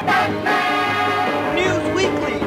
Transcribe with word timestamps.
News 0.00 1.94
Weekly. 1.96 2.38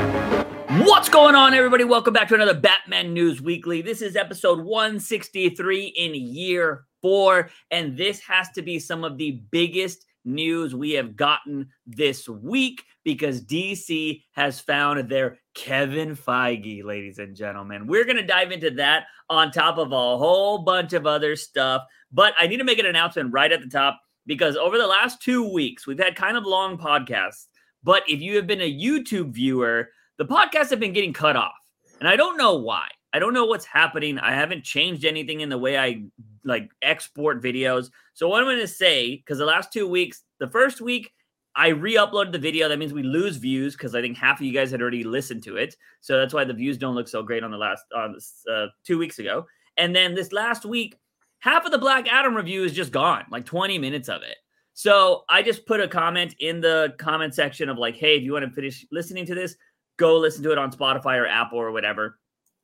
What's 0.85 1.09
going 1.09 1.35
on, 1.35 1.53
everybody? 1.53 1.83
Welcome 1.83 2.13
back 2.13 2.29
to 2.29 2.35
another 2.35 2.53
Batman 2.53 3.13
News 3.13 3.41
Weekly. 3.41 3.81
This 3.81 4.01
is 4.01 4.15
episode 4.15 4.61
163 4.61 5.87
in 5.87 6.15
year 6.15 6.85
four, 7.01 7.49
and 7.69 7.97
this 7.97 8.21
has 8.21 8.49
to 8.51 8.61
be 8.61 8.79
some 8.79 9.03
of 9.03 9.17
the 9.17 9.41
biggest 9.51 10.05
news 10.23 10.73
we 10.73 10.91
have 10.91 11.17
gotten 11.17 11.67
this 11.85 12.29
week 12.29 12.85
because 13.03 13.43
DC 13.43 14.23
has 14.31 14.61
found 14.61 15.09
their 15.09 15.37
Kevin 15.53 16.15
Feige, 16.15 16.85
ladies 16.85 17.19
and 17.19 17.35
gentlemen. 17.35 17.85
We're 17.85 18.05
going 18.05 18.15
to 18.15 18.25
dive 18.25 18.53
into 18.53 18.69
that 18.71 19.07
on 19.29 19.51
top 19.51 19.77
of 19.77 19.91
a 19.91 20.17
whole 20.17 20.59
bunch 20.59 20.93
of 20.93 21.05
other 21.05 21.35
stuff. 21.35 21.81
But 22.13 22.33
I 22.39 22.47
need 22.47 22.57
to 22.57 22.63
make 22.63 22.79
an 22.79 22.85
announcement 22.85 23.33
right 23.33 23.51
at 23.51 23.59
the 23.59 23.67
top 23.67 23.99
because 24.25 24.55
over 24.55 24.77
the 24.77 24.87
last 24.87 25.21
two 25.21 25.51
weeks, 25.51 25.87
we've 25.87 25.99
had 25.99 26.15
kind 26.15 26.37
of 26.37 26.45
long 26.45 26.77
podcasts. 26.77 27.47
But 27.83 28.03
if 28.07 28.21
you 28.21 28.35
have 28.35 28.47
been 28.47 28.61
a 28.61 28.79
YouTube 28.79 29.31
viewer, 29.31 29.89
the 30.17 30.25
podcasts 30.25 30.69
have 30.69 30.79
been 30.79 30.93
getting 30.93 31.13
cut 31.13 31.35
off. 31.35 31.53
And 31.99 32.07
I 32.07 32.15
don't 32.15 32.37
know 32.37 32.55
why. 32.55 32.87
I 33.13 33.19
don't 33.19 33.33
know 33.33 33.45
what's 33.45 33.65
happening. 33.65 34.17
I 34.19 34.33
haven't 34.33 34.63
changed 34.63 35.03
anything 35.03 35.41
in 35.41 35.49
the 35.49 35.57
way 35.57 35.77
I 35.77 36.03
like 36.43 36.71
export 36.81 37.43
videos. 37.43 37.89
So 38.13 38.27
what 38.27 38.41
I'm 38.41 38.47
going 38.47 38.59
to 38.59 38.67
say 38.67 39.17
because 39.17 39.37
the 39.37 39.45
last 39.45 39.73
2 39.73 39.87
weeks, 39.87 40.23
the 40.39 40.49
first 40.49 40.81
week 40.81 41.11
I 41.55 41.69
re-uploaded 41.69 42.31
the 42.31 42.39
video. 42.39 42.69
That 42.69 42.79
means 42.79 42.93
we 42.93 43.03
lose 43.03 43.37
views 43.37 43.75
because 43.75 43.93
I 43.93 44.01
think 44.01 44.17
half 44.17 44.39
of 44.39 44.45
you 44.45 44.53
guys 44.53 44.71
had 44.71 44.81
already 44.81 45.03
listened 45.03 45.43
to 45.43 45.57
it. 45.57 45.75
So 45.99 46.17
that's 46.17 46.33
why 46.33 46.45
the 46.45 46.53
views 46.53 46.77
don't 46.77 46.95
look 46.95 47.09
so 47.09 47.23
great 47.23 47.43
on 47.43 47.51
the 47.51 47.57
last 47.57 47.83
uh, 47.95 48.67
2 48.85 48.97
weeks 48.97 49.19
ago. 49.19 49.45
And 49.77 49.95
then 49.95 50.15
this 50.15 50.31
last 50.31 50.65
week, 50.65 50.97
half 51.41 51.65
of 51.65 51.71
the 51.71 51.77
Black 51.77 52.07
Adam 52.11 52.35
review 52.35 52.63
is 52.63 52.73
just 52.73 52.91
gone, 52.91 53.25
like 53.29 53.45
20 53.45 53.77
minutes 53.77 54.09
of 54.09 54.21
it. 54.21 54.37
So 54.73 55.25
I 55.27 55.43
just 55.43 55.65
put 55.65 55.81
a 55.81 55.87
comment 55.87 56.35
in 56.39 56.61
the 56.61 56.93
comment 56.97 57.35
section 57.35 57.67
of 57.67 57.77
like, 57.77 57.95
hey, 57.95 58.15
if 58.15 58.23
you 58.23 58.33
want 58.33 58.45
to 58.45 58.51
finish 58.51 58.85
listening 58.91 59.25
to 59.25 59.35
this, 59.35 59.55
go 59.97 60.17
listen 60.17 60.43
to 60.43 60.51
it 60.51 60.57
on 60.57 60.71
Spotify 60.71 61.17
or 61.17 61.27
Apple 61.27 61.59
or 61.59 61.71
whatever. 61.71 62.17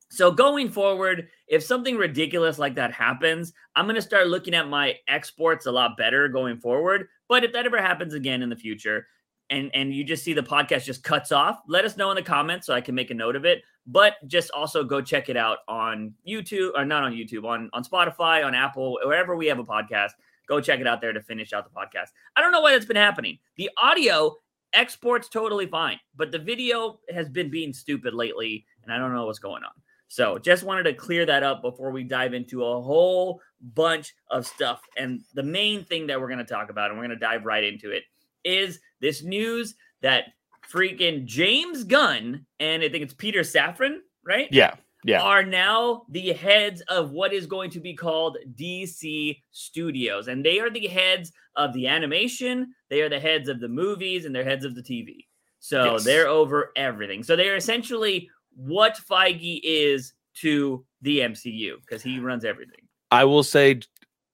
So 0.09 0.31
going 0.31 0.69
forward, 0.69 1.27
if 1.47 1.63
something 1.63 1.97
ridiculous 1.97 2.57
like 2.57 2.75
that 2.75 2.93
happens, 2.93 3.51
I'm 3.75 3.85
going 3.85 3.95
to 3.95 4.01
start 4.01 4.27
looking 4.27 4.53
at 4.53 4.69
my 4.69 4.95
exports 5.09 5.65
a 5.65 5.71
lot 5.71 5.97
better 5.97 6.29
going 6.29 6.57
forward. 6.57 7.07
But 7.27 7.43
if 7.43 7.51
that 7.53 7.65
ever 7.65 7.81
happens 7.81 8.13
again 8.13 8.41
in 8.41 8.49
the 8.49 8.55
future, 8.55 9.05
and 9.49 9.71
and 9.73 9.93
you 9.93 10.03
just 10.03 10.23
see 10.23 10.33
the 10.33 10.43
podcast 10.43 10.85
just 10.85 11.03
cuts 11.03 11.31
off, 11.31 11.59
let 11.67 11.85
us 11.85 11.97
know 11.97 12.09
in 12.11 12.15
the 12.15 12.21
comments 12.21 12.65
so 12.65 12.73
I 12.73 12.81
can 12.81 12.95
make 12.95 13.11
a 13.11 13.13
note 13.13 13.35
of 13.35 13.45
it. 13.45 13.63
But 13.85 14.15
just 14.27 14.51
also 14.51 14.83
go 14.83 15.01
check 15.01 15.29
it 15.29 15.37
out 15.37 15.59
on 15.67 16.13
YouTube 16.27 16.71
or 16.75 16.85
not 16.85 17.03
on 17.03 17.13
YouTube, 17.13 17.45
on 17.45 17.69
on 17.73 17.83
Spotify, 17.83 18.45
on 18.45 18.53
Apple, 18.53 18.99
wherever 19.03 19.35
we 19.35 19.47
have 19.47 19.59
a 19.59 19.63
podcast. 19.63 20.11
Go 20.47 20.61
check 20.61 20.79
it 20.79 20.87
out 20.87 21.01
there 21.01 21.13
to 21.13 21.21
finish 21.21 21.51
out 21.51 21.65
the 21.65 21.77
podcast. 21.77 22.09
I 22.35 22.41
don't 22.41 22.51
know 22.51 22.61
why 22.61 22.71
that's 22.71 22.85
been 22.85 22.95
happening. 22.95 23.37
The 23.57 23.69
audio 23.81 24.35
exports 24.73 25.27
totally 25.27 25.65
fine, 25.65 25.99
but 26.15 26.31
the 26.31 26.39
video 26.39 26.99
has 27.13 27.29
been 27.29 27.49
being 27.49 27.73
stupid 27.73 28.13
lately, 28.13 28.65
and 28.83 28.93
I 28.93 28.97
don't 28.97 29.13
know 29.13 29.25
what's 29.25 29.39
going 29.39 29.63
on. 29.63 29.71
So 30.09 30.37
just 30.37 30.63
wanted 30.63 30.83
to 30.83 30.93
clear 30.93 31.25
that 31.25 31.43
up 31.43 31.61
before 31.61 31.91
we 31.91 32.03
dive 32.03 32.33
into 32.33 32.63
a 32.63 32.81
whole 32.81 33.41
bunch 33.73 34.13
of 34.31 34.47
stuff. 34.47 34.81
And 34.97 35.21
the 35.33 35.43
main 35.43 35.83
thing 35.83 36.07
that 36.07 36.19
we're 36.19 36.29
going 36.29 36.37
to 36.39 36.45
talk 36.45 36.69
about, 36.69 36.89
and 36.89 36.99
we're 36.99 37.07
going 37.07 37.19
to 37.19 37.25
dive 37.25 37.45
right 37.45 37.63
into 37.63 37.91
it, 37.91 38.03
is 38.47 38.79
this 39.01 39.23
news 39.23 39.75
that 40.01 40.25
freaking 40.71 41.25
James 41.25 41.83
Gunn 41.83 42.45
and 42.59 42.83
I 42.83 42.89
think 42.89 43.03
it's 43.03 43.13
Peter 43.13 43.41
Safran, 43.41 43.97
right? 44.25 44.47
Yeah. 44.51 44.75
Yeah. 45.03 45.21
Are 45.21 45.43
now 45.43 46.03
the 46.09 46.33
heads 46.33 46.81
of 46.89 47.11
what 47.11 47.31
is 47.31 47.45
going 47.45 47.69
to 47.71 47.79
be 47.79 47.93
called 47.93 48.37
DC 48.55 49.39
Studios. 49.51 50.27
And 50.27 50.43
they 50.43 50.59
are 50.59 50.69
the 50.69 50.87
heads 50.87 51.31
of 51.55 51.71
the 51.73 51.87
animation, 51.87 52.73
they 52.89 53.01
are 53.01 53.09
the 53.09 53.19
heads 53.19 53.47
of 53.47 53.59
the 53.59 53.69
movies, 53.69 54.25
and 54.25 54.35
they're 54.35 54.43
heads 54.43 54.65
of 54.65 54.75
the 54.75 54.81
TV. 54.81 55.25
So 55.59 55.93
Yes. 55.93 56.03
they're 56.03 56.27
over 56.27 56.71
everything. 56.75 57.23
So 57.23 57.35
they're 57.35 57.55
essentially 57.55 58.29
what 58.55 58.99
Feige 59.09 59.61
is 59.63 60.13
to 60.41 60.85
the 61.01 61.19
MCU 61.19 61.77
because 61.81 62.01
he 62.01 62.19
runs 62.19 62.43
everything. 62.43 62.87
I 63.11 63.23
will 63.23 63.43
say 63.43 63.79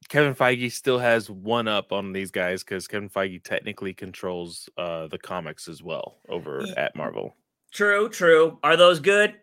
Kevin 0.09 0.36
Feige 0.36 0.72
still 0.72 1.00
has 1.00 1.30
one 1.30 1.68
up 1.68 1.91
on 1.91 2.14
these 2.14 2.31
guys 2.31 2.64
because 2.64 2.88
Kevin 2.88 3.09
Feige 3.09 3.44
technically 3.44 3.94
controls 3.94 4.69
uh, 4.78 5.08
the 5.08 5.18
comics 5.18 5.68
as 5.68 5.84
well 5.84 6.18
over 6.30 6.66
at 6.78 6.96
Marvel. 6.96 7.36
True, 7.72 8.09
true. 8.09 8.59
Are 8.64 8.78
those 8.78 9.00
good? 9.00 9.36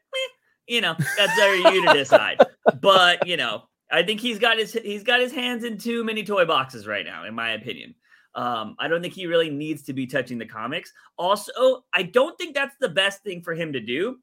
You 0.67 0.81
know, 0.81 0.95
that's 1.17 1.35
for 1.35 1.73
you 1.73 1.87
to 1.87 1.95
decide. 1.95 2.39
But 2.81 3.27
you 3.27 3.37
know, 3.37 3.65
I 3.91 4.03
think 4.03 4.21
he's 4.21 4.39
got 4.39 4.59
his 4.59 4.73
he's 4.73 5.03
got 5.03 5.21
his 5.21 5.33
hands 5.33 5.65
in 5.65 5.79
too 5.79 6.05
many 6.05 6.23
toy 6.23 6.45
boxes 6.45 6.87
right 6.87 7.05
now, 7.05 7.25
in 7.25 7.35
my 7.35 7.53
opinion. 7.53 7.95
Um, 8.37 8.77
I 8.79 8.87
don't 8.87 9.03
think 9.03 9.15
he 9.15 9.27
really 9.27 9.51
needs 9.51 9.83
to 9.85 9.93
be 9.93 10.07
touching 10.07 10.39
the 10.39 10.47
comics. 10.47 10.93
Also, 11.19 11.85
I 11.93 12.05
don't 12.05 12.39
think 12.39 12.55
that's 12.55 12.77
the 12.81 12.89
best 12.89 13.25
thing 13.25 13.43
for 13.43 13.55
him 13.55 13.73
to 13.73 13.81
do 13.81 14.19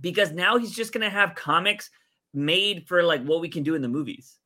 because 0.00 0.32
now 0.32 0.56
he's 0.56 0.74
just 0.74 0.94
gonna 0.94 1.10
have 1.10 1.34
comics 1.34 1.90
made 2.32 2.86
for 2.88 3.02
like 3.02 3.22
what 3.24 3.40
we 3.40 3.48
can 3.48 3.62
do 3.62 3.74
in 3.74 3.82
the 3.82 3.88
movies. 3.88 4.38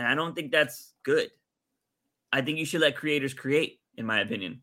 And 0.00 0.08
I 0.08 0.14
don't 0.14 0.34
think 0.34 0.50
that's 0.50 0.94
good. 1.02 1.30
I 2.32 2.40
think 2.40 2.58
you 2.58 2.64
should 2.64 2.80
let 2.80 2.96
creators 2.96 3.34
create, 3.34 3.80
in 3.98 4.06
my 4.06 4.20
opinion. 4.20 4.62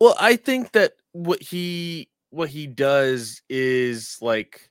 Well, 0.00 0.16
I 0.18 0.34
think 0.34 0.72
that 0.72 0.94
what 1.12 1.40
he 1.40 2.10
what 2.30 2.48
he 2.48 2.66
does 2.66 3.40
is 3.48 4.18
like 4.20 4.70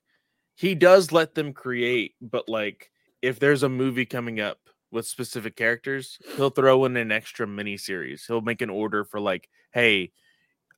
he 0.55 0.75
does 0.75 1.13
let 1.13 1.35
them 1.35 1.53
create, 1.53 2.15
but 2.19 2.49
like 2.49 2.91
if 3.21 3.39
there's 3.39 3.63
a 3.63 3.69
movie 3.69 4.05
coming 4.05 4.41
up 4.41 4.59
with 4.91 5.07
specific 5.07 5.55
characters, 5.55 6.19
he'll 6.35 6.49
throw 6.49 6.83
in 6.83 6.97
an 6.97 7.13
extra 7.13 7.47
mini 7.47 7.77
series. 7.77 8.25
He'll 8.25 8.41
make 8.41 8.61
an 8.61 8.69
order 8.69 9.05
for 9.05 9.21
like, 9.21 9.47
hey, 9.71 10.11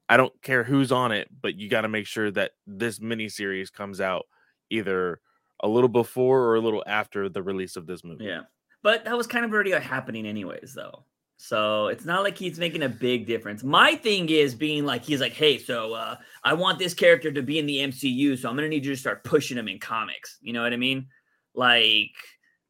I 0.07 0.17
don't 0.17 0.39
care 0.43 0.63
who's 0.63 0.91
on 0.91 1.11
it, 1.11 1.29
but 1.41 1.55
you 1.55 1.67
got 1.67 1.81
to 1.81 1.89
make 1.89 2.05
sure 2.05 2.29
that 2.31 2.51
this 2.67 3.01
mini 3.01 3.27
series 3.27 3.71
comes 3.71 3.99
out 3.99 4.27
either 4.69 5.19
a 5.61 5.67
little 5.67 5.89
before 5.89 6.41
or 6.43 6.55
a 6.55 6.61
little 6.61 6.83
after 6.85 7.27
the 7.27 7.41
release 7.41 7.75
of 7.75 7.87
this 7.87 8.03
movie. 8.03 8.25
Yeah. 8.25 8.41
But 8.81 9.05
that 9.05 9.17
was 9.17 9.27
kind 9.27 9.45
of 9.45 9.51
already 9.51 9.71
happening 9.71 10.25
anyways, 10.25 10.73
though. 10.73 11.03
So 11.41 11.87
it's 11.87 12.03
not 12.03 12.23
like 12.23 12.37
he's 12.37 12.59
making 12.59 12.83
a 12.83 12.89
big 12.89 13.25
difference. 13.25 13.63
My 13.63 13.95
thing 13.95 14.27
is 14.27 14.53
being 14.53 14.85
like 14.85 15.05
he's 15.05 15.21
like, 15.21 15.31
hey, 15.31 15.57
so 15.57 15.93
uh, 15.93 16.17
I 16.43 16.53
want 16.53 16.79
this 16.79 16.93
character 16.93 17.31
to 17.31 17.41
be 17.41 17.59
in 17.59 17.65
the 17.65 17.77
MCU, 17.77 18.37
so 18.37 18.49
I'm 18.49 18.55
gonna 18.57 18.67
need 18.67 18.85
you 18.85 18.91
to 18.93 18.99
start 18.99 19.23
pushing 19.23 19.57
him 19.57 19.69
in 19.69 19.79
comics. 19.79 20.37
You 20.41 20.51
know 20.51 20.61
what 20.61 20.73
I 20.73 20.77
mean? 20.77 21.07
Like 21.55 22.11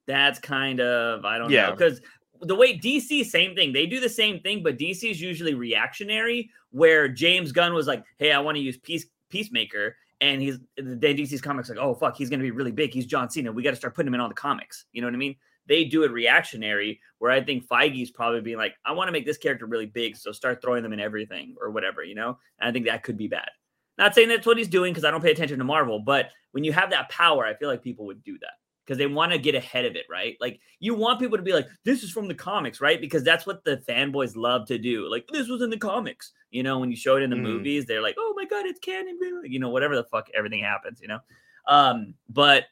that's 0.06 0.38
kind 0.38 0.80
of 0.82 1.26
I 1.26 1.40
don't 1.40 1.52
know 1.70 1.72
because 1.72 2.00
the 2.42 2.56
way 2.56 2.78
DC 2.78 3.26
same 3.26 3.56
thing 3.56 3.74
they 3.74 3.88
do 3.88 4.00
the 4.00 4.08
same 4.08 4.40
thing, 4.40 4.62
but 4.62 4.78
DC 4.78 5.10
is 5.10 5.20
usually 5.20 5.56
reactionary. 5.56 6.52
Where 6.70 7.08
James 7.08 7.52
Gunn 7.52 7.74
was 7.74 7.88
like, 7.88 8.04
hey, 8.20 8.32
I 8.32 8.40
want 8.40 8.56
to 8.56 8.62
use 8.62 8.78
Peace 8.78 9.08
Peacemaker, 9.30 9.96
and 10.22 10.44
he's 10.44 10.60
then 10.78 11.00
DC's 11.00 11.42
comics 11.42 11.70
like, 11.70 11.80
oh 11.80 11.96
fuck, 11.96 12.16
he's 12.16 12.30
gonna 12.30 12.44
be 12.44 12.52
really 12.52 12.72
big. 12.72 12.94
He's 12.94 13.08
John 13.08 13.32
Cena. 13.32 13.52
We 13.52 13.64
got 13.64 13.72
to 13.72 13.76
start 13.76 13.96
putting 13.96 14.10
him 14.10 14.14
in 14.14 14.20
all 14.20 14.30
the 14.30 14.36
comics. 14.36 14.86
You 14.92 15.02
know 15.02 15.08
what 15.08 15.16
I 15.16 15.18
mean? 15.18 15.36
They 15.70 15.86
do 15.86 16.04
it 16.04 16.12
reactionary, 16.12 17.00
where 17.20 17.32
I 17.32 17.42
think 17.42 17.66
Feige's 17.68 18.12
probably 18.12 18.42
being 18.42 18.58
like, 18.58 18.76
I 18.84 18.92
want 18.92 19.08
to 19.08 19.14
make 19.14 19.26
this 19.26 19.38
character 19.38 19.66
really 19.66 19.86
big, 19.86 20.18
so 20.18 20.34
start 20.34 20.62
throwing 20.62 20.84
them 20.84 20.92
in 20.92 21.00
everything 21.00 21.56
or 21.62 21.70
whatever, 21.70 22.04
you 22.04 22.16
know? 22.16 22.38
And 22.60 22.68
I 22.68 22.74
think 22.74 22.86
that 22.88 23.04
could 23.04 23.18
be 23.18 23.28
bad. 23.28 23.50
Not 23.98 24.16
saying 24.16 24.30
that's 24.30 24.46
what 24.48 24.58
he's 24.58 24.68
doing 24.68 24.92
because 24.92 25.06
I 25.06 25.12
don't 25.12 25.24
pay 25.24 25.32
attention 25.32 25.60
to 25.60 25.64
Marvel, 25.66 26.00
but 26.00 26.32
when 26.52 26.64
you 26.64 26.74
have 26.74 26.90
that 26.90 27.10
power, 27.10 27.46
I 27.46 27.54
feel 27.54 27.70
like 27.70 27.84
people 27.84 28.06
would 28.08 28.24
do 28.24 28.38
that 28.40 28.54
because 28.86 28.98
they 28.98 29.06
want 29.06 29.32
to 29.32 29.38
get 29.38 29.54
ahead 29.54 29.86
of 29.86 29.96
it, 29.96 30.06
right? 30.10 30.36
Like 30.42 30.60
you 30.80 30.96
want 30.96 31.20
people 31.20 31.38
to 31.38 31.44
be 31.44 31.54
like, 31.54 31.68
this 31.84 32.02
is 32.02 32.10
from 32.10 32.28
the 32.28 32.34
comics, 32.34 32.82
right? 32.82 33.00
Because 33.00 33.24
that's 33.24 33.46
what 33.46 33.64
the 33.64 33.84
fanboys 33.88 34.36
love 34.36 34.66
to 34.68 34.80
do. 34.80 35.08
Like 35.08 35.28
this 35.32 35.48
was 35.48 35.62
in 35.62 35.70
the 35.70 35.78
comics, 35.78 36.32
you 36.50 36.64
know. 36.64 36.80
When 36.80 36.90
you 36.90 36.98
show 36.98 37.16
it 37.18 37.22
in 37.22 37.30
the 37.30 37.36
Mm. 37.36 37.44
movies, 37.44 37.86
they're 37.86 38.02
like, 38.02 38.16
oh 38.18 38.34
my 38.36 38.46
god, 38.46 38.66
it's 38.66 38.80
canon, 38.80 39.20
you 39.44 39.60
know, 39.60 39.70
whatever 39.70 39.96
the 39.96 40.06
fuck 40.06 40.28
everything 40.34 40.64
happens, 40.64 41.02
you 41.02 41.08
know. 41.08 41.20
Um, 41.68 42.16
but 42.30 42.64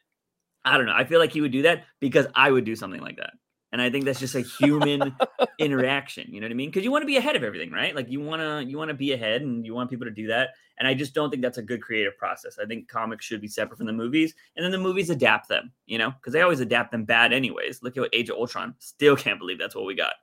I 0.73 0.78
don't 0.78 0.85
know. 0.85 0.95
I 0.95 1.05
feel 1.05 1.19
like 1.19 1.31
he 1.31 1.41
would 1.41 1.51
do 1.51 1.63
that 1.63 1.85
because 2.00 2.28
I 2.35 2.51
would 2.51 2.66
do 2.66 2.75
something 2.75 3.01
like 3.01 3.17
that. 3.17 3.33
And 3.72 3.81
I 3.81 3.89
think 3.89 4.05
that's 4.05 4.19
just 4.19 4.35
a 4.35 4.41
human 4.41 5.16
interaction. 5.59 6.33
You 6.33 6.39
know 6.39 6.45
what 6.45 6.51
I 6.51 6.55
mean? 6.55 6.69
Because 6.69 6.83
you 6.83 6.91
want 6.91 7.01
to 7.01 7.07
be 7.07 7.17
ahead 7.17 7.35
of 7.35 7.44
everything, 7.44 7.72
right? 7.72 7.94
Like 7.94 8.09
you 8.09 8.22
want 8.22 8.41
to 8.41 8.63
you 8.69 8.77
want 8.77 8.89
to 8.89 8.94
be 8.94 9.11
ahead, 9.11 9.41
and 9.41 9.65
you 9.65 9.74
want 9.74 9.89
people 9.89 10.06
to 10.06 10.12
do 10.12 10.27
that. 10.27 10.51
And 10.80 10.88
I 10.88 10.94
just 10.94 11.13
don't 11.13 11.30
think 11.30 11.42
that's 11.42 11.57
a 11.57 11.63
good 11.63 11.81
creative 11.81 12.18
process. 12.18 12.59
I 12.62 12.65
think 12.65 12.88
comics 12.88 13.25
should 13.25 13.42
be 13.42 13.47
separate 13.47 13.77
from 13.77 13.88
the 13.88 13.94
movies, 13.94 14.36
and 14.56 14.63
then 14.63 14.71
the 14.71 14.77
movies 14.77 15.09
adapt 15.09 15.50
them. 15.50 15.74
You 15.86 15.97
know, 15.97 16.12
because 16.12 16.31
they 16.31 16.42
always 16.42 16.62
adapt 16.62 16.92
them 16.92 17.03
bad, 17.03 17.33
anyways. 17.33 17.83
Look 17.83 17.97
at 17.97 18.01
what 18.01 18.15
Age 18.15 18.30
of 18.30 18.38
Ultron. 18.38 18.74
Still 18.80 19.18
can't 19.18 19.39
believe 19.39 19.59
that's 19.59 19.75
what 19.75 19.86
we 19.86 19.95
got. 19.95 20.13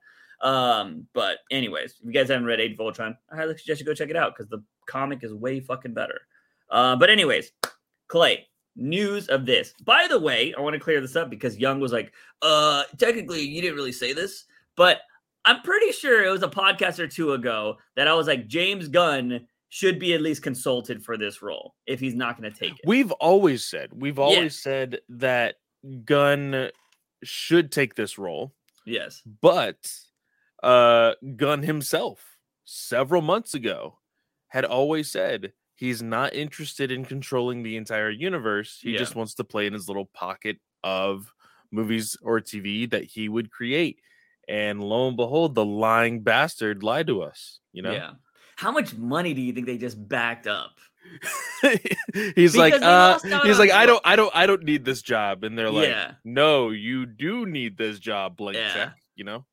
Um, 0.41 1.07
but 1.13 1.39
anyways, 1.51 1.97
if 2.01 2.07
you 2.07 2.13
guys 2.13 2.29
haven't 2.29 2.47
read 2.47 2.61
Age 2.61 2.73
of 2.73 2.81
Ultron, 2.81 3.17
I 3.31 3.37
highly 3.37 3.57
suggest 3.59 3.81
you 3.81 3.87
go 3.87 3.95
check 3.95 4.11
it 4.11 4.17
out 4.17 4.35
because 4.35 4.49
the 4.49 4.63
comic 4.87 5.23
is 5.23 5.35
way 5.35 5.61
fucking 5.61 5.95
better. 5.95 6.23
Uh, 6.71 6.97
but 6.97 7.11
anyways, 7.11 7.53
Clay, 8.09 8.47
news 8.77 9.29
of 9.29 9.47
this. 9.47 9.73
By 9.85 10.07
the 10.09 10.19
way, 10.19 10.55
I 10.57 10.61
want 10.61 10.75
to 10.75 10.81
clear 10.81 11.01
this 11.01 11.17
up 11.17 11.31
because 11.31 11.57
Young 11.59 11.81
was 11.81 11.93
like, 11.93 12.13
uh, 12.43 12.85
technically 12.99 13.43
you 13.43 13.61
didn't 13.63 13.77
really 13.77 13.93
say 13.93 14.13
this, 14.13 14.45
but 14.77 15.01
I'm 15.45 15.63
pretty 15.63 15.93
sure 15.93 16.25
it 16.25 16.31
was 16.31 16.43
a 16.43 16.49
podcast 16.49 16.99
or 16.99 17.07
two 17.07 17.33
ago 17.33 17.77
that 17.97 18.09
I 18.09 18.15
was 18.15 18.27
like, 18.27 18.47
James 18.47 18.89
Gunn 18.89 19.47
should 19.69 19.99
be 19.99 20.15
at 20.15 20.21
least 20.21 20.43
consulted 20.43 21.05
for 21.05 21.17
this 21.17 21.43
role 21.43 21.75
if 21.87 22.01
he's 22.01 22.15
not 22.15 22.41
going 22.41 22.51
to 22.51 22.59
take 22.59 22.73
it. 22.73 22.87
We've 22.87 23.13
always 23.13 23.65
said, 23.65 23.91
we've 23.93 24.19
always 24.19 24.61
said 24.61 25.01
that 25.09 25.57
Gunn 26.05 26.71
should 27.23 27.73
take 27.73 27.95
this 27.95 28.19
role, 28.19 28.55
yes. 28.87 29.23
but 29.41 29.91
uh 30.63 31.13
Gunn 31.37 31.63
himself 31.63 32.37
several 32.65 33.21
months 33.21 33.55
ago 33.55 33.99
had 34.49 34.65
always 34.65 35.11
said 35.11 35.53
he's 35.75 36.03
not 36.03 36.35
interested 36.35 36.91
in 36.91 37.05
controlling 37.05 37.63
the 37.63 37.77
entire 37.77 38.11
universe. 38.11 38.79
He 38.81 38.93
Yeah. 38.93 38.99
just 38.99 39.15
wants 39.17 39.35
to 39.35 39.45
play 39.45 39.67
in 39.67 39.73
his 39.73 39.89
little 39.89 40.07
pocket 40.07 40.59
of 40.83 41.33
movies 41.71 42.17
or 42.23 42.41
TV 42.41 42.87
that 42.91 43.05
he 43.05 43.29
would 43.29 43.51
create. 43.51 44.01
And 44.49 44.83
lo 44.83 45.09
and 45.09 45.17
behold, 45.17 45.55
the 45.55 45.65
lying 45.65 46.23
bastard 46.23 46.83
lied 46.83 47.07
to 47.09 47.23
us. 47.23 47.61
You 47.73 47.83
know, 47.83 47.93
Yeah. 47.93 48.13
How 48.57 48.71
much 48.71 48.95
money 48.95 49.35
do 49.35 49.41
you 49.41 49.53
think 49.53 49.67
they 49.67 49.79
just 49.79 50.09
backed 50.09 50.47
up? 50.47 50.79
he's 52.35 52.57
like, 52.57 52.75
Because 52.75 53.23
they 53.23 53.33
uh, 53.33 53.43
he's 53.45 53.59
like, 53.59 53.71
I 53.73 53.87
don't, 53.87 54.01
I 54.05 54.17
don't, 54.17 54.35
I 54.35 54.47
don't 54.47 54.63
need 54.63 54.85
this 54.85 55.03
job. 55.03 55.45
And 55.45 55.59
they're 55.59 55.71
like, 55.71 55.89
Yeah. 55.89 56.13
no, 56.25 56.71
you 56.71 57.07
do 57.07 57.47
need 57.47 57.77
this 57.77 57.99
job, 57.99 58.37
blank 58.37 58.57
Yeah. 58.59 58.73
check. 58.73 58.93
You 59.17 59.25
know, 59.25 59.47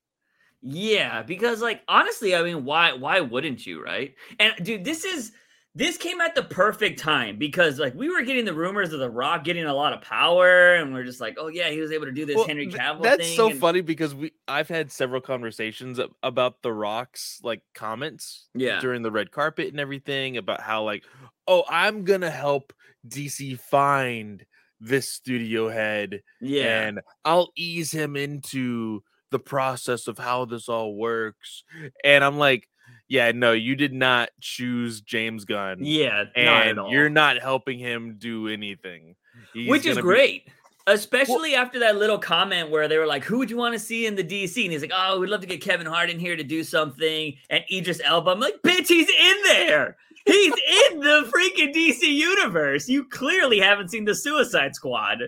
Yeah, 0.60 1.22
because 1.22 1.60
like 1.60 1.82
honestly, 1.88 2.34
I 2.36 2.42
mean, 2.42 2.64
why 2.64 2.92
why 2.92 3.20
wouldn't 3.20 3.66
you, 3.66 3.82
right? 3.82 4.14
And 4.38 4.54
dude, 4.64 4.84
this 4.84 5.04
is 5.04 5.32
this 5.74 5.96
came 5.96 6.20
at 6.20 6.34
the 6.34 6.42
perfect 6.42 6.98
time 6.98 7.38
because 7.38 7.78
like 7.78 7.94
we 7.94 8.10
were 8.10 8.22
getting 8.22 8.44
the 8.44 8.52
rumors 8.52 8.92
of 8.92 9.00
The 9.00 9.08
Rock 9.10 9.42
getting 9.44 9.64
a 9.64 9.72
lot 9.74 9.92
of 9.94 10.02
power, 10.02 10.74
and 10.74 10.92
we're 10.92 11.04
just 11.04 11.20
like, 11.20 11.36
oh 11.38 11.48
yeah, 11.48 11.70
he 11.70 11.80
was 11.80 11.92
able 11.92 12.04
to 12.06 12.12
do 12.12 12.26
this 12.26 12.36
Well, 12.36 12.46
Henry 12.46 12.66
Cavill 12.66 13.02
That's 13.02 13.26
thing. 13.26 13.36
so 13.36 13.50
and- 13.50 13.58
funny 13.60 13.80
because 13.80 14.14
we 14.14 14.32
I've 14.46 14.68
had 14.68 14.92
several 14.92 15.20
conversations 15.22 15.98
about 16.22 16.60
the 16.62 16.72
Rock's 16.72 17.40
like 17.42 17.62
comments 17.74 18.48
Yeah. 18.54 18.80
during 18.80 19.02
the 19.02 19.10
red 19.10 19.30
carpet 19.30 19.68
and 19.68 19.80
everything 19.80 20.36
about 20.36 20.60
how 20.60 20.84
like 20.84 21.04
oh 21.48 21.64
I'm 21.68 22.04
gonna 22.04 22.30
help 22.30 22.72
DC 23.08 23.58
find 23.58 24.44
this 24.78 25.08
studio 25.08 25.68
head 25.70 26.22
Yeah, 26.40 26.82
and 26.82 27.00
I'll 27.24 27.50
ease 27.56 27.92
him 27.92 28.16
into 28.16 29.02
the 29.30 29.38
process 29.38 30.08
of 30.08 30.18
how 30.18 30.44
this 30.44 30.68
all 30.68 30.94
works 30.94 31.64
and 32.04 32.22
I'm 32.22 32.36
like 32.36 32.68
yeah 33.12 33.30
no 33.32 33.52
you 33.52 33.76
did 33.76 33.92
not 33.92 34.30
choose 34.40 35.00
James 35.02 35.44
Gunn 35.44 35.78
yeah, 35.80 36.24
not 36.24 36.36
at 36.36 36.68
and 36.68 36.80
all. 36.80 36.90
you're 36.90 37.10
not 37.10 37.38
helping 37.38 37.78
him 37.78 38.16
do 38.18 38.48
anything 38.48 39.14
He's 39.52 39.68
which 39.70 39.86
is 39.86 39.96
gonna 39.96 40.02
be- 40.02 40.14
great. 40.14 40.48
Especially 40.88 41.54
after 41.54 41.78
that 41.78 41.94
little 41.96 42.18
comment 42.18 42.68
where 42.70 42.88
they 42.88 42.98
were 42.98 43.06
like, 43.06 43.22
"Who 43.22 43.38
would 43.38 43.48
you 43.50 43.56
want 43.56 43.72
to 43.74 43.78
see 43.78 44.04
in 44.04 44.16
the 44.16 44.24
DC?" 44.24 44.64
And 44.64 44.72
he's 44.72 44.82
like, 44.82 44.90
"Oh, 44.92 45.20
we'd 45.20 45.30
love 45.30 45.40
to 45.42 45.46
get 45.46 45.60
Kevin 45.60 45.86
Hart 45.86 46.10
in 46.10 46.18
here 46.18 46.34
to 46.36 46.42
do 46.42 46.64
something." 46.64 47.36
And 47.50 47.62
Idris 47.72 48.00
Elba, 48.04 48.30
I'm 48.32 48.40
like, 48.40 48.60
"Bitch, 48.62 48.88
he's 48.88 49.08
in 49.08 49.36
there. 49.44 49.96
He's 50.26 50.52
in 50.92 50.98
the 50.98 51.30
freaking 51.32 51.72
DC 51.72 52.02
universe. 52.02 52.88
You 52.88 53.04
clearly 53.04 53.60
haven't 53.60 53.90
seen 53.92 54.04
the 54.06 54.14
Suicide 54.14 54.74
Squad." 54.74 55.18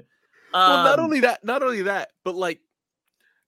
well 0.53 0.85
not 0.85 0.99
Um, 0.99 1.05
only 1.05 1.21
that 1.21 1.45
not 1.45 1.63
only 1.63 1.83
that 1.83 2.11
but 2.25 2.35
like 2.35 2.59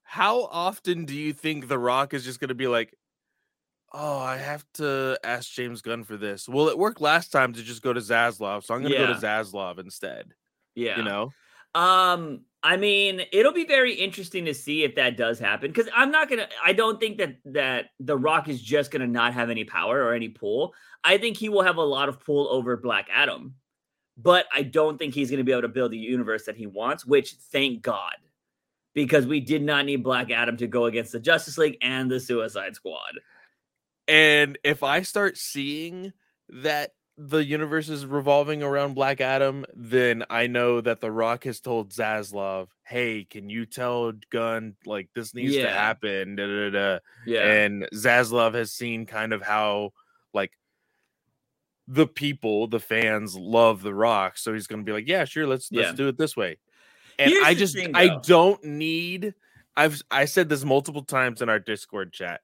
how 0.05 0.45
often 0.45 1.07
do 1.07 1.15
you 1.17 1.33
think 1.33 1.67
the 1.67 1.79
rock 1.79 2.15
is 2.15 2.25
just 2.25 2.39
going 2.39 2.49
to 2.49 2.55
be 2.55 2.69
like 2.69 2.95
oh 3.97 4.19
i 4.19 4.37
have 4.37 4.65
to 4.75 5.19
ask 5.25 5.51
james 5.53 5.81
gunn 5.81 6.05
for 6.05 6.17
this 6.17 6.49
well 6.49 6.69
it 6.69 6.79
worked 6.79 7.01
last 7.01 7.33
time 7.33 7.53
to 7.53 7.63
just 7.63 7.83
go 7.83 7.93
to 7.93 8.01
zaslav 8.01 8.63
so 8.63 8.75
i'm 8.75 8.83
going 8.83 8.93
to 8.93 8.99
go 8.99 9.07
to 9.07 9.15
zaslav 9.15 9.79
instead 9.79 10.33
yeah, 10.75 10.99
you 10.99 11.05
know 11.05 11.31
Um, 11.75 12.41
I 12.63 12.77
mean, 12.79 13.21
it'll 13.33 13.53
be 13.53 13.67
very 13.67 13.93
interesting 13.93 14.47
to 14.47 14.55
see 14.55 14.83
if 14.83 14.95
that 14.95 15.17
does 15.17 15.39
happen 15.39 15.71
because 15.71 15.89
I'm 15.95 16.11
not 16.11 16.29
gonna. 16.31 16.49
I 16.65 16.73
don't 16.73 16.99
think 16.99 17.19
that 17.19 17.37
that 17.45 17.91
The 18.01 18.17
Rock 18.17 18.49
is 18.49 18.63
just 18.63 18.91
gonna 18.91 19.07
not 19.07 19.35
have 19.35 19.51
any 19.51 19.65
power 19.65 20.03
or 20.03 20.15
any 20.15 20.31
pull. 20.31 20.75
I 21.05 21.19
think 21.19 21.37
he 21.37 21.49
will 21.51 21.63
have 21.63 21.77
a 21.77 21.83
lot 21.83 22.09
of 22.09 22.19
pull 22.19 22.49
over 22.49 22.77
Black 22.77 23.09
Adam, 23.13 23.55
but 24.17 24.47
I 24.55 24.63
don't 24.63 24.99
think 24.99 25.15
he's 25.15 25.31
gonna 25.31 25.45
be 25.45 25.53
able 25.53 25.63
to 25.63 25.69
build 25.69 25.93
the 25.93 25.99
universe 25.99 26.45
that 26.47 26.57
he 26.57 26.67
wants. 26.67 27.05
Which, 27.07 27.35
thank 27.53 27.83
God, 27.83 28.17
because 28.95 29.27
we 29.27 29.41
did 29.41 29.63
not 29.63 29.85
need 29.85 30.03
Black 30.03 30.31
Adam 30.31 30.57
to 30.57 30.67
go 30.67 30.87
against 30.87 31.13
the 31.13 31.21
Justice 31.21 31.59
League 31.59 31.77
and 31.83 32.11
the 32.11 32.19
Suicide 32.19 32.75
Squad. 32.75 33.21
And 34.09 34.59
if 34.65 34.83
i 34.83 35.03
start 35.03 35.37
seeing 35.37 36.13
that 36.49 36.93
the 37.19 37.45
universe 37.45 37.89
is 37.89 38.05
revolving 38.05 38.63
around 38.63 38.95
black 38.95 39.21
adam 39.21 39.65
then 39.75 40.23
i 40.29 40.47
know 40.47 40.81
that 40.81 41.01
the 41.01 41.11
rock 41.11 41.45
has 41.45 41.61
told 41.61 41.91
zaslav 41.91 42.69
hey 42.85 43.25
can 43.25 43.49
you 43.49 43.65
tell 43.65 44.13
gunn 44.31 44.75
like 44.85 45.09
this 45.15 45.35
needs 45.35 45.55
to 45.55 45.69
happen 45.69 46.37
da, 46.37 46.47
da, 46.47 46.71
da. 46.71 46.99
Yeah, 47.27 47.41
and 47.41 47.89
Zaslav 47.95 48.55
has 48.55 48.73
seen 48.73 49.07
kind 49.07 49.33
of 49.33 49.43
how 49.43 49.93
like 50.33 50.53
the 51.89 52.07
people, 52.07 52.67
the 52.67 52.81
fans 52.81 53.37
love 53.37 53.83
The 53.83 53.95
Rock, 53.95 54.39
so 54.39 54.53
he's 54.53 54.67
going 54.67 54.81
to 54.81 54.85
be 54.85 54.93
like, 54.93 55.07
"Yeah, 55.07 55.25
sure, 55.25 55.47
let's 55.47 55.71
let's 55.71 55.95
do 55.95 56.09
it 56.09 56.19
this 56.19 56.37
way." 56.37 56.59
And 57.19 57.31
Here's 57.31 57.45
I 57.45 57.55
just 57.55 57.75
thing, 57.75 57.95
I 57.95 58.19
don't 58.19 58.63
need 58.65 59.35
I've 59.77 60.03
I 60.11 60.25
said 60.25 60.49
this 60.49 60.65
multiple 60.65 61.03
times 61.03 61.43
in 61.43 61.49
our 61.49 61.59
Discord 61.59 62.13
chat. 62.13 62.41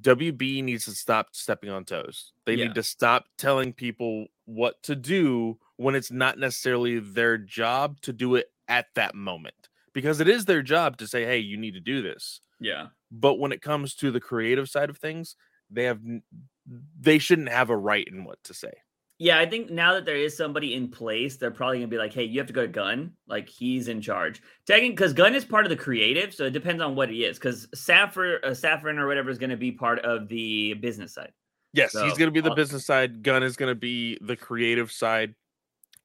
WB 0.00 0.62
needs 0.62 0.84
to 0.86 0.92
stop 0.92 1.28
stepping 1.32 1.70
on 1.70 1.84
toes. 1.84 2.32
They 2.44 2.54
Yeah. 2.54 2.66
need 2.66 2.74
to 2.74 2.82
stop 2.82 3.26
telling 3.36 3.72
people 3.72 4.26
what 4.44 4.82
to 4.84 4.94
do 4.96 5.58
when 5.76 5.94
it's 5.94 6.10
not 6.10 6.38
necessarily 6.38 6.98
their 6.98 7.38
job 7.38 8.00
to 8.02 8.12
do 8.12 8.34
it 8.34 8.52
at 8.68 8.86
that 8.94 9.14
moment. 9.14 9.68
Because 9.92 10.20
it 10.20 10.28
is 10.28 10.44
their 10.44 10.62
job 10.62 10.96
to 10.98 11.06
say, 11.06 11.24
"Hey, 11.24 11.38
you 11.38 11.56
need 11.56 11.74
to 11.74 11.80
do 11.80 12.02
this." 12.02 12.40
yeah. 12.60 12.88
but 13.10 13.36
when 13.38 13.52
it 13.52 13.62
comes 13.62 13.94
to 13.94 14.10
the 14.10 14.20
creative 14.20 14.68
side 14.68 14.90
of 14.90 14.98
things 14.98 15.36
they 15.70 15.84
have 15.84 16.00
they 17.00 17.18
shouldn't 17.18 17.48
have 17.48 17.70
a 17.70 17.76
right 17.76 18.06
in 18.08 18.24
what 18.24 18.42
to 18.42 18.52
say 18.52 18.72
Yeah, 19.20 19.38
I 19.40 19.46
think 19.46 19.68
now 19.70 19.94
that 19.94 20.04
there 20.04 20.16
is 20.16 20.36
somebody 20.36 20.74
in 20.74 20.88
place, 20.88 21.36
they're 21.36 21.50
probably 21.50 21.78
gonna 21.78 21.88
be 21.88 21.98
like, 21.98 22.12
"Hey, 22.14 22.22
you 22.24 22.38
have 22.38 22.46
to 22.46 22.52
go 22.52 22.62
to 22.62 22.68
Gunn. 22.68 23.12
Like 23.26 23.48
he's 23.48 23.88
in 23.88 24.00
charge." 24.00 24.40
Taking 24.64 24.92
because 24.92 25.12
Gunn 25.12 25.34
is 25.34 25.44
part 25.44 25.64
of 25.64 25.70
the 25.70 25.76
creative, 25.76 26.32
so 26.32 26.44
it 26.44 26.52
depends 26.52 26.80
on 26.80 26.94
what 26.94 27.08
he 27.10 27.24
is. 27.24 27.36
Because 27.38 27.66
Safran, 27.74 28.38
uh, 28.44 28.50
Safran 28.50 28.96
or 28.98 29.06
whatever 29.08 29.28
is 29.30 29.38
gonna 29.38 29.56
be 29.56 29.72
part 29.72 29.98
of 30.00 30.28
the 30.28 30.74
business 30.74 31.14
side. 31.14 31.32
yes 31.74 31.92
So, 31.92 32.04
he's 32.04 32.16
going 32.16 32.28
to 32.28 32.32
be 32.32 32.40
the 32.40 32.48
I'll- 32.48 32.56
business 32.56 32.86
side 32.86 33.22
gunn 33.22 33.42
is 33.42 33.56
going 33.56 33.68
to 33.70 33.74
be 33.74 34.16
the 34.22 34.36
creative 34.36 34.90
side 34.90 35.34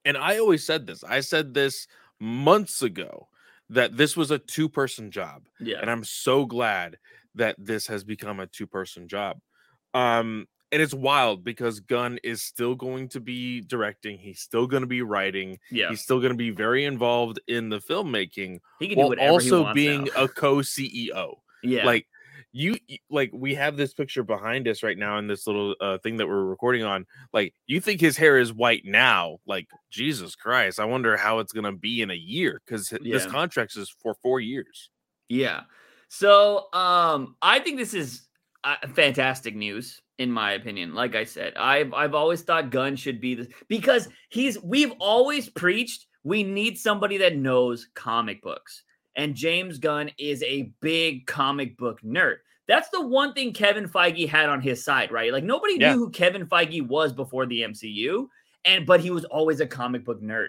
and 0.04 0.18
i 0.18 0.38
always 0.38 0.66
said 0.66 0.86
this 0.86 1.06
i 1.06 1.22
said 1.22 1.54
this 1.54 1.88
months 2.20 2.82
ago 2.82 3.30
that 3.70 3.96
this 3.96 4.18
was 4.18 4.30
a 4.30 4.40
two 4.40 4.68
person 4.68 5.10
job 5.10 5.48
Yeah, 5.62 5.78
and 5.80 5.90
i'm 5.90 6.04
so 6.04 6.46
glad 6.46 6.98
that 7.36 7.56
this 7.58 7.88
has 7.88 8.04
become 8.04 8.42
a 8.42 8.48
two 8.48 8.68
person 8.68 9.08
job 9.08 9.40
um 9.94 10.48
and 10.74 10.82
it's 10.82 10.94
wild 10.94 11.44
because 11.44 11.80
gunn 11.80 12.20
is 12.24 12.42
still 12.42 12.76
going 12.76 13.08
to 13.08 13.20
be 13.20 13.62
directing 13.62 14.18
he's 14.18 14.42
still 14.42 14.68
going 14.68 14.82
to 14.82 14.88
be 14.88 15.02
writing 15.02 15.58
yeah. 15.72 15.90
he's 15.90 16.02
still 16.02 16.20
going 16.20 16.32
to 16.32 16.38
be 16.38 16.50
very 16.50 16.84
involved 16.84 17.40
in 17.48 17.70
the 17.70 17.80
filmmaking 17.80 18.60
He 18.80 18.88
can 18.88 18.96
do 18.96 19.02
while 19.02 19.10
whatever 19.10 19.40
he 19.40 19.52
also 19.52 19.74
being 19.74 20.06
now. 20.16 20.24
a 20.24 20.28
co-CEO. 20.28 21.36
yeah, 21.64 21.86
Like 21.86 22.08
you 22.54 22.78
like 23.10 23.32
we 23.34 23.56
have 23.56 23.78
this 23.78 23.94
picture 23.94 24.24
behind 24.24 24.68
us 24.68 24.84
right 24.84 24.98
now 24.98 25.18
in 25.18 25.28
this 25.28 25.48
little 25.48 25.76
uh, 25.82 25.98
thing 25.98 26.18
that 26.18 26.28
we're 26.28 26.46
recording 26.46 26.84
on. 26.84 27.06
Like 27.34 27.56
you 27.66 27.82
think 27.82 28.00
his 28.00 28.16
hair 28.16 28.38
is 28.38 28.54
white 28.54 28.84
now? 28.86 29.40
Like 29.48 29.68
Jesus 29.90 30.36
Christ! 30.36 30.80
I 30.80 30.86
wonder 30.86 31.18
how 31.18 31.40
it's 31.40 31.52
gonna 31.52 31.74
be 31.74 32.04
in 32.04 32.12
a 32.12 32.16
year 32.16 32.62
because 32.64 32.94
this 33.02 33.26
contract 33.26 33.76
is 33.76 33.94
for 34.02 34.14
four 34.22 34.40
years. 34.40 34.92
Yeah. 35.30 35.62
So 36.10 36.68
um 36.74 37.36
I 37.42 37.58
think 37.58 37.78
this 37.78 37.96
is 37.96 38.28
uh, 38.64 38.76
fantastic 38.94 39.56
news 39.56 40.00
in 40.24 40.32
my 40.32 40.54
opinion. 40.54 40.96
Like 40.96 41.16
I 41.16 41.26
said, 41.26 41.54
I've 41.56 41.94
I've 41.94 42.16
always 42.16 42.42
thought 42.42 42.72
Gunn 42.72 42.96
should 42.96 43.22
be 43.22 43.36
the 43.36 43.48
because 43.68 44.08
he's 44.30 44.60
we've 44.64 44.94
always 45.00 45.50
preached 45.50 46.08
we 46.24 46.42
need 46.44 46.78
somebody 46.78 47.18
that 47.18 47.36
knows 47.36 47.88
comic 47.94 48.42
books. 48.42 48.84
And 49.16 49.36
James 49.36 49.78
Gunn 49.78 50.10
is 50.18 50.42
a 50.42 50.72
big 50.82 51.28
comic 51.28 51.78
book 51.78 52.00
nerd. 52.02 52.38
That's 52.68 52.90
the 52.90 53.06
one 53.06 53.34
thing 53.34 53.52
Kevin 53.54 53.90
Feige 53.90 54.28
had 54.28 54.48
on 54.50 54.62
his 54.62 54.84
side, 54.84 55.12
right? 55.12 55.34
Like 55.34 55.44
nobody 55.44 55.78
Yeah. 55.80 55.94
knew 55.94 56.00
who 56.00 56.10
Kevin 56.10 56.48
Feige 56.48 56.88
was 56.88 57.12
before 57.14 57.46
the 57.46 57.62
MCU, 57.62 58.28
and 58.66 58.86
but 58.86 59.02
he 59.02 59.12
was 59.12 59.26
always 59.26 59.60
a 59.60 59.68
comic 59.68 60.06
book 60.06 60.22
nerd. 60.22 60.48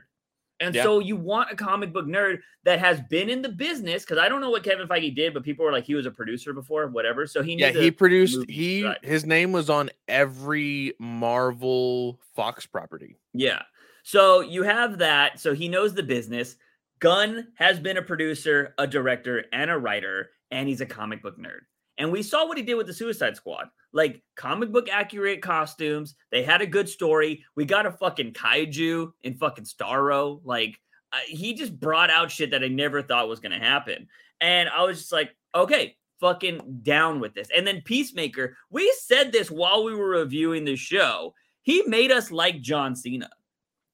And 0.60 0.74
Yeah. 0.74 0.82
so 0.84 0.98
you 1.00 1.16
want 1.16 1.50
a 1.50 1.56
comic 1.56 1.92
book 1.92 2.06
nerd 2.06 2.38
that 2.64 2.78
has 2.78 3.00
been 3.10 3.28
in 3.28 3.42
the 3.42 3.48
business 3.48 4.04
because 4.04 4.18
I 4.18 4.28
don't 4.28 4.40
know 4.40 4.50
what 4.50 4.62
Kevin 4.62 4.86
Feige 4.86 5.14
did, 5.14 5.34
but 5.34 5.42
people 5.42 5.64
were 5.64 5.72
like 5.72 5.84
he 5.84 5.94
was 5.94 6.06
a 6.06 6.10
producer 6.10 6.52
before, 6.52 6.86
whatever. 6.88 7.26
So 7.26 7.42
he 7.42 7.54
Yeah, 7.54 7.70
he 7.70 7.90
produced. 7.90 8.38
movie 8.38 8.52
He 8.52 8.82
side. 8.82 8.98
his 9.02 9.24
name 9.26 9.52
was 9.52 9.68
on 9.68 9.90
every 10.08 10.94
Marvel 11.00 12.20
Fox 12.34 12.66
property. 12.66 13.16
yeah. 13.32 13.62
So 14.06 14.40
you 14.40 14.62
have 14.64 14.98
that. 14.98 15.40
So 15.40 15.54
he 15.54 15.66
knows 15.66 15.94
the 15.94 16.02
business. 16.02 16.56
Gunn 17.00 17.48
has 17.56 17.80
been 17.80 17.96
a 17.96 18.02
producer, 18.02 18.74
a 18.78 18.86
director, 18.86 19.46
and 19.52 19.70
a 19.70 19.78
writer, 19.78 20.30
and 20.50 20.68
he's 20.68 20.80
a 20.82 20.86
comic 20.86 21.22
book 21.22 21.38
nerd. 21.38 21.60
And 21.98 22.10
we 22.10 22.22
saw 22.22 22.46
what 22.46 22.56
he 22.56 22.62
did 22.62 22.74
with 22.74 22.86
the 22.86 22.94
Suicide 22.94 23.36
Squad. 23.36 23.68
Like 23.92 24.22
comic 24.34 24.72
book 24.72 24.88
accurate 24.90 25.42
costumes. 25.42 26.16
They 26.32 26.42
had 26.42 26.60
a 26.60 26.66
good 26.66 26.88
story. 26.88 27.44
We 27.54 27.64
got 27.64 27.86
a 27.86 27.92
fucking 27.92 28.32
kaiju 28.32 29.12
in 29.22 29.34
fucking 29.34 29.64
Starro. 29.64 30.40
Like 30.44 30.80
uh, 31.12 31.18
he 31.26 31.54
just 31.54 31.78
brought 31.78 32.10
out 32.10 32.30
shit 32.30 32.50
that 32.50 32.64
I 32.64 32.68
never 32.68 33.02
thought 33.02 33.28
was 33.28 33.38
going 33.40 33.52
to 33.52 33.64
happen. 33.64 34.08
And 34.40 34.68
I 34.68 34.82
was 34.82 34.98
just 34.98 35.12
like, 35.12 35.36
okay, 35.54 35.96
fucking 36.20 36.80
down 36.82 37.20
with 37.20 37.34
this. 37.34 37.48
And 37.56 37.64
then 37.66 37.82
Peacemaker, 37.82 38.56
we 38.70 38.92
said 39.00 39.30
this 39.30 39.50
while 39.50 39.84
we 39.84 39.94
were 39.94 40.08
reviewing 40.08 40.64
the 40.64 40.74
show. 40.76 41.34
He 41.62 41.82
made 41.86 42.10
us 42.10 42.30
like 42.32 42.60
John 42.60 42.96
Cena. 42.96 43.30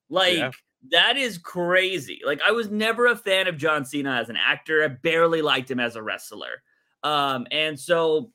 Like, 0.09 0.39
Yeah. 0.39 0.51
that 0.91 1.17
is 1.19 1.39
crazy. 1.39 2.21
Like, 2.25 2.41
I 2.43 2.53
was 2.53 2.71
never 2.71 3.07
a 3.07 3.17
fan 3.17 3.47
of 3.47 3.59
John 3.59 3.85
Cena 3.85 4.13
as 4.17 4.29
an 4.31 4.37
actor. 4.37 4.83
I 4.83 4.89
barely 4.89 5.43
liked 5.43 5.71
him 5.71 5.79
as 5.79 5.95
a 5.95 6.03
wrestler. 6.03 6.63
Um, 7.03 7.47
and 7.51 7.79
so 7.79 8.33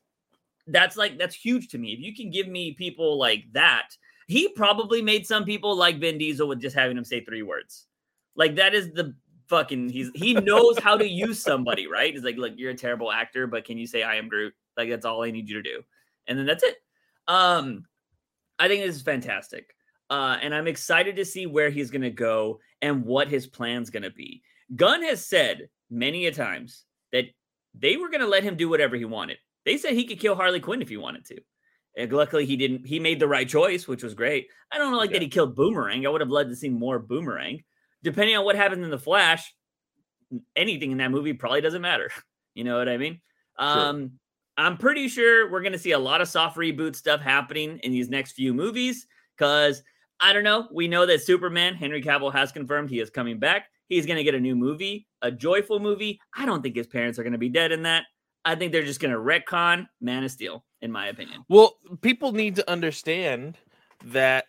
that's 0.68 0.98
like 0.98 1.18
that's 1.18 1.36
huge 1.36 1.70
to 1.70 1.78
me. 1.78 1.94
If 1.94 2.00
you 2.00 2.16
can 2.16 2.30
give 2.30 2.48
me 2.48 2.74
people 2.74 3.18
like 3.18 3.46
that, 3.54 3.90
he 4.28 4.50
probably 4.50 5.02
made 5.02 5.28
some 5.28 5.46
people 5.46 5.76
like 5.76 6.00
Vin 6.00 6.18
Diesel 6.18 6.48
with 6.48 6.60
just 6.60 6.76
having 6.76 6.98
him 6.98 7.04
say 7.04 7.24
three 7.24 7.44
words. 7.44 7.88
Like 8.36 8.56
that 8.56 8.74
is 8.74 8.92
the 8.92 9.16
fucking 9.48 9.90
he's 9.90 10.10
he 10.16 10.34
knows 10.34 10.80
how 10.80 10.98
to 10.98 11.08
use 11.08 11.42
somebody, 11.42 11.88
right? 11.92 12.14
He's 12.14 12.24
like, 12.24 12.38
look, 12.38 12.54
you're 12.56 12.72
a 12.72 12.76
terrible 12.76 13.12
actor, 13.12 13.48
but 13.48 13.66
can 13.66 13.78
you 13.78 13.88
say 13.88 14.04
I 14.04 14.16
am 14.16 14.28
Groot? 14.28 14.54
Like 14.76 14.90
that's 14.90 15.06
all 15.06 15.24
I 15.24 15.32
need 15.32 15.48
you 15.48 15.62
to 15.62 15.70
do. 15.70 15.84
And 16.28 16.38
then 16.38 16.46
that's 16.46 16.64
it. 16.64 16.76
Um, 17.28 17.86
I 18.58 18.68
think 18.68 18.84
this 18.84 18.96
is 18.96 19.02
fantastic. 19.02 19.76
Uh, 20.10 20.38
and 20.42 20.54
I'm 20.54 20.68
excited 20.68 21.16
to 21.16 21.26
see 21.26 21.46
where 21.46 21.70
he's 21.70 21.92
gonna 21.92 22.10
go 22.10 22.60
and 22.82 23.06
what 23.06 23.28
his 23.28 23.48
plan's 23.48 23.90
gonna 23.90 24.12
be. 24.12 24.42
Gunn 24.76 25.04
has 25.04 25.26
said 25.26 25.70
many 25.90 26.26
a 26.26 26.32
times 26.32 26.86
that 27.12 27.26
they 27.77 27.98
were 27.98 28.10
gonna 28.10 28.27
let 28.27 28.44
him 28.44 28.55
do 28.55 28.70
whatever 28.70 28.96
he 28.96 29.05
wanted. 29.05 29.38
They 29.65 29.77
said 29.77 29.94
he 29.94 30.05
could 30.05 30.20
kill 30.20 30.36
Harley 30.36 30.60
Quinn 30.60 30.82
if 30.82 30.89
he 30.89 30.98
wanted 30.98 31.25
to. 31.25 31.41
And 31.98 32.12
luckily 32.12 32.46
he 32.46 32.58
didn't. 32.58 32.86
He 32.86 33.00
made 33.00 33.20
the 33.20 33.27
right 33.27 33.48
choice, 33.48 33.88
which 33.88 34.03
was 34.03 34.13
great. 34.13 34.48
I 34.72 34.77
don't 34.77 34.91
know 34.91 34.98
like 34.98 35.10
Yeah. 35.12 35.15
that 35.17 35.24
he 35.24 35.27
killed 35.29 35.55
Boomerang. 35.55 36.05
I 36.05 36.10
would 36.10 36.22
have 36.22 36.29
loved 36.29 36.50
to 36.50 36.55
see 36.55 36.70
more 36.70 37.00
Boomerang. 37.00 37.63
Depending 38.03 38.36
on 38.38 38.46
what 38.46 38.55
happens 38.55 38.84
in 38.84 38.89
the 38.91 39.00
Flash, 39.00 39.53
anything 40.55 40.91
in 40.91 40.98
that 41.00 41.12
movie 41.12 41.34
probably 41.34 41.62
doesn't 41.62 41.82
matter. 41.82 42.12
You 42.58 42.63
know 42.63 42.77
what 42.77 42.88
I 42.88 42.96
mean? 42.96 43.20
Um, 43.60 44.12
I'm 44.55 44.77
pretty 44.77 45.10
sure 45.10 45.51
we're 45.51 45.62
gonna 45.62 45.77
see 45.77 45.91
a 45.91 46.00
lot 46.00 46.22
of 46.22 46.29
soft 46.29 46.55
reboot 46.55 46.96
stuff 46.96 47.20
happening 47.20 47.79
in 47.79 47.91
these 47.91 48.08
next 48.08 48.32
few 48.32 48.53
movies 48.53 49.08
because 49.38 49.84
I 50.22 50.32
don't 50.32 50.46
know. 50.46 50.70
We 50.72 50.88
know 50.88 51.05
that 51.05 51.22
Superman, 51.22 51.75
Henry 51.75 52.01
Cavill 52.01 52.32
has 52.32 52.53
confirmed 52.53 52.89
he 52.89 53.01
is 53.01 53.10
coming 53.10 53.39
back. 53.39 53.65
He's 53.89 54.05
gonna 54.05 54.24
get 54.24 54.36
a 54.36 54.39
new 54.39 54.55
movie, 54.55 55.05
a 55.25 55.32
joyful 55.32 55.79
movie. 55.79 56.20
I 56.36 56.46
don't 56.46 56.62
think 56.62 56.75
his 56.75 56.88
parents 56.88 57.17
are 57.20 57.24
gonna 57.24 57.38
be 57.38 57.50
dead 57.50 57.72
in 57.72 57.84
that. 57.84 58.03
I 58.44 58.55
think 58.55 58.72
they're 58.72 58.84
just 58.84 59.00
gonna 59.00 59.17
retcon 59.17 59.88
Man 60.00 60.24
of 60.24 60.32
Steel, 60.32 60.63
in 60.82 60.91
my 60.91 61.08
opinion. 61.08 61.44
Well, 61.50 61.77
people 62.01 62.32
need 62.32 62.55
to 62.58 62.70
understand 62.70 63.58
that 64.05 64.46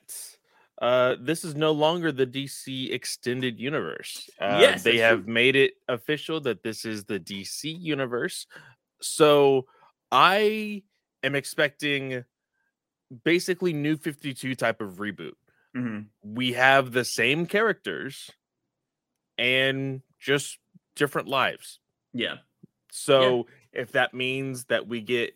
uh, 0.82 1.16
this 1.18 1.44
is 1.44 1.54
no 1.54 1.72
longer 1.72 2.12
the 2.12 2.26
DC 2.26 2.92
extended 2.92 3.58
universe. 3.58 4.28
Uh, 4.38 4.58
Yes, 4.60 4.82
they 4.82 4.98
have 4.98 5.24
true. 5.24 5.32
made 5.32 5.56
it 5.56 5.74
official 5.88 6.40
that 6.42 6.62
this 6.62 6.84
is 6.84 7.04
the 7.04 7.18
DC 7.18 7.64
universe. 7.80 8.46
So 9.00 9.66
I 10.12 10.82
am 11.22 11.34
expecting 11.34 12.24
basically 13.24 13.72
new 13.72 13.96
52 13.96 14.54
type 14.54 14.82
of 14.82 14.96
reboot. 14.96 15.32
Mm-hmm. 15.74 16.00
We 16.22 16.52
have 16.52 16.92
the 16.92 17.04
same 17.04 17.46
characters 17.46 18.30
and 19.38 20.02
just 20.20 20.58
different 20.96 21.28
lives. 21.28 21.78
Yeah, 22.12 22.36
So 22.90 23.46
if 23.72 23.92
that 23.92 24.14
means 24.14 24.64
that 24.64 24.88
we 24.88 25.02
get 25.02 25.34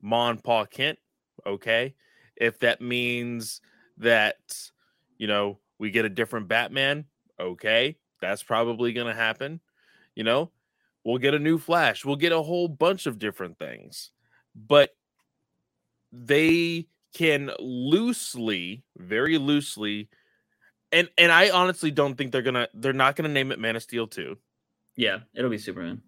Mon 0.00 0.38
Paul 0.38 0.66
Kent, 0.66 0.98
okay. 1.46 1.94
If 2.36 2.58
that 2.60 2.80
means 2.80 3.60
that 3.98 4.70
you 5.18 5.26
know 5.26 5.58
we 5.78 5.90
get 5.90 6.04
a 6.04 6.08
different 6.08 6.48
Batman, 6.48 7.04
okay, 7.38 7.98
that's 8.20 8.42
probably 8.42 8.92
gonna 8.92 9.14
happen. 9.14 9.60
You 10.16 10.24
know, 10.24 10.50
we'll 11.04 11.18
get 11.18 11.34
a 11.34 11.38
new 11.38 11.58
Flash, 11.58 12.04
we'll 12.04 12.16
get 12.16 12.32
a 12.32 12.42
whole 12.42 12.68
bunch 12.68 13.06
of 13.06 13.18
different 13.18 13.58
things, 13.58 14.10
but 14.54 14.90
they 16.10 16.88
can 17.14 17.50
loosely, 17.58 18.84
very 18.96 19.36
loosely, 19.38 20.08
and 20.90 21.10
and 21.18 21.30
I 21.30 21.50
honestly 21.50 21.90
don't 21.90 22.16
think 22.16 22.32
they're 22.32 22.42
gonna 22.42 22.68
they're 22.72 22.92
not 22.94 23.16
gonna 23.16 23.28
name 23.28 23.52
it 23.52 23.58
Man 23.58 23.76
of 23.76 23.82
Steel 23.82 24.06
2 24.06 24.36
yeah, 24.96 25.20
it'll 25.34 25.50
be 25.50 25.58
Superman. 25.58 26.02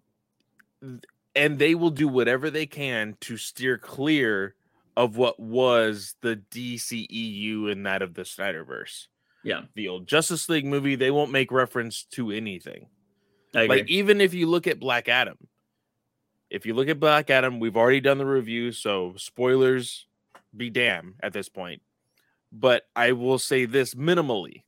and 1.35 1.59
they 1.59 1.75
will 1.75 1.89
do 1.89 2.07
whatever 2.07 2.49
they 2.49 2.65
can 2.65 3.17
to 3.21 3.37
steer 3.37 3.77
clear 3.77 4.55
of 4.97 5.17
what 5.17 5.39
was 5.39 6.15
the 6.21 6.37
DCEU 6.51 7.71
and 7.71 7.85
that 7.85 8.01
of 8.01 8.13
the 8.13 8.21
Snyderverse. 8.23 9.07
Yeah, 9.43 9.63
The 9.75 9.89
old 9.89 10.07
Justice 10.07 10.49
League 10.49 10.65
movie, 10.65 10.95
they 10.95 11.11
won't 11.11 11.31
make 11.31 11.51
reference 11.51 12.03
to 12.11 12.31
anything. 12.31 12.87
Like 13.53 13.69
even 13.89 14.19
if 14.21 14.33
you 14.33 14.47
look 14.47 14.65
at 14.67 14.79
Black 14.79 15.07
Adam, 15.07 15.37
if 16.49 16.65
you 16.65 16.73
look 16.73 16.87
at 16.89 16.99
Black 16.99 17.29
Adam, 17.29 17.59
we've 17.59 17.77
already 17.77 17.99
done 18.01 18.17
the 18.17 18.25
review, 18.25 18.71
so 18.71 19.13
spoilers 19.17 20.07
be 20.55 20.69
damn 20.69 21.15
at 21.21 21.33
this 21.33 21.47
point. 21.49 21.81
But 22.51 22.87
I 22.95 23.11
will 23.11 23.37
say 23.39 23.65
this 23.65 23.93
minimally. 23.93 24.63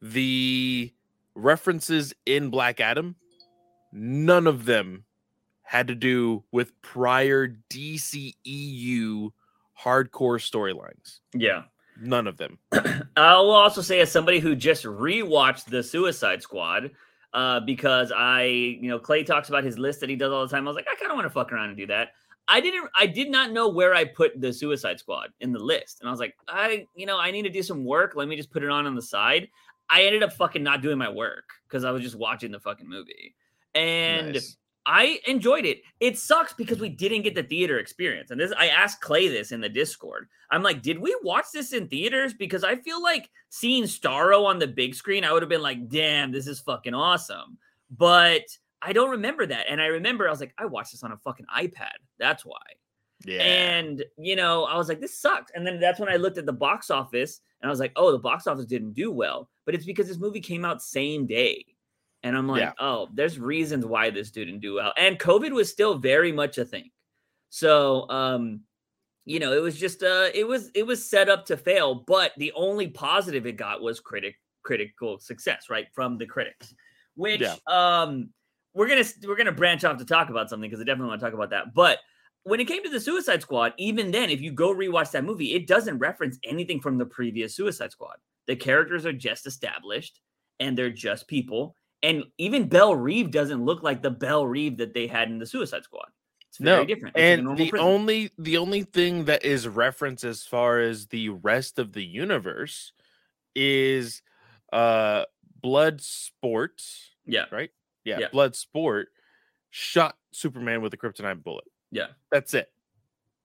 The 0.00 0.92
references 1.34 2.14
in 2.26 2.50
Black 2.50 2.80
Adam, 2.80 3.16
none 3.92 4.46
of 4.46 4.64
them 4.64 5.04
had 5.62 5.88
to 5.88 5.94
do 5.94 6.44
with 6.52 6.80
prior 6.82 7.56
DCEU 7.70 9.30
hardcore 9.80 10.38
storylines. 10.38 11.20
yeah. 11.34 11.62
None 12.00 12.26
of 12.26 12.38
them. 12.38 12.58
I 13.16 13.36
will 13.36 13.50
also 13.50 13.82
say, 13.82 14.00
as 14.00 14.10
somebody 14.10 14.38
who 14.38 14.56
just 14.56 14.84
rewatched 14.84 15.66
the 15.66 15.82
Suicide 15.82 16.42
Squad, 16.42 16.90
uh, 17.34 17.60
because 17.60 18.10
I, 18.16 18.44
you 18.44 18.88
know, 18.88 18.98
Clay 18.98 19.24
talks 19.24 19.50
about 19.50 19.62
his 19.62 19.78
list 19.78 20.00
that 20.00 20.08
he 20.08 20.16
does 20.16 20.32
all 20.32 20.46
the 20.46 20.50
time. 20.50 20.66
I 20.66 20.70
was 20.70 20.76
like, 20.76 20.86
I 20.90 20.94
kind 20.96 21.10
of 21.10 21.16
want 21.16 21.26
to 21.26 21.30
fuck 21.30 21.52
around 21.52 21.68
and 21.68 21.76
do 21.76 21.86
that. 21.88 22.12
I 22.48 22.60
didn't, 22.60 22.88
I 22.98 23.06
did 23.06 23.30
not 23.30 23.52
know 23.52 23.68
where 23.68 23.94
I 23.94 24.04
put 24.04 24.40
the 24.40 24.52
Suicide 24.52 24.98
Squad 24.98 25.28
in 25.40 25.52
the 25.52 25.58
list, 25.58 26.00
and 26.00 26.08
I 26.08 26.10
was 26.10 26.18
like, 26.18 26.34
I, 26.48 26.86
you 26.94 27.06
know, 27.06 27.18
I 27.18 27.30
need 27.30 27.42
to 27.42 27.50
do 27.50 27.62
some 27.62 27.84
work. 27.84 28.14
Let 28.16 28.26
me 28.26 28.36
just 28.36 28.50
put 28.50 28.64
it 28.64 28.70
on 28.70 28.86
on 28.86 28.94
the 28.94 29.02
side. 29.02 29.48
I 29.92 30.04
ended 30.04 30.22
up 30.22 30.32
fucking 30.32 30.62
not 30.62 30.80
doing 30.80 30.96
my 30.96 31.10
work 31.10 31.50
because 31.68 31.84
I 31.84 31.90
was 31.90 32.02
just 32.02 32.16
watching 32.16 32.50
the 32.50 32.60
fucking 32.60 32.88
movie, 32.88 33.34
and 33.74 34.32
Nice. 34.32 34.56
I 34.86 35.20
enjoyed 35.26 35.64
it. 35.64 35.82
It 36.00 36.18
sucks 36.18 36.54
because 36.54 36.80
we 36.80 36.88
didn't 36.88 37.22
get 37.22 37.34
the 37.34 37.42
theater 37.42 37.78
experience. 37.78 38.30
And 38.30 38.40
this 38.40 38.52
I 38.58 38.68
asked 38.68 39.00
Clay 39.00 39.28
this 39.28 39.52
in 39.52 39.60
the 39.60 39.68
Discord. 39.68 40.28
I'm 40.50 40.62
like, 40.62 40.82
did 40.82 40.98
we 40.98 41.16
watch 41.22 41.46
this 41.52 41.72
in 41.72 41.88
theaters? 41.88 42.34
Because 42.34 42.64
I 42.64 42.76
feel 42.76 43.02
like 43.02 43.30
seeing 43.50 43.84
Starro 43.84 44.44
on 44.46 44.58
the 44.58 44.66
big 44.66 44.94
screen, 44.94 45.24
I 45.24 45.32
would 45.32 45.42
have 45.42 45.48
been 45.48 45.62
like, 45.62 45.88
damn, 45.88 46.32
this 46.32 46.46
is 46.46 46.60
fucking 46.60 46.94
awesome. 46.94 47.58
But 47.90 48.42
I 48.80 48.92
don't 48.92 49.10
remember 49.10 49.46
that. 49.46 49.66
And 49.68 49.80
I 49.80 49.86
remember 49.86 50.26
I 50.26 50.30
was 50.30 50.40
like, 50.40 50.54
I 50.58 50.66
watched 50.66 50.92
this 50.92 51.04
on 51.04 51.12
a 51.12 51.16
fucking 51.18 51.46
iPad. 51.54 51.92
That's 52.18 52.44
why. 52.44 52.58
Yeah. 53.24 53.42
And 53.42 54.04
you 54.18 54.36
know, 54.36 54.64
I 54.64 54.76
was 54.76 54.88
like, 54.88 55.00
this 55.00 55.18
sucks. 55.18 55.52
And 55.54 55.66
then 55.66 55.80
that's 55.80 56.00
when 56.00 56.08
I 56.08 56.16
looked 56.16 56.38
at 56.38 56.46
the 56.46 56.52
box 56.52 56.90
office 56.90 57.40
and 57.60 57.68
I 57.68 57.70
was 57.70 57.80
like, 57.80 57.92
oh, 57.96 58.12
the 58.12 58.18
box 58.18 58.46
office 58.46 58.66
didn't 58.66 58.92
do 58.94 59.10
well. 59.12 59.48
But 59.64 59.74
it's 59.74 59.84
because 59.84 60.08
this 60.08 60.18
movie 60.18 60.40
came 60.40 60.64
out 60.64 60.82
same 60.82 61.26
day. 61.26 61.64
And 62.24 62.36
I'm 62.36 62.46
like, 62.48 62.60
Yeah. 62.60 62.72
oh, 62.78 63.08
there's 63.14 63.38
reasons 63.38 63.84
why 63.84 64.10
this 64.10 64.30
didn't 64.30 64.60
do 64.60 64.74
well. 64.74 64.92
And 64.96 65.18
COVID 65.18 65.50
was 65.52 65.70
still 65.70 65.98
very 65.98 66.32
much 66.32 66.58
a 66.58 66.64
thing. 66.64 66.90
So 67.50 68.08
um, 68.10 68.60
you 69.24 69.38
know, 69.38 69.52
it 69.52 69.60
was 69.62 69.78
just 69.78 70.02
uh 70.02 70.28
it 70.34 70.46
was 70.46 70.70
it 70.74 70.86
was 70.86 71.04
set 71.08 71.28
up 71.28 71.46
to 71.46 71.56
fail, 71.56 71.94
but 72.06 72.32
the 72.38 72.52
only 72.54 72.88
positive 72.88 73.46
it 73.46 73.56
got 73.56 73.80
was 73.82 74.00
critic 74.00 74.36
critical 74.64 75.18
success, 75.18 75.66
right? 75.70 75.86
From 75.92 76.18
the 76.18 76.26
critics. 76.26 76.74
Which 77.14 77.40
Yeah. 77.40 77.56
um 77.66 78.30
we're 78.74 78.88
gonna 78.88 79.04
we're 79.26 79.36
gonna 79.36 79.52
branch 79.52 79.84
off 79.84 79.98
to 79.98 80.04
talk 80.04 80.30
about 80.30 80.48
something 80.48 80.68
because 80.68 80.80
I 80.80 80.84
definitely 80.84 81.08
want 81.10 81.20
to 81.20 81.26
talk 81.26 81.34
about 81.34 81.50
that. 81.50 81.74
But 81.74 81.98
when 82.44 82.60
it 82.60 82.66
came 82.68 82.82
to 82.82 82.90
the 82.90 83.00
Suicide 83.00 83.42
Squad, 83.42 83.72
even 83.78 84.10
then, 84.10 84.30
if 84.30 84.40
you 84.40 84.52
go 84.52 84.74
rewatch 84.74 85.10
that 85.12 85.24
movie, 85.24 85.54
it 85.54 85.66
doesn't 85.66 85.98
reference 85.98 86.38
anything 86.44 86.80
from 86.80 86.98
the 86.98 87.06
previous 87.06 87.54
Suicide 87.54 87.92
Squad. 87.92 88.16
The 88.46 88.56
characters 88.56 89.06
are 89.06 89.12
just 89.12 89.46
established 89.46 90.20
and 90.60 90.76
they're 90.76 90.90
just 90.90 91.28
people. 91.28 91.76
And 92.02 92.24
even 92.38 92.68
Belle 92.68 92.96
Reeve 92.96 93.30
doesn't 93.30 93.64
look 93.64 93.82
like 93.84 94.02
the 94.02 94.10
Belle 94.10 94.46
Reeve 94.46 94.76
that 94.78 94.92
they 94.92 95.06
had 95.06 95.28
in 95.28 95.38
the 95.38 95.46
Suicide 95.46 95.84
Squad. 95.84 96.08
It's 96.48 96.58
very 96.58 96.80
No, 96.80 96.84
different. 96.84 97.16
It's 97.16 97.22
and 97.22 97.44
normal 97.44 97.64
the 97.64 97.70
prison. 97.70 97.86
only 97.86 98.30
the 98.38 98.58
only 98.58 98.82
thing 98.82 99.24
that 99.26 99.44
is 99.44 99.68
referenced 99.68 100.24
as 100.24 100.42
far 100.42 100.80
as 100.80 101.06
the 101.06 101.28
rest 101.30 101.78
of 101.78 101.92
the 101.92 102.04
universe 102.04 102.92
is 103.54 104.20
uh 104.72 105.24
blood 105.60 106.00
sport 106.00 106.82
yeah, 107.24 107.44
right 107.52 107.70
yeah, 108.04 108.18
Yeah. 108.18 108.28
blood 108.32 108.56
sport 108.56 109.08
shot 109.70 110.16
superman 110.32 110.82
with 110.82 110.92
a 110.92 110.96
kryptonite 110.96 111.42
bullet 111.42 111.64
yeah, 111.92 112.08
that's 112.32 112.54
it. 112.54 112.68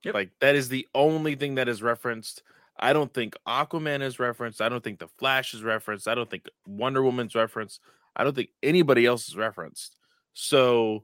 Yep. 0.03 0.13
like 0.15 0.31
that 0.41 0.55
is 0.55 0.69
the 0.69 0.87
only 0.95 1.35
thing 1.35 1.55
that 1.55 1.67
is 1.67 1.81
referenced. 1.83 2.41
I 2.79 2.93
don't 2.93 3.13
think 3.13 3.35
aquaman 3.47 4.01
is 4.01 4.19
referenced. 4.19 4.61
I 4.61 4.69
don't 4.69 4.83
think 4.83 4.99
the 4.99 5.07
flash 5.19 5.53
is 5.53 5.63
referenced. 5.63 6.07
I 6.07 6.15
don't 6.15 6.29
think 6.29 6.47
wonder 6.65 7.03
woman's 7.03 7.35
referenced. 7.35 7.81
I 8.15 8.23
don't 8.23 8.35
think 8.35 8.49
anybody 8.63 9.05
else 9.05 9.27
is 9.27 9.35
referenced. 9.35 9.95
So 10.33 11.03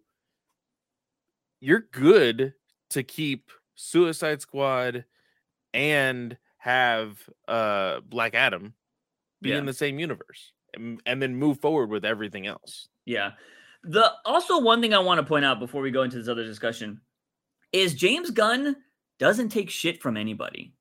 you're 1.59 1.85
good 1.91 2.53
to 2.91 3.03
keep 3.03 3.49
suicide 3.75 4.41
squad 4.41 5.05
and 5.73 6.37
have 6.57 7.17
uh 7.47 7.99
black 8.01 8.35
adam 8.35 8.73
be 9.41 9.49
Yeah. 9.49 9.57
in 9.57 9.65
the 9.65 9.73
same 9.73 9.99
universe 9.99 10.53
and, 10.75 11.01
and 11.05 11.21
then 11.21 11.35
move 11.35 11.59
forward 11.59 11.89
with 11.89 12.05
everything 12.05 12.47
else. 12.47 12.87
Yeah. 13.05 13.31
The 13.83 14.11
also 14.23 14.59
one 14.61 14.79
thing 14.81 14.93
I 14.93 14.99
want 14.99 15.19
to 15.19 15.25
point 15.25 15.43
out 15.43 15.59
before 15.59 15.81
we 15.81 15.91
go 15.91 16.03
into 16.03 16.17
this 16.17 16.27
other 16.29 16.43
discussion 16.45 17.01
is 17.73 17.93
James 17.93 18.31
Gunn 18.31 18.77
doesn't 19.19 19.49
take 19.49 19.69
shit 19.69 20.01
from 20.01 20.15
anybody. 20.15 20.73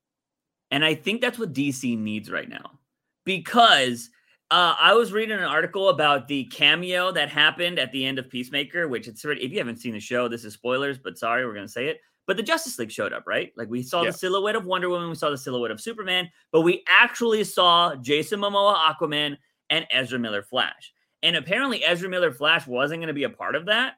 And 0.70 0.84
I 0.84 0.94
think 0.94 1.20
that's 1.20 1.38
what 1.38 1.52
DC 1.52 1.98
needs 1.98 2.30
right 2.30 2.48
now. 2.48 2.78
Because 3.24 4.10
uh, 4.50 4.74
I 4.78 4.94
was 4.94 5.12
reading 5.12 5.36
an 5.36 5.44
article 5.44 5.88
about 5.88 6.28
the 6.28 6.44
cameo 6.46 7.10
that 7.12 7.28
happened 7.28 7.78
at 7.78 7.92
the 7.92 8.04
end 8.04 8.18
of 8.18 8.28
Peacemaker, 8.28 8.88
which 8.88 9.08
it's 9.08 9.24
already, 9.24 9.42
if 9.42 9.50
you 9.52 9.58
haven't 9.58 9.78
seen 9.78 9.92
the 9.92 10.00
show, 10.00 10.28
this 10.28 10.44
is 10.44 10.54
spoilers, 10.54 10.98
but 10.98 11.18
sorry, 11.18 11.46
we're 11.46 11.54
going 11.54 11.66
to 11.66 11.72
say 11.72 11.88
it. 11.88 12.00
But 12.26 12.36
the 12.36 12.42
Justice 12.42 12.78
League 12.78 12.90
showed 12.90 13.12
up, 13.12 13.24
right? 13.26 13.52
Like 13.56 13.68
we 13.68 13.82
saw 13.82 14.02
Yeah. 14.02 14.10
the 14.10 14.18
silhouette 14.18 14.56
of 14.56 14.66
Wonder 14.66 14.88
Woman, 14.88 15.08
we 15.08 15.14
saw 15.14 15.30
the 15.30 15.38
silhouette 15.38 15.70
of 15.70 15.80
Superman, 15.80 16.30
but 16.52 16.60
we 16.60 16.84
actually 16.88 17.44
saw 17.44 17.94
Jason 17.96 18.40
Momoa 18.40 18.76
Aquaman 18.76 19.36
and 19.70 19.86
Ezra 19.90 20.18
Miller 20.18 20.42
Flash. 20.42 20.92
And 21.22 21.36
apparently 21.36 21.84
Ezra 21.84 22.08
Miller 22.08 22.32
Flash 22.32 22.66
wasn't 22.66 23.00
going 23.00 23.08
to 23.08 23.14
be 23.14 23.24
a 23.24 23.30
part 23.30 23.56
of 23.56 23.66
that. 23.66 23.94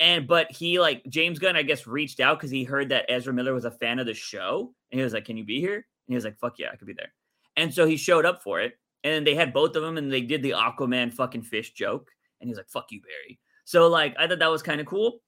And 0.00 0.28
but 0.28 0.50
he 0.52 0.78
like 0.78 1.02
James 1.08 1.38
Gunn, 1.38 1.56
I 1.56 1.62
guess, 1.62 1.86
reached 1.86 2.20
out 2.20 2.38
because 2.38 2.50
he 2.50 2.64
heard 2.64 2.88
that 2.90 3.06
Ezra 3.08 3.32
Miller 3.32 3.54
was 3.54 3.64
a 3.64 3.70
fan 3.70 3.98
of 3.98 4.06
the 4.06 4.14
show, 4.14 4.72
and 4.90 4.98
he 4.98 5.04
was 5.04 5.12
like, 5.12 5.24
"Can 5.24 5.36
you 5.36 5.44
be 5.44 5.60
here?" 5.60 5.74
And 5.76 5.84
he 6.08 6.14
was 6.14 6.24
like, 6.24 6.38
"Fuck 6.38 6.58
yeah, 6.58 6.70
I 6.72 6.76
could 6.76 6.86
be 6.86 6.94
there." 6.94 7.12
And 7.56 7.74
so 7.74 7.86
he 7.86 7.96
showed 7.96 8.24
up 8.24 8.42
for 8.42 8.60
it, 8.60 8.78
and 9.02 9.26
they 9.26 9.34
had 9.34 9.52
both 9.52 9.74
of 9.74 9.82
them, 9.82 9.98
and 9.98 10.12
they 10.12 10.20
did 10.20 10.42
the 10.42 10.50
Aquaman 10.52 11.12
fucking 11.12 11.42
fish 11.42 11.72
joke, 11.72 12.10
and 12.40 12.48
he's 12.48 12.56
like, 12.56 12.68
"Fuck 12.68 12.92
you, 12.92 13.00
Barry." 13.00 13.40
So 13.64 13.88
like, 13.88 14.14
I 14.18 14.28
thought 14.28 14.38
that 14.38 14.50
was 14.50 14.62
kind 14.62 14.80
of 14.80 14.86
cool, 14.86 15.20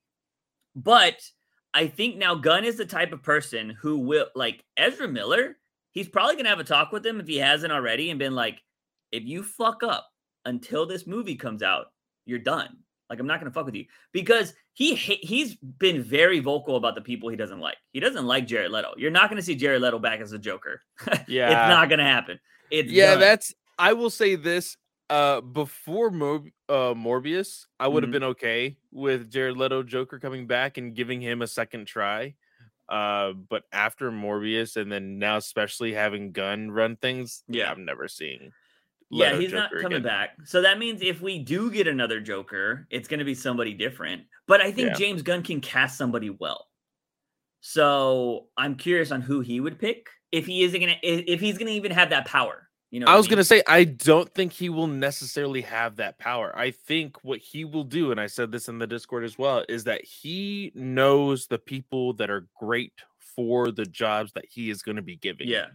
but 0.76 1.20
I 1.74 1.88
think 1.88 2.16
now 2.16 2.34
Gunn 2.36 2.64
is 2.64 2.76
the 2.76 2.86
type 2.86 3.12
of 3.12 3.22
person 3.22 3.70
who 3.70 3.98
will 3.98 4.28
like 4.36 4.64
Ezra 4.76 5.08
Miller. 5.08 5.58
He's 5.92 6.08
probably 6.08 6.36
gonna 6.36 6.48
have 6.48 6.60
a 6.60 6.64
talk 6.64 6.92
with 6.92 7.04
him 7.04 7.18
if 7.20 7.26
he 7.26 7.38
hasn't 7.38 7.72
already, 7.72 8.10
and 8.10 8.18
been 8.20 8.36
like, 8.36 8.62
"If 9.10 9.24
you 9.24 9.42
fuck 9.42 9.82
up 9.82 10.08
until 10.44 10.86
this 10.86 11.08
movie 11.08 11.36
comes 11.36 11.62
out, 11.62 11.86
you're 12.24 12.38
done." 12.38 12.84
Like 13.10 13.18
I'm 13.18 13.26
not 13.26 13.40
gonna 13.40 13.50
fuck 13.50 13.66
with 13.66 13.74
you 13.74 13.86
because 14.12 14.54
he 14.72 14.94
ha- 14.94 15.18
he's 15.20 15.56
been 15.56 16.00
very 16.02 16.38
vocal 16.38 16.76
about 16.76 16.94
the 16.94 17.00
people 17.00 17.28
he 17.28 17.36
doesn't 17.36 17.58
like. 17.58 17.76
He 17.92 17.98
doesn't 18.00 18.24
like 18.24 18.46
Jared 18.46 18.70
Leto. 18.70 18.94
You're 18.96 19.10
not 19.10 19.28
gonna 19.28 19.42
see 19.42 19.56
Jared 19.56 19.82
Leto 19.82 19.98
back 19.98 20.20
as 20.20 20.32
a 20.32 20.38
Joker. 20.38 20.80
Yeah. 21.28 21.46
it's 21.48 21.68
not 21.68 21.90
gonna 21.90 22.04
happen. 22.04 22.38
It's 22.70 22.90
yeah, 22.90 23.10
done. 23.12 23.20
that's 23.20 23.52
I 23.78 23.92
will 23.94 24.10
say 24.10 24.36
this. 24.36 24.76
Uh 25.10 25.40
before 25.40 26.12
Mo- 26.12 26.44
uh 26.68 26.94
Morbius, 26.94 27.66
I 27.80 27.88
would 27.88 28.04
have 28.04 28.10
Mhm. 28.10 28.12
been 28.12 28.24
okay 28.24 28.76
with 28.92 29.28
Jared 29.28 29.56
Leto 29.56 29.82
Joker 29.82 30.20
coming 30.20 30.46
back 30.46 30.78
and 30.78 30.94
giving 30.94 31.20
him 31.20 31.42
a 31.42 31.48
second 31.48 31.86
try. 31.86 32.34
Uh, 32.88 33.32
but 33.32 33.62
after 33.72 34.10
Morbius 34.10 34.76
and 34.76 34.90
then 34.90 35.18
now 35.18 35.36
especially 35.36 35.92
having 35.94 36.30
Gunn 36.32 36.70
run 36.70 36.94
things, 36.96 37.42
Yeah. 37.48 37.70
I'm 37.70 37.84
never 37.84 38.06
seeing. 38.08 38.52
Yeah, 39.10 39.36
he's 39.36 39.52
not 39.52 39.70
coming 39.72 39.98
again. 39.98 40.02
back. 40.02 40.36
So 40.44 40.62
that 40.62 40.78
means 40.78 41.02
if 41.02 41.20
we 41.20 41.38
do 41.38 41.70
get 41.70 41.86
another 41.88 42.20
Joker, 42.20 42.86
it's 42.90 43.08
gonna 43.08 43.24
be 43.24 43.34
somebody 43.34 43.74
different. 43.74 44.22
But 44.46 44.60
I 44.60 44.70
think 44.72 44.88
Yeah. 44.90 44.94
James 44.94 45.22
Gunn 45.22 45.42
can 45.42 45.60
cast 45.60 45.98
somebody 45.98 46.30
well. 46.30 46.68
So 47.60 48.46
I'm 48.56 48.76
curious 48.76 49.10
on 49.10 49.20
who 49.20 49.40
he 49.40 49.60
would 49.60 49.78
pick 49.78 50.08
if 50.32 50.46
he 50.46 50.62
isn't 50.64 50.80
gonna 50.80 50.96
if 51.02 51.40
he's 51.40 51.58
gonna 51.58 51.72
even 51.72 51.92
have 51.92 52.10
that 52.10 52.26
power. 52.26 52.68
You 52.90 53.00
know, 53.00 53.06
I 53.06 53.16
was 53.16 53.26
mean? 53.26 53.32
gonna 53.36 53.44
say 53.44 53.62
I 53.68 53.84
don't 53.84 54.32
think 54.34 54.52
he 54.52 54.68
will 54.68 54.86
necessarily 54.88 55.60
have 55.62 55.96
that 55.96 56.18
power. 56.18 56.56
I 56.56 56.70
think 56.72 57.22
what 57.22 57.38
he 57.38 57.64
will 57.64 57.84
do, 57.84 58.10
and 58.10 58.20
I 58.20 58.26
said 58.26 58.50
this 58.50 58.68
in 58.68 58.78
the 58.78 58.86
Discord 58.86 59.24
as 59.24 59.38
well, 59.38 59.64
is 59.68 59.84
that 59.84 60.02
he 60.04 60.72
knows 60.74 61.46
the 61.46 61.58
people 61.58 62.14
that 62.14 62.30
are 62.30 62.48
great 62.58 62.94
for 63.36 63.70
the 63.70 63.84
jobs 63.86 64.32
that 64.32 64.44
he 64.50 64.70
is 64.70 64.82
going 64.82 64.96
to 64.96 65.02
be 65.02 65.14
giving. 65.16 65.46
Yeah, 65.46 65.66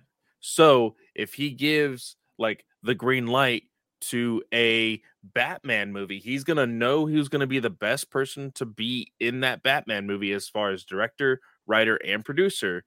So 0.41 0.97
if 1.15 1.33
he 1.33 1.51
gives 1.51 2.17
like 2.37 2.65
the 2.85 2.95
green 2.95 3.27
light 3.27 3.63
to 4.01 4.43
a 4.53 5.01
Batman 5.23 5.91
movie, 5.91 6.19
he's 6.19 6.43
gonna 6.43 6.67
know 6.67 7.05
who's 7.07 7.27
gonna 7.27 7.47
be 7.47 7.59
the 7.59 7.69
best 7.69 8.09
person 8.11 8.51
to 8.55 8.65
be 8.65 9.11
in 9.19 9.39
that 9.41 9.63
Batman 9.63 10.05
movie 10.05 10.31
as 10.33 10.47
far 10.47 10.71
as 10.71 10.83
director, 10.83 11.41
writer, 11.65 11.95
and 11.97 12.23
producer. 12.23 12.83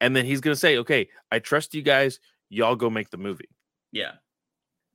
And 0.00 0.16
then 0.16 0.24
he's 0.24 0.40
gonna 0.40 0.56
say, 0.56 0.78
Okay, 0.78 1.08
I 1.30 1.38
trust 1.38 1.74
you 1.74 1.82
guys, 1.82 2.20
y'all 2.48 2.76
go 2.76 2.88
make 2.90 3.10
the 3.10 3.18
movie. 3.18 3.48
yeah, 3.92 4.12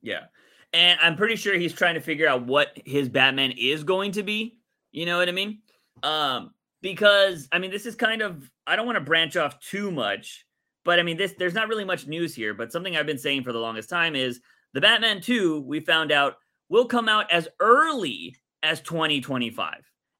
yeah. 0.02 0.24
And 0.72 1.00
I'm 1.02 1.16
pretty 1.16 1.34
sure 1.34 1.54
he's 1.58 1.72
trying 1.72 1.94
to 1.94 2.00
figure 2.00 2.28
out 2.28 2.46
what 2.46 2.78
his 2.84 3.08
Batman 3.08 3.52
is 3.58 3.82
going 3.82 4.12
to 4.12 4.22
be. 4.22 4.58
You 4.92 5.04
know 5.04 5.18
what 5.18 5.28
I 5.28 5.32
mean? 5.32 5.62
Um, 6.04 6.54
because 6.80 7.48
I 7.52 7.58
mean, 7.58 7.70
this 7.72 7.86
is 7.86 7.94
kind 7.96 8.22
of 8.22 8.48
I 8.66 8.76
don't 8.76 8.86
want 8.86 8.96
to 8.96 9.04
branch 9.04 9.36
off 9.36 9.58
too 9.60 9.90
much, 9.90 10.46
but 10.84 10.98
I 10.98 11.02
mean, 11.02 11.16
this 11.16 11.34
there's 11.38 11.54
not 11.54 11.68
really 11.68 11.84
much 11.84 12.06
news 12.06 12.34
here. 12.34 12.54
But 12.54 12.72
something 12.72 12.96
I've 12.96 13.06
been 13.06 13.18
saying 13.18 13.42
for 13.44 13.52
the 13.52 13.58
longest 13.58 13.88
time 13.90 14.14
is 14.16 14.40
the 14.72 14.80
Batman 14.80 15.20
2, 15.20 15.60
we 15.62 15.80
found 15.80 16.12
out 16.12 16.34
will 16.68 16.86
come 16.86 17.08
out 17.08 17.30
as 17.30 17.48
early 17.60 18.36
as 18.62 18.80
2025. 18.80 19.74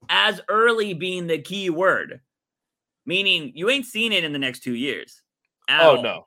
As 0.08 0.40
early 0.48 0.94
being 0.94 1.26
the 1.26 1.38
key 1.38 1.70
word, 1.70 2.20
meaning 3.06 3.52
you 3.54 3.68
ain't 3.70 3.86
seen 3.86 4.12
it 4.12 4.24
in 4.24 4.32
the 4.32 4.38
next 4.38 4.60
two 4.62 4.74
years. 4.74 5.22
Oh 5.68 5.96
all 5.96 6.02
no. 6.02 6.26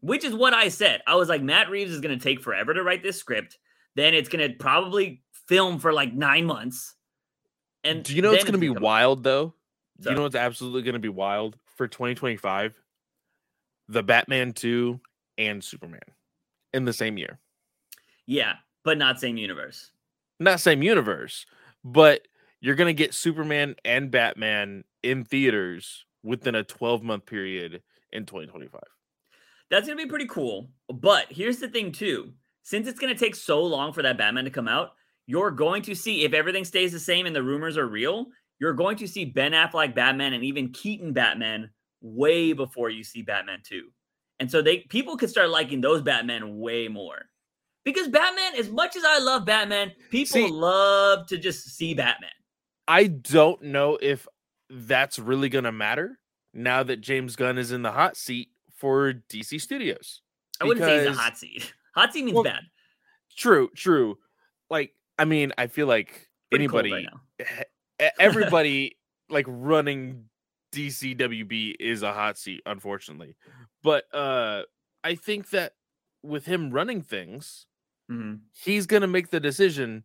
which 0.00 0.24
is 0.24 0.34
what 0.34 0.54
I 0.54 0.68
said. 0.68 1.02
I 1.06 1.14
was 1.16 1.28
like, 1.28 1.42
Matt 1.42 1.70
Reeves 1.70 1.92
is 1.92 2.00
going 2.00 2.18
to 2.18 2.22
take 2.22 2.40
forever 2.40 2.74
to 2.74 2.82
write 2.82 3.02
this 3.02 3.18
script. 3.18 3.58
Then 3.94 4.14
it's 4.14 4.28
going 4.28 4.48
to 4.50 4.56
probably 4.56 5.22
film 5.48 5.78
for 5.78 5.92
like 5.92 6.12
nine 6.14 6.44
months. 6.46 6.94
And 7.84 8.02
Do 8.02 8.14
you 8.16 8.22
know 8.22 8.30
what's 8.32 8.44
going 8.44 8.54
to 8.54 8.58
be 8.58 8.68
come 8.68 8.78
out. 8.78 8.82
wild 8.82 9.22
though? 9.22 9.54
Do 9.98 10.04
So- 10.04 10.10
you 10.10 10.16
know 10.16 10.22
what's 10.22 10.34
absolutely 10.34 10.82
going 10.82 10.94
to 10.94 10.98
be 10.98 11.08
wild 11.08 11.56
for 11.76 11.86
2025? 11.86 12.74
The 13.90 14.04
Batman 14.04 14.52
2 14.52 15.00
and 15.36 15.64
Superman 15.64 15.98
in 16.72 16.84
the 16.84 16.92
same 16.92 17.18
year. 17.18 17.40
Yeah, 18.24 18.52
but 18.84 18.98
not 18.98 19.18
same 19.18 19.36
universe. 19.36 19.90
Not 20.38 20.60
same 20.60 20.80
universe, 20.80 21.44
but 21.82 22.28
you're 22.60 22.76
going 22.76 22.86
to 22.86 22.94
get 22.94 23.14
Superman 23.14 23.74
and 23.84 24.08
Batman 24.08 24.84
in 25.02 25.24
theaters 25.24 26.04
within 26.22 26.54
a 26.54 26.62
12 26.62 27.02
month 27.02 27.26
period 27.26 27.82
in 28.12 28.26
2025. 28.26 28.80
That's 29.72 29.88
going 29.88 29.98
to 29.98 30.04
be 30.04 30.08
pretty 30.08 30.26
cool. 30.26 30.70
But 30.88 31.26
here's 31.28 31.58
the 31.58 31.68
thing, 31.68 31.90
too. 31.90 32.32
Since 32.62 32.86
it's 32.86 33.00
going 33.00 33.12
to 33.12 33.18
take 33.18 33.34
so 33.34 33.60
long 33.60 33.92
for 33.92 34.02
that 34.02 34.18
Batman 34.18 34.44
to 34.44 34.50
come 34.50 34.68
out, 34.68 34.90
you're 35.26 35.50
going 35.50 35.82
to 35.82 35.96
see, 35.96 36.22
if 36.22 36.32
everything 36.32 36.64
stays 36.64 36.92
the 36.92 37.00
same 37.00 37.26
and 37.26 37.34
the 37.34 37.42
rumors 37.42 37.76
are 37.76 37.88
real, 37.88 38.26
you're 38.60 38.72
going 38.72 38.98
to 38.98 39.08
see 39.08 39.24
Ben 39.24 39.50
Affleck 39.50 39.96
Batman 39.96 40.32
and 40.32 40.44
even 40.44 40.70
Keaton 40.70 41.12
Batman 41.12 41.70
way 42.00 42.52
before 42.52 42.90
you 42.90 43.04
see 43.04 43.22
Batman 43.22 43.60
2. 43.64 43.88
And 44.38 44.50
so 44.50 44.62
they 44.62 44.78
people 44.88 45.16
could 45.16 45.30
start 45.30 45.50
liking 45.50 45.80
those 45.80 46.02
Batman 46.02 46.58
way 46.58 46.88
more. 46.88 47.26
Because 47.84 48.08
Batman, 48.08 48.54
as 48.58 48.70
much 48.70 48.96
as 48.96 49.04
I 49.06 49.18
love 49.18 49.44
Batman, 49.44 49.92
people 50.10 50.32
See- 50.32 50.48
love 50.48 51.26
to 51.28 51.38
just 51.38 51.76
see 51.76 51.94
Batman. 51.94 52.30
I 52.86 53.06
don't 53.06 53.62
know 53.62 53.98
if 54.00 54.26
that's 54.68 55.18
really 55.18 55.48
going 55.48 55.64
to 55.64 55.72
matter 55.72 56.18
now 56.52 56.82
that 56.82 57.00
James 57.00 57.36
Gunn 57.36 57.56
is 57.56 57.72
in 57.72 57.82
the 57.82 57.92
hot 57.92 58.16
seat 58.16 58.48
for 58.76 59.14
DC 59.30 59.60
Studios. 59.60 60.22
I 60.60 60.64
wouldn't 60.64 60.84
say 60.84 61.06
he's 61.06 61.16
a 61.16 61.20
hot 61.20 61.38
seat. 61.38 61.72
Hot 61.96 62.12
seat 62.12 62.24
means 62.24 62.34
Well, 62.36 62.44
bad. 62.44 62.62
True, 63.36 63.68
true. 63.74 64.16
Like, 64.70 64.94
I 65.18 65.24
mean, 65.24 65.52
I 65.58 65.66
feel 65.66 65.88
like 65.88 66.28
Pretty 66.50 66.64
anybody, 66.64 66.92
right 66.92 67.66
everybody, 68.18 68.96
like 69.28 69.46
running 69.48 70.29
DCWB 70.72 71.76
is 71.80 72.02
a 72.02 72.12
hot 72.12 72.38
seat, 72.38 72.62
unfortunately. 72.66 73.36
But 73.82 74.04
uh 74.14 74.62
I 75.02 75.14
think 75.14 75.50
that 75.50 75.74
with 76.22 76.44
him 76.46 76.70
running 76.70 77.02
things, 77.02 77.66
Mhm. 78.10 78.40
he's 78.52 78.86
gonna 78.86 79.06
make 79.06 79.30
the 79.30 79.40
decision, 79.40 80.04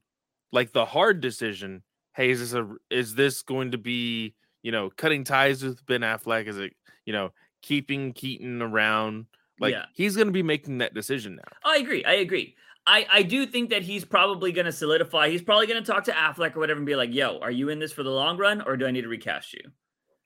like 0.52 0.72
the 0.72 0.86
hard 0.86 1.22
decision. 1.22 1.84
Hey, 2.16 2.30
is 2.30 2.40
this 2.40 2.54
a 2.54 2.70
is 2.90 3.16
this 3.16 3.42
going 3.42 3.72
to 3.72 3.78
be 3.78 4.36
you 4.64 4.72
know 4.72 4.90
cutting 4.90 5.24
ties 5.24 5.64
with 5.64 5.86
Ben 5.86 6.02
Affleck? 6.02 6.48
Is 6.48 6.58
it 6.58 6.74
you 7.06 7.14
know 7.14 7.32
keeping 7.62 8.14
Keaton 8.14 8.62
around? 8.62 9.26
Like 9.60 9.74
Yeah. 9.74 9.86
he's 9.94 10.16
gonna 10.16 10.32
be 10.32 10.44
making 10.44 10.78
that 10.80 10.94
decision 10.94 11.36
now. 11.36 11.58
I 11.64 11.78
agree. 11.78 12.04
I 12.06 12.14
agree. 12.14 12.56
I, 12.88 13.08
I 13.10 13.24
do 13.24 13.48
think 13.48 13.72
that 13.72 13.82
he's 13.82 14.06
probably 14.06 14.52
going 14.52 14.66
to 14.68 14.72
solidify. 14.72 15.30
He's 15.30 15.42
probably 15.42 15.66
going 15.66 15.84
to 15.84 15.92
talk 15.92 16.04
to 16.04 16.12
Affleck 16.12 16.56
or 16.56 16.60
whatever 16.60 16.78
and 16.78 16.86
be 16.86 16.96
like, 16.96 17.12
yo, 17.12 17.40
are 17.40 17.50
you 17.50 17.70
in 17.70 17.80
this 17.80 17.92
for 17.92 18.04
the 18.04 18.12
long 18.12 18.38
run 18.38 18.62
or 18.62 18.78
do 18.78 18.86
I 18.86 18.92
need 18.92 19.02
to 19.02 19.08
recast 19.08 19.54
you? 19.54 19.62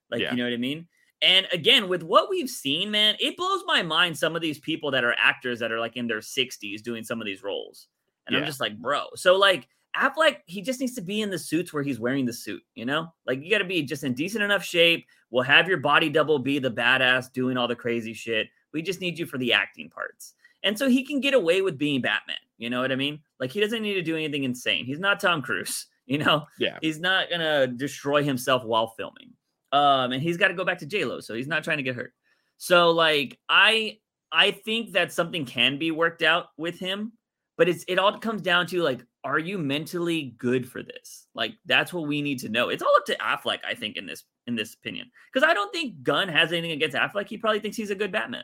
Like, 0.10 0.22
Yeah. 0.22 0.32
you 0.32 0.38
know 0.38 0.46
what 0.46 0.54
I 0.54 0.58
mean? 0.58 0.88
And 1.22 1.48
again, 1.52 1.90
with 1.90 2.02
what 2.04 2.30
we've 2.30 2.50
seen, 2.50 2.92
man, 2.92 3.16
it 3.20 3.36
blows 3.36 3.64
my 3.66 3.84
mind 3.84 4.18
some 4.18 4.36
of 4.36 4.42
these 4.42 4.60
people 4.60 4.92
that 4.92 5.04
are 5.04 5.16
actors 5.18 5.60
that 5.60 5.72
are 5.72 5.80
like 5.80 5.98
in 5.98 6.08
their 6.08 6.22
60s 6.22 6.82
doing 6.82 7.04
some 7.04 7.20
of 7.20 7.26
these 7.26 7.44
roles. 7.44 7.88
And 8.28 8.38
I'm 8.38 8.46
just 8.46 8.60
like, 8.62 8.78
bro. 8.78 9.06
So, 9.16 9.36
like, 9.38 9.68
Affleck, 9.98 10.38
he 10.46 10.62
just 10.62 10.80
needs 10.80 10.94
to 10.96 11.02
be 11.02 11.22
in 11.22 11.32
the 11.32 11.40
suits 11.40 11.74
where 11.74 11.82
he's 11.82 12.00
wearing 12.00 12.26
the 12.26 12.32
suit, 12.32 12.62
you 12.76 12.86
know? 12.86 13.12
Like, 13.26 13.42
you 13.44 13.50
got 13.50 13.58
to 13.58 13.66
be 13.66 13.82
just 13.82 14.04
in 14.04 14.14
decent 14.14 14.44
enough 14.44 14.64
shape. 14.64 15.06
We'll 15.32 15.44
have 15.44 15.68
your 15.68 15.80
body 15.80 16.10
double 16.10 16.38
be 16.38 16.60
the 16.60 16.70
badass 16.70 17.34
doing 17.34 17.58
all 17.58 17.68
the 17.68 17.76
crazy 17.76 18.14
shit. 18.14 18.48
We 18.72 18.84
just 18.84 19.02
need 19.02 19.18
you 19.18 19.26
for 19.26 19.40
the 19.40 19.52
acting 19.54 19.90
parts. 19.90 20.36
And 20.62 20.78
so 20.78 20.88
he 20.88 21.04
can 21.04 21.22
get 21.22 21.34
away 21.34 21.64
with 21.64 21.80
being 21.80 22.02
Batman. 22.02 22.36
You 22.60 22.70
know 22.70 22.82
what 22.82 22.92
I 22.92 22.96
mean? 22.96 23.20
Like, 23.40 23.52
he 23.52 23.60
doesn't 23.60 23.82
need 23.82 23.96
to 23.96 24.04
do 24.04 24.16
anything 24.16 24.44
insane. 24.44 24.86
He's 24.86 25.00
not 25.00 25.20
Tom 25.20 25.42
Cruise, 25.42 25.88
you 26.06 26.20
know? 26.20 26.46
Yeah. 26.60 26.78
He's 26.82 27.00
not 27.00 27.30
going 27.30 27.42
to 27.42 27.66
destroy 27.66 28.24
himself 28.24 28.64
while 28.64 28.90
filming. 28.96 29.34
Um, 29.72 30.12
and 30.12 30.22
he's 30.22 30.38
got 30.38 30.48
to 30.48 30.54
go 30.54 30.66
back 30.66 30.80
to 30.80 30.86
J-Lo, 30.86 31.20
so 31.20 31.34
he's 31.34 31.48
not 31.48 31.64
trying 31.64 31.78
to 31.78 31.84
get 31.84 31.96
hurt. 31.96 32.14
So, 32.58 32.92
like, 32.92 33.38
I 33.48 34.00
I 34.32 34.52
think 34.52 34.94
that 34.94 35.12
something 35.12 35.46
can 35.46 35.78
be 35.78 35.92
worked 35.92 36.22
out 36.22 36.48
with 36.58 36.80
him, 36.80 37.14
but 37.58 37.70
it's 37.70 37.84
it 37.88 38.00
all 38.00 38.18
comes 38.18 38.42
down 38.42 38.68
to 38.68 38.82
like, 38.82 39.02
are 39.24 39.40
you 39.40 39.58
mentally 39.58 40.36
good 40.38 40.70
for 40.70 40.84
this? 40.84 41.28
Like, 41.34 41.54
that's 41.66 41.94
what 41.94 42.08
we 42.08 42.22
need 42.22 42.40
to 42.40 42.50
know. 42.50 42.70
It's 42.70 42.84
all 42.84 42.96
up 42.98 43.06
to 43.06 43.18
Affleck, 43.18 43.60
I 43.68 43.76
think, 43.76 43.96
in 43.96 44.06
this 44.06 44.24
in 44.48 44.56
this 44.56 44.74
opinion, 44.74 45.10
because 45.32 45.48
I 45.48 45.54
don't 45.54 45.72
think 45.72 46.04
Gunn 46.04 46.28
has 46.28 46.52
anything 46.52 46.72
against 46.72 46.98
Affleck. 46.98 47.28
He 47.28 47.38
probably 47.38 47.60
thinks 47.60 47.78
he's 47.78 47.92
a 47.92 47.96
good 47.96 48.12
Batman, 48.12 48.44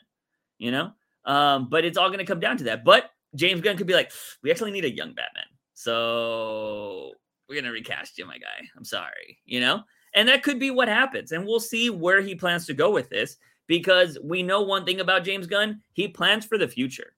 you 0.59 0.71
know. 0.71 0.91
Um, 1.25 1.69
but 1.69 1.85
it's 1.85 1.97
all 1.97 2.09
going 2.09 2.19
to 2.19 2.25
come 2.25 2.39
down 2.39 2.57
to 2.57 2.65
that. 2.65 2.85
But 2.85 3.09
James 3.33 3.61
Gunn 3.61 3.77
could 3.77 3.87
be 3.87 3.95
like, 3.95 4.11
we 4.43 4.51
actually 4.51 4.71
need 4.71 4.85
a 4.85 4.95
young 4.95 5.13
Batman, 5.13 5.45
so 5.73 7.11
we're 7.49 7.59
gonna 7.59 7.73
recast 7.73 8.17
you, 8.17 8.25
my 8.25 8.37
guy. 8.37 8.67
I'm 8.77 8.85
sorry, 8.85 9.39
you 9.45 9.59
know. 9.59 9.81
And 10.15 10.27
that 10.29 10.43
could 10.43 10.59
be 10.59 10.71
what 10.71 10.87
happens. 10.87 11.31
And 11.31 11.45
we'll 11.45 11.59
see 11.59 11.89
where 11.89 12.21
he 12.21 12.33
plans 12.35 12.65
to 12.67 12.73
go 12.73 12.89
with 12.89 13.09
this 13.09 13.37
because 13.67 14.17
we 14.23 14.41
know 14.43 14.61
one 14.61 14.85
thing 14.85 14.99
about 15.01 15.23
James 15.25 15.45
Gunn, 15.45 15.81
he 15.93 16.07
plans 16.07 16.45
for 16.45 16.57
the 16.57 16.67
future. 16.67 17.13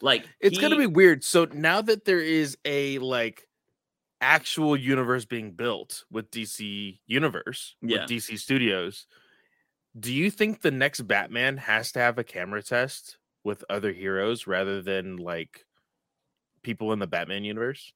Like 0.00 0.26
It's 0.40 0.56
he- 0.56 0.60
gonna 0.62 0.76
be 0.76 0.86
weird. 0.86 1.24
So 1.24 1.46
now 1.46 1.80
that 1.82 2.04
there 2.04 2.20
is 2.20 2.56
a 2.64 2.98
like 2.98 3.48
actual 4.20 4.76
universe 4.76 5.24
being 5.24 5.52
built 5.52 6.04
with 6.10 6.30
DC 6.30 7.00
Universe, 7.06 7.76
Yeah. 7.82 8.02
with 8.02 8.10
DC 8.10 8.36
Studios, 8.38 9.06
do 9.98 10.12
you 10.12 10.30
think 10.30 10.60
the 10.60 10.70
next 10.70 11.02
Batman 11.02 11.56
has 11.56 11.92
to 11.92 12.00
have 12.00 12.18
a 12.18 12.24
camera 12.24 12.62
test 12.62 13.16
with 13.44 13.64
other 13.70 13.92
heroes 13.92 14.46
rather 14.46 14.82
than 14.82 15.16
like 15.16 15.64
people 16.62 16.92
in 16.92 16.98
the 16.98 17.06
Batman 17.06 17.44
universe? 17.44 17.92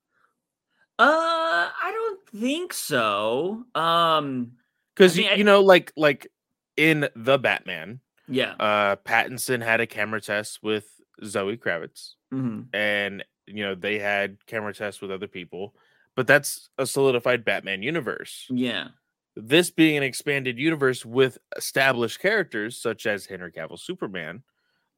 Uh, 0.99 1.69
I 1.83 1.93
don't 1.93 2.43
think 2.43 2.73
so. 2.73 3.65
Um, 3.75 4.53
Because 4.95 5.17
mean, 5.17 5.27
you, 5.27 5.33
I- 5.33 5.35
you 5.37 5.45
know, 5.45 5.61
like 5.63 5.93
like 5.97 6.29
in 6.77 7.09
the 7.17 7.39
Batman, 7.39 8.01
yeah. 8.29 8.53
uh 8.59 8.97
Pattinson 8.97 9.63
had 9.63 9.81
a 9.81 9.87
camera 9.87 10.21
test 10.21 10.61
with 10.63 10.87
Zoe 11.25 11.57
Kravitz. 11.57 12.15
hmm 12.31 12.63
and 12.73 13.25
you 13.47 13.65
know 13.65 13.75
they 13.75 13.99
had 13.99 14.37
camera 14.47 14.75
tests 14.75 15.01
with 15.01 15.11
other 15.11 15.27
people 15.27 15.75
but 16.15 16.27
that's 16.27 16.69
a 16.77 16.85
solidified 16.87 17.43
batman 17.45 17.83
universe 17.83 18.47
Yeah. 18.51 18.89
this 19.35 19.71
being 19.71 19.97
an 19.97 20.03
expanded 20.03 20.59
universe 20.59 21.03
with 21.07 21.39
established 21.57 22.21
characters 22.21 22.77
such 22.81 23.07
as 23.07 23.25
henry 23.25 23.51
cavill 23.51 23.79
superman 23.79 24.43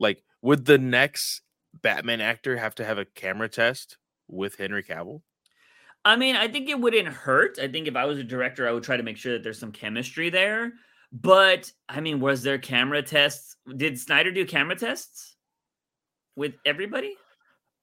like 0.00 0.24
would 0.42 0.64
the 0.64 0.78
next 0.78 1.42
batman 1.80 2.20
actor 2.20 2.56
have 2.56 2.74
to 2.74 2.84
have 2.84 2.98
a 2.98 3.04
camera 3.04 3.48
test 3.48 3.96
with 4.26 4.56
henry 4.56 4.82
cavill 4.82 5.22
I 6.04 6.16
mean, 6.16 6.36
I 6.36 6.48
think 6.48 6.68
it 6.68 6.80
wouldn't 6.80 7.08
hurt. 7.08 7.58
I 7.60 7.68
think 7.68 7.86
if 7.86 7.96
I 7.96 8.06
was 8.06 8.18
a 8.18 8.24
director, 8.24 8.66
I 8.66 8.72
would 8.72 8.82
try 8.82 8.96
to 8.96 9.02
make 9.02 9.16
sure 9.16 9.34
that 9.34 9.42
there's 9.42 9.58
some 9.58 9.72
chemistry 9.72 10.30
there. 10.30 10.72
But 11.12 11.70
I 11.88 12.00
mean, 12.00 12.20
was 12.20 12.42
there 12.42 12.58
camera 12.58 13.02
tests? 13.02 13.56
Did 13.76 13.98
Snyder 13.98 14.30
do 14.30 14.46
camera 14.46 14.76
tests 14.76 15.36
with 16.36 16.54
everybody? 16.64 17.16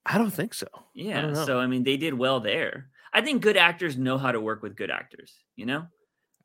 i 0.09 0.17
don't 0.17 0.31
think 0.31 0.53
so 0.53 0.67
Yeah. 0.95 1.21
know. 1.21 1.45
So 1.45 1.59
I 1.59 1.67
mean, 1.67 1.83
they 1.83 1.97
did 1.97 2.13
well 2.13 2.39
there. 2.39 2.89
I 3.13 3.21
think 3.21 3.41
good 3.41 3.57
actors 3.57 3.97
know 3.97 4.17
how 4.17 4.31
to 4.31 4.39
work 4.39 4.63
with 4.63 4.75
good 4.75 4.89
actors, 4.89 5.33
you 5.55 5.65
know? 5.65 5.87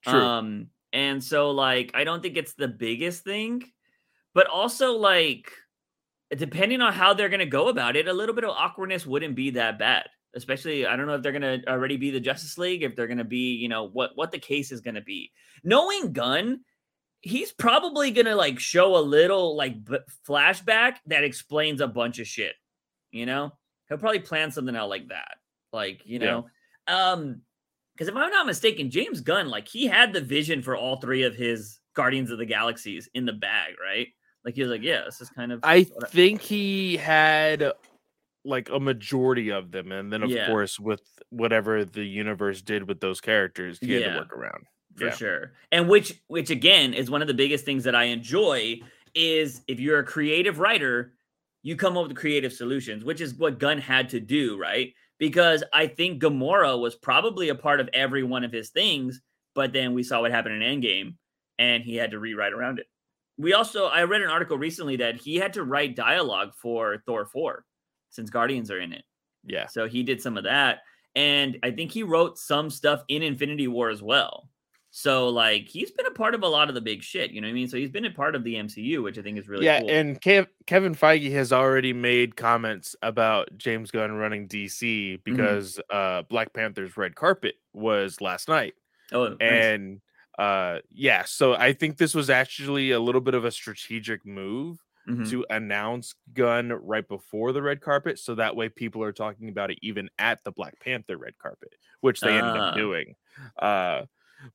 true 0.03 0.21
Um, 0.21 0.69
and 0.93 1.23
so 1.23 1.53
like 1.53 1.93
I 1.95 2.05
don't 2.05 2.23
think 2.23 2.37
it's 2.37 2.55
the 2.55 2.69
biggest 2.69 3.23
thing, 3.23 3.63
but 4.35 4.49
also 4.49 4.93
like 4.97 5.53
depending 6.37 6.81
on 6.81 6.93
how 6.93 7.15
they're 7.15 7.29
gonna 7.29 7.47
go 7.47 7.69
about 7.69 7.95
it, 7.95 8.09
a 8.09 8.13
little 8.13 8.35
bit 8.35 8.45
of 8.45 8.51
awkwardness 8.51 9.07
wouldn't 9.07 9.37
be 9.37 9.51
that 9.51 9.79
bad. 9.79 10.09
Especially, 10.35 10.87
I 10.87 10.97
don't 10.97 11.07
know 11.07 11.15
if 11.15 11.23
they're 11.23 11.33
gonna 11.33 11.61
already 11.69 11.97
be 11.97 12.11
the 12.11 12.21
Justice 12.21 12.57
League, 12.57 12.83
if 12.83 12.97
they're 12.97 13.07
gonna 13.07 13.25
be, 13.25 13.55
you 13.55 13.69
know, 13.69 13.85
what 13.89 14.13
what 14.15 14.31
the 14.33 14.39
case 14.39 14.73
is 14.73 14.81
gonna 14.81 15.03
be. 15.03 15.31
Knowing 15.63 16.13
Gunn, 16.13 16.61
he's 17.21 17.53
probably 17.53 18.11
gonna 18.11 18.35
like 18.35 18.59
show 18.59 18.97
a 18.97 19.01
little 19.01 19.57
like 19.57 19.85
b- 19.85 19.99
flashback 20.29 20.97
that 21.07 21.23
explains 21.25 21.81
a 21.81 21.87
bunch 21.87 22.19
of 22.19 22.27
shit. 22.27 22.55
You 23.11 23.27
know, 23.27 23.53
he'll 23.89 23.99
probably 23.99 24.21
plan 24.21 24.51
something 24.51 24.75
out 24.75 24.89
like 24.89 25.09
that. 25.09 25.37
Like, 25.73 26.03
you 26.07 26.19
Yeah. 26.19 26.27
know, 26.27 26.47
um, 26.89 27.43
because 27.95 28.09
if 28.09 28.17
I'm 28.17 28.31
not 28.31 28.47
mistaken, 28.47 28.91
James 28.91 29.21
Gunn, 29.21 29.49
like 29.51 29.69
he 29.69 29.87
had 29.87 30.15
the 30.15 30.21
vision 30.23 30.63
for 30.63 30.75
all 30.77 30.97
three 30.97 31.25
of 31.25 31.35
his 31.37 31.79
Guardians 31.95 32.31
of 32.31 32.39
the 32.39 32.47
Galaxies 32.47 33.07
in 33.13 33.27
the 33.27 33.35
bag, 33.35 33.75
right? 33.83 34.09
Like 34.47 34.55
he 34.55 34.63
was 34.63 34.71
like, 34.71 34.83
yeah, 34.83 35.03
this 35.05 35.21
is 35.21 35.29
kind 35.29 35.53
of. 35.53 35.61
i 35.63 35.85
think 36.09 36.41
he 36.41 36.97
had 36.97 37.71
like 38.45 38.69
a 38.71 38.81
majority 38.81 39.51
of 39.51 39.71
them 39.71 39.93
and 39.93 40.13
then 40.13 40.23
of 40.23 40.31
Yeah. 40.31 40.47
course 40.47 40.81
with 40.81 41.03
whatever 41.31 41.85
the 41.85 42.05
universe 42.05 42.61
did 42.63 42.89
with 42.89 43.01
those 43.01 43.21
characters 43.21 43.79
he 43.79 43.93
had 43.93 44.05
to 44.05 44.19
work 44.19 44.33
around 44.33 44.67
for 44.97 45.07
Yeah. 45.07 45.11
sure. 45.11 45.53
And 45.71 45.89
which, 45.89 46.21
which 46.27 46.51
again, 46.51 46.93
is 46.93 47.11
one 47.11 47.23
of 47.23 47.29
the 47.29 47.35
biggest 47.35 47.65
things 47.65 47.85
that 47.85 47.95
I 47.95 48.05
enjoy 48.05 48.81
is 49.15 49.63
if 49.69 49.81
you're 49.81 50.01
a 50.01 50.05
creative 50.05 50.59
writer, 50.59 51.15
you 51.63 51.77
come 51.77 51.97
up 51.97 52.09
with 52.09 52.17
creative 52.17 52.53
solutions, 52.53 53.05
which 53.05 53.21
is 53.21 53.35
what 53.35 53.59
Gunn 53.59 53.79
had 53.79 54.09
to 54.11 54.21
do, 54.21 54.59
right? 54.59 54.93
Because 55.19 55.63
I 55.73 55.87
think 55.87 56.21
Gamora 56.21 56.79
was 56.81 56.97
probably 56.97 57.49
a 57.49 57.55
part 57.55 57.79
of 57.81 57.89
every 57.95 58.23
one 58.25 58.43
of 58.45 58.53
his 58.53 58.71
things, 58.71 59.21
but 59.55 59.73
then 59.73 59.95
we 59.95 60.03
saw 60.03 60.21
what 60.21 60.33
happened 60.33 60.61
in 60.63 60.81
Endgame, 60.81 61.15
and 61.59 61.85
he 61.85 61.95
had 61.95 62.11
to 62.11 62.19
rewrite 62.19 62.53
around 62.53 62.81
it. 62.81 62.87
We 63.39 63.53
also, 63.55 63.87
I 63.87 64.03
read 64.03 64.23
an 64.23 64.29
article 64.31 64.59
recently 64.59 64.97
that 64.97 65.17
he 65.17 65.37
had 65.37 65.53
to 65.55 65.63
write 65.63 65.95
dialogue 65.97 66.53
for 66.55 66.99
Thor 67.07 67.25
4 67.27 67.65
since 68.13 68.31
Guardians 68.31 68.71
are 68.71 68.81
in 68.81 68.93
it. 68.93 69.05
yeah 69.45 69.67
So 69.67 69.89
he 69.89 70.03
did 70.05 70.23
some 70.23 70.37
of 70.37 70.45
that. 70.45 70.81
And 71.15 71.59
I 71.63 71.73
think 71.73 71.91
he 71.93 72.03
wrote 72.05 72.39
some 72.39 72.71
stuff 72.71 73.03
in 73.09 73.23
Infinity 73.23 73.69
War 73.69 73.91
as 73.91 74.03
well. 74.03 74.49
So 74.95 75.31
like 75.31 75.69
he's 75.69 75.91
been 75.91 76.05
a 76.07 76.11
part 76.11 76.35
of 76.35 76.43
a 76.43 76.47
lot 76.47 76.69
of 76.69 76.75
the 76.75 76.81
big 76.83 77.03
shit, 77.03 77.31
you 77.31 77.41
know 77.41 77.47
what 77.47 77.53
I 77.53 77.55
mean? 77.55 77.69
So 77.69 77.79
he's 77.79 77.91
been 77.91 78.05
a 78.05 78.11
part 78.11 78.35
of 78.35 78.45
the 78.45 78.57
MCU, 78.57 79.03
which 79.03 79.19
I 79.19 79.23
think 79.23 79.39
is 79.39 79.49
really 79.49 79.65
yeah, 79.65 79.81
cool. 79.81 79.89
and 79.91 80.21
Kev- 80.21 80.49
Kevin 80.67 80.95
Feige 80.95 81.33
has 81.33 81.51
already 81.51 81.95
made 81.95 82.37
comments 82.37 82.95
about 83.03 83.49
James 83.57 83.91
Gunn 83.91 84.13
running 84.13 84.49
Mm-hmm. 84.49 84.65
DC 84.67 85.21
because 85.25 85.81
uh, 85.91 86.23
Black 86.29 86.53
Panther's 86.53 86.95
red 86.99 87.15
carpet 87.15 87.55
was 87.73 88.21
last 88.21 88.49
night, 88.49 88.75
oh, 89.13 89.29
nice. 89.29 89.39
and 89.41 90.01
uh, 90.39 90.79
yeah, 90.91 91.25
so 91.25 91.55
I 91.55 91.73
think 91.73 91.97
this 91.97 92.15
was 92.15 92.29
actually 92.29 92.91
a 92.91 93.01
little 93.01 93.21
bit 93.23 93.33
of 93.35 93.45
a 93.47 93.51
strategic 93.51 94.27
move 94.27 94.79
Mhm. 95.09 95.29
to 95.31 95.45
announce 95.51 96.15
Gunn 96.33 96.69
right 96.73 97.07
before 97.07 97.53
the 97.53 97.63
red 97.63 97.81
carpet, 97.81 98.19
so 98.19 98.35
that 98.37 98.55
way 98.57 98.69
people 98.69 99.03
are 99.03 99.13
talking 99.13 99.49
about 99.49 99.71
it 99.71 99.79
even 99.83 100.09
at 100.19 100.43
the 100.45 100.53
Black 100.53 100.79
Panther 100.81 101.17
red 101.17 101.37
carpet, 101.39 101.75
which 102.01 102.21
they 102.21 102.31
ended 102.31 102.57
Ah. 102.57 102.69
up 102.71 102.77
doing. 102.77 103.17
Uh, 103.59 104.03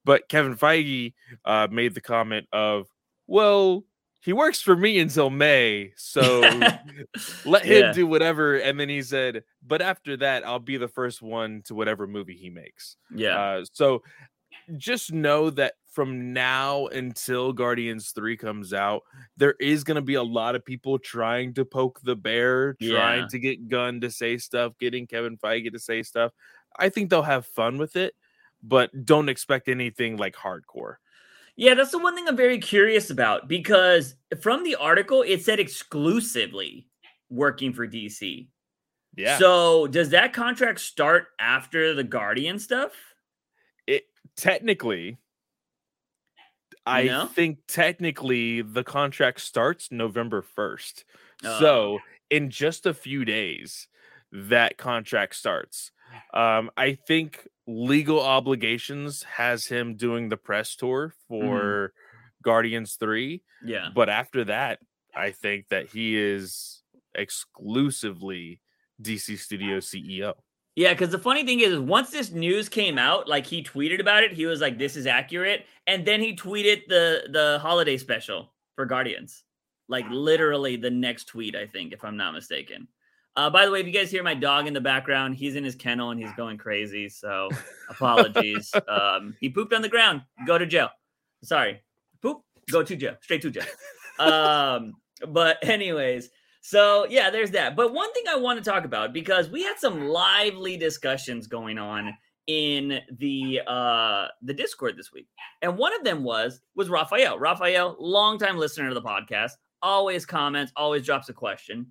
but 0.05 0.29
Kevin 0.29 0.55
Feige 0.55 1.13
uh, 1.45 1.67
made 1.71 1.93
the 1.95 2.01
comment 2.01 2.47
of, 2.53 2.87
"Well, 3.27 3.85
he 4.21 4.33
works 4.33 4.61
for 4.61 4.75
me 4.75 4.99
until 4.99 5.29
May, 5.29 5.93
so 5.95 6.41
let 7.45 7.65
him 7.65 7.83
Yeah. 7.85 7.91
do 7.93 8.07
whatever." 8.07 8.57
And 8.57 8.79
then 8.79 8.89
he 8.89 9.01
said, 9.01 9.43
"But 9.65 9.81
after 9.81 10.17
that, 10.17 10.45
I'll 10.45 10.59
be 10.59 10.77
the 10.77 10.87
first 10.87 11.21
one 11.21 11.61
to 11.63 11.75
whatever 11.75 12.07
movie 12.07 12.35
he 12.37 12.49
makes." 12.49 12.97
yeah. 13.13 13.39
Uh, 13.39 13.65
so 13.73 14.03
just 14.77 15.13
know 15.13 15.49
that 15.51 15.75
from 15.97 16.31
now 16.31 16.85
until 16.89 17.51
Guardians 17.51 18.11
3 18.11 18.37
comes 18.37 18.71
out, 18.71 19.01
there 19.35 19.55
is 19.59 19.83
going 19.83 19.95
to 19.95 20.01
be 20.03 20.13
a 20.13 20.21
lot 20.21 20.53
of 20.53 20.63
people 20.63 20.99
trying 20.99 21.55
to 21.55 21.65
poke 21.65 21.99
the 22.03 22.15
bear, 22.15 22.75
trying 22.75 23.21
Yeah. 23.21 23.27
to 23.31 23.39
get 23.39 23.67
Gunn 23.67 23.99
to 24.01 24.11
say 24.11 24.37
stuff, 24.37 24.77
getting 24.77 25.07
Kevin 25.07 25.39
Feige 25.39 25.71
to 25.71 25.79
say 25.79 26.03
stuff. 26.03 26.33
I 26.77 26.89
think 26.89 27.09
they'll 27.09 27.23
have 27.23 27.47
fun 27.47 27.79
with 27.79 27.95
it, 27.95 28.13
but 28.61 28.91
don't 29.05 29.27
expect 29.27 29.69
anything 29.69 30.17
like 30.17 30.35
hardcore. 30.35 30.97
Yeah, 31.55 31.73
that's 31.73 31.89
the 31.89 31.97
one 31.97 32.13
thing 32.13 32.27
I'm 32.27 32.37
very 32.37 32.59
curious 32.59 33.09
about 33.09 33.47
because 33.47 34.13
from 34.39 34.63
the 34.63 34.75
article 34.75 35.23
it 35.23 35.41
said 35.41 35.59
exclusively 35.59 36.85
working 37.31 37.73
for 37.73 37.87
DC. 37.87 38.47
Yeah. 39.15 39.39
So 39.39 39.87
does 39.87 40.11
that 40.11 40.31
contract 40.31 40.79
start 40.79 41.29
after 41.39 41.95
the 41.95 42.03
Guardian 42.03 42.59
stuff? 42.59 42.91
it 43.87 44.03
technically 44.35 45.17
I 46.87 47.03
know? 47.03 47.25
think 47.27 47.59
technically 47.67 48.61
the 48.61 48.83
contract 48.83 49.41
starts 49.41 49.91
November 49.91 50.43
1st. 50.57 51.03
Oh. 51.43 51.59
So 51.59 51.99
in 52.29 52.49
just 52.49 52.85
a 52.85 52.93
few 52.93 53.25
days 53.25 53.87
that 54.31 54.77
contract 54.77 55.35
starts. 55.35 55.91
Um 56.33 56.71
I 56.77 56.93
think 56.93 57.47
legal 57.67 58.21
obligations 58.21 59.23
has 59.23 59.65
him 59.67 59.95
doing 59.95 60.29
the 60.29 60.37
press 60.37 60.75
tour 60.75 61.13
for 61.27 61.93
Guardians 62.43 62.95
3, 62.95 63.41
Yeah. 63.63 63.89
but 63.93 64.09
after 64.09 64.45
that 64.45 64.79
I 65.15 65.31
think 65.31 65.67
that 65.69 65.89
he 65.89 66.15
is 66.17 66.83
exclusively 67.15 68.61
DC 69.01 69.37
Studio 69.37 69.77
CEO. 69.79 70.33
Yeah, 70.77 70.93
because 70.93 71.09
the 71.09 71.17
funny 71.17 71.43
thing 71.43 71.61
is, 71.61 71.79
once 71.79 72.11
this 72.11 72.31
news 72.31 72.69
came 72.69 72.99
out, 72.99 73.27
like 73.27 73.47
he 73.47 73.63
tweeted 73.63 73.99
about 73.99 74.23
it, 74.23 74.31
he 74.31 74.45
was 74.45 74.61
like, 74.61 74.77
"This 74.77 74.95
is 74.95 75.07
accurate," 75.07 75.65
and 75.87 76.05
then 76.05 76.21
he 76.21 76.35
tweeted 76.35 76.85
the 76.87 77.23
the 77.31 77.57
holiday 77.59 77.97
special 77.97 78.53
for 78.75 78.85
Guardians, 78.85 79.43
like 79.87 80.05
literally 80.11 80.75
the 80.75 80.91
next 80.91 81.25
tweet, 81.25 81.55
I 81.55 81.65
think, 81.65 81.93
if 81.93 82.03
I'm 82.03 82.15
not 82.15 82.35
mistaken. 82.35 82.87
Uh, 83.35 83.49
by 83.49 83.65
the 83.65 83.71
way, 83.71 83.79
if 83.79 83.87
you 83.87 83.91
guys 83.91 84.11
hear 84.11 84.21
my 84.21 84.35
dog 84.35 84.67
in 84.67 84.73
the 84.75 84.79
background, 84.79 85.33
he's 85.33 85.55
in 85.55 85.63
his 85.63 85.73
kennel 85.73 86.11
and 86.11 86.19
he's 86.19 86.33
going 86.33 86.59
crazy. 86.59 87.09
So 87.09 87.49
apologies. 87.89 88.71
um, 88.87 89.35
he 89.39 89.49
pooped 89.49 89.73
on 89.73 89.81
the 89.81 89.89
ground. 89.89 90.21
Go 90.45 90.59
to 90.59 90.67
jail. 90.67 90.89
Sorry, 91.43 91.81
poop. 92.21 92.43
Go 92.69 92.83
to 92.83 92.95
jail. 92.95 93.15
Straight 93.21 93.41
to 93.41 93.49
jail. 93.49 93.65
Um, 94.19 94.93
but 95.27 95.59
anyways, 95.61 96.31
so 96.67 97.07
yeah, 97.09 97.29
there's 97.29 97.51
that. 97.51 97.77
But 97.77 97.93
one 97.93 98.11
thing 98.11 98.25
I 98.29 98.35
want 98.35 98.61
to 98.61 98.69
talk 98.69 98.83
about 98.83 99.13
because 99.13 99.49
we 99.49 99.63
had 99.63 99.79
some 99.79 100.09
lively 100.09 100.75
discussions 100.75 101.47
going 101.47 101.77
on 101.77 102.13
in 102.47 102.99
the 103.19 103.61
uh 103.65 104.27
the 104.41 104.53
Discord 104.53 104.97
this 104.97 105.13
week. 105.13 105.29
And 105.61 105.77
one 105.77 105.95
of 105.95 106.03
them 106.03 106.25
was 106.25 106.59
was 106.75 106.89
Raphael. 106.89 107.39
Raphael, 107.39 107.95
longtime 108.01 108.57
listener 108.57 108.89
to 108.89 108.93
the 108.93 109.01
podcast, 109.01 109.51
always 109.81 110.25
comments, 110.25 110.73
always 110.75 111.05
drops 111.05 111.29
a 111.29 111.33
question. 111.33 111.89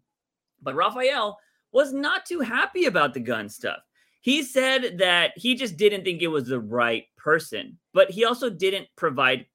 But 0.61 0.75
Raphael 0.75 1.39
was 1.73 1.95
not 1.95 2.27
too 2.27 2.41
happy 2.41 2.85
about 2.85 3.15
the 3.15 3.21
Gunn 3.21 3.49
stuff. 3.49 3.81
He 4.21 4.43
said 4.43 4.99
that 4.99 5.33
he 5.37 5.55
just 5.55 5.79
didn't 5.79 6.05
think 6.05 6.21
it 6.21 6.29
was 6.29 6.49
the 6.49 6.61
right 6.61 7.05
person, 7.17 7.79
but 7.95 8.11
he 8.11 8.27
also 8.27 8.51
didn't 8.51 8.89
provide 8.95 9.47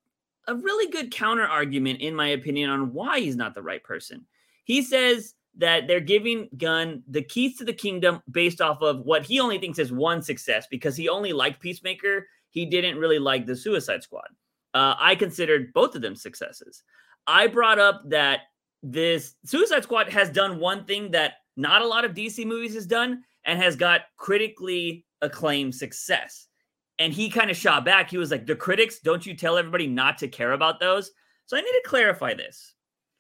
a 0.48 0.56
really 0.56 0.92
good 0.92 1.12
counter 1.12 1.46
argument, 1.46 2.02
in 2.02 2.16
my 2.16 2.30
opinion, 2.30 2.72
on 2.72 2.92
why 2.92 3.20
he's 3.20 3.36
not 3.36 3.54
the 3.54 3.62
right 3.62 3.84
person. 3.84 4.26
He 4.64 4.82
says 4.82 5.34
that 5.58 5.88
they're 5.88 6.00
giving 6.00 6.50
Gunn 6.58 7.04
the 7.08 7.22
keys 7.22 7.58
to 7.58 7.66
the 7.66 7.74
kingdom 7.74 8.22
based 8.30 8.62
off 8.62 8.82
of 8.82 9.02
what 9.02 9.24
he 9.24 9.40
only 9.40 9.58
thinks 9.58 9.80
is 9.80 9.92
one 9.92 10.22
success 10.22 10.68
because 10.70 10.96
he 10.96 11.10
only 11.10 11.34
liked 11.34 11.62
Peacemaker. 11.62 12.28
He 12.50 12.66
didn't 12.66 12.98
really 12.98 13.20
like 13.20 13.46
the 13.46 13.56
Suicide 13.56 14.04
Squad. 14.04 14.28
Uh, 14.74 14.96
I 14.98 15.16
considered 15.16 15.74
both 15.74 15.96
of 15.96 16.02
them 16.02 16.16
successes. 16.16 16.84
I 17.28 17.48
brought 17.48 17.80
up 17.80 18.02
that 18.10 18.42
this 18.82 19.36
Suicide 19.46 19.84
Squad 19.84 20.10
has 20.10 20.30
done 20.30 20.60
one 20.60 20.86
thing 20.86 21.12
that 21.12 21.34
not 21.58 21.82
a 21.82 21.88
lot 21.88 22.06
of 22.06 22.14
DC 22.14 22.46
movies 22.46 22.74
has 22.74 22.88
done 22.88 23.24
and 23.46 23.62
has 23.62 23.76
got 23.76 24.02
critically 24.18 25.06
acclaimed 25.22 25.76
success. 25.76 26.48
And 26.98 27.14
he 27.14 27.30
kind 27.30 27.50
of 27.50 27.58
shot 27.58 27.84
back. 27.84 28.10
He 28.10 28.18
was 28.18 28.32
like, 28.32 28.46
The 28.46 28.56
critics, 28.56 29.00
don't 29.00 29.26
you 29.26 29.36
tell 29.36 29.58
everybody 29.58 29.88
not 29.88 30.18
to 30.20 30.28
care 30.28 30.54
about 30.54 30.80
those? 30.80 31.12
So 31.46 31.58
I 31.58 31.62
need 31.62 31.68
to 31.68 31.84
clarify 31.86 32.34
this 32.34 32.74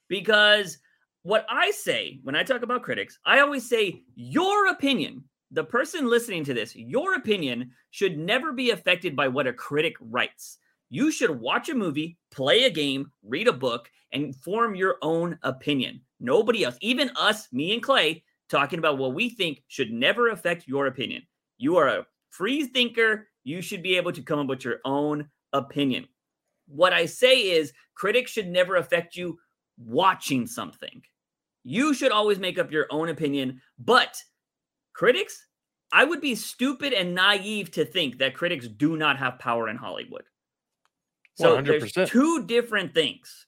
because 0.07 0.77
what 1.23 1.45
I 1.49 1.71
say 1.71 2.19
when 2.23 2.35
I 2.35 2.43
talk 2.43 2.63
about 2.63 2.83
critics, 2.83 3.19
I 3.25 3.39
always 3.39 3.67
say 3.67 4.03
your 4.15 4.67
opinion, 4.67 5.23
the 5.51 5.63
person 5.63 6.09
listening 6.09 6.43
to 6.45 6.53
this, 6.53 6.75
your 6.75 7.15
opinion 7.15 7.71
should 7.91 8.17
never 8.17 8.53
be 8.53 8.71
affected 8.71 9.15
by 9.15 9.27
what 9.27 9.47
a 9.47 9.53
critic 9.53 9.95
writes. 9.99 10.57
You 10.89 11.11
should 11.11 11.29
watch 11.29 11.69
a 11.69 11.75
movie, 11.75 12.17
play 12.31 12.63
a 12.63 12.69
game, 12.69 13.11
read 13.23 13.47
a 13.47 13.53
book, 13.53 13.89
and 14.11 14.35
form 14.35 14.75
your 14.75 14.97
own 15.01 15.37
opinion. 15.43 16.01
Nobody 16.19 16.63
else, 16.63 16.77
even 16.81 17.11
us, 17.15 17.47
me 17.51 17.73
and 17.73 17.83
Clay, 17.83 18.23
talking 18.49 18.79
about 18.79 18.97
what 18.97 19.13
we 19.13 19.29
think 19.29 19.63
should 19.67 19.91
never 19.91 20.29
affect 20.29 20.67
your 20.67 20.87
opinion. 20.87 21.23
You 21.57 21.77
are 21.77 21.87
a 21.87 22.05
free 22.29 22.65
thinker. 22.65 23.27
You 23.43 23.61
should 23.61 23.83
be 23.83 23.95
able 23.95 24.11
to 24.11 24.21
come 24.21 24.39
up 24.39 24.47
with 24.47 24.65
your 24.65 24.79
own 24.83 25.29
opinion. 25.53 26.07
What 26.67 26.93
I 26.93 27.05
say 27.05 27.51
is, 27.51 27.73
critics 27.95 28.31
should 28.31 28.47
never 28.47 28.75
affect 28.75 29.15
you 29.15 29.39
watching 29.77 30.45
something. 30.45 31.01
You 31.63 31.93
should 31.93 32.11
always 32.11 32.39
make 32.39 32.57
up 32.57 32.71
your 32.71 32.87
own 32.89 33.09
opinion. 33.09 33.61
But 33.77 34.21
critics, 34.93 35.45
I 35.91 36.03
would 36.03 36.21
be 36.21 36.35
stupid 36.35 36.93
and 36.93 37.13
naive 37.13 37.71
to 37.71 37.85
think 37.85 38.17
that 38.19 38.33
critics 38.33 38.67
do 38.67 38.97
not 38.97 39.17
have 39.17 39.39
power 39.39 39.69
in 39.69 39.75
Hollywood. 39.75 40.23
So 41.35 41.57
100%. 41.57 41.65
there's 41.95 42.09
two 42.09 42.45
different 42.45 42.93
things. 42.93 43.47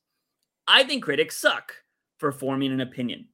I 0.68 0.84
think 0.84 1.04
critics 1.04 1.38
suck 1.38 1.74
for 2.18 2.32
forming 2.32 2.72
an 2.72 2.82
opinion, 2.82 3.28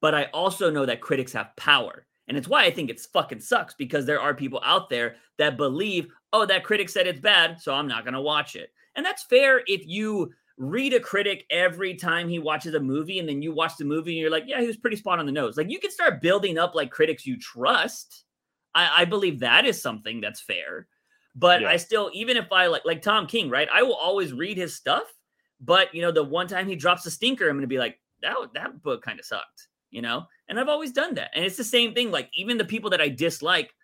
but 0.00 0.14
I 0.14 0.24
also 0.34 0.70
know 0.70 0.84
that 0.86 1.00
critics 1.00 1.32
have 1.32 1.54
power. 1.56 2.06
And 2.28 2.36
it's 2.36 2.48
why 2.48 2.64
I 2.64 2.70
think 2.70 2.90
it's 2.90 3.06
fucking 3.06 3.40
sucks 3.40 3.74
because 3.74 4.06
there 4.06 4.20
are 4.20 4.34
people 4.34 4.60
out 4.64 4.88
there 4.88 5.16
that 5.38 5.56
believe, 5.56 6.08
oh, 6.32 6.46
that 6.46 6.64
critic 6.64 6.88
said 6.88 7.06
it's 7.06 7.20
bad, 7.20 7.60
so 7.60 7.74
I'm 7.74 7.88
not 7.88 8.04
going 8.04 8.14
to 8.14 8.20
watch 8.20 8.56
it. 8.56 8.72
And 8.94 9.04
that's 9.04 9.24
fair 9.24 9.62
if 9.66 9.86
you 9.86 10.32
read 10.62 10.94
a 10.94 11.00
critic 11.00 11.44
every 11.50 11.94
time 11.94 12.28
he 12.28 12.38
watches 12.38 12.74
a 12.74 12.80
movie 12.80 13.18
and 13.18 13.28
then 13.28 13.42
you 13.42 13.52
watch 13.52 13.76
the 13.76 13.84
movie 13.84 14.12
and 14.12 14.20
you're 14.20 14.30
like, 14.30 14.44
yeah, 14.46 14.60
he 14.60 14.66
was 14.66 14.76
pretty 14.76 14.96
spot 14.96 15.18
on 15.18 15.26
the 15.26 15.32
nose. 15.32 15.56
Like 15.56 15.68
you 15.68 15.80
can 15.80 15.90
start 15.90 16.22
building 16.22 16.56
up 16.56 16.76
like 16.76 16.92
critics 16.92 17.26
you 17.26 17.36
trust. 17.36 18.24
I, 18.72 19.02
I 19.02 19.04
believe 19.04 19.40
that 19.40 19.66
is 19.66 19.82
something 19.82 20.20
that's 20.20 20.40
fair. 20.40 20.86
But 21.34 21.62
yeah. 21.62 21.70
I 21.70 21.76
still, 21.78 22.10
even 22.14 22.36
if 22.36 22.52
I 22.52 22.68
like 22.68 22.82
like 22.84 23.02
Tom 23.02 23.26
King, 23.26 23.50
right? 23.50 23.68
I 23.72 23.82
will 23.82 23.96
always 23.96 24.32
read 24.32 24.56
his 24.56 24.76
stuff. 24.76 25.04
But 25.60 25.92
you 25.94 26.00
know, 26.00 26.12
the 26.12 26.22
one 26.22 26.46
time 26.46 26.68
he 26.68 26.76
drops 26.76 27.04
a 27.06 27.10
stinker, 27.10 27.48
I'm 27.48 27.56
gonna 27.56 27.66
be 27.66 27.78
like, 27.78 27.98
that 28.22 28.36
that 28.54 28.82
book 28.82 29.02
kind 29.02 29.18
of 29.18 29.26
sucked, 29.26 29.68
you 29.90 30.00
know. 30.00 30.26
And 30.48 30.60
I've 30.60 30.68
always 30.68 30.92
done 30.92 31.14
that. 31.14 31.30
And 31.34 31.44
it's 31.44 31.56
the 31.56 31.64
same 31.64 31.92
thing. 31.92 32.12
Like 32.12 32.30
even 32.34 32.56
the 32.56 32.64
people 32.64 32.90
that 32.90 33.00
I 33.00 33.08
dislike, 33.08 33.74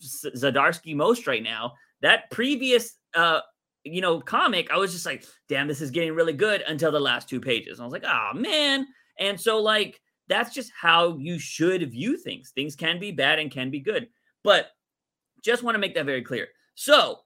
Zdarsky 0.00 0.94
most 0.94 1.26
right 1.26 1.42
now, 1.42 1.72
that 2.02 2.30
previous 2.30 2.98
uh 3.14 3.40
you 3.84 4.00
know, 4.00 4.20
comic, 4.20 4.70
I 4.70 4.76
was 4.76 4.92
just 4.92 5.06
like, 5.06 5.24
damn, 5.48 5.68
this 5.68 5.80
is 5.80 5.90
getting 5.90 6.14
really 6.14 6.32
good 6.32 6.62
until 6.66 6.92
the 6.92 7.00
last 7.00 7.28
two 7.28 7.40
pages. 7.40 7.80
I 7.80 7.84
was 7.84 7.92
like, 7.92 8.04
oh 8.04 8.30
man. 8.34 8.86
And 9.18 9.40
so, 9.40 9.60
like, 9.60 10.00
that's 10.28 10.54
just 10.54 10.70
how 10.78 11.16
you 11.18 11.38
should 11.38 11.90
view 11.90 12.16
things. 12.16 12.52
Things 12.54 12.76
can 12.76 12.98
be 12.98 13.10
bad 13.10 13.38
and 13.38 13.50
can 13.50 13.70
be 13.70 13.80
good. 13.80 14.08
But 14.44 14.68
just 15.42 15.62
want 15.62 15.74
to 15.74 15.80
make 15.80 15.94
that 15.94 16.06
very 16.06 16.22
clear. 16.22 16.48
So, 16.74 17.18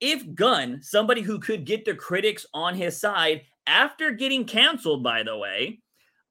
if 0.00 0.34
Gunn, 0.34 0.80
somebody 0.82 1.22
who 1.22 1.38
could 1.38 1.64
get 1.64 1.84
the 1.84 1.94
critics 1.94 2.44
on 2.52 2.74
his 2.74 3.00
side 3.00 3.42
after 3.66 4.10
getting 4.10 4.44
canceled, 4.44 5.02
by 5.02 5.22
the 5.22 5.36
way, 5.36 5.80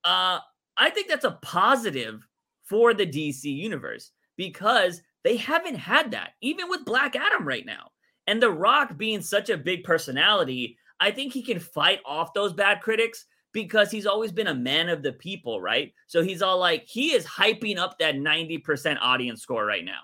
uh, 0.03 0.39
I 0.77 0.89
think 0.89 1.07
that's 1.07 1.25
a 1.25 1.39
positive 1.41 2.21
for 2.65 2.93
the 2.93 3.05
DC 3.05 3.43
universe 3.43 4.11
because 4.37 5.01
they 5.23 5.37
haven't 5.37 5.75
had 5.75 6.11
that, 6.11 6.31
even 6.41 6.69
with 6.69 6.85
Black 6.85 7.15
Adam 7.15 7.47
right 7.47 7.65
now. 7.65 7.91
And 8.31 8.41
The 8.41 8.49
Rock 8.49 8.95
being 8.95 9.21
such 9.21 9.49
a 9.49 9.57
big 9.57 9.83
personality, 9.83 10.77
I 11.01 11.11
think 11.11 11.33
he 11.33 11.43
can 11.43 11.59
fight 11.59 11.99
off 12.05 12.33
those 12.33 12.53
bad 12.53 12.79
critics 12.79 13.25
because 13.51 13.91
he's 13.91 14.05
always 14.05 14.31
been 14.31 14.47
a 14.47 14.55
man 14.55 14.87
of 14.87 15.03
the 15.03 15.11
people, 15.11 15.59
right? 15.59 15.93
So 16.07 16.23
he's 16.23 16.41
all 16.41 16.57
like, 16.57 16.87
he 16.87 17.11
is 17.11 17.25
hyping 17.25 17.77
up 17.77 17.99
that 17.99 18.15
90% 18.15 18.97
audience 19.01 19.41
score 19.41 19.65
right 19.65 19.83
now. 19.83 19.99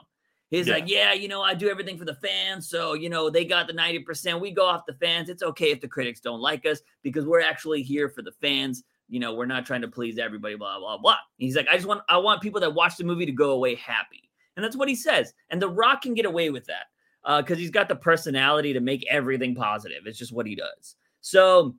He's 0.50 0.68
yeah. 0.68 0.74
like, 0.74 0.90
yeah, 0.90 1.14
you 1.14 1.30
know, 1.30 1.42
I 1.42 1.54
do 1.54 1.70
everything 1.70 1.98
for 1.98 2.04
the 2.04 2.16
fans. 2.16 2.68
So, 2.68 2.96
you 2.96 3.10
know, 3.10 3.30
they 3.30 3.46
got 3.46 3.66
the 3.66 3.72
90%. 3.72 4.42
We 4.42 4.52
go 4.52 4.66
off 4.66 4.86
the 4.86 4.96
fans. 4.96 5.30
It's 5.30 5.44
okay 5.44 5.72
if 5.72 5.80
the 5.80 5.88
critics 5.88 6.20
don't 6.20 6.42
like 6.42 6.66
us 6.66 6.82
because 7.04 7.26
we're 7.26 7.40
actually 7.40 7.82
here 7.82 8.10
for 8.10 8.24
the 8.24 8.34
fans. 8.42 8.84
You 9.08 9.22
know, 9.22 9.36
we're 9.36 9.46
not 9.46 9.66
trying 9.66 9.84
to 9.84 9.88
please 9.88 10.18
everybody, 10.18 10.56
blah, 10.56 10.80
blah, 10.80 10.98
blah. 10.98 11.16
He's 11.38 11.56
like, 11.56 11.70
I 11.70 11.76
just 11.76 11.88
want, 11.88 12.02
I 12.10 12.18
want 12.18 12.42
people 12.42 12.60
that 12.60 12.74
watch 12.74 12.98
the 12.98 13.06
movie 13.06 13.26
to 13.26 13.32
go 13.32 13.52
away 13.52 13.76
happy. 13.76 14.30
And 14.58 14.66
that's 14.66 14.76
what 14.76 14.90
he 14.90 14.96
says. 14.96 15.32
And 15.50 15.62
The 15.62 15.70
Rock 15.70 16.02
can 16.02 16.14
get 16.14 16.26
away 16.26 16.50
with 16.50 16.66
that 16.66 16.88
because 17.28 17.58
uh, 17.58 17.60
he's 17.60 17.72
got 17.72 17.90
the 17.90 17.96
personality 17.96 18.74
to 18.74 18.80
make 18.80 19.06
everything 19.10 19.54
positive. 19.54 20.04
It's 20.06 20.18
just 20.18 20.32
what 20.32 20.48
he 20.48 20.56
does. 20.56 20.96
So 21.20 21.76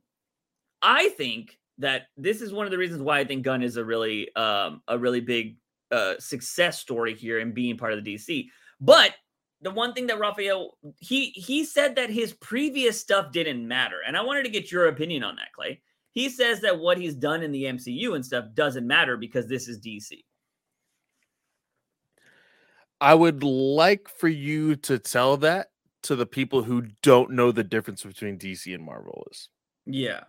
I 0.81 1.09
think 1.09 1.57
that 1.79 2.03
this 2.17 2.41
is 2.41 2.53
one 2.53 2.65
of 2.65 2.71
the 2.71 2.77
reasons 2.77 3.01
why 3.01 3.19
I 3.19 3.25
think 3.25 3.43
Gunn 3.43 3.63
is 3.63 3.77
a 3.77 3.83
really 3.83 4.33
um, 4.35 4.81
a 4.87 4.97
really 4.97 5.21
big 5.21 5.57
uh, 5.91 6.15
success 6.19 6.79
story 6.79 7.15
here 7.15 7.39
in 7.39 7.51
being 7.51 7.77
part 7.77 7.93
of 7.93 8.03
the 8.03 8.15
DC. 8.15 8.47
But 8.79 9.15
the 9.61 9.71
one 9.71 9.93
thing 9.93 10.07
that 10.07 10.19
Raphael 10.19 10.77
he 10.99 11.31
he 11.31 11.63
said 11.63 11.95
that 11.95 12.11
his 12.11 12.33
previous 12.33 12.99
stuff 12.99 13.31
didn't 13.31 13.67
matter, 13.67 13.97
and 14.05 14.15
I 14.15 14.21
wanted 14.21 14.43
to 14.43 14.49
get 14.49 14.71
your 14.71 14.87
opinion 14.87 15.23
on 15.23 15.35
that, 15.37 15.51
Clay. 15.55 15.81
He 16.11 16.29
says 16.29 16.61
that 16.61 16.79
what 16.79 16.97
he's 16.97 17.15
done 17.15 17.43
in 17.43 17.51
the 17.51 17.63
MCU 17.63 18.15
and 18.15 18.25
stuff 18.25 18.45
doesn't 18.53 18.85
matter 18.85 19.15
because 19.15 19.47
this 19.47 19.67
is 19.67 19.79
DC. 19.79 20.23
I 23.01 23.13
would 23.13 23.43
like 23.43 24.09
for 24.09 24.27
you 24.27 24.75
to 24.77 24.99
tell 24.99 25.37
that 25.37 25.71
to 26.03 26.15
the 26.15 26.25
people 26.25 26.63
who 26.63 26.83
don't 27.01 27.31
know 27.31 27.51
the 27.51 27.63
difference 27.63 28.03
between 28.03 28.37
DC 28.37 28.73
and 28.73 28.83
Marvel 28.83 29.27
is. 29.31 29.49
Yeah. 29.85 30.23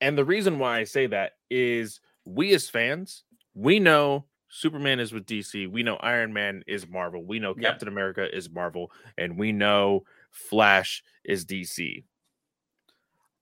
And 0.00 0.16
the 0.16 0.24
reason 0.24 0.58
why 0.58 0.78
I 0.78 0.84
say 0.84 1.06
that 1.08 1.32
is 1.50 2.00
we 2.24 2.54
as 2.54 2.68
fans, 2.70 3.24
we 3.54 3.78
know 3.78 4.24
Superman 4.48 5.00
is 5.00 5.12
with 5.12 5.26
DC, 5.26 5.70
we 5.70 5.82
know 5.82 5.96
Iron 5.96 6.32
Man 6.32 6.64
is 6.66 6.88
Marvel, 6.88 7.22
we 7.22 7.38
know 7.38 7.54
Captain 7.54 7.88
yeah. 7.88 7.92
America 7.92 8.34
is 8.34 8.50
Marvel, 8.50 8.90
and 9.16 9.38
we 9.38 9.52
know 9.52 10.04
Flash 10.30 11.02
is 11.24 11.44
DC. 11.44 12.04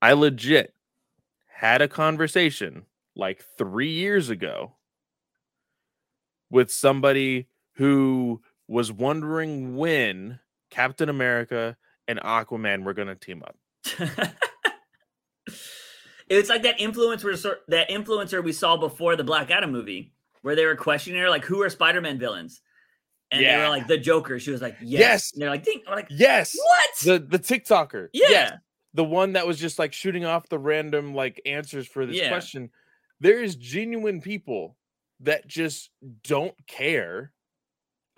I 0.03 0.13
legit 0.13 0.75
had 1.47 1.83
a 1.83 1.89
conversation 1.89 2.83
like 3.17 3.45
3 3.57 3.89
years 3.89 4.29
ago 4.31 4.77
with 6.51 6.71
somebody 6.71 7.49
who 7.79 8.43
was 8.67 8.93
wondering 8.93 9.77
when 9.77 10.41
Captain 10.71 11.09
America 11.09 11.77
and 12.07 12.21
Aquaman 12.21 12.83
were 12.85 12.93
going 12.93 13.09
to 13.09 13.15
team 13.15 13.43
up. 13.43 13.57
it's 16.29 16.49
like 16.49 16.63
that 16.63 16.79
influencer 16.79 17.55
that 17.69 17.89
influencer 17.89 18.43
we 18.43 18.53
saw 18.53 18.77
before 18.77 19.17
the 19.17 19.25
Black 19.25 19.51
Adam 19.51 19.73
movie 19.73 20.13
where 20.43 20.57
they 20.57 20.67
were 20.67 20.77
questioning 20.77 21.21
her 21.21 21.31
like 21.31 21.45
who 21.45 21.63
are 21.63 21.71
Spider-Man 21.71 22.19
villains? 22.19 22.61
And 23.31 23.43
yeah. 23.43 23.59
they 23.59 23.63
were 23.63 23.71
like 23.71 23.87
the 23.87 23.99
Joker. 23.99 24.41
She 24.41 24.51
was 24.51 24.61
like, 24.61 24.77
yes. 24.81 25.01
yes. 25.01 25.33
And 25.33 25.43
they're 25.43 25.51
like, 25.51 25.63
Ding. 25.63 25.83
I'm 25.87 25.95
like, 25.95 26.09
yes. 26.11 26.57
What? 26.57 26.91
The 27.05 27.39
the 27.39 27.39
TikToker. 27.39 28.09
Yeah. 28.13 28.27
Yes. 28.29 28.53
The 28.95 29.05
one 29.05 29.35
that 29.35 29.47
was 29.47 29.59
just 29.59 29.79
like 29.79 29.93
shooting 29.93 30.25
off 30.25 30.49
the 30.49 30.59
random 30.59 31.15
like 31.15 31.41
answers 31.47 31.87
for 31.87 32.07
this 32.07 32.17
yeah. 32.17 32.29
question. 32.29 32.71
There 33.21 33.41
is 33.41 33.55
genuine 33.55 34.21
people 34.21 34.77
that 35.21 35.47
just 35.47 35.91
don't 36.25 36.55
care 36.67 37.33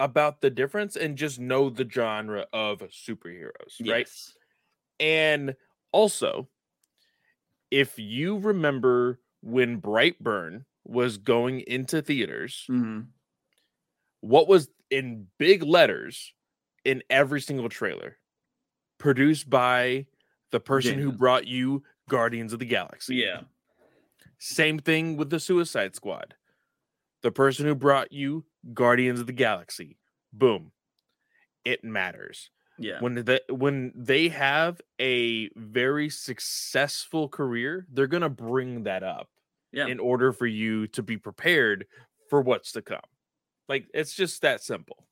about 0.00 0.40
the 0.40 0.50
difference 0.50 0.96
and 0.96 1.16
just 1.16 1.38
know 1.38 1.70
the 1.70 1.88
genre 1.88 2.46
of 2.52 2.78
superheroes, 2.78 3.76
yes. 3.78 3.88
right? 3.88 4.08
And 4.98 5.54
also, 5.92 6.48
if 7.70 7.98
you 7.98 8.38
remember 8.38 9.20
when 9.42 9.80
Brightburn 9.80 10.64
was 10.84 11.18
going 11.18 11.60
into 11.60 12.02
theaters, 12.02 12.64
mm-hmm. 12.68 13.02
what 14.22 14.48
was 14.48 14.68
in 14.90 15.26
big 15.38 15.62
letters 15.62 16.32
in 16.84 17.02
every 17.10 17.40
single 17.40 17.68
trailer? 17.68 18.16
Produced 18.98 19.48
by 19.48 20.06
the 20.50 20.60
person 20.60 20.98
yeah. 20.98 21.04
who 21.04 21.12
brought 21.12 21.46
you 21.46 21.82
Guardians 22.08 22.52
of 22.52 22.58
the 22.58 22.66
Galaxy. 22.66 23.16
Yeah. 23.16 23.42
Same 24.38 24.78
thing 24.78 25.16
with 25.16 25.30
the 25.30 25.40
Suicide 25.40 25.94
Squad. 25.94 26.34
The 27.22 27.30
person 27.30 27.66
who 27.66 27.74
brought 27.74 28.12
you 28.12 28.44
Guardians 28.74 29.20
of 29.20 29.26
the 29.26 29.32
Galaxy. 29.32 29.98
Boom. 30.32 30.72
it 31.64 31.84
matters. 31.84 32.50
Yeah. 32.78 33.00
When 33.00 33.24
they 33.24 33.40
when 33.50 33.92
they 33.94 34.28
have 34.28 34.80
a 34.98 35.50
very 35.54 36.08
successful 36.08 37.28
career, 37.28 37.86
they're 37.92 38.06
gonna 38.06 38.30
bring 38.30 38.84
that 38.84 39.02
up 39.02 39.28
Yeah. 39.72 39.86
in 39.86 40.00
order 40.00 40.32
for 40.32 40.46
you 40.46 40.86
to 40.88 41.02
be 41.02 41.18
prepared 41.18 41.86
for 42.30 42.40
what's 42.40 42.72
to 42.72 42.80
come. 42.82 43.02
Like 43.68 43.88
it's 43.92 44.14
just 44.14 44.40
that 44.40 44.62
simple. 44.62 45.06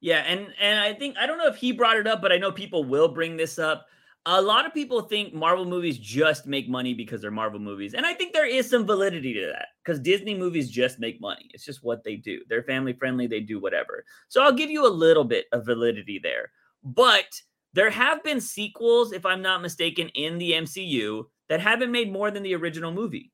Yeah, 0.00 0.18
and 0.20 0.54
and 0.60 0.78
I 0.78 0.92
think 0.94 1.16
I 1.18 1.26
don't 1.26 1.38
know 1.38 1.48
if 1.48 1.56
he 1.56 1.72
brought 1.72 1.96
it 1.96 2.06
up, 2.06 2.22
but 2.22 2.30
I 2.30 2.36
know 2.38 2.52
people 2.52 2.84
will 2.84 3.08
bring 3.08 3.36
this 3.36 3.58
up. 3.58 3.88
A 4.28 4.42
lot 4.42 4.66
of 4.66 4.74
people 4.74 5.02
think 5.02 5.32
Marvel 5.32 5.64
movies 5.64 5.98
just 5.98 6.46
make 6.46 6.68
money 6.68 6.94
because 6.94 7.20
they're 7.20 7.30
Marvel 7.30 7.60
movies, 7.60 7.94
and 7.94 8.04
I 8.04 8.12
think 8.12 8.32
there 8.32 8.46
is 8.46 8.68
some 8.68 8.84
validity 8.84 9.32
to 9.34 9.46
that 9.46 9.68
because 9.84 10.00
Disney 10.00 10.34
movies 10.34 10.68
just 10.68 10.98
make 10.98 11.20
money. 11.20 11.48
It's 11.54 11.64
just 11.64 11.84
what 11.84 12.02
they 12.02 12.16
do. 12.16 12.40
They're 12.48 12.64
family 12.64 12.92
friendly. 12.92 13.28
They 13.28 13.38
do 13.38 13.60
whatever. 13.60 14.04
So 14.28 14.42
I'll 14.42 14.52
give 14.52 14.68
you 14.68 14.84
a 14.84 14.88
little 14.88 15.22
bit 15.22 15.46
of 15.52 15.64
validity 15.64 16.18
there. 16.20 16.50
But 16.82 17.26
there 17.72 17.90
have 17.90 18.24
been 18.24 18.40
sequels, 18.40 19.12
if 19.12 19.24
I'm 19.24 19.42
not 19.42 19.62
mistaken, 19.62 20.08
in 20.14 20.38
the 20.38 20.52
MCU 20.52 21.24
that 21.48 21.60
haven't 21.60 21.92
made 21.92 22.12
more 22.12 22.32
than 22.32 22.42
the 22.42 22.56
original 22.56 22.90
movie. 22.90 23.30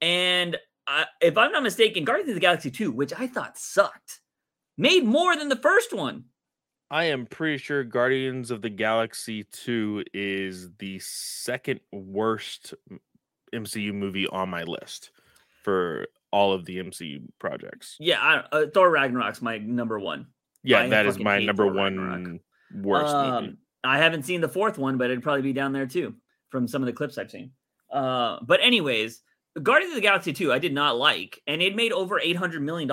And 0.00 0.56
if 1.20 1.36
I'm 1.36 1.52
not 1.52 1.62
mistaken, 1.62 2.04
Guardians 2.04 2.30
of 2.30 2.34
the 2.34 2.40
Galaxy 2.40 2.70
2, 2.70 2.92
which 2.92 3.12
I 3.18 3.26
thought 3.26 3.58
sucked, 3.58 4.20
made 4.78 5.04
more 5.04 5.36
than 5.36 5.48
the 5.48 5.56
first 5.56 5.92
one. 5.92 6.24
I 6.90 7.04
am 7.04 7.26
pretty 7.26 7.58
sure 7.58 7.82
Guardians 7.82 8.50
of 8.50 8.62
the 8.62 8.70
Galaxy 8.70 9.44
2 9.44 10.04
is 10.12 10.70
the 10.78 10.98
second 11.00 11.80
worst 11.92 12.74
MCU 13.54 13.92
movie 13.92 14.26
on 14.26 14.48
my 14.48 14.64
list 14.64 15.10
for 15.62 16.06
all 16.30 16.52
of 16.52 16.64
the 16.64 16.78
MCU 16.78 17.22
projects. 17.38 17.96
Yeah, 17.98 18.20
I, 18.20 18.36
uh, 18.56 18.66
Thor 18.72 18.90
Ragnarok's 18.90 19.40
my 19.40 19.58
number 19.58 19.98
one. 19.98 20.26
Yeah, 20.62 20.80
I 20.80 20.88
that 20.88 21.06
is 21.06 21.18
my 21.18 21.38
number 21.38 21.64
Thor 21.64 21.72
one 21.72 21.98
Ragnarok. 21.98 22.40
worst 22.74 23.14
movie. 23.14 23.26
Um, 23.28 23.58
I 23.82 23.98
haven't 23.98 24.24
seen 24.24 24.40
the 24.40 24.48
fourth 24.48 24.78
one, 24.78 24.98
but 24.98 25.10
it'd 25.10 25.22
probably 25.22 25.42
be 25.42 25.52
down 25.52 25.72
there 25.72 25.86
too 25.86 26.14
from 26.50 26.68
some 26.68 26.82
of 26.82 26.86
the 26.86 26.92
clips 26.92 27.18
I've 27.18 27.30
seen. 27.30 27.52
Uh, 27.92 28.38
but 28.42 28.60
anyways, 28.62 29.22
Guardians 29.62 29.92
of 29.92 29.96
the 29.96 30.02
Galaxy 30.02 30.32
2, 30.32 30.52
I 30.52 30.58
did 30.58 30.72
not 30.72 30.96
like, 30.96 31.40
and 31.46 31.62
it 31.62 31.76
made 31.76 31.92
over 31.92 32.20
$800 32.20 32.60
million. 32.60 32.90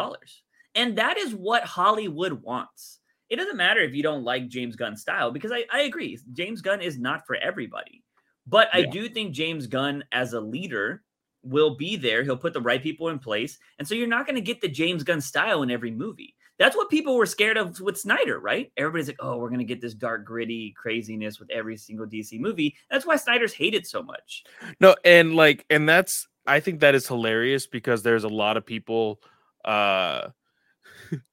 And 0.76 0.98
that 0.98 1.18
is 1.18 1.34
what 1.34 1.64
Hollywood 1.64 2.34
wants. 2.34 3.00
It 3.32 3.38
doesn't 3.38 3.56
matter 3.56 3.80
if 3.80 3.96
you 3.96 4.04
don't 4.04 4.26
like 4.26 4.50
James 4.50 4.76
Gunn's 4.76 5.02
style, 5.02 5.32
because 5.32 5.54
I, 5.54 5.64
I 5.72 5.84
agree, 5.84 6.20
James 6.34 6.62
Gunn 6.62 6.82
is 6.82 7.00
not 7.00 7.26
for 7.26 7.38
everybody. 7.38 8.04
But 8.46 8.68
I 8.74 8.84
do 8.84 9.08
think 9.08 9.34
James 9.34 9.68
Gunn 9.68 10.04
as 10.12 10.34
a 10.34 10.42
leader 10.42 11.04
will 11.42 11.76
be 11.78 11.96
there. 11.96 12.24
He'll 12.24 12.36
put 12.36 12.52
the 12.52 12.60
right 12.60 12.84
people 12.84 13.08
in 13.08 13.20
place. 13.20 13.58
And 13.80 13.88
so 13.88 13.96
you're 13.96 14.08
not 14.08 14.26
going 14.26 14.36
to 14.36 14.42
get 14.42 14.60
the 14.60 14.68
James 14.68 15.04
Gunn 15.04 15.22
style 15.22 15.64
in 15.64 15.72
every 15.72 15.92
movie. 15.92 16.36
That's 16.60 16.76
what 16.76 16.90
people 16.90 17.16
were 17.16 17.26
scared 17.26 17.56
of 17.56 17.80
with 17.80 17.98
Snyder, 17.98 18.40
right? 18.40 18.70
Everybody's 18.76 19.08
like, 19.08 19.18
oh, 19.22 19.38
we're 19.38 19.48
going 19.48 19.60
to 19.60 19.66
get 19.66 19.80
this 19.80 19.94
dark, 19.94 20.26
gritty 20.26 20.74
craziness 20.76 21.40
with 21.40 21.50
every 21.52 21.78
single 21.78 22.06
DC 22.06 22.38
movie. 22.38 22.76
That's 22.90 23.06
why 23.06 23.16
Snyder's 23.16 23.54
hated 23.54 23.88
so 23.88 24.04
much. 24.04 24.44
No, 24.82 24.96
and 25.06 25.36
like, 25.36 25.66
and 25.70 25.88
that's 25.88 26.28
I 26.46 26.60
think 26.60 26.82
that 26.82 26.96
is 26.96 27.08
hilarious 27.08 27.66
because 27.66 28.04
there's 28.04 28.26
a 28.26 28.30
lot 28.30 28.58
of 28.58 28.66
people. 28.66 29.22
uh 29.64 30.30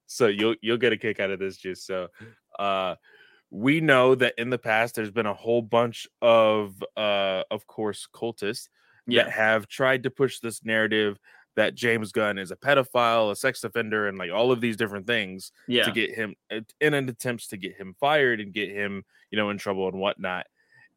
So 0.08 0.26
you'll 0.26 0.56
you'll 0.62 0.78
get 0.78 0.92
a 0.92 0.96
kick 0.96 1.20
out 1.20 1.30
of 1.30 1.38
this, 1.38 1.56
just 1.56 1.86
so. 1.86 2.08
uh 2.58 2.96
We 3.50 3.80
know 3.80 4.14
that 4.16 4.34
in 4.38 4.50
the 4.50 4.58
past 4.58 4.94
there's 4.96 5.10
been 5.10 5.26
a 5.26 5.34
whole 5.34 5.62
bunch 5.62 6.06
of, 6.22 6.82
uh 6.96 7.44
of 7.50 7.66
course, 7.66 8.08
cultists 8.12 8.68
that 9.08 9.30
have 9.30 9.68
tried 9.68 10.02
to 10.04 10.10
push 10.10 10.40
this 10.40 10.64
narrative 10.64 11.18
that 11.56 11.74
James 11.74 12.12
Gunn 12.12 12.38
is 12.38 12.50
a 12.52 12.56
pedophile, 12.56 13.30
a 13.32 13.36
sex 13.36 13.64
offender, 13.64 14.06
and 14.08 14.18
like 14.18 14.30
all 14.30 14.52
of 14.52 14.60
these 14.60 14.76
different 14.76 15.06
things 15.06 15.52
Yeah. 15.66 15.84
to 15.84 15.92
get 15.92 16.14
him 16.14 16.36
in 16.80 16.94
an 16.94 17.08
attempts 17.08 17.48
to 17.48 17.56
get 17.56 17.76
him 17.76 17.94
fired 17.98 18.40
and 18.40 18.52
get 18.52 18.70
him, 18.70 19.04
you 19.30 19.36
know, 19.38 19.50
in 19.50 19.58
trouble 19.58 19.88
and 19.88 19.98
whatnot. 19.98 20.46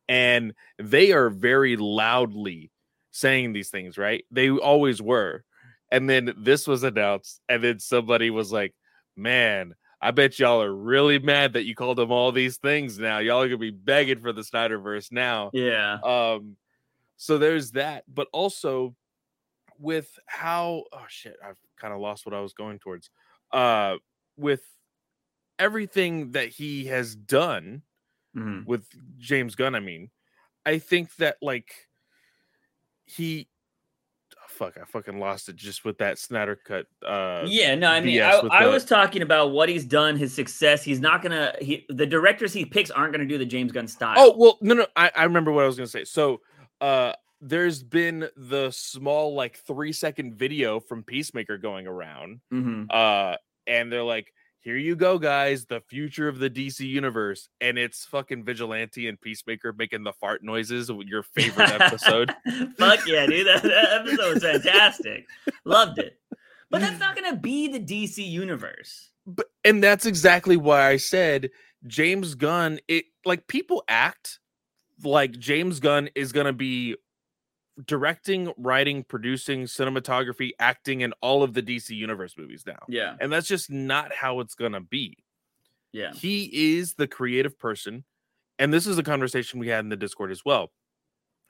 And 0.09 0.53
they 0.77 1.11
are 1.13 1.29
very 1.29 1.77
loudly 1.77 2.71
saying 3.11 3.53
these 3.53 3.69
things, 3.69 3.97
right? 3.97 4.25
They 4.31 4.49
always 4.49 5.01
were. 5.01 5.43
And 5.91 6.09
then 6.09 6.33
this 6.37 6.67
was 6.67 6.83
announced, 6.83 7.41
and 7.49 7.63
then 7.63 7.79
somebody 7.79 8.29
was 8.29 8.51
like, 8.51 8.73
Man, 9.21 9.75
I 10.01 10.11
bet 10.11 10.39
y'all 10.39 10.61
are 10.63 10.73
really 10.73 11.19
mad 11.19 11.53
that 11.53 11.63
you 11.65 11.75
called 11.75 11.97
them 11.97 12.11
all 12.11 12.31
these 12.31 12.57
things 12.57 12.97
now. 12.97 13.19
Y'all 13.19 13.41
are 13.41 13.47
gonna 13.47 13.57
be 13.57 13.69
begging 13.69 14.19
for 14.19 14.33
the 14.33 14.41
Snyderverse 14.41 15.11
now. 15.11 15.51
Yeah. 15.53 15.99
Um, 16.03 16.57
so 17.17 17.37
there's 17.37 17.71
that, 17.71 18.03
but 18.07 18.27
also 18.33 18.95
with 19.77 20.17
how 20.25 20.85
oh 20.91 21.05
shit, 21.07 21.37
I've 21.43 21.59
kind 21.77 21.93
of 21.93 21.99
lost 21.99 22.25
what 22.25 22.33
I 22.33 22.41
was 22.41 22.53
going 22.53 22.79
towards. 22.79 23.09
Uh, 23.51 23.97
with 24.37 24.63
everything 25.59 26.31
that 26.31 26.49
he 26.49 26.85
has 26.85 27.15
done 27.15 27.83
Mhm. 28.35 28.65
with 28.65 28.87
James 29.19 29.55
Gunn, 29.55 29.75
I 29.75 29.81
mean, 29.81 30.09
I 30.65 30.79
think 30.79 31.15
that 31.17 31.37
like 31.41 31.89
he 33.05 33.49
fuck, 34.61 34.77
I 34.79 34.85
fucking 34.85 35.19
lost 35.19 35.49
it 35.49 35.55
just 35.55 35.83
with 35.83 35.97
that 35.97 36.19
Snyder 36.19 36.55
cut. 36.55 36.85
Uh, 37.05 37.43
yeah, 37.47 37.73
no, 37.73 37.87
I 37.89 37.99
mean, 37.99 38.17
BS 38.17 38.49
I, 38.51 38.65
I 38.65 38.67
was 38.67 38.85
talking 38.85 39.23
about 39.23 39.51
what 39.51 39.69
he's 39.69 39.85
done, 39.85 40.15
his 40.17 40.33
success. 40.33 40.83
He's 40.83 40.99
not 40.99 41.23
gonna. 41.23 41.53
He, 41.59 41.85
the 41.89 42.05
directors 42.05 42.53
he 42.53 42.65
picks 42.65 42.91
aren't 42.91 43.11
gonna 43.11 43.25
do 43.25 43.37
the 43.39 43.45
James 43.45 43.71
Gunn 43.71 43.87
style. 43.87 44.15
Oh 44.17 44.35
well, 44.37 44.57
no, 44.61 44.75
no. 44.75 44.85
I, 44.95 45.11
I 45.15 45.23
remember 45.23 45.51
what 45.51 45.63
I 45.63 45.67
was 45.67 45.77
gonna 45.77 45.87
say. 45.87 46.03
So, 46.03 46.41
uh, 46.79 47.13
there's 47.41 47.81
been 47.81 48.27
the 48.37 48.69
small 48.71 49.33
like 49.33 49.57
three 49.57 49.93
second 49.93 50.35
video 50.35 50.79
from 50.79 51.03
Peacemaker 51.03 51.57
going 51.57 51.87
around, 51.87 52.41
Mhm. 52.53 52.85
uh, 52.91 53.37
and 53.65 53.91
they're 53.91 54.03
like, 54.03 54.31
"Here 54.61 54.77
you 54.77 54.95
go, 54.95 55.17
guys, 55.19 55.65
the 55.65 55.81
future 55.81 56.27
of 56.27 56.39
the 56.39 56.49
DC 56.49 56.87
universe," 56.87 57.49
and 57.59 57.77
it's 57.77 58.05
fucking 58.05 58.43
Vigilante 58.45 59.07
and 59.07 59.19
Peacemaker 59.19 59.73
making 59.73 60.03
the 60.03 60.13
fart 60.13 60.43
noises. 60.43 60.89
Your 61.05 61.23
favorite 61.23 61.69
episode? 61.71 62.33
Fuck 62.77 63.05
yeah, 63.07 63.25
dude! 63.25 63.47
That, 63.47 63.63
that 63.63 64.01
episode 64.01 64.33
was 64.35 64.43
fantastic. 64.43 65.27
Loved 65.65 65.99
it. 65.99 66.19
But 66.69 66.81
that's 66.81 66.99
not 66.99 67.15
gonna 67.15 67.35
be 67.35 67.67
the 67.67 67.79
DC 67.79 68.25
universe. 68.25 69.09
but 69.27 69.47
and 69.65 69.83
that's 69.83 70.05
exactly 70.05 70.57
why 70.57 70.87
I 70.87 70.97
said 70.97 71.49
James 71.85 72.35
Gunn. 72.35 72.79
It 72.87 73.05
like 73.25 73.47
people 73.47 73.83
act 73.87 74.39
like 75.03 75.37
James 75.37 75.79
Gunn 75.79 76.09
is 76.15 76.31
gonna 76.31 76.53
be 76.53 76.95
directing, 77.85 78.53
writing, 78.57 79.03
producing, 79.03 79.63
cinematography, 79.63 80.51
acting 80.59 81.01
in 81.01 81.13
all 81.21 81.43
of 81.43 81.53
the 81.53 81.61
DC 81.61 81.95
universe 81.95 82.35
movies 82.37 82.63
now. 82.65 82.79
Yeah, 82.87 83.15
And 83.19 83.31
that's 83.31 83.47
just 83.47 83.69
not 83.69 84.13
how 84.13 84.39
it's 84.39 84.55
gonna 84.55 84.81
be. 84.81 85.17
yeah, 85.91 86.13
He 86.13 86.77
is 86.77 86.93
the 86.95 87.07
creative 87.07 87.57
person, 87.59 88.05
and 88.59 88.73
this 88.73 88.87
is 88.87 88.97
a 88.97 89.03
conversation 89.03 89.59
we 89.59 89.67
had 89.69 89.79
in 89.81 89.89
the 89.89 89.97
Discord 89.97 90.31
as 90.31 90.45
well. 90.45 90.71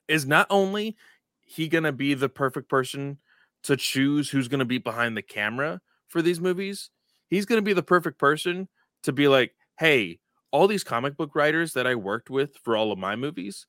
Is 0.08 0.26
not 0.26 0.48
only 0.50 0.98
he 1.42 1.68
gonna 1.68 1.92
be 1.92 2.14
the 2.14 2.30
perfect 2.30 2.70
person 2.70 3.20
to 3.64 3.78
choose 3.78 4.30
who's 4.30 4.48
gonna 4.48 4.66
be 4.66 4.78
behind 4.78 5.16
the 5.18 5.22
camera 5.22 5.82
for 6.08 6.22
these 6.22 6.40
movies, 6.40 6.90
he's 7.28 7.46
gonna 7.46 7.62
be 7.62 7.74
the 7.74 7.84
perfect 7.84 8.20
person 8.20 8.68
to 9.04 9.12
be 9.14 9.28
like, 9.28 9.56
hey, 9.80 10.20
all 10.52 10.68
these 10.68 10.84
comic 10.84 11.16
book 11.18 11.36
writers 11.36 11.74
that 11.74 11.88
I 11.88 11.96
worked 11.96 12.30
with 12.30 12.58
for 12.58 12.76
all 12.76 12.92
of 12.92 13.00
my 13.00 13.16
movies, 13.16 13.68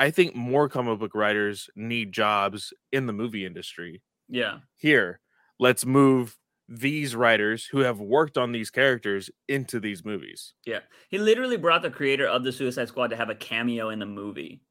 I 0.00 0.10
think 0.10 0.34
more 0.34 0.68
comic 0.68 0.98
book 0.98 1.14
writers 1.14 1.68
need 1.76 2.12
jobs 2.12 2.72
in 2.90 3.06
the 3.06 3.12
movie 3.12 3.44
industry 3.44 4.02
yeah. 4.28 4.58
here 4.76 5.20
let's 5.58 5.84
move 5.84 6.36
these 6.68 7.16
writers 7.16 7.66
who 7.66 7.80
have 7.80 8.00
worked 8.00 8.38
on 8.38 8.52
these 8.52 8.70
characters 8.70 9.28
into 9.48 9.80
these 9.80 10.04
movies 10.04 10.54
Yeah. 10.64 10.80
He 11.08 11.18
literally 11.18 11.56
brought 11.56 11.82
the 11.82 11.90
creator 11.90 12.26
of 12.26 12.44
the 12.44 12.52
Suicide 12.52 12.88
Squad 12.88 13.08
to 13.08 13.16
have 13.16 13.28
a 13.28 13.34
cameo 13.34 13.90
in 13.90 13.98
the 13.98 14.06
movie. 14.06 14.62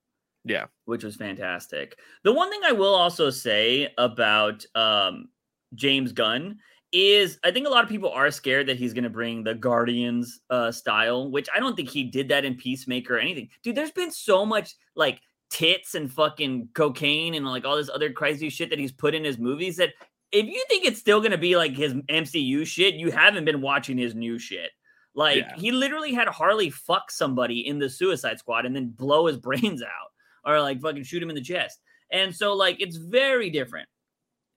Yeah. 0.46 0.68
which 0.86 1.04
was 1.04 1.18
fantastic. 1.18 1.98
The 2.24 2.34
one 2.34 2.50
thing 2.50 2.62
I 2.65 2.72
will 2.72 2.96
also 2.96 3.30
say 3.30 3.94
about 3.98 4.65
um, 4.74 5.28
James 5.76 6.13
Gunn 6.13 6.58
is 6.92 7.38
I 7.44 7.52
think 7.52 7.68
a 7.68 7.70
lot 7.70 7.84
of 7.84 7.89
people 7.89 8.10
are 8.10 8.32
scared 8.32 8.68
that 8.68 8.78
he's 8.78 8.94
going 8.94 9.04
to 9.04 9.10
bring 9.10 9.44
the 9.44 9.54
Guardians 9.54 10.39
uh, 10.50 10.72
style, 10.72 11.30
which 11.30 11.48
I 11.54 11.60
don't 11.60 11.76
think 11.76 11.89
he 11.89 12.04
did 12.04 12.30
that 12.30 12.46
in 12.46 12.56
Peacemaker 12.56 13.18
or 13.18 13.20
anything. 13.20 13.49
Dude, 13.64 13.76
there's 13.76 13.91
been 13.91 14.12
so 14.12 14.45
much 14.45 14.76
like 14.95 15.22
tits 15.50 15.95
and 15.95 16.12
fucking 16.12 16.70
cocaine 16.74 17.34
and 17.36 17.45
like 17.45 17.66
all 17.66 17.76
this 17.76 17.89
other 17.89 18.12
crazy 18.12 18.50
shit 18.50 18.70
that 18.70 18.80
he's 18.80 18.91
put 18.91 19.16
in 19.16 19.24
his 19.24 19.38
movies 19.38 19.78
that 19.78 19.93
if 20.32 20.45
you 20.45 20.64
think 20.70 20.86
it's 20.86 21.00
still 21.00 21.22
to 21.24 21.38
be 21.38 21.56
like 21.58 21.76
his 21.76 21.93
MCU 21.93 22.66
shit, 22.66 22.95
you 22.95 23.10
haven't 23.12 23.45
been 23.45 23.62
watching 23.62 23.97
his 23.97 24.14
new 24.14 24.38
shit. 24.38 24.70
Like 25.16 25.38
Yeah. 25.38 25.56
he 25.58 25.72
literally 25.72 26.14
had 26.14 26.28
Harley 26.28 26.70
fuck 26.70 27.10
somebody 27.10 27.66
in 27.68 27.80
the 27.80 27.89
Suicide 27.89 28.38
Squad 28.38 28.66
and 28.66 28.76
then 28.76 28.89
blow 28.89 29.26
his 29.26 29.38
brains 29.47 29.82
out 29.82 30.12
or 30.45 30.62
like 30.62 30.82
fucking 30.82 31.04
shoot 31.04 31.24
him 31.24 31.30
in 31.30 31.36
the 31.36 31.41
chest. 31.41 31.80
And 32.12 32.36
so 32.36 32.54
like 32.54 32.80
it's 32.80 32.97
very 32.97 33.50
different. 33.50 33.88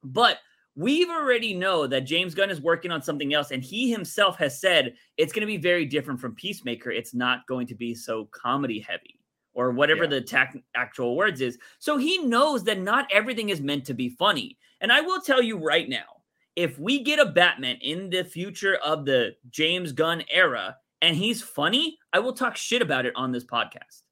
But 0.05 0.39
we've 0.75 1.09
already 1.09 1.55
know 1.55 1.87
that 1.87 2.03
James 2.03 2.35
Gunn 2.35 2.51
is 2.51 2.61
working 2.61 2.91
on 2.91 3.03
something 3.03 3.33
else 3.33 3.51
and 3.51 3.63
he 3.63 3.91
himself 3.91 4.37
has 4.39 4.61
said 4.61 4.95
it's 5.17 5.33
going 5.33 5.41
to 5.43 5.47
be 5.47 5.57
very 5.59 5.87
different 5.87 6.21
from 6.21 6.35
Peacemaker. 6.35 6.91
It's 6.91 7.15
not 7.15 7.47
going 7.47 7.67
to 7.69 7.75
be 7.75 7.95
so 7.95 8.29
comedy 8.33 8.81
heavy 8.81 9.19
or 9.55 9.71
whatever 9.71 10.05
Yeah. 10.05 10.11
the 10.11 10.21
tac- 10.21 10.57
actual 10.75 11.17
words 11.17 11.41
is. 11.41 11.59
So 11.79 11.97
he 11.99 12.19
knows 12.19 12.65
that 12.65 12.81
not 12.81 13.09
everything 13.13 13.49
is 13.51 13.61
meant 13.61 13.85
to 13.87 13.95
be 13.95 14.09
funny. 14.09 14.59
And 14.81 14.91
I 14.93 15.01
will 15.01 15.21
tell 15.21 15.43
you 15.43 15.57
right 15.59 15.89
now, 15.89 16.23
if 16.57 16.79
we 16.79 17.03
get 17.03 17.19
a 17.19 17.27
Batman 17.27 17.77
in 17.81 18.11
the 18.11 18.25
future 18.25 18.77
of 18.77 19.05
the 19.05 19.35
James 19.51 19.93
Gunn 19.93 20.23
era 20.31 20.77
and 21.01 21.17
he's 21.17 21.43
funny, 21.43 21.99
I 22.13 22.19
will 22.19 22.33
talk 22.35 22.57
shit 22.57 22.83
about 22.83 23.07
it 23.07 23.15
on 23.17 23.33
this 23.33 23.45
podcast. 23.45 24.03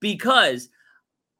Because 0.00 0.68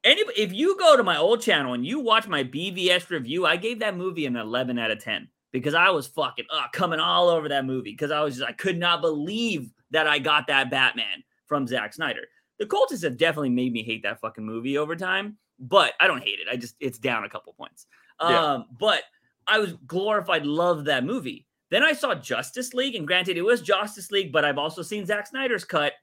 any 0.05 0.23
if 0.37 0.53
you 0.53 0.77
go 0.79 0.97
to 0.97 1.03
my 1.03 1.17
old 1.17 1.41
channel 1.41 1.75
and 1.75 1.87
you 1.87 2.01
watch 2.01 2.27
my 2.29 2.43
BVS 2.45 3.11
review, 3.11 3.47
I 3.47 3.57
gave 3.57 3.79
that 3.81 3.97
movie 3.97 4.27
an 4.27 4.37
11 4.37 4.79
out 4.79 4.91
of 4.91 4.99
10 5.03 5.29
because 5.53 5.75
I 5.75 5.91
was 5.91 6.07
fucking 6.09 6.47
uh, 6.51 6.67
coming 6.73 6.99
all 7.01 7.29
over 7.29 7.49
that 7.49 7.65
movie 7.65 7.93
because 7.93 8.11
I 8.11 8.23
was 8.23 8.37
just 8.39 8.49
I 8.49 8.53
could 8.53 8.79
not 8.79 9.01
believe 9.01 9.71
that 9.91 10.07
I 10.07 10.19
got 10.19 10.47
that 10.49 10.71
Batman 10.71 11.23
from 11.47 11.67
Zack 11.67 11.93
Snyder. 11.95 12.23
The 12.63 12.69
cultists 12.69 13.03
have 13.03 13.17
definitely 13.17 13.51
made 13.51 13.73
me 13.73 13.83
hate 13.83 14.05
that 14.05 14.21
fucking 14.21 14.47
movie 14.47 14.79
over 14.79 14.95
time, 14.95 15.37
but 15.59 15.95
I 15.99 16.07
don't 16.07 16.23
hate 16.23 16.39
it. 16.39 16.47
I 16.49 16.55
just 16.55 16.77
it's 16.79 16.97
down 16.97 17.25
a 17.25 17.29
couple 17.29 17.53
points. 17.55 17.89
Yeah. 18.21 18.53
Um, 18.53 18.67
but 18.79 19.03
I 19.49 19.59
was 19.59 19.73
glorified, 19.85 20.47
loved 20.47 20.87
that 20.87 21.03
movie. 21.03 21.45
Then 21.73 21.83
I 21.83 21.93
saw 21.93 22.15
Justice 22.15 22.73
League, 22.73 22.95
and 22.95 23.05
granted, 23.05 23.37
it 23.37 23.43
was 23.43 23.63
Justice 23.63 24.13
League, 24.13 24.31
but 24.31 24.45
I've 24.45 24.59
also 24.59 24.81
seen 24.83 25.05
Zack 25.07 25.27
Snyder's 25.27 25.65
cut. 25.65 25.95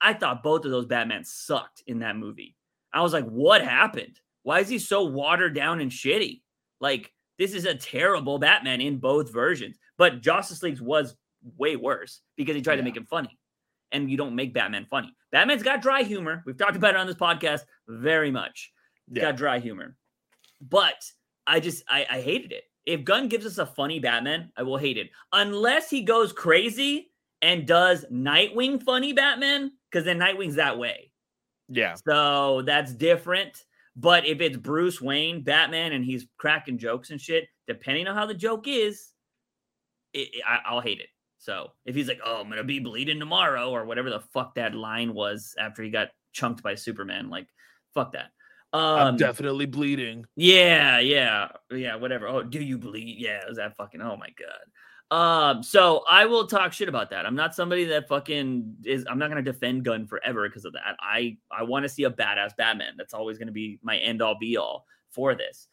I 0.00 0.12
thought 0.12 0.44
both 0.44 0.64
of 0.64 0.70
those 0.70 0.86
Batman 0.86 1.24
sucked 1.24 1.82
in 1.88 1.98
that 1.98 2.14
movie. 2.14 2.54
I 2.92 3.00
was 3.00 3.12
like, 3.12 3.26
what 3.26 3.60
happened? 3.60 4.20
Why 4.44 4.60
is 4.60 4.68
he 4.68 4.78
so 4.78 5.02
watered 5.02 5.56
down 5.56 5.80
and 5.80 5.90
shitty? 5.90 6.42
Like, 6.80 7.12
this 7.36 7.52
is 7.52 7.64
a 7.64 7.74
terrible 7.74 8.38
Batman 8.38 8.80
in 8.80 8.98
both 8.98 9.32
versions. 9.32 9.76
But 9.98 10.20
Justice 10.20 10.62
League's 10.62 10.80
was 10.80 11.16
way 11.56 11.74
worse 11.74 12.20
because 12.36 12.54
he 12.54 12.62
tried 12.62 12.76
to 12.76 12.84
make 12.84 12.96
him 12.96 13.06
funny. 13.10 13.39
And 13.92 14.10
you 14.10 14.16
don't 14.16 14.36
make 14.36 14.54
Batman 14.54 14.86
funny. 14.88 15.14
Batman's 15.32 15.62
got 15.62 15.82
dry 15.82 16.02
humor. 16.02 16.42
We've 16.46 16.56
talked 16.56 16.76
about 16.76 16.94
it 16.94 16.96
on 16.96 17.06
this 17.06 17.16
podcast 17.16 17.62
very 17.88 18.30
much. 18.30 18.70
Yeah. 19.10 19.22
got 19.22 19.36
dry 19.36 19.58
humor. 19.58 19.96
But 20.60 21.02
I 21.46 21.60
just 21.60 21.82
I, 21.88 22.06
I 22.08 22.20
hated 22.20 22.52
it. 22.52 22.64
If 22.86 23.04
Gunn 23.04 23.28
gives 23.28 23.46
us 23.46 23.58
a 23.58 23.66
funny 23.66 23.98
Batman, 23.98 24.52
I 24.56 24.62
will 24.62 24.76
hate 24.76 24.96
it. 24.96 25.10
Unless 25.32 25.90
he 25.90 26.02
goes 26.02 26.32
crazy 26.32 27.10
and 27.42 27.66
does 27.66 28.04
Nightwing 28.12 28.82
funny 28.82 29.12
Batman, 29.12 29.72
because 29.90 30.04
then 30.04 30.18
Nightwing's 30.18 30.56
that 30.56 30.78
way. 30.78 31.10
Yeah. 31.68 31.94
So 32.06 32.62
that's 32.62 32.92
different. 32.92 33.64
But 33.96 34.26
if 34.26 34.40
it's 34.40 34.56
Bruce 34.56 35.00
Wayne, 35.00 35.42
Batman, 35.42 35.92
and 35.92 36.04
he's 36.04 36.26
cracking 36.38 36.78
jokes 36.78 37.10
and 37.10 37.20
shit, 37.20 37.48
depending 37.66 38.06
on 38.06 38.14
how 38.14 38.26
the 38.26 38.34
joke 38.34 38.66
is, 38.68 39.08
it, 40.12 40.28
it- 40.34 40.42
I, 40.46 40.60
I'll 40.66 40.80
hate 40.80 41.00
it. 41.00 41.08
So 41.40 41.72
if 41.86 41.94
he's 41.94 42.06
like, 42.06 42.20
"Oh, 42.24 42.40
I'm 42.42 42.48
gonna 42.48 42.62
be 42.62 42.78
bleeding 42.80 43.18
tomorrow," 43.18 43.70
or 43.70 43.84
whatever 43.86 44.10
the 44.10 44.20
fuck 44.20 44.54
that 44.56 44.74
line 44.74 45.14
was 45.14 45.54
after 45.58 45.82
he 45.82 45.90
got 45.90 46.10
chunked 46.32 46.62
by 46.62 46.74
Superman, 46.76 47.28
like, 47.30 47.48
fuck 47.94 48.12
that. 48.12 48.30
I'm 48.72 49.08
Um, 49.08 49.16
definitely 49.16 49.66
bleeding. 49.66 50.26
yeah, 50.36 51.00
yeah, 51.00 51.48
yeah, 51.72 51.96
whatever. 51.96 52.28
Oh, 52.28 52.42
do 52.42 52.62
you 52.62 52.78
bleed? 52.78 53.18
Yeah, 53.18 53.40
is 53.48 53.56
that 53.56 53.74
fucking? 53.76 54.00
Oh 54.00 54.16
my 54.16 54.28
god. 54.38 54.70
Um, 55.12 55.62
so 55.64 56.04
I 56.08 56.26
will 56.26 56.46
talk 56.46 56.72
shit 56.72 56.88
about 56.88 57.10
that. 57.10 57.26
I'm 57.26 57.34
not 57.34 57.52
somebody 57.54 57.84
that 57.86 58.06
fucking 58.06 58.76
is. 58.84 59.04
I'm 59.10 59.18
not 59.18 59.28
gonna 59.28 59.42
defend 59.42 59.84
Gunn 59.84 60.06
forever 60.06 60.48
because 60.48 60.64
of 60.66 60.74
that. 60.74 60.96
I 61.00 61.36
I 61.50 61.64
want 61.64 61.82
to 61.84 61.88
see 61.88 62.04
a 62.04 62.10
badass 62.10 62.54
Batman. 62.56 62.94
That's 62.96 63.14
always 63.14 63.38
gonna 63.38 63.50
be 63.50 63.80
my 63.82 63.96
end 63.96 64.22
all 64.22 64.36
be 64.38 64.56
all 64.56 64.86
for 65.10 65.34
this. 65.34 65.66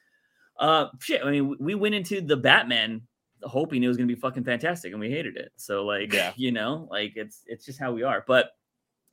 Uh, 0.58 0.88
shit. 1.00 1.22
I 1.24 1.30
mean, 1.30 1.56
we 1.60 1.76
went 1.76 1.94
into 1.94 2.20
the 2.20 2.38
Batman 2.38 3.02
hoping 3.44 3.84
it 3.84 3.88
was 3.88 3.98
gonna 3.98 4.08
be 4.08 4.16
fucking 4.16 4.44
fantastic, 4.44 4.92
and 4.92 5.00
we 5.00 5.10
hated 5.10 5.38
it. 5.38 5.52
So 5.56 5.86
like, 5.86 6.14
Yeah. 6.14 6.34
you 6.38 6.52
know, 6.52 6.88
like 6.92 7.14
it's 7.16 7.44
it's 7.48 7.66
just 7.66 7.80
how 7.80 7.92
we 7.92 8.04
are. 8.04 8.24
But 8.28 8.52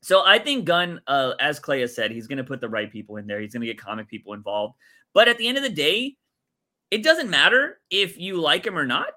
so 0.04 0.22
I 0.24 0.38
think 0.38 0.66
Gunn, 0.66 1.00
uh, 1.06 1.32
as 1.40 1.58
Clay 1.58 1.80
has 1.80 1.94
said, 1.94 2.10
he's 2.10 2.26
going 2.26 2.36
to 2.36 2.44
put 2.44 2.60
the 2.60 2.68
right 2.68 2.92
people 2.92 3.16
in 3.16 3.26
there. 3.26 3.40
He's 3.40 3.54
going 3.54 3.62
to 3.62 3.66
get 3.66 3.80
comic 3.80 4.06
people 4.06 4.34
involved. 4.34 4.74
But 5.14 5.28
at 5.28 5.38
the 5.38 5.48
end 5.48 5.56
of 5.56 5.62
the 5.62 5.70
day, 5.70 6.18
it 6.90 7.02
doesn't 7.02 7.30
matter 7.30 7.80
if 7.90 8.18
you 8.18 8.38
like 8.38 8.66
him 8.66 8.76
or 8.76 8.84
not 8.84 9.14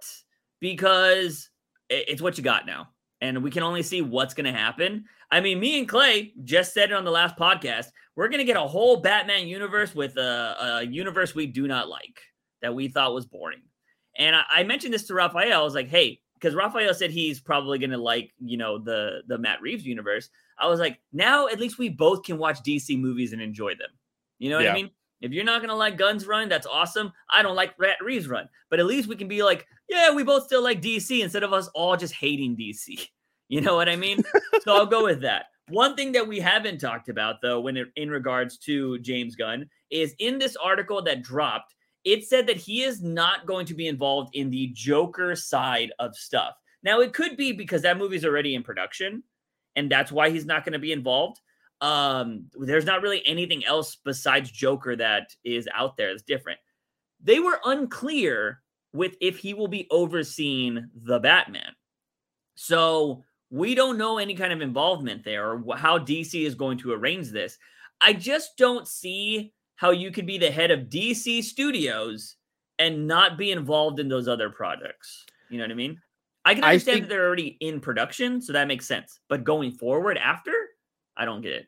because 0.62 1.50
it's 1.90 2.22
what 2.22 2.38
you 2.38 2.44
got 2.44 2.66
now, 2.66 2.90
and 3.22 3.44
we 3.44 3.52
can 3.52 3.64
only 3.64 3.84
see 3.84 4.02
what's 4.02 4.34
going 4.34 4.46
to 4.46 4.58
happen. 4.58 5.06
I 5.30 5.42
mean, 5.42 5.60
me 5.60 5.78
and 5.78 5.90
Clay 5.90 6.34
just 6.44 6.74
said 6.74 6.92
it 6.92 6.96
on 6.96 7.04
the 7.04 7.12
last 7.12 7.36
podcast. 7.36 7.88
We're 8.16 8.30
going 8.30 8.40
to 8.40 8.46
get 8.46 8.58
a 8.58 8.62
whole 8.62 8.98
Batman 8.98 9.48
universe 9.48 9.94
with 9.94 10.16
a, 10.18 10.80
a 10.80 10.86
universe 10.86 11.36
we 11.36 11.48
do 11.48 11.68
not 11.68 11.90
like 11.90 12.22
that 12.62 12.74
we 12.74 12.88
thought 12.88 13.14
was 13.14 13.26
boring. 13.26 13.62
And 14.18 14.36
I, 14.36 14.44
I 14.50 14.64
mentioned 14.64 14.94
this 14.94 15.08
to 15.08 15.14
Raphael. 15.14 15.62
I 15.62 15.64
was 15.64 15.76
like, 15.76 15.88
hey, 15.88 16.20
because 16.36 16.56
Raphael 16.56 16.94
said 16.94 17.12
he's 17.12 17.40
probably 17.40 17.80
going 17.80 17.92
to 17.92 17.98
like, 17.98 18.32
you 18.40 18.58
know, 18.58 18.78
the 18.78 19.22
the 19.28 19.38
Matt 19.38 19.62
Reeves 19.62 19.86
universe. 19.86 20.30
I 20.60 20.68
was 20.68 20.80
like, 20.80 21.00
now 21.14 21.48
at 21.48 21.60
least 21.60 21.78
we 21.78 21.90
both 21.90 22.24
can 22.24 22.38
watch 22.38 22.64
DC 22.64 23.00
movies 23.00 23.34
and 23.34 23.42
enjoy 23.42 23.72
them. 23.76 23.90
You 24.40 24.50
know 24.50 24.58
what 24.58 24.68
I 24.68 24.74
mean? 24.74 24.92
If 25.22 25.32
you're 25.32 25.44
not 25.44 25.62
gonna 25.62 25.76
like 25.76 25.98
Gunn's 25.98 26.28
Run, 26.28 26.50
that's 26.50 26.68
awesome. 26.68 27.12
I 27.30 27.42
don't 27.42 27.56
like 27.56 27.74
Rat 27.80 27.98
Reeves 28.04 28.28
Run, 28.28 28.48
but 28.70 28.80
at 28.80 28.86
least 28.86 29.08
we 29.08 29.16
can 29.16 29.28
be 29.28 29.42
like, 29.42 29.68
yeah, 29.90 30.14
we 30.14 30.24
both 30.24 30.44
still 30.44 30.62
like 30.62 30.82
DC 30.82 31.24
instead 31.24 31.44
of 31.44 31.54
us 31.54 31.68
all 31.70 31.98
just 31.98 32.14
hating 32.14 32.56
DC. 32.58 33.08
You 33.50 33.62
know 33.62 33.78
what 33.78 33.88
I 33.88 33.96
mean? 33.96 34.26
so 34.62 34.76
I'll 34.76 34.86
go 34.86 35.06
with 35.06 35.22
that. 35.22 35.46
One 35.70 35.96
thing 35.96 36.12
that 36.12 36.28
we 36.28 36.38
haven't 36.38 36.80
talked 36.80 37.08
about 37.08 37.42
though, 37.42 37.62
when 37.62 37.78
it, 37.78 37.88
in 37.96 38.10
regards 38.10 38.58
to 38.58 39.00
James 39.00 39.38
Gunn, 39.38 39.70
is 39.90 40.14
in 40.20 40.38
this 40.38 40.58
article 40.58 41.02
that 41.04 41.22
dropped, 41.22 41.74
it 42.08 42.26
said 42.26 42.48
that 42.48 42.56
he 42.56 42.84
is 42.84 43.04
not 43.04 43.46
going 43.46 43.66
to 43.66 43.74
be 43.74 43.86
involved 43.86 44.34
in 44.34 44.50
the 44.50 44.72
Joker 44.74 45.36
side 45.36 45.92
of 46.00 46.16
stuff. 46.16 46.54
Now 46.82 47.02
it 47.02 47.14
could 47.14 47.36
be 47.36 47.52
because 47.52 47.82
that 47.82 47.98
movie's 47.98 48.24
already 48.24 48.56
in 48.56 48.64
production, 48.64 49.24
and 49.76 49.92
that's 49.92 50.10
why 50.10 50.30
he's 50.30 50.46
not 50.46 50.64
going 50.64 50.72
to 50.72 50.80
be 50.80 50.94
involved. 50.94 51.42
Um, 51.82 52.46
there's 52.54 52.86
not 52.86 53.02
really 53.02 53.22
anything 53.28 53.66
else 53.66 53.98
besides 53.98 54.50
Joker 54.50 54.96
that 54.96 55.36
is 55.44 55.68
out 55.76 55.98
there 55.98 56.14
that's 56.14 56.24
different. 56.24 56.60
They 57.22 57.40
were 57.40 57.60
unclear 57.66 58.62
with 58.94 59.18
if 59.20 59.38
he 59.40 59.54
will 59.54 59.68
be 59.68 59.86
overseeing 59.92 60.90
the 60.96 61.20
Batman. 61.20 61.74
So 62.56 63.26
we 63.50 63.76
don't 63.76 63.98
know 63.98 64.18
any 64.18 64.34
kind 64.34 64.54
of 64.54 64.62
involvement 64.62 65.26
there 65.26 65.52
or 65.52 65.76
how 65.76 66.00
DC 66.00 66.46
is 66.46 66.56
going 66.56 66.78
to 66.80 66.94
arrange 66.94 67.32
this. 67.32 67.58
I 68.00 68.14
just 68.14 68.56
don't 68.56 68.88
see 68.88 69.54
how 69.78 69.92
you 69.92 70.12
could 70.12 70.26
be 70.26 70.38
the 70.38 70.52
head 70.52 70.72
of 70.72 70.90
DC 70.90 71.44
Studios 71.44 72.36
and 72.78 73.08
not 73.08 73.38
be 73.38 73.52
involved 73.52 74.00
in 74.00 74.10
those 74.10 74.28
other 74.28 74.50
projects. 74.50 75.26
You 75.50 75.58
know 75.58 75.64
what 75.64 75.72
I 75.72 75.76
mean? 75.76 76.02
I 76.46 76.54
can 76.56 76.64
I 76.64 76.72
understand 76.72 76.96
think- 76.96 77.06
that 77.06 77.10
they're 77.10 77.26
already 77.26 77.58
in 77.60 77.80
production, 77.80 78.42
so 78.42 78.54
that 78.54 78.68
makes 78.68 78.86
sense. 78.88 79.20
But 79.30 79.44
going 79.44 79.72
forward 79.72 80.18
after, 80.18 80.52
I 81.16 81.26
don't 81.26 81.42
get 81.42 81.54
it. 81.54 81.68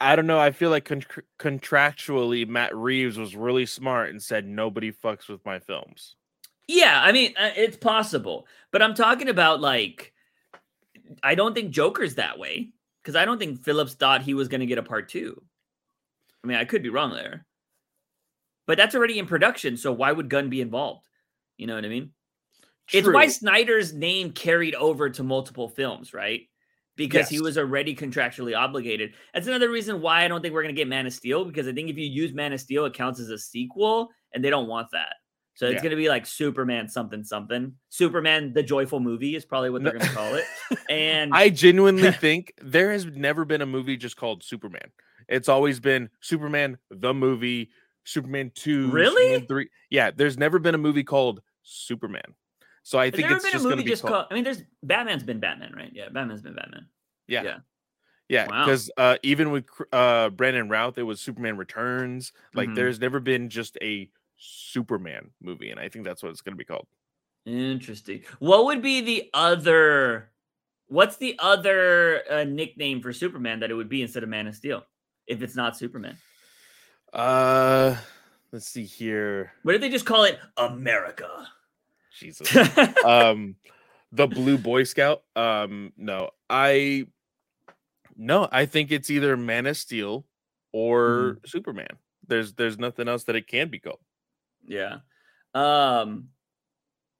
I 0.00 0.16
don't 0.16 0.26
know. 0.26 0.38
I 0.40 0.50
feel 0.50 0.70
like 0.70 0.84
con- 0.84 1.04
contractually, 1.38 2.46
Matt 2.46 2.74
Reeves 2.76 3.16
was 3.16 3.36
really 3.36 3.64
smart 3.64 4.10
and 4.10 4.22
said 4.22 4.46
nobody 4.46 4.92
fucks 4.92 5.28
with 5.28 5.44
my 5.46 5.58
films. 5.60 6.16
Yeah, 6.66 7.00
I 7.02 7.12
mean, 7.12 7.34
uh, 7.38 7.50
it's 7.56 7.76
possible, 7.76 8.46
but 8.72 8.82
I'm 8.82 8.94
talking 8.94 9.28
about 9.28 9.60
like, 9.60 10.12
I 11.22 11.34
don't 11.34 11.54
think 11.54 11.70
Joker's 11.70 12.16
that 12.16 12.38
way 12.38 12.70
because 13.02 13.16
I 13.16 13.24
don't 13.24 13.38
think 13.38 13.62
Phillips 13.62 13.94
thought 13.94 14.22
he 14.22 14.34
was 14.34 14.48
going 14.48 14.60
to 14.60 14.66
get 14.66 14.78
a 14.78 14.82
part 14.82 15.08
two. 15.08 15.42
I 16.44 16.46
mean, 16.46 16.58
I 16.58 16.66
could 16.66 16.82
be 16.82 16.90
wrong 16.90 17.12
there, 17.14 17.46
but 18.66 18.76
that's 18.76 18.94
already 18.94 19.18
in 19.18 19.26
production. 19.26 19.76
So 19.78 19.92
why 19.92 20.12
would 20.12 20.28
Gunn 20.28 20.50
be 20.50 20.60
involved? 20.60 21.06
You 21.56 21.66
know 21.66 21.74
what 21.74 21.84
I 21.84 21.88
mean? 21.88 22.10
It's 22.92 23.08
why 23.08 23.28
Snyder's 23.28 23.94
name 23.94 24.32
carried 24.32 24.74
over 24.74 25.08
to 25.08 25.22
multiple 25.22 25.70
films, 25.70 26.12
right? 26.12 26.42
Because 26.96 27.30
he 27.30 27.40
was 27.40 27.56
already 27.56 27.96
contractually 27.96 28.56
obligated. 28.56 29.14
That's 29.32 29.46
another 29.46 29.70
reason 29.70 30.02
why 30.02 30.24
I 30.24 30.28
don't 30.28 30.42
think 30.42 30.52
we're 30.52 30.62
going 30.62 30.74
to 30.74 30.78
get 30.80 30.86
Man 30.86 31.06
of 31.06 31.14
Steel 31.14 31.44
because 31.46 31.66
I 31.66 31.72
think 31.72 31.88
if 31.88 31.96
you 31.96 32.04
use 32.06 32.34
Man 32.34 32.52
of 32.52 32.60
Steel, 32.60 32.84
it 32.84 32.92
counts 32.92 33.18
as 33.18 33.30
a 33.30 33.38
sequel, 33.38 34.10
and 34.32 34.44
they 34.44 34.50
don't 34.50 34.68
want 34.68 34.88
that. 34.92 35.14
So 35.54 35.66
it's 35.66 35.74
Yeah. 35.74 35.80
going 35.80 35.90
to 35.90 35.96
be 35.96 36.08
like 36.08 36.26
Superman 36.26 36.88
something 36.88 37.24
something. 37.24 37.72
Superman 37.88 38.52
the 38.52 38.62
Joyful 38.62 39.00
Movie 39.00 39.34
is 39.34 39.44
probably 39.44 39.70
what 39.70 39.82
they're 39.82 39.92
going 39.92 40.04
to 40.08 40.12
call 40.12 40.34
it. 40.34 40.44
And 40.90 41.34
I 41.34 41.48
genuinely 41.48 42.12
think 42.12 42.52
there 42.62 42.92
has 42.92 43.06
never 43.06 43.44
been 43.44 43.62
a 43.62 43.66
movie 43.66 43.96
just 43.96 44.16
called 44.16 44.44
Superman. 44.44 44.90
It's 45.28 45.48
always 45.48 45.80
been 45.80 46.10
Superman 46.20 46.78
the 46.90 47.14
movie, 47.14 47.70
Superman 48.04 48.52
2, 48.54 48.90
Really? 48.90 49.22
Superman 49.22 49.46
3. 49.46 49.68
Yeah, 49.90 50.10
there's 50.10 50.38
never 50.38 50.58
been 50.58 50.74
a 50.74 50.78
movie 50.78 51.04
called 51.04 51.40
Superman. 51.62 52.34
So 52.82 52.98
I 52.98 53.06
has 53.06 53.14
think 53.14 53.30
it's 53.30 53.32
ever 53.32 53.40
been 53.42 53.48
a 53.48 53.52
just 53.52 53.62
going 53.64 53.70
to 53.70 53.76
movie 53.76 53.84
be 53.84 53.90
just 53.90 54.02
called, 54.02 54.12
called? 54.12 54.26
I 54.30 54.34
mean, 54.34 54.44
there's 54.44 54.62
Batman's 54.82 55.22
been 55.22 55.40
Batman, 55.40 55.72
right? 55.74 55.90
Yeah, 55.94 56.08
Batman's 56.10 56.42
been 56.42 56.54
Batman. 56.54 56.86
Yeah. 57.26 57.42
yeah. 57.42 57.56
Yeah, 58.28 58.48
Wow. 58.48 58.64
because 58.64 58.90
uh, 58.96 59.16
even 59.22 59.50
with 59.50 59.64
uh, 59.92 60.30
Brandon 60.30 60.68
Routh, 60.68 60.96
it 60.96 61.02
was 61.02 61.20
Superman 61.20 61.56
Returns. 61.58 62.32
Like, 62.54 62.70
Mhm. 62.70 62.74
there's 62.74 62.98
never 63.00 63.20
been 63.20 63.50
just 63.50 63.76
a 63.82 64.10
Superman 64.36 65.30
movie, 65.42 65.70
and 65.70 65.78
I 65.78 65.88
think 65.90 66.04
that's 66.06 66.22
what 66.22 66.30
it's 66.30 66.40
going 66.40 66.54
to 66.54 66.58
be 66.58 66.64
called. 66.64 66.86
Interesting. 67.46 68.22
What 68.38 68.64
would 68.64 68.82
be 68.82 69.00
the 69.02 69.30
other? 69.34 70.30
What's 70.86 71.16
the 71.16 71.36
other 71.38 72.22
uh, 72.30 72.44
nickname 72.44 73.00
for 73.02 73.12
Superman 73.12 73.60
that 73.60 73.70
it 73.70 73.74
would 73.74 73.88
be 73.88 74.02
instead 74.02 74.22
of 74.22 74.28
Man 74.28 74.46
of 74.46 74.54
Steel 74.54 74.84
if 75.26 75.42
it's 75.42 75.56
not 75.56 75.76
Superman? 75.76 76.16
Uh, 77.12 77.96
let's 78.52 78.66
see 78.66 78.84
here. 78.84 79.52
What 79.62 79.72
did 79.72 79.82
they 79.82 79.90
just 79.90 80.06
call 80.06 80.24
it 80.24 80.38
America? 80.56 81.28
Jesus. 82.18 82.54
um, 83.04 83.56
the 84.12 84.26
Blue 84.26 84.58
Boy 84.58 84.84
Scout. 84.84 85.22
Um, 85.36 85.92
no, 85.96 86.30
I 86.48 87.06
no, 88.16 88.48
I 88.50 88.66
think 88.66 88.92
it's 88.92 89.10
either 89.10 89.36
Man 89.36 89.66
of 89.66 89.76
Steel 89.76 90.26
or 90.72 91.38
Superman. 91.46 91.88
There's 92.26 92.54
there's 92.54 92.78
nothing 92.78 93.08
else 93.08 93.24
that 93.24 93.36
it 93.36 93.48
can 93.48 93.68
be 93.68 93.78
called. 93.78 94.00
yeah. 94.66 94.98
Um. 95.54 96.28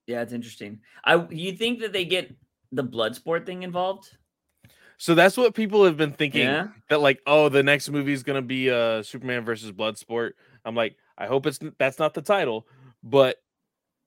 Yeah, 0.07 0.21
it's 0.21 0.33
interesting. 0.33 0.81
I 1.03 1.25
you 1.29 1.53
think 1.53 1.79
that 1.79 1.93
they 1.93 2.05
get 2.05 2.35
the 2.71 2.83
Bloodsport 2.83 3.45
thing 3.45 3.63
involved? 3.63 4.17
So 4.97 5.13
that's 5.15 5.37
what 5.37 5.53
people 5.55 5.83
have 5.85 5.97
been 5.97 6.13
thinking 6.13 6.41
Yeah. 6.41 6.67
that 6.89 7.01
like, 7.01 7.21
oh, 7.27 7.49
the 7.49 7.63
next 7.63 7.89
movie 7.89 8.13
is 8.13 8.23
gonna 8.23 8.41
be 8.41 8.69
uh 8.69 9.03
Superman 9.03 9.43
versus 9.45 9.71
Bloodsport. 9.71 10.33
I'm 10.63 10.75
like, 10.75 10.97
I 11.17 11.27
hope 11.27 11.45
it's 11.45 11.59
that's 11.77 11.99
not 11.99 12.13
the 12.13 12.21
title, 12.21 12.67
but 13.03 13.37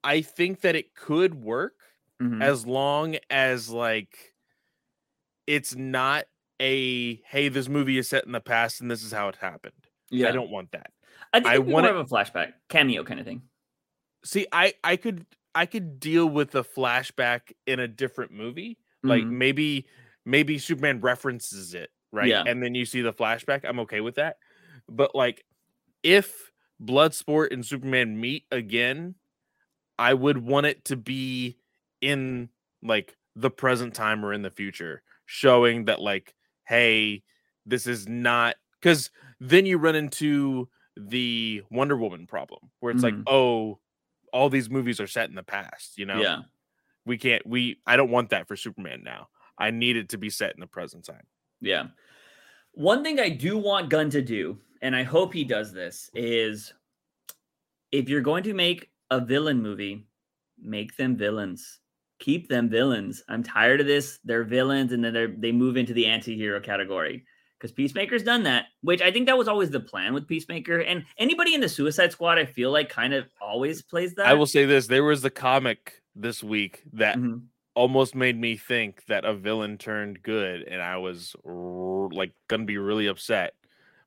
I 0.04 0.22
think 0.22 0.60
that 0.62 0.76
it 0.76 0.94
could 0.94 1.34
work 1.34 1.74
Mhm. 2.20 2.42
as 2.42 2.66
long 2.66 3.16
as 3.30 3.68
like 3.70 4.34
it's 5.46 5.74
not 5.74 6.24
a 6.60 7.16
hey, 7.26 7.48
this 7.48 7.68
movie 7.68 7.98
is 7.98 8.08
set 8.08 8.24
in 8.26 8.32
the 8.32 8.40
past 8.40 8.80
and 8.80 8.90
this 8.90 9.02
is 9.02 9.12
how 9.12 9.28
it 9.28 9.36
happened. 9.36 9.72
yeah. 10.10 10.28
I 10.28 10.32
don't 10.32 10.50
want 10.50 10.72
that. 10.72 10.90
I 11.32 11.40
think 11.40 11.52
I 11.52 11.58
want 11.58 11.86
more 11.86 11.94
of 11.96 12.06
a 12.06 12.08
flashback 12.08 12.54
cameo 12.68 13.04
kind 13.04 13.20
of 13.20 13.26
thing. 13.26 13.42
See, 14.24 14.46
I 14.52 14.74
I 14.82 14.96
could 14.96 15.26
I 15.54 15.66
could 15.66 16.00
deal 16.00 16.26
with 16.26 16.50
the 16.50 16.64
flashback 16.64 17.52
in 17.66 17.80
a 17.80 17.88
different 17.88 18.32
movie. 18.32 18.78
Like 19.02 19.24
Mhm. 19.24 19.30
maybe 19.30 19.86
maybe 20.28 20.58
Superman 20.58 21.00
references 21.00 21.74
it, 21.74 21.90
right? 22.12 22.28
Yeah. 22.28 22.44
And 22.46 22.62
then 22.62 22.74
you 22.74 22.84
see 22.84 23.00
the 23.00 23.12
flashback. 23.12 23.64
I'm 23.64 23.80
okay 23.80 24.00
with 24.00 24.16
that. 24.16 24.36
But 24.88 25.14
like 25.14 25.44
if 26.02 26.52
Bloodsport 26.82 27.52
and 27.52 27.64
Superman 27.64 28.20
meet 28.20 28.44
again, 28.52 29.14
I 29.98 30.14
would 30.14 30.38
want 30.38 30.66
it 30.66 30.84
to 30.86 30.96
be 30.96 31.58
in 32.00 32.50
like 32.82 33.16
the 33.34 33.50
present 33.50 33.94
time 33.94 34.24
or 34.24 34.32
in 34.32 34.42
the 34.42 34.50
future, 34.50 35.02
showing 35.26 35.86
that 35.86 36.00
like, 36.00 36.34
hey, 36.66 37.22
this 37.66 37.86
is 37.86 38.06
not 38.06 38.56
because 38.80 39.10
then 39.40 39.66
you 39.66 39.78
run 39.78 39.96
into 39.96 40.68
the 40.96 41.62
Wonder 41.70 41.96
Woman 41.96 42.26
problem 42.26 42.70
where 42.80 42.92
it's 42.92 43.00
Mhm. 43.00 43.04
like, 43.04 43.14
oh, 43.26 43.80
all 44.32 44.50
these 44.50 44.68
movies 44.68 45.00
are 45.00 45.06
set 45.06 45.30
in 45.30 45.34
the 45.36 45.42
past, 45.42 45.96
you 45.98 46.04
know? 46.06 46.20
Yeah. 46.20 46.42
We 47.06 47.16
can't 47.18 47.46
we 47.46 47.80
I 47.86 47.96
don't 47.96 48.10
want 48.10 48.30
that 48.30 48.46
for 48.46 48.56
Superman 48.56 49.02
now. 49.02 49.28
I 49.58 49.70
need 49.70 49.96
it 49.96 50.08
to 50.10 50.18
be 50.18 50.30
set 50.30 50.54
in 50.54 50.60
the 50.60 50.66
present 50.66 51.04
time. 51.04 51.26
Yeah. 51.60 51.88
One 52.72 53.02
thing 53.02 53.18
I 53.18 53.28
do 53.28 53.58
want 53.58 53.90
Gunn 53.90 54.10
to 54.10 54.22
do, 54.22 54.58
and 54.82 54.94
I 54.94 55.02
hope 55.02 55.34
he 55.34 55.44
does 55.44 55.72
this, 55.72 56.10
is 56.14 56.72
if 57.90 58.08
you're 58.08 58.20
going 58.20 58.44
to 58.44 58.54
make 58.54 58.90
a 59.10 59.20
villain 59.20 59.60
movie, 59.60 60.06
make 60.62 60.96
them 60.96 61.16
villains. 61.16 61.80
Keep 62.20 62.48
them 62.48 62.68
villains. 62.68 63.22
I'm 63.28 63.42
tired 63.42 63.80
of 63.80 63.86
this. 63.86 64.18
They're 64.24 64.44
villains, 64.44 64.92
and 64.92 65.04
then 65.04 65.14
they 65.14 65.26
they 65.26 65.52
move 65.52 65.76
into 65.76 65.92
the 65.92 66.06
anti-hero 66.06 66.60
category. 66.60 67.24
Because 67.58 67.72
Peacemaker's 67.72 68.22
done 68.22 68.44
that, 68.44 68.66
which 68.82 69.02
I 69.02 69.10
think 69.10 69.26
that 69.26 69.36
was 69.36 69.48
always 69.48 69.70
the 69.70 69.80
plan 69.80 70.14
with 70.14 70.28
Peacemaker. 70.28 70.78
And 70.78 71.04
anybody 71.16 71.54
in 71.54 71.60
the 71.60 71.68
Suicide 71.68 72.12
Squad, 72.12 72.38
I 72.38 72.44
feel 72.44 72.70
like 72.70 72.88
kind 72.88 73.12
of 73.12 73.26
always 73.40 73.82
plays 73.82 74.14
that. 74.14 74.26
I 74.26 74.34
will 74.34 74.46
say 74.46 74.64
this, 74.64 74.86
there 74.86 75.02
was 75.02 75.22
the 75.22 75.30
comic 75.30 76.02
this 76.14 76.42
week 76.42 76.84
that 76.92 77.16
Mhm. 77.16 77.42
Almost 77.78 78.16
made 78.16 78.36
me 78.36 78.56
think 78.56 79.04
that 79.06 79.24
a 79.24 79.32
villain 79.32 79.78
turned 79.78 80.20
good 80.24 80.62
and 80.62 80.82
I 80.82 80.96
was 80.96 81.36
r- 81.46 82.08
like 82.10 82.32
gonna 82.48 82.64
be 82.64 82.76
really 82.76 83.06
upset. 83.06 83.54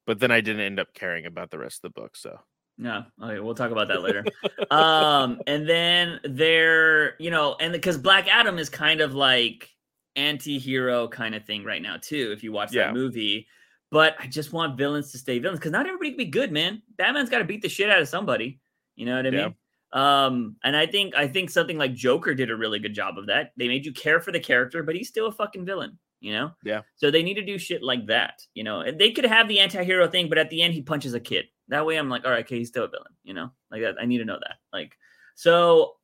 But 0.06 0.20
then 0.20 0.30
I 0.30 0.42
didn't 0.42 0.62
end 0.62 0.78
up 0.80 0.94
caring 0.94 1.26
about 1.26 1.52
the 1.52 1.58
rest 1.58 1.78
of 1.78 1.94
the 1.94 2.02
book, 2.02 2.18
so 2.18 2.38
No, 2.78 3.06
okay, 3.24 3.40
we'll 3.40 3.56
talk 3.56 3.72
about 3.72 3.88
that 3.88 4.02
later. 4.02 4.26
um, 4.72 5.42
and 5.48 5.68
then 5.70 6.20
there, 6.26 7.16
you 7.18 7.32
know, 7.32 7.56
and 7.62 7.72
because 7.72 7.98
Black 7.98 8.28
Adam 8.28 8.58
is 8.60 8.68
kind 8.70 9.00
of 9.00 9.14
like 9.14 9.70
anti-hero 10.18 11.08
kind 11.08 11.34
of 11.34 11.46
thing 11.46 11.64
right 11.64 11.82
now 11.82 11.96
too. 11.96 12.32
If 12.34 12.44
you 12.44 12.52
watch 12.52 12.74
Yeah. 12.74 12.88
that 12.88 12.94
movie, 12.94 13.48
but 13.90 14.16
I 14.20 14.28
just 14.28 14.52
want 14.52 14.78
villains 14.78 15.14
to 15.14 15.18
stay 15.18 15.40
villains 15.40 15.60
because 15.60 15.72
not 15.72 15.86
everybody 15.86 16.10
can 16.12 16.18
be 16.18 16.26
good, 16.26 16.52
man. 16.52 16.82
Batman's 16.98 17.30
got 17.30 17.40
to 17.40 17.46
beat 17.46 17.62
the 17.62 17.70
shit 17.70 17.90
out 17.90 18.02
of 18.02 18.10
somebody. 18.10 18.60
You 18.98 19.06
know 19.06 19.16
what 19.16 19.26
I 19.26 19.30
Yeah. 19.30 19.46
mean? 19.46 19.56
Um, 19.94 20.56
and 20.64 20.76
I 20.76 20.86
think 20.86 21.16
I 21.16 21.28
think 21.28 21.50
something 21.50 21.78
like 21.78 21.94
Joker 21.94 22.34
did 22.34 22.50
a 22.50 22.56
really 22.56 22.80
good 22.80 22.94
job 22.94 23.18
of 23.18 23.28
that. 23.28 23.52
They 23.58 23.68
made 23.68 23.86
you 23.86 23.92
care 23.92 24.20
for 24.22 24.32
the 24.32 24.40
character, 24.40 24.84
but 24.84 24.96
he's 24.96 25.10
still 25.10 25.28
a 25.28 25.32
fucking 25.32 25.66
villain. 25.66 25.98
You 26.22 26.34
know? 26.34 26.52
Yeah. 26.64 26.82
So 26.96 27.10
they 27.10 27.24
need 27.24 27.34
to 27.36 27.46
do 27.46 27.58
shit 27.58 27.82
like 27.82 28.06
that. 28.08 28.46
You 28.54 28.64
know, 28.64 28.82
and 28.82 29.00
they 29.00 29.12
could 29.12 29.26
have 29.26 29.48
the 29.48 29.60
anti-hero 29.60 30.08
thing, 30.08 30.30
but 30.30 30.38
at 30.38 30.50
the 30.50 30.62
end 30.62 30.74
he 30.74 30.82
punches 30.82 31.14
a 31.14 31.20
kid. 31.20 31.46
That 31.68 31.86
way 31.86 31.98
I'm 31.98 32.10
like, 32.10 32.26
all 32.26 32.32
right, 32.32 32.46
okay, 32.46 32.58
he's 32.58 32.70
still 32.70 32.86
a 32.86 32.90
villain. 32.90 33.14
You 33.24 33.34
know, 33.34 33.52
like 33.72 33.82
that. 33.82 33.96
I 34.00 34.06
need 34.06 34.20
to 34.20 34.26
know 34.26 34.40
that. 34.40 34.58
Like, 34.72 34.98
so 35.36 35.96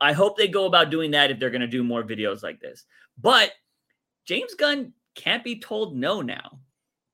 I 0.00 0.12
hope 0.12 0.36
they 0.36 0.48
go 0.48 0.66
about 0.66 0.90
doing 0.90 1.10
that 1.12 1.30
if 1.30 1.38
they're 1.38 1.50
gonna 1.50 1.66
do 1.66 1.82
more 1.82 2.02
videos 2.02 2.42
like 2.42 2.60
this. 2.60 2.84
But 3.18 3.52
James 4.24 4.54
Gunn 4.54 4.92
can't 5.14 5.44
be 5.44 5.58
told 5.58 5.96
no 5.96 6.22
now. 6.22 6.60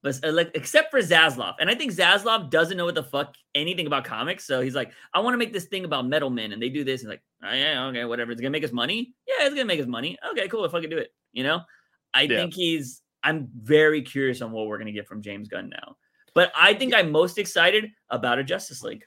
But 0.02 0.18
uh, 0.24 0.32
like, 0.32 0.50
except 0.54 0.90
for 0.90 0.98
Zaslav, 1.00 1.54
and 1.60 1.70
I 1.70 1.74
think 1.76 1.92
Zaslav 1.92 2.50
doesn't 2.50 2.76
know 2.76 2.84
what 2.84 2.96
the 2.96 3.04
fuck 3.04 3.36
anything 3.54 3.86
about 3.86 4.04
comics. 4.04 4.44
So 4.44 4.60
he's 4.60 4.74
like, 4.74 4.92
I 5.14 5.20
want 5.20 5.34
to 5.34 5.38
make 5.38 5.52
this 5.52 5.66
thing 5.66 5.84
about 5.84 6.06
metal 6.06 6.28
men, 6.28 6.52
and 6.52 6.60
they 6.60 6.68
do 6.68 6.82
this. 6.82 7.02
And 7.02 7.10
like, 7.10 7.22
oh, 7.44 7.52
yeah, 7.52 7.86
okay, 7.86 8.04
whatever. 8.04 8.32
It's 8.32 8.40
gonna 8.40 8.50
make 8.50 8.64
us 8.64 8.72
money. 8.72 9.14
Yeah, 9.28 9.46
it's 9.46 9.54
gonna 9.54 9.64
make 9.64 9.80
us 9.80 9.86
money. 9.86 10.18
Okay, 10.32 10.48
cool. 10.48 10.64
If 10.64 10.74
I 10.74 10.80
can 10.80 10.90
do 10.90 10.98
it, 10.98 11.12
you 11.32 11.44
know. 11.44 11.60
I 12.14 12.22
Yeah. 12.22 12.36
think 12.38 12.54
he's. 12.54 13.00
I'm 13.22 13.48
very 13.54 14.02
curious 14.02 14.42
on 14.42 14.50
what 14.50 14.66
we're 14.66 14.78
gonna 14.78 14.90
get 14.92 15.06
from 15.06 15.22
James 15.22 15.48
Gunn 15.48 15.68
now. 15.68 15.96
But 16.34 16.50
I 16.56 16.74
think 16.74 16.94
I'm 16.94 17.12
most 17.12 17.38
excited 17.38 17.90
about 18.10 18.38
a 18.40 18.44
Justice 18.44 18.82
League. 18.82 19.04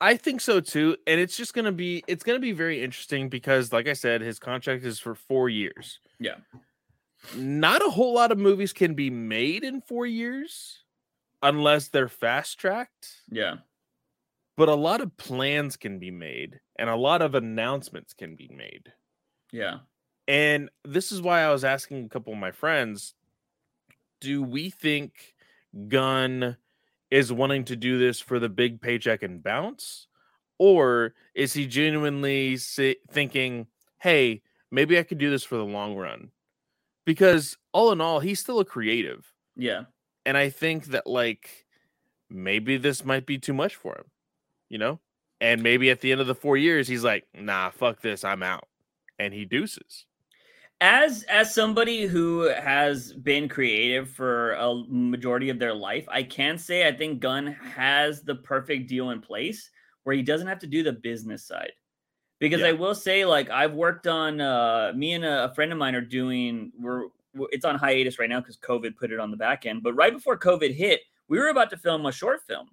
I 0.00 0.16
think 0.16 0.40
so 0.40 0.60
too. 0.60 0.96
And 1.06 1.20
it's 1.20 1.36
just 1.36 1.54
gonna 1.54 1.72
be 1.72 2.02
it's 2.08 2.24
gonna 2.24 2.40
be 2.40 2.52
very 2.52 2.82
interesting 2.82 3.28
because 3.28 3.72
like 3.72 3.86
I 3.88 3.92
said, 3.94 4.20
his 4.20 4.38
contract 4.38 4.84
is 4.84 4.98
for 4.98 5.14
four 5.14 5.48
years. 5.48 6.00
Yeah. 6.18 6.34
Not 7.36 7.86
a 7.86 7.90
whole 7.90 8.14
lot 8.14 8.32
of 8.32 8.38
movies 8.38 8.72
can 8.72 8.94
be 8.94 9.10
made 9.10 9.64
in 9.64 9.80
four 9.80 10.06
years 10.06 10.82
unless 11.42 11.88
they're 11.88 12.08
fast 12.08 12.58
tracked. 12.58 13.22
Yeah. 13.30 13.56
But 14.56 14.68
a 14.68 14.74
lot 14.74 15.00
of 15.00 15.16
plans 15.16 15.76
can 15.76 15.98
be 15.98 16.10
made 16.10 16.60
and 16.78 16.90
a 16.90 16.96
lot 16.96 17.22
of 17.22 17.34
announcements 17.34 18.12
can 18.12 18.36
be 18.36 18.48
made. 18.54 18.92
Yeah. 19.50 19.78
And 20.28 20.70
this 20.84 21.10
is 21.10 21.22
why 21.22 21.42
I 21.42 21.50
was 21.50 21.64
asking 21.64 22.04
a 22.04 22.08
couple 22.08 22.32
of 22.32 22.38
my 22.38 22.52
friends 22.52 23.14
do 24.20 24.42
we 24.42 24.70
think 24.70 25.34
Gunn 25.88 26.56
is 27.10 27.32
wanting 27.32 27.64
to 27.64 27.76
do 27.76 27.98
this 27.98 28.20
for 28.20 28.38
the 28.38 28.48
big 28.48 28.80
paycheck 28.80 29.22
and 29.22 29.42
bounce? 29.42 30.06
Or 30.58 31.14
is 31.34 31.52
he 31.52 31.66
genuinely 31.66 32.56
si- 32.56 32.98
thinking, 33.10 33.66
hey, 33.98 34.42
maybe 34.70 34.98
I 34.98 35.02
could 35.02 35.18
do 35.18 35.28
this 35.28 35.42
for 35.42 35.56
the 35.56 35.64
long 35.64 35.96
run? 35.96 36.30
Because 37.04 37.56
all 37.72 37.92
in 37.92 38.00
all, 38.00 38.20
he's 38.20 38.40
still 38.40 38.60
a 38.60 38.64
creative. 38.64 39.32
Yeah. 39.56 39.84
And 40.26 40.36
I 40.36 40.50
think 40.50 40.86
that, 40.86 41.06
like, 41.06 41.66
maybe 42.30 42.76
this 42.76 43.04
might 43.04 43.26
be 43.26 43.38
too 43.38 43.52
much 43.54 43.74
for 43.76 43.96
him, 43.96 44.04
you 44.68 44.78
know? 44.78 45.00
And 45.40 45.62
maybe 45.62 45.90
at 45.90 46.00
the 46.00 46.12
end 46.12 46.20
of 46.20 46.26
the 46.28 46.34
four 46.34 46.56
years, 46.56 46.86
he's 46.88 47.04
like, 47.04 47.26
nah, 47.34 47.70
fuck 47.70 48.00
this, 48.02 48.24
I'm 48.24 48.42
out. 48.42 48.68
And 49.18 49.34
he 49.34 49.44
deuces. 49.44 50.06
as 50.80 51.22
as 51.24 51.54
somebody 51.54 52.06
who 52.06 52.42
has 52.48 53.12
been 53.12 53.48
creative 53.48 54.08
for 54.10 54.52
a 54.54 54.74
majority 54.88 55.48
of 55.48 55.58
their 55.58 55.74
life 55.74 56.04
i 56.08 56.22
can 56.22 56.58
say 56.58 56.88
i 56.88 56.92
think 56.92 57.20
gunn 57.20 57.46
has 57.46 58.22
the 58.22 58.34
perfect 58.36 58.88
deal 58.88 59.10
in 59.10 59.20
place 59.20 59.70
where 60.02 60.16
he 60.16 60.22
doesn't 60.22 60.48
have 60.48 60.58
to 60.58 60.66
do 60.66 60.82
the 60.82 60.92
business 60.92 61.46
side 61.46 61.72
because 62.42 62.60
Yeah. 62.60 62.68
i 62.68 62.72
will 62.72 62.94
say 62.94 63.24
like 63.24 63.48
i've 63.50 63.72
worked 63.72 64.06
on 64.06 64.40
uh 64.40 64.92
me 64.94 65.12
and 65.12 65.24
a, 65.24 65.44
a 65.44 65.54
friend 65.54 65.72
of 65.72 65.78
mine 65.78 65.94
are 65.94 66.00
doing 66.00 66.72
we're 66.78 67.04
we're- 67.34 67.48
it's 67.52 67.64
on 67.64 67.76
hiatus 67.76 68.18
right 68.18 68.28
now 68.28 68.40
because 68.40 68.58
covid 68.58 68.96
put 68.96 69.10
it 69.12 69.18
on 69.20 69.30
the 69.30 69.36
back 69.36 69.64
end 69.64 69.82
but 69.82 69.94
right 69.94 70.12
before 70.12 70.36
covid 70.38 70.74
hit 70.74 71.00
we 71.28 71.38
were 71.38 71.48
about 71.48 71.70
to 71.70 71.76
film 71.76 72.04
a 72.04 72.12
short 72.12 72.42
film 72.46 72.68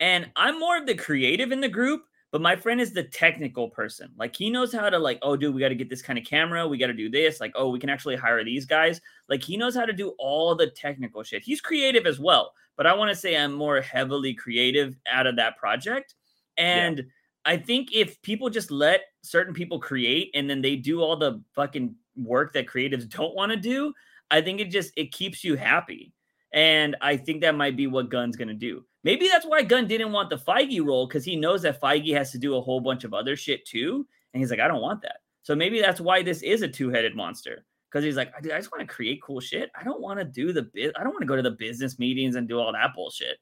and 0.00 0.30
i'm 0.36 0.58
more 0.58 0.78
of 0.78 0.86
the 0.86 0.94
creative 0.94 1.52
in 1.52 1.60
the 1.60 1.68
group 1.68 2.02
but 2.30 2.42
my 2.42 2.54
friend 2.54 2.78
is 2.78 2.92
the 2.92 3.04
technical 3.04 3.70
person. 3.70 4.10
Like 4.18 4.36
he 4.36 4.50
knows 4.50 4.70
how 4.70 4.90
to 4.90 4.98
like, 4.98 5.18
oh, 5.22 5.34
dude, 5.34 5.54
we 5.54 5.62
got 5.62 5.70
to 5.70 5.74
get 5.74 5.88
this 5.88 6.02
kind 6.02 6.18
of 6.18 6.26
camera. 6.26 6.68
We 6.68 6.76
got 6.76 6.88
to 6.88 6.92
do 6.92 7.08
this. 7.08 7.40
Like, 7.40 7.52
oh, 7.54 7.70
we 7.70 7.78
can 7.78 7.88
actually 7.88 8.16
hire 8.16 8.44
these 8.44 8.66
guys. 8.66 9.00
Like 9.30 9.42
he 9.42 9.56
knows 9.56 9.74
how 9.74 9.86
to 9.86 9.94
do 9.94 10.10
all 10.18 10.54
the 10.54 10.66
technical 10.66 11.22
shit. 11.22 11.42
He's 11.42 11.62
creative 11.62 12.06
as 12.06 12.20
well. 12.20 12.52
But 12.76 12.86
I 12.86 12.92
want 12.92 13.08
to 13.10 13.16
say 13.16 13.34
I'm 13.34 13.54
more 13.54 13.80
heavily 13.80 14.34
creative 14.34 14.94
out 15.10 15.26
of 15.26 15.36
that 15.36 15.56
project. 15.56 16.16
And 16.58 17.06
I 17.48 17.56
think 17.56 17.94
if 17.94 18.20
people 18.20 18.50
just 18.50 18.70
let 18.70 19.04
certain 19.22 19.54
people 19.54 19.80
create 19.80 20.30
and 20.34 20.50
then 20.50 20.60
they 20.60 20.76
do 20.76 21.00
all 21.00 21.16
the 21.16 21.42
fucking 21.54 21.94
work 22.14 22.52
that 22.52 22.66
creatives 22.66 23.08
don't 23.16 23.34
want 23.34 23.52
to 23.52 23.56
do, 23.56 23.94
I 24.30 24.42
think 24.42 24.60
it 24.60 24.70
just 24.70 24.92
it 24.96 25.12
keeps 25.12 25.42
you 25.42 25.56
happy. 25.56 26.12
And 26.52 26.94
I 27.00 27.16
think 27.16 27.40
that 27.40 27.54
might 27.54 27.74
be 27.74 27.86
what 27.86 28.10
Gunn's 28.10 28.36
gonna 28.36 28.52
do. 28.52 28.84
Maybe 29.02 29.28
that's 29.28 29.46
why 29.46 29.62
Gunn 29.62 29.86
didn't 29.86 30.12
want 30.12 30.28
the 30.28 30.36
Feige 30.36 30.84
role 30.84 31.06
because 31.06 31.24
he 31.24 31.36
knows 31.36 31.62
that 31.62 31.80
Feige 31.80 32.14
has 32.14 32.32
to 32.32 32.38
do 32.38 32.56
a 32.56 32.60
whole 32.60 32.80
bunch 32.80 33.04
of 33.04 33.14
other 33.14 33.34
shit 33.34 33.64
too. 33.64 34.06
And 34.34 34.42
he's 34.42 34.50
like, 34.50 34.60
I 34.60 34.68
don't 34.68 34.82
want 34.82 35.00
that. 35.02 35.20
So 35.42 35.54
maybe 35.54 35.80
that's 35.80 36.02
why 36.02 36.22
this 36.22 36.42
is 36.42 36.60
a 36.60 36.68
two-headed 36.68 37.16
monster. 37.16 37.64
Because 37.90 38.04
he's 38.04 38.16
like, 38.16 38.34
I 38.36 38.42
just 38.42 38.70
want 38.70 38.86
to 38.86 38.94
create 38.94 39.22
cool 39.22 39.40
shit. 39.40 39.70
I 39.78 39.82
don't 39.84 40.02
want 40.02 40.18
to 40.18 40.24
do 40.26 40.52
the 40.52 40.64
bit. 40.64 40.92
I 40.98 41.02
don't 41.02 41.12
want 41.12 41.22
to 41.22 41.26
go 41.26 41.36
to 41.36 41.42
the 41.42 41.52
business 41.52 41.98
meetings 41.98 42.36
and 42.36 42.46
do 42.46 42.58
all 42.58 42.70
that 42.72 42.94
bullshit. 42.94 43.38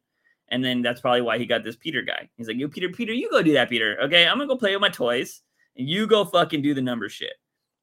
And 0.48 0.64
then 0.64 0.80
that's 0.82 1.00
probably 1.00 1.22
why 1.22 1.38
he 1.38 1.46
got 1.46 1.64
this 1.64 1.76
Peter 1.76 2.02
guy. 2.02 2.28
He's 2.36 2.46
like, 2.46 2.56
you 2.56 2.68
Peter, 2.68 2.88
Peter, 2.88 3.12
you 3.12 3.28
go 3.30 3.42
do 3.42 3.52
that, 3.54 3.68
Peter. 3.68 3.98
Okay, 4.02 4.26
I'm 4.26 4.38
gonna 4.38 4.46
go 4.46 4.56
play 4.56 4.72
with 4.74 4.80
my 4.80 4.88
toys, 4.88 5.42
and 5.76 5.88
you 5.88 6.06
go 6.06 6.24
fucking 6.24 6.62
do 6.62 6.72
the 6.74 6.82
number 6.82 7.08
shit. 7.08 7.34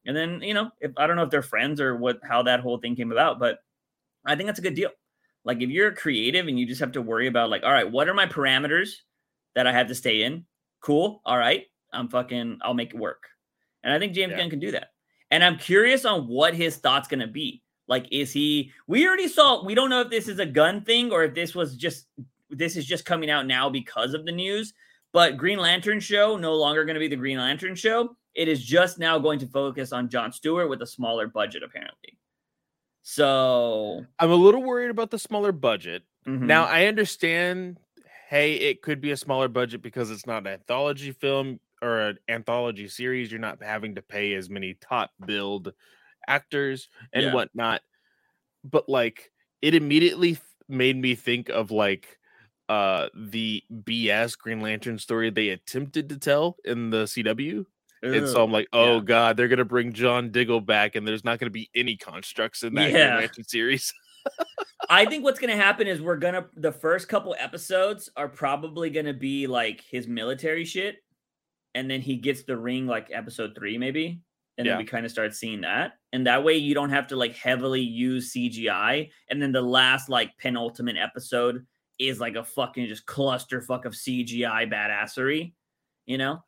And 0.06 0.16
then 0.16 0.42
you 0.42 0.54
know, 0.54 0.72
if 0.80 0.92
I 0.98 1.08
don't 1.08 1.16
know 1.16 1.24
if 1.24 1.30
they're 1.30 1.42
friends 1.42 1.82
or 1.82 1.98
what, 1.98 2.20
how 2.24 2.44
that 2.44 2.62
whole 2.62 2.78
thing 2.78 2.96
came 2.96 3.12
about, 3.12 3.40
but 3.40 3.60
I 4.26 4.36
think 4.36 4.48
that's 4.48 4.60
a 4.60 4.64
good 4.64 4.76
deal. 4.76 4.92
Like 5.46 5.62
if 5.62 5.70
you're 5.70 5.92
creative 5.92 6.48
and 6.48 6.58
you 6.58 6.66
just 6.66 6.80
have 6.80 6.94
to 6.94 7.02
worry 7.02 7.28
about 7.28 7.50
like, 7.50 7.64
all 7.64 7.72
right, 7.72 7.90
what 7.90 8.08
are 8.08 8.14
my 8.14 8.26
parameters 8.26 8.92
that 9.56 9.68
I 9.68 9.74
have 9.74 9.88
to 9.88 9.96
stay 9.96 10.24
in? 10.24 10.46
Cool. 10.82 11.22
All 11.26 11.38
right. 11.38 11.66
I'm 11.92 12.08
fucking 12.08 12.60
I'll 12.62 12.74
make 12.74 12.94
it 12.94 13.00
work. 13.00 13.24
And 13.84 13.94
I 13.94 14.00
think 14.00 14.14
James 14.14 14.32
Yeah. 14.32 14.38
Gunn 14.38 14.50
can 14.50 14.60
do 14.60 14.72
that. 14.72 14.90
And 15.32 15.44
I'm 15.44 15.58
curious 15.58 16.06
on 16.06 16.28
what 16.28 16.54
his 16.54 16.78
thoughts 16.78 17.08
gonna 17.08 17.28
be. 17.28 17.62
Like, 17.88 18.08
is 18.12 18.32
he? 18.32 18.72
We 18.88 19.06
already 19.06 19.28
saw. 19.28 19.66
We 19.66 19.76
don't 19.76 19.90
know 19.90 20.02
if 20.02 20.10
this 20.10 20.30
is 20.30 20.40
a 20.40 20.46
Gunn 20.46 20.86
thing 20.86 21.12
or 21.12 21.24
if 21.24 21.36
this 21.36 21.54
was 21.54 21.76
just 21.76 22.08
this 22.56 22.76
is 22.78 22.86
just 22.86 23.06
coming 23.06 23.30
out 23.30 23.46
now 23.48 23.70
because 23.70 24.14
of 24.14 24.26
the 24.26 24.32
news. 24.32 24.74
But 25.12 25.38
Green 25.38 25.60
Lantern 25.60 26.00
show 26.00 26.38
no 26.38 26.56
longer 26.56 26.86
going 26.86 26.96
to 26.96 27.00
be 27.00 27.08
the 27.08 27.16
Green 27.16 27.38
Lantern 27.38 27.76
show. 27.76 28.16
It 28.34 28.48
is 28.48 28.64
just 28.64 28.98
now 28.98 29.20
going 29.20 29.38
to 29.40 29.48
focus 29.48 29.92
on 29.94 30.10
John 30.10 30.32
Stewart 30.32 30.70
with 30.70 30.82
a 30.82 30.88
smaller 30.88 31.28
budget, 31.28 31.62
apparently. 31.64 32.18
So 33.04 34.06
I'm 34.20 34.32
a 34.32 34.36
little 34.36 34.64
worried 34.64 34.90
about 34.90 35.12
the 35.12 35.20
smaller 35.20 35.52
budget. 35.52 36.04
mhm. 36.28 36.42
Now 36.44 36.64
I 36.66 36.86
understand. 36.86 37.78
Hey, 38.30 38.56
it 38.56 38.82
could 38.82 39.00
be 39.02 39.12
a 39.12 39.18
smaller 39.18 39.48
budget 39.48 39.84
because 39.84 40.10
it's 40.10 40.26
not 40.26 40.48
an 40.48 40.54
anthology 40.54 41.12
film 41.12 41.60
or 41.84 42.00
an 42.00 42.18
anthology 42.28 42.88
series. 42.88 43.30
You're 43.32 43.40
not 43.42 43.62
having 43.62 43.94
to 43.96 44.02
pay 44.02 44.34
as 44.34 44.50
many 44.50 44.74
top 44.76 45.12
build 45.26 45.74
actors 46.28 46.90
and 47.12 47.26
Yeah. 47.26 47.34
whatnot. 47.34 47.82
But 48.64 48.90
like, 48.90 49.32
it 49.62 49.76
immediately 49.76 50.40
made 50.68 50.96
me 50.98 51.14
think 51.14 51.50
of 51.50 51.70
like 51.70 52.18
uh 52.74 53.10
the 53.16 53.64
BS 53.72 54.38
Green 54.38 54.62
Lantern 54.62 54.98
story 54.98 55.30
they 55.30 55.50
attempted 55.50 56.10
to 56.10 56.18
tell 56.18 56.58
in 56.66 56.90
the 56.90 57.04
CW. 57.04 57.66
And 58.02 58.28
so 58.28 58.44
I'm 58.44 58.52
like, 58.52 58.68
oh 58.74 58.96
yeah. 58.96 59.04
god, 59.04 59.38
they're 59.38 59.48
gonna 59.48 59.64
bring 59.64 59.94
John 59.94 60.30
Diggle 60.32 60.60
back, 60.62 60.96
and 60.96 61.08
there's 61.08 61.24
not 61.24 61.40
gonna 61.40 61.50
be 61.52 61.70
any 61.74 61.96
constructs 61.96 62.64
in 62.64 62.74
that 62.76 62.92
Yeah. 62.92 63.08
Green 63.12 63.20
Lantern 63.22 63.44
series. 63.46 63.94
I 64.90 65.06
think 65.06 65.24
what's 65.24 65.40
gonna 65.40 65.56
happen 65.56 65.88
is 65.88 66.02
we're 66.02 66.18
gonna 66.18 66.48
the 66.56 66.72
first 66.72 67.08
couple 67.08 67.36
episodes 67.40 68.10
are 68.18 68.28
probably 68.28 68.90
gonna 68.90 69.14
be 69.14 69.48
like 69.48 69.82
his 69.90 70.08
military 70.08 70.66
shit, 70.66 70.98
and 71.76 71.90
then 71.90 72.02
he 72.02 72.18
gets 72.18 72.44
the 72.44 72.58
ring 72.58 72.88
like 72.88 73.08
episode 73.14 73.56
three 73.56 73.78
maybe, 73.78 74.20
and 74.58 74.66
Yeah. 74.68 74.74
then 74.74 74.80
we 74.80 74.86
kind 74.86 75.06
of 75.06 75.12
start 75.12 75.34
seeing 75.34 75.62
that, 75.62 75.94
and 76.12 76.28
that 76.28 76.44
way 76.44 76.56
you 76.58 76.74
don't 76.74 76.90
have 76.90 77.08
to 77.08 77.16
like 77.16 77.36
heavily 77.36 77.82
use 77.82 78.34
CGI, 78.34 79.10
and 79.30 79.42
then 79.42 79.52
the 79.54 79.62
last 79.62 80.10
like 80.10 80.38
penultimate 80.38 80.98
episode 80.98 81.66
is 82.00 82.20
like 82.20 82.36
a 82.36 82.44
fucking 82.44 82.88
just 82.88 83.06
clusterfuck 83.06 83.86
of 83.86 83.94
CGI 83.94 84.72
badassery, 84.72 85.54
you 86.06 86.18
know? 86.18 86.44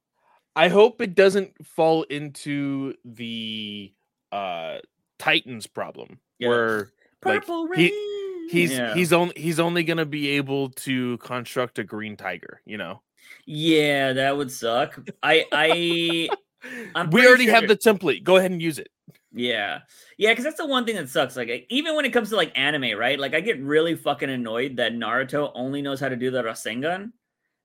I 0.55 0.69
hope 0.69 1.01
it 1.01 1.15
doesn't 1.15 1.53
fall 1.65 2.03
into 2.03 2.93
the 3.03 3.93
uh 4.31 4.77
Titans 5.19 5.67
problem 5.67 6.19
Yeah. 6.39 6.49
where 6.49 6.77
Like, 7.23 7.41
Purple 7.41 7.71
he- 7.73 8.47
he's 8.51 8.71
Yeah. 8.73 8.93
he's 8.93 9.11
only 9.13 9.33
he's 9.35 9.59
only 9.59 9.83
gonna 9.83 10.05
be 10.05 10.29
able 10.29 10.69
to 10.71 11.17
construct 11.19 11.79
a 11.79 11.83
green 11.83 12.15
tiger, 12.17 12.61
you 12.65 12.77
know. 12.77 13.01
yeah, 13.45 14.13
that 14.13 14.35
would 14.37 14.51
suck. 14.51 14.99
I 15.23 15.45
I 15.51 16.29
I'm 16.95 17.09
we 17.11 17.27
already 17.27 17.47
have 17.47 17.67
the 17.67 17.75
template. 17.77 18.23
Go 18.23 18.37
ahead 18.37 18.51
and 18.51 18.61
use 18.61 18.79
it. 18.79 18.89
Yeah. 19.35 19.79
Yeah, 20.17 20.31
because 20.31 20.45
that's 20.45 20.57
the 20.57 20.65
one 20.65 20.85
thing 20.85 20.95
that 20.95 21.09
sucks. 21.09 21.35
Like, 21.35 21.67
even 21.69 21.95
when 21.95 22.05
it 22.05 22.13
comes 22.13 22.29
to 22.29 22.37
like 22.37 22.57
anime, 22.57 22.97
right? 22.97 23.19
Like, 23.19 23.35
I 23.35 23.41
get 23.41 23.61
really 23.61 23.95
fucking 23.95 24.29
annoyed 24.29 24.77
that 24.77 24.93
Naruto 24.93 25.51
only 25.53 25.81
knows 25.81 25.99
how 25.99 26.09
to 26.09 26.15
do 26.15 26.31
the 26.31 26.41
Rasengan. 26.41 27.11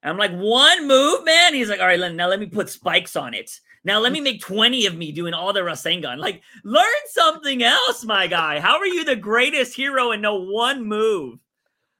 I'm 0.03 0.19
like, 0.19 0.33
one 0.33 0.89
move, 0.89 1.25
man. 1.25 1.55
He's 1.55 1.69
like, 1.69 1.81
all 1.81 1.87
right, 1.87 2.13
now 2.13 2.29
let 2.29 2.41
me 2.41 2.47
put 2.47 2.71
spikes 2.71 3.17
on 3.17 3.35
it. 3.35 3.51
Now 3.85 4.01
let 4.01 4.13
me 4.13 4.21
make 4.21 4.41
20 4.41 4.87
of 4.87 4.97
me 4.97 5.13
doing 5.13 5.33
all 5.33 5.53
the 5.53 5.61
Rasengan. 5.61 6.19
Like, 6.19 6.43
learn 6.65 6.85
something 7.07 7.63
else, 7.63 8.05
my 8.05 8.27
guy. 8.27 8.59
How 8.59 8.79
are 8.79 8.87
you 8.87 9.05
the 9.05 9.17
greatest 9.17 9.75
hero 9.77 10.11
and 10.11 10.23
know 10.23 10.41
one 10.41 10.85
move? 10.85 11.39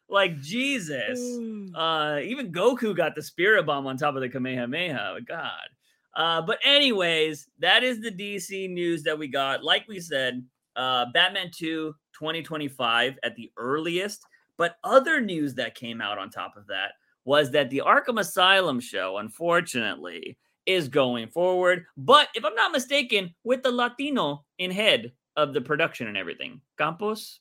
Like, 0.09 0.41
Jesus. 0.41 1.21
Uh, 1.73 2.19
even 2.25 2.51
Goku 2.51 2.97
got 2.97 3.15
the 3.15 3.23
Spirit 3.23 3.65
Bomb 3.65 3.87
on 3.87 3.97
top 3.97 4.17
of 4.17 4.23
the 4.23 4.29
Kamehameha. 4.29 5.21
God. 5.25 5.69
Uh, 6.17 6.43
but 6.43 6.59
anyways, 6.65 7.49
that 7.59 7.83
is 7.83 8.01
the 8.01 8.11
DC 8.11 8.69
news 8.71 9.03
that 9.05 9.19
we 9.19 9.29
got. 9.29 9.63
Like 9.65 9.87
we 9.89 10.01
said, 10.01 10.45
uh, 10.77 11.07
Batman 11.13 11.51
2 11.55 11.95
2025 12.13 13.19
at 13.23 13.37
the 13.37 13.51
earliest. 13.57 14.25
But 14.57 14.77
other 14.85 15.21
news 15.21 15.55
that 15.55 15.75
came 15.75 16.01
out 16.03 16.19
on 16.19 16.29
top 16.29 16.57
of 16.57 16.67
that 16.67 16.93
was 17.25 17.51
that 17.53 17.71
the 17.71 17.83
Arkham 17.85 18.21
Asylum 18.21 18.79
show, 18.81 19.19
unfortunately, 19.19 20.37
is 20.67 20.89
going 20.89 21.29
forward. 21.29 21.87
But 21.97 22.29
if 22.35 22.45
I'm 22.45 22.55
not 22.55 22.73
mistaken, 22.73 23.35
with 23.45 23.63
the 23.63 23.71
Latino 23.71 24.45
in 24.59 24.71
head 24.71 25.13
of 25.37 25.55
the 25.55 25.61
production 25.61 26.09
and 26.09 26.17
everything, 26.17 26.61
Campos. 26.79 27.41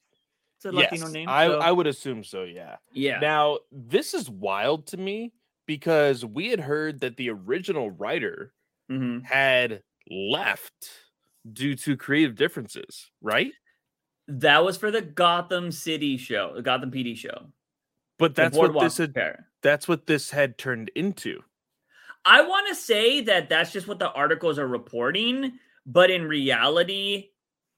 It's 0.57 0.65
a 0.65 0.71
Latino 0.71 1.07
name. 1.07 1.27
I, 1.29 1.47
so- 1.47 1.59
I 1.59 1.71
would 1.71 1.87
assume 1.87 2.23
so, 2.23 2.43
yeah. 2.43 2.77
yeah. 2.93 3.19
Now, 3.19 3.59
this 3.71 4.13
is 4.13 4.29
wild 4.29 4.87
to 4.87 4.97
me 4.97 5.33
because 5.65 6.25
we 6.25 6.49
had 6.49 6.59
heard 6.59 6.99
that 7.01 7.15
the 7.17 7.29
original 7.29 7.91
writer 7.91 8.53
Mhm. 8.89 9.23
had 9.25 9.83
left 10.09 10.89
due 11.51 11.75
to 11.75 11.95
creative 11.95 12.35
differences, 12.35 13.11
right? 13.21 13.51
That 14.27 14.63
was 14.63 14.77
for 14.77 14.91
the 14.91 15.01
Gotham 15.01 15.71
City 15.71 16.17
show, 16.17 16.53
the 16.55 16.61
Gotham 16.61 16.91
PD 16.91 17.15
show. 17.15 17.51
But 18.17 18.35
that's 18.35 18.57
what 18.57 18.79
this 18.79 18.97
had 18.97 19.15
that's 19.61 19.87
what 19.87 20.05
this 20.05 20.29
had 20.29 20.57
turned 20.57 20.89
into. 20.95 21.41
I 22.25 22.41
want 22.41 22.67
to 22.67 22.75
say 22.75 23.21
that 23.21 23.49
that's 23.49 23.71
just 23.71 23.87
what 23.87 23.99
the 23.99 24.11
articles 24.11 24.59
are 24.59 24.67
reporting, 24.67 25.53
but 25.85 26.11
in 26.11 26.25
reality, 26.25 27.29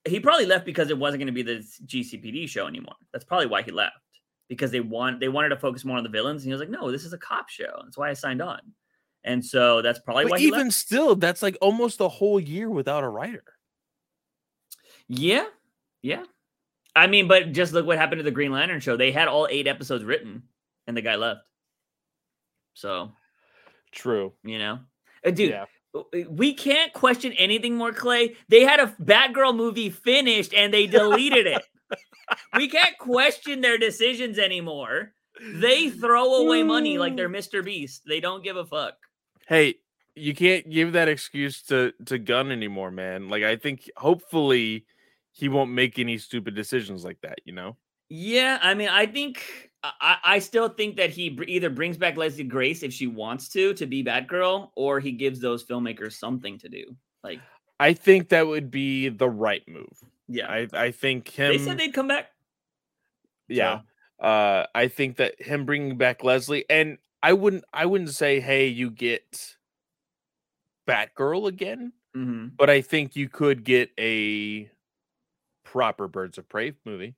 he 0.05 0.19
probably 0.19 0.45
left 0.47 0.65
because 0.65 0.89
it 0.89 0.97
wasn't 0.97 1.19
going 1.19 1.27
to 1.27 1.31
be 1.33 1.43
the 1.43 1.59
GCPD 1.85 2.49
show 2.49 2.65
anymore. 2.67 2.95
That's 3.13 3.23
probably 3.23 3.47
why 3.47 3.61
he 3.61 3.71
left 3.71 3.95
because 4.49 4.71
they 4.71 4.79
want 4.79 5.19
they 5.19 5.29
wanted 5.29 5.49
to 5.49 5.57
focus 5.57 5.85
more 5.85 5.97
on 5.97 6.03
the 6.03 6.09
villains, 6.09 6.43
and 6.43 6.49
he 6.49 6.53
was 6.53 6.59
like, 6.59 6.69
"No, 6.69 6.91
this 6.91 7.05
is 7.05 7.13
a 7.13 7.17
cop 7.17 7.49
show. 7.49 7.81
That's 7.83 7.97
why 7.97 8.09
I 8.09 8.13
signed 8.13 8.41
on." 8.41 8.59
And 9.23 9.43
so 9.45 9.81
that's 9.81 9.99
probably 9.99 10.25
why 10.25 10.31
But 10.31 10.39
he 10.39 10.47
even 10.47 10.71
still, 10.71 11.15
that's 11.15 11.41
like 11.41 11.57
almost 11.61 12.01
a 12.01 12.07
whole 12.07 12.39
year 12.39 12.69
without 12.69 13.03
a 13.03 13.09
writer. 13.09 13.43
Yeah, 15.07 15.45
yeah. 16.01 16.23
I 16.95 17.07
mean, 17.07 17.27
but 17.27 17.51
just 17.51 17.73
look 17.73 17.85
what 17.85 17.97
happened 17.97 18.19
to 18.19 18.23
the 18.23 18.31
Green 18.31 18.51
Lantern 18.51 18.79
show. 18.79 18.97
They 18.97 19.11
had 19.11 19.27
all 19.27 19.47
eight 19.49 19.67
episodes 19.67 20.03
written, 20.03 20.43
and 20.87 20.95
the 20.97 21.01
guy 21.01 21.15
left. 21.15 21.41
So 22.73 23.11
True. 23.91 24.33
you 24.43 24.57
know, 24.59 24.79
Uh, 25.25 25.31
dude. 25.31 25.51
yeah. 25.51 25.65
we 26.29 26.53
can't 26.53 26.93
question 26.93 27.33
anything 27.33 27.75
more, 27.75 27.91
Clay. 27.91 28.35
They 28.49 28.61
had 28.61 28.79
a 28.79 28.87
Batgirl 29.03 29.55
movie 29.55 29.89
finished 29.89 30.53
and 30.53 30.73
they 30.73 30.87
deleted 30.87 31.47
it. 31.47 31.61
we 32.55 32.69
can't 32.69 32.97
question 32.97 33.59
their 33.61 33.77
decisions 33.77 34.39
anymore. 34.39 35.11
They 35.55 35.89
throw 35.89 36.35
away 36.45 36.63
money 36.63 36.97
like 36.97 37.15
they're 37.17 37.29
Mr. 37.41 37.63
Beast. 37.63 38.03
They 38.07 38.21
don't 38.21 38.43
give 38.43 38.55
a 38.55 38.65
fuck. 38.65 38.93
Hey, 39.47 39.75
you 40.15 40.35
can't 40.35 40.69
give 40.69 40.93
that 40.93 41.07
excuse 41.07 41.61
to 41.63 41.93
to 42.05 42.17
Gunn 42.19 42.51
anymore, 42.51 42.91
man. 42.91 43.29
Like 43.29 43.43
I 43.43 43.55
think 43.55 43.89
hopefully 43.97 44.85
he 45.31 45.49
won't 45.49 45.71
make 45.71 45.97
any 45.99 46.17
stupid 46.17 46.55
decisions 46.55 47.03
like 47.05 47.21
that, 47.21 47.39
you 47.45 47.53
know? 47.53 47.77
Yeah, 48.09 48.59
I 48.61 48.73
mean, 48.73 48.89
I 48.89 49.05
think 49.05 49.71
I, 49.83 50.17
I 50.23 50.39
still 50.39 50.67
think 50.69 50.97
that 50.97 51.09
he 51.11 51.39
either 51.47 51.69
brings 51.69 51.97
back 51.97 52.17
Leslie 52.17 52.43
Grace 52.43 52.83
if 52.83 52.91
she 52.93 53.07
wants 53.07 53.47
to 53.49 53.73
to 53.75 53.85
be 53.85 54.03
Batgirl, 54.03 54.71
or 54.75 54.99
he 54.99 55.13
gives 55.13 55.39
those 55.39 55.63
filmmakers 55.63 56.13
something 56.13 56.57
to 56.59 56.69
do. 56.69 56.95
Like, 57.23 57.39
I 57.79 57.93
think 57.93 58.29
that 58.29 58.47
would 58.47 58.69
be 58.69 59.09
the 59.09 59.29
right 59.29 59.63
move. 59.67 60.03
yeah, 60.27 60.47
I 60.51 60.67
I 60.73 60.91
think 60.91 61.29
him 61.29 61.51
they 61.51 61.57
said 61.57 61.77
they'd 61.77 61.93
come 61.93 62.07
back. 62.07 62.31
yeah. 63.47 63.81
Uh 64.19 64.65
I 64.75 64.87
think 64.87 65.17
that 65.17 65.41
him 65.41 65.65
bringing 65.65 65.97
back 65.97 66.23
Leslie 66.23 66.65
and 66.69 66.97
I 67.23 67.33
wouldn't 67.33 67.63
I 67.73 67.85
wouldn't 67.85 68.11
say 68.11 68.39
hey, 68.39 68.67
you 68.67 68.89
get 68.89 69.57
Batgirl 70.87 71.47
again, 71.47 71.93
hmm 72.13 72.47
but 72.57 72.69
I 72.69 72.81
think 72.81 73.15
you 73.15 73.29
could 73.29 73.63
get 73.63 73.91
a 73.99 74.69
proper 75.63 76.07
Birds 76.07 76.37
of 76.37 76.49
Prey 76.49 76.73
movie. 76.85 77.15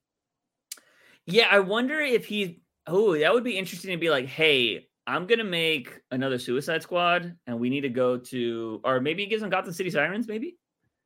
Yeah, 1.26 1.48
I 1.50 1.60
wonder 1.60 2.00
if 2.00 2.26
he. 2.26 2.62
Oh, 2.86 3.18
that 3.18 3.34
would 3.34 3.44
be 3.46 3.58
interesting 3.58 3.92
to 3.92 3.98
be 3.98 4.10
like, 4.10 4.26
hey, 4.26 4.88
I'm 5.08 5.26
gonna 5.26 5.44
make 5.46 6.02
another 6.12 6.38
Suicide 6.38 6.84
Squad, 6.84 7.38
and 7.48 7.60
we 7.60 7.70
need 7.70 7.82
to 7.82 7.90
go 7.90 8.18
to, 8.18 8.82
or 8.84 9.00
maybe 9.00 9.24
he 9.24 9.30
gives 9.30 9.42
them 9.42 9.50
Gotham 9.50 9.74
City 9.74 9.90
Sirens. 9.90 10.28
Maybe 10.28 10.58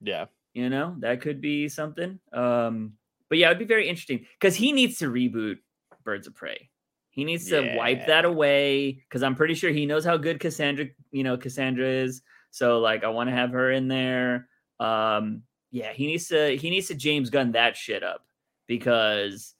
Yeah. 0.01 0.27
you 0.53 0.69
know 0.69 0.95
that 0.99 1.21
could 1.21 1.39
be 1.41 1.69
something. 1.69 2.19
Um, 2.33 2.93
but 3.29 3.37
yeah, 3.37 3.47
it'd 3.47 3.59
be 3.59 3.65
very 3.65 3.87
interesting 3.87 4.25
because 4.39 4.55
he 4.55 4.71
needs 4.71 4.97
to 4.99 5.11
reboot 5.11 5.57
Birds 6.03 6.27
of 6.27 6.33
Prey. 6.35 6.69
He 7.17 7.23
needs 7.25 7.49
to 7.49 7.73
wipe 7.75 8.05
that 8.05 8.25
away 8.25 8.91
because 8.91 9.23
I'm 9.23 9.33
pretty 9.33 9.55
sure 9.55 9.71
he 9.71 9.87
knows 9.87 10.05
how 10.05 10.17
good 10.17 10.39
Cassandra, 10.39 10.85
you 11.09 11.23
know, 11.23 11.35
Cassandra 11.35 11.87
is. 11.87 12.21
So 12.51 12.77
like, 12.79 13.03
I 13.03 13.07
want 13.07 13.27
to 13.29 13.35
have 13.35 13.49
her 13.53 13.71
in 13.71 13.87
there. 13.87 14.47
Um, 14.79 15.41
yeah, 15.71 15.93
he 15.93 16.05
needs 16.05 16.27
to 16.27 16.55
he 16.57 16.69
needs 16.69 16.87
to 16.89 16.95
James 16.95 17.31
Gunn 17.31 17.53
that 17.53 17.75
shit 17.75 18.03
up 18.03 18.23
because 18.67 19.55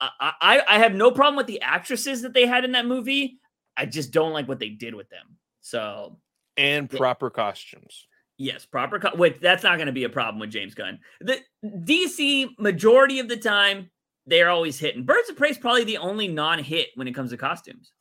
I, 0.00 0.10
I 0.40 0.62
I 0.68 0.78
have 0.78 0.94
no 0.94 1.10
problem 1.10 1.34
with 1.36 1.48
the 1.48 1.60
actresses 1.60 2.22
that 2.22 2.34
they 2.34 2.46
had 2.46 2.64
in 2.64 2.70
that 2.72 2.86
movie. 2.86 3.40
I 3.76 3.86
just 3.86 4.12
don't 4.12 4.32
like 4.32 4.46
what 4.46 4.60
they 4.60 4.68
did 4.68 4.94
with 4.94 5.10
them. 5.10 5.36
So 5.62 6.18
And 6.56 6.88
Yeah. 6.92 6.98
proper 6.98 7.30
costumes. 7.30 8.06
yes, 8.38 8.64
proper. 8.64 9.00
Co- 9.00 9.16
wait, 9.16 9.40
that's 9.40 9.64
not 9.64 9.76
going 9.76 9.86
to 9.86 9.92
be 9.92 10.04
a 10.04 10.08
problem 10.08 10.38
with 10.38 10.50
James 10.50 10.74
Gunn. 10.76 11.00
The 11.20 11.40
DC 11.64 12.56
majority 12.60 13.18
of 13.18 13.28
the 13.28 13.36
time 13.36 13.90
they're 14.26 14.50
always 14.50 14.78
hitting. 14.78 15.04
Birds 15.04 15.28
of 15.30 15.36
Prey 15.36 15.50
is 15.50 15.58
probably 15.58 15.84
the 15.84 15.98
only 15.98 16.28
non-hit 16.28 16.88
when 16.94 17.08
it 17.08 17.14
comes 17.14 17.30
to 17.30 17.36
costumes, 17.36 17.92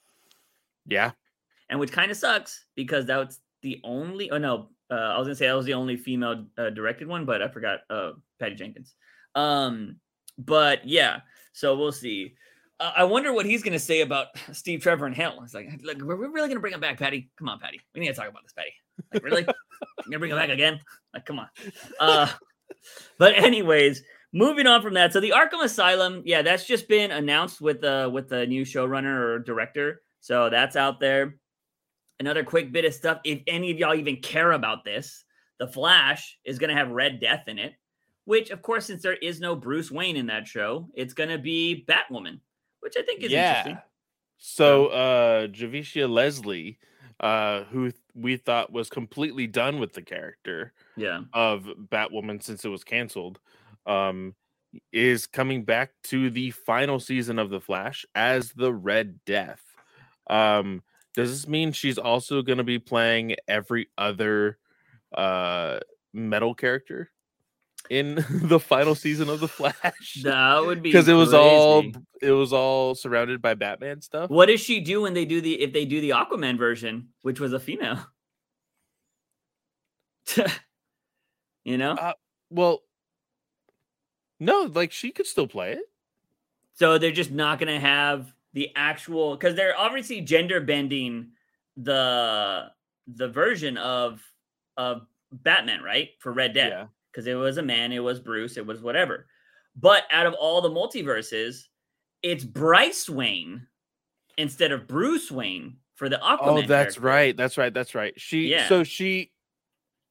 Yeah. 0.88 1.12
and 1.70 1.80
which 1.80 1.92
kind 1.92 2.12
of 2.12 2.18
sucks 2.18 2.66
because 2.76 3.06
that's 3.06 3.40
the 3.62 3.80
only. 3.84 4.32
Oh 4.32 4.38
no, 4.38 4.70
uh, 4.92 4.96
I 4.96 5.18
was 5.18 5.28
gonna 5.28 5.36
say 5.36 5.48
that 5.48 5.54
was 5.54 5.66
the 5.66 5.74
only 5.74 5.98
female 5.98 6.46
uh, 6.58 6.70
directed 6.70 7.08
one, 7.08 7.26
but 7.26 7.42
I 7.42 7.48
forgot. 7.48 7.80
Uh, 7.90 8.12
Patty 8.40 8.56
Jenkins. 8.56 8.96
Um, 9.36 9.98
but 10.38 10.88
yeah, 10.88 11.22
so 11.54 11.76
we'll 11.78 11.92
see. 11.92 12.36
Uh, 12.80 12.92
I 12.98 13.04
wonder 13.06 13.32
what 13.32 13.46
he's 13.46 13.64
going 13.64 13.72
to 13.74 13.80
say 13.80 14.02
about 14.02 14.28
Steve 14.52 14.82
Trevor 14.82 15.06
and 15.06 15.16
Hale. 15.16 15.40
It's 15.44 15.54
like, 15.54 15.70
look, 15.82 16.02
we're 16.02 16.18
we 16.18 16.26
really 16.28 16.48
going 16.50 16.56
to 16.58 16.60
bring 16.60 16.74
him 16.74 16.82
back, 16.82 17.00
Patty. 17.00 17.30
Come 17.40 17.48
on, 17.48 17.60
Patty. 17.60 17.80
We 17.94 18.02
need 18.02 18.08
to 18.08 18.14
talk 18.14 18.28
about 18.28 18.44
this, 18.44 18.52
Patty. 18.52 18.74
Like, 19.14 19.24
really? 19.24 19.42
You're 19.46 19.54
going 20.06 20.12
to 20.12 20.20
bring 20.20 20.32
him 20.32 20.38
back 20.38 20.50
again? 20.50 20.80
Like, 21.14 21.26
come 21.26 21.40
on. 21.40 21.48
Uh, 22.00 22.28
but 23.18 23.36
anyways, 23.36 24.04
moving 24.36 24.68
on 24.68 24.84
from 24.84 24.94
that. 24.94 25.14
So 25.14 25.20
the 25.20 25.32
Arkham 25.32 25.64
Asylum, 25.64 26.22
yeah, 26.26 26.44
that's 26.44 26.66
just 26.66 26.88
been 26.88 27.10
announced 27.10 27.60
with 27.62 27.82
the 27.82 28.10
with 28.14 28.30
the 28.30 28.46
new 28.46 28.64
showrunner 28.64 29.20
or 29.20 29.40
director. 29.40 30.02
So 30.20 30.50
that's 30.50 30.76
out 30.76 31.00
there. 31.00 31.38
Another 32.20 32.44
quick 32.44 32.72
bit 32.72 32.86
of 32.86 32.94
stuff. 32.94 33.20
If 33.24 33.42
any 33.48 33.72
of 33.72 33.78
y'all 33.78 33.96
even 33.96 34.18
care 34.18 34.52
about 34.52 34.86
this, 34.86 35.24
the 35.58 35.68
Flash 35.68 36.38
is 36.46 36.60
going 36.60 36.70
to 36.70 36.76
have 36.76 36.92
Red 36.92 37.20
Death 37.20 37.48
in 37.48 37.58
it. 37.58 37.74
Which, 38.26 38.52
of 38.52 38.62
course, 38.62 38.86
since 38.86 39.02
there 39.02 39.14
is 39.14 39.40
no 39.40 39.56
Bruce 39.56 39.92
Wayne 39.92 40.16
in 40.16 40.28
that 40.28 40.48
show, 40.48 40.90
it's 40.96 41.14
going 41.14 41.30
to 41.30 41.38
be 41.38 41.86
Batwoman 41.88 42.40
which 42.86 42.94
I 43.00 43.02
think 43.02 43.24
is 43.24 43.32
yeah. 43.32 43.50
interesting. 43.50 43.78
So 44.38 44.88
uh 44.88 45.48
Javicia 45.48 46.08
Leslie, 46.08 46.78
uh, 47.20 47.64
who 47.64 47.92
we 48.14 48.38
thought 48.38 48.72
was 48.72 48.92
completely 48.92 49.48
done 49.48 49.80
with 49.80 49.94
the 49.94 50.04
character 50.04 50.72
yeah. 50.96 51.22
of 51.34 51.68
Batwoman 51.92 52.44
since 52.44 52.64
it 52.64 52.70
was 52.70 52.84
canceled, 52.84 53.40
um, 53.86 54.36
is 54.92 55.28
coming 55.28 55.64
back 55.64 55.92
to 56.06 56.30
the 56.30 56.52
final 56.52 57.00
season 57.00 57.40
of 57.40 57.50
The 57.50 57.62
Flash 57.62 58.06
as 58.16 58.52
the 58.52 58.74
Red 58.74 59.20
Death. 59.26 59.62
Um, 60.28 60.84
does 61.14 61.32
this 61.32 61.48
mean 61.48 61.72
she's 61.72 61.98
also 61.98 62.42
going 62.42 62.58
to 62.58 62.64
be 62.64 62.80
playing 62.80 63.36
every 63.48 63.88
other 63.98 64.58
uh 65.16 65.80
metal 66.14 66.54
character? 66.56 67.12
in 67.90 68.16
the 68.30 68.60
final 68.60 68.96
season 68.96 69.30
of 69.30 69.40
the 69.40 69.48
Flash. 69.48 70.20
That 70.24 70.66
would 70.66 70.82
be 70.82 70.90
because 70.90 71.08
it 71.08 71.14
was 71.14 71.34
all 71.34 71.84
it 72.22 72.32
was 72.32 72.54
all 72.54 72.96
surrounded 72.96 73.42
by 73.42 73.54
Batman 73.54 74.02
stuff. 74.02 74.30
What 74.30 74.48
does 74.48 74.62
she 74.62 74.82
do 74.82 75.02
when 75.02 75.14
they 75.14 75.26
do 75.26 75.42
the 75.42 75.62
if 75.62 75.74
they 75.74 75.86
do 75.86 76.02
the 76.02 76.12
Aquaman 76.12 76.58
version, 76.58 77.10
which 77.22 77.40
was 77.40 77.54
a 77.54 77.60
female? 77.60 78.00
you 81.64 81.78
know? 81.78 81.92
Uh, 81.92 82.14
well, 82.50 82.82
no, 84.40 84.70
like 84.74 84.92
she 84.92 85.12
could 85.12 85.28
still 85.28 85.48
play 85.48 85.74
it. 85.74 85.84
So 86.74 86.98
they're 86.98 87.12
just 87.12 87.32
not 87.32 87.60
going 87.60 87.74
to 87.74 87.80
have 87.80 88.34
the 88.54 88.70
actual 88.76 89.36
because 89.36 89.56
they're 89.56 89.78
obviously 89.78 90.22
gender 90.22 90.62
bending 90.62 91.30
the 91.78 92.72
the 93.08 93.28
version 93.28 93.78
of 93.78 94.22
of 94.78 95.08
Batman, 95.32 95.82
right? 95.82 96.10
For 96.20 96.32
Red 96.32 96.54
Death. 96.54 96.70
Yeah 96.70 96.86
because 97.16 97.28
it 97.28 97.36
was 97.36 97.58
a 97.58 97.64
man, 97.64 97.94
it 97.94 98.00
was 98.00 98.20
Bruce, 98.20 98.58
it 98.58 98.66
was 98.66 98.82
whatever. 98.82 99.28
But 99.78 100.04
out 100.12 100.26
of 100.26 100.34
all 100.34 100.62
the 100.62 100.70
multiverses, 100.70 101.64
it's 102.22 102.44
Bryce 102.44 103.10
Wayne 103.10 103.68
instead 104.38 104.74
of 104.74 104.86
Bruce 104.86 105.32
Wayne 105.32 105.78
for 105.96 106.10
the 106.10 106.20
oh, 106.20 106.38
Aquaman. 106.38 106.40
Oh, 106.42 106.68
that's 106.68 106.96
character. 106.96 107.02
right. 107.02 107.38
That's 107.38 107.58
right. 107.58 107.74
That's 107.74 107.96
right. 107.96 108.14
She 108.18 108.50
yeah. 108.50 108.68
so 108.68 108.84
she 108.84 109.32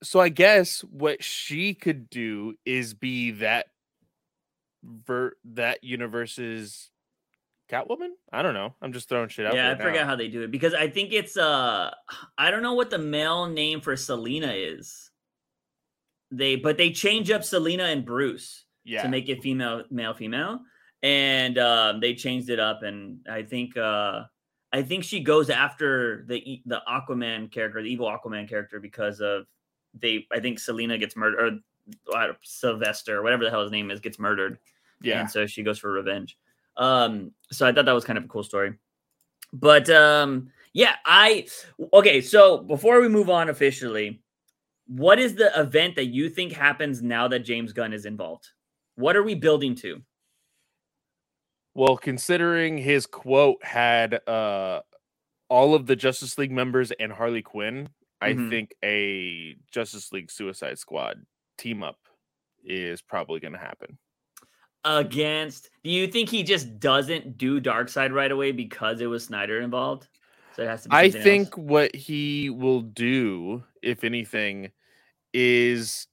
so 0.02 0.18
I 0.18 0.30
guess 0.30 0.80
what 0.80 1.22
she 1.22 1.74
could 1.74 2.08
do 2.08 2.54
is 2.64 2.94
be 2.94 3.32
that 3.32 3.66
ver 4.85 5.37
that 5.45 5.82
universe's 5.82 6.91
Catwoman? 7.70 8.11
I 8.32 8.43
don't 8.43 8.55
know. 8.55 8.74
I'm 8.82 8.93
just 8.93 9.09
throwing 9.09 9.28
shit 9.28 9.47
out. 9.47 9.55
Yeah, 9.55 9.70
I 9.70 9.74
forget 9.76 10.03
now. 10.03 10.07
how 10.07 10.16
they 10.16 10.28
do 10.28 10.43
it 10.43 10.51
because 10.51 10.74
I 10.74 10.89
think 10.89 11.12
it's 11.12 11.37
uh 11.37 11.91
I 12.37 12.51
don't 12.51 12.62
know 12.62 12.74
what 12.74 12.91
the 12.91 12.99
male 12.99 13.47
name 13.47 13.80
for 13.80 13.97
Selina 13.97 14.53
is 14.55 15.11
they 16.30 16.57
but 16.57 16.76
they 16.76 16.91
change 16.91 17.30
up 17.30 17.45
Selina 17.45 17.85
and 17.85 18.05
Bruce 18.05 18.64
yeah. 18.85 19.03
to 19.03 19.09
make 19.09 19.28
it 19.28 19.43
female, 19.43 19.85
male, 19.91 20.14
female, 20.14 20.61
and 21.03 21.59
um, 21.59 22.01
they 22.01 22.14
changed 22.14 22.51
it 22.51 22.61
up. 22.61 22.82
And 22.82 23.26
I 23.30 23.43
think 23.43 23.76
uh, 23.76 24.24
I 24.72 24.82
think 24.82 25.05
she 25.05 25.20
goes 25.20 25.51
after 25.51 26.24
the 26.28 26.62
the 26.66 26.82
Aquaman 26.89 27.51
character, 27.51 27.82
the 27.82 27.89
evil 27.89 28.07
Aquaman 28.07 28.49
character, 28.49 28.80
because 28.80 29.20
of 29.20 29.47
they. 29.95 30.26
I 30.32 30.41
think 30.41 30.59
Selina 30.59 30.99
gets 30.99 31.16
murdered, 31.16 31.61
or 32.12 32.37
Sylvester, 32.43 33.22
whatever 33.22 33.45
the 33.45 33.51
hell 33.51 33.62
his 33.62 33.72
name 33.72 33.91
is, 33.91 34.01
gets 34.01 34.18
murdered. 34.18 34.59
Yeah, 35.03 35.20
and 35.20 35.30
so 35.30 35.47
she 35.47 35.62
goes 35.62 35.78
for 35.78 35.90
revenge. 35.90 36.36
Um, 36.76 37.32
so 37.51 37.66
I 37.66 37.72
thought 37.72 37.84
that 37.84 37.92
was 37.92 38.05
kind 38.05 38.18
of 38.18 38.24
a 38.24 38.28
cool 38.28 38.42
story. 38.42 38.74
But 39.53 39.88
um, 39.90 40.51
yeah, 40.72 40.97
I 41.07 41.47
okay. 41.92 42.20
So 42.20 42.59
before 42.59 43.01
we 43.01 43.09
move 43.09 43.30
on 43.30 43.49
officially, 43.49 44.20
what 44.86 45.18
is 45.18 45.34
the 45.34 45.59
event 45.59 45.95
that 45.97 46.07
you 46.07 46.28
think 46.28 46.53
happens 46.53 47.03
now 47.03 47.28
that 47.28 47.40
James 47.40 47.72
Gunn 47.72 47.92
is 47.92 48.07
involved? 48.07 48.49
What 48.97 49.16
are 49.16 49.22
we 49.22 49.34
building 49.34 49.74
to? 49.76 50.03
Well, 51.74 51.97
considering 51.97 52.78
his 52.78 53.07
quote 53.07 53.64
had 53.64 54.26
uh 54.28 54.80
all 55.49 55.74
of 55.74 55.86
the 55.86 55.97
Justice 55.97 56.38
League 56.38 56.53
members 56.53 56.90
and 56.99 57.12
Harley 57.12 57.42
Quinn, 57.42 57.88
mm-hmm. 58.22 58.47
I 58.47 58.51
think 58.51 58.74
a 58.84 59.57
Justice 59.70 60.12
League 60.12 60.30
Suicide 60.30 60.78
Squad 60.78 61.24
team 61.59 61.82
up 61.82 61.99
is 62.64 63.03
probably 63.03 63.40
going 63.40 63.53
to 63.53 63.59
happen. 63.59 63.99
Against, 64.85 65.70
do 65.82 65.91
you 65.91 66.07
think 66.07 66.28
he 66.28 66.43
just 66.43 66.78
doesn't 66.78 67.39
do 67.39 67.61
Darkseid 67.61 68.12
right 68.12 68.30
away 68.30 68.53
because 68.53 69.01
it 69.01 69.07
was 69.07 69.24
Snyder 69.24 69.61
involved? 69.61 70.09
So 70.55 70.62
it 70.62 70.68
has 70.68 70.82
to 70.82 70.89
be 70.91 70.97
I 70.97 71.11
think 71.11 71.49
else. 71.49 71.57
what 71.57 71.95
he 71.95 72.51
will 72.51 72.82
do, 72.82 73.64
if 73.82 74.05
anything, 74.05 74.70
is 75.32 76.07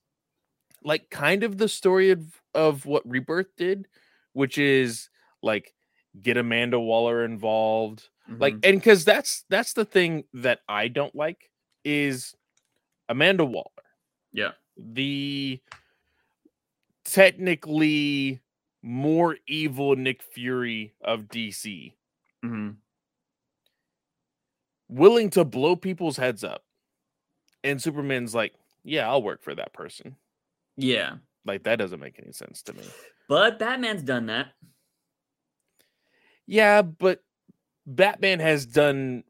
like 0.82 1.10
kind 1.10 1.44
of 1.44 1.58
the 1.58 1.68
story 1.68 2.10
of, 2.10 2.24
of 2.54 2.86
what 2.86 3.08
Rebirth 3.08 3.54
did, 3.56 3.86
which 4.32 4.58
is 4.58 5.10
like 5.42 5.74
get 6.20 6.36
Amanda 6.36 6.80
Waller 6.80 7.24
involved. 7.24 8.08
Mm-hmm. 8.28 8.40
Like, 8.40 8.54
and 8.64 8.78
because 8.78 9.04
that's 9.04 9.44
that's 9.48 9.74
the 9.74 9.84
thing 9.84 10.24
that 10.34 10.60
I 10.68 10.88
don't 10.88 11.14
like 11.14 11.50
is 11.84 12.34
Amanda 13.08 13.44
Waller. 13.44 13.68
Yeah. 14.32 14.52
The 14.76 15.60
technically 17.04 18.40
more 18.82 19.36
evil 19.46 19.96
Nick 19.96 20.22
Fury 20.22 20.94
of 21.02 21.22
DC. 21.28 21.92
Mm-hmm 22.44 22.70
willing 24.92 25.30
to 25.30 25.44
blow 25.44 25.74
people's 25.74 26.16
heads 26.16 26.44
up. 26.44 26.64
And 27.64 27.80
Superman's 27.80 28.34
like, 28.34 28.52
yeah, 28.84 29.08
I'll 29.08 29.22
work 29.22 29.42
for 29.42 29.54
that 29.54 29.72
person. 29.72 30.16
Yeah. 30.76 31.14
Like 31.44 31.64
that 31.64 31.76
doesn't 31.76 32.00
make 32.00 32.20
any 32.22 32.32
sense 32.32 32.62
to 32.62 32.74
me. 32.74 32.82
But 33.28 33.58
Batman's 33.58 34.02
done 34.02 34.26
that. 34.26 34.48
Yeah, 36.46 36.82
but 36.82 37.22
Batman 37.86 38.40
has 38.40 38.66
done 38.66 39.24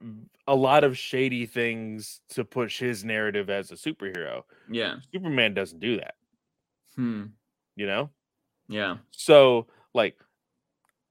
a 0.47 0.57
lot 0.57 0.83
of 0.83 0.99
shady 0.99 1.47
things 1.47 2.21
to 2.31 2.45
push 2.45 2.79
his 2.79 3.05
narrative 3.05 3.49
as 3.49 3.71
a 3.71 3.75
superhero. 3.75 4.43
Yeah. 4.71 4.97
Superman 5.13 5.55
doesn't 5.55 5.81
do 5.81 5.99
that. 5.99 6.15
Hmm. 6.97 7.25
You 7.77 7.87
know? 7.87 8.11
Yeah. 8.73 8.97
So, 9.11 9.67
like, 9.95 10.17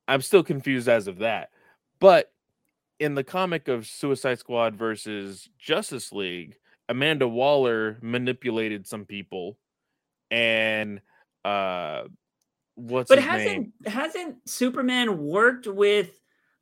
I'm 0.07 0.21
still 0.21 0.43
confused 0.43 0.89
as 0.89 1.07
of 1.07 1.19
that. 1.19 1.49
But 1.99 2.31
in 2.99 3.15
the 3.15 3.23
comic 3.23 3.67
of 3.67 3.87
Suicide 3.87 4.39
Squad 4.39 4.75
versus 4.75 5.49
Justice 5.57 6.11
League, 6.11 6.55
Amanda 6.89 7.27
Waller 7.27 7.97
manipulated 8.01 8.85
some 8.85 9.05
people 9.05 9.57
and 10.29 11.01
uh 11.45 12.03
what's 12.75 13.09
But 13.09 13.19
hasn't 13.19 13.57
name? 13.57 13.73
hasn't 13.85 14.49
Superman 14.49 15.19
worked 15.19 15.67
with 15.67 16.11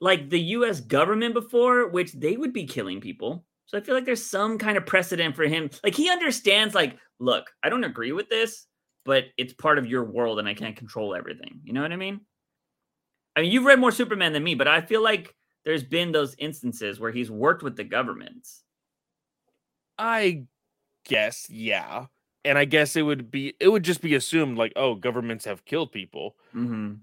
like 0.01 0.29
the 0.29 0.39
US 0.39 0.79
government 0.79 1.33
before 1.33 1.89
which 1.89 2.13
they 2.13 2.37
would 2.37 2.53
be 2.53 2.65
killing 2.65 3.01
people? 3.01 3.45
So 3.65 3.77
I 3.77 3.81
feel 3.81 3.95
like 3.95 4.05
there's 4.05 4.25
some 4.25 4.57
kind 4.57 4.77
of 4.77 4.85
precedent 4.85 5.35
for 5.35 5.43
him. 5.43 5.69
Like 5.83 5.95
he 5.95 6.09
understands 6.09 6.73
like, 6.73 6.97
look, 7.19 7.51
I 7.63 7.69
don't 7.69 7.83
agree 7.83 8.11
with 8.11 8.29
this, 8.29 8.65
but 9.09 9.25
it's 9.37 9.53
part 9.53 9.79
of 9.79 9.87
your 9.87 10.03
world 10.03 10.37
and 10.37 10.47
I 10.47 10.53
can't 10.53 10.75
control 10.75 11.15
everything. 11.15 11.61
You 11.63 11.73
know 11.73 11.81
what 11.81 11.91
I 11.91 11.95
mean? 11.95 12.21
I 13.35 13.41
mean, 13.41 13.51
you've 13.51 13.65
read 13.65 13.79
more 13.79 13.91
Superman 13.91 14.33
than 14.33 14.43
me, 14.43 14.53
but 14.53 14.67
I 14.67 14.81
feel 14.81 15.01
like 15.01 15.33
there's 15.65 15.83
been 15.83 16.11
those 16.11 16.35
instances 16.37 16.99
where 16.99 17.09
he's 17.09 17.31
worked 17.31 17.63
with 17.63 17.75
the 17.75 17.83
governments. 17.83 18.61
I 19.97 20.43
guess, 21.07 21.49
yeah. 21.49 22.05
And 22.45 22.55
I 22.55 22.65
guess 22.65 22.95
it 22.95 23.01
would 23.01 23.31
be 23.31 23.55
it 23.59 23.69
would 23.69 23.81
just 23.81 24.01
be 24.01 24.13
assumed 24.13 24.59
like, 24.59 24.73
oh, 24.75 24.93
governments 24.93 25.45
have 25.45 25.65
killed 25.65 25.91
people. 25.91 26.35
Mm-hmm. 26.55 26.93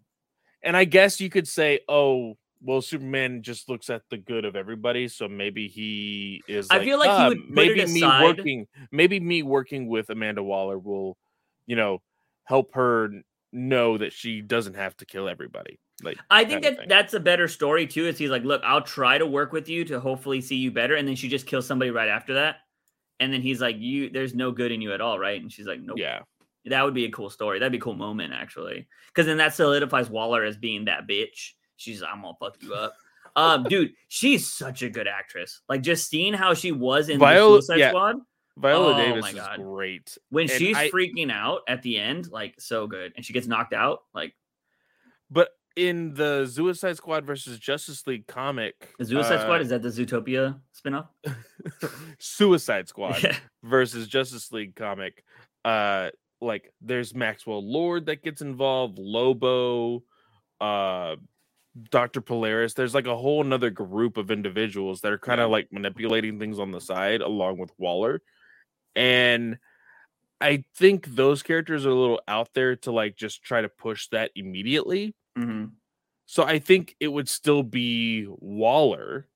And 0.63 0.77
I 0.77 0.85
guess 0.85 1.21
you 1.21 1.29
could 1.29 1.49
say, 1.49 1.81
oh, 1.89 2.37
well, 2.63 2.83
Superman 2.83 3.43
just 3.43 3.69
looks 3.69 3.91
at 3.91 4.03
the 4.11 4.17
good 4.17 4.45
of 4.45 4.55
everybody, 4.55 5.09
so 5.09 5.27
maybe 5.27 5.67
he 5.67 6.41
is. 6.47 6.69
I 6.71 6.85
feel 6.85 7.01
like 7.01 7.11
ah, 7.11 7.25
he 7.25 7.29
would 7.31 7.51
maybe 7.51 7.85
me 7.85 8.03
working, 8.03 8.69
maybe 8.93 9.19
me 9.19 9.43
working 9.43 9.89
with 9.89 10.09
Amanda 10.09 10.45
Waller 10.45 10.79
will, 10.79 11.19
you 11.67 11.77
know, 11.77 12.03
help 12.45 12.75
her 12.75 13.11
know 13.53 13.99
that 13.99 14.13
she 14.13 14.41
doesn't 14.41 14.75
have 14.75 14.97
to 14.99 15.07
kill 15.07 15.29
everybody. 15.29 15.79
Like 16.03 16.19
I 16.31 16.45
think 16.45 16.63
that 16.63 16.89
that's 16.89 17.15
a 17.15 17.21
better 17.21 17.49
story 17.49 17.87
too. 17.87 18.07
Is 18.07 18.19
he's 18.19 18.31
like, 18.31 18.45
look, 18.45 18.63
I'll 18.65 18.83
try 18.83 19.17
to 19.17 19.27
work 19.27 19.53
with 19.53 19.69
you 19.69 19.85
to 19.87 19.99
hopefully 19.99 20.41
see 20.41 20.57
you 20.57 20.71
better, 20.71 20.95
and 20.95 21.09
then 21.09 21.17
she 21.17 21.29
just 21.29 21.47
kills 21.47 21.67
somebody 21.67 21.91
right 21.91 22.09
after 22.09 22.35
that, 22.35 22.57
and 23.21 23.33
then 23.33 23.41
he's 23.41 23.61
like, 23.61 23.77
you, 23.79 24.11
there's 24.11 24.35
no 24.35 24.53
good 24.53 24.73
in 24.73 24.81
you 24.81 24.93
at 24.93 25.01
all, 25.01 25.19
right? 25.19 25.41
And 25.41 25.51
she's 25.51 25.67
like, 25.67 25.81
nope. 25.81 25.99
Yeah, 25.99 26.21
That 26.67 26.85
would 26.85 26.95
be 26.95 27.07
a 27.07 27.11
cool 27.11 27.31
story. 27.31 27.59
That'd 27.59 27.73
be 27.73 27.79
a 27.79 27.81
cool 27.81 27.95
moment, 27.95 28.35
actually. 28.35 28.89
Because 29.09 29.27
then 29.27 29.39
that 29.39 29.55
solidifies 29.55 30.11
Waller 30.11 30.45
as 30.45 30.57
being 30.57 30.85
that 30.85 31.09
bitch. 31.09 31.53
She's, 31.77 32.03
I'm 32.03 32.23
gonna 32.23 32.35
fuck 32.39 32.57
you 32.63 32.75
up. 32.75 32.95
Um, 33.35 33.65
dude, 33.65 33.93
she's 34.09 34.51
such 34.51 34.83
a 34.83 34.91
good 34.91 35.07
actress. 35.07 35.61
Like 35.69 35.83
just 35.83 36.09
seeing 36.09 36.33
how 36.33 36.55
she 36.55 36.73
was 36.73 37.09
in 37.09 37.19
Viola- 37.19 37.57
the 37.57 37.63
Suicide 37.63 37.79
yeah. 37.79 37.89
Squad 37.91 38.17
Viola 38.59 38.95
Oh 38.95 38.97
Davis 38.97 39.33
is 39.35 39.41
great. 39.57 40.19
when 40.31 40.43
And 40.43 40.51
she's 40.51 40.77
I- 40.77 40.91
freaking 40.91 41.31
out 41.31 41.61
at 41.69 41.83
the 41.83 41.99
end, 41.99 42.31
like 42.31 42.55
so 42.59 42.87
good, 42.87 43.13
and 43.17 43.25
she 43.25 43.33
gets 43.33 43.47
knocked 43.47 43.73
out. 43.75 44.01
Like 44.15 44.35
But 45.31 45.51
in 45.77 46.15
the 46.15 46.47
Suicide 46.47 46.97
Squad 46.97 47.27
versus 47.27 47.59
Justice 47.59 48.07
League 48.07 48.27
comic, 48.27 48.95
the 48.99 49.05
Suicide 49.05 49.37
uh, 49.37 49.43
Squad 49.43 49.61
is 49.61 49.69
that 49.69 49.83
the 49.83 49.89
Zootopia 49.91 50.59
spinoff? 50.75 51.09
Suicide 52.19 52.89
Squad 52.89 53.23
Yeah. 53.23 53.37
versus 53.63 54.09
Justice 54.09 54.51
League 54.53 54.75
comic, 54.75 55.23
uh, 55.65 56.11
like 56.41 56.73
there's 56.81 57.15
Maxwell 57.15 57.63
Lord 57.69 58.07
that 58.07 58.23
gets 58.23 58.41
involved, 58.43 58.99
Lobo, 58.99 60.03
uh, 60.61 61.17
Doctor 61.91 62.21
Polaris. 62.23 62.73
There's 62.75 62.95
like 62.95 63.07
a 63.07 63.17
whole 63.17 63.45
nother 63.45 63.71
group 63.71 64.17
of 64.17 64.31
individuals 64.31 65.03
that 65.03 65.13
are 65.13 65.19
kind 65.19 65.41
of 65.41 65.51
like 65.51 65.69
manipulating 65.73 66.39
things 66.39 66.59
on 66.59 66.71
the 66.71 66.81
side, 66.81 67.21
along 67.21 67.59
with 67.59 67.71
Waller, 67.79 68.23
and 68.97 69.59
I 70.41 70.65
think 70.75 71.07
those 71.07 71.43
characters 71.43 71.87
are 71.87 71.91
a 71.91 71.95
little 71.95 72.21
out 72.29 72.53
there 72.55 72.77
to 72.77 72.91
like 72.93 73.17
just 73.17 73.43
try 73.43 73.61
to 73.63 73.69
push 73.69 74.09
that 74.09 74.31
immediately. 74.35 75.15
Mhm. 75.39 75.73
So 76.27 76.43
I 76.43 76.59
think 76.59 76.97
it 76.99 77.09
would 77.09 77.29
still 77.29 77.63
be 77.63 78.27
Waller 78.29 79.29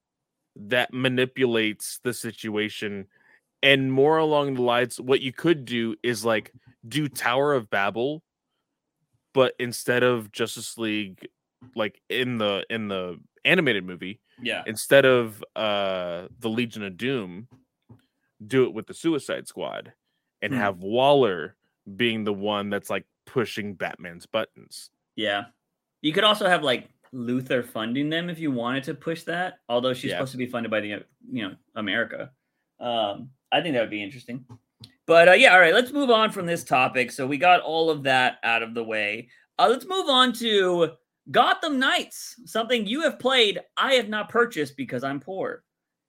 that 0.57 0.93
manipulates 0.93 2.01
the 2.03 2.13
situation 2.13 3.07
and 3.63 3.93
more 3.93 4.19
along 4.19 4.55
the 4.55 4.63
lines 4.63 5.01
what 5.01 5.21
you 5.21 5.33
could 5.33 5.65
do 5.65 5.95
is 6.03 6.25
like 6.25 6.53
do 6.89 7.09
Tower 7.09 7.55
of 7.55 7.71
Babel 7.71 8.23
but 9.33 9.55
instead 9.61 10.03
of 10.03 10.33
Justice 10.33 10.77
League 10.77 11.29
like 11.77 12.01
in 12.09 12.39
the 12.39 12.65
in 12.69 12.89
the 12.89 13.21
animated 13.45 13.85
movie 13.85 14.21
Yeah. 14.43 14.65
instead 14.67 15.05
of 15.07 15.43
uh 15.55 16.27
the 16.41 16.49
Legion 16.51 16.83
of 16.83 16.97
Doom 16.97 17.47
do 18.47 18.65
it 18.65 18.73
with 18.75 18.87
the 18.87 18.95
Suicide 18.95 19.47
Squad 19.49 19.93
and 20.43 20.53
Hmm. 20.53 20.59
have 20.59 20.79
Waller 20.79 21.57
being 21.97 22.25
the 22.25 22.33
one 22.33 22.71
that's 22.71 22.91
like 22.91 23.05
pushing 23.27 23.75
Batman's 23.75 24.27
buttons. 24.27 24.91
Yeah. 25.17 25.47
You 26.03 26.13
could 26.13 26.25
also 26.25 26.49
have 26.49 26.63
like 26.63 26.89
Luthor 27.13 27.65
funding 27.65 28.09
them 28.09 28.31
if 28.31 28.39
you 28.39 28.51
wanted 28.51 28.85
to 28.85 28.95
push 28.95 29.25
that, 29.25 29.55
although 29.69 29.93
she's 29.93 30.11
Yeah. 30.11 30.17
supposed 30.17 30.33
to 30.33 30.39
be 30.39 30.47
funded 30.47 30.71
by 30.71 30.81
the 30.81 30.89
you 31.31 31.49
know 31.49 31.57
America. 31.75 32.31
Um, 32.79 33.31
I 33.53 33.61
think 33.61 33.75
that 33.75 33.81
would 33.81 33.91
be 33.91 34.03
interesting. 34.03 34.47
But 35.07 35.29
uh, 35.29 35.33
yeah, 35.33 35.53
all 35.53 35.61
right, 35.61 35.75
let's 35.75 35.93
move 35.93 36.11
on 36.11 36.31
from 36.31 36.47
this 36.47 36.63
topic. 36.65 37.11
So 37.11 37.27
we 37.27 37.37
got 37.37 37.61
all 37.61 37.91
of 37.91 38.05
that 38.05 38.39
out 38.45 38.63
of 38.63 38.75
the 38.75 38.85
way. 38.85 39.29
Uh, 39.59 39.67
let's 39.69 39.85
move 39.87 40.09
on 40.09 40.33
to 40.35 40.93
Gotham 41.31 41.79
Knights, 41.79 42.37
something 42.47 42.87
you 42.87 43.03
have 43.03 43.19
played. 43.19 43.61
I 43.77 43.95
have 43.95 44.09
not 44.09 44.29
purchased 44.29 44.77
because 44.77 45.03
I'm 45.05 45.19
poor. 45.21 45.65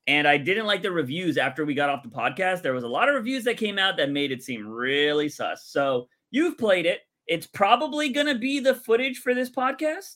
And 0.07 0.27
I 0.27 0.37
didn't 0.37 0.65
like 0.65 0.81
the 0.81 0.91
reviews 0.91 1.37
after 1.37 1.63
we 1.65 1.73
got 1.73 1.89
off 1.89 2.03
the 2.03 2.09
podcast. 2.09 2.63
There 2.63 2.73
was 2.73 2.83
a 2.83 2.87
lot 2.87 3.07
of 3.07 3.15
reviews 3.15 3.43
that 3.43 3.57
came 3.57 3.77
out 3.77 3.97
that 3.97 4.09
made 4.09 4.31
it 4.31 4.43
seem 4.43 4.67
really 4.67 5.29
sus. 5.29 5.65
So 5.67 6.07
you've 6.31 6.57
played 6.57 6.85
it. 6.85 7.01
It's 7.27 7.47
probably 7.47 8.09
going 8.09 8.27
to 8.27 8.35
be 8.37 8.59
the 8.59 8.73
footage 8.73 9.19
for 9.19 9.33
this 9.33 9.49
podcast. 9.49 10.15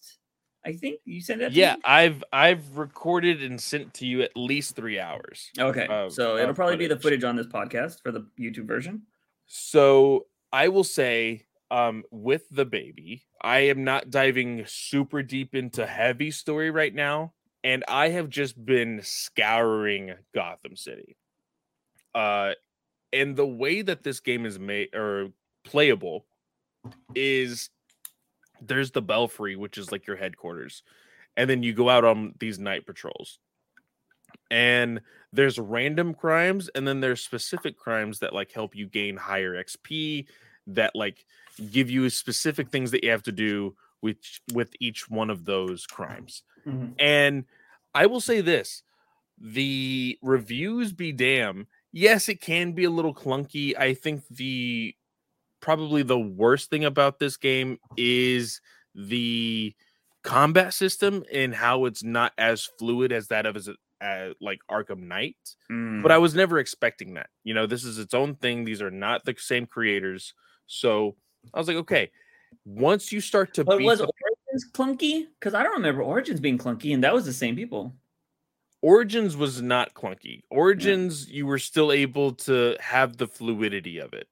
I 0.66 0.74
think 0.74 1.00
you 1.06 1.22
sent 1.22 1.42
that. 1.42 1.54
to 1.54 1.56
Yeah? 1.56 1.76
I've 1.86 2.24
I've 2.34 2.78
recorded 2.78 3.44
and 3.44 3.62
sent 3.62 3.94
to 3.96 4.08
you 4.08 4.24
at 4.24 4.32
least 4.36 4.76
three 4.76 5.00
hours. 5.00 5.52
Okay. 5.60 5.86
of- 5.88 6.12
so 6.12 6.38
it'll 6.38 6.56
probably 6.56 6.78
be 6.78 6.88
the 6.88 6.96
footage. 6.96 7.22
footage 7.22 7.24
on 7.24 7.36
this 7.36 7.48
podcast 7.48 8.02
for 8.02 8.12
the 8.12 8.28
YouTube 8.40 8.66
version. 8.66 9.04
So 9.46 10.26
I 10.52 10.70
will 10.70 10.84
say, 10.84 11.46
um, 11.70 12.04
with 12.10 12.50
the 12.50 12.66
baby, 12.66 13.28
I 13.42 13.60
am 13.60 13.84
not 13.84 14.10
diving 14.10 14.64
super 14.66 15.22
deep 15.22 15.54
into 15.54 15.86
heavy 15.86 16.32
story 16.32 16.72
right 16.72 16.94
now, 16.94 17.34
and 17.66 17.84
I 17.88 18.10
have 18.10 18.30
just 18.30 18.64
been 18.64 19.02
scouring 19.04 20.14
Gotham 20.36 20.76
City. 20.76 21.18
Uh, 22.14 22.52
and 23.12 23.36
the 23.36 23.46
way 23.46 23.82
that 23.82 24.04
this 24.04 24.20
game 24.20 24.46
is 24.46 24.60
made 24.60 24.94
or 24.94 25.30
playable 25.64 26.28
is 27.16 27.72
there's 28.62 28.92
the 28.92 29.02
belfry, 29.02 29.56
which 29.56 29.80
is 29.80 29.92
like 29.92 30.06
your 30.06 30.16
headquarters, 30.16 30.84
and 31.36 31.50
then 31.50 31.64
you 31.64 31.74
go 31.74 31.90
out 31.90 32.06
on 32.06 32.36
these 32.40 32.60
night 32.60 32.86
patrols. 32.86 33.40
And 34.52 35.02
there's 35.34 35.58
random 35.58 36.14
crimes, 36.14 36.70
and 36.76 36.88
then 36.88 37.00
there's 37.00 37.24
specific 37.24 37.80
crimes 37.80 38.20
that 38.20 38.32
like 38.34 38.52
help 38.52 38.76
you 38.76 38.86
gain 38.86 39.18
higher 39.18 39.62
XP, 39.62 40.28
that 40.68 40.96
like 40.96 41.26
give 41.72 41.90
you 41.90 42.12
specific 42.12 42.70
things 42.70 42.92
that 42.92 43.04
you 43.04 43.10
have 43.10 43.24
to 43.24 43.32
do 43.32 43.76
with 44.06 44.20
with 44.54 44.70
each 44.80 45.10
one 45.10 45.32
of 45.32 45.46
those 45.46 45.88
crimes. 45.88 46.44
And 47.00 47.46
I 47.96 48.06
will 48.06 48.22
say 48.22 48.42
this 48.42 48.84
the 49.40 50.18
reviews 50.22 50.94
be 50.94 51.12
damn. 51.12 51.68
Yes, 51.92 52.30
it 52.30 52.40
can 52.40 52.74
be 52.74 52.84
a 52.84 52.90
little 52.90 53.16
clunky. 53.16 53.76
I 53.78 53.96
think 53.96 54.22
the 54.30 54.96
probably 55.60 56.04
the 56.04 56.20
worst 56.20 56.70
thing 56.70 56.86
about 56.86 57.18
this 57.18 57.36
game 57.36 57.80
is 57.98 58.62
the 58.94 59.74
combat 60.24 60.74
system 60.74 61.24
and 61.34 61.56
how 61.56 61.86
it's 61.86 62.04
not 62.04 62.32
as 62.38 62.70
fluid 62.78 63.12
as 63.12 63.28
that 63.30 63.48
of 63.48 63.56
as, 63.56 63.70
uh, 64.02 64.30
like 64.40 64.60
Arkham 64.70 65.08
Knight. 65.08 65.38
Mm. 65.72 66.04
But 66.04 66.12
I 66.12 66.20
was 66.20 66.36
never 66.36 66.60
expecting 66.60 67.16
that. 67.16 67.30
You 67.44 67.56
know, 67.56 67.66
this 67.66 67.84
is 67.84 67.98
its 67.98 68.14
own 68.14 68.36
thing. 68.36 68.66
These 68.66 68.84
are 68.84 68.92
not 68.92 69.26
the 69.26 69.34
same 69.38 69.66
creators. 69.66 70.34
So 70.68 71.16
I 71.54 71.58
was 71.58 71.68
like, 71.68 71.78
okay, 71.78 72.12
once 72.66 73.12
you 73.12 73.22
start 73.22 73.54
to 73.56 73.64
But 73.64 73.82
was 73.82 74.00
the 74.00 74.06
Origins 74.06 74.72
clunky? 74.72 75.28
Because 75.40 75.54
I 75.54 75.64
don't 75.64 75.74
remember 75.74 76.02
Origins 76.02 76.40
being 76.40 76.58
clunky, 76.58 76.94
and 76.94 77.04
that 77.04 77.14
was 77.14 77.26
the 77.26 77.34
same 77.34 77.56
people. 77.56 77.94
Origins 78.82 79.36
was 79.36 79.62
not 79.62 79.96
clunky. 79.96 80.44
Origins, 80.52 81.30
you 81.30 81.48
were 81.48 81.58
still 81.58 81.92
able 81.92 82.34
to 82.34 82.76
have 82.80 83.18
the 83.18 83.28
fluidity 83.28 83.98
of 83.98 84.14
it. 84.14 84.28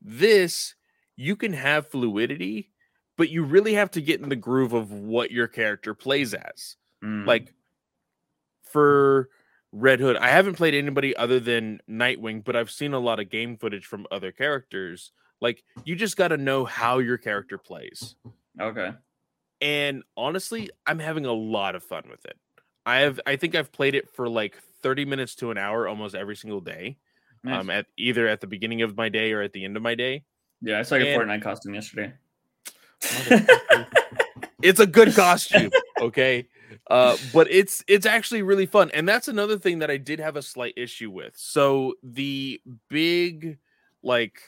This, 0.00 0.74
you 1.16 1.36
can 1.36 1.52
have 1.52 1.88
fluidity, 1.88 2.70
but 3.16 3.30
you 3.30 3.44
really 3.44 3.74
have 3.74 3.90
to 3.92 4.00
get 4.00 4.20
in 4.20 4.28
the 4.28 4.36
groove 4.36 4.72
of 4.72 4.92
what 4.92 5.30
your 5.30 5.46
character 5.46 5.94
plays 5.94 6.34
as. 6.34 6.76
Mm. 7.02 7.26
Like 7.26 7.52
for 8.62 9.28
Red 9.72 10.00
Hood, 10.00 10.16
I 10.16 10.28
haven't 10.28 10.54
played 10.54 10.74
anybody 10.74 11.14
other 11.16 11.38
than 11.38 11.80
Nightwing, 11.88 12.44
but 12.44 12.56
I've 12.56 12.70
seen 12.70 12.94
a 12.94 12.98
lot 12.98 13.20
of 13.20 13.28
game 13.28 13.56
footage 13.56 13.84
from 13.84 14.06
other 14.10 14.32
characters. 14.32 15.12
Like 15.44 15.62
you 15.84 15.94
just 15.94 16.16
got 16.16 16.28
to 16.28 16.38
know 16.38 16.64
how 16.64 16.98
your 17.00 17.18
character 17.18 17.58
plays. 17.58 18.16
okay. 18.58 18.92
and 19.60 20.02
honestly 20.16 20.70
i'm 20.86 20.98
having 20.98 21.26
a 21.26 21.32
lot 21.32 21.74
of 21.74 21.82
fun 21.82 22.02
with 22.10 22.24
it 22.24 22.36
i 22.86 22.96
have 23.04 23.20
i 23.26 23.36
think 23.36 23.54
i've 23.54 23.70
played 23.70 23.94
it 23.94 24.08
for 24.16 24.28
like 24.28 24.56
30 24.82 25.04
minutes 25.04 25.34
to 25.36 25.50
an 25.50 25.58
hour 25.58 25.86
almost 25.86 26.14
every 26.14 26.34
single 26.36 26.60
day 26.60 26.96
Nice. 27.44 27.60
um 27.60 27.68
at 27.70 27.86
either 27.96 28.26
at 28.26 28.40
the 28.40 28.46
beginning 28.46 28.82
of 28.82 28.96
my 28.96 29.08
day 29.08 29.32
or 29.32 29.42
at 29.42 29.52
the 29.52 29.64
end 29.64 29.76
of 29.76 29.82
my 29.82 29.94
day 29.94 30.24
yeah, 30.62 30.78
I 30.78 30.82
saw 30.82 30.94
your 30.96 31.08
and- 31.20 31.30
Fortnite 31.30 31.42
costume 31.42 31.74
yesterday. 31.74 32.12
it's 34.62 34.80
a 34.80 34.86
good 34.86 35.14
costume 35.14 35.70
okay 36.00 36.46
uh 36.90 37.16
but 37.32 37.50
it's 37.50 37.84
it's 37.86 38.06
actually 38.06 38.42
really 38.42 38.66
fun 38.66 38.90
and 38.94 39.08
that's 39.08 39.28
another 39.28 39.58
thing 39.58 39.78
that 39.80 39.90
i 39.90 39.96
did 39.96 40.18
have 40.18 40.36
a 40.36 40.42
slight 40.42 40.74
issue 40.76 41.10
with 41.10 41.34
so 41.36 41.94
the 42.02 42.60
big 42.88 43.58
like 44.02 44.40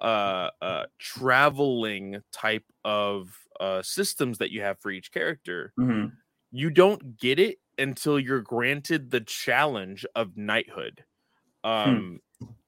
uh 0.00 0.50
uh 0.62 0.86
traveling 0.98 2.22
type 2.32 2.64
of 2.84 3.38
uh 3.60 3.82
systems 3.82 4.38
that 4.38 4.50
you 4.50 4.60
have 4.62 4.78
for 4.80 4.90
each 4.90 5.12
character 5.12 5.72
Mhm. 5.78 6.12
you 6.50 6.70
don't 6.70 7.16
get 7.18 7.38
it 7.38 7.58
until 7.78 8.18
you're 8.18 8.40
granted 8.42 9.10
the 9.10 9.20
challenge 9.20 10.06
of 10.14 10.36
knighthood. 10.36 11.04
Um, 11.64 12.20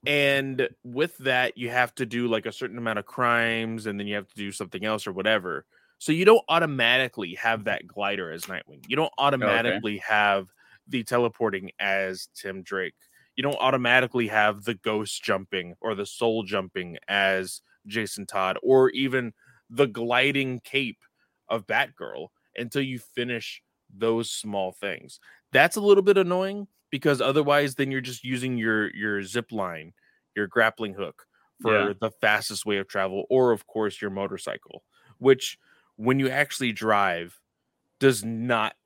and 0.07 0.69
with 0.85 1.17
that, 1.19 1.59
you 1.59 1.71
have 1.71 1.95
to 1.97 2.07
do 2.07 2.29
like 2.29 2.47
a 2.47 2.53
certain 2.53 2.79
amount 2.79 2.99
of 3.01 3.07
crimes, 3.07 3.87
and 3.87 3.99
then 3.99 4.07
you 4.07 4.15
have 4.17 4.29
to 4.29 4.35
do 4.37 4.53
something 4.53 4.85
else 4.85 5.07
or 5.07 5.13
whatever. 5.13 5.67
So 5.99 6.13
you 6.13 6.25
don't 6.25 6.45
automatically 6.49 7.35
have 7.37 7.65
that 7.65 7.87
glider 7.87 8.31
as 8.31 8.47
Nightwing. 8.47 8.85
You 8.89 8.97
don't 8.97 9.13
automatically 9.19 9.99
have 9.99 10.49
the 10.87 11.05
teleporting 11.05 11.73
as 11.81 12.29
Tim 12.35 12.63
Drake. 12.63 12.95
You 13.37 13.43
don't 13.43 13.57
automatically 13.61 14.29
have 14.29 14.65
the 14.65 14.75
ghost 14.75 15.23
jumping 15.23 15.75
or 15.81 15.95
the 15.95 16.07
soul 16.07 16.43
jumping 16.43 16.99
as 17.09 17.61
Jason 17.87 18.27
Todd, 18.27 18.59
or 18.63 18.91
even 18.91 19.33
the 19.71 19.87
gliding 19.87 20.61
cape 20.61 20.99
of 21.49 21.67
Batgirl 21.67 22.29
until 22.57 22.83
you 22.83 22.99
finish 22.99 23.63
those 23.93 24.31
small 24.31 24.73
things. 24.73 25.21
That's 25.53 25.77
a 25.77 25.81
little 25.81 26.03
bit 26.03 26.17
annoying 26.19 26.69
because 26.91 27.21
otherwise 27.21 27.75
then 27.75 27.91
you're 27.91 28.01
just 28.01 28.25
using 28.25 28.59
your 28.59 28.95
your 28.95 29.23
zip 29.23 29.53
line, 29.53 29.93
your 30.35 30.47
grappling 30.47 30.95
hook 30.95 31.27
for 31.61 31.93
Yeah. 31.93 31.95
the 31.95 32.11
fastest 32.11 32.67
way 32.67 32.79
of 32.79 32.89
travel 32.89 33.25
or 33.31 33.53
of 33.53 33.67
course 33.67 34.01
your 34.01 34.11
motorcycle, 34.11 34.83
which 35.19 35.59
when 35.97 36.19
you 36.21 36.29
actually 36.29 36.73
drive 36.73 37.41
does 38.01 38.25
not 38.25 38.77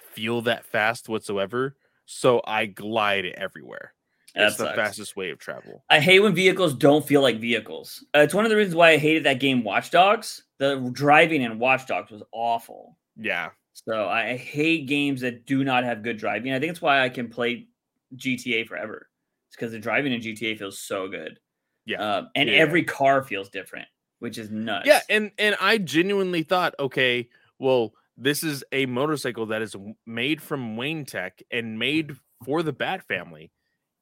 feel 0.00 0.42
that 0.42 0.64
fast 0.64 1.08
whatsoever. 1.08 1.76
So 2.10 2.40
I 2.46 2.64
glide 2.64 3.26
everywhere. 3.26 3.92
That's 4.34 4.56
the 4.56 4.64
sucks. 4.64 4.76
fastest 4.76 5.14
way 5.14 5.28
of 5.28 5.38
travel. 5.38 5.84
I 5.90 6.00
hate 6.00 6.20
when 6.20 6.34
vehicles 6.34 6.72
don't 6.72 7.06
feel 7.06 7.20
like 7.20 7.38
vehicles. 7.38 8.02
Uh, 8.16 8.20
it's 8.20 8.32
one 8.32 8.46
of 8.46 8.50
the 8.50 8.56
reasons 8.56 8.74
why 8.76 8.92
I 8.92 8.96
hated 8.96 9.24
that 9.24 9.40
game 9.40 9.62
Watch 9.62 9.90
Dogs. 9.90 10.44
The 10.58 10.88
driving 10.92 11.42
in 11.42 11.58
Watch 11.58 11.86
Dogs 11.86 12.10
was 12.10 12.22
awful. 12.32 12.96
Yeah. 13.16 13.50
So 13.74 14.06
I 14.06 14.30
I 14.30 14.36
hate 14.38 14.86
games 14.86 15.20
that 15.20 15.44
do 15.44 15.64
not 15.64 15.84
have 15.84 16.02
good 16.02 16.16
driving. 16.16 16.54
I 16.54 16.58
think 16.58 16.70
it's 16.70 16.80
why 16.80 17.04
I 17.04 17.10
can 17.10 17.28
play 17.28 17.68
GTA 18.16 18.66
forever. 18.66 19.10
It's 19.48 19.56
because 19.56 19.72
the 19.72 19.78
driving 19.78 20.14
in 20.14 20.22
GTA 20.22 20.58
feels 20.58 20.78
so 20.78 21.08
good. 21.08 21.38
Yeah. 21.84 21.98
Um, 21.98 22.30
and 22.34 22.48
Yeah. 22.48 22.56
every 22.56 22.84
car 22.84 23.22
feels 23.22 23.50
different, 23.50 23.86
which 24.20 24.38
is 24.38 24.50
nuts. 24.50 24.86
Yeah, 24.86 25.00
and 25.10 25.30
and 25.36 25.56
I 25.60 25.76
genuinely 25.76 26.42
thought, 26.42 26.74
okay, 26.80 27.28
well, 27.58 27.92
this 28.18 28.42
is 28.42 28.64
a 28.72 28.86
motorcycle 28.86 29.46
that 29.46 29.62
is 29.62 29.76
made 30.04 30.42
from 30.42 30.76
Wayne 30.76 31.06
Tech 31.06 31.40
and 31.50 31.78
made 31.78 32.16
for 32.44 32.62
the 32.62 32.72
Bat 32.72 33.04
family. 33.04 33.52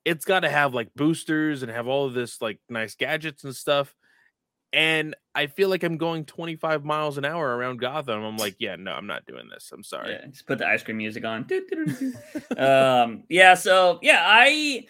It's 0.05 0.25
got 0.25 0.41
to 0.41 0.49
have 0.49 0.73
like 0.73 0.89
boosters 0.95 1.63
and 1.63 1.71
have 1.71 1.87
all 1.87 2.07
of 2.07 2.15
this 2.15 2.41
like 2.41 2.59
nice 2.69 2.95
gadgets 2.95 3.45
and 3.45 3.55
stuff. 3.55 3.95
And 4.73 5.15
I 5.35 5.47
feel 5.47 5.69
like 5.69 5.85
I'm 5.85 5.97
going 5.97 6.25
25 6.25 6.85
miles 6.85 7.19
an 7.19 7.25
hour 7.25 7.57
around 7.57 7.79
Gotham. 7.79 8.23
I'm 8.23 8.37
like, 8.37 8.57
yeah, 8.59 8.77
no, 8.77 8.93
I'm 8.93 9.07
not 9.07 9.27
doing 9.27 9.49
this. 9.53 9.71
I'm 9.73 9.85
sorry. 9.85 10.13
Yeah, 10.13 10.27
just 10.27 10.47
put 10.47 10.59
the 10.59 10.67
ice 10.67 10.83
cream 10.83 10.97
music 10.97 11.25
on. 11.25 11.47
Um, 12.59 13.25
yeah, 13.29 13.55
so 13.55 13.99
yeah, 14.03 14.23
I 14.27 14.87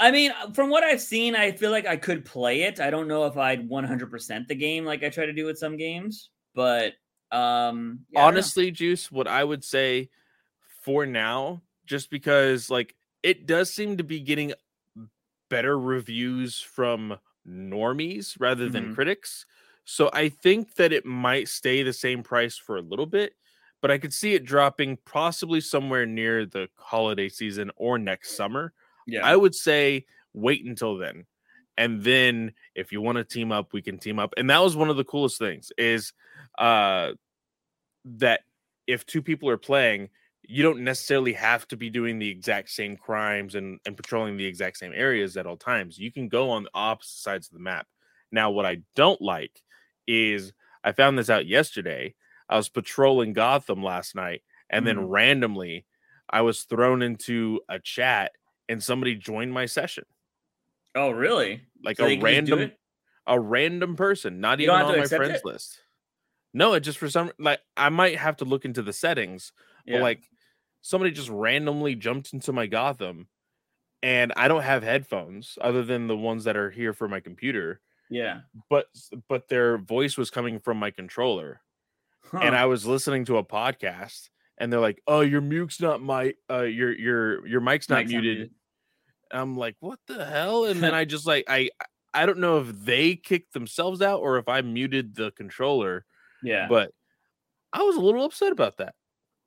I 0.00 0.10
mean, 0.10 0.32
from 0.54 0.70
what 0.70 0.84
I've 0.84 1.00
seen, 1.00 1.34
I 1.36 1.52
feel 1.52 1.70
like 1.70 1.86
I 1.86 1.96
could 1.96 2.24
play 2.24 2.62
it. 2.62 2.80
I 2.80 2.90
don't 2.90 3.08
know 3.08 3.26
if 3.26 3.36
I'd 3.36 3.68
100% 3.68 4.48
the 4.48 4.54
game 4.54 4.84
like 4.84 5.02
I 5.02 5.08
try 5.08 5.26
to 5.26 5.32
do 5.32 5.46
with 5.46 5.58
some 5.58 5.76
games, 5.76 6.30
but 6.54 6.94
um 7.34 8.00
yeah, 8.10 8.20
I 8.20 8.22
don't 8.22 8.34
know. 8.34 8.38
honestly 8.38 8.70
juice 8.70 9.10
what 9.10 9.26
i 9.28 9.42
would 9.42 9.64
say 9.64 10.08
for 10.82 11.06
now 11.06 11.62
just 11.86 12.10
because 12.10 12.70
like 12.70 12.94
it 13.22 13.46
does 13.46 13.72
seem 13.72 13.96
to 13.96 14.04
be 14.04 14.20
getting 14.20 14.52
better 15.50 15.78
reviews 15.78 16.60
from 16.60 17.18
normies 17.46 18.36
rather 18.40 18.68
than 18.68 18.88
Mhm. 18.88 18.94
critics 18.94 19.46
so 19.84 20.10
i 20.12 20.28
think 20.28 20.74
that 20.76 20.92
it 20.92 21.04
might 21.04 21.48
stay 21.48 21.82
the 21.82 21.92
same 21.92 22.22
price 22.22 22.56
for 22.56 22.76
a 22.76 22.82
little 22.82 23.06
bit 23.06 23.34
but 23.82 23.90
i 23.90 23.98
could 23.98 24.12
see 24.12 24.34
it 24.34 24.44
dropping 24.44 24.96
possibly 25.04 25.60
somewhere 25.60 26.06
near 26.06 26.46
the 26.46 26.68
holiday 26.76 27.28
season 27.28 27.70
or 27.76 27.98
next 27.98 28.34
summer 28.36 28.72
yeah. 29.06 29.20
I 29.22 29.36
would 29.36 29.54
say 29.54 30.06
wait 30.32 30.64
until 30.64 30.96
then. 30.96 31.26
And 31.76 32.02
then 32.02 32.54
if 32.74 32.90
you 32.90 33.02
want 33.02 33.18
to 33.18 33.24
team 33.24 33.52
up, 33.52 33.74
we 33.74 33.82
can 33.82 33.98
team 33.98 34.18
up. 34.18 34.32
And 34.38 34.48
that 34.48 34.60
was 34.62 34.76
one 34.76 34.88
of 34.88 34.96
the 34.96 35.04
coolest 35.04 35.38
things 35.38 35.70
is 35.76 36.12
uh 36.58 37.12
that 38.04 38.40
if 38.86 39.06
two 39.06 39.22
people 39.22 39.48
are 39.48 39.56
playing, 39.58 40.10
you 40.42 40.62
don't 40.62 40.84
necessarily 40.84 41.32
have 41.32 41.66
to 41.68 41.76
be 41.76 41.88
doing 41.88 42.18
the 42.18 42.28
exact 42.28 42.70
same 42.70 42.96
crimes 42.96 43.54
and, 43.54 43.80
and 43.86 43.96
patrolling 43.96 44.36
the 44.36 44.44
exact 44.44 44.76
same 44.76 44.92
areas 44.94 45.36
at 45.36 45.46
all 45.46 45.56
times. 45.56 45.98
You 45.98 46.12
can 46.12 46.28
go 46.28 46.50
on 46.50 46.64
the 46.64 46.70
opposite 46.74 47.18
sides 47.20 47.48
of 47.48 47.54
the 47.54 47.60
map. 47.60 47.86
Now, 48.30 48.50
what 48.50 48.66
I 48.66 48.82
don't 48.94 49.20
like 49.22 49.62
is 50.06 50.52
I 50.82 50.92
found 50.92 51.18
this 51.18 51.30
out 51.30 51.46
yesterday. 51.46 52.14
I 52.48 52.56
was 52.56 52.68
patrolling 52.68 53.32
Gotham 53.32 53.82
last 53.82 54.14
night, 54.14 54.42
and 54.68 54.86
then 54.86 55.00
Mhm. 55.00 55.08
randomly 55.08 55.86
I 56.28 56.42
was 56.42 56.64
thrown 56.64 57.00
into 57.00 57.60
a 57.68 57.78
chat 57.78 58.32
and 58.68 58.82
somebody 58.82 59.14
joined 59.14 59.52
my 59.52 59.66
session. 59.66 60.04
oh, 60.94 61.10
really? 61.10 61.62
Like 61.82 61.98
So 61.98 62.04
a 62.04 62.08
you 62.08 62.18
can 62.18 62.26
just 62.26 62.44
do 62.44 62.56
random 62.60 62.72
a 63.26 63.40
random 63.40 63.96
person, 63.96 64.40
not 64.40 64.60
You 64.60 64.66
even 64.66 64.82
on 64.82 64.96
my 64.96 65.08
friends 65.08 65.36
it? 65.36 65.44
list. 65.44 65.80
No, 66.54 66.72
it 66.74 66.80
just 66.80 66.98
for 66.98 67.10
some 67.10 67.32
like 67.38 67.60
I 67.76 67.88
might 67.90 68.16
have 68.16 68.36
to 68.38 68.44
look 68.44 68.64
into 68.64 68.80
the 68.80 68.92
settings, 68.92 69.52
Yeah. 69.84 69.96
but 69.96 70.02
like 70.02 70.22
somebody 70.80 71.10
just 71.10 71.28
randomly 71.28 71.94
jumped 71.96 72.32
into 72.32 72.52
my 72.52 72.66
Gotham 72.66 73.26
and 74.02 74.32
I 74.36 74.48
don't 74.48 74.62
have 74.62 74.82
headphones 74.82 75.58
other 75.60 75.82
than 75.82 76.06
the 76.06 76.16
ones 76.16 76.44
that 76.44 76.56
are 76.56 76.70
here 76.70 76.92
for 76.92 77.08
my 77.08 77.20
computer, 77.20 77.80
yeah. 78.08 78.40
but 78.70 78.86
but 79.28 79.48
their 79.48 79.78
voice 79.78 80.16
was 80.16 80.30
coming 80.30 80.60
from 80.60 80.78
my 80.78 80.90
controller 80.90 81.60
and 82.32 82.54
I 82.56 82.66
was 82.66 82.86
listening 82.86 83.24
to 83.26 83.36
a 83.38 83.44
podcast 83.44 84.28
and 84.56 84.72
they're 84.72 84.80
like, 84.80 85.02
"Oh, 85.06 85.20
your 85.20 85.40
mute's 85.40 85.80
not 85.80 86.00
my 86.00 86.34
uh 86.50 86.62
your 86.62 86.92
your 86.92 87.46
your 87.46 87.60
mic's 87.60 87.88
not 87.88 87.96
not 87.96 88.06
muted." 88.06 88.36
muted. 88.38 88.50
I'm 89.32 89.56
like, 89.56 89.76
"What 89.80 89.98
the 90.06 90.24
hell?" 90.24 90.64
And 90.66 90.80
then 90.80 90.94
I 91.00 91.04
just 91.04 91.26
like 91.26 91.44
I 91.48 91.70
I 92.12 92.26
don't 92.26 92.38
know 92.38 92.60
if 92.60 92.68
they 92.68 93.16
kicked 93.16 93.52
themselves 93.54 94.00
out 94.00 94.20
or 94.20 94.38
if 94.38 94.48
I 94.48 94.60
muted 94.62 95.16
the 95.16 95.32
controller, 95.32 96.04
Yeah. 96.44 96.66
but 96.68 96.92
I 97.72 97.82
was 97.82 97.96
a 97.96 98.00
little 98.00 98.24
upset 98.24 98.52
about 98.52 98.76
that. 98.76 98.94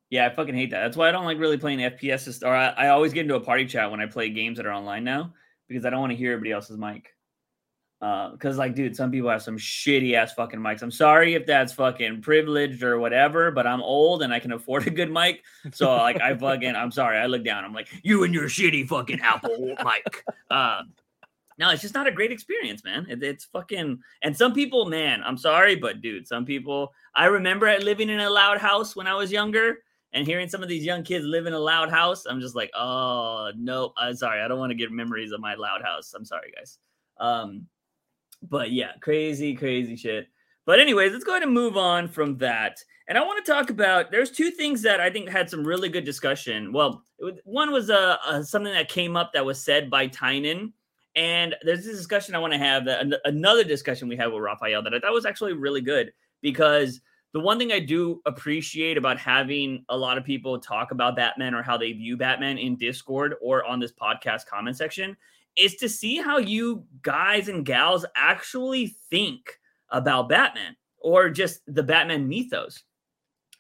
Yeah, 0.10 0.26
I 0.26 0.30
fucking 0.30 0.56
hate 0.56 0.72
that. 0.72 0.82
That's 0.82 0.98
why 0.98 1.10
I 1.10 1.12
don't 1.12 1.26
like 1.26 1.40
really 1.40 1.58
playing 1.58 1.80
FPS. 1.80 2.46
Or 2.46 2.54
I, 2.54 2.70
I 2.70 2.88
always 2.90 3.14
get 3.14 3.22
into 3.22 3.36
a 3.36 3.42
party 3.42 3.66
chat 3.66 3.90
when 3.92 4.00
I 4.00 4.06
play 4.06 4.30
games 4.30 4.58
that 4.58 4.66
are 4.66 4.72
online 4.72 5.04
now 5.04 5.34
because 5.68 5.86
I 5.86 5.90
don't 5.90 6.00
want 6.00 6.12
to 6.12 6.18
hear 6.18 6.32
everybody 6.34 6.52
else's 6.52 6.78
mic. 6.78 7.14
Because, 8.00 8.58
like, 8.58 8.76
dude, 8.76 8.96
some 8.96 9.12
people 9.12 9.30
have 9.30 9.42
some 9.42 9.58
shitty 9.58 10.14
ass 10.14 10.34
fucking 10.34 10.60
mics. 10.60 10.84
I'm 10.84 10.92
sorry 10.92 11.34
if 11.34 11.46
that's 11.46 11.74
fucking 11.74 12.22
privileged 12.22 12.84
or 12.84 13.00
whatever, 13.00 13.50
but 13.50 13.66
I'm 13.66 13.82
old 13.82 14.22
and 14.22 14.32
I 14.32 14.40
can 14.40 14.52
afford 14.52 14.86
a 14.86 14.92
good 14.92 15.12
mic. 15.12 15.44
So, 15.74 15.94
like, 15.96 16.22
I 16.22 16.36
fucking, 16.38 16.76
I'm 16.76 16.92
sorry. 16.92 17.18
I 17.18 17.26
look 17.26 17.44
down. 17.44 17.66
I'm 17.66 17.74
like, 17.74 17.88
you 18.04 18.24
and 18.24 18.34
your 18.34 18.46
shitty 18.46 18.88
fucking 18.88 19.20
Apple 19.22 19.76
mic. 19.84 20.24
Uh, 20.50 20.84
no, 21.58 21.70
it's 21.70 21.82
just 21.82 21.94
not 21.96 22.08
a 22.08 22.12
great 22.12 22.32
experience, 22.32 22.84
man. 22.84 23.08
It, 23.10 23.24
it's 23.24 23.46
fucking, 23.46 24.00
and 24.22 24.38
some 24.38 24.54
people, 24.54 24.86
man, 24.86 25.24
I'm 25.24 25.38
sorry, 25.38 25.76
but 25.76 26.02
dude, 26.02 26.28
some 26.28 26.46
people, 26.46 26.94
I 27.16 27.26
remember 27.26 27.76
living 27.80 28.10
in 28.10 28.20
a 28.20 28.30
loud 28.30 28.60
house 28.60 28.96
when 28.96 29.08
I 29.08 29.16
was 29.16 29.32
younger 29.32 29.78
and 30.14 30.26
hearing 30.26 30.50
some 30.50 30.64
of 30.64 30.70
these 30.70 30.86
young 30.86 31.04
kids 31.04 31.26
live 31.26 31.48
in 31.48 31.54
a 31.54 31.60
loud 31.60 31.90
house. 31.90 32.26
I'm 32.26 32.40
just 32.40 32.56
like, 32.56 32.72
oh, 32.76 33.52
no, 33.58 33.94
I'm 33.98 34.16
sorry. 34.16 34.42
I 34.42 34.48
don't 34.48 34.60
want 34.60 34.72
to 34.72 34.76
get 34.76 34.92
memories 34.92 35.32
of 35.32 35.42
my 35.42 35.56
loud 35.56 35.82
house. 35.82 36.14
I'm 36.14 36.26
sorry, 36.26 36.54
guys. 36.56 36.78
Um, 37.20 37.68
but 38.44 38.72
yeah, 38.72 38.92
crazy, 39.02 39.56
crazy 39.56 39.96
shit. 39.96 40.28
But 40.66 40.80
anyways, 40.80 41.14
let's 41.14 41.24
go 41.24 41.32
ahead 41.32 41.44
and 41.44 41.54
move 41.54 41.78
on 41.78 42.08
from 42.08 42.38
that. 42.38 42.84
And 43.08 43.18
I 43.18 43.24
want 43.24 43.44
to 43.44 43.52
talk 43.52 43.70
about 43.70 44.12
there's 44.12 44.32
two 44.32 44.52
things 44.52 44.82
that 44.82 45.00
I 45.00 45.10
think 45.10 45.30
had 45.30 45.50
some 45.50 45.66
really 45.66 45.88
good 45.88 46.04
discussion. 46.04 46.74
Well, 46.74 47.04
was, 47.20 47.40
one 47.46 47.72
was 47.72 47.90
uh, 47.90 48.18
uh, 48.26 48.44
something 48.44 48.74
that 48.74 48.90
came 48.90 49.16
up 49.16 49.32
that 49.34 49.46
was 49.46 49.64
said 49.64 49.90
by 49.90 50.10
Tynion. 50.10 50.74
And 51.18 51.56
there's 51.64 51.84
this 51.84 51.98
discussion 51.98 52.36
I 52.36 52.40
want 52.40 52.54
to 52.54 52.60
have, 52.60 52.86
that, 52.86 53.02
an- 53.02 53.16
another 53.26 53.64
discussion 53.64 54.08
we 54.08 54.16
had 54.16 54.28
with 54.28 54.42
Raphael 54.42 54.84
that 54.84 54.94
I 54.94 55.00
thought 55.00 55.12
was 55.12 55.26
actually 55.26 55.54
really 55.54 55.82
good 55.82 56.14
because 56.42 57.02
the 57.34 57.40
one 57.40 57.58
thing 57.58 57.72
I 57.72 57.80
do 57.80 58.22
appreciate 58.28 58.98
about 58.98 59.18
having 59.18 59.84
a 59.90 59.98
lot 59.98 60.20
of 60.20 60.24
people 60.24 60.60
talk 60.60 60.92
about 60.92 61.16
Batman 61.16 61.56
or 61.56 61.64
how 61.64 61.76
they 61.76 61.92
view 61.92 62.18
Batman 62.18 62.60
in 62.60 62.78
Discord 62.78 63.34
or 63.42 63.66
on 63.66 63.80
this 63.80 63.92
podcast 63.92 64.46
comment 64.46 64.78
section 64.78 65.18
is 65.58 65.76
to 65.78 65.90
see 65.90 66.18
how 66.18 66.38
you 66.38 66.86
guys 67.02 67.50
and 67.50 67.66
gals 67.66 68.06
actually 68.16 68.96
think 69.10 69.60
about 69.90 70.30
Batman 70.30 70.76
or 71.00 71.32
just 71.32 71.62
the 71.68 71.84
Batman 71.84 72.28
mythos. 72.28 72.84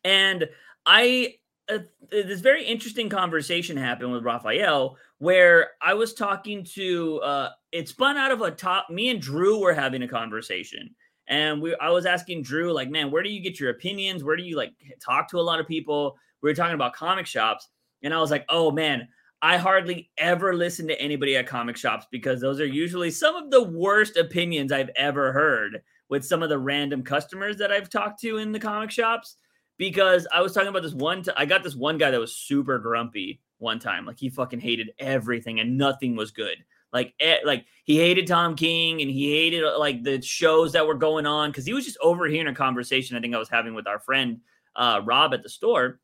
And 0.03 0.47
I, 0.86 1.36
uh, 1.70 1.80
this 2.09 2.39
very 2.39 2.63
interesting 2.63 3.09
conversation 3.09 3.78
happened 3.78 4.11
with 4.11 4.24
Raphael 4.24 4.97
where 5.20 5.72
I 5.82 5.93
was 5.93 6.13
talking 6.13 6.63
to, 6.76 7.20
uh, 7.22 7.49
it 7.72 7.89
spun 7.89 8.18
out 8.18 8.32
of 8.32 8.41
a 8.41 8.51
top, 8.51 8.89
me 8.89 9.09
and 9.09 9.22
Drew 9.22 9.59
were 9.59 9.74
having 9.74 10.03
a 10.03 10.07
conversation. 10.07 10.95
And 11.28 11.61
we, 11.61 11.76
I 11.82 11.89
was 11.89 12.05
asking 12.05 12.43
Drew, 12.43 12.72
like, 12.72 12.89
man, 12.89 13.11
where 13.11 13.24
do 13.24 13.30
you 13.30 13.41
get 13.41 13.59
your 13.59 13.72
opinions? 13.72 14.24
Where 14.24 14.38
do 14.38 14.43
you 14.43 14.55
like 14.55 14.74
talk 15.03 15.30
to 15.30 15.39
a 15.39 15.41
lot 15.41 15.59
of 15.59 15.68
people? 15.68 16.18
We 16.41 16.49
were 16.49 16.55
talking 16.55 16.76
about 16.76 16.93
comic 16.93 17.26
shops. 17.26 17.68
And 18.03 18.13
I 18.13 18.20
was 18.20 18.32
like, 18.32 18.45
oh 18.49 18.72
man, 18.72 19.07
I 19.41 19.57
hardly 19.57 20.09
ever 20.18 20.55
listen 20.55 20.88
to 20.88 21.01
anybody 21.01 21.36
at 21.36 21.47
comic 21.47 21.78
shops 21.78 22.07
because 22.11 22.39
those 22.39 22.59
are 22.59 22.65
usually 22.65 23.11
some 23.11 23.36
of 23.36 23.51
the 23.51 23.63
worst 23.63 24.18
opinions 24.18 24.72
I've 24.72 24.89
ever 24.95 25.32
heard 25.34 25.82
with 26.09 26.26
some 26.26 26.41
of 26.41 26.49
the 26.49 26.57
random 26.57 27.03
customers 27.03 27.57
that 27.57 27.72
I've 27.72 27.89
talked 27.89 28.22
to 28.22 28.38
in 28.38 28.51
the 28.51 28.59
comic 28.59 28.91
shops. 28.91 29.36
Because 29.78 30.28
I 30.34 30.41
was 30.41 30.53
talking 30.53 30.69
about 30.69 30.84
this 30.84 30.93
one, 30.93 31.23
t- 31.23 31.32
I 31.36 31.45
got 31.45 31.63
this 31.63 31.75
one 31.75 31.97
guy 31.97 32.11
that 32.11 32.19
was 32.19 32.36
super 32.36 32.80
grumpy 32.80 33.41
one 33.59 33.80
time. 33.80 34.05
Like 34.05 34.19
he 34.19 34.30
fucking 34.30 34.59
hated 34.59 34.91
everything 34.99 35.59
and 35.59 35.78
nothing 35.78 36.15
was 36.15 36.32
good. 36.32 36.57
Like, 36.93 37.13
eh, 37.19 37.38
like 37.45 37.65
he 37.84 37.97
hated 37.97 38.28
Tom 38.28 38.55
King 38.55 39.01
and 39.01 39.11
he 39.11 39.32
hated 39.32 39.63
uh, 39.63 39.78
like 39.78 40.03
the 40.03 40.21
shows 40.21 40.73
that 40.73 40.88
were 40.88 40.95
going 40.95 41.25
on 41.25 41.49
because 41.49 41.65
he 41.65 41.73
was 41.73 41.86
just 41.86 41.97
overhearing 42.01 42.47
a 42.47 42.55
conversation 42.55 43.17
I 43.17 43.21
think 43.21 43.36
I 43.36 43.39
was 43.39 43.49
having 43.49 43.73
with 43.73 43.88
our 43.88 43.99
friend 43.99 44.39
uh, 44.75 45.01
Rob 45.03 45.34
at 45.34 45.43
the 45.43 45.49
store, 45.49 45.99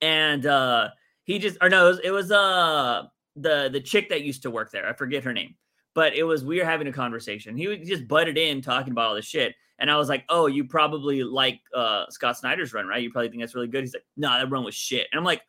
and 0.00 0.44
uh, 0.44 0.88
he 1.24 1.38
just 1.38 1.58
or 1.60 1.68
no, 1.68 1.86
it 1.86 1.90
was, 1.90 2.00
it 2.04 2.10
was 2.10 2.32
uh 2.32 3.02
the 3.36 3.68
the 3.72 3.80
chick 3.80 4.08
that 4.08 4.22
used 4.22 4.42
to 4.42 4.50
work 4.50 4.72
there. 4.72 4.88
I 4.88 4.94
forget 4.94 5.24
her 5.24 5.32
name, 5.32 5.54
but 5.94 6.14
it 6.14 6.24
was 6.24 6.44
we 6.44 6.58
were 6.58 6.64
having 6.64 6.88
a 6.88 6.92
conversation. 6.92 7.56
He 7.56 7.76
just 7.78 8.08
butted 8.08 8.38
in 8.38 8.62
talking 8.62 8.92
about 8.92 9.08
all 9.08 9.14
this 9.14 9.26
shit, 9.26 9.54
and 9.78 9.90
I 9.90 9.96
was 9.96 10.08
like, 10.08 10.24
"Oh, 10.28 10.46
you 10.46 10.64
probably 10.64 11.22
like 11.22 11.60
uh 11.74 12.04
Scott 12.10 12.38
Snyder's 12.38 12.72
run, 12.72 12.86
right? 12.86 13.02
You 13.02 13.10
probably 13.10 13.28
think 13.30 13.42
that's 13.42 13.54
really 13.54 13.68
good." 13.68 13.84
He's 13.84 13.94
like, 13.94 14.04
"No, 14.16 14.30
that 14.30 14.50
run 14.50 14.64
was 14.64 14.74
shit," 14.74 15.06
and 15.10 15.18
I'm 15.18 15.24
like, 15.24 15.42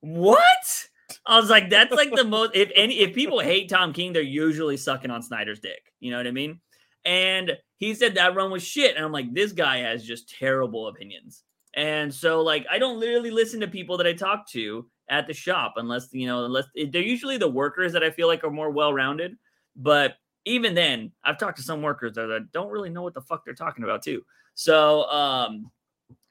"What?" 0.00 0.88
I 1.26 1.38
was 1.38 1.50
like, 1.50 1.70
"That's 1.70 1.92
like 1.92 2.12
the 2.14 2.24
most 2.24 2.52
if 2.54 2.70
any 2.74 2.98
if 3.00 3.14
people 3.14 3.40
hate 3.40 3.68
Tom 3.68 3.92
King, 3.92 4.12
they're 4.12 4.22
usually 4.22 4.76
sucking 4.76 5.10
on 5.10 5.22
Snyder's 5.22 5.60
dick." 5.60 5.92
You 6.00 6.10
know 6.10 6.16
what 6.16 6.26
I 6.26 6.32
mean? 6.32 6.60
And 7.04 7.56
he 7.76 7.94
said 7.94 8.14
that 8.14 8.34
run 8.34 8.50
was 8.50 8.62
shit, 8.62 8.96
and 8.96 9.04
I'm 9.04 9.12
like, 9.12 9.32
"This 9.32 9.52
guy 9.52 9.78
has 9.78 10.04
just 10.04 10.28
terrible 10.28 10.88
opinions." 10.88 11.44
And 11.74 12.12
so, 12.12 12.40
like, 12.42 12.66
I 12.70 12.78
don't 12.78 12.98
literally 12.98 13.30
listen 13.30 13.60
to 13.60 13.68
people 13.68 13.98
that 13.98 14.06
I 14.06 14.14
talk 14.14 14.48
to 14.50 14.86
at 15.08 15.26
the 15.26 15.34
shop 15.34 15.74
unless 15.76 16.08
you 16.12 16.26
know 16.26 16.44
unless 16.44 16.66
they're 16.74 17.02
usually 17.02 17.38
the 17.38 17.48
workers 17.48 17.92
that 17.92 18.02
I 18.02 18.10
feel 18.10 18.26
like 18.26 18.44
are 18.44 18.50
more 18.50 18.70
well 18.70 18.92
rounded. 18.92 19.36
But 19.76 20.14
even 20.46 20.74
then, 20.74 21.12
I've 21.24 21.38
talked 21.38 21.58
to 21.58 21.62
some 21.62 21.82
workers 21.82 22.14
that 22.14 22.48
don't 22.52 22.70
really 22.70 22.88
know 22.88 23.02
what 23.02 23.14
the 23.14 23.20
fuck 23.20 23.44
they're 23.44 23.54
talking 23.54 23.84
about 23.84 24.02
too. 24.02 24.24
So 24.54 25.04
um, 25.10 25.70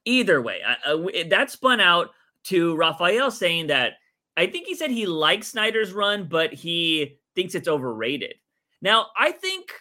either 0.05 0.41
way, 0.41 0.61
I, 0.66 0.93
I, 0.93 1.24
that 1.30 1.51
spun 1.51 1.80
out 1.80 2.09
to 2.45 2.76
Raphael 2.76 3.30
saying 3.30 3.68
that 3.68 3.93
I 4.38 4.47
think 4.47 4.68
he 4.68 4.76
said 4.76 4.89
he 4.89 5.05
likes 5.05 5.49
Snyder's 5.49 5.93
run, 5.93 6.28
but 6.28 6.53
he 6.53 7.20
thinks 7.36 7.55
it's 7.55 7.68
overrated. 7.68 8.36
Now, 8.82 9.07
I 9.18 9.32
think 9.32 9.72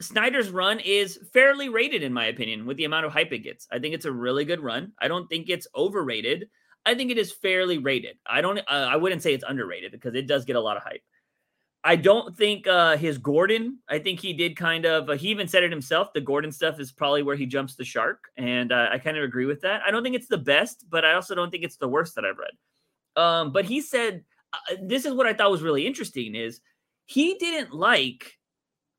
Snyder's 0.00 0.50
run 0.50 0.80
is 0.80 1.18
fairly 1.32 1.68
rated, 1.68 2.02
in 2.02 2.12
my 2.12 2.26
opinion, 2.26 2.66
with 2.66 2.76
the 2.76 2.84
amount 2.84 3.06
of 3.06 3.12
hype 3.12 3.32
it 3.32 3.38
gets. 3.40 3.66
I 3.70 3.78
think 3.78 3.94
it's 3.94 4.04
a 4.04 4.12
really 4.12 4.44
good 4.44 4.60
run. 4.60 4.92
I 4.98 5.08
don't 5.08 5.28
think 5.28 5.48
it's 5.48 5.66
overrated. 5.76 6.48
I 6.86 6.94
think 6.94 7.10
it 7.10 7.18
is 7.18 7.32
fairly 7.32 7.78
rated. 7.78 8.16
I 8.26 8.40
don't. 8.40 8.58
Uh, 8.58 8.88
I 8.90 8.96
wouldn't 8.96 9.22
say 9.22 9.32
it's 9.32 9.44
underrated 9.46 9.92
because 9.92 10.14
it 10.14 10.26
does 10.26 10.44
get 10.44 10.56
a 10.56 10.60
lot 10.60 10.76
of 10.76 10.82
hype. 10.82 11.02
I 11.86 11.96
don't 11.96 12.34
think 12.34 12.66
uh, 12.66 12.96
his 12.96 13.18
Gordon. 13.18 13.78
I 13.90 13.98
think 13.98 14.18
he 14.18 14.32
did 14.32 14.56
kind 14.56 14.86
of. 14.86 15.10
Uh, 15.10 15.12
he 15.12 15.28
even 15.28 15.46
said 15.46 15.62
it 15.62 15.70
himself. 15.70 16.14
The 16.14 16.20
Gordon 16.22 16.50
stuff 16.50 16.80
is 16.80 16.90
probably 16.90 17.22
where 17.22 17.36
he 17.36 17.44
jumps 17.44 17.76
the 17.76 17.84
shark, 17.84 18.30
and 18.38 18.72
uh, 18.72 18.88
I 18.90 18.98
kind 18.98 19.18
of 19.18 19.22
agree 19.22 19.44
with 19.44 19.60
that. 19.60 19.82
I 19.86 19.90
don't 19.90 20.02
think 20.02 20.16
it's 20.16 20.26
the 20.26 20.38
best, 20.38 20.86
but 20.88 21.04
I 21.04 21.12
also 21.12 21.34
don't 21.34 21.50
think 21.50 21.62
it's 21.62 21.76
the 21.76 21.88
worst 21.88 22.14
that 22.14 22.24
I've 22.24 22.38
read. 22.38 23.22
Um, 23.22 23.52
but 23.52 23.66
he 23.66 23.82
said 23.82 24.24
uh, 24.54 24.76
this 24.82 25.04
is 25.04 25.12
what 25.12 25.26
I 25.26 25.34
thought 25.34 25.50
was 25.50 25.60
really 25.60 25.86
interesting: 25.86 26.34
is 26.34 26.62
he 27.04 27.34
didn't 27.34 27.74
like 27.74 28.38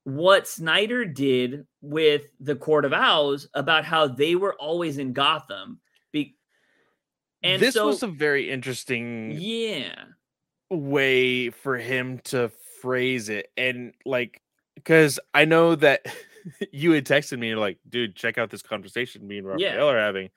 what 0.04 0.48
Snyder 0.48 1.06
did 1.06 1.66
with 1.82 2.28
the 2.40 2.56
Court 2.56 2.86
of 2.86 2.94
Owls 2.94 3.48
about 3.56 3.84
how 3.84 4.08
they 4.08 4.36
were 4.36 4.54
always 4.60 5.00
in 5.00 5.12
Gotham. 5.12 5.80
Be- 6.12 6.38
and 7.42 7.60
this 7.60 7.74
so, 7.74 7.88
was 7.88 8.04
a 8.04 8.08
very 8.08 8.52
interesting 8.52 9.32
yeah 9.40 9.96
way 10.70 11.50
for 11.50 11.78
him 11.78 12.20
to 12.26 12.52
phrase 12.86 13.30
it 13.30 13.52
and 13.58 13.94
like 14.06 14.42
because 14.76 15.20
I 15.34 15.46
know 15.46 15.74
that 15.76 16.06
you 16.72 16.92
had 16.92 17.06
texted 17.06 17.40
me 17.40 17.56
like 17.56 17.80
dude 17.90 18.16
check 18.16 18.38
out 18.38 18.52
this 18.52 18.62
conversation 18.62 19.28
me 19.28 19.40
and 19.40 19.48
Raphael 19.48 19.76
yeah. 19.76 19.84
are 19.84 20.00
having 20.00 20.30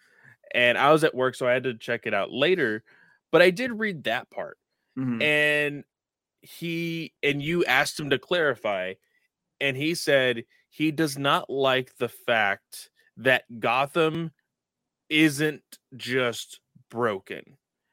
and 0.55 0.79
I 0.79 0.91
was 0.93 1.05
at 1.05 1.15
work 1.15 1.35
so 1.35 1.47
I 1.47 1.53
had 1.53 1.65
to 1.65 1.75
check 1.75 2.07
it 2.07 2.15
out 2.15 2.33
later 2.33 2.83
but 3.31 3.43
I 3.43 3.51
did 3.51 3.79
read 3.79 4.05
that 4.05 4.31
part 4.31 4.57
mm-hmm. 4.99 5.21
and 5.21 5.85
he 6.41 7.13
and 7.23 7.43
you 7.43 7.67
asked 7.67 8.01
him 8.01 8.09
to 8.11 8.19
clarify 8.19 8.95
and 9.61 9.77
he 9.77 9.95
said 9.95 10.45
he 10.71 10.91
does 10.91 11.19
not 11.19 11.51
like 11.51 11.97
the 11.99 12.09
fact 12.09 12.89
that 13.19 13.45
Gotham 13.59 14.31
isn't 15.09 15.63
just 15.97 16.61
broken. 16.91 17.43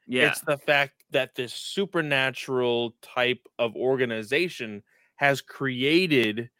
Yeah. 0.06 0.28
It's 0.28 0.40
the 0.40 0.58
fact 0.58 1.04
that 1.10 1.34
this 1.34 1.52
supernatural 1.52 2.94
type 3.02 3.46
of 3.58 3.74
organization 3.74 4.82
has 5.16 5.40
created 5.40 6.50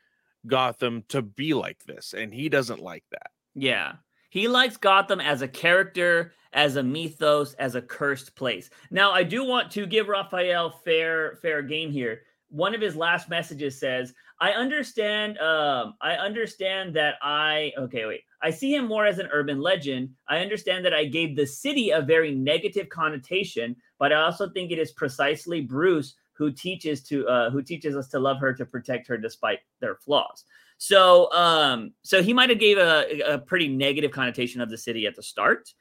Gotham 0.46 1.04
to 1.08 1.22
be 1.22 1.54
like 1.54 1.82
this, 1.84 2.14
and 2.14 2.32
he 2.32 2.48
doesn't 2.48 2.80
like 2.80 3.04
that. 3.10 3.30
Yeah. 3.54 3.92
He 4.30 4.48
likes 4.48 4.76
Gotham 4.76 5.20
as 5.20 5.42
a 5.42 5.48
character, 5.48 6.32
as 6.52 6.76
a 6.76 6.82
mythos, 6.82 7.54
as 7.54 7.74
a 7.74 7.82
cursed 7.82 8.34
place. 8.34 8.70
Now, 8.90 9.12
I 9.12 9.22
do 9.22 9.44
want 9.44 9.70
to 9.72 9.86
give 9.86 10.08
Raphael 10.08 10.70
fair 10.84 11.38
fair 11.42 11.62
game 11.62 11.90
here. 11.90 12.22
One 12.48 12.74
of 12.74 12.80
his 12.80 12.96
last 12.96 13.28
messages 13.28 13.78
says, 13.78 14.14
I 14.40 14.50
understand. 14.52 15.38
Um, 15.38 15.94
I 16.00 16.12
understand 16.14 16.94
that 16.96 17.14
I 17.22 17.72
okay. 17.78 18.06
Wait, 18.06 18.20
I 18.42 18.50
see 18.50 18.74
him 18.74 18.86
more 18.86 19.06
as 19.06 19.18
an 19.18 19.28
urban 19.32 19.60
legend. 19.60 20.10
I 20.28 20.38
understand 20.38 20.84
that 20.84 20.92
I 20.92 21.06
gave 21.06 21.36
the 21.36 21.46
city 21.46 21.90
a 21.90 22.02
very 22.02 22.34
negative 22.34 22.88
connotation, 22.88 23.76
but 23.98 24.12
I 24.12 24.22
also 24.22 24.50
think 24.50 24.70
it 24.70 24.78
is 24.78 24.92
precisely 24.92 25.62
Bruce 25.62 26.14
who 26.34 26.52
teaches 26.52 27.02
to 27.04 27.26
uh, 27.26 27.50
who 27.50 27.62
teaches 27.62 27.96
us 27.96 28.08
to 28.08 28.18
love 28.18 28.38
her 28.40 28.52
to 28.52 28.66
protect 28.66 29.08
her 29.08 29.16
despite 29.16 29.60
their 29.80 29.96
flaws. 29.96 30.44
So, 30.78 31.32
um, 31.32 31.92
so 32.02 32.22
he 32.22 32.34
might 32.34 32.50
have 32.50 32.58
gave 32.58 32.76
a, 32.76 33.20
a 33.26 33.38
pretty 33.38 33.68
negative 33.68 34.10
connotation 34.10 34.60
of 34.60 34.68
the 34.68 34.76
city 34.76 35.06
at 35.06 35.16
the 35.16 35.22
start, 35.22 35.72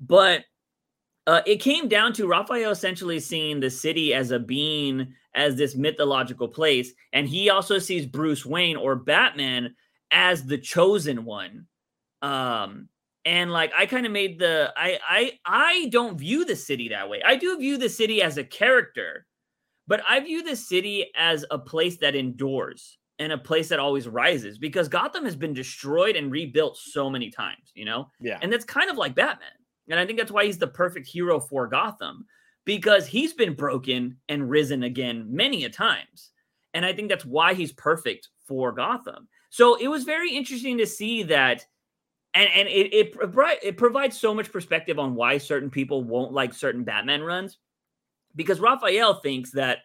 but 0.00 0.44
uh, 1.28 1.42
it 1.44 1.56
came 1.56 1.88
down 1.88 2.14
to 2.14 2.26
Raphael 2.26 2.70
essentially 2.70 3.20
seeing 3.20 3.60
the 3.60 3.68
city 3.68 4.14
as 4.14 4.30
a 4.30 4.38
being, 4.38 5.12
as 5.34 5.56
this 5.56 5.76
mythological 5.76 6.48
place. 6.48 6.92
And 7.12 7.28
he 7.28 7.50
also 7.50 7.78
sees 7.78 8.06
Bruce 8.06 8.46
Wayne 8.46 8.78
or 8.78 8.96
Batman 8.96 9.76
as 10.10 10.46
the 10.46 10.56
chosen 10.56 11.26
one. 11.26 11.66
Um, 12.22 12.88
and 13.26 13.52
like 13.52 13.72
I 13.76 13.84
kind 13.84 14.06
of 14.06 14.12
made 14.12 14.38
the 14.38 14.72
I 14.74 14.98
I 15.06 15.32
I 15.44 15.88
don't 15.90 16.18
view 16.18 16.46
the 16.46 16.56
city 16.56 16.88
that 16.88 17.10
way. 17.10 17.20
I 17.22 17.36
do 17.36 17.58
view 17.58 17.76
the 17.76 17.90
city 17.90 18.22
as 18.22 18.38
a 18.38 18.44
character, 18.44 19.26
but 19.86 20.00
I 20.08 20.20
view 20.20 20.42
the 20.42 20.56
city 20.56 21.10
as 21.14 21.44
a 21.50 21.58
place 21.58 21.98
that 21.98 22.14
endures 22.14 22.96
and 23.18 23.32
a 23.32 23.38
place 23.38 23.68
that 23.68 23.80
always 23.80 24.08
rises 24.08 24.56
because 24.56 24.88
Gotham 24.88 25.26
has 25.26 25.36
been 25.36 25.52
destroyed 25.52 26.16
and 26.16 26.32
rebuilt 26.32 26.78
so 26.78 27.10
many 27.10 27.30
times, 27.30 27.70
you 27.74 27.84
know? 27.84 28.08
Yeah. 28.18 28.38
And 28.40 28.50
that's 28.50 28.64
kind 28.64 28.88
of 28.88 28.96
like 28.96 29.14
Batman. 29.14 29.50
And 29.88 29.98
I 29.98 30.06
think 30.06 30.18
that's 30.18 30.32
why 30.32 30.44
he's 30.44 30.58
the 30.58 30.66
perfect 30.66 31.06
hero 31.06 31.40
for 31.40 31.66
Gotham 31.66 32.26
because 32.64 33.06
he's 33.06 33.32
been 33.32 33.54
broken 33.54 34.18
and 34.28 34.50
risen 34.50 34.82
again 34.82 35.26
many 35.28 35.64
a 35.64 35.70
times. 35.70 36.30
And 36.74 36.84
I 36.84 36.92
think 36.92 37.08
that's 37.08 37.24
why 37.24 37.54
he's 37.54 37.72
perfect 37.72 38.28
for 38.46 38.72
Gotham. 38.72 39.28
So 39.50 39.76
it 39.76 39.88
was 39.88 40.04
very 40.04 40.34
interesting 40.34 40.78
to 40.78 40.86
see 40.86 41.22
that. 41.24 41.64
And, 42.34 42.48
and 42.54 42.68
it, 42.68 42.92
it, 42.94 43.16
it 43.62 43.76
provides 43.78 44.20
so 44.20 44.34
much 44.34 44.52
perspective 44.52 44.98
on 44.98 45.14
why 45.14 45.38
certain 45.38 45.70
people 45.70 46.04
won't 46.04 46.32
like 46.32 46.52
certain 46.52 46.84
Batman 46.84 47.22
runs. 47.22 47.58
Because 48.36 48.60
Raphael 48.60 49.14
thinks 49.14 49.50
that 49.52 49.78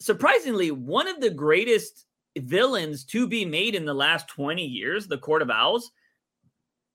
surprisingly, 0.00 0.72
one 0.72 1.06
of 1.06 1.20
the 1.20 1.30
greatest 1.30 2.06
villains 2.36 3.04
to 3.04 3.28
be 3.28 3.44
made 3.44 3.74
in 3.74 3.84
the 3.84 3.94
last 3.94 4.28
20 4.28 4.64
years, 4.64 5.06
the 5.06 5.18
Court 5.18 5.42
of 5.42 5.50
Owls, 5.50 5.92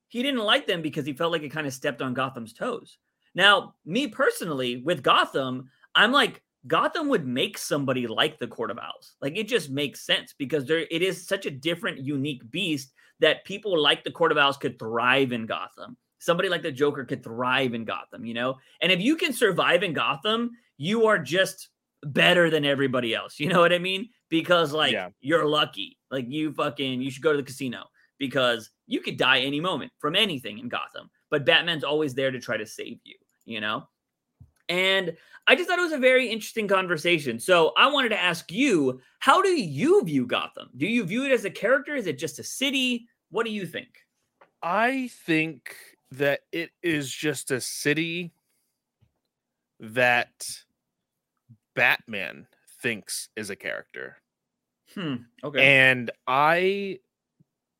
he 0.10 0.24
didn't 0.24 0.42
like 0.42 0.68
them 0.68 0.82
because 0.82 1.06
he 1.06 1.14
felt 1.14 1.32
like 1.32 1.44
it 1.44 1.50
kind 1.50 1.68
of 1.68 1.74
stepped 1.74 2.02
on 2.02 2.14
Gotham's 2.14 2.54
toes. 2.54 2.98
Now, 3.36 3.76
me 3.86 4.08
personally, 4.08 4.82
with 4.84 5.04
Gotham, 5.04 5.70
I'm 5.96 6.12
like, 6.12 6.42
Gotham 6.68 7.08
would 7.10 7.26
make 7.26 7.58
somebody 7.58 8.08
like 8.08 8.38
the 8.38 8.48
Court 8.48 8.72
of 8.72 8.80
Owls. 8.80 9.16
Like 9.22 9.38
it 9.38 9.48
just 9.48 9.70
makes 9.70 10.06
sense 10.06 10.34
because 10.38 10.66
there 10.66 10.86
it 10.92 11.02
is 11.02 11.26
such 11.26 11.46
a 11.46 11.52
different, 11.52 12.00
unique 12.00 12.50
beast 12.52 12.92
that 13.20 13.46
people 13.46 13.80
like 13.80 14.04
the 14.04 14.12
Court 14.12 14.32
of 14.32 14.38
Owls 14.38 14.58
could 14.58 14.78
thrive 14.78 15.32
in 15.32 15.46
Gotham. 15.46 15.96
Somebody 16.18 16.50
like 16.50 16.64
the 16.64 16.72
Joker 16.72 17.06
could 17.06 17.24
thrive 17.24 17.74
in 17.74 17.86
Gotham, 17.86 18.26
you 18.26 18.34
know? 18.34 18.58
And 18.82 18.92
if 18.92 19.00
you 19.00 19.16
can 19.16 19.32
survive 19.32 19.84
in 19.84 19.94
Gotham, 19.94 20.52
you 20.78 21.06
are 21.06 21.20
just 21.20 21.70
better 22.04 22.50
than 22.50 22.66
everybody 22.66 23.14
else. 23.14 23.40
You 23.40 23.48
know 23.48 23.60
what 23.60 23.72
I 23.72 23.80
mean? 23.80 24.10
Because 24.30 24.74
like 24.74 24.92
yeah. 24.92 25.10
you're 25.22 25.46
lucky. 25.46 25.98
Like 26.12 26.26
you 26.28 26.52
fucking 26.52 27.02
you 27.02 27.12
should 27.12 27.24
go 27.24 27.32
to 27.32 27.38
the 27.38 27.44
casino 27.44 27.84
because 28.20 28.70
you 28.86 29.02
could 29.02 29.18
die 29.18 29.40
any 29.40 29.60
moment 29.60 29.92
from 30.00 30.16
anything 30.16 30.60
in 30.60 30.70
Gotham, 30.70 31.10
but 31.32 31.46
Batman's 31.46 31.84
always 31.84 32.14
there 32.14 32.32
to 32.32 32.40
try 32.40 32.58
to 32.58 32.66
save 32.66 33.00
you, 33.04 33.16
you 33.46 33.62
know? 33.62 33.88
And 34.68 35.16
I 35.48 35.56
just 35.56 35.68
thought 35.68 35.80
it 35.80 35.84
was 35.84 35.94
a 35.94 35.98
very 35.98 36.28
interesting 36.28 36.68
conversation. 36.68 37.40
So 37.40 37.74
I 37.76 37.90
wanted 37.90 38.10
to 38.10 38.22
ask 38.22 38.52
you, 38.52 39.02
how 39.18 39.42
do 39.42 39.50
you 39.50 40.04
view 40.04 40.28
Gotham? 40.28 40.70
Do 40.78 40.86
you 40.86 41.04
view 41.06 41.26
it 41.26 41.32
as 41.32 41.46
a 41.46 41.50
character? 41.50 41.96
Is 41.96 42.06
it 42.06 42.20
just 42.20 42.38
a 42.38 42.44
city? 42.44 43.08
What 43.32 43.46
do 43.46 43.52
you 43.52 43.66
think? 43.66 43.90
I 44.62 45.10
think 45.26 45.76
that 46.12 46.42
it 46.52 46.72
is 46.84 47.12
just 47.12 47.50
a 47.50 47.62
city 47.62 48.34
that 49.80 50.48
Batman 51.76 52.48
thinks 52.82 53.30
is 53.36 53.50
a 53.50 53.56
character. 53.56 54.18
Hmm. 54.94 55.16
Okay. 55.44 55.64
And 55.64 56.12
I 56.28 57.00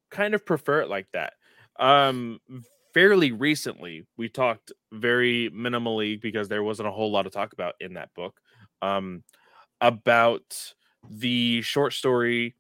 kind 0.10 0.34
of 0.34 0.46
prefer 0.46 0.82
it 0.82 0.90
like 0.90 1.08
that. 1.14 1.34
Um, 1.80 2.40
fairly 2.94 3.32
recently, 3.32 4.06
we 4.18 4.30
talked 4.30 4.72
very 4.92 5.50
minimally 5.52 6.20
because 6.20 6.48
there 6.48 6.64
wasn't 6.64 6.88
a 6.88 6.92
whole 6.92 7.12
lot 7.12 7.24
to 7.24 7.30
talk 7.30 7.54
about 7.54 7.76
in 7.80 7.94
that 7.94 8.14
book. 8.14 8.40
Um, 8.82 9.24
about 9.82 10.74
the 11.10 11.62
short 11.62 11.94
story 11.94 12.56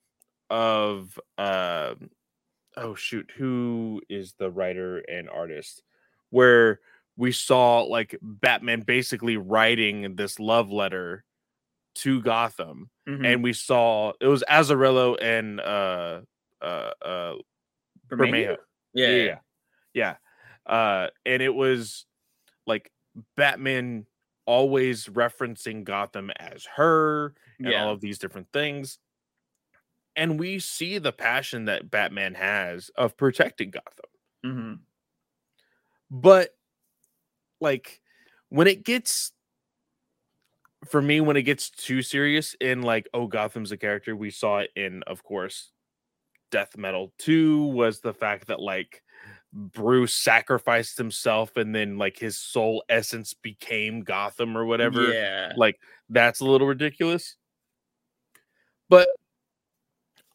of 0.50 1.20
uh, 1.38 1.96
oh 2.78 2.96
shoot, 2.96 3.30
who 3.36 4.02
is 4.10 4.34
the 4.38 4.50
writer 4.50 5.00
and 5.00 5.30
artist? 5.30 5.84
Where 6.30 6.80
we 7.18 7.32
saw 7.32 7.82
like 7.82 8.18
Batman 8.22 8.82
basically 8.82 9.38
writing 9.38 10.16
this 10.16 10.40
love 10.40 10.72
letter 10.72 11.26
to 11.96 12.22
Gotham, 12.22 12.90
mm-hmm. 13.08 13.26
and 13.26 13.44
we 13.44 13.54
saw 13.54 14.14
it 14.22 14.28
was 14.28 14.44
Azzarello 14.50 15.18
and 15.22 15.60
uh 15.60 16.22
uh 16.62 16.92
uh 17.02 17.34
Bermejo. 18.10 18.58
Yeah, 18.94 19.08
yeah, 19.08 19.24
yeah, 19.24 19.38
yeah. 19.94 20.16
Uh, 20.66 21.08
and 21.26 21.42
it 21.42 21.54
was 21.54 22.06
like 22.68 22.92
Batman 23.36 24.06
always 24.46 25.06
referencing 25.06 25.84
Gotham 25.84 26.32
as 26.40 26.66
her 26.76 27.34
and 27.60 27.70
yeah. 27.70 27.84
all 27.84 27.92
of 27.92 28.02
these 28.02 28.18
different 28.20 28.48
things. 28.52 28.98
And 30.16 30.40
we 30.40 30.60
see 30.60 30.98
the 30.98 31.12
passion 31.12 31.66
that 31.66 31.90
Batman 31.90 32.34
has 32.36 32.90
of 32.96 33.16
protecting 33.16 33.72
Gotham. 33.72 34.10
Mm-hmm. 34.46 34.74
But 36.12 36.56
like 37.62 38.02
when 38.50 38.68
it 38.68 38.84
gets 38.84 39.32
for 40.86 41.02
me 41.02 41.20
when 41.22 41.38
it 41.38 41.44
gets 41.44 41.70
too 41.70 42.02
serious 42.02 42.56
in 42.60 42.82
like 42.82 43.08
oh 43.14 43.28
Gotham's 43.28 43.72
a 43.72 43.78
character, 43.78 44.16
we 44.16 44.32
saw 44.32 44.60
it 44.60 44.72
in 44.76 45.04
of 45.04 45.24
course 45.24 45.72
Death 46.52 46.78
Metal 46.78 47.14
2 47.20 47.66
was 47.68 48.00
the 48.02 48.14
fact 48.14 48.48
that 48.48 48.60
like 48.60 49.04
Bruce 49.54 50.14
sacrificed 50.16 50.98
himself 50.98 51.58
and 51.58 51.74
then 51.74 51.98
like 51.98 52.18
his 52.20 52.38
soul 52.38 52.84
essence 52.90 53.34
became 53.34 54.02
Gotham 54.02 54.58
or 54.58 54.66
whatever. 54.66 55.12
Yeah. 55.14 55.54
Like 55.56 55.80
that's 56.10 56.40
a 56.42 56.46
little 56.46 56.68
ridiculous. 56.68 57.36
But 58.90 59.08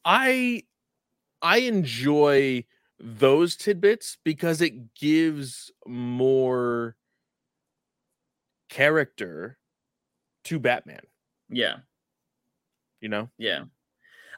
I 0.04 0.62
I 1.42 1.58
enjoy 1.58 2.64
those 2.98 3.56
tidbits 3.56 4.18
because 4.24 4.60
it 4.60 4.94
gives 4.94 5.70
more 5.86 6.96
character 8.68 9.58
to 10.44 10.58
Batman, 10.58 11.00
Yeah. 11.48 11.78
you 13.00 13.08
know? 13.08 13.30
Yeah. 13.38 13.64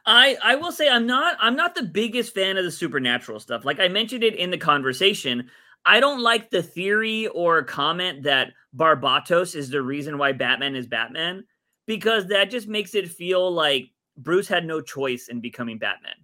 I 0.07 0.37
I 0.43 0.55
will 0.55 0.73
say 0.73 0.89
I'm 0.89 1.07
not 1.07 1.37
I'm 1.41 1.57
not 1.57 1.75
the 1.75 1.83
biggest 1.83 2.35
fan 2.35 2.57
of 2.57 2.65
the 2.65 2.71
supernatural 2.71 3.41
stuff. 3.41 3.65
Like 3.65 3.81
I 3.81 3.89
mentioned 3.89 4.23
it 4.23 4.37
in 4.37 4.51
the 4.51 4.59
conversation, 4.59 5.51
I 5.85 6.01
don't 6.01 6.23
like 6.23 6.51
the 6.51 6.63
theory 6.63 7.27
or 7.29 7.63
comment 7.65 8.23
that 8.23 8.53
Barbatos 8.77 9.55
is 9.57 9.71
the 9.71 9.83
reason 9.83 10.19
why 10.19 10.33
Batman 10.33 10.77
is 10.77 10.87
Batman 10.87 11.45
because 11.87 12.27
that 12.29 12.51
just 12.51 12.69
makes 12.69 12.95
it 12.95 13.11
feel 13.11 13.51
like 13.51 13.91
Bruce 14.17 14.49
had 14.49 14.65
no 14.65 14.81
choice 14.81 15.29
in 15.29 15.41
becoming 15.41 15.79
Batman. 15.79 16.15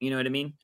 You 0.00 0.10
know 0.10 0.16
what 0.16 0.26
I 0.26 0.30
mean? 0.30 0.54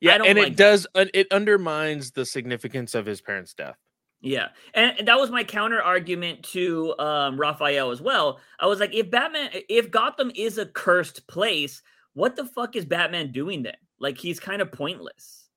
Yeah, 0.00 0.18
don't 0.18 0.26
and 0.26 0.38
like 0.38 0.48
it 0.48 0.56
does 0.56 0.86
uh, 0.94 1.06
it 1.14 1.28
undermines 1.30 2.10
the 2.10 2.26
significance 2.26 2.94
of 2.94 3.06
his 3.06 3.20
parents' 3.20 3.54
death. 3.54 3.76
Yeah. 4.20 4.48
And 4.72 5.06
that 5.06 5.18
was 5.18 5.30
my 5.30 5.44
counter 5.44 5.82
argument 5.82 6.44
to 6.44 6.98
um, 6.98 7.38
Raphael 7.38 7.90
as 7.90 8.00
well. 8.00 8.40
I 8.58 8.66
was 8.66 8.80
like, 8.80 8.94
if 8.94 9.10
Batman, 9.10 9.50
if 9.68 9.90
Gotham 9.90 10.32
is 10.34 10.56
a 10.56 10.64
cursed 10.64 11.26
place, 11.26 11.82
what 12.14 12.36
the 12.36 12.44
fuck 12.44 12.76
is 12.76 12.84
Batman 12.84 13.32
doing 13.32 13.62
then? 13.62 13.76
Like 13.98 14.18
he's 14.18 14.40
kind 14.40 14.62
of 14.62 14.72
pointless. 14.72 15.48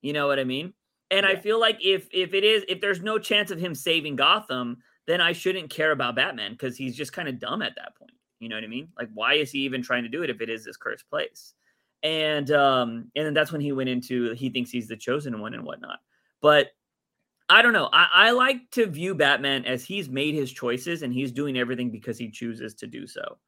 You 0.00 0.12
know 0.12 0.26
what 0.26 0.38
I 0.38 0.44
mean? 0.44 0.72
And 1.10 1.26
I 1.26 1.36
feel 1.36 1.60
like 1.60 1.78
if 1.80 2.08
if 2.12 2.34
it 2.34 2.44
is 2.44 2.64
if 2.68 2.80
there's 2.80 3.02
no 3.02 3.18
chance 3.18 3.50
of 3.50 3.58
him 3.58 3.74
saving 3.74 4.16
Gotham, 4.16 4.78
then 5.06 5.20
I 5.20 5.32
shouldn't 5.32 5.70
care 5.70 5.92
about 5.92 6.16
Batman 6.16 6.52
because 6.52 6.76
he's 6.76 6.96
just 6.96 7.12
kind 7.12 7.28
of 7.28 7.38
dumb 7.38 7.62
at 7.62 7.74
that 7.76 7.96
point. 7.96 8.12
You 8.40 8.48
know 8.48 8.56
what 8.56 8.64
I 8.64 8.68
mean? 8.68 8.88
Like 8.96 9.08
why 9.14 9.34
is 9.34 9.50
he 9.50 9.60
even 9.60 9.82
trying 9.82 10.04
to 10.04 10.08
do 10.08 10.22
it 10.22 10.30
if 10.30 10.40
it 10.40 10.50
is 10.50 10.64
this 10.64 10.76
cursed 10.76 11.08
place? 11.10 11.54
And 12.02 12.50
um 12.52 13.10
and 13.16 13.26
then 13.26 13.34
that's 13.34 13.52
when 13.52 13.60
he 13.60 13.72
went 13.72 13.88
into 13.88 14.34
he 14.34 14.50
thinks 14.50 14.70
he's 14.70 14.88
the 14.88 14.96
chosen 14.96 15.40
one 15.40 15.54
and 15.54 15.64
whatnot. 15.64 15.98
But 16.40 16.68
I 17.48 17.62
don't 17.62 17.72
know. 17.72 17.88
I, 17.92 18.08
I 18.12 18.30
like 18.32 18.70
to 18.72 18.86
view 18.86 19.14
Batman 19.14 19.64
as 19.64 19.82
he's 19.82 20.08
made 20.08 20.34
his 20.34 20.52
choices 20.52 21.02
and 21.02 21.12
he's 21.12 21.32
doing 21.32 21.58
everything 21.58 21.90
because 21.90 22.18
he 22.18 22.30
chooses 22.30 22.74
to 22.74 22.86
do 22.86 23.06
so. 23.06 23.38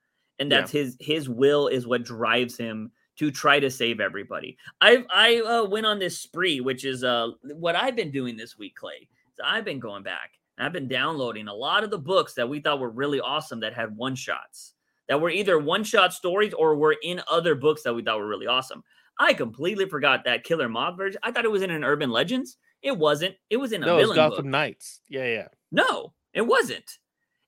And 0.41 0.51
Yeah. 0.51 0.59
that's 0.61 0.73
his 0.73 0.97
his 0.99 1.29
will 1.29 1.69
is 1.69 1.87
what 1.87 2.03
drives 2.05 2.57
him 2.57 2.91
to 3.19 3.31
try 3.31 3.61
to 3.61 3.71
save 3.71 4.01
everybody. 4.01 4.57
I 4.81 5.05
I 5.15 5.41
uh, 5.41 5.65
went 5.69 5.87
on 5.87 5.99
this 5.99 6.19
spree, 6.19 6.61
which 6.61 6.85
is 6.85 7.05
uh 7.05 7.29
what 7.43 7.77
I've 7.77 7.95
been 7.95 8.11
doing 8.11 8.37
this 8.37 8.59
week, 8.59 8.75
Clay. 8.75 9.07
So 9.35 9.45
I've 9.45 9.65
been 9.65 9.79
going 9.79 10.03
back 10.03 10.33
and 10.59 10.67
I've 10.67 10.73
been 10.73 10.89
downloading 10.89 11.47
a 11.49 11.55
lot 11.55 11.85
of 11.85 11.91
the 11.91 11.99
books 11.99 12.35
that 12.35 12.49
we 12.49 12.61
thought 12.61 12.81
were 12.81 12.91
really 12.91 13.21
awesome 13.21 13.61
that 13.61 13.75
had 13.75 13.97
one 13.97 14.15
shots 14.17 14.75
that 15.09 15.21
were 15.21 15.31
either 15.31 15.59
one 15.59 15.85
shot 15.85 16.13
stories 16.15 16.55
or 16.55 16.75
were 16.77 16.97
in 17.03 17.21
other 17.31 17.55
books 17.55 17.83
that 17.83 17.93
we 17.95 18.03
thought 18.03 18.19
were 18.19 18.29
really 18.29 18.47
awesome. 18.47 18.83
I 19.19 19.35
completely 19.35 19.87
forgot 19.87 20.25
that 20.25 20.45
Killer 20.45 20.69
Moth 20.69 20.97
version. 20.97 21.21
I 21.23 21.31
thought 21.33 21.45
it 21.45 21.51
was 21.51 21.63
in 21.63 21.71
an 21.71 21.85
Urban 21.85 22.11
Legends. 22.11 22.57
It 22.81 22.97
wasn't. 22.97 23.35
It 23.51 23.59
was 23.59 23.73
in 23.73 23.83
a 23.83 23.87
No, 23.87 23.97
villain 23.99 24.17
Gotham 24.17 24.37
book. 24.37 24.47
Knights. 24.47 25.01
Yeah, 25.11 25.27
yeah. 25.27 25.49
No, 25.73 26.15
it 26.33 26.41
wasn't. 26.47 26.99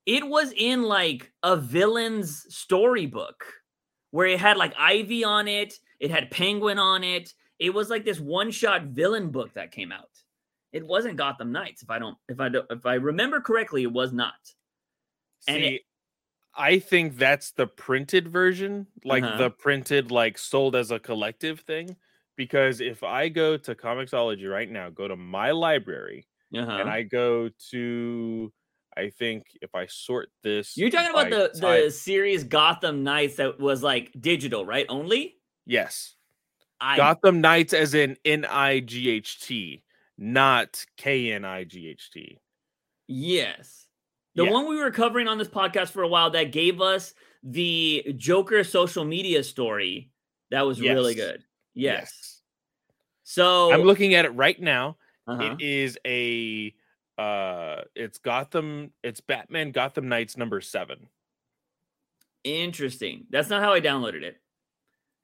It 0.07 0.27
was 0.27 0.53
in 0.57 0.83
like 0.83 1.33
a 1.43 1.57
villain's 1.57 2.47
storybook 2.55 3.45
where 4.11 4.27
it 4.27 4.41
had 4.41 4.57
like 4.57 4.75
Ivy 4.77 5.25
on 5.25 5.49
it, 5.49 5.75
it 6.01 6.11
had 6.11 6.31
Penguin 6.31 6.79
on 6.79 7.05
it. 7.05 7.33
It 7.59 7.71
was 7.73 7.89
like 7.89 8.05
this 8.05 8.19
one-shot 8.19 8.87
villain 8.87 9.31
book 9.31 9.55
that 9.55 9.71
came 9.71 9.93
out. 9.93 10.11
It 10.73 10.85
wasn't 10.87 11.17
Gotham 11.17 11.53
Knights 11.53 11.83
if 11.83 11.91
I 11.91 11.99
don't 11.99 12.17
if 12.29 12.41
I 12.41 12.49
don't 12.49 12.67
if 12.71 12.85
I 12.87 12.95
remember 12.95 13.41
correctly, 13.41 13.83
it 13.85 13.93
was 13.93 14.13
not. 14.13 14.35
See, 15.41 15.53
And 15.55 15.65
it- 15.65 15.83
I 16.55 16.81
think 16.81 17.17
that's 17.17 17.53
the 17.53 17.67
printed 17.67 18.29
version, 18.29 18.87
like 19.05 19.23
Uh-huh. 19.25 19.39
the 19.39 19.51
printed, 19.51 20.11
like 20.11 20.37
sold 20.37 20.77
as 20.77 20.91
a 20.91 20.99
collective 20.99 21.61
thing. 21.61 21.97
Because 22.37 22.81
if 22.81 23.03
I 23.03 23.29
go 23.31 23.57
to 23.57 23.75
Comixology 23.75 24.51
right 24.51 24.71
now, 24.71 24.91
go 24.91 25.09
to 25.09 25.17
my 25.17 25.51
library, 25.53 26.27
Uh-huh. 26.55 26.71
and 26.73 26.91
I 26.91 27.03
go 27.05 27.49
to, 27.71 28.53
I 28.97 29.11
think 29.11 29.47
if 29.63 29.75
I 29.75 29.87
sort 29.87 30.31
this, 30.43 30.77
You're 30.77 30.91
talking 30.91 31.11
about 31.11 31.31
the 31.31 31.49
type- 31.59 31.85
the 31.85 31.91
series 31.91 32.45
Gotham 32.45 33.03
Knights 33.03 33.37
that 33.37 33.59
was 33.59 33.83
like 33.83 34.11
digital, 34.21 34.65
right? 34.67 34.87
Only? 34.89 35.37
yes, 35.67 36.15
I 36.81 36.97
Gotham 36.97 37.41
Knights 37.41 37.73
as 37.73 37.95
in 37.95 38.17
N 38.25 38.45
I 38.45 38.81
G 38.81 39.09
H 39.11 39.41
T, 39.41 39.83
not 40.19 40.85
K 40.97 41.33
N 41.33 41.45
I 41.45 41.65
G 41.65 41.89
H 41.89 42.11
T. 42.11 42.39
Yes. 43.09 43.87
The 44.35 44.45
Yeah. 44.45 44.51
one 44.51 44.67
we 44.69 44.77
were 44.77 44.91
covering 44.91 45.29
on 45.29 45.39
this 45.39 45.49
podcast 45.49 45.91
for 45.91 46.03
a 46.03 46.09
while 46.09 46.31
that 46.31 46.53
gave 46.53 46.81
us 46.81 47.15
the 47.43 48.15
Joker 48.17 48.65
social 48.65 49.05
media 49.05 49.43
story 49.45 50.11
that 50.51 50.63
was 50.63 50.81
really 50.81 51.15
Yes. 51.15 51.27
good. 51.31 51.45
Yes. 51.75 52.43
So 53.23 53.73
I'm 53.73 53.83
looking 53.83 54.15
at 54.15 54.25
it 54.25 54.31
right 54.31 54.61
now. 54.61 54.97
uh-huh. 55.27 55.57
It 55.59 55.63
is 55.65 55.99
a 56.05 56.75
uh 57.19 57.83
it's 57.95 58.19
Gotham, 58.19 58.93
it's 59.03 59.21
Batman 59.21 59.73
Gotham 59.73 60.09
Knights 60.09 60.37
number 60.37 60.61
seven. 60.61 61.09
interesting. 62.45 63.27
That's 63.31 63.49
not 63.49 63.63
how 63.63 63.73
I 63.73 63.81
downloaded 63.81 64.23
it. 64.23 64.41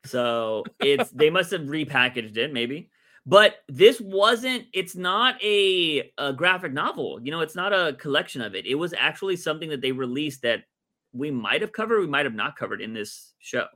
So 0.04 0.64
it's 0.80 1.10
they 1.10 1.30
must 1.30 1.50
have 1.50 1.62
repackaged 1.62 2.36
it, 2.36 2.52
maybe. 2.52 2.90
But 3.26 3.56
this 3.68 4.00
wasn't, 4.00 4.64
it's 4.72 4.96
not 4.96 5.42
a, 5.42 6.10
a 6.16 6.32
graphic 6.32 6.72
novel. 6.72 7.20
You 7.22 7.30
know, 7.30 7.40
it's 7.40 7.54
not 7.56 7.74
a 7.74 7.94
collection 7.98 8.40
of 8.40 8.54
it. 8.54 8.64
It 8.64 8.76
was 8.76 8.94
actually 8.94 9.36
something 9.36 9.68
that 9.68 9.82
they 9.82 9.92
released 9.92 10.42
that 10.42 10.64
we 11.12 11.30
might 11.30 11.60
have 11.60 11.72
covered, 11.72 12.00
we 12.00 12.06
might 12.06 12.24
have 12.24 12.34
not 12.34 12.56
covered 12.56 12.80
in 12.80 12.94
this 12.94 13.34
show. 13.38 13.66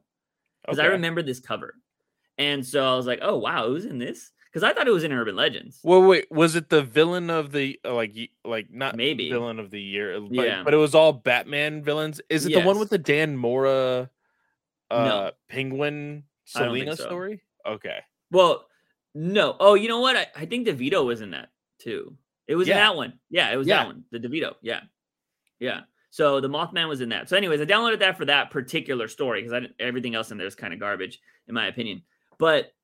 because 0.63 0.79
I 0.79 0.87
remember 0.87 1.23
this 1.23 1.41
cover. 1.41 1.75
And 2.39 2.65
so 2.65 2.91
I 2.91 2.97
was 2.97 3.07
like, 3.07 3.19
oh, 3.23 3.37
wow, 3.39 3.67
it 3.67 3.71
was 3.71 3.85
in 3.85 3.99
this? 3.99 4.32
Because 4.53 4.65
I 4.65 4.75
thought 4.75 4.87
it 4.87 4.93
was 4.93 5.03
in 5.05 5.13
Urban 5.13 5.35
Legends. 5.35 5.81
Well, 5.83 6.03
wait, 6.03 6.31
was 6.31 6.57
it 6.57 6.69
the 6.69 6.83
villain 6.83 7.31
of 7.31 7.53
the 7.53 7.81
uh, 7.85 7.95
like 7.95 8.15
like 8.45 8.71
not 8.71 8.97
Maybe. 8.97 9.31
villain 9.31 9.59
of 9.59 9.71
the 9.71 9.81
year? 9.81 10.21
But, 10.21 10.31
Yeah. 10.47 10.63
but 10.63 10.75
it 10.75 10.77
was 10.77 10.95
all 10.95 11.13
Batman 11.15 11.83
villains. 11.83 12.21
Is 12.29 12.45
it 12.45 12.53
the 12.53 12.61
one 12.61 12.79
with 12.79 12.91
the 12.91 12.99
Dan 12.99 13.37
Mora, 13.37 14.11
uh, 14.91 15.05
No. 15.05 15.31
Penguin 15.49 16.25
I 16.55 16.59
don't 16.61 16.75
think 16.75 16.83
Selina 16.85 16.97
so. 16.97 17.05
story? 17.05 17.43
Okay, 17.67 18.01
Well, 18.31 18.67
no. 19.15 19.57
Oh, 19.61 19.75
you 19.75 19.89
know 19.89 20.01
what? 20.01 20.17
I, 20.17 20.27
I 20.37 20.45
think 20.47 20.67
DeVito 20.67 21.05
was 21.07 21.21
in 21.23 21.31
that 21.31 21.51
too. 21.79 22.17
It 22.49 22.57
was 22.57 22.67
in 22.69 22.75
Yeah. 22.75 22.89
that 22.89 22.97
one. 22.97 23.19
Yeah, 23.31 23.53
it 23.53 23.57
was 23.57 23.67
Yeah. 23.69 23.79
that 23.85 23.87
one. 23.87 24.05
The 24.11 24.19
DeVito. 24.19 24.57
Yeah. 24.63 24.81
Yeah. 25.61 25.83
So 26.11 26.41
the 26.41 26.49
Mothman 26.49 26.89
was 26.89 27.01
in 27.01 27.09
that. 27.11 27.29
So, 27.31 27.37
anyways, 27.39 27.61
I 27.61 27.65
downloaded 27.65 28.01
that 28.01 28.19
for 28.19 28.25
that 28.27 28.51
particular 28.51 29.09
story 29.09 29.41
because 29.41 29.53
I 29.55 29.61
didn't, 29.61 29.77
everything 29.81 30.15
else 30.15 30.31
in 30.31 30.37
there 30.37 30.47
is 30.47 30.55
kind 30.55 30.75
of 30.75 30.81
garbage, 30.81 31.21
in 31.49 31.55
my 31.55 31.69
opinion. 31.69 32.03
But 32.37 32.75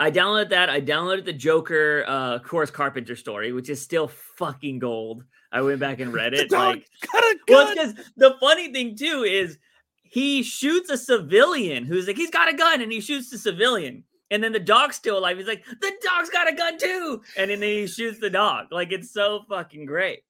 I 0.00 0.10
downloaded 0.10 0.48
that. 0.48 0.70
I 0.70 0.80
downloaded 0.80 1.26
the 1.26 1.32
Joker, 1.34 2.04
uh, 2.08 2.38
course, 2.38 2.70
Carpenter 2.70 3.14
story, 3.14 3.52
which 3.52 3.68
is 3.68 3.82
still 3.82 4.08
fucking 4.08 4.78
gold. 4.78 5.24
I 5.52 5.60
went 5.60 5.78
back 5.78 6.00
and 6.00 6.10
read 6.10 6.32
it. 6.34 6.50
like, 6.50 6.86
got 7.12 7.22
a 7.22 7.38
Well, 7.48 7.68
because 7.68 7.94
the 8.16 8.34
funny 8.40 8.72
thing 8.72 8.96
too 8.96 9.24
is 9.28 9.58
he 10.02 10.42
shoots 10.42 10.88
a 10.88 10.96
civilian 10.96 11.84
who's 11.84 12.06
like, 12.06 12.16
he's 12.16 12.30
got 12.30 12.52
a 12.52 12.56
gun, 12.56 12.80
and 12.80 12.90
he 12.90 13.00
shoots 13.00 13.30
the 13.30 13.36
civilian. 13.36 14.04
And 14.30 14.42
then 14.42 14.52
the 14.52 14.60
dog's 14.60 14.96
still 14.96 15.18
alive. 15.18 15.36
He's 15.36 15.46
like, 15.46 15.64
the 15.66 15.92
dog's 16.02 16.30
got 16.30 16.48
a 16.48 16.54
gun 16.54 16.78
too. 16.78 17.20
And 17.36 17.50
then 17.50 17.60
he 17.60 17.86
shoots 17.86 18.20
the 18.20 18.30
dog. 18.30 18.68
Like 18.70 18.92
it's 18.92 19.12
so 19.12 19.44
fucking 19.50 19.84
great. 19.84 20.20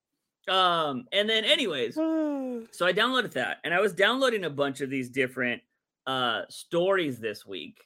Um, 0.48 1.04
and 1.12 1.28
then 1.28 1.44
anyways, 1.44 1.94
so 2.72 2.86
I 2.86 2.92
downloaded 2.92 3.32
that, 3.32 3.58
and 3.62 3.72
I 3.72 3.80
was 3.80 3.92
downloading 3.92 4.44
a 4.44 4.50
bunch 4.50 4.80
of 4.80 4.90
these 4.90 5.10
different 5.10 5.62
uh 6.06 6.42
stories 6.48 7.20
this 7.20 7.46
week 7.46 7.76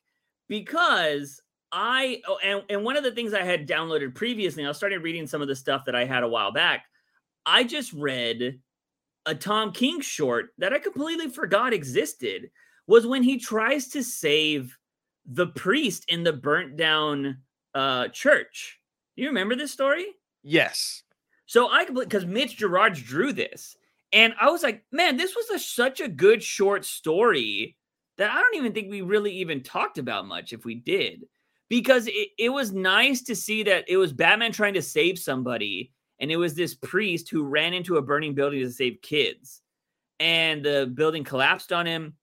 because 0.48 1.43
I 1.74 2.22
oh, 2.28 2.38
and, 2.42 2.62
and 2.70 2.84
one 2.84 2.96
of 2.96 3.02
the 3.02 3.10
things 3.10 3.34
I 3.34 3.42
had 3.42 3.68
downloaded 3.68 4.14
previously, 4.14 4.64
I 4.64 4.70
started 4.72 5.02
reading 5.02 5.26
some 5.26 5.42
of 5.42 5.48
the 5.48 5.56
stuff 5.56 5.84
that 5.86 5.96
I 5.96 6.05
had 6.05 6.22
a 6.22 6.28
while 6.28 6.52
back. 6.52 6.84
I 7.44 7.64
just 7.64 7.92
read 7.92 8.60
a 9.26 9.34
Tom 9.34 9.72
King 9.72 10.01
short 10.01 10.51
that 10.59 10.72
I 10.72 10.78
completely 10.78 11.28
forgot 11.28 11.72
existed 11.72 12.51
was 12.86 13.06
when 13.06 13.24
he 13.24 13.38
tries 13.38 13.88
to 13.88 14.05
save 14.05 14.78
the 15.26 15.48
priest 15.48 16.05
in 16.09 16.22
the 16.22 16.32
burnt 16.32 16.76
down 16.76 17.38
uh 17.74 18.06
church. 18.09 18.78
Do 19.16 19.22
you 19.22 19.28
remember 19.28 19.56
this 19.56 19.72
story? 19.72 20.06
yes, 20.44 21.02
So 21.46 21.70
I 21.70 21.84
completely 21.84 22.06
because 22.06 22.26
Mitch 22.26 22.56
Gerads 22.56 23.02
drew 23.02 23.32
this, 23.32 23.76
and 24.12 24.32
I 24.40 24.48
was 24.51 24.62
like, 24.62 24.84
man, 24.92 25.16
this 25.16 25.34
was 25.34 25.51
a, 25.51 25.59
such 25.59 26.01
a 26.01 26.09
good 26.09 26.40
short 26.40 26.84
story 26.84 27.76
that 28.16 28.30
I 28.30 28.40
don't 28.40 28.55
even 28.55 28.72
think 28.72 28.90
we 28.90 29.02
really 29.02 29.32
even 29.32 29.62
talked 29.62 29.98
about 29.98 30.26
much 30.26 30.52
if 30.52 30.64
we 30.64 30.76
did, 30.76 31.24
because 31.69 32.07
it, 32.09 32.28
it 32.39 32.51
was 32.51 32.73
nice 32.73 33.23
to 33.24 33.35
see 33.36 33.62
that 33.65 33.85
it 33.89 33.97
was 33.97 34.12
Batman 34.12 34.53
trying 34.53 34.74
to 34.74 34.82
save 34.82 35.19
somebody, 35.19 35.93
and 36.20 36.31
it 36.31 36.36
was 36.36 36.55
this 36.55 36.74
priest 36.74 37.28
who 37.31 37.45
ran 37.45 37.74
into 37.74 37.97
a 37.97 38.03
burning 38.03 38.35
building 38.35 38.61
to 38.61 38.70
save 38.70 39.01
kids. 39.03 39.62
and 40.20 40.65
the 40.65 40.91
building 40.95 41.24
collapsed 41.24 41.73
on 41.73 41.86
him. 41.86 42.15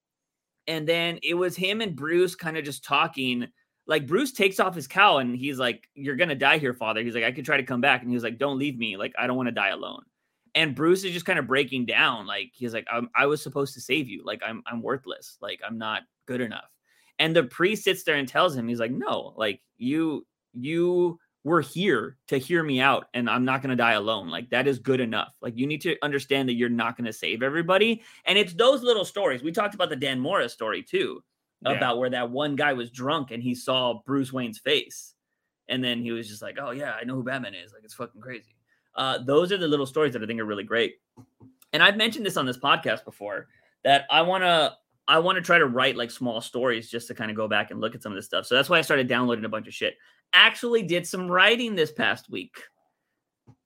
And 0.67 0.87
then 0.87 1.19
it 1.23 1.33
was 1.35 1.55
him 1.57 1.81
and 1.81 1.95
Bruce 1.95 2.35
kind 2.35 2.57
of 2.57 2.63
just 2.65 2.83
talking. 2.83 3.47
Like 3.87 4.07
Bruce 4.07 4.31
takes 4.31 4.59
off 4.59 4.75
his 4.75 4.87
cowl 4.87 5.19
and 5.19 5.35
he's 5.35 5.59
like, 5.59 5.87
You're 5.95 6.15
gonna 6.15 6.35
die 6.35 6.57
here, 6.59 6.73
father. 6.73 7.01
He's 7.03 7.15
like, 7.15 7.23
I 7.25 7.31
could 7.31 7.45
try 7.45 7.57
to 7.57 7.63
come 7.63 7.81
back. 7.81 8.01
And 8.01 8.09
he 8.09 8.15
was 8.15 8.23
like, 8.23 8.37
Don't 8.39 8.57
leave 8.59 8.77
me. 8.77 8.97
Like, 8.97 9.13
I 9.19 9.27
don't 9.27 9.37
want 9.37 9.47
to 9.47 9.51
die 9.53 9.69
alone. 9.69 10.03
And 10.55 10.75
Bruce 10.75 11.03
is 11.03 11.13
just 11.13 11.25
kind 11.25 11.39
of 11.39 11.47
breaking 11.47 11.85
down. 11.85 12.27
Like, 12.27 12.51
he's 12.53 12.73
like, 12.73 12.87
I 13.15 13.25
was 13.25 13.41
supposed 13.41 13.73
to 13.75 13.81
save 13.81 14.07
you. 14.09 14.23
Like, 14.25 14.41
I'm 14.45 14.63
I'm 14.67 14.81
worthless. 14.81 15.37
Like, 15.41 15.61
I'm 15.65 15.77
not 15.77 16.03
good 16.27 16.41
enough. 16.41 16.69
And 17.21 17.35
the 17.35 17.43
priest 17.43 17.83
sits 17.83 18.03
there 18.03 18.15
and 18.15 18.27
tells 18.27 18.55
him, 18.55 18.67
he's 18.67 18.79
like, 18.79 18.91
No, 18.91 19.33
like 19.37 19.61
you, 19.77 20.25
you 20.53 21.19
were 21.43 21.61
here 21.61 22.17
to 22.27 22.37
hear 22.37 22.63
me 22.63 22.81
out 22.81 23.07
and 23.13 23.29
I'm 23.29 23.45
not 23.45 23.61
going 23.61 23.69
to 23.69 23.75
die 23.75 23.93
alone. 23.93 24.29
Like 24.29 24.49
that 24.49 24.67
is 24.67 24.79
good 24.79 24.99
enough. 24.99 25.35
Like 25.39 25.55
you 25.55 25.67
need 25.67 25.81
to 25.81 25.95
understand 26.01 26.49
that 26.49 26.53
you're 26.53 26.67
not 26.67 26.97
going 26.97 27.05
to 27.05 27.13
save 27.13 27.43
everybody. 27.43 28.01
And 28.25 28.37
it's 28.37 28.53
those 28.53 28.81
little 28.81 29.05
stories. 29.05 29.43
We 29.43 29.51
talked 29.51 29.75
about 29.75 29.89
the 29.89 29.95
Dan 29.95 30.19
Mora's 30.19 30.51
story 30.51 30.81
too, 30.81 31.23
yeah. 31.61 31.73
about 31.73 31.99
where 31.99 32.09
that 32.09 32.29
one 32.29 32.55
guy 32.55 32.73
was 32.73 32.89
drunk 32.89 33.31
and 33.31 33.41
he 33.41 33.55
saw 33.55 34.01
Bruce 34.05 34.33
Wayne's 34.33 34.59
face. 34.59 35.13
And 35.67 35.83
then 35.83 36.01
he 36.01 36.11
was 36.11 36.27
just 36.27 36.41
like, 36.41 36.57
oh, 36.59 36.71
yeah, 36.71 36.93
I 36.99 37.05
know 37.05 37.15
who 37.15 37.23
Batman 37.23 37.53
is. 37.53 37.71
Like 37.71 37.83
it's 37.83 37.93
fucking 37.93 38.21
crazy. 38.21 38.55
Uh, 38.95 39.19
those 39.19 39.51
are 39.51 39.57
the 39.57 39.67
little 39.67 39.85
stories 39.85 40.13
that 40.13 40.23
I 40.23 40.25
think 40.25 40.39
are 40.39 40.45
really 40.45 40.63
great. 40.63 40.95
And 41.73 41.81
I've 41.81 41.97
mentioned 41.97 42.25
this 42.25 42.35
on 42.35 42.45
this 42.47 42.57
podcast 42.57 43.05
before 43.05 43.47
that 43.83 44.05
I 44.09 44.21
want 44.21 44.43
to 44.43 44.73
I 45.11 45.19
want 45.19 45.35
to 45.35 45.41
try 45.41 45.57
to 45.57 45.65
write 45.65 45.97
like 45.97 46.09
small 46.09 46.39
stories 46.39 46.89
just 46.89 47.09
to 47.09 47.13
kind 47.13 47.29
of 47.29 47.35
go 47.35 47.45
back 47.45 47.69
and 47.69 47.81
look 47.81 47.95
at 47.95 48.01
some 48.01 48.13
of 48.13 48.15
this 48.15 48.25
stuff. 48.25 48.45
So 48.45 48.55
that's 48.55 48.69
why 48.69 48.77
I 48.77 48.81
started 48.81 49.09
downloading 49.09 49.43
a 49.43 49.49
bunch 49.49 49.67
of 49.67 49.73
shit. 49.73 49.97
Actually, 50.31 50.83
did 50.83 51.05
some 51.05 51.29
writing 51.29 51.75
this 51.75 51.91
past 51.91 52.29
week. 52.29 52.63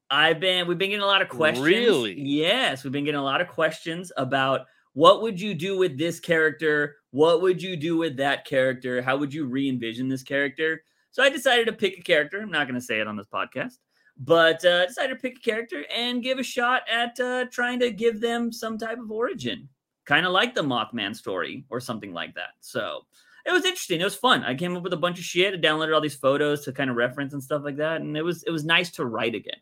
I've 0.09 0.39
been 0.39 0.67
we've 0.67 0.79
been 0.79 0.89
getting 0.89 1.03
a 1.03 1.07
lot 1.07 1.21
of 1.21 1.29
questions. 1.29 1.63
Really? 1.63 2.19
Yes, 2.19 2.83
we've 2.83 2.91
been 2.91 3.05
getting 3.05 3.19
a 3.19 3.23
lot 3.23 3.41
of 3.41 3.47
questions 3.47 4.11
about 4.17 4.61
what 4.93 5.21
would 5.21 5.39
you 5.39 5.53
do 5.53 5.77
with 5.77 5.99
this 5.99 6.19
character? 6.19 6.95
What 7.11 7.43
would 7.43 7.61
you 7.61 7.77
do 7.77 7.95
with 7.95 8.17
that 8.17 8.45
character? 8.45 9.03
How 9.03 9.15
would 9.15 9.31
you 9.31 9.45
re-envision 9.45 10.09
this 10.09 10.23
character? 10.23 10.81
So 11.11 11.21
I 11.21 11.29
decided 11.29 11.67
to 11.67 11.73
pick 11.73 11.99
a 11.99 12.01
character. 12.01 12.41
I'm 12.41 12.49
not 12.49 12.65
going 12.65 12.79
to 12.79 12.85
say 12.85 12.99
it 12.99 13.07
on 13.07 13.17
this 13.17 13.27
podcast, 13.31 13.75
but 14.17 14.65
uh, 14.65 14.87
decided 14.87 15.13
to 15.13 15.21
pick 15.21 15.37
a 15.37 15.41
character 15.41 15.85
and 15.95 16.23
give 16.23 16.39
a 16.39 16.43
shot 16.43 16.81
at 16.91 17.19
uh, 17.19 17.45
trying 17.51 17.79
to 17.81 17.91
give 17.91 18.19
them 18.19 18.51
some 18.51 18.79
type 18.79 18.97
of 18.97 19.11
origin 19.11 19.69
kind 20.05 20.25
of 20.25 20.31
like 20.31 20.55
the 20.55 20.61
Mothman 20.63 21.15
story 21.15 21.65
or 21.69 21.79
something 21.79 22.13
like 22.13 22.35
that. 22.35 22.51
So 22.61 23.01
it 23.45 23.51
was 23.51 23.65
interesting. 23.65 24.01
It 24.01 24.05
was 24.05 24.15
fun. 24.15 24.43
I 24.43 24.55
came 24.55 24.75
up 24.75 24.83
with 24.83 24.93
a 24.93 24.97
bunch 24.97 25.19
of 25.19 25.25
shit. 25.25 25.53
I 25.53 25.57
downloaded 25.57 25.93
all 25.93 26.01
these 26.01 26.15
photos 26.15 26.63
to 26.65 26.71
kind 26.71 26.89
of 26.89 26.95
reference 26.95 27.33
and 27.33 27.43
stuff 27.43 27.63
like 27.63 27.77
that, 27.77 28.01
and 28.01 28.17
it 28.17 28.23
was 28.23 28.43
it 28.43 28.51
was 28.51 28.65
nice 28.65 28.89
to 28.91 29.05
write 29.05 29.35
again. 29.35 29.59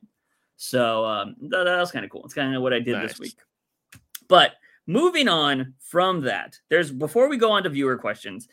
So 0.55 1.05
um, 1.05 1.35
that, 1.49 1.65
that 1.65 1.79
was 1.79 1.91
kind 1.91 2.05
of 2.05 2.11
cool. 2.11 2.23
It's 2.23 2.33
kind 2.33 2.55
of 2.55 2.61
what 2.61 2.73
I 2.73 2.79
did 2.79 2.93
nice. 2.93 3.09
this 3.09 3.19
week. 3.19 3.37
But 4.29 4.53
moving 4.87 5.27
on 5.27 5.73
from 5.79 6.21
that, 6.21 6.57
there's 6.69 6.91
before 6.91 7.27
we 7.27 7.37
go 7.37 7.51
on 7.51 7.63
to 7.63 7.69
viewer 7.69 7.97
questions, 7.97 8.47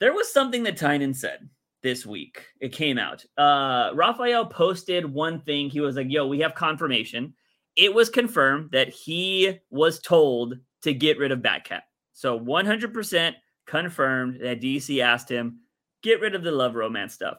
there 0.00 0.12
was 0.12 0.32
something 0.32 0.64
that 0.64 0.76
Tynion 0.76 1.14
said 1.14 1.48
this 1.82 2.04
week. 2.04 2.44
It 2.60 2.72
came 2.72 2.98
out. 2.98 3.24
Uh, 3.36 3.92
Raphael 3.94 4.46
posted 4.46 5.04
one 5.04 5.40
thing. 5.40 5.70
He 5.70 5.80
was 5.80 5.94
like, 5.94 6.10
"Yo, 6.10 6.26
we 6.26 6.40
have 6.40 6.54
confirmation." 6.56 7.34
It 7.76 7.92
was 7.92 8.08
confirmed 8.08 8.70
that 8.72 8.88
he 8.88 9.60
was 9.70 10.00
told 10.00 10.54
to 10.84 10.94
get 10.94 11.18
rid 11.18 11.32
of 11.32 11.40
Batcat. 11.40 11.80
So 12.12 12.38
100% 12.38 13.34
confirmed 13.66 14.38
that 14.42 14.60
DC 14.60 15.02
asked 15.02 15.30
him, 15.30 15.60
get 16.02 16.20
rid 16.20 16.34
of 16.34 16.44
the 16.44 16.52
love 16.52 16.74
romance 16.74 17.14
stuff. 17.14 17.38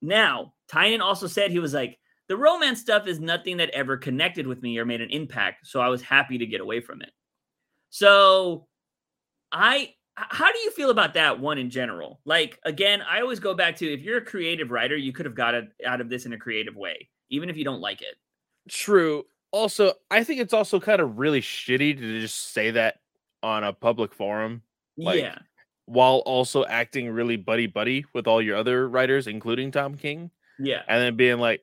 Now, 0.00 0.52
Tynion 0.70 1.00
also 1.00 1.26
said 1.26 1.50
he 1.50 1.58
was 1.58 1.74
like, 1.74 1.98
the 2.28 2.36
romance 2.36 2.80
stuff 2.80 3.06
is 3.06 3.18
nothing 3.18 3.56
that 3.58 3.70
ever 3.70 3.96
connected 3.96 4.46
with 4.46 4.62
me 4.62 4.78
or 4.78 4.84
made 4.84 5.00
an 5.00 5.10
impact. 5.10 5.66
So 5.66 5.80
I 5.80 5.88
was 5.88 6.02
happy 6.02 6.38
to 6.38 6.46
get 6.46 6.60
away 6.60 6.80
from 6.80 7.02
it. 7.02 7.10
So 7.90 8.66
I 9.50 9.94
how 10.16 10.52
do 10.52 10.58
you 10.60 10.70
feel 10.70 10.90
about 10.90 11.14
that 11.14 11.40
one 11.40 11.58
in 11.58 11.70
general? 11.70 12.20
Like 12.24 12.58
again, 12.64 13.02
I 13.02 13.20
always 13.20 13.40
go 13.40 13.52
back 13.52 13.76
to 13.76 13.92
if 13.92 14.00
you're 14.00 14.18
a 14.18 14.24
creative 14.24 14.70
writer, 14.70 14.96
you 14.96 15.12
could 15.12 15.26
have 15.26 15.34
got 15.34 15.54
it 15.54 15.64
out 15.84 16.00
of 16.00 16.08
this 16.08 16.24
in 16.24 16.32
a 16.32 16.38
creative 16.38 16.76
way, 16.76 17.08
even 17.30 17.50
if 17.50 17.56
you 17.56 17.64
don't 17.64 17.80
like 17.80 18.00
it. 18.00 18.14
True 18.68 19.24
also, 19.54 19.92
I 20.10 20.24
think 20.24 20.40
it's 20.40 20.52
also 20.52 20.80
kind 20.80 21.00
of 21.00 21.18
really 21.18 21.40
shitty 21.40 21.96
to 21.96 22.20
just 22.20 22.52
say 22.52 22.72
that 22.72 22.96
on 23.42 23.62
a 23.62 23.72
public 23.72 24.12
forum. 24.12 24.62
Like, 24.96 25.20
yeah. 25.20 25.38
While 25.86 26.22
also 26.26 26.64
acting 26.64 27.08
really 27.10 27.36
buddy 27.36 27.66
buddy 27.66 28.04
with 28.12 28.26
all 28.26 28.42
your 28.42 28.56
other 28.56 28.88
writers, 28.88 29.26
including 29.26 29.70
Tom 29.70 29.96
King. 29.96 30.30
Yeah. 30.58 30.82
And 30.88 31.00
then 31.00 31.16
being 31.16 31.38
like, 31.38 31.62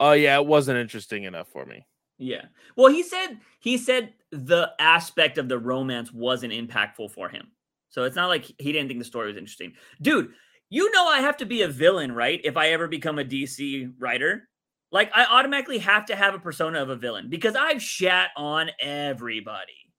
oh, 0.00 0.12
yeah, 0.12 0.36
it 0.38 0.46
wasn't 0.46 0.78
interesting 0.78 1.24
enough 1.24 1.48
for 1.48 1.66
me. 1.66 1.86
Yeah. 2.18 2.46
Well, 2.76 2.90
he 2.90 3.02
said, 3.02 3.40
he 3.60 3.76
said 3.76 4.14
the 4.30 4.72
aspect 4.78 5.36
of 5.36 5.48
the 5.48 5.58
romance 5.58 6.12
wasn't 6.12 6.52
impactful 6.52 7.10
for 7.10 7.28
him. 7.28 7.48
So 7.90 8.04
it's 8.04 8.16
not 8.16 8.28
like 8.28 8.44
he 8.44 8.72
didn't 8.72 8.88
think 8.88 9.00
the 9.00 9.04
story 9.04 9.28
was 9.28 9.36
interesting. 9.36 9.74
Dude, 10.00 10.32
you 10.70 10.90
know 10.92 11.06
I 11.06 11.20
have 11.20 11.36
to 11.38 11.46
be 11.46 11.62
a 11.62 11.68
villain, 11.68 12.12
right? 12.12 12.40
If 12.44 12.56
I 12.56 12.70
ever 12.70 12.88
become 12.88 13.18
a 13.18 13.24
DC 13.24 13.92
writer. 13.98 14.48
Like 14.92 15.10
I 15.14 15.26
automatically 15.26 15.78
have 15.78 16.06
to 16.06 16.16
have 16.16 16.34
a 16.34 16.38
persona 16.38 16.80
of 16.80 16.90
a 16.90 16.96
villain 16.96 17.28
because 17.28 17.56
I've 17.56 17.82
shat 17.82 18.30
on 18.36 18.70
everybody. 18.80 19.92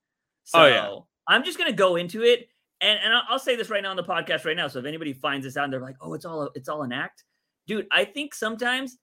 So 0.46 0.60
oh, 0.62 0.66
yeah. 0.68 0.96
I'm 1.28 1.44
just 1.44 1.58
gonna 1.58 1.74
go 1.74 1.98
into 1.98 2.24
it, 2.24 2.48
and 2.82 3.00
and 3.04 3.14
I'll 3.30 3.40
say 3.40 3.56
this 3.56 3.70
right 3.70 3.84
now 3.84 3.92
on 3.92 3.98
the 3.98 4.04
podcast 4.04 4.46
right 4.46 4.56
now. 4.56 4.68
So 4.68 4.80
if 4.80 4.86
anybody 4.86 5.14
finds 5.14 5.46
this 5.46 5.58
out 5.58 5.66
and 5.66 5.74
they're 5.74 5.82
like, 5.82 5.98
"Oh, 6.02 6.14
it's 6.14 6.26
all 6.26 6.44
a, 6.44 6.50
it's 6.56 6.70
all 6.70 6.84
an 6.84 6.94
act," 6.94 7.24
dude, 7.68 7.88
I 7.92 8.06
think 8.06 8.34
sometimes 8.34 8.98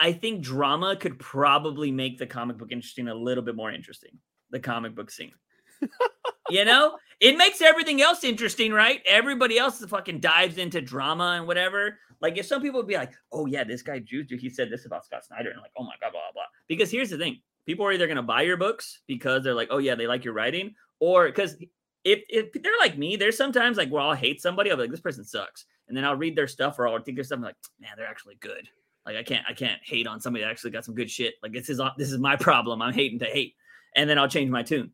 I 0.00 0.12
think 0.12 0.42
drama 0.42 0.96
could 0.96 1.20
probably 1.20 1.92
make 1.92 2.18
the 2.18 2.26
comic 2.26 2.58
book 2.58 2.72
interesting 2.72 3.06
a 3.06 3.14
little 3.14 3.44
bit 3.44 3.54
more 3.54 3.70
interesting. 3.70 4.10
The 4.50 4.58
comic 4.58 4.96
book 4.96 5.12
scene. 5.12 5.32
you 6.50 6.64
know, 6.64 6.98
it 7.20 7.36
makes 7.36 7.62
everything 7.62 8.02
else 8.02 8.24
interesting, 8.24 8.72
right? 8.72 9.00
Everybody 9.06 9.58
else 9.58 9.78
fucking 9.84 10.18
dives 10.18 10.58
into 10.58 10.80
drama 10.80 11.36
and 11.36 11.46
whatever. 11.46 11.98
Like 12.22 12.38
if 12.38 12.46
some 12.46 12.62
people 12.62 12.80
would 12.80 12.88
be 12.88 12.94
like, 12.94 13.12
"Oh 13.32 13.46
yeah, 13.46 13.64
this 13.64 13.82
guy 13.82 13.98
Juju, 13.98 14.38
he 14.38 14.48
said 14.48 14.70
this 14.70 14.86
about 14.86 15.04
Scott 15.04 15.26
Snyder," 15.26 15.50
and 15.50 15.60
like, 15.60 15.72
"Oh 15.76 15.82
my 15.82 15.94
god, 16.00 16.12
blah 16.12 16.20
blah 16.20 16.32
blah." 16.32 16.42
Because 16.68 16.90
here's 16.90 17.10
the 17.10 17.18
thing: 17.18 17.42
people 17.66 17.84
are 17.84 17.92
either 17.92 18.06
gonna 18.06 18.22
buy 18.22 18.42
your 18.42 18.56
books 18.56 19.00
because 19.08 19.42
they're 19.42 19.54
like, 19.54 19.68
"Oh 19.70 19.78
yeah, 19.78 19.96
they 19.96 20.06
like 20.06 20.24
your 20.24 20.32
writing," 20.32 20.74
or 21.00 21.26
because 21.26 21.56
if, 22.04 22.20
if 22.28 22.52
they're 22.62 22.72
like 22.80 22.96
me, 22.96 23.16
there's 23.16 23.36
sometimes 23.36 23.76
like 23.76 23.90
where 23.90 24.02
I'll 24.02 24.14
hate 24.14 24.40
somebody, 24.40 24.70
I'll 24.70 24.76
be 24.76 24.84
like, 24.84 24.92
"This 24.92 25.00
person 25.00 25.24
sucks," 25.24 25.66
and 25.88 25.96
then 25.96 26.04
I'll 26.04 26.16
read 26.16 26.36
their 26.36 26.46
stuff 26.46 26.78
or 26.78 26.88
I'll 26.88 27.02
think 27.02 27.22
stuff, 27.24 27.36
I'm 27.36 27.42
like, 27.42 27.56
"Man, 27.80 27.90
they're 27.96 28.06
actually 28.06 28.36
good." 28.36 28.68
Like 29.04 29.16
I 29.16 29.24
can't 29.24 29.44
I 29.48 29.52
can't 29.52 29.80
hate 29.84 30.06
on 30.06 30.20
somebody 30.20 30.44
that 30.44 30.50
actually 30.50 30.70
got 30.70 30.84
some 30.84 30.94
good 30.94 31.10
shit. 31.10 31.34
Like 31.42 31.52
this 31.52 31.68
is 31.68 31.80
this 31.98 32.12
is 32.12 32.18
my 32.18 32.36
problem. 32.36 32.80
I'm 32.82 32.92
hating 32.92 33.18
to 33.20 33.26
hate, 33.26 33.54
and 33.96 34.08
then 34.08 34.18
I'll 34.18 34.28
change 34.28 34.50
my 34.50 34.62
tune. 34.62 34.92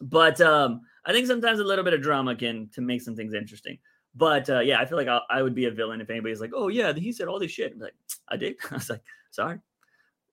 But 0.00 0.40
um, 0.40 0.80
I 1.04 1.12
think 1.12 1.26
sometimes 1.26 1.60
a 1.60 1.64
little 1.64 1.84
bit 1.84 1.94
of 1.94 2.02
drama 2.02 2.34
can 2.34 2.68
to 2.74 2.80
make 2.80 3.02
some 3.02 3.14
things 3.14 3.34
interesting. 3.34 3.78
But 4.14 4.50
uh, 4.50 4.60
yeah, 4.60 4.80
I 4.80 4.86
feel 4.86 4.98
like 4.98 5.08
I, 5.08 5.20
I, 5.30 5.42
would 5.42 5.54
be 5.54 5.66
a 5.66 5.70
villain 5.70 6.00
if 6.00 6.10
anybody's 6.10 6.40
like, 6.40 6.50
"Oh 6.54 6.68
yeah, 6.68 6.92
he 6.92 7.12
said 7.12 7.28
all 7.28 7.38
this 7.38 7.52
shit." 7.52 7.72
I'm 7.72 7.78
like, 7.78 7.94
"I 8.28 8.36
did." 8.36 8.56
I 8.70 8.74
was 8.74 8.90
like, 8.90 9.02
"Sorry, 9.30 9.58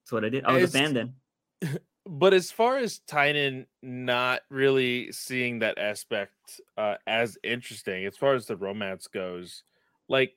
that's 0.00 0.12
what 0.12 0.24
I 0.24 0.28
did." 0.28 0.44
I 0.44 0.52
was 0.52 0.74
a 0.74 0.78
fan 0.78 0.94
then. 0.94 1.14
But 2.10 2.32
as 2.32 2.50
far 2.50 2.78
as 2.78 3.00
Tynion 3.06 3.66
not 3.82 4.40
really 4.48 5.12
seeing 5.12 5.58
that 5.58 5.76
aspect 5.76 6.58
uh, 6.78 6.94
as 7.06 7.36
interesting, 7.44 8.06
as 8.06 8.16
far 8.16 8.34
as 8.34 8.46
the 8.46 8.56
romance 8.56 9.08
goes, 9.08 9.62
like 10.08 10.32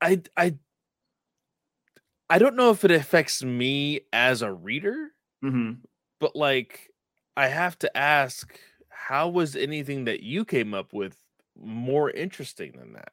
I 0.00 0.22
I 0.36 0.54
I 2.30 2.38
don't 2.38 2.54
know 2.54 2.70
if 2.70 2.84
it 2.84 2.92
affects 2.92 3.42
me 3.42 4.02
as 4.12 4.42
a 4.42 4.52
reader, 4.52 5.08
mm-hmm. 5.42 5.80
but 6.20 6.36
like 6.36 6.90
I 7.36 7.48
have 7.48 7.76
to 7.80 7.96
ask 7.96 8.56
how 9.06 9.28
was 9.28 9.54
anything 9.54 10.04
that 10.04 10.22
you 10.22 10.44
came 10.44 10.72
up 10.72 10.92
with 10.92 11.16
more 11.60 12.10
interesting 12.10 12.72
than 12.72 12.94
that? 12.94 13.12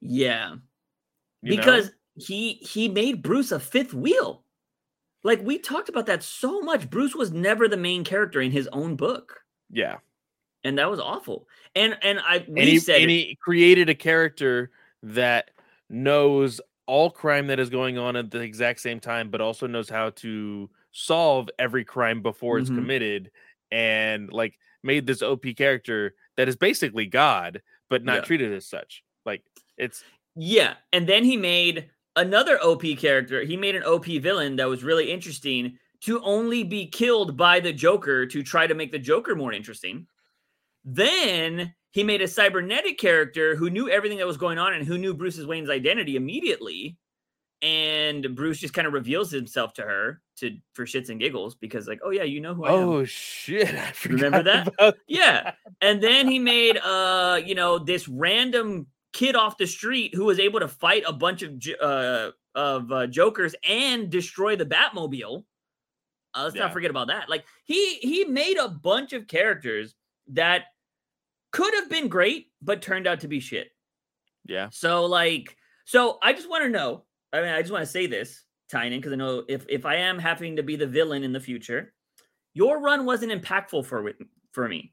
Yeah. 0.00 0.56
You 1.42 1.56
because 1.56 1.86
know? 1.86 1.92
he 2.16 2.54
he 2.54 2.88
made 2.88 3.22
Bruce 3.22 3.52
a 3.52 3.60
fifth 3.60 3.94
wheel. 3.94 4.42
Like 5.22 5.40
we 5.42 5.58
talked 5.58 5.88
about 5.88 6.06
that 6.06 6.22
so 6.22 6.60
much. 6.60 6.90
Bruce 6.90 7.14
was 7.14 7.32
never 7.32 7.68
the 7.68 7.76
main 7.76 8.02
character 8.02 8.40
in 8.40 8.50
his 8.50 8.68
own 8.72 8.96
book. 8.96 9.40
Yeah. 9.70 9.98
And 10.64 10.78
that 10.78 10.90
was 10.90 10.98
awful. 10.98 11.46
And 11.76 11.96
and 12.02 12.18
I 12.18 12.38
and 12.38 12.58
he, 12.58 12.78
said 12.78 13.00
and 13.00 13.10
he 13.10 13.38
created 13.40 13.88
a 13.88 13.94
character 13.94 14.72
that 15.04 15.50
knows 15.88 16.60
all 16.86 17.10
crime 17.10 17.46
that 17.46 17.60
is 17.60 17.70
going 17.70 17.98
on 17.98 18.16
at 18.16 18.30
the 18.30 18.40
exact 18.40 18.80
same 18.80 18.98
time, 18.98 19.30
but 19.30 19.40
also 19.40 19.66
knows 19.66 19.88
how 19.88 20.10
to 20.10 20.68
solve 20.90 21.48
every 21.58 21.84
crime 21.84 22.20
before 22.20 22.56
mm-hmm. 22.56 22.62
it's 22.62 22.70
committed. 22.70 23.30
And 23.70 24.32
like 24.32 24.58
made 24.84 25.06
this 25.06 25.22
OP 25.22 25.44
character 25.56 26.14
that 26.36 26.48
is 26.48 26.56
basically 26.56 27.06
God, 27.06 27.62
but 27.90 28.04
not 28.04 28.16
yeah. 28.16 28.20
treated 28.22 28.52
as 28.52 28.66
such. 28.66 29.02
Like 29.26 29.42
it's 29.76 30.04
yeah. 30.36 30.74
And 30.92 31.08
then 31.08 31.24
he 31.24 31.36
made 31.36 31.90
another 32.16 32.58
OP 32.62 32.82
character. 32.98 33.42
He 33.42 33.56
made 33.56 33.76
an 33.76 33.84
OP 33.84 34.06
villain 34.06 34.56
that 34.56 34.68
was 34.68 34.84
really 34.84 35.10
interesting 35.10 35.78
to 36.02 36.20
only 36.22 36.64
be 36.64 36.86
killed 36.86 37.36
by 37.36 37.60
the 37.60 37.72
Joker 37.72 38.26
to 38.26 38.42
try 38.42 38.66
to 38.66 38.74
make 38.74 38.92
the 38.92 38.98
Joker 38.98 39.34
more 39.34 39.52
interesting. 39.52 40.06
Then 40.84 41.74
he 41.92 42.04
made 42.04 42.20
a 42.20 42.28
cybernetic 42.28 42.98
character 42.98 43.56
who 43.56 43.70
knew 43.70 43.88
everything 43.88 44.18
that 44.18 44.26
was 44.26 44.36
going 44.36 44.58
on 44.58 44.74
and 44.74 44.86
who 44.86 44.98
knew 44.98 45.14
Bruce's 45.14 45.46
Wayne's 45.46 45.70
identity 45.70 46.16
immediately 46.16 46.98
and 47.62 48.34
Bruce 48.34 48.58
just 48.58 48.74
kind 48.74 48.86
of 48.86 48.92
reveals 48.92 49.30
himself 49.30 49.72
to 49.74 49.82
her 49.82 50.20
to 50.36 50.56
for 50.72 50.84
shits 50.84 51.08
and 51.08 51.18
giggles 51.20 51.54
because 51.54 51.86
like, 51.88 52.00
oh 52.04 52.10
yeah, 52.10 52.24
you 52.24 52.40
know 52.40 52.54
who 52.54 52.64
I 52.64 52.72
am. 52.72 52.88
Oh 52.88 53.04
shit! 53.04 53.74
I 53.74 53.92
Remember 54.04 54.38
forgot 54.38 54.72
that? 54.78 54.96
Yeah. 55.06 55.52
And 55.80 56.02
then 56.02 56.28
he 56.28 56.38
made 56.38 56.76
uh, 56.84 57.40
you 57.44 57.54
know, 57.54 57.78
this 57.78 58.08
random 58.08 58.86
kid 59.12 59.36
off 59.36 59.56
the 59.56 59.66
street 59.66 60.14
who 60.14 60.24
was 60.24 60.38
able 60.40 60.60
to 60.60 60.68
fight 60.68 61.04
a 61.06 61.12
bunch 61.12 61.42
of 61.42 61.60
uh 61.80 62.30
of 62.54 62.92
uh, 62.92 63.06
jokers 63.06 63.54
and 63.68 64.10
destroy 64.10 64.56
the 64.56 64.66
Batmobile. 64.66 65.44
Uh, 66.34 66.42
let's 66.44 66.54
Yeah. 66.56 66.62
not 66.62 66.72
forget 66.72 66.90
about 66.90 67.08
that. 67.08 67.28
Like 67.28 67.44
he 67.64 67.94
he 67.96 68.24
made 68.24 68.56
a 68.58 68.68
bunch 68.68 69.12
of 69.12 69.26
characters 69.28 69.94
that 70.28 70.64
could 71.52 71.72
have 71.74 71.88
been 71.88 72.08
great 72.08 72.48
but 72.60 72.82
turned 72.82 73.06
out 73.06 73.20
to 73.20 73.28
be 73.28 73.38
shit. 73.40 73.70
Yeah. 74.46 74.68
So 74.72 75.06
like, 75.06 75.56
so 75.84 76.18
I 76.22 76.32
just 76.32 76.50
want 76.50 76.64
to 76.64 76.70
know. 76.70 77.04
I 77.34 77.40
mean, 77.40 77.50
I 77.50 77.60
just 77.60 77.72
want 77.72 77.84
to 77.84 77.90
say 77.90 78.06
this, 78.06 78.42
Tynion, 78.72 78.98
because 78.98 79.12
I 79.12 79.16
know 79.16 79.42
if 79.48 79.66
if 79.68 79.84
I 79.84 79.96
am 79.96 80.18
having 80.18 80.54
to 80.56 80.62
be 80.62 80.76
the 80.76 80.86
villain 80.86 81.24
in 81.24 81.32
the 81.32 81.40
future, 81.40 81.92
your 82.52 82.80
run 82.80 83.04
wasn't 83.04 83.32
impactful 83.32 83.84
for 83.86 84.12
for 84.52 84.68
me. 84.68 84.92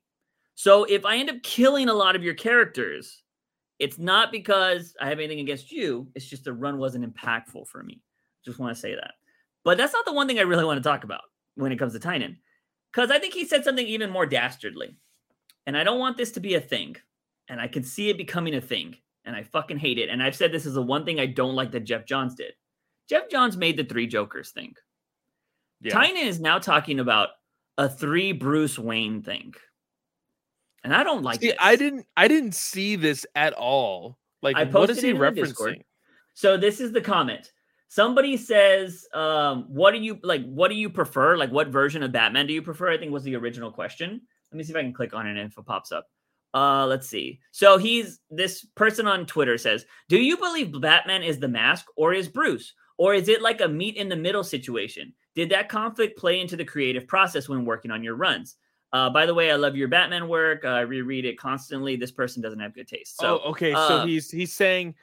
So 0.55 0.83
if 0.85 1.05
I 1.05 1.17
end 1.17 1.29
up 1.29 1.41
killing 1.43 1.87
a 1.87 1.93
lot 1.93 2.15
of 2.15 2.23
your 2.23 2.33
characters, 2.33 3.21
it's 3.77 3.99
not 3.99 4.31
because 4.31 4.95
I 4.99 5.07
have 5.07 5.19
anything 5.19 5.39
against 5.39 5.71
you. 5.71 6.07
It's 6.15 6.25
just 6.25 6.43
the 6.43 6.53
run 6.53 6.79
wasn't 6.79 7.05
impactful 7.05 7.67
for 7.67 7.83
me. 7.83 8.01
Just 8.43 8.57
want 8.59 8.75
to 8.75 8.81
say 8.81 8.95
that. 8.95 9.13
But 9.63 9.77
that's 9.77 9.93
not 9.93 10.05
the 10.05 10.13
one 10.13 10.27
thing 10.27 10.39
I 10.39 10.43
really 10.43 10.65
want 10.65 10.83
to 10.83 10.89
talk 10.89 11.03
about 11.03 11.21
when 11.55 11.71
it 11.71 11.77
comes 11.77 11.93
to 11.93 11.99
Tynion, 11.99 12.37
because 12.91 13.11
I 13.11 13.19
think 13.19 13.35
he 13.35 13.45
said 13.45 13.63
something 13.63 13.85
even 13.85 14.09
more 14.09 14.25
dastardly, 14.25 14.97
and 15.67 15.77
I 15.77 15.83
don't 15.83 15.99
want 15.99 16.17
this 16.17 16.31
to 16.31 16.39
be 16.39 16.55
a 16.55 16.61
thing, 16.61 16.95
and 17.47 17.61
I 17.61 17.67
can 17.67 17.83
see 17.83 18.09
it 18.09 18.17
becoming 18.17 18.55
a 18.55 18.61
thing 18.61 18.97
and 19.25 19.35
I 19.35 19.43
fucking 19.43 19.77
hate 19.77 19.97
it. 19.97 20.09
And 20.09 20.21
I've 20.21 20.35
said 20.35 20.51
this 20.51 20.65
is 20.65 20.73
the 20.73 20.81
one 20.81 21.05
thing 21.05 21.19
I 21.19 21.25
don't 21.25 21.55
like 21.55 21.71
that 21.71 21.85
Geoff 21.85 22.05
Johns 22.05 22.35
did. 22.35 22.53
Geoff 23.09 23.29
Johns 23.29 23.57
made 23.57 23.77
the 23.77 23.83
three 23.83 24.07
Jokers 24.07 24.51
thing. 24.51 24.73
Yeah. 25.81 25.93
Tynion 25.93 26.25
is 26.25 26.39
now 26.39 26.59
talking 26.59 26.99
about 26.99 27.29
a 27.77 27.89
three 27.89 28.31
Bruce 28.31 28.77
Wayne 28.77 29.21
thing. 29.21 29.53
And 30.83 30.95
I 30.95 31.03
don't 31.03 31.23
like 31.23 31.41
See, 31.41 31.47
this. 31.47 31.57
I 31.59 31.75
didn't. 31.75 32.05
I 32.17 32.27
didn't 32.27 32.55
see 32.55 32.95
this 32.95 33.25
at 33.35 33.53
all. 33.53 34.17
Like, 34.41 34.55
I 34.55 34.63
what 34.63 34.89
is 34.89 34.97
posted 34.97 35.03
he 35.03 35.09
it 35.11 35.15
in 35.15 35.19
the 35.21 35.31
Discord. 35.31 35.73
referencing? 35.75 35.81
So 36.33 36.57
this 36.57 36.79
is 36.79 36.91
the 36.91 37.01
comment. 37.01 37.51
Somebody 37.87 38.37
says, 38.37 39.05
um, 39.13 39.65
what 39.67 39.91
do 39.91 39.99
you 39.99 40.17
like? 40.23 40.43
What 40.45 40.69
do 40.69 40.75
you 40.75 40.89
prefer? 40.89 41.37
Like, 41.37 41.51
what 41.51 41.67
version 41.67 42.01
of 42.03 42.11
Batman 42.11 42.47
do 42.47 42.53
you 42.53 42.61
prefer? 42.61 42.91
I 42.91 42.97
think 42.97 43.11
was 43.11 43.23
the 43.23 43.35
original 43.35 43.71
question. 43.71 44.21
Let 44.51 44.57
me 44.57 44.63
see 44.63 44.71
if 44.71 44.77
I 44.77 44.81
can 44.81 44.93
click 44.93 45.13
on 45.13 45.27
it 45.27 45.31
and 45.37 45.51
if 45.51 45.57
it 45.57 45.65
pops 45.65 45.91
up. 45.91 46.07
Uh, 46.53 46.85
let's 46.85 47.07
see. 47.07 47.39
So 47.51 47.77
he's 47.77 48.19
this 48.29 48.65
person 48.75 49.07
on 49.07 49.25
Twitter 49.25 49.57
says, 49.57 49.85
Do 50.09 50.17
you 50.17 50.37
believe 50.37 50.79
Batman 50.81 51.23
is 51.23 51.39
the 51.39 51.47
mask 51.47 51.85
or 51.95 52.13
is 52.13 52.27
Bruce? 52.27 52.73
Or 52.97 53.13
is 53.13 53.29
it 53.29 53.41
like 53.41 53.61
a 53.61 53.67
meet 53.67 53.95
in 53.95 54.09
the 54.09 54.15
middle 54.15 54.43
situation? 54.43 55.13
Did 55.33 55.49
that 55.49 55.69
conflict 55.69 56.19
play 56.19 56.39
into 56.39 56.55
the 56.55 56.65
creative 56.65 57.07
process 57.07 57.49
when 57.49 57.65
working 57.65 57.89
on 57.89 58.03
your 58.03 58.15
runs? 58.15 58.57
Uh, 58.93 59.09
by 59.09 59.25
the 59.25 59.33
way, 59.33 59.51
I 59.51 59.55
love 59.55 59.75
your 59.75 59.87
Batman 59.87 60.27
work. 60.27 60.65
Uh, 60.65 60.69
I 60.69 60.81
reread 60.81 61.25
it 61.25 61.39
constantly. 61.39 61.95
This 61.95 62.11
person 62.11 62.41
doesn't 62.41 62.59
have 62.59 62.75
good 62.75 62.87
taste. 62.87 63.17
So 63.17 63.41
oh, 63.43 63.51
okay. 63.51 63.73
uh, 63.73 63.87
so 63.87 64.05
he's 64.05 64.29
he's 64.29 64.53
saying, 64.53 64.95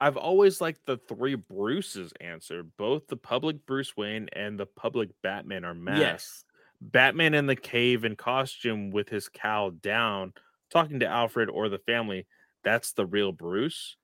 I've 0.00 0.16
always 0.16 0.60
liked 0.60 0.84
the 0.84 0.98
three 1.08 1.36
Bruces 1.36 2.12
answer. 2.20 2.64
Both 2.64 3.06
the 3.06 3.16
public 3.16 3.64
Bruce 3.64 3.96
Wayne 3.96 4.28
and 4.32 4.58
the 4.58 4.66
public 4.66 5.10
Batman 5.22 5.64
are 5.64 5.74
masks. 5.74 6.00
yes, 6.00 6.44
Batman 6.80 7.34
in 7.34 7.46
the 7.46 7.56
cave 7.56 8.04
in 8.04 8.16
costume 8.16 8.90
with 8.90 9.08
his 9.08 9.28
cowl 9.28 9.70
down, 9.70 10.34
talking 10.70 11.00
to 11.00 11.06
Alfred 11.06 11.48
or 11.48 11.68
the 11.68 11.78
family. 11.78 12.26
That's 12.64 12.92
the 12.92 13.06
real 13.06 13.32
Bruce. 13.32 13.96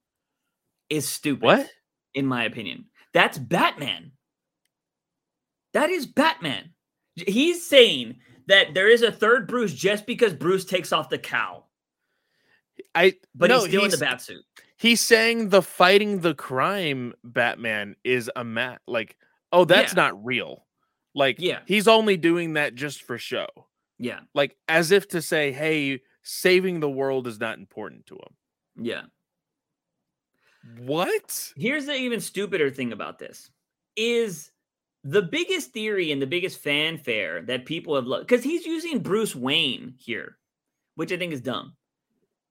is 0.91 1.09
stupid. 1.09 1.43
What? 1.45 1.71
in 2.15 2.27
my 2.27 2.45
opinion. 2.45 2.85
That's 3.15 3.39
Batman. 3.39 4.13
That 5.73 5.89
is 5.91 6.07
Batman. 6.07 6.71
He's 7.17 7.65
saying 7.67 8.17
that 8.49 8.75
there 8.75 8.89
is 8.89 9.01
a 9.03 9.11
third 9.13 9.49
Bruce 9.49 9.73
just 9.73 10.07
because 10.07 10.35
Bruce 10.35 10.65
takes 10.67 10.93
off 10.93 11.09
the 11.09 11.19
cowl, 11.19 11.71
I 12.95 13.15
but 13.35 13.49
no, 13.49 13.61
he's 13.61 13.69
still 13.69 13.85
in 13.85 13.91
the 13.91 13.97
bat 13.99 14.21
suit. 14.21 14.43
he's 14.79 15.01
saying 15.01 15.49
the 15.51 15.63
fighting 15.63 16.21
the 16.21 16.35
crime 16.35 17.15
Batman 17.25 17.97
is 18.05 18.31
a 18.37 18.45
mat 18.45 18.81
like 18.87 19.17
oh 19.53 19.65
that's 19.65 19.93
Yeah. 19.95 20.03
not 20.03 20.25
real. 20.25 20.67
Like 21.15 21.37
Yeah. 21.39 21.61
he's 21.67 21.89
only 21.89 22.17
doing 22.17 22.55
that 22.55 22.75
just 22.75 23.03
for 23.03 23.17
show. 23.19 23.47
Yeah, 23.99 24.21
Like 24.35 24.57
as 24.69 24.91
if 24.91 25.09
to 25.09 25.23
say, 25.23 25.53
hey, 25.53 26.01
saving 26.23 26.81
the 26.81 26.91
world 26.91 27.27
is 27.27 27.41
not 27.41 27.59
important 27.59 28.07
to 28.07 28.15
him. 28.15 28.85
yeah. 28.85 29.03
What? 30.79 31.53
Here's 31.57 31.87
the 31.87 31.95
even 31.95 32.21
stupider 32.21 32.71
thing 32.71 32.93
about 32.93 33.19
this 33.19 33.51
is 33.97 34.53
the 35.05 35.23
biggest 35.23 35.73
theory 35.73 36.13
and 36.13 36.23
the 36.23 36.27
biggest 36.27 36.61
fanfare 36.61 37.43
that 37.43 37.67
people 37.67 37.97
have 37.97 38.07
loved 38.07 38.27
because 38.29 38.45
he's 38.45 38.65
using 38.65 39.01
Bruce 39.01 39.35
Wayne 39.35 39.95
here, 39.99 40.39
which 40.95 41.11
I 41.11 41.17
think 41.17 41.33
is 41.33 41.41
dumb. 41.41 41.75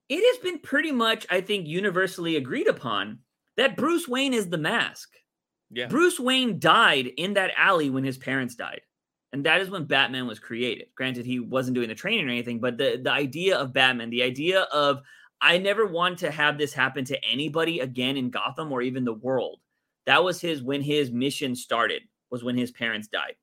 It 0.10 0.22
has 0.30 0.43
been 0.43 0.60
pretty 0.60 0.91
much, 0.91 1.26
I 1.30 1.39
think, 1.39 1.68
universally 1.68 2.35
agreed 2.35 2.68
upon 2.68 3.19
that 3.56 3.77
Bruce 3.77 4.10
Wayne 4.10 4.34
is 4.34 4.49
the 4.49 4.57
mask. 4.57 5.14
Yeah. 5.69 5.88
Bruce 5.88 6.19
Wayne 6.19 6.60
died 6.60 7.07
in 7.15 7.35
that 7.35 7.52
alley 7.56 7.89
when 7.89 8.03
his 8.03 8.18
parents 8.18 8.56
died. 8.56 8.81
And 9.34 9.45
that 9.45 9.62
is 9.62 9.70
when 9.70 9.86
Batman 9.86 10.28
was 10.28 10.40
created. 10.40 10.88
Granted, 10.95 11.26
he 11.26 11.40
wasn't 11.40 11.76
doing 11.76 11.88
the 11.88 11.95
training 11.95 12.28
or 12.28 12.32
anything, 12.32 12.60
but 12.60 12.78
the, 12.78 12.99
the 13.02 13.12
idea 13.12 13.58
of 13.58 13.74
Batman, 13.74 14.10
the 14.10 14.24
idea 14.24 14.62
of 14.74 15.02
I 15.40 15.58
never 15.58 15.88
want 15.88 16.20
to 16.20 16.32
have 16.32 16.58
this 16.58 16.74
happen 16.74 17.06
to 17.06 17.26
anybody 17.26 17.80
again 17.80 18.18
in 18.18 18.30
Gotham 18.30 18.72
or 18.72 18.82
even 18.82 19.06
the 19.06 19.14
world. 19.14 19.60
That 20.06 20.24
was 20.24 20.41
his 20.41 20.62
when 20.62 20.82
his 20.82 21.12
mission 21.12 21.56
started, 21.56 22.03
was 22.30 22.44
when 22.44 22.58
his 22.58 22.72
parents 22.72 23.08
died. 23.08 23.36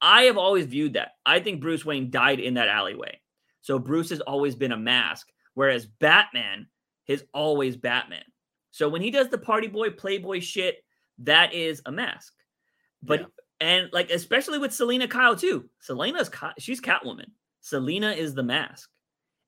I 0.00 0.22
have 0.22 0.36
always 0.36 0.66
viewed 0.66 0.94
that. 0.94 1.12
I 1.24 1.40
think 1.40 1.60
Bruce 1.60 1.84
Wayne 1.84 2.10
died 2.10 2.40
in 2.40 2.54
that 2.54 2.68
alleyway. 2.68 3.20
So 3.62 3.78
Bruce 3.78 4.10
has 4.10 4.20
always 4.20 4.54
been 4.54 4.72
a 4.72 4.76
mask, 4.76 5.28
whereas 5.54 5.86
Batman 5.86 6.66
is 7.06 7.24
always 7.32 7.76
Batman. 7.76 8.24
So 8.70 8.88
when 8.88 9.02
he 9.02 9.10
does 9.10 9.28
the 9.28 9.38
party 9.38 9.66
boy, 9.66 9.90
playboy 9.90 10.40
shit, 10.40 10.84
that 11.18 11.52
is 11.52 11.82
a 11.86 11.92
mask. 11.92 12.34
But 13.02 13.20
Yeah. 13.20 13.26
And 13.60 13.88
like 13.92 14.10
especially 14.10 14.58
with 14.58 14.72
Selina 14.72 15.08
Kyle 15.08 15.34
too. 15.36 15.68
Selina's 15.80 16.30
she's 16.58 16.80
Catwoman. 16.80 17.30
Selina 17.60 18.12
is 18.12 18.34
the 18.34 18.42
mask. 18.42 18.88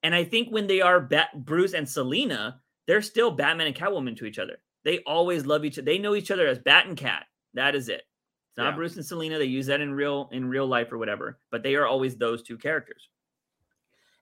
And 0.02 0.14
I 0.14 0.24
think 0.24 0.48
when 0.50 0.66
they 0.66 0.80
are 0.80 1.00
Bat- 1.00 1.44
Bruce 1.44 1.74
and 1.74 1.88
Selina, 1.88 2.60
they're 2.86 3.02
still 3.02 3.30
Batman 3.30 3.68
and 3.68 3.76
Catwoman 3.76 4.16
to 4.16 4.24
each 4.24 4.38
other. 4.38 4.56
They 4.84 4.98
always 5.00 5.46
love 5.46 5.64
each 5.64 5.78
other. 5.78 5.84
They 5.84 5.98
know 5.98 6.14
each 6.14 6.30
other 6.30 6.46
as 6.46 6.58
Bat 6.58 6.86
and 6.86 6.96
Cat. 6.96 7.26
That 7.54 7.74
is 7.74 7.88
it. 7.88 8.02
It's 8.48 8.56
not 8.58 8.70
Yeah. 8.70 8.76
Bruce 8.76 8.96
and 8.96 9.04
Selina. 9.06 9.38
They 9.38 9.44
use 9.44 9.66
that 9.66 9.80
in 9.80 9.92
real 9.94 10.28
in 10.32 10.48
real 10.48 10.66
life 10.66 10.90
or 10.92 10.98
whatever, 10.98 11.38
but 11.50 11.62
they 11.62 11.76
are 11.76 11.86
always 11.86 12.16
those 12.16 12.42
two 12.42 12.58
characters. 12.58 13.08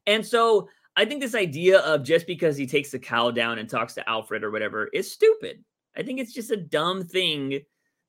And 0.06 0.26
so 0.26 0.68
I 0.96 1.04
think 1.04 1.20
this 1.20 1.34
idea 1.34 1.78
of 1.80 2.02
just 2.02 2.26
because 2.26 2.56
he 2.56 2.66
takes 2.66 2.90
the 2.90 2.98
cowl 2.98 3.30
down 3.30 3.58
and 3.58 3.68
talks 3.68 3.94
to 3.94 4.08
Alfred 4.08 4.42
or 4.42 4.50
whatever 4.50 4.88
is 4.88 5.10
stupid. 5.10 5.64
I 5.96 6.02
think 6.02 6.18
it's 6.18 6.32
just 6.32 6.50
a 6.50 6.56
dumb 6.56 7.04
thing 7.04 7.60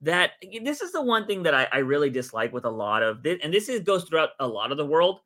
that 0.01 0.31
this 0.63 0.81
is 0.81 0.91
the 0.91 1.01
one 1.01 1.25
thing 1.27 1.43
that 1.43 1.53
I, 1.53 1.67
I 1.71 1.77
really 1.79 2.09
dislike 2.09 2.53
with 2.53 2.65
a 2.65 2.69
lot 2.69 3.03
of 3.03 3.21
this, 3.23 3.39
and 3.43 3.53
this 3.53 3.67
is 3.69 3.81
goes 3.81 4.05
throughout 4.05 4.29
a 4.39 4.47
lot 4.47 4.71
of 4.71 4.77
the 4.77 4.85
world, 4.85 5.19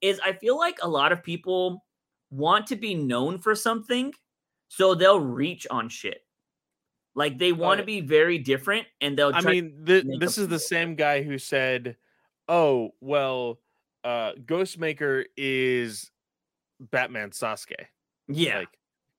is 0.00 0.20
I 0.24 0.32
feel 0.32 0.56
like 0.58 0.78
a 0.82 0.88
lot 0.88 1.12
of 1.12 1.22
people 1.22 1.84
want 2.30 2.66
to 2.68 2.76
be 2.76 2.94
known 2.94 3.38
for 3.38 3.54
something, 3.54 4.12
so 4.68 4.94
they'll 4.94 5.20
reach 5.20 5.66
on 5.70 5.88
shit. 5.88 6.24
Like 7.14 7.38
they 7.38 7.52
want 7.52 7.78
to 7.78 7.84
be 7.84 8.00
very 8.00 8.38
different, 8.38 8.86
and 9.00 9.18
they'll. 9.18 9.34
I 9.34 9.40
mean, 9.42 9.84
th- 9.84 10.04
this 10.18 10.38
is 10.38 10.48
the 10.48 10.58
same 10.58 10.94
guy 10.94 11.22
who 11.22 11.36
said, 11.38 11.96
"Oh, 12.48 12.94
well, 13.00 13.60
uh 14.04 14.32
Ghostmaker 14.46 15.24
is 15.36 16.10
Batman 16.80 17.30
Sasuke." 17.30 17.86
yeah, 18.28 18.60
Like, 18.60 18.68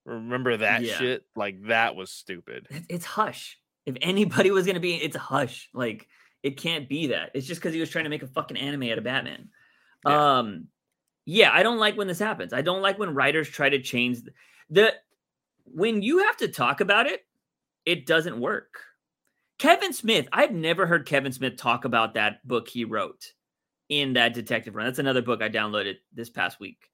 remember 0.05 0.57
that 0.57 0.81
Yeah. 0.81 0.97
shit? 0.97 1.25
Like 1.35 1.61
that 1.67 1.95
was 1.95 2.09
stupid. 2.09 2.67
it- 2.71 2.85
it's 2.89 3.05
hush. 3.05 3.59
If 3.85 3.95
anybody 4.01 4.51
was 4.51 4.65
gonna 4.65 4.79
be, 4.79 4.95
it's 4.95 5.15
a 5.15 5.19
hush. 5.19 5.69
Like 5.73 6.07
it 6.43 6.57
can't 6.57 6.89
be 6.89 7.07
that. 7.07 7.31
It's 7.33 7.47
just 7.47 7.61
because 7.61 7.73
he 7.73 7.79
was 7.79 7.89
trying 7.89 8.03
to 8.03 8.09
make 8.09 8.23
a 8.23 8.27
fucking 8.27 8.57
anime 8.57 8.83
out 8.83 8.97
of 8.97 9.03
Batman. 9.03 9.49
Yeah. 10.05 10.39
Um, 10.39 10.67
yeah, 11.25 11.51
I 11.53 11.63
don't 11.63 11.79
like 11.79 11.95
when 11.97 12.07
this 12.07 12.19
happens. 12.19 12.51
I 12.51 12.61
don't 12.61 12.81
like 12.81 12.99
when 12.99 13.15
writers 13.15 13.47
try 13.47 13.69
to 13.69 13.81
change 13.81 14.23
th- 14.23 14.35
the 14.69 14.93
when 15.65 16.01
you 16.01 16.19
have 16.19 16.37
to 16.37 16.49
talk 16.49 16.81
about 16.81 17.07
it, 17.07 17.25
it 17.85 18.05
doesn't 18.05 18.39
work. 18.39 18.81
Kevin 19.57 19.93
Smith, 19.93 20.27
I've 20.33 20.51
never 20.51 20.85
heard 20.85 21.07
Kevin 21.07 21.31
Smith 21.31 21.55
talk 21.55 21.85
about 21.85 22.15
that 22.15 22.45
book 22.45 22.67
he 22.67 22.83
wrote 22.83 23.31
in 23.87 24.13
that 24.13 24.33
detective 24.33 24.75
run. 24.75 24.85
That's 24.85 24.99
another 24.99 25.21
book 25.21 25.41
I 25.41 25.47
downloaded 25.47 25.95
this 26.13 26.29
past 26.29 26.59
week. 26.59 26.89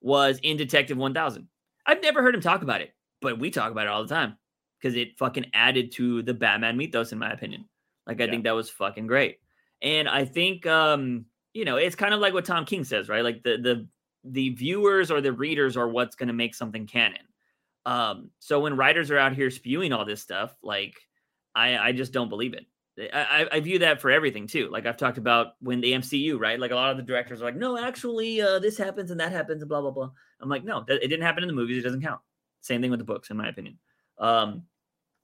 Was 0.00 0.38
in 0.42 0.56
Detective 0.56 0.96
1000. 0.96 1.48
I've 1.86 2.02
never 2.02 2.22
heard 2.22 2.34
him 2.34 2.40
talk 2.40 2.62
about 2.62 2.80
it, 2.80 2.94
but 3.20 3.38
we 3.38 3.50
talk 3.50 3.70
about 3.70 3.86
it 3.86 3.90
all 3.90 4.02
the 4.02 4.14
time 4.14 4.38
because 4.84 4.96
it 4.96 5.16
fucking 5.18 5.46
added 5.54 5.90
to 5.92 6.20
the 6.22 6.34
Batman 6.34 6.76
mythos, 6.76 7.10
in 7.12 7.18
my 7.18 7.32
opinion. 7.32 7.64
Like, 8.06 8.20
I 8.20 8.24
Yeah. 8.24 8.30
think 8.32 8.44
that 8.44 8.54
was 8.54 8.68
fucking 8.68 9.06
great. 9.06 9.38
And 9.80 10.06
I 10.10 10.26
think, 10.26 10.66
um, 10.66 11.24
you 11.54 11.64
know, 11.64 11.76
it's 11.76 11.96
kind 11.96 12.12
of 12.12 12.20
like 12.20 12.34
what 12.34 12.44
Tom 12.44 12.66
King 12.66 12.84
says, 12.84 13.08
right? 13.08 13.24
Like 13.24 13.42
the 13.42 13.56
the 13.56 13.88
the 14.24 14.50
viewers 14.50 15.10
or 15.10 15.22
the 15.22 15.32
readers 15.32 15.76
are 15.78 15.88
what's 15.88 16.16
going 16.16 16.26
to 16.28 16.34
make 16.34 16.54
something 16.54 16.86
canon. 16.86 17.26
Um, 17.86 18.30
so 18.40 18.60
when 18.60 18.76
writers 18.76 19.10
are 19.10 19.16
out 19.18 19.34
here 19.34 19.50
spewing 19.50 19.92
all 19.94 20.04
this 20.04 20.20
stuff, 20.20 20.54
like 20.62 21.00
I 21.54 21.78
I 21.78 21.92
just 21.92 22.12
don't 22.12 22.28
believe 22.28 22.52
it. 22.52 22.66
I, 23.12 23.48
I 23.50 23.60
view 23.60 23.78
that 23.80 24.00
for 24.02 24.10
everything 24.10 24.46
too. 24.46 24.68
Like 24.68 24.84
I've 24.86 24.98
talked 24.98 25.18
about 25.18 25.54
when 25.60 25.80
the 25.80 25.92
MCU, 25.94 26.38
right? 26.38 26.60
Like 26.60 26.72
a 26.72 26.74
lot 26.76 26.90
of 26.90 26.98
the 26.98 27.02
directors 27.02 27.40
are 27.40 27.44
like, 27.46 27.56
no, 27.56 27.78
actually, 27.78 28.40
uh, 28.42 28.58
this 28.58 28.76
happens 28.76 29.10
and 29.10 29.18
that 29.20 29.32
happens 29.32 29.62
and 29.62 29.68
blah 29.68 29.80
blah 29.80 29.90
blah. 29.92 30.10
I'm 30.40 30.50
like, 30.50 30.62
no, 30.64 30.84
it 30.88 31.08
didn't 31.08 31.22
happen 31.22 31.42
in 31.42 31.48
the 31.48 31.54
movies. 31.54 31.78
It 31.78 31.82
doesn't 31.82 32.02
count. 32.02 32.20
Same 32.60 32.82
thing 32.82 32.90
with 32.90 33.00
the 33.00 33.04
books, 33.04 33.30
in 33.30 33.36
my 33.36 33.48
opinion. 33.48 33.78
Um, 34.18 34.64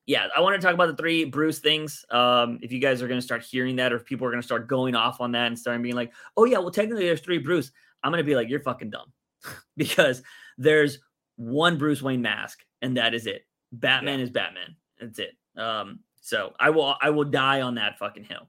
yeah, 0.06 0.26
I 0.36 0.40
want 0.40 0.60
to 0.60 0.64
talk 0.64 0.74
about 0.74 0.88
the 0.88 1.00
three 1.00 1.24
Bruce 1.24 1.58
things. 1.58 2.04
Um, 2.10 2.58
if 2.62 2.72
you 2.72 2.80
guys 2.80 3.02
are 3.02 3.08
going 3.08 3.20
to 3.20 3.24
start 3.24 3.42
hearing 3.42 3.76
that, 3.76 3.92
or 3.92 3.96
if 3.96 4.04
people 4.04 4.26
are 4.26 4.30
going 4.30 4.42
to 4.42 4.46
start 4.46 4.66
going 4.66 4.94
off 4.94 5.20
on 5.20 5.32
that 5.32 5.46
and 5.46 5.58
starting 5.58 5.82
being 5.82 5.94
like, 5.94 6.12
oh 6.36 6.44
yeah, 6.44 6.58
well 6.58 6.70
technically 6.70 7.04
there's 7.04 7.20
three 7.20 7.38
Bruce. 7.38 7.70
I'm 8.02 8.10
going 8.10 8.22
to 8.22 8.26
be 8.26 8.34
like, 8.34 8.48
you're 8.48 8.60
fucking 8.60 8.90
dumb, 8.90 9.12
because 9.76 10.22
there's 10.58 10.98
one 11.36 11.78
Bruce 11.78 12.02
Wayne 12.02 12.22
mask, 12.22 12.64
and 12.82 12.96
that 12.96 13.14
is 13.14 13.26
it. 13.26 13.46
Batman 13.72 14.18
yeah. 14.18 14.24
is 14.24 14.30
Batman. 14.30 14.76
That's 15.00 15.18
it. 15.18 15.36
Um, 15.56 16.00
so 16.20 16.52
I 16.58 16.70
will 16.70 16.96
I 17.00 17.10
will 17.10 17.24
die 17.24 17.60
on 17.62 17.74
that 17.76 17.98
fucking 17.98 18.24
hill. 18.24 18.48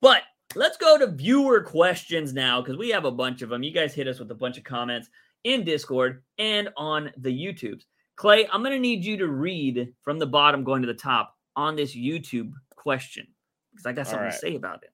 But 0.00 0.22
let's 0.54 0.76
go 0.76 0.98
to 0.98 1.06
viewer 1.06 1.62
questions 1.62 2.32
now 2.32 2.60
because 2.60 2.76
we 2.76 2.90
have 2.90 3.04
a 3.04 3.10
bunch 3.10 3.42
of 3.42 3.48
them. 3.48 3.62
You 3.62 3.72
guys 3.72 3.94
hit 3.94 4.08
us 4.08 4.18
with 4.18 4.30
a 4.30 4.34
bunch 4.34 4.58
of 4.58 4.64
comments 4.64 5.08
in 5.44 5.64
Discord 5.64 6.22
and 6.38 6.68
on 6.76 7.12
the 7.16 7.30
YouTubes. 7.30 7.84
Clay, 8.16 8.46
I'm 8.52 8.62
going 8.62 8.74
to 8.74 8.80
need 8.80 9.04
you 9.04 9.16
to 9.18 9.26
read 9.26 9.92
from 10.02 10.18
the 10.18 10.26
bottom 10.26 10.64
going 10.64 10.82
to 10.82 10.86
the 10.86 10.94
top 10.94 11.36
on 11.56 11.76
this 11.76 11.94
YouTube 11.94 12.52
question 12.76 13.26
because 13.72 13.86
I 13.86 13.92
got 13.92 14.06
something 14.06 14.26
right. 14.26 14.32
to 14.32 14.38
say 14.38 14.54
about 14.54 14.82
it. 14.82 14.90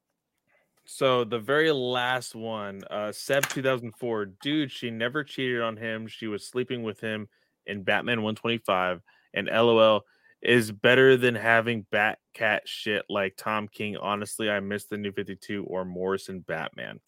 So 0.87 1.25
the 1.25 1.39
very 1.39 1.71
last 1.71 2.35
one, 2.35 2.83
uh 2.91 3.13
Seb 3.13 3.47
2004, 3.49 4.27
dude, 4.43 4.73
she 4.73 4.91
never 4.91 5.23
cheated 5.23 5.61
on 5.61 5.77
him. 5.77 6.09
She 6.09 6.27
was 6.27 6.47
sleeping 6.47 6.83
with 6.83 7.01
him 7.01 7.29
in 7.67 7.83
Batman 7.83 8.23
125 8.23 9.01
and 9.35 9.47
LOL 9.47 10.05
is 10.43 10.73
better 10.73 11.17
than 11.17 11.35
having 11.35 11.87
Batcat 11.93 12.61
shit 12.65 13.05
like 13.09 13.37
Tom 13.37 13.69
King. 13.69 13.97
Honestly, 13.99 14.51
I 14.51 14.61
miss 14.61 14.87
the 14.87 14.97
new 14.97 15.13
52 15.13 15.65
or 15.65 15.85
Morrison 15.85 16.41
Batman. 16.41 16.99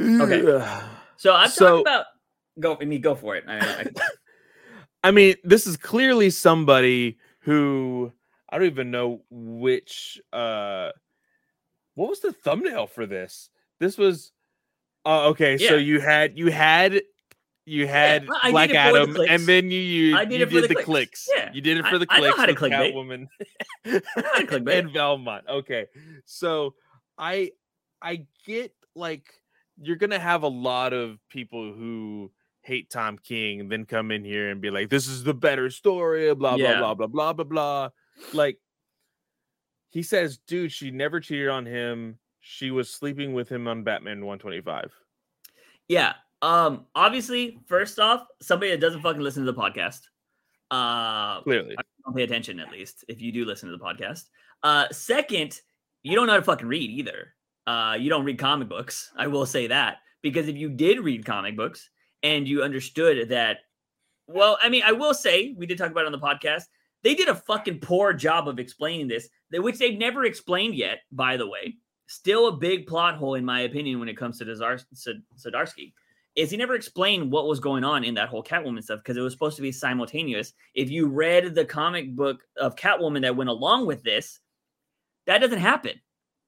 Okay. 0.00 0.42
So 1.16 1.32
I'm 1.32 1.50
so, 1.50 1.66
talking 1.66 1.80
about 1.82 2.06
go 2.58 2.76
I 2.80 2.84
mean 2.84 3.00
go 3.00 3.14
for 3.14 3.36
it. 3.36 3.44
I, 3.46 3.86
I, 5.04 5.10
mean, 5.10 5.36
this 5.44 5.66
is 5.66 5.76
clearly 5.76 6.30
somebody 6.30 7.18
who 7.40 8.12
I 8.48 8.58
don't 8.58 8.66
even 8.66 8.90
know 8.90 9.22
which 9.30 10.20
uh 10.32 10.90
what 11.94 12.10
was 12.10 12.20
the 12.20 12.32
thumbnail 12.32 12.86
for 12.86 13.06
this? 13.06 13.50
This 13.78 13.98
was 13.98 14.32
uh, 15.06 15.28
okay, 15.28 15.56
yeah. 15.58 15.68
so 15.68 15.76
you 15.76 16.00
had 16.00 16.38
you 16.38 16.50
had 16.50 17.02
you 17.66 17.86
had 17.86 18.24
yeah, 18.24 18.50
Black 18.50 18.70
Adam, 18.70 19.12
the 19.12 19.22
and 19.22 19.46
then 19.46 19.70
you 19.70 19.78
you, 19.78 20.16
I 20.16 20.24
did, 20.24 20.40
you 20.40 20.46
did 20.46 20.70
the, 20.70 20.74
clicks. 20.74 20.84
clicks. 20.84 21.28
Yeah, 21.34 21.50
you 21.52 21.60
did 21.60 21.78
it 21.78 21.86
for 21.86 21.98
the 21.98 22.06
I, 22.08 22.18
clicks. 22.18 22.26
I 22.26 22.30
know 22.30 22.36
how 22.36 22.46
to 22.46 22.54
click 22.54 22.72
Catwoman 22.72 23.28
and 23.84 24.90
Valmont. 24.92 25.44
Okay, 25.48 25.86
so 26.24 26.74
I 27.18 27.52
I 28.02 28.26
get 28.46 28.74
like 28.94 29.26
you're 29.80 29.96
gonna 29.96 30.18
have 30.18 30.42
a 30.42 30.48
lot 30.48 30.92
of 30.92 31.18
people 31.28 31.72
who 31.72 32.30
hate 32.64 32.90
Tom 32.90 33.18
King, 33.18 33.68
then 33.68 33.84
come 33.84 34.10
in 34.10 34.24
here 34.24 34.50
and 34.50 34.60
be 34.60 34.70
like, 34.70 34.88
"This 34.88 35.06
is 35.06 35.22
the 35.22 35.34
better 35.34 35.70
story." 35.70 36.34
Blah 36.34 36.56
yeah. 36.56 36.78
blah 36.78 36.94
blah 36.94 37.06
blah 37.06 37.32
blah 37.32 37.32
blah 37.32 37.44
blah. 37.44 37.88
Like 38.32 38.58
he 39.90 40.02
says, 40.02 40.38
dude, 40.38 40.72
she 40.72 40.90
never 40.90 41.20
cheated 41.20 41.48
on 41.48 41.66
him. 41.66 42.18
She 42.40 42.70
was 42.70 42.90
sleeping 42.90 43.32
with 43.32 43.48
him 43.48 43.68
on 43.68 43.84
Batman 43.84 44.24
125. 44.26 44.92
Yeah, 45.88 46.14
um, 46.42 46.86
obviously, 46.94 47.58
first 47.66 47.98
off, 47.98 48.26
somebody 48.42 48.70
that 48.72 48.80
doesn't 48.80 49.02
fucking 49.02 49.22
listen 49.22 49.44
to 49.46 49.52
the 49.52 49.58
podcast. 49.58 50.00
Uh, 50.70 51.40
clearly, 51.42 51.76
don't 52.04 52.16
pay 52.16 52.22
attention 52.22 52.60
at 52.60 52.70
least 52.70 53.04
if 53.08 53.22
you 53.22 53.32
do 53.32 53.44
listen 53.44 53.70
to 53.70 53.76
the 53.76 53.82
podcast. 53.82 54.24
Uh, 54.62 54.86
second, 54.92 55.60
you 56.02 56.14
don't 56.14 56.26
know 56.26 56.32
how 56.32 56.38
to 56.38 56.44
fucking 56.44 56.68
read 56.68 56.90
either. 56.90 57.34
Uh, 57.66 57.96
you 57.98 58.10
don't 58.10 58.24
read 58.24 58.38
comic 58.38 58.68
books. 58.68 59.10
I 59.16 59.26
will 59.26 59.46
say 59.46 59.68
that 59.68 59.98
because 60.22 60.48
if 60.48 60.56
you 60.56 60.68
did 60.68 61.00
read 61.00 61.24
comic 61.24 61.56
books 61.56 61.88
and 62.24 62.48
you 62.48 62.64
understood 62.64 63.28
that, 63.28 63.58
well, 64.26 64.58
I 64.60 64.68
mean, 64.68 64.82
I 64.84 64.92
will 64.92 65.14
say 65.14 65.54
we 65.56 65.66
did 65.66 65.78
talk 65.78 65.92
about 65.92 66.00
it 66.00 66.06
on 66.06 66.12
the 66.12 66.18
podcast. 66.18 66.64
They 67.02 67.14
did 67.14 67.28
a 67.28 67.34
fucking 67.34 67.80
poor 67.80 68.12
job 68.14 68.48
of 68.48 68.58
explaining 68.58 69.06
this, 69.06 69.28
which 69.52 69.78
they've 69.78 69.98
never 69.98 70.24
explained 70.24 70.74
yet. 70.74 71.00
By 71.12 71.36
the 71.36 71.46
way, 71.46 71.76
still 72.06 72.48
a 72.48 72.56
big 72.56 72.86
plot 72.86 73.16
hole 73.16 73.34
in 73.34 73.44
my 73.44 73.60
opinion 73.60 74.00
when 74.00 74.08
it 74.08 74.16
comes 74.16 74.38
to 74.38 74.44
Zdarsky 74.46 75.92
is 76.34 76.50
he 76.50 76.56
never 76.56 76.74
explained 76.74 77.30
what 77.30 77.46
was 77.46 77.60
going 77.60 77.84
on 77.84 78.02
in 78.02 78.14
that 78.14 78.28
whole 78.28 78.42
Catwoman 78.42 78.82
stuff 78.82 78.98
because 78.98 79.16
it 79.16 79.20
was 79.20 79.32
supposed 79.32 79.54
to 79.56 79.62
be 79.62 79.70
simultaneous. 79.70 80.52
If 80.74 80.90
you 80.90 81.06
read 81.06 81.54
the 81.54 81.64
comic 81.64 82.16
book 82.16 82.42
of 82.56 82.74
Catwoman 82.74 83.20
that 83.20 83.36
went 83.36 83.50
along 83.50 83.86
with 83.86 84.02
this, 84.02 84.40
that 85.26 85.38
doesn't 85.38 85.60
happen. 85.60 86.00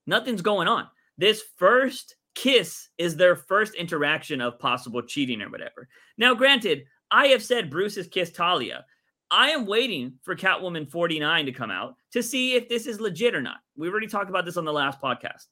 Nothing's 0.07 0.43
going 0.43 0.67
on. 0.67 0.89
This 1.19 1.43
first 1.57 2.17
kiss 2.37 2.91
is 2.99 3.17
their 3.17 3.35
first 3.35 3.75
interaction 3.75 4.41
of 4.41 4.61
possible 4.61 5.03
cheating 5.03 5.43
or 5.43 5.51
whatever. 5.51 5.89
Now, 6.17 6.35
granted, 6.35 6.85
I 7.11 7.29
have 7.29 7.43
said 7.43 7.71
Bruce 7.71 7.97
has 7.97 8.07
kissed 8.07 8.37
Talia. 8.37 8.85
I 9.31 9.51
am 9.51 9.67
waiting 9.67 10.13
for 10.23 10.37
Catwoman 10.37 10.89
49 10.89 11.47
to 11.47 11.53
come 11.53 11.71
out 11.71 11.97
to 12.13 12.23
see 12.23 12.55
if 12.55 12.69
this 12.69 12.87
is 12.87 13.01
legit 13.01 13.35
or 13.35 13.43
not. 13.43 13.57
We've 13.77 13.91
already 13.91 14.07
talked 14.07 14.31
about 14.31 14.45
this 14.45 14.57
on 14.57 14.65
the 14.65 14.73
last 14.73 15.01
podcast. 15.01 15.47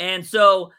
And 0.00 0.26
so 0.26 0.72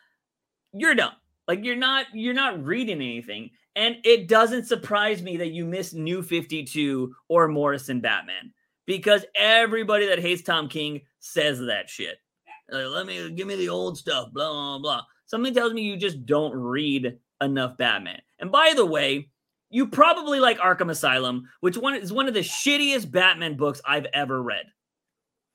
you're 0.74 0.94
dumb. 0.94 1.14
Like 1.48 1.64
you're 1.64 1.76
not 1.76 2.08
you're 2.14 2.34
not 2.34 2.64
reading 2.64 2.98
anything. 2.98 3.52
And 3.76 3.98
it 4.04 4.28
doesn't 4.28 4.66
surprise 4.66 5.22
me 5.22 5.38
that 5.38 5.52
you 5.52 5.66
miss 5.66 5.94
New 5.94 6.22
52 6.22 7.16
or 7.28 7.48
Morrison 7.48 8.02
Batman 8.02 8.54
because 8.86 9.26
everybody 9.36 10.08
that 10.08 10.20
hates 10.20 10.44
Tom 10.44 10.68
King 10.68 11.02
says 11.20 11.60
that 11.60 11.90
shit. 11.90 12.18
Like, 12.70 12.86
Let 12.86 13.06
me 13.06 13.30
give 13.32 13.48
me 13.48 13.56
the 13.56 13.70
old 13.70 13.98
stuff, 13.98 14.32
blah, 14.34 14.52
blah, 14.52 14.80
blah. 14.80 15.02
Something 15.26 15.54
tells 15.54 15.74
me 15.74 15.82
you 15.82 15.98
just 15.98 16.26
don't 16.26 16.54
read 16.54 17.18
enough 17.42 17.78
Batman. 17.78 18.22
And 18.40 18.52
by 18.52 18.74
the 18.76 18.86
way, 18.86 19.30
you 19.70 19.88
probably 19.88 20.40
like 20.40 20.60
Arkham 20.60 20.92
Asylum, 20.92 21.50
which 21.62 21.78
one 21.78 21.96
is 21.96 22.14
one 22.14 22.28
of 22.28 22.34
the 22.34 22.42
shittiest 22.42 23.12
Batman 23.12 23.58
books 23.58 23.82
I've 23.86 24.06
ever 24.14 24.42
read. 24.42 24.66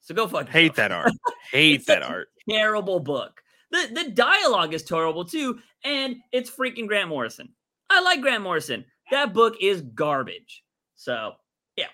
So 0.00 0.14
go 0.14 0.26
fuck. 0.26 0.48
Hate 0.48 0.74
that 0.74 0.92
art. 0.92 1.12
Hate 1.52 1.86
that 1.86 2.02
art. 2.02 2.28
Terrible 2.48 3.00
book. 3.00 3.40
The 3.70 3.88
the 3.92 4.10
dialogue 4.10 4.74
is 4.74 4.82
terrible 4.82 5.24
too, 5.24 5.60
and 5.84 6.16
it's 6.32 6.50
freaking 6.50 6.88
Grant 6.88 7.08
Morrison. 7.08 7.50
I 7.88 8.00
like 8.02 8.20
Grant 8.20 8.42
Morrison. 8.42 8.84
That 9.10 9.32
book 9.32 9.56
is 9.60 9.82
garbage. 9.82 10.64
So 10.96 11.34
yeah. 11.76 11.86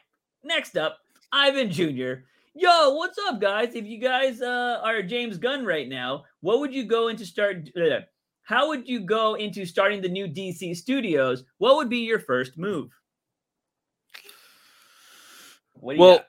Next 0.43 0.77
up, 0.77 0.99
Ivan 1.33 1.71
Jr. 1.71 2.25
Yo, 2.59 2.95
what's 2.95 3.19
up, 3.29 3.39
guys? 3.39 3.75
If 3.75 3.85
you 3.85 4.01
guys 4.01 4.41
uh, 4.41 4.81
are 4.83 5.03
James 5.03 5.37
Gunn 5.37 5.67
right 5.67 5.87
now, 5.87 6.25
what 6.41 6.59
would 6.61 6.73
you 6.73 6.85
go 6.85 7.09
into 7.09 7.27
start? 7.27 7.69
Uh, 7.77 8.01
how 8.45 8.69
would 8.69 8.89
you 8.89 9.01
go 9.01 9.35
into 9.35 9.67
starting 9.67 10.01
the 10.01 10.09
new 10.09 10.27
DC 10.27 10.75
studios? 10.75 11.45
What 11.59 11.77
would 11.77 11.91
be 11.91 11.99
your 11.99 12.19
first 12.19 12.57
move? 12.57 12.91
well, 15.75 16.25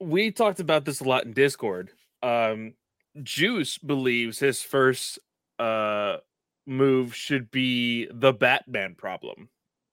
we 0.00 0.30
talked 0.30 0.60
about 0.60 0.84
this 0.84 1.00
a 1.00 1.04
lot 1.04 1.24
in 1.24 1.32
Discord. 1.32 1.92
Um, 2.22 2.74
Juice 3.22 3.78
believes 3.78 4.38
his 4.38 4.60
first 4.60 5.18
uh 5.58 6.18
move 6.66 7.14
should 7.14 7.50
be 7.50 8.06
the 8.12 8.34
Batman 8.34 8.96
problem. 8.96 9.48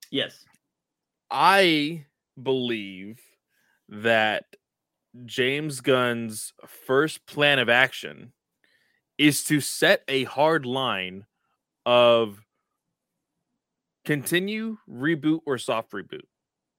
Yes. 0.09 0.43
I 1.29 2.05
believe 2.41 3.21
that 3.87 4.43
James 5.25 5.81
Gunn's 5.81 6.53
first 6.65 7.25
plan 7.25 7.59
of 7.59 7.69
action 7.69 8.33
is 9.17 9.43
to 9.45 9.59
set 9.59 10.03
a 10.07 10.23
hard 10.23 10.65
line 10.65 11.25
of 11.85 12.43
continue, 14.05 14.77
reboot, 14.89 15.39
or 15.45 15.57
soft 15.57 15.91
reboot. 15.91 16.21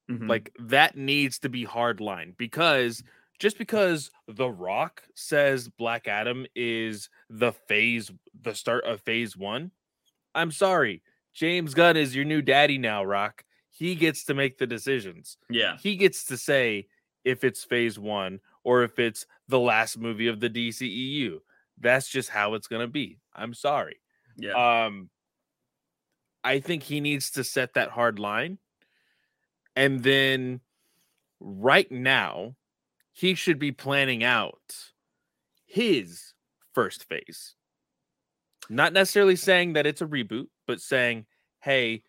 Mm-hmm. 0.09 0.27
Like 0.27 0.51
that 0.59 0.97
needs 0.97 1.39
to 1.39 1.49
be 1.49 1.63
hard 1.63 2.01
line 2.01 2.33
because 2.37 3.03
just 3.39 3.57
because 3.57 4.11
The 4.27 4.49
Rock 4.49 5.03
says 5.15 5.69
Black 5.69 6.07
Adam 6.07 6.45
is 6.55 7.09
the 7.29 7.51
phase, 7.51 8.11
the 8.41 8.53
start 8.53 8.85
of 8.85 9.01
phase 9.01 9.37
one, 9.37 9.71
I'm 10.35 10.51
sorry. 10.51 11.01
James 11.33 11.73
Gunn 11.73 11.97
is 11.97 12.15
your 12.15 12.25
new 12.25 12.41
daddy 12.41 12.77
now, 12.77 13.03
Rock. 13.03 13.43
He 13.69 13.95
gets 13.95 14.25
to 14.25 14.33
make 14.33 14.57
the 14.57 14.67
decisions. 14.67 15.37
Yeah. 15.49 15.77
He 15.77 15.95
gets 15.95 16.25
to 16.25 16.37
say 16.37 16.87
if 17.23 17.43
it's 17.43 17.63
phase 17.63 17.97
one 17.97 18.39
or 18.63 18.83
if 18.83 18.99
it's 18.99 19.25
the 19.47 19.59
last 19.59 19.97
movie 19.97 20.27
of 20.27 20.39
the 20.39 20.49
DCEU. 20.49 21.39
That's 21.79 22.07
just 22.07 22.29
how 22.29 22.53
it's 22.53 22.67
going 22.67 22.81
to 22.81 22.91
be. 22.91 23.19
I'm 23.35 23.53
sorry. 23.53 23.97
Yeah. 24.37 24.85
Um, 24.85 25.09
I 26.43 26.59
think 26.59 26.83
he 26.83 26.99
needs 26.99 27.31
to 27.31 27.43
set 27.43 27.73
that 27.73 27.89
hard 27.89 28.19
line. 28.19 28.57
And 29.75 30.03
then 30.03 30.61
right 31.39 31.91
now, 31.91 32.55
he 33.11 33.35
should 33.35 33.59
be 33.59 33.71
planning 33.71 34.23
out 34.23 34.75
his 35.65 36.33
first 36.73 37.05
phase. 37.05 37.55
Not 38.69 38.93
necessarily 38.93 39.35
saying 39.35 39.73
that 39.73 39.85
it's 39.85 40.01
a 40.01 40.07
reboot, 40.07 40.47
but 40.67 40.79
saying, 40.79 41.25
hey, 41.59 42.03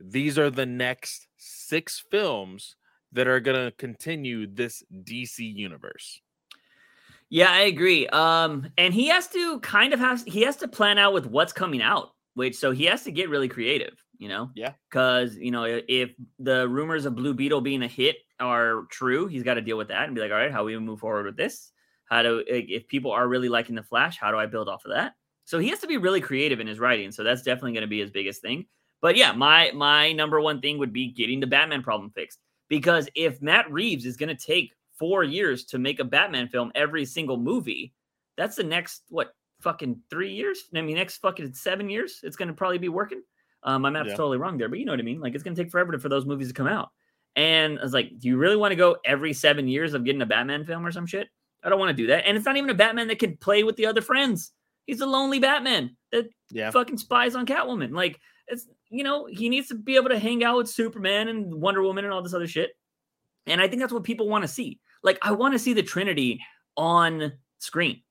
these 0.00 0.38
are 0.38 0.50
the 0.50 0.66
next 0.66 1.26
six 1.36 2.02
films 2.10 2.76
that 3.12 3.26
are 3.26 3.40
gonna 3.40 3.72
continue 3.72 4.46
this 4.46 4.82
DC 4.92 5.38
universe. 5.38 6.20
Yeah, 7.30 7.50
I 7.50 7.60
agree. 7.60 8.06
Um, 8.08 8.70
and 8.78 8.94
he 8.94 9.08
has 9.08 9.28
to 9.28 9.60
kind 9.60 9.92
of 9.92 10.00
has 10.00 10.22
he 10.24 10.42
has 10.42 10.56
to 10.56 10.68
plan 10.68 10.98
out 10.98 11.12
with 11.12 11.26
what's 11.26 11.52
coming 11.52 11.82
out, 11.82 12.10
which 12.34 12.56
so 12.56 12.70
he 12.70 12.84
has 12.86 13.04
to 13.04 13.12
get 13.12 13.28
really 13.28 13.48
creative, 13.48 14.02
you 14.16 14.28
know? 14.28 14.50
Yeah. 14.54 14.72
Because 14.88 15.36
you 15.36 15.50
know, 15.50 15.64
if 15.64 16.10
the 16.38 16.68
rumors 16.68 17.04
of 17.04 17.16
Blue 17.16 17.34
Beetle 17.34 17.60
being 17.60 17.82
a 17.82 17.88
hit 17.88 18.16
are 18.40 18.84
true, 18.90 19.26
he's 19.26 19.42
got 19.42 19.54
to 19.54 19.60
deal 19.60 19.76
with 19.76 19.88
that 19.88 20.04
and 20.04 20.14
be 20.14 20.20
like, 20.20 20.30
all 20.30 20.38
right, 20.38 20.52
how 20.52 20.64
we 20.64 20.78
move 20.78 21.00
forward 21.00 21.26
with 21.26 21.36
this? 21.36 21.70
How 22.06 22.22
do 22.22 22.42
if 22.46 22.88
people 22.88 23.10
are 23.10 23.28
really 23.28 23.50
liking 23.50 23.74
the 23.74 23.82
Flash, 23.82 24.18
how 24.18 24.30
do 24.30 24.38
I 24.38 24.46
build 24.46 24.68
off 24.68 24.86
of 24.86 24.92
that? 24.92 25.12
So 25.44 25.58
he 25.58 25.68
has 25.68 25.80
to 25.80 25.86
be 25.86 25.98
really 25.98 26.20
creative 26.20 26.60
in 26.60 26.66
his 26.66 26.78
writing. 26.78 27.12
So 27.12 27.24
that's 27.24 27.42
definitely 27.42 27.72
going 27.72 27.82
to 27.82 27.88
be 27.88 28.00
his 28.00 28.10
biggest 28.10 28.40
thing. 28.40 28.66
But 29.00 29.16
yeah, 29.16 29.32
my 29.32 29.70
my 29.74 30.12
number 30.12 30.40
one 30.40 30.60
thing 30.60 30.78
would 30.78 30.92
be 30.92 31.12
getting 31.12 31.40
the 31.40 31.46
Batman 31.46 31.82
problem 31.82 32.10
fixed. 32.10 32.38
Because 32.68 33.08
if 33.14 33.40
Matt 33.42 33.70
Reeves 33.70 34.04
is 34.06 34.16
going 34.16 34.34
to 34.34 34.46
take 34.46 34.72
four 34.98 35.24
years 35.24 35.64
to 35.66 35.78
make 35.78 36.00
a 36.00 36.04
Batman 36.04 36.48
film 36.48 36.70
every 36.74 37.04
single 37.04 37.36
movie, 37.36 37.92
that's 38.36 38.56
the 38.56 38.64
next 38.64 39.02
what 39.08 39.32
fucking 39.60 40.00
three 40.10 40.32
years? 40.32 40.64
I 40.74 40.80
mean, 40.82 40.96
next 40.96 41.18
fucking 41.18 41.52
seven 41.54 41.88
years. 41.90 42.20
It's 42.22 42.36
going 42.36 42.48
to 42.48 42.54
probably 42.54 42.78
be 42.78 42.88
working. 42.88 43.22
Um, 43.64 43.82
my 43.82 43.90
math's 43.90 44.10
Yeah. 44.10 44.16
totally 44.16 44.38
wrong 44.38 44.58
there, 44.58 44.68
but 44.68 44.78
you 44.78 44.84
know 44.84 44.92
what 44.92 45.00
I 45.00 45.04
mean. 45.04 45.20
Like 45.20 45.34
it's 45.34 45.42
going 45.42 45.56
to 45.56 45.62
take 45.62 45.70
forever 45.72 45.92
to, 45.92 45.98
for 45.98 46.08
those 46.08 46.26
movies 46.26 46.48
to 46.48 46.54
come 46.54 46.68
out. 46.68 46.90
And 47.36 47.78
I 47.78 47.82
was 47.82 47.92
like, 47.92 48.10
do 48.18 48.28
you 48.28 48.36
really 48.36 48.56
want 48.56 48.72
to 48.72 48.76
go 48.76 48.96
every 49.04 49.32
seven 49.32 49.66
years 49.68 49.94
of 49.94 50.04
getting 50.04 50.22
a 50.22 50.26
Batman 50.26 50.64
film 50.64 50.84
or 50.86 50.92
some 50.92 51.06
shit? 51.06 51.28
I 51.62 51.68
don't 51.68 51.78
want 51.78 51.90
to 51.90 52.02
do 52.02 52.06
that. 52.08 52.26
And 52.26 52.36
it's 52.36 52.46
not 52.46 52.56
even 52.56 52.70
a 52.70 52.74
Batman 52.74 53.08
that 53.08 53.18
can 53.18 53.36
play 53.36 53.64
with 53.64 53.76
the 53.76 53.86
other 53.86 54.00
friends. 54.00 54.52
He's 54.86 55.00
a 55.00 55.06
lonely 55.06 55.38
Batman 55.38 55.96
that 56.12 56.28
Yeah. 56.50 56.70
fucking 56.70 56.98
spies 56.98 57.34
on 57.34 57.46
Catwoman. 57.46 57.92
Like 57.92 58.20
it's 58.46 58.66
you 58.90 59.04
know 59.04 59.26
he 59.26 59.48
needs 59.48 59.68
to 59.68 59.74
be 59.74 59.96
able 59.96 60.08
to 60.10 60.18
hang 60.18 60.42
out 60.44 60.56
with 60.56 60.68
Superman 60.68 61.28
and 61.28 61.54
Wonder 61.54 61.82
Woman 61.82 62.04
and 62.04 62.12
all 62.12 62.22
this 62.22 62.34
other 62.34 62.46
shit. 62.46 62.70
And 63.46 63.60
I 63.60 63.68
think 63.68 63.80
that's 63.80 63.92
what 63.92 64.04
people 64.04 64.28
want 64.28 64.42
to 64.42 64.48
see. 64.48 64.80
Like 65.02 65.18
I 65.22 65.32
want 65.32 65.54
to 65.54 65.58
see 65.58 65.72
the 65.72 65.82
Trinity 65.82 66.40
on 66.76 67.32
screen. 67.58 68.02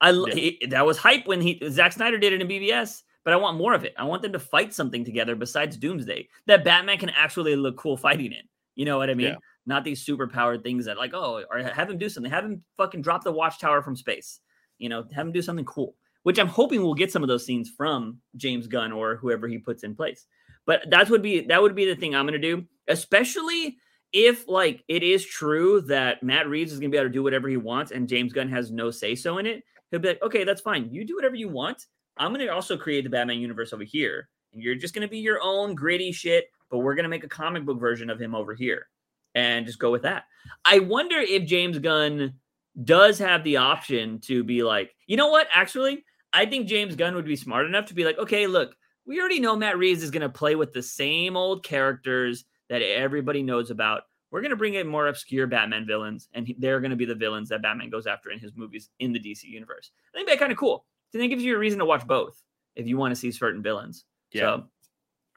I 0.00 0.10
Yeah. 0.10 0.24
it- 0.34 0.70
that 0.70 0.84
was 0.86 0.98
hype 0.98 1.26
when 1.26 1.40
he 1.40 1.60
Zack 1.70 1.92
Snyder 1.92 2.18
did 2.18 2.32
it 2.32 2.40
in 2.40 2.48
BVS, 2.48 3.02
but 3.24 3.32
I 3.32 3.36
want 3.36 3.56
more 3.56 3.74
of 3.74 3.84
it. 3.84 3.94
I 3.96 4.04
want 4.04 4.22
them 4.22 4.32
to 4.32 4.38
fight 4.38 4.74
something 4.74 5.04
together 5.04 5.34
besides 5.34 5.76
Doomsday 5.76 6.28
that 6.46 6.64
Batman 6.64 6.98
can 6.98 7.10
actually 7.10 7.56
look 7.56 7.76
cool 7.76 7.96
fighting 7.96 8.32
in. 8.32 8.42
You 8.74 8.84
know 8.84 8.98
what 8.98 9.08
I 9.10 9.14
mean? 9.14 9.28
Yeah. 9.28 9.36
Not 9.64 9.84
these 9.84 10.02
super 10.02 10.28
powered 10.28 10.62
things 10.62 10.84
that 10.84 10.96
like 10.98 11.12
oh 11.14 11.42
or 11.50 11.58
have 11.58 11.90
him 11.90 11.98
do 11.98 12.08
something. 12.08 12.30
Have 12.30 12.44
him 12.44 12.62
fucking 12.76 13.02
drop 13.02 13.24
the 13.24 13.32
watchtower 13.32 13.82
from 13.82 13.96
space. 13.96 14.40
You 14.78 14.88
know, 14.90 15.04
have 15.14 15.26
him 15.26 15.32
do 15.32 15.42
something 15.42 15.64
cool. 15.64 15.96
Which 16.26 16.40
I'm 16.40 16.48
hoping 16.48 16.82
we'll 16.82 16.94
get 16.94 17.12
some 17.12 17.22
of 17.22 17.28
those 17.28 17.46
scenes 17.46 17.70
from 17.70 18.18
James 18.34 18.66
Gunn 18.66 18.90
or 18.90 19.14
whoever 19.14 19.46
he 19.46 19.58
puts 19.58 19.84
in 19.84 19.94
place. 19.94 20.26
But 20.64 20.82
that 20.90 21.08
would 21.08 21.22
be 21.22 21.42
that 21.42 21.62
would 21.62 21.76
be 21.76 21.84
the 21.84 21.94
thing 21.94 22.16
I'm 22.16 22.26
gonna 22.26 22.40
do, 22.40 22.64
especially 22.88 23.76
if 24.12 24.48
like 24.48 24.82
it 24.88 25.04
is 25.04 25.24
true 25.24 25.82
that 25.82 26.24
Matt 26.24 26.48
Reeves 26.48 26.72
is 26.72 26.80
gonna 26.80 26.90
be 26.90 26.96
able 26.96 27.10
to 27.10 27.12
do 27.12 27.22
whatever 27.22 27.48
he 27.48 27.56
wants 27.56 27.92
and 27.92 28.08
James 28.08 28.32
Gunn 28.32 28.48
has 28.48 28.72
no 28.72 28.90
say 28.90 29.14
so 29.14 29.38
in 29.38 29.46
it. 29.46 29.62
He'll 29.92 30.00
be 30.00 30.08
like, 30.08 30.22
okay, 30.24 30.42
that's 30.42 30.60
fine. 30.60 30.90
You 30.90 31.04
do 31.04 31.14
whatever 31.14 31.36
you 31.36 31.48
want. 31.48 31.86
I'm 32.16 32.32
gonna 32.32 32.50
also 32.50 32.76
create 32.76 33.04
the 33.04 33.10
Batman 33.10 33.38
universe 33.38 33.72
over 33.72 33.84
here, 33.84 34.28
and 34.52 34.60
you're 34.60 34.74
just 34.74 34.94
gonna 34.94 35.06
be 35.06 35.20
your 35.20 35.38
own 35.40 35.76
gritty 35.76 36.10
shit. 36.10 36.46
But 36.72 36.78
we're 36.78 36.96
gonna 36.96 37.08
make 37.08 37.22
a 37.22 37.28
comic 37.28 37.64
book 37.64 37.78
version 37.78 38.10
of 38.10 38.20
him 38.20 38.34
over 38.34 38.52
here, 38.52 38.88
and 39.36 39.64
just 39.64 39.78
go 39.78 39.92
with 39.92 40.02
that. 40.02 40.24
I 40.64 40.80
wonder 40.80 41.18
if 41.18 41.44
James 41.44 41.78
Gunn 41.78 42.34
does 42.82 43.16
have 43.20 43.44
the 43.44 43.58
option 43.58 44.18
to 44.22 44.42
be 44.42 44.64
like, 44.64 44.92
you 45.06 45.16
know 45.16 45.28
what? 45.28 45.46
Actually, 45.52 46.04
I 46.36 46.44
think 46.44 46.66
James 46.66 46.94
Gunn 46.96 47.14
would 47.14 47.24
be 47.24 47.34
smart 47.34 47.64
enough 47.64 47.86
to 47.86 47.94
be 47.94 48.04
like, 48.04 48.18
okay, 48.18 48.46
look, 48.46 48.76
we 49.06 49.18
already 49.18 49.40
know 49.40 49.56
Matt 49.56 49.78
Reeves 49.78 50.02
is 50.02 50.10
going 50.10 50.20
to 50.20 50.28
play 50.28 50.54
with 50.54 50.74
the 50.74 50.82
same 50.82 51.34
old 51.34 51.64
characters 51.64 52.44
that 52.68 52.82
everybody 52.82 53.42
knows 53.42 53.70
about. 53.70 54.02
We're 54.30 54.42
going 54.42 54.50
to 54.50 54.56
bring 54.56 54.74
in 54.74 54.86
more 54.86 55.06
obscure 55.06 55.46
Batman 55.46 55.86
villains, 55.86 56.28
and 56.34 56.52
they're 56.58 56.80
going 56.80 56.90
to 56.90 56.96
be 56.96 57.06
the 57.06 57.14
villains 57.14 57.48
that 57.48 57.62
Batman 57.62 57.88
goes 57.88 58.06
after 58.06 58.30
in 58.30 58.38
his 58.38 58.52
movies 58.54 58.90
in 58.98 59.14
the 59.14 59.18
DC 59.18 59.44
universe. 59.44 59.92
I 60.12 60.18
think 60.18 60.26
that'd 60.26 60.38
kind 60.38 60.52
of 60.52 60.58
cool. 60.58 60.84
So 61.10 61.16
then 61.16 61.24
it 61.24 61.28
gives 61.28 61.42
you 61.42 61.56
a 61.56 61.58
reason 61.58 61.78
to 61.78 61.86
watch 61.86 62.06
both 62.06 62.38
if 62.74 62.86
you 62.86 62.98
want 62.98 63.12
to 63.12 63.16
see 63.16 63.30
certain 63.30 63.62
villains. 63.62 64.04
Yeah. 64.32 64.40
So 64.40 64.64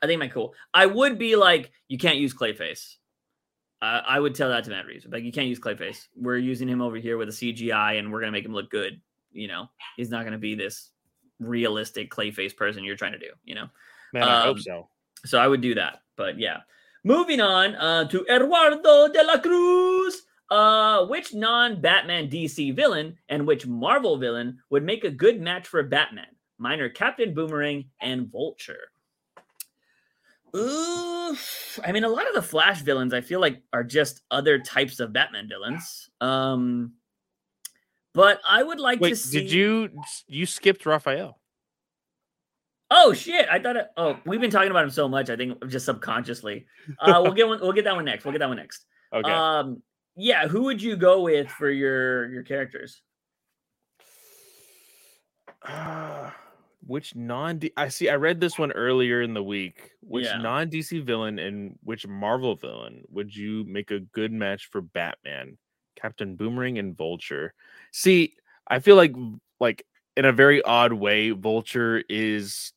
I 0.03 0.07
think 0.07 0.19
might 0.19 0.33
cool. 0.33 0.53
I 0.73 0.85
would 0.85 1.17
be 1.17 1.37
like, 1.37 1.71
you 1.87 1.97
can't 1.97 2.17
use 2.17 2.33
Clayface. 2.33 2.95
Uh, 3.81 4.01
I 4.05 4.19
would 4.19 4.35
tell 4.35 4.49
that 4.49 4.65
to 4.65 4.69
Matt 4.69 4.85
Reeves. 4.85 5.05
Like, 5.09 5.23
you 5.23 5.31
can't 5.31 5.47
use 5.47 5.61
Clayface. 5.61 6.07
We're 6.17 6.35
using 6.35 6.67
him 6.67 6.81
over 6.81 6.97
here 6.97 7.17
with 7.17 7.29
a 7.29 7.31
CGI, 7.31 7.99
and 7.99 8.11
we're 8.11 8.19
gonna 8.19 8.33
make 8.33 8.43
him 8.43 8.51
look 8.51 8.69
good. 8.69 8.99
You 9.31 9.47
know, 9.47 9.69
he's 9.97 10.09
not 10.09 10.23
gonna 10.25 10.37
be 10.37 10.55
this 10.55 10.91
realistic 11.39 12.11
Clayface 12.11 12.55
person 12.55 12.83
you're 12.83 12.95
trying 12.95 13.13
to 13.13 13.19
do. 13.19 13.31
You 13.45 13.55
know, 13.55 13.69
Man, 14.13 14.23
I 14.23 14.41
hope 14.41 14.57
Um, 14.57 14.61
so. 14.61 14.89
so 15.25 15.39
I 15.39 15.47
would 15.47 15.61
do 15.61 15.75
that. 15.75 16.01
But 16.15 16.37
yeah, 16.39 16.61
moving 17.03 17.39
on 17.41 17.75
uh, 17.75 18.07
to 18.09 18.25
Eduardo 18.29 19.07
de 19.11 19.23
la 19.23 19.37
Cruz. 19.39 20.23
Uh, 20.51 21.05
which 21.05 21.31
non-Batman 21.35 22.27
DC 22.27 22.75
villain 22.75 23.15
and 23.29 23.45
which 23.45 23.67
Marvel 23.67 24.17
villain 24.17 24.57
would 24.71 24.83
make 24.83 25.03
a 25.03 25.11
good 25.11 25.39
match 25.39 25.67
for 25.67 25.83
Batman? 25.83 26.25
Mine 26.57 26.79
are 26.79 26.89
Captain 26.89 27.35
Boomerang 27.35 27.85
and 28.01 28.27
Vulture. 28.31 28.89
Ooh, 30.55 31.37
I 31.85 31.91
mean, 31.91 32.03
a 32.03 32.09
lot 32.09 32.27
of 32.27 32.33
the 32.33 32.41
Flash 32.41 32.81
villains 32.81 33.13
I 33.13 33.21
feel 33.21 33.39
like 33.39 33.61
are 33.71 33.83
just 33.83 34.21
other 34.31 34.57
types 34.57 34.99
of 34.99 35.13
Batman 35.13 35.47
villains. 35.47 36.09
Um, 36.19 36.93
but 38.19 38.41
I 38.45 38.61
would 38.61 38.81
like 38.81 38.99
to 38.99 39.03
Wait, 39.03 39.17
see. 39.17 39.39
did 39.39 39.49
you 39.49 39.89
you 40.27 40.45
skipped 40.45 40.85
Raphael? 40.85 41.39
Oh 42.91 43.13
shit! 43.13 43.47
I 43.49 43.59
thought. 43.59 43.77
It, 43.77 43.87
oh, 43.95 44.19
we've 44.25 44.41
been 44.41 44.51
talking 44.51 44.71
about 44.71 44.83
him 44.83 44.89
so 44.89 45.07
much. 45.07 45.29
I 45.29 45.37
think 45.37 45.65
just 45.69 45.85
subconsciously. 45.85 46.65
Uh, 46.99 47.21
we'll 47.23 47.31
get 47.31 47.47
one. 47.47 47.61
We'll 47.61 47.71
get 47.71 47.85
that 47.85 47.95
one 47.95 48.03
next. 48.03 48.25
We'll 48.25 48.33
get 48.33 48.39
that 48.39 48.49
one 48.49 48.57
next. 48.57 48.85
Okay. 49.11 49.31
Um, 49.31 49.81
yeah. 50.15 50.47
Who 50.47 50.65
would 50.65 50.83
you 50.83 50.95
go 50.95 51.21
with 51.21 51.49
for 51.49 51.67
your 51.67 52.29
your 52.29 52.43
characters? 52.43 53.01
Uh, 55.65 56.29
which 56.85 57.15
non 57.15 57.59
I 57.75 57.87
see 57.87 58.07
I 58.07 58.17
read 58.17 58.39
this 58.39 58.59
one 58.59 58.71
earlier 58.73 59.23
in 59.23 59.33
the 59.33 59.41
week. 59.41 59.93
Which 60.01 60.25
Yeah. 60.25 60.37
non 60.37 60.69
DC 60.69 61.03
villain 61.03 61.39
and 61.39 61.79
which 61.81 62.05
Marvel 62.05 62.55
villain 62.55 63.01
would 63.09 63.35
you 63.35 63.63
make 63.63 63.89
a 63.89 63.99
good 63.99 64.31
match 64.31 64.67
for 64.71 64.81
Batman? 64.81 65.57
Captain 65.99 66.35
Boomerang 66.35 66.77
and 66.77 66.95
Vulture. 66.95 67.53
See, 67.91 68.35
I 68.67 68.79
feel 68.79 68.95
like 68.95 69.15
like 69.59 69.85
in 70.17 70.25
a 70.25 70.31
very 70.31 70.61
odd 70.63 70.93
way, 70.93 71.31
Vulture 71.31 72.03
is 72.09 72.73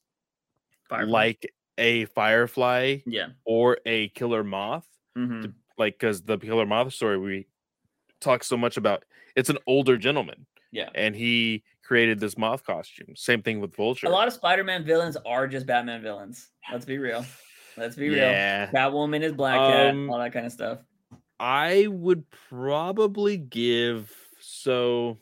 Firefly? 0.88 1.10
like 1.10 1.52
a 1.78 2.04
Firefly 2.06 2.98
yeah. 3.06 3.28
or 3.44 3.78
a 3.86 4.08
Killer 4.10 4.44
Moth. 4.44 4.86
mhm, 5.16 5.54
Like 5.78 5.94
because 5.98 6.22
the 6.22 6.38
Killer 6.38 6.66
Moth 6.66 6.92
story 6.92 7.18
we 7.18 7.46
talk 8.20 8.44
so 8.44 8.56
much 8.56 8.76
about, 8.76 9.04
it's 9.36 9.48
an 9.50 9.58
older 9.66 9.96
gentleman 9.96 10.46
Yeah. 10.70 10.88
and 10.94 11.14
he 11.16 11.64
created 11.82 12.20
this 12.20 12.38
moth 12.38 12.64
costume. 12.64 13.16
Same 13.16 13.42
thing 13.42 13.60
with 13.60 13.74
Vulture. 13.74 14.06
A 14.06 14.10
lot 14.10 14.28
of 14.28 14.34
Spider-Man 14.34 14.84
villains 14.84 15.16
are 15.26 15.48
just 15.48 15.66
Batman 15.66 16.00
villains. 16.02 16.50
Let's 16.70 16.84
be 16.84 16.98
real. 16.98 17.24
Let's 17.76 17.96
be 17.96 18.06
yeah. 18.08 18.70
real. 18.70 18.72
Catwoman 18.72 19.22
is 19.22 19.32
Black 19.32 19.56
Cat. 19.56 19.90
Um, 19.90 20.10
all 20.10 20.18
that 20.18 20.32
kind 20.32 20.46
of 20.46 20.52
stuff. 20.52 20.78
I 21.40 21.88
would 21.88 22.24
probably 22.48 23.36
give 23.36 24.14
so 24.62 25.18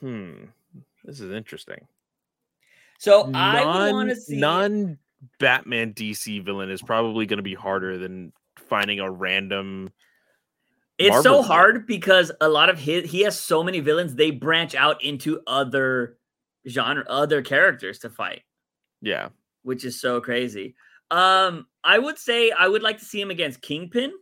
hmm 0.00 0.44
this 1.04 1.20
is 1.20 1.32
interesting. 1.32 1.86
So 2.98 3.30
I 3.34 3.90
want 3.90 4.10
to 4.10 4.16
see. 4.16 4.36
non 4.38 4.98
Batman 5.38 5.94
DC 5.94 6.44
villain 6.44 6.70
is 6.70 6.82
probably 6.82 7.26
going 7.26 7.38
to 7.38 7.42
be 7.42 7.54
harder 7.54 7.96
than 7.98 8.32
finding 8.68 9.00
a 9.00 9.10
random 9.10 9.90
It's 10.98 11.08
Marvel 11.10 11.22
so 11.22 11.32
villain. 11.42 11.46
hard 11.46 11.86
because 11.86 12.30
a 12.40 12.48
lot 12.48 12.68
of 12.68 12.78
his 12.78 13.10
he 13.10 13.22
has 13.22 13.38
so 13.38 13.62
many 13.62 13.80
villains. 13.80 14.14
They 14.14 14.30
branch 14.30 14.74
out 14.74 15.02
into 15.02 15.40
other 15.46 16.18
genre, 16.68 17.04
other 17.08 17.40
characters 17.42 18.00
to 18.00 18.10
fight. 18.10 18.42
yeah. 19.00 19.28
which 19.62 19.84
is 19.84 19.98
so 20.00 20.20
crazy. 20.20 20.74
Um, 21.10 21.66
I 21.82 21.98
would 21.98 22.18
say 22.18 22.50
I 22.50 22.68
would 22.68 22.82
like 22.82 22.98
to 22.98 23.04
see 23.04 23.20
him 23.20 23.30
against 23.30 23.62
Kingpin. 23.62 24.12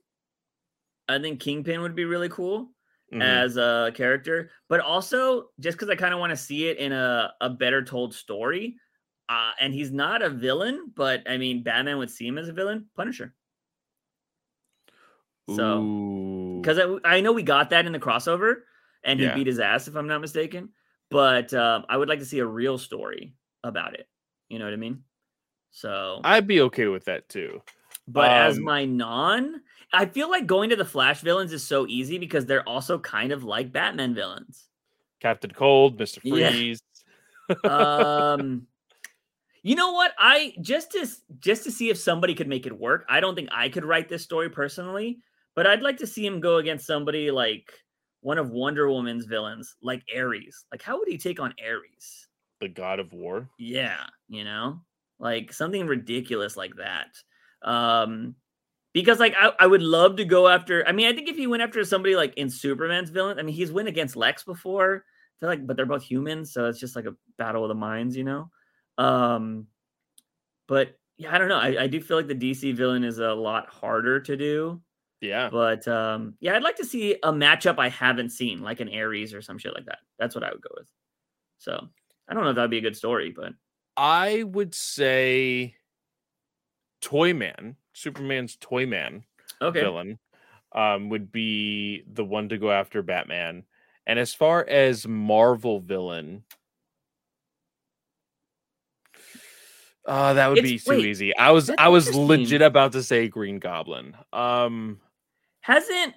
I 1.09 1.19
think 1.19 1.41
Kingpin 1.41 1.83
would 1.83 1.95
be 1.97 2.05
really 2.05 2.29
cool 2.29 2.69
mhm. 3.13 3.23
as 3.23 3.57
a 3.57 3.93
character, 3.95 4.51
but 4.69 4.81
also 4.81 5.51
just 5.61 5.77
because 5.77 5.91
I 5.91 5.97
kind 5.97 6.15
of 6.15 6.21
want 6.21 6.31
to 6.31 6.37
see 6.37 6.69
it 6.69 6.79
in 6.79 6.93
a, 6.93 7.33
a 7.41 7.51
better 7.51 7.83
told 7.85 8.15
story. 8.15 8.77
Uh, 9.29 9.51
and 9.61 9.75
he's 9.75 9.91
not 9.91 10.23
a 10.23 10.31
villain, 10.31 10.91
but 10.95 11.23
I 11.29 11.37
mean, 11.37 11.63
Batman 11.63 11.99
would 11.99 12.11
see 12.11 12.27
him 12.27 12.39
as 12.39 12.49
a 12.49 12.53
villain. 12.53 12.87
Punisher. 12.97 13.35
So, 15.51 16.61
because 16.61 16.79
I, 16.79 17.17
I 17.17 17.21
know 17.21 17.33
we 17.33 17.43
got 17.43 17.71
that 17.71 17.87
in 17.87 17.93
the 17.93 17.99
crossover, 17.99 18.63
and 19.03 19.19
he 19.19 19.27
Yeah. 19.27 19.35
beat 19.35 19.47
his 19.47 19.61
ass, 19.61 19.89
if 19.89 19.97
I'm 19.97 20.07
not 20.07 20.21
mistaken. 20.21 20.71
But 21.11 21.55
um, 21.55 21.87
I 21.89 21.97
would 21.97 22.09
like 22.09 22.19
to 22.19 22.27
see 22.27 22.39
a 22.41 22.47
real 22.47 22.77
story 22.77 23.35
about 23.65 23.95
it. 23.95 24.09
You 24.49 24.59
know 24.59 24.67
what 24.67 24.75
I 24.75 24.79
mean? 24.79 25.05
So 25.71 26.21
I'd 26.25 26.47
be 26.47 26.61
okay 26.63 26.87
with 26.87 27.05
that 27.07 27.29
too. 27.29 27.63
But 28.07 28.31
as 28.33 28.59
Um, 28.59 28.65
my 28.65 28.85
non, 28.85 29.63
I 29.93 30.07
feel 30.07 30.31
like 30.31 30.47
going 30.47 30.71
to 30.71 30.77
the 30.77 30.85
Flash 30.85 31.21
villains 31.21 31.53
is 31.53 31.65
so 31.65 31.87
easy 31.87 32.19
because 32.19 32.47
they're 32.47 32.69
also 32.69 32.99
kind 32.99 33.33
of 33.33 33.45
like 33.45 33.73
Batman 33.73 34.15
villains. 34.15 34.69
Captain 35.21 35.51
Cold, 35.51 35.99
Mr. 35.99 36.21
Yeah. 36.25 36.51
Freeze. 36.51 36.83
Um, 37.65 38.67
You 39.63 39.75
know 39.75 39.93
what? 39.93 40.13
I 40.19 40.55
just 40.61 40.93
to 40.93 41.07
just 41.41 41.65
to 41.65 41.71
see 41.71 41.91
if 41.91 41.99
somebody 41.99 42.35
could 42.35 42.49
make 42.49 42.67
it 42.67 42.79
work. 42.79 43.05
I 43.09 43.21
don't 43.21 43.35
think 43.35 43.49
I 43.53 43.69
could 43.69 43.85
write 43.85 44.09
this 44.09 44.23
story 44.23 44.49
personally, 44.49 45.19
but 45.55 45.67
I'd 45.67 45.83
like 45.83 45.99
to 45.99 46.07
see 46.07 46.25
him 46.25 46.41
go 46.41 46.57
against 46.57 46.87
somebody 46.87 47.31
like 47.31 47.71
one 48.21 48.39
of 48.39 48.51
Wonder 48.51 48.89
Woman's 48.89 49.27
villains, 49.27 49.77
like 49.83 50.05
Ares. 50.17 50.65
Like, 50.73 50.83
how 50.83 50.99
would 50.99 51.09
he 51.09 51.19
take 51.19 51.41
on 51.41 51.55
Ares? 51.63 52.29
The 52.61 52.69
god 52.69 52.99
of 52.99 53.13
war. 53.13 53.49
Yeah, 53.59 54.05
you 54.29 54.45
know, 54.45 54.81
like 55.19 55.53
something 55.53 55.87
ridiculous 55.87 56.57
like 56.57 56.73
that. 56.77 57.09
Um, 57.63 58.37
because 59.03 59.21
like 59.21 59.35
I, 59.39 59.53
I 59.61 59.67
would 59.67 59.83
love 59.83 60.17
to 60.17 60.25
go 60.25 60.49
after. 60.49 60.87
I 60.87 60.93
mean, 60.93 61.07
I 61.07 61.13
think 61.13 61.29
if 61.29 61.37
he 61.37 61.47
went 61.47 61.63
after 61.63 61.85
somebody 61.85 62.17
like 62.17 62.35
in 62.37 62.51
Superman's 62.51 63.11
villain, 63.11 63.39
I 63.39 63.43
mean, 63.43 63.55
he's 63.55 63.73
went 63.73 63.89
against 63.89 64.17
Lex 64.17 64.45
before. 64.45 65.05
I 65.05 65.35
feel 65.41 65.49
like, 65.49 65.67
but 65.67 65.77
they're 65.77 65.87
both 65.87 66.03
humans, 66.03 66.53
so 66.53 66.67
it's 66.67 66.81
just 66.81 66.97
like 66.97 67.07
a 67.07 67.15
battle 67.37 67.65
of 67.65 67.69
the 67.69 67.75
minds, 67.75 68.17
you 68.17 68.25
know. 68.25 68.51
Um, 68.97 69.67
but 70.67 70.99
yeah, 71.17 71.35
I 71.35 71.39
don't 71.39 71.49
know. 71.49 71.59
I, 71.59 71.83
I 71.83 71.87
do 71.87 72.01
feel 72.01 72.17
like 72.17 72.27
the 72.27 72.35
DC 72.35 72.75
villain 72.75 73.05
is 73.05 73.19
a 73.19 73.33
lot 73.33 73.69
harder 73.69 74.21
to 74.21 74.37
do. 74.37 74.81
Yeah. 75.21 75.49
But 75.51 75.87
um, 75.89 76.35
yeah, 76.41 76.55
I'd 76.55 76.63
like 76.63 76.77
to 76.77 76.85
see 76.85 77.17
a 77.23 77.33
matchup 77.33 77.79
I 77.79 77.89
haven't 77.89 78.31
seen, 78.31 78.63
like 78.63 78.81
an 78.81 78.93
Ares 78.93 79.35
or 79.35 79.43
some 79.43 79.59
shit 79.59 79.75
like 79.75 79.87
that. 79.87 79.99
That's 80.19 80.35
what 80.35 80.45
I 80.45 80.51
would 80.51 80.63
go 80.63 80.71
with. 80.77 80.89
So 81.59 81.89
I 82.29 82.35
don't 82.35 82.45
know 82.45 82.51
if 82.51 82.57
that'd 82.57 82.71
be 82.71 82.79
a 82.79 82.83
good 82.83 82.97
story, 82.97 83.33
but 83.35 83.53
I 83.97 84.45
would 84.45 84.75
say 84.75 85.75
Toyman, 87.01 87.77
Superman's 87.99 88.57
Toyman 88.57 89.25
okay. 89.61 89.81
villain, 89.81 90.19
um, 90.73 91.09
would 91.09 91.33
be 91.33 92.05
the 92.13 92.25
one 92.25 92.49
to 92.51 92.59
go 92.59 92.71
after 92.71 93.03
Batman. 93.03 93.65
And 94.07 94.19
as 94.19 94.33
far 94.35 94.65
as 94.67 95.07
Marvel 95.07 95.81
villain, 95.81 96.45
uh, 100.07 100.35
that 100.35 100.49
would 100.49 100.59
It's- 100.59 100.73
be 100.73 100.79
too 100.79 100.91
wait, 100.91 101.07
easy. 101.07 101.37
I 101.37 101.51
was 101.51 101.71
I 101.71 101.89
was 101.89 102.15
legit 102.15 102.63
about 102.63 102.93
to 102.93 103.03
say 103.03 103.29
Green 103.29 103.59
Goblin. 103.59 104.17
Um, 104.33 105.01
Hasn't 105.61 106.15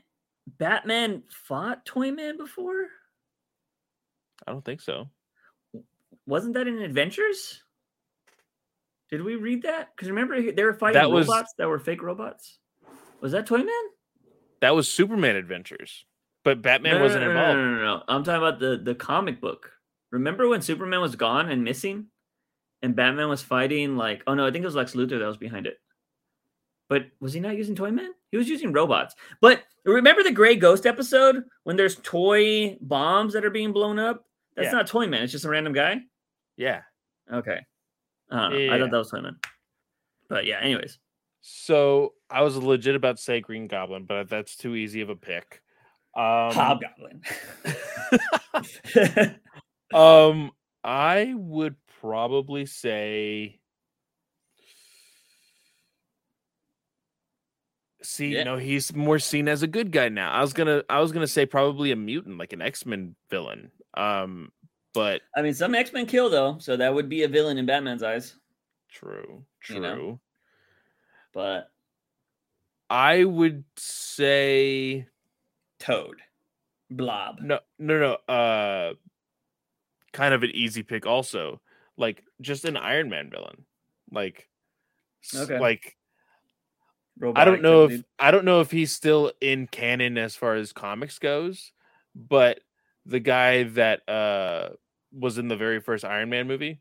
Batman 0.48 1.24
fought 1.30 1.86
Toyman 1.86 2.38
before? 2.38 2.88
I 4.48 4.52
don't 4.52 4.64
think 4.64 4.82
so. 4.82 5.10
Wasn't 6.26 6.53
that 6.53 6.68
in 6.68 6.80
Adventures? 6.80 7.64
Did 9.11 9.23
we 9.23 9.35
read 9.35 9.63
that? 9.63 9.89
Because 9.95 10.09
remember 10.09 10.35
he- 10.35 10.51
they 10.51 10.63
were 10.63 10.73
fighting 10.73 11.01
That 11.01 11.11
was- 11.11 11.27
robots 11.27 11.53
that 11.57 11.67
were 11.67 11.79
fake 11.79 12.01
robots. 12.01 12.57
Was 13.19 13.33
that 13.33 13.45
Toyman? 13.45 13.67
That 14.61 14.73
was 14.75 14.88
Superman 14.88 15.35
Adventures, 15.35 16.05
but 16.43 16.61
Batman 16.61 16.95
No, 16.97 17.01
wasn't 17.03 17.21
no, 17.25 17.33
no, 17.33 17.39
involved. 17.39 17.57
No, 17.57 17.65
no, 17.71 17.75
no, 17.77 17.83
no. 17.97 18.03
I'm 18.07 18.23
talking 18.23 18.38
about 18.38 18.59
the 18.59 18.77
the 18.77 18.95
comic 18.95 19.41
book. 19.41 19.71
Remember 20.11 20.47
when 20.47 20.61
Superman 20.61 21.01
was 21.01 21.15
gone 21.15 21.49
and 21.49 21.63
missing, 21.63 22.07
and 22.81 22.95
Batman 22.95 23.27
was 23.29 23.41
fighting 23.41 23.97
like 23.97 24.23
oh 24.27 24.33
no, 24.33 24.45
I 24.47 24.51
think 24.51 24.63
it 24.63 24.67
was 24.67 24.75
Lex 24.75 24.93
Luthor 24.93 25.19
that 25.19 25.27
was 25.27 25.38
behind 25.38 25.67
it. 25.67 25.77
But 26.89 27.07
was 27.19 27.33
he 27.33 27.39
not 27.39 27.55
using 27.57 27.75
Toyman? 27.75 28.09
He 28.31 28.38
was 28.38 28.49
using 28.49 28.71
robots. 28.73 29.15
But 29.39 29.63
remember 29.85 30.23
the 30.23 30.31
Gray 30.31 30.55
Ghost 30.55 30.85
episode 30.85 31.43
when 31.63 31.75
there's 31.75 31.95
toy 31.97 32.77
bombs 32.81 33.33
that 33.33 33.45
are 33.45 33.49
being 33.49 33.71
blown 33.73 33.97
up? 33.99 34.25
That's 34.55 34.67
Yeah. 34.67 34.71
not 34.73 34.88
Toyman. 34.88 35.21
It's 35.23 35.31
just 35.31 35.45
a 35.45 35.49
random 35.49 35.73
guy. 35.73 36.01
Yeah. 36.57 36.81
Okay. 37.31 37.65
I 38.32 38.49
don't 38.49 38.68
know. 38.68 38.74
I 38.74 38.80
thought 38.80 38.91
that 38.91 38.98
was 38.98 39.12
Toyman. 39.12 39.36
But 40.30 40.45
yeah. 40.45 40.60
Anyways. 40.62 40.98
So 41.41 42.14
I 42.30 42.44
was 42.44 42.56
legit 42.56 42.95
about 42.95 43.18
to 43.18 43.22
say 43.24 43.41
Green 43.41 43.68
Goblin, 43.68 44.06
but 44.06 44.30
that's 44.30 44.56
too 44.56 44.76
easy 44.76 45.02
of 45.02 45.10
a 45.10 45.16
pick. 45.16 45.62
Um, 46.16 46.52
Hobgoblin. 46.53 47.24
um, 49.94 50.52
I 50.84 51.34
would 51.36 51.76
probably 51.99 52.66
say. 52.66 53.60
See, 58.03 58.30
Yeah. 58.36 58.44
no, 58.44 58.58
he's 58.58 58.95
more 58.95 59.20
seen 59.20 59.48
as 59.48 59.62
a 59.64 59.68
good 59.68 59.91
guy 59.91 60.10
now. 60.10 60.32
I 60.32 60.41
was 60.41 60.53
gonna, 60.53 60.84
I 60.90 60.99
was 60.99 61.12
gonna 61.12 61.28
say 61.28 61.45
probably 61.45 61.91
a 61.91 61.95
mutant, 61.95 62.38
like 62.38 62.52
an 62.52 62.62
X 62.62 62.86
Men 62.86 63.16
villain. 63.30 63.72
Um, 63.94 64.52
but 64.93 65.22
I 65.35 65.41
mean, 65.41 65.53
some 65.53 65.76
X 65.76 65.93
Men 65.93 66.05
kill 66.05 66.30
though, 66.30 66.57
so 66.59 66.76
that 66.77 66.93
would 66.93 67.09
be 67.09 67.23
a 67.23 67.27
villain 67.27 67.57
in 67.57 67.65
Batman's 67.65 68.03
eyes. 68.03 68.35
true, 68.89 69.43
true. 69.61 69.76
You 69.76 69.81
know? 69.81 70.19
But 71.34 71.72
I 72.89 73.23
would 73.23 73.63
say 73.77 75.07
Toad, 75.80 76.22
Blob. 76.89 77.39
no, 77.41 77.59
no, 77.80 77.99
no. 78.27 78.34
Uh, 78.34 78.93
kind 80.11 80.34
of 80.34 80.43
an 80.43 80.51
easy 80.53 80.84
pick, 80.84 81.05
also. 81.05 81.61
Like 81.97 82.23
just 82.41 82.65
an 82.65 82.77
Iron 82.77 83.09
Man 83.09 83.30
villain, 83.30 83.65
like, 84.11 84.49
Okay. 85.35 85.59
like 85.59 85.95
I 87.35 87.45
don't 87.45 87.61
know 87.61 87.84
if 87.85 87.91
dude. 87.91 88.05
I 88.18 88.31
don't 88.31 88.45
know 88.45 88.61
if 88.61 88.72
he's 88.72 88.91
still 88.91 89.31
in 89.39 89.68
canon 89.68 90.18
as 90.18 90.35
far 90.35 90.55
as 90.55 90.73
comics 90.73 91.19
goes, 91.19 91.72
but 92.15 92.61
the 93.06 93.19
guy 93.19 93.64
that 93.64 94.07
uh 94.07 94.69
was 95.14 95.38
in 95.38 95.48
the 95.48 95.56
very 95.57 95.80
first 95.82 96.06
Iron 96.06 96.30
Man 96.30 96.48
movie, 96.48 96.80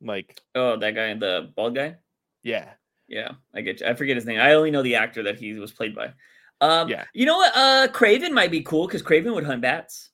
like 0.00 0.38
Oh, 0.54 0.76
that 0.76 0.92
guy, 0.94 1.14
the 1.14 1.50
bald 1.56 1.74
guy. 1.74 1.96
yeah, 2.42 2.70
Yeah, 3.08 3.32
I 3.54 3.60
get 3.62 3.80
you. 3.80 3.86
I 3.86 3.94
forget 3.94 4.16
his 4.16 4.26
name. 4.26 4.40
I 4.40 4.52
only 4.52 4.70
know 4.70 4.82
the 4.82 4.94
actor 4.96 5.22
that 5.24 5.38
he 5.38 5.54
was 5.54 5.72
played 5.72 5.94
by. 5.94 6.12
Um, 6.60 6.88
Yeah. 6.88 7.04
You 7.14 7.26
know 7.26 7.36
what? 7.36 7.52
Uh, 7.56 7.88
Kraven 7.92 8.30
might 8.32 8.50
be 8.50 8.62
cool 8.62 8.86
because 8.86 9.02
Kraven 9.02 9.34
would 9.34 9.44
hunt 9.44 9.62
bats. 9.62 10.10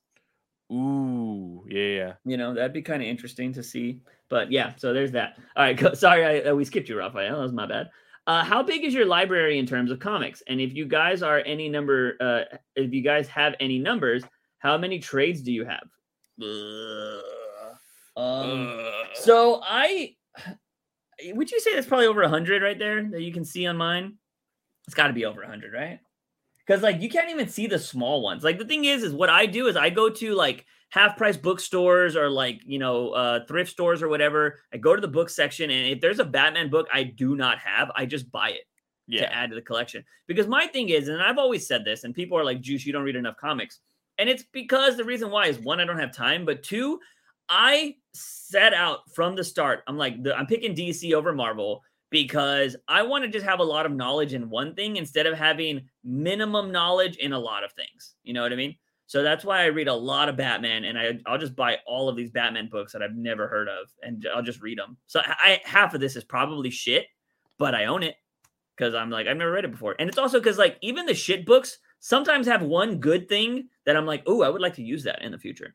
ooh, 0.72 1.64
yeah, 1.68 1.82
yeah. 1.82 2.12
You 2.24 2.36
know, 2.36 2.54
that'd 2.54 2.72
be 2.72 2.82
kind 2.82 3.02
of 3.02 3.08
interesting 3.08 3.52
to 3.54 3.62
see. 3.62 4.00
But 4.28 4.50
yeah, 4.52 4.74
so 4.76 4.92
there's 4.92 5.12
that. 5.12 5.36
All 5.56 5.64
right, 5.64 5.76
go, 5.76 5.92
sorry, 5.94 6.24
I, 6.24 6.50
uh, 6.50 6.54
we 6.54 6.64
skipped 6.64 6.88
you, 6.88 6.96
Raphael. 6.96 7.36
That 7.36 7.42
was 7.42 7.52
my 7.52 7.66
bad. 7.66 7.90
Uh, 8.26 8.44
how 8.44 8.62
big 8.62 8.84
is 8.84 8.94
your 8.94 9.06
library 9.06 9.58
in 9.58 9.66
terms 9.66 9.90
of 9.90 9.98
comics? 9.98 10.42
And 10.46 10.60
if 10.60 10.72
you 10.74 10.84
guys 10.86 11.22
are 11.22 11.40
any 11.44 11.68
number, 11.68 12.16
uh, 12.20 12.56
if 12.76 12.92
you 12.92 13.02
guys 13.02 13.26
have 13.28 13.54
any 13.58 13.78
numbers, 13.78 14.22
how 14.60 14.78
many 14.78 14.98
trades 14.98 15.42
do 15.42 15.52
you 15.52 15.64
have? 15.64 15.88
Um, 18.16 18.84
so 19.14 19.60
I 19.64 20.14
would 21.32 21.50
you 21.50 21.60
say 21.60 21.74
that's 21.74 21.86
probably 21.86 22.06
over 22.06 22.22
100 22.22 22.62
right 22.62 22.78
there 22.78 23.02
that 23.02 23.22
you 23.22 23.32
can 23.32 23.44
see 23.44 23.66
on 23.66 23.76
mine? 23.76 24.16
It's 24.86 24.94
got 24.94 25.08
to 25.08 25.12
be 25.12 25.24
over 25.24 25.40
100, 25.40 25.72
right? 25.72 26.00
Because 26.66 26.82
like 26.82 27.00
you 27.00 27.08
can't 27.08 27.30
even 27.30 27.48
see 27.48 27.66
the 27.66 27.78
small 27.78 28.22
ones. 28.22 28.44
Like 28.44 28.58
the 28.58 28.64
thing 28.64 28.84
is, 28.84 29.02
is 29.02 29.12
what 29.12 29.30
I 29.30 29.46
do 29.46 29.66
is 29.66 29.76
I 29.76 29.90
go 29.90 30.08
to 30.08 30.34
like 30.34 30.66
half 30.90 31.16
price 31.16 31.36
bookstores 31.36 32.16
or 32.16 32.28
like 32.28 32.60
you 32.66 32.78
know 32.78 33.10
uh, 33.10 33.46
thrift 33.46 33.70
stores 33.70 34.02
or 34.02 34.08
whatever. 34.08 34.60
I 34.72 34.76
go 34.76 34.94
to 34.94 35.00
the 35.00 35.08
book 35.08 35.30
section, 35.30 35.70
and 35.70 35.88
if 35.88 36.00
there's 36.00 36.18
a 36.18 36.24
Batman 36.24 36.70
book 36.70 36.86
I 36.92 37.04
do 37.04 37.34
not 37.34 37.58
have, 37.58 37.90
I 37.96 38.06
just 38.06 38.30
buy 38.30 38.50
it 38.50 38.66
yeah. 39.06 39.22
to 39.22 39.34
add 39.34 39.50
to 39.50 39.56
the 39.56 39.62
collection. 39.62 40.04
Because 40.26 40.46
my 40.46 40.66
thing 40.66 40.90
is, 40.90 41.08
and 41.08 41.22
I've 41.22 41.38
always 41.38 41.66
said 41.66 41.84
this, 41.84 42.04
and 42.04 42.14
people 42.14 42.38
are 42.38 42.44
like, 42.44 42.60
Juice, 42.60 42.86
you 42.86 42.92
don't 42.92 43.04
read 43.04 43.16
enough 43.16 43.36
comics. 43.36 43.80
And 44.20 44.28
it's 44.28 44.44
because 44.52 44.98
the 44.98 45.04
reason 45.04 45.30
why 45.30 45.46
is 45.46 45.58
one, 45.58 45.80
I 45.80 45.86
don't 45.86 45.98
have 45.98 46.14
time, 46.14 46.44
but 46.44 46.62
two, 46.62 47.00
I 47.48 47.96
set 48.12 48.74
out 48.74 48.98
from 49.14 49.34
the 49.34 49.42
start. 49.42 49.80
I'm 49.86 49.96
like, 49.96 50.22
the, 50.22 50.36
I'm 50.36 50.46
picking 50.46 50.74
DC 50.74 51.14
over 51.14 51.32
Marvel 51.32 51.82
because 52.10 52.76
I 52.86 53.02
want 53.02 53.24
to 53.24 53.30
just 53.30 53.46
have 53.46 53.60
a 53.60 53.64
lot 53.64 53.86
of 53.86 53.92
knowledge 53.92 54.34
in 54.34 54.50
one 54.50 54.74
thing 54.74 54.96
instead 54.96 55.26
of 55.26 55.38
having 55.38 55.88
minimum 56.04 56.70
knowledge 56.70 57.16
in 57.16 57.32
a 57.32 57.38
lot 57.38 57.64
of 57.64 57.72
things. 57.72 58.14
You 58.22 58.34
know 58.34 58.42
what 58.42 58.52
I 58.52 58.56
mean? 58.56 58.76
So 59.06 59.22
that's 59.22 59.42
why 59.42 59.62
I 59.62 59.66
read 59.66 59.88
a 59.88 59.94
lot 59.94 60.28
of 60.28 60.36
Batman, 60.36 60.84
and 60.84 60.98
I, 60.98 61.18
I'll 61.26 61.38
just 61.38 61.56
buy 61.56 61.78
all 61.86 62.08
of 62.08 62.14
these 62.14 62.30
Batman 62.30 62.68
books 62.70 62.92
that 62.92 63.02
I've 63.02 63.16
never 63.16 63.48
heard 63.48 63.68
of, 63.68 63.88
and 64.02 64.24
I'll 64.32 64.42
just 64.42 64.60
read 64.60 64.78
them. 64.78 64.98
So 65.06 65.20
I 65.24 65.60
half 65.64 65.94
of 65.94 66.00
this 66.00 66.14
is 66.14 66.22
probably 66.22 66.70
shit, 66.70 67.06
but 67.58 67.74
I 67.74 67.86
own 67.86 68.04
it 68.04 68.14
because 68.76 68.94
I'm 68.94 69.10
like 69.10 69.26
I've 69.26 69.36
never 69.36 69.50
read 69.50 69.64
it 69.64 69.72
before, 69.72 69.96
and 69.98 70.08
it's 70.08 70.18
also 70.18 70.38
because 70.38 70.58
like 70.58 70.76
even 70.80 71.06
the 71.06 71.14
shit 71.14 71.44
books 71.44 71.78
sometimes 72.00 72.46
have 72.46 72.62
one 72.62 72.98
good 72.98 73.28
thing 73.28 73.68
that 73.86 73.96
I'm 73.96 74.06
like, 74.06 74.22
oh, 74.26 74.42
I 74.42 74.48
would 74.48 74.60
like 74.60 74.74
to 74.74 74.82
use 74.82 75.04
that 75.04 75.22
in 75.22 75.32
the 75.32 75.38
future. 75.38 75.74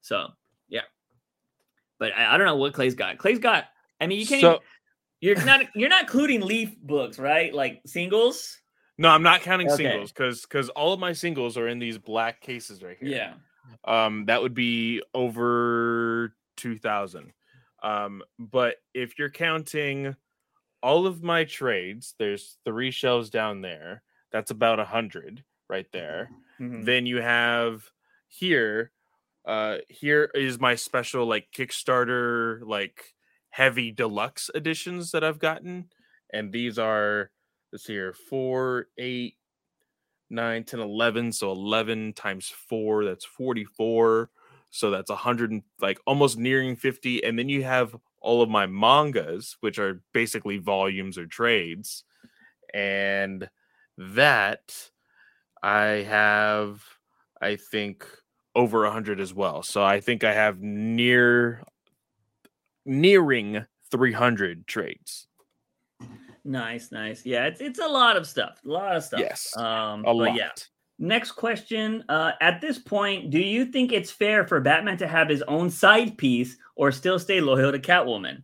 So 0.00 0.28
yeah, 0.68 0.82
but 1.98 2.12
I, 2.16 2.34
I 2.34 2.38
don't 2.38 2.46
know 2.46 2.56
what 2.56 2.74
Clay's 2.74 2.94
got. 2.94 3.18
Clay's 3.18 3.38
got. 3.38 3.64
I 4.00 4.06
mean, 4.06 4.20
you 4.20 4.26
can't. 4.26 4.40
So 4.40 4.48
even, 4.54 4.60
you're 5.20 5.44
not. 5.44 5.66
You're 5.74 5.88
not 5.88 6.02
including 6.02 6.40
Leaf 6.42 6.76
books, 6.80 7.18
right? 7.18 7.52
Like 7.54 7.80
singles. 7.86 8.58
no, 8.98 9.08
I'm 9.08 9.22
not 9.22 9.40
counting 9.42 9.68
Okay. 9.70 9.84
singles 9.84 10.12
because 10.12 10.42
because 10.42 10.68
all 10.70 10.92
of 10.92 11.00
my 11.00 11.12
singles 11.12 11.56
are 11.56 11.68
in 11.68 11.78
these 11.78 11.98
black 11.98 12.40
cases 12.40 12.82
right 12.82 12.96
here. 13.00 13.08
Yeah. 13.08 13.34
um 13.84 14.24
that 14.26 14.42
would 14.42 14.54
be 14.54 15.02
over 15.14 16.34
2000 16.56 17.32
um 17.82 18.22
but 18.38 18.76
if 18.94 19.18
you're 19.18 19.30
counting 19.30 20.14
all 20.82 21.06
of 21.06 21.22
my 21.22 21.44
trades 21.44 22.14
there's 22.18 22.58
three 22.64 22.90
shelves 22.90 23.30
down 23.30 23.60
there 23.62 24.02
that's 24.30 24.50
about 24.50 24.78
a 24.80 24.84
hundred 24.84 25.42
right 25.72 25.90
there. 25.92 26.30
Mhm. 26.60 26.84
then 26.84 27.06
you 27.06 27.18
have 27.22 27.90
here 28.28 28.92
uh 29.46 29.78
here 29.88 30.30
is 30.34 30.60
my 30.60 30.74
special 30.76 31.26
like 31.26 31.48
kickstarter 31.56 32.60
like 32.76 33.14
heavy 33.50 33.90
deluxe 33.90 34.50
editions 34.54 35.10
that 35.12 35.24
i've 35.24 35.40
gotten. 35.40 35.90
And 36.32 36.52
these 36.52 36.78
are 36.78 37.30
let's 37.72 37.84
see 37.86 37.94
here 37.94 38.12
four 38.14 38.88
eight 38.98 39.36
9 40.30 40.64
10 40.64 40.80
11 40.80 41.32
so 41.32 41.50
11 41.52 42.12
times 42.14 42.48
4 42.48 43.04
that's 43.04 43.24
44 43.24 44.30
so 44.70 44.90
that's 44.90 45.10
100 45.10 45.62
like 45.80 45.98
almost 46.06 46.38
nearing 46.38 46.76
50 46.76 47.24
and 47.24 47.38
then 47.38 47.48
you 47.48 47.64
have 47.64 47.96
all 48.20 48.40
of 48.40 48.48
my 48.48 48.66
mangas, 48.66 49.56
which 49.60 49.78
are 49.80 50.00
basically 50.14 50.56
volumes 50.58 51.18
or 51.18 51.26
trades. 51.26 52.04
And 52.72 53.50
that 53.98 54.91
I 55.62 56.04
have, 56.08 56.82
I 57.40 57.56
think, 57.56 58.06
over 58.54 58.82
100 58.82 59.20
as 59.20 59.32
well. 59.32 59.62
So 59.62 59.82
I 59.82 60.00
think 60.00 60.24
I 60.24 60.32
have 60.32 60.60
near 60.60 61.62
nearing 62.84 63.64
300 63.90 64.66
trades. 64.66 65.28
Nice, 66.44 66.90
nice. 66.90 67.24
Yeah, 67.24 67.46
it's 67.46 67.60
it's 67.60 67.78
a 67.78 67.86
lot 67.86 68.16
of 68.16 68.26
stuff. 68.26 68.58
A 68.64 68.68
lot 68.68 68.96
of 68.96 69.04
stuff. 69.04 69.20
Yes. 69.20 69.56
Um 69.56 70.00
A 70.00 70.04
but 70.06 70.14
lot. 70.14 70.34
yeah. 70.34 70.50
Next 70.98 71.32
question. 71.32 72.04
Uh 72.08 72.32
at 72.40 72.60
this 72.60 72.78
point, 72.78 73.30
do 73.30 73.38
you 73.38 73.64
think 73.66 73.92
it's 73.92 74.10
fair 74.10 74.44
for 74.46 74.60
Batman 74.60 74.96
to 74.98 75.06
have 75.06 75.28
his 75.28 75.42
own 75.42 75.70
side 75.70 76.18
piece 76.18 76.56
or 76.74 76.90
still 76.90 77.18
stay 77.20 77.40
loyal 77.40 77.70
to 77.70 77.78
Catwoman? 77.78 78.42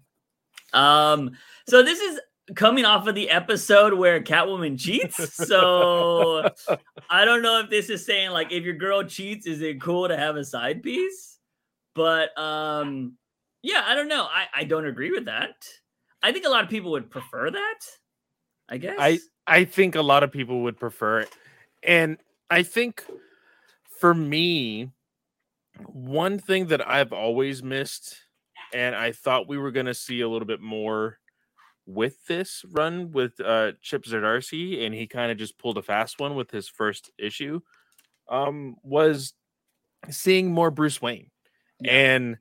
Um 0.73 1.32
so 1.69 1.82
this 1.82 1.99
is 1.99 2.20
coming 2.55 2.85
off 2.85 3.07
of 3.07 3.15
the 3.15 3.31
episode 3.31 3.95
where 3.95 4.20
Catwoman 4.20 4.79
cheats. 4.79 5.35
So 5.35 6.49
I 7.11 7.25
don't 7.25 7.43
know 7.43 7.61
if 7.61 7.70
this 7.70 7.91
is 7.91 8.05
saying 8.05 8.31
like 8.31 8.53
if 8.53 8.65
your 8.65 8.75
girl 8.75 9.05
cheats, 9.05 9.47
is 9.47 9.61
it 9.62 9.81
cool 9.81 10.09
to 10.09 10.16
have 10.16 10.37
a 10.37 10.45
side 10.45 10.83
piece? 10.83 11.39
But 11.95 12.37
um 12.39 13.15
yeah, 13.62 13.83
I 13.87 13.95
don't 13.95 14.09
know. 14.09 14.23
I, 14.25 14.47
I 14.55 14.65
don't 14.65 14.87
agree 14.87 15.11
with 15.11 15.25
that. 15.25 15.66
I 16.23 16.33
think 16.33 16.47
a 16.47 16.49
lot 16.49 16.65
of 16.65 16.70
people 16.70 16.93
would 16.93 17.11
prefer 17.11 17.51
that. 17.51 17.79
I 18.69 18.79
guess. 18.79 18.97
I 18.99 19.19
I 19.47 19.65
think 19.65 19.95
a 19.95 20.03
lot 20.03 20.23
of 20.23 20.33
people 20.33 20.62
would 20.62 20.79
prefer 20.79 21.20
it. 21.20 21.31
And 21.83 22.19
I 22.51 22.62
think 22.62 23.05
for 23.99 24.15
me, 24.15 24.91
one 25.87 26.39
thing 26.39 26.66
that 26.66 26.87
I've 26.87 27.12
always 27.12 27.62
missed, 27.62 28.16
and 28.73 28.95
I 28.95 29.12
thought 29.12 29.49
we 29.49 29.59
were 29.59 29.70
going 29.70 29.87
to 29.87 29.95
see 29.95 30.20
a 30.20 30.29
little 30.29 30.47
bit 30.47 30.61
more 30.61 31.19
with 31.89 32.27
this 32.27 32.65
run 32.69 33.12
with 33.12 33.40
uh, 33.40 33.73
Chip 33.81 34.05
Zdarsky, 34.05 34.85
and 34.85 34.94
he 34.94 35.09
kind 35.09 35.32
of 35.32 35.39
just 35.39 35.59
pulled 35.59 35.78
a 35.78 35.82
fast 35.82 36.20
one 36.20 36.36
with 36.36 36.51
his 36.51 36.69
first 36.69 37.10
issue, 37.19 37.60
um, 38.28 38.77
was 38.82 39.35
seeing 40.10 40.52
more 40.52 40.70
Bruce 40.70 41.02
Wayne. 41.02 41.31
Yeah. 41.81 41.93
And 41.93 42.39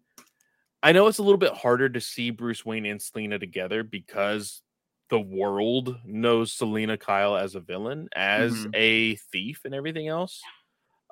I 0.83 0.91
know 0.93 1.07
it's 1.07 1.17
a 1.19 1.23
little 1.23 1.39
bit 1.39 1.53
harder 1.53 1.89
to 1.89 2.01
see 2.01 2.31
Bruce 2.31 2.65
Wayne 2.65 2.85
and 2.85 3.01
Selina 3.01 3.39
together 3.39 3.83
because 3.83 4.61
the 5.09 5.19
world 5.19 5.97
knows 6.05 6.53
Selina 6.53 6.97
Kyle 6.97 7.37
as 7.37 7.55
a 7.55 7.61
villain, 7.61 8.09
as 8.15 8.65
Mhm. 8.65 8.73
a 8.73 9.15
thief, 9.15 9.61
and 9.65 9.75
everything 9.75 10.07
else. 10.07 10.41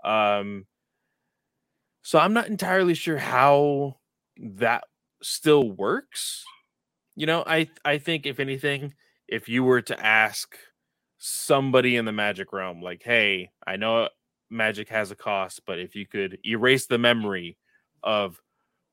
Um, 0.04 0.68
so 2.04 2.20
I'm 2.20 2.34
not 2.34 2.48
entirely 2.48 2.94
sure 2.94 3.18
how 3.18 4.00
that 4.38 4.84
still 5.22 5.72
works. 5.72 6.46
You 7.16 7.26
know, 7.26 7.44
I 7.46 7.70
I 7.84 7.98
think 7.98 8.26
if 8.26 8.40
anything, 8.40 8.94
if 9.28 9.48
you 9.50 9.64
were 9.64 9.82
to 9.84 10.06
ask 10.06 10.58
somebody 11.18 11.96
in 11.96 12.06
the 12.06 12.12
magic 12.12 12.52
realm, 12.54 12.82
like, 12.82 13.04
hey, 13.04 13.52
I 13.66 13.78
know 13.78 14.10
magic 14.50 14.90
has 14.90 15.12
a 15.12 15.16
cost, 15.16 15.62
but 15.66 15.80
if 15.80 15.96
you 15.96 16.06
could 16.06 16.40
erase 16.46 16.88
the 16.88 16.98
memory 16.98 17.58
of 18.04 18.40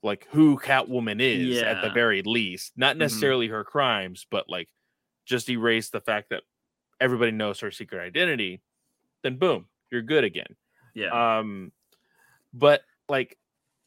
like 0.02 0.26
who 0.30 0.58
Catwoman 0.58 1.20
is 1.20 1.58
at 1.62 1.82
the 1.82 1.90
very 1.90 2.22
least, 2.22 2.72
not 2.76 2.96
necessarily 2.96 3.48
her 3.48 3.64
crimes, 3.64 4.26
but 4.30 4.48
like 4.48 4.68
just 5.26 5.48
erase 5.48 5.90
the 5.90 6.00
fact 6.00 6.30
that 6.30 6.42
everybody 7.00 7.30
knows 7.32 7.60
her 7.60 7.70
secret 7.70 8.00
identity, 8.00 8.62
then 9.22 9.36
boom, 9.36 9.66
you're 9.90 10.02
good 10.02 10.24
again. 10.24 10.56
yeah. 10.94 11.38
Um, 11.38 11.72
but 12.52 12.82
like, 13.08 13.38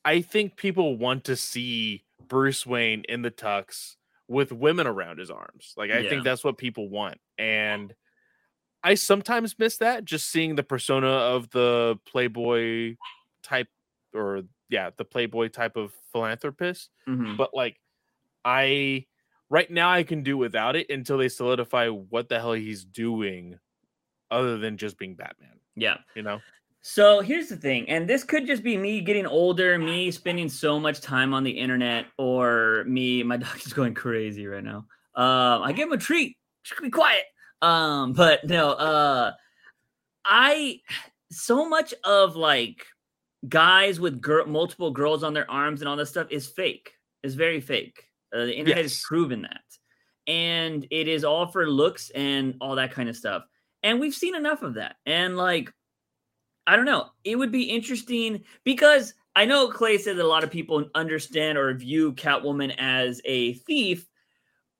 I 0.03 0.21
think 0.21 0.55
people 0.55 0.97
want 0.97 1.25
to 1.25 1.35
see 1.35 2.03
Bruce 2.27 2.65
Wayne 2.65 3.03
in 3.09 3.21
the 3.21 3.31
tux 3.31 3.95
with 4.27 4.51
women 4.51 4.87
around 4.87 5.19
his 5.19 5.29
arms. 5.31 5.73
Like, 5.77 5.91
I 5.91 5.99
Yeah. 5.99 6.09
think 6.09 6.23
that's 6.23 6.43
what 6.43 6.57
people 6.57 6.89
want, 6.89 7.19
and 7.37 7.93
I 8.83 8.95
sometimes 8.95 9.57
miss 9.59 9.77
that 9.79 10.05
just 10.05 10.29
seeing 10.29 10.55
the 10.55 10.63
persona 10.63 11.07
of 11.07 11.49
the 11.51 11.99
playboy 12.05 12.95
type, 13.43 13.69
or 14.13 14.43
yeah, 14.69 14.91
the 14.95 15.05
playboy 15.05 15.49
type 15.49 15.75
of 15.75 15.93
philanthropist. 16.11 16.91
Mhm. 17.07 17.37
But 17.37 17.53
like, 17.53 17.79
I 18.45 19.07
right 19.49 19.69
now 19.71 19.89
I 19.91 20.03
can 20.03 20.23
do 20.23 20.37
without 20.37 20.75
it 20.75 20.89
until 20.89 21.17
they 21.17 21.29
solidify 21.29 21.89
what 21.89 22.29
the 22.29 22.39
hell 22.39 22.53
he's 22.53 22.85
doing, 22.85 23.59
other 24.31 24.57
than 24.57 24.77
just 24.77 24.97
being 24.97 25.15
Batman. 25.15 25.59
yeah. 25.75 25.97
You 26.15 26.23
know. 26.23 26.41
So 26.87 27.19
here's 27.21 27.47
the 27.47 27.57
thing, 27.57 27.89
and 27.89 28.07
this 28.07 28.23
could 28.23 28.45
just 28.45 28.61
be 28.61 28.77
me 28.77 29.01
getting 29.01 29.25
older, 29.25 29.79
me 29.79 30.11
spending 30.11 30.47
so 30.47 30.79
much 30.79 31.01
time 31.01 31.33
on 31.33 31.43
the 31.43 31.49
internet, 31.49 32.05
or 32.19 32.83
me, 32.85 33.23
my 33.23 33.37
dog 33.37 33.57
is 33.65 33.73
going 33.73 33.95
crazy 33.95 34.45
right 34.45 34.63
now. 34.63 34.85
Um, 35.15 35.63
I 35.63 35.73
give 35.75 35.87
him 35.87 35.93
a 35.93 35.97
treat. 35.97 36.37
Just 36.63 36.79
be 36.79 36.91
quiet. 36.91 37.23
Um, 37.63 38.13
but 38.13 38.43
no, 38.45 38.73
uh, 38.73 39.31
I 40.25 40.79
so 41.31 41.67
much 41.67 41.95
of 42.03 42.35
like 42.35 42.85
guys 43.49 43.99
with 43.99 44.21
girl, 44.21 44.45
multiple 44.45 44.91
girls 44.91 45.23
on 45.23 45.33
their 45.33 45.49
arms 45.49 45.81
and 45.81 45.89
all 45.89 45.95
this 45.95 46.11
stuff 46.11 46.27
is 46.29 46.45
fake. 46.45 46.91
Is 47.23 47.33
very 47.33 47.61
fake. 47.61 47.99
Uh, 48.31 48.45
the 48.45 48.55
internet 48.55 48.83
has 48.83 49.01
proven 49.01 49.41
that, 49.41 49.63
and 50.31 50.85
it 50.91 51.07
is 51.07 51.23
all 51.23 51.47
for 51.47 51.67
looks 51.67 52.11
and 52.11 52.53
all 52.61 52.75
that 52.75 52.91
kind 52.91 53.09
of 53.09 53.17
stuff. 53.17 53.41
And 53.81 53.99
we've 53.99 54.13
seen 54.13 54.35
enough 54.35 54.61
of 54.61 54.75
that. 54.75 54.97
And 55.07 55.35
like, 55.35 55.71
I 56.67 56.75
don't 56.75 56.85
know. 56.85 57.07
It 57.23 57.37
would 57.37 57.51
be 57.51 57.63
interesting 57.63 58.43
because 58.63 59.13
I 59.35 59.45
know 59.45 59.69
Clay 59.69 59.97
said 59.97 60.17
that 60.17 60.25
a 60.25 60.27
lot 60.27 60.43
of 60.43 60.51
people 60.51 60.89
understand 60.95 61.57
or 61.57 61.73
view 61.73 62.13
Catwoman 62.13 62.73
as 62.77 63.21
a 63.25 63.53
thief. 63.53 64.07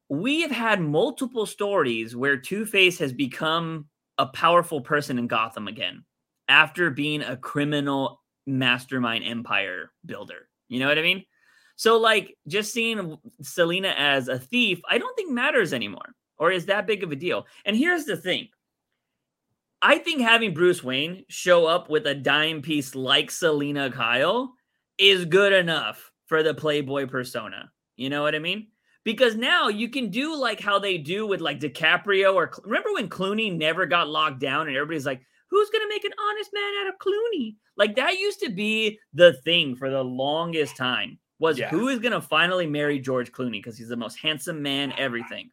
We 0.10 0.42
have 0.42 0.52
had 0.52 0.82
multiple 0.82 1.46
stories 1.46 2.16
where 2.16 2.38
Two 2.38 2.66
Face 2.66 2.98
has 3.00 3.12
become 3.12 3.88
a 4.18 4.26
powerful 4.28 4.82
person 4.82 5.20
in 5.20 5.28
Gotham 5.28 5.68
again 5.68 6.06
after 6.48 6.90
being 6.90 7.22
a 7.22 7.38
criminal 7.38 8.22
mastermind 8.46 9.24
empire 9.24 9.92
builder. 10.06 10.48
You 10.70 10.80
know 10.80 10.88
what 10.88 11.00
I 11.00 11.02
mean? 11.02 11.26
So, 11.76 11.98
like, 11.98 12.38
just 12.48 12.72
seeing 12.72 13.18
Selina 13.42 13.94
as 13.98 14.28
a 14.28 14.40
thief, 14.40 14.80
I 14.90 14.98
don't 14.98 15.16
think 15.16 15.32
matters 15.32 15.74
anymore 15.74 16.16
or 16.38 16.52
is 16.52 16.66
that 16.66 16.88
big 16.88 17.04
of 17.04 17.12
a 17.12 17.16
deal. 17.16 17.46
And 17.66 17.76
here's 17.76 18.06
the 18.06 18.18
thing 18.18 18.50
I 19.82 19.98
think 20.00 20.22
having 20.22 20.54
Bruce 20.54 20.84
Wayne 20.84 21.26
show 21.30 21.66
up 21.66 21.90
with 21.90 22.08
a 22.08 22.16
dime 22.16 22.62
piece 22.62 22.96
like 22.96 23.30
Selina 23.30 23.92
Kyle 23.92 24.54
is 24.98 25.26
good 25.26 25.54
enough 25.54 26.12
for 26.28 26.42
the 26.44 26.54
Playboy 26.54 27.08
persona. 27.08 27.72
You 27.96 28.10
know 28.10 28.24
what 28.24 28.36
I 28.36 28.40
mean? 28.40 28.68
Because 29.04 29.36
now 29.36 29.68
you 29.68 29.90
can 29.90 30.10
do 30.10 30.36
like 30.36 30.60
how 30.60 30.80
they 30.80 30.98
do 30.98 31.28
with 31.28 31.40
like 31.40 31.60
DiCaprio 31.60 32.34
or 32.34 32.52
remember 32.64 32.94
when 32.94 33.10
Clooney 33.10 33.56
never 33.56 33.86
got 33.86 34.10
locked 34.10 34.40
down 34.40 34.68
and 34.68 34.76
everybody's 34.76 35.06
like, 35.06 35.22
who's 35.52 35.70
going 35.70 35.84
to 35.84 35.94
make 35.94 36.04
an 36.04 36.12
honest 36.20 36.50
man 36.54 36.74
out 36.82 36.88
of 36.88 36.96
Clooney? 37.00 37.56
Like 37.78 37.96
that 37.98 38.18
used 38.18 38.40
to 38.40 38.50
be 38.50 38.98
the 39.14 39.34
thing 39.44 39.76
for 39.76 39.92
the 39.92 40.04
longest 40.04 40.76
time 40.76 41.20
was 41.38 41.60
Yeah. 41.60 41.70
who 41.70 41.90
is 41.90 42.00
going 42.00 42.14
to 42.14 42.22
finally 42.22 42.66
marry 42.66 43.00
George 43.00 43.32
Clooney 43.32 43.52
because 43.52 43.78
he's 43.78 43.90
the 43.90 43.96
most 43.96 44.18
handsome 44.18 44.64
man, 44.64 44.94
everything. 44.98 45.52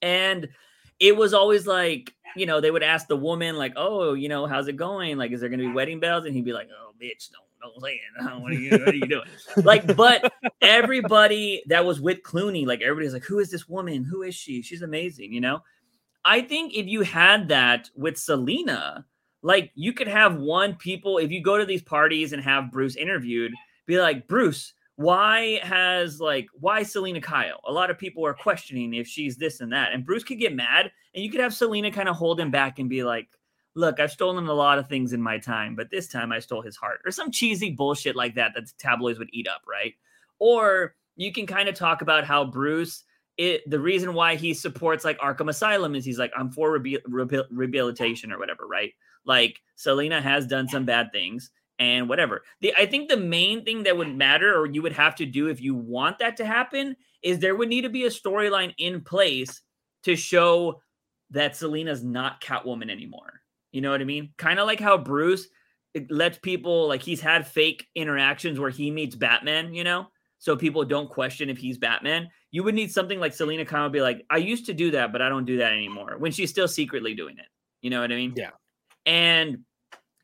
And 0.00 0.48
it 0.98 1.16
was 1.16 1.34
always 1.34 1.66
like, 1.66 2.14
you 2.36 2.46
know, 2.46 2.60
they 2.60 2.70
would 2.70 2.82
ask 2.82 3.06
the 3.06 3.16
woman, 3.16 3.56
like, 3.56 3.72
oh, 3.76 4.14
you 4.14 4.28
know, 4.28 4.46
how's 4.46 4.68
it 4.68 4.76
going? 4.76 5.18
Like, 5.18 5.32
is 5.32 5.40
there 5.40 5.48
gonna 5.48 5.64
be 5.64 5.72
wedding 5.72 6.00
bells? 6.00 6.24
And 6.24 6.34
he'd 6.34 6.44
be 6.44 6.52
like, 6.52 6.68
oh, 6.72 6.92
bitch, 7.00 7.30
don't 7.30 7.44
don't 7.62 7.80
say 7.80 7.94
it. 7.94 8.40
What 8.40 8.52
are 8.52 8.54
you 8.54 8.70
what 8.70 8.88
are 8.88 8.94
you 8.94 9.06
doing? 9.06 9.24
like, 9.64 9.96
but 9.96 10.32
everybody 10.60 11.62
that 11.66 11.84
was 11.84 12.00
with 12.00 12.22
Clooney, 12.22 12.66
like 12.66 12.82
everybody's 12.82 13.12
like, 13.12 13.24
who 13.24 13.38
is 13.38 13.50
this 13.50 13.68
woman? 13.68 14.04
Who 14.04 14.22
is 14.22 14.34
she? 14.34 14.62
She's 14.62 14.82
amazing, 14.82 15.32
you 15.32 15.40
know? 15.40 15.62
I 16.24 16.40
think 16.40 16.74
if 16.74 16.86
you 16.86 17.02
had 17.02 17.48
that 17.48 17.90
with 17.96 18.16
Selina, 18.16 19.04
like 19.42 19.72
you 19.74 19.92
could 19.92 20.08
have 20.08 20.36
one 20.36 20.74
people, 20.76 21.18
if 21.18 21.30
you 21.30 21.42
go 21.42 21.58
to 21.58 21.66
these 21.66 21.82
parties 21.82 22.32
and 22.32 22.42
have 22.42 22.70
Bruce 22.70 22.96
interviewed, 22.96 23.52
be 23.86 24.00
like, 24.00 24.28
Bruce, 24.28 24.74
why 25.02 25.60
has 25.62 26.20
like 26.20 26.48
why 26.54 26.82
Selina 26.82 27.20
Kyle? 27.20 27.60
A 27.66 27.72
lot 27.72 27.90
of 27.90 27.98
people 27.98 28.24
are 28.24 28.34
questioning 28.34 28.94
if 28.94 29.06
she's 29.06 29.36
this 29.36 29.60
and 29.60 29.72
that. 29.72 29.92
And 29.92 30.06
Bruce 30.06 30.24
could 30.24 30.38
get 30.38 30.54
mad, 30.54 30.90
and 31.14 31.24
you 31.24 31.30
could 31.30 31.40
have 31.40 31.54
Selina 31.54 31.90
kind 31.90 32.08
of 32.08 32.16
hold 32.16 32.40
him 32.40 32.50
back 32.50 32.78
and 32.78 32.88
be 32.88 33.04
like, 33.04 33.28
Look, 33.74 34.00
I've 34.00 34.12
stolen 34.12 34.46
a 34.46 34.52
lot 34.52 34.78
of 34.78 34.88
things 34.88 35.12
in 35.12 35.22
my 35.22 35.38
time, 35.38 35.74
but 35.74 35.90
this 35.90 36.06
time 36.06 36.30
I 36.30 36.40
stole 36.40 36.62
his 36.62 36.76
heart, 36.76 37.00
or 37.04 37.10
some 37.10 37.30
cheesy 37.30 37.70
bullshit 37.70 38.16
like 38.16 38.34
that 38.34 38.52
that 38.54 38.72
tabloids 38.78 39.18
would 39.18 39.30
eat 39.32 39.48
up, 39.48 39.62
right? 39.68 39.94
Or 40.38 40.94
you 41.16 41.32
can 41.32 41.46
kind 41.46 41.68
of 41.68 41.74
talk 41.74 42.02
about 42.02 42.24
how 42.24 42.44
Bruce 42.44 43.04
it 43.38 43.68
the 43.68 43.80
reason 43.80 44.14
why 44.14 44.36
he 44.36 44.52
supports 44.52 45.04
like 45.04 45.18
Arkham 45.18 45.48
Asylum 45.48 45.94
is 45.94 46.04
he's 46.04 46.18
like 46.18 46.32
I'm 46.36 46.50
for 46.50 46.78
rehabil- 46.78 47.02
rehabil- 47.08 47.46
rehabilitation 47.50 48.32
or 48.32 48.38
whatever, 48.38 48.66
right? 48.66 48.92
Like 49.24 49.60
Selina 49.76 50.20
has 50.20 50.46
done 50.46 50.68
some 50.68 50.84
bad 50.84 51.10
things 51.12 51.50
and 51.78 52.08
whatever. 52.08 52.42
The 52.60 52.74
I 52.76 52.86
think 52.86 53.08
the 53.08 53.16
main 53.16 53.64
thing 53.64 53.84
that 53.84 53.96
would 53.96 54.14
matter 54.14 54.54
or 54.58 54.66
you 54.66 54.82
would 54.82 54.92
have 54.92 55.14
to 55.16 55.26
do 55.26 55.48
if 55.48 55.60
you 55.60 55.74
want 55.74 56.18
that 56.18 56.36
to 56.38 56.46
happen 56.46 56.96
is 57.22 57.38
there 57.38 57.56
would 57.56 57.68
need 57.68 57.82
to 57.82 57.90
be 57.90 58.04
a 58.04 58.10
storyline 58.10 58.74
in 58.78 59.02
place 59.02 59.62
to 60.04 60.16
show 60.16 60.80
that 61.30 61.56
Selina's 61.56 62.04
not 62.04 62.40
Catwoman 62.40 62.90
anymore. 62.90 63.40
You 63.70 63.80
know 63.80 63.90
what 63.90 64.00
I 64.00 64.04
mean? 64.04 64.32
Kind 64.36 64.58
of 64.58 64.66
like 64.66 64.80
how 64.80 64.98
Bruce 64.98 65.48
lets 66.10 66.38
people 66.38 66.88
like 66.88 67.02
he's 67.02 67.20
had 67.20 67.46
fake 67.46 67.86
interactions 67.94 68.58
where 68.58 68.70
he 68.70 68.90
meets 68.90 69.16
Batman, 69.16 69.74
you 69.74 69.84
know? 69.84 70.08
so 70.42 70.56
people 70.56 70.84
don't 70.84 71.08
question 71.08 71.48
if 71.48 71.56
he's 71.56 71.78
Batman. 71.78 72.28
You 72.50 72.64
would 72.64 72.74
need 72.74 72.90
something 72.90 73.20
like 73.20 73.32
Selina 73.32 73.64
Kyle 73.64 73.88
be 73.88 74.00
like, 74.00 74.26
I 74.28 74.38
used 74.38 74.66
to 74.66 74.74
do 74.74 74.90
that, 74.90 75.12
but 75.12 75.22
I 75.22 75.28
don't 75.28 75.44
do 75.44 75.58
that 75.58 75.72
anymore 75.72 76.16
when 76.18 76.32
she's 76.32 76.50
still 76.50 76.66
secretly 76.66 77.14
doing 77.14 77.38
it. 77.38 77.46
You 77.80 77.90
know 77.90 78.00
what 78.00 78.10
I 78.10 78.16
mean? 78.16 78.32
Yeah. 78.34 78.50
And 79.06 79.58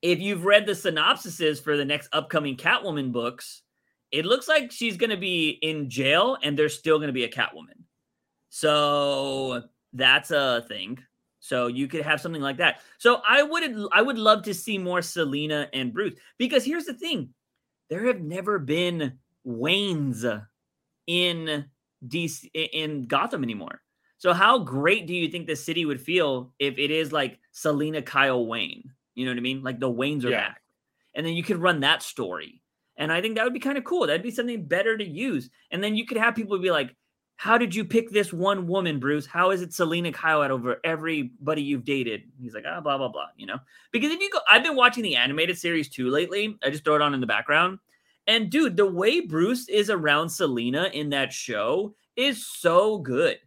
if 0.02 0.20
you've 0.20 0.44
read 0.44 0.66
the 0.66 0.72
synopsises 0.72 1.62
for 1.62 1.76
the 1.76 1.84
next 1.84 2.08
upcoming 2.12 2.56
Catwoman 2.56 3.12
books, 3.12 3.62
it 4.10 4.24
looks 4.24 4.48
like 4.48 4.72
she's 4.72 4.96
going 4.96 5.10
to 5.10 5.16
be 5.16 5.58
in 5.62 5.90
jail 5.90 6.36
and 6.42 6.58
there's 6.58 6.78
still 6.78 6.98
going 6.98 7.08
to 7.08 7.12
be 7.12 7.24
a 7.24 7.30
Catwoman. 7.30 7.84
So 8.48 9.64
that's 9.92 10.30
a 10.30 10.64
thing. 10.68 10.98
So 11.40 11.66
you 11.66 11.88
could 11.88 12.02
have 12.02 12.20
something 12.20 12.42
like 12.42 12.56
that. 12.58 12.80
So 12.98 13.20
I 13.26 13.42
would 13.42 13.86
I 13.92 14.02
would 14.02 14.18
love 14.18 14.42
to 14.44 14.54
see 14.54 14.78
more 14.78 15.02
Selina 15.02 15.68
and 15.72 15.92
Bruce 15.92 16.14
because 16.38 16.64
here's 16.64 16.84
the 16.84 16.94
thing. 16.94 17.30
There 17.90 18.06
have 18.06 18.20
never 18.20 18.58
been 18.58 19.18
Waynes 19.46 20.46
in 21.06 21.64
DC 22.06 22.50
in 22.54 23.06
Gotham 23.06 23.44
anymore. 23.44 23.80
So 24.18 24.32
how 24.32 24.58
great 24.58 25.06
do 25.06 25.14
you 25.14 25.28
think 25.28 25.46
the 25.46 25.54
city 25.56 25.84
would 25.84 26.00
feel 26.00 26.52
if 26.58 26.76
it 26.76 26.90
is 26.90 27.12
like 27.12 27.38
Selina 27.52 28.02
Kyle 28.02 28.44
Wayne? 28.46 28.90
You 29.18 29.24
know 29.26 29.32
what 29.32 29.38
I 29.38 29.42
mean? 29.42 29.62
Like 29.62 29.80
the 29.80 29.90
Waynes 29.92 30.24
are 30.24 30.30
Yeah. 30.30 30.48
back. 30.48 30.62
And 31.14 31.26
then 31.26 31.34
you 31.34 31.42
could 31.42 31.56
run 31.58 31.80
that 31.80 32.02
story. 32.02 32.62
And 32.96 33.12
I 33.12 33.20
think 33.20 33.36
that 33.36 33.44
would 33.44 33.52
be 33.52 33.60
kind 33.60 33.78
of 33.78 33.84
cool. 33.84 34.06
That'd 34.06 34.22
be 34.22 34.30
something 34.30 34.64
better 34.66 34.96
to 34.96 35.04
use. 35.04 35.50
And 35.70 35.82
then 35.82 35.96
you 35.96 36.06
could 36.06 36.16
have 36.18 36.34
people 36.34 36.58
be 36.58 36.70
like, 36.70 36.94
How 37.36 37.56
did 37.56 37.72
you 37.72 37.84
pick 37.84 38.10
this 38.10 38.32
one 38.32 38.66
woman, 38.66 38.98
Bruce? 38.98 39.24
How 39.24 39.50
is 39.52 39.62
it 39.62 39.72
Selina 39.72 40.10
Kyle 40.10 40.42
out 40.42 40.50
over 40.50 40.80
everybody 40.82 41.62
you've 41.62 41.84
dated? 41.84 42.22
He's 42.40 42.52
like, 42.52 42.64
ah, 42.66 42.80
blah, 42.80 42.98
blah, 42.98 43.06
blah, 43.08 43.28
you 43.36 43.46
know? 43.46 43.58
Because 43.92 44.10
if 44.10 44.20
you 44.20 44.28
go, 44.28 44.40
I've 44.50 44.64
been 44.64 44.74
watching 44.74 45.04
the 45.04 45.14
animated 45.14 45.56
series 45.56 45.88
too 45.88 46.10
lately. 46.10 46.58
I 46.64 46.70
just 46.70 46.82
throw 46.82 46.96
it 46.96 47.00
on 47.02 47.14
in 47.14 47.20
the 47.20 47.28
background. 47.28 47.78
And 48.26 48.50
dude, 48.50 48.76
the 48.76 48.90
way 48.90 49.20
Bruce 49.20 49.68
is 49.68 49.88
around 49.88 50.28
Selina 50.30 50.90
in 50.92 51.10
that 51.10 51.32
show 51.32 51.94
is 52.16 52.44
so 52.44 52.98
good. 52.98 53.38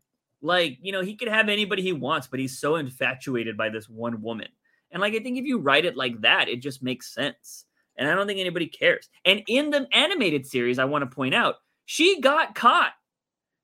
Like, 0.42 0.78
you 0.82 0.94
know, 0.94 1.02
he 1.02 1.18
could 1.18 1.28
have 1.28 1.50
anybody 1.50 1.82
he 1.82 1.92
wants, 1.94 2.28
but 2.28 2.40
he's 2.40 2.60
so 2.60 2.78
infatuated 2.78 3.58
by 3.58 3.68
this 3.68 3.90
one 3.90 4.22
woman. 4.22 4.48
And 4.92 5.02
like, 5.02 5.14
I 5.14 5.20
think 5.20 5.38
if 5.38 5.46
you 5.46 5.58
write 5.58 5.86
it 5.86 5.96
like 5.96 6.20
that, 6.22 6.50
it 6.50 6.62
just 6.62 6.84
makes 6.84 7.14
sense. 7.14 7.66
And 7.98 8.10
I 8.10 8.16
don't 8.16 8.28
think 8.28 8.40
anybody 8.40 8.68
cares. 8.68 9.10
And 9.26 9.42
in 9.48 9.70
the 9.70 9.88
animated 9.94 10.46
series, 10.46 10.80
I 10.80 10.86
want 10.86 11.04
to 11.04 11.16
point 11.16 11.34
out, 11.34 11.56
she 11.86 12.22
got 12.22 12.56
caught. 12.56 12.94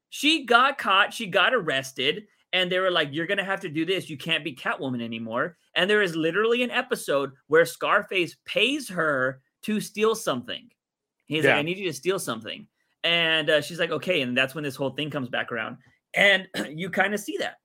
She 0.10 0.46
got 0.46 0.78
caught. 0.78 1.14
She 1.14 1.28
got 1.28 1.54
arrested. 1.54 2.28
And 2.54 2.72
they 2.72 2.80
were 2.80 2.92
like, 2.92 3.10
You're 3.12 3.28
going 3.28 3.38
to 3.38 3.44
have 3.44 3.62
to 3.62 3.70
do 3.70 3.86
this. 3.86 4.10
You 4.10 4.18
can't 4.18 4.44
be 4.44 4.56
Catwoman 4.56 5.04
anymore. 5.04 5.58
And 5.76 5.90
there 5.90 6.02
is 6.02 6.16
literally 6.16 6.64
an 6.64 6.72
episode 6.72 7.32
where 7.48 7.66
Scarface 7.66 8.36
pays 8.46 8.90
her 8.90 9.42
to 9.64 9.82
steal 9.82 10.16
something. 10.16 10.70
He's 11.26 11.44
like, 11.44 11.56
I 11.56 11.62
need 11.62 11.78
you 11.78 11.88
to 11.88 11.94
steal 11.94 12.20
something. 12.20 12.68
And 13.04 13.50
uh, 13.50 13.62
she's 13.62 13.80
like, 13.80 13.92
Okay. 13.92 14.22
And 14.22 14.38
that's 14.38 14.56
when 14.56 14.64
this 14.64 14.76
whole 14.76 14.92
thing 14.92 15.10
comes 15.10 15.30
back 15.30 15.52
around. 15.52 15.78
And 16.14 16.48
you 16.70 16.90
kind 16.90 17.14
of 17.14 17.20
see 17.20 17.38
that. 17.40 17.58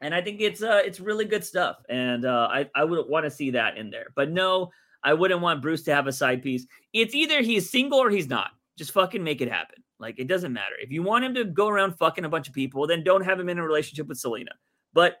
And 0.00 0.14
I 0.14 0.22
think 0.22 0.40
it's 0.40 0.62
uh 0.62 0.80
it's 0.84 1.00
really 1.00 1.24
good 1.24 1.44
stuff. 1.44 1.76
And 1.88 2.24
uh 2.24 2.48
I, 2.50 2.70
I 2.74 2.84
would 2.84 3.08
want 3.08 3.24
to 3.24 3.30
see 3.30 3.50
that 3.52 3.76
in 3.76 3.90
there. 3.90 4.08
But 4.16 4.30
no, 4.30 4.70
I 5.02 5.14
wouldn't 5.14 5.40
want 5.40 5.62
Bruce 5.62 5.82
to 5.84 5.94
have 5.94 6.06
a 6.06 6.12
side 6.12 6.42
piece. 6.42 6.66
It's 6.92 7.14
either 7.14 7.42
he's 7.42 7.70
single 7.70 7.98
or 7.98 8.10
he's 8.10 8.28
not. 8.28 8.50
Just 8.76 8.92
fucking 8.92 9.22
make 9.22 9.40
it 9.40 9.50
happen. 9.50 9.82
Like 9.98 10.18
it 10.18 10.28
doesn't 10.28 10.52
matter. 10.52 10.74
If 10.80 10.90
you 10.90 11.02
want 11.02 11.24
him 11.24 11.34
to 11.34 11.44
go 11.44 11.68
around 11.68 11.98
fucking 11.98 12.24
a 12.24 12.28
bunch 12.28 12.48
of 12.48 12.54
people, 12.54 12.86
then 12.86 13.04
don't 13.04 13.24
have 13.24 13.38
him 13.38 13.48
in 13.48 13.58
a 13.58 13.64
relationship 13.64 14.08
with 14.08 14.18
Selina. 14.18 14.52
But 14.92 15.18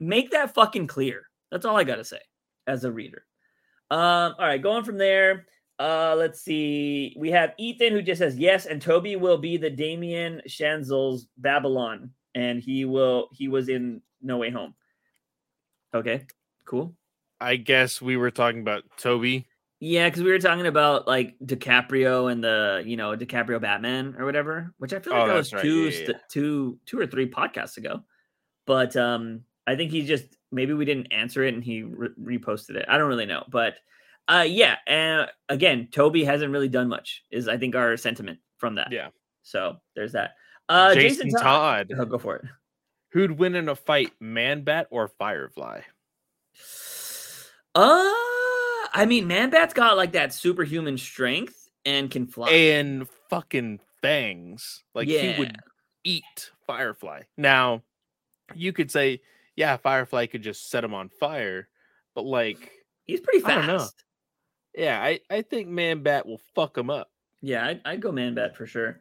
make 0.00 0.30
that 0.30 0.54
fucking 0.54 0.86
clear. 0.86 1.28
That's 1.50 1.66
all 1.66 1.76
I 1.76 1.84
gotta 1.84 2.04
say 2.04 2.20
as 2.66 2.84
a 2.84 2.92
reader. 2.92 3.24
Um, 3.90 4.34
all 4.38 4.46
right, 4.46 4.62
going 4.62 4.84
from 4.84 4.96
there. 4.96 5.46
Uh, 5.78 6.14
let's 6.16 6.40
see. 6.40 7.14
We 7.18 7.30
have 7.30 7.54
Ethan 7.58 7.92
who 7.92 8.02
just 8.02 8.20
says 8.20 8.38
yes, 8.38 8.66
and 8.66 8.80
Tobey 8.80 9.16
will 9.16 9.38
be 9.38 9.56
the 9.56 9.68
Damien 9.70 10.40
Chazelle's 10.48 11.26
Babylon, 11.38 12.10
and 12.34 12.60
he 12.60 12.84
will 12.84 13.28
he 13.32 13.48
was 13.48 13.68
in 13.68 14.02
No 14.22 14.38
Way 14.38 14.50
Home. 14.50 14.74
Okay, 15.94 16.26
cool. 16.64 16.94
I 17.40 17.56
guess 17.56 18.00
we 18.00 18.16
were 18.16 18.30
talking 18.30 18.60
about 18.60 18.84
Tobey. 18.96 19.46
Yeah, 19.80 20.08
because 20.08 20.22
we 20.22 20.30
were 20.30 20.38
talking 20.38 20.66
about 20.66 21.08
like 21.08 21.34
DiCaprio 21.44 22.30
and 22.30 22.42
the 22.42 22.82
you 22.86 22.96
know 22.96 23.16
DiCaprio 23.16 23.60
Batman 23.60 24.14
or 24.18 24.24
whatever, 24.24 24.72
which 24.78 24.92
I 24.92 25.00
feel 25.00 25.12
like 25.12 25.22
Oh, 25.24 25.26
that 25.28 25.34
was 25.34 25.52
right. 25.52 25.62
two, 25.62 25.84
Yeah, 25.84 25.90
yeah, 25.90 26.06
st- 26.06 26.16
two 26.30 26.78
two 26.86 26.98
or 26.98 27.06
three 27.06 27.28
podcasts 27.28 27.76
ago. 27.76 28.02
But 28.64 28.94
um, 28.96 29.42
I 29.66 29.74
think 29.74 29.90
he 29.90 30.02
just 30.06 30.24
maybe 30.52 30.72
we 30.72 30.84
didn't 30.84 31.12
answer 31.12 31.42
it 31.44 31.54
and 31.54 31.64
he 31.64 31.82
re- 31.82 32.10
reposted 32.38 32.76
it. 32.76 32.86
I 32.88 32.96
don't 32.96 33.08
really 33.08 33.26
know, 33.26 33.44
but 33.50 33.74
uh, 34.28 34.44
yeah. 34.46 34.76
And 34.86 35.28
again, 35.48 35.88
Tobey 35.90 36.22
hasn't 36.22 36.52
really 36.52 36.68
done 36.68 36.88
much. 36.88 37.24
Is 37.32 37.48
I 37.48 37.58
think 37.58 37.74
our 37.74 37.96
sentiment 37.96 38.38
from 38.58 38.76
that. 38.76 38.92
Yeah. 38.92 39.08
So 39.42 39.78
there's 39.96 40.12
that. 40.12 40.36
Uh, 40.68 40.94
Jason, 40.94 41.26
Jason, 41.26 41.40
Todd. 41.40 41.90
Oh, 41.96 42.04
go 42.04 42.18
for 42.18 42.36
it. 42.36 42.44
Who'd 43.10 43.38
win 43.38 43.54
in 43.54 43.68
a 43.68 43.74
fight, 43.76 44.12
Man 44.20 44.62
Bat 44.64 44.88
or 44.90 45.08
Firefly? 45.08 45.80
Uh, 47.74 48.10
I 48.94 49.04
mean, 49.06 49.26
Man 49.26 49.50
Bat's 49.50 49.74
got 49.74 49.96
like 49.96 50.12
that 50.12 50.32
superhuman 50.32 50.98
strength 50.98 51.68
and 51.84 52.10
can 52.10 52.26
fly. 52.26 52.50
And 52.50 53.06
fucking 53.30 53.80
fangs. 54.00 54.82
Like 54.94 55.08
he 55.08 55.34
would 55.38 55.56
eat 56.04 56.50
Firefly. 56.66 57.22
Now, 57.36 57.82
you 58.54 58.72
could 58.72 58.90
say, 58.90 59.20
yeah, 59.56 59.76
Firefly 59.76 60.26
could 60.26 60.42
just 60.42 60.70
set 60.70 60.84
him 60.84 60.94
on 60.94 61.08
fire, 61.08 61.68
but 62.14 62.22
like, 62.24 62.70
He's 63.04 63.20
pretty 63.20 63.44
I 63.44 63.48
fast. 63.48 63.66
don't 63.66 63.76
know. 63.78 63.86
yeah, 64.74 65.02
I, 65.02 65.20
I 65.28 65.42
think 65.42 65.68
Man 65.68 66.02
Bat 66.02 66.26
will 66.26 66.40
fuck 66.54 66.76
him 66.78 66.88
up. 66.88 67.10
Yeah, 67.42 67.66
I'd, 67.66 67.80
I'd 67.84 68.00
go 68.00 68.12
man 68.12 68.34
bat 68.34 68.56
for 68.56 68.66
sure. 68.66 69.00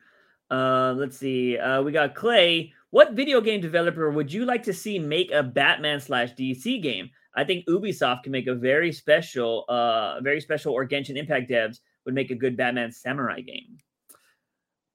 Uh, 0.51 0.93
let's 0.97 1.17
see. 1.17 1.57
Uh, 1.57 1.81
we 1.81 1.91
got 1.91 2.13
Clay. 2.13 2.73
What 2.89 3.13
video 3.13 3.39
game 3.39 3.61
developer 3.61 4.11
would 4.11 4.31
you 4.31 4.45
like 4.45 4.63
to 4.63 4.73
see 4.73 4.99
make 4.99 5.31
a 5.31 5.41
Batman 5.41 6.01
slash 6.01 6.33
DC 6.33 6.81
game? 6.83 7.09
I 7.33 7.45
think 7.45 7.65
Ubisoft 7.67 8.23
can 8.23 8.33
make 8.33 8.47
a 8.47 8.55
very 8.55 8.91
special, 8.91 9.63
uh, 9.69 10.19
very 10.19 10.41
special 10.41 10.73
or 10.73 10.85
Genshin 10.85 11.15
Impact 11.15 11.49
devs 11.49 11.79
would 12.05 12.13
make 12.13 12.31
a 12.31 12.35
good 12.35 12.57
Batman 12.57 12.91
Samurai 12.91 13.39
game. 13.39 13.77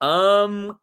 Um, 0.02 0.78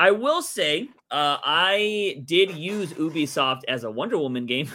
I 0.00 0.10
will 0.10 0.42
say, 0.42 0.88
uh, 1.12 1.38
I 1.44 2.22
did 2.24 2.50
use 2.50 2.92
Ubisoft 2.94 3.60
as 3.68 3.84
a 3.84 3.90
Wonder 3.90 4.18
Woman 4.18 4.46
game 4.46 4.68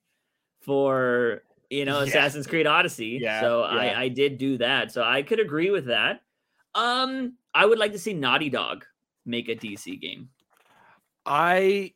for 0.62 1.42
you 1.70 1.84
know 1.84 2.00
Yeah. 2.00 2.06
Assassin's 2.06 2.48
Creed 2.48 2.66
Odyssey. 2.66 3.18
Yeah, 3.22 3.40
so 3.40 3.60
yeah. 3.60 3.78
I 3.78 4.02
I 4.02 4.08
did 4.08 4.38
do 4.38 4.58
that. 4.58 4.90
So 4.90 5.04
I 5.04 5.22
could 5.22 5.38
agree 5.38 5.70
with 5.70 5.86
that. 5.86 6.22
Um, 6.74 7.34
I 7.54 7.66
would 7.66 7.78
like 7.78 7.92
to 7.92 7.98
see 7.98 8.14
Naughty 8.14 8.48
Dog 8.50 8.84
make 9.26 9.48
a 9.48 9.54
DC 9.54 10.00
game 10.00 10.28
I, 11.26 11.92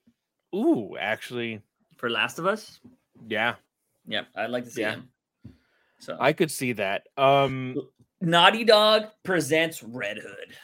ooh, 0.54 0.96
actually, 0.98 1.62
for 1.96 2.10
Last 2.10 2.38
of 2.38 2.46
Us. 2.46 2.80
yeah, 3.28 3.54
Yep, 4.06 4.26
I'd 4.36 4.50
like 4.50 4.64
to 4.64 4.70
see 4.70 4.82
Yeah. 4.82 4.96
him. 4.96 5.08
So 5.98 6.16
I 6.20 6.32
could 6.34 6.50
see 6.50 6.72
that. 6.72 7.06
Um, 7.16 7.76
Naughty 8.20 8.64
Dog 8.64 9.06
presents 9.22 9.82
Red 9.82 10.18
Hood. 10.18 10.54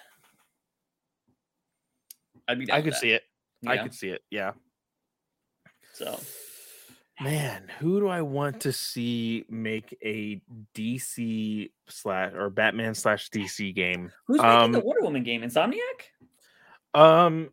I'd 2.48 2.58
be 2.58 2.70
I 2.70 2.82
could 2.82 2.92
that, 2.92 3.00
see 3.00 3.12
it. 3.12 3.22
you 3.62 3.70
I 3.70 3.76
know? 3.76 3.84
could 3.84 3.94
see 3.94 4.10
it. 4.10 4.22
Yeah. 4.30 4.52
So 5.94 6.18
Man, 7.20 7.64
who 7.78 8.00
do 8.00 8.08
I 8.08 8.22
want 8.22 8.60
to 8.62 8.72
see 8.72 9.44
make 9.50 9.96
a 10.02 10.40
DC 10.74 11.70
slash 11.88 12.32
or 12.34 12.48
Batman 12.48 12.94
slash 12.94 13.28
DC 13.30 13.74
game? 13.74 14.10
who's 14.26 14.40
making 14.40 14.72
the 14.72 14.78
Um, 14.78 14.84
Wonder 14.84 15.02
Woman 15.02 15.22
game? 15.22 15.42
Insomniac? 15.42 15.80
Um, 16.94 17.50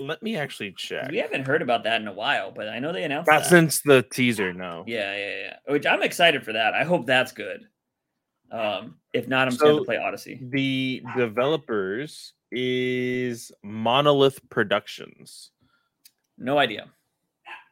let 0.00 0.20
me 0.22 0.36
actually 0.36 0.72
check. 0.72 1.10
We 1.10 1.18
haven't 1.18 1.46
heard 1.46 1.62
about 1.62 1.84
that 1.84 2.00
in 2.00 2.08
a 2.08 2.12
while, 2.12 2.50
but 2.50 2.68
I 2.68 2.80
know 2.80 2.92
they 2.92 3.04
announced 3.04 3.28
Not 3.30 3.42
that. 3.42 3.48
since 3.48 3.82
the 3.82 4.02
teaser. 4.02 4.52
No. 4.52 4.82
Yeah, 4.86 5.16
yeah, 5.16 5.36
yeah. 5.36 5.56
Which 5.72 5.86
I'm 5.86 6.02
excited 6.02 6.44
for 6.44 6.52
that. 6.54 6.74
I 6.74 6.82
hope 6.84 7.06
that's 7.06 7.30
good. 7.32 7.68
Um, 8.50 8.98
if 9.12 9.28
not, 9.28 9.46
I'm 9.46 9.52
So- 9.54 9.78
to 9.78 9.84
play 9.84 9.96
Odyssey. 9.96 10.40
The 10.42 11.02
developers 11.16 12.32
is 12.50 13.52
Monolith 13.62 14.40
Productions. 14.50 15.52
No 16.36 16.58
idea. 16.58 16.88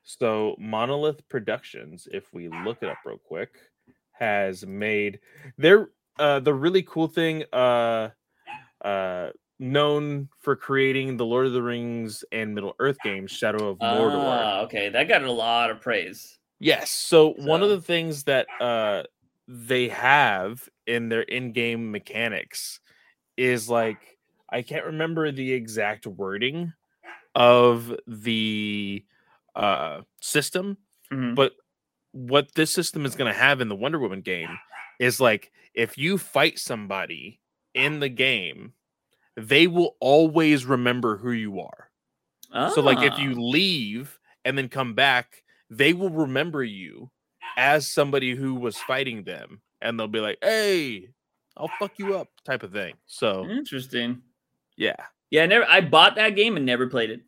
So 0.09 0.57
Monolith 0.59 1.29
Productions, 1.29 2.09
if 2.11 2.33
we 2.33 2.49
look 2.65 2.79
it 2.83 2.89
up 2.89 2.97
real 3.05 3.19
quick, 3.19 3.51
has 4.13 4.67
made 4.67 5.21
they're 5.59 5.91
uh 6.19 6.41
the 6.41 6.55
really 6.55 6.83
cool 6.83 7.09
thing 7.09 7.45
uh 7.53 8.09
uh 8.83 9.29
known 9.59 10.31
for 10.39 10.57
creating 10.57 11.19
the 11.19 11.27
Lord 11.27 11.45
of 11.45 11.53
the 11.53 11.63
Rings 11.63 12.25
and 12.33 12.55
Middle 12.55 12.75
Earth 12.79 12.97
games, 13.05 13.31
Shadow 13.31 13.69
of 13.69 13.79
Mordor. 13.81 14.25
Ah, 14.25 14.61
okay, 14.63 14.89
that 14.89 15.09
got 15.09 15.23
a 15.23 15.31
lot 15.31 15.71
of 15.71 15.83
praise. 15.83 16.39
Yes. 16.59 16.91
So, 16.91 17.35
one 17.35 17.63
of 17.63 17.69
the 17.69 17.83
things 17.83 18.25
that 18.25 18.47
uh 18.63 19.03
they 19.47 19.89
have 19.89 20.67
in 20.87 21.11
their 21.11 21.23
in-game 21.23 21.91
mechanics 21.91 22.81
is 23.37 23.69
like 23.69 24.17
I 24.49 24.63
can't 24.63 24.87
remember 24.87 25.31
the 25.31 25.53
exact 25.53 26.07
wording 26.07 26.73
of 27.35 27.95
the 28.07 29.05
uh 29.59 30.03
system, 30.23 30.79
Mhm. 31.13 31.35
but 31.35 31.55
what 32.13 32.55
this 32.55 32.73
system 32.73 33.05
is 33.07 33.17
going 33.17 33.33
to 33.33 33.39
have 33.39 33.61
in 33.61 33.69
the 33.69 33.77
Wonder 33.77 33.99
Woman 33.99 34.23
game 34.23 34.59
is 35.01 35.21
like 35.21 35.53
if 35.75 35.99
you 35.99 36.19
fight 36.19 36.59
somebody 36.59 37.41
in 37.75 38.01
the 38.01 38.09
game 38.09 38.73
they 39.37 39.67
will 39.69 39.97
always 40.01 40.67
remember 40.67 41.17
who 41.17 41.33
you 41.33 41.61
are. 41.61 41.91
So 42.75 42.81
like 42.83 42.99
if 43.03 43.15
Ah. 43.15 43.23
you 43.23 43.35
leave 43.41 44.19
and 44.45 44.59
then 44.59 44.69
come 44.69 44.95
back, 44.95 45.45
they 45.71 45.93
will 45.93 46.11
remember 46.11 46.65
you 46.65 47.11
as 47.57 47.91
somebody 47.91 48.35
who 48.35 48.55
was 48.57 48.77
fighting 48.79 49.25
them 49.25 49.63
and 49.81 49.99
they'll 49.99 50.09
be 50.09 50.21
like, 50.21 50.39
"Hey, 50.43 51.11
I'll 51.57 51.69
fuck 51.79 51.99
you 51.99 52.15
up," 52.17 52.29
type 52.45 52.63
of 52.65 52.73
thing. 52.73 52.97
So, 53.07 53.45
interesting. 53.49 54.23
yeah. 54.77 54.97
Yeah, 55.31 55.43
I 55.45 55.47
never. 55.47 55.67
I 55.69 55.81
bought 55.83 56.17
that 56.17 56.31
game 56.37 56.57
and 56.57 56.65
never 56.67 56.87
played 56.89 57.11
it 57.11 57.23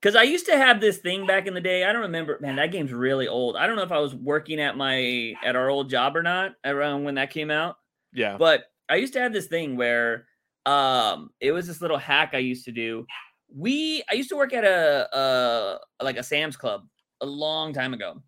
because 0.00 0.16
I 0.16 0.22
used 0.22 0.46
to 0.46 0.56
have 0.56 0.80
this 0.80 0.98
thing 0.98 1.26
back 1.26 1.46
in 1.46 1.54
the 1.54 1.60
day. 1.60 1.84
I 1.84 1.92
don't 1.92 2.02
remember. 2.02 2.38
Man, 2.40 2.56
that 2.56 2.72
game's 2.72 2.92
really 2.92 3.28
old. 3.28 3.56
I 3.56 3.66
don't 3.66 3.76
know 3.76 3.82
if 3.82 3.92
I 3.92 3.98
was 3.98 4.14
working 4.14 4.60
at 4.60 4.76
my 4.76 5.34
at 5.44 5.56
our 5.56 5.68
old 5.68 5.90
job 5.90 6.16
or 6.16 6.22
not 6.22 6.52
around 6.64 7.04
when 7.04 7.16
that 7.16 7.30
came 7.30 7.50
out. 7.50 7.76
Yeah. 8.12 8.36
But 8.38 8.64
I 8.88 8.96
used 8.96 9.12
to 9.14 9.20
have 9.20 9.32
this 9.32 9.46
thing 9.46 9.76
where 9.76 10.26
um 10.66 11.30
it 11.40 11.52
was 11.52 11.66
this 11.66 11.80
little 11.80 11.98
hack 11.98 12.30
I 12.32 12.38
used 12.38 12.64
to 12.66 12.72
do. 12.72 13.06
We 13.54 14.02
I 14.10 14.14
used 14.14 14.30
to 14.30 14.36
work 14.36 14.52
at 14.52 14.64
a 14.64 15.14
uh 15.14 15.78
like 16.02 16.16
a 16.16 16.22
Sam's 16.22 16.56
Club 16.56 16.86
a 17.20 17.26
long 17.26 17.72
time 17.72 17.94
ago. 17.94 18.22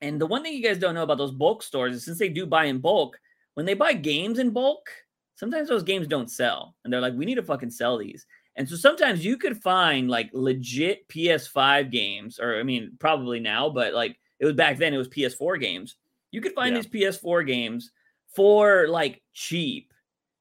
And 0.00 0.20
the 0.20 0.26
one 0.26 0.42
thing 0.42 0.52
you 0.52 0.62
guys 0.62 0.78
don't 0.78 0.94
know 0.94 1.02
about 1.02 1.18
those 1.18 1.32
bulk 1.32 1.62
stores 1.62 1.94
is 1.94 2.04
since 2.04 2.18
they 2.18 2.28
do 2.28 2.46
buy 2.46 2.64
in 2.64 2.78
bulk, 2.78 3.18
when 3.54 3.64
they 3.64 3.74
buy 3.74 3.94
games 3.94 4.38
in 4.38 4.50
bulk, 4.50 4.90
sometimes 5.36 5.68
those 5.68 5.82
games 5.82 6.06
don't 6.06 6.30
sell. 6.30 6.74
And 6.84 6.92
they're 6.92 7.00
like, 7.00 7.14
we 7.14 7.24
need 7.24 7.36
to 7.36 7.42
fucking 7.42 7.70
sell 7.70 7.96
these. 7.96 8.26
And 8.56 8.68
so 8.68 8.76
sometimes 8.76 9.24
you 9.24 9.36
could 9.36 9.62
find 9.62 10.08
like 10.08 10.30
legit 10.32 11.08
PS5 11.08 11.90
games, 11.90 12.38
or 12.40 12.58
I 12.58 12.62
mean, 12.62 12.96
probably 12.98 13.40
now, 13.40 13.68
but 13.70 13.94
like 13.94 14.18
it 14.40 14.46
was 14.46 14.54
back 14.54 14.78
then, 14.78 14.94
it 14.94 14.98
was 14.98 15.08
PS4 15.08 15.58
games. 15.58 15.96
You 16.32 16.40
could 16.40 16.54
find 16.54 16.74
Yeah. 16.74 16.80
these 16.82 16.86
PS4 16.86 17.42
games 17.44 17.90
for 18.34 18.88
like 18.88 19.22
cheap. 19.32 19.92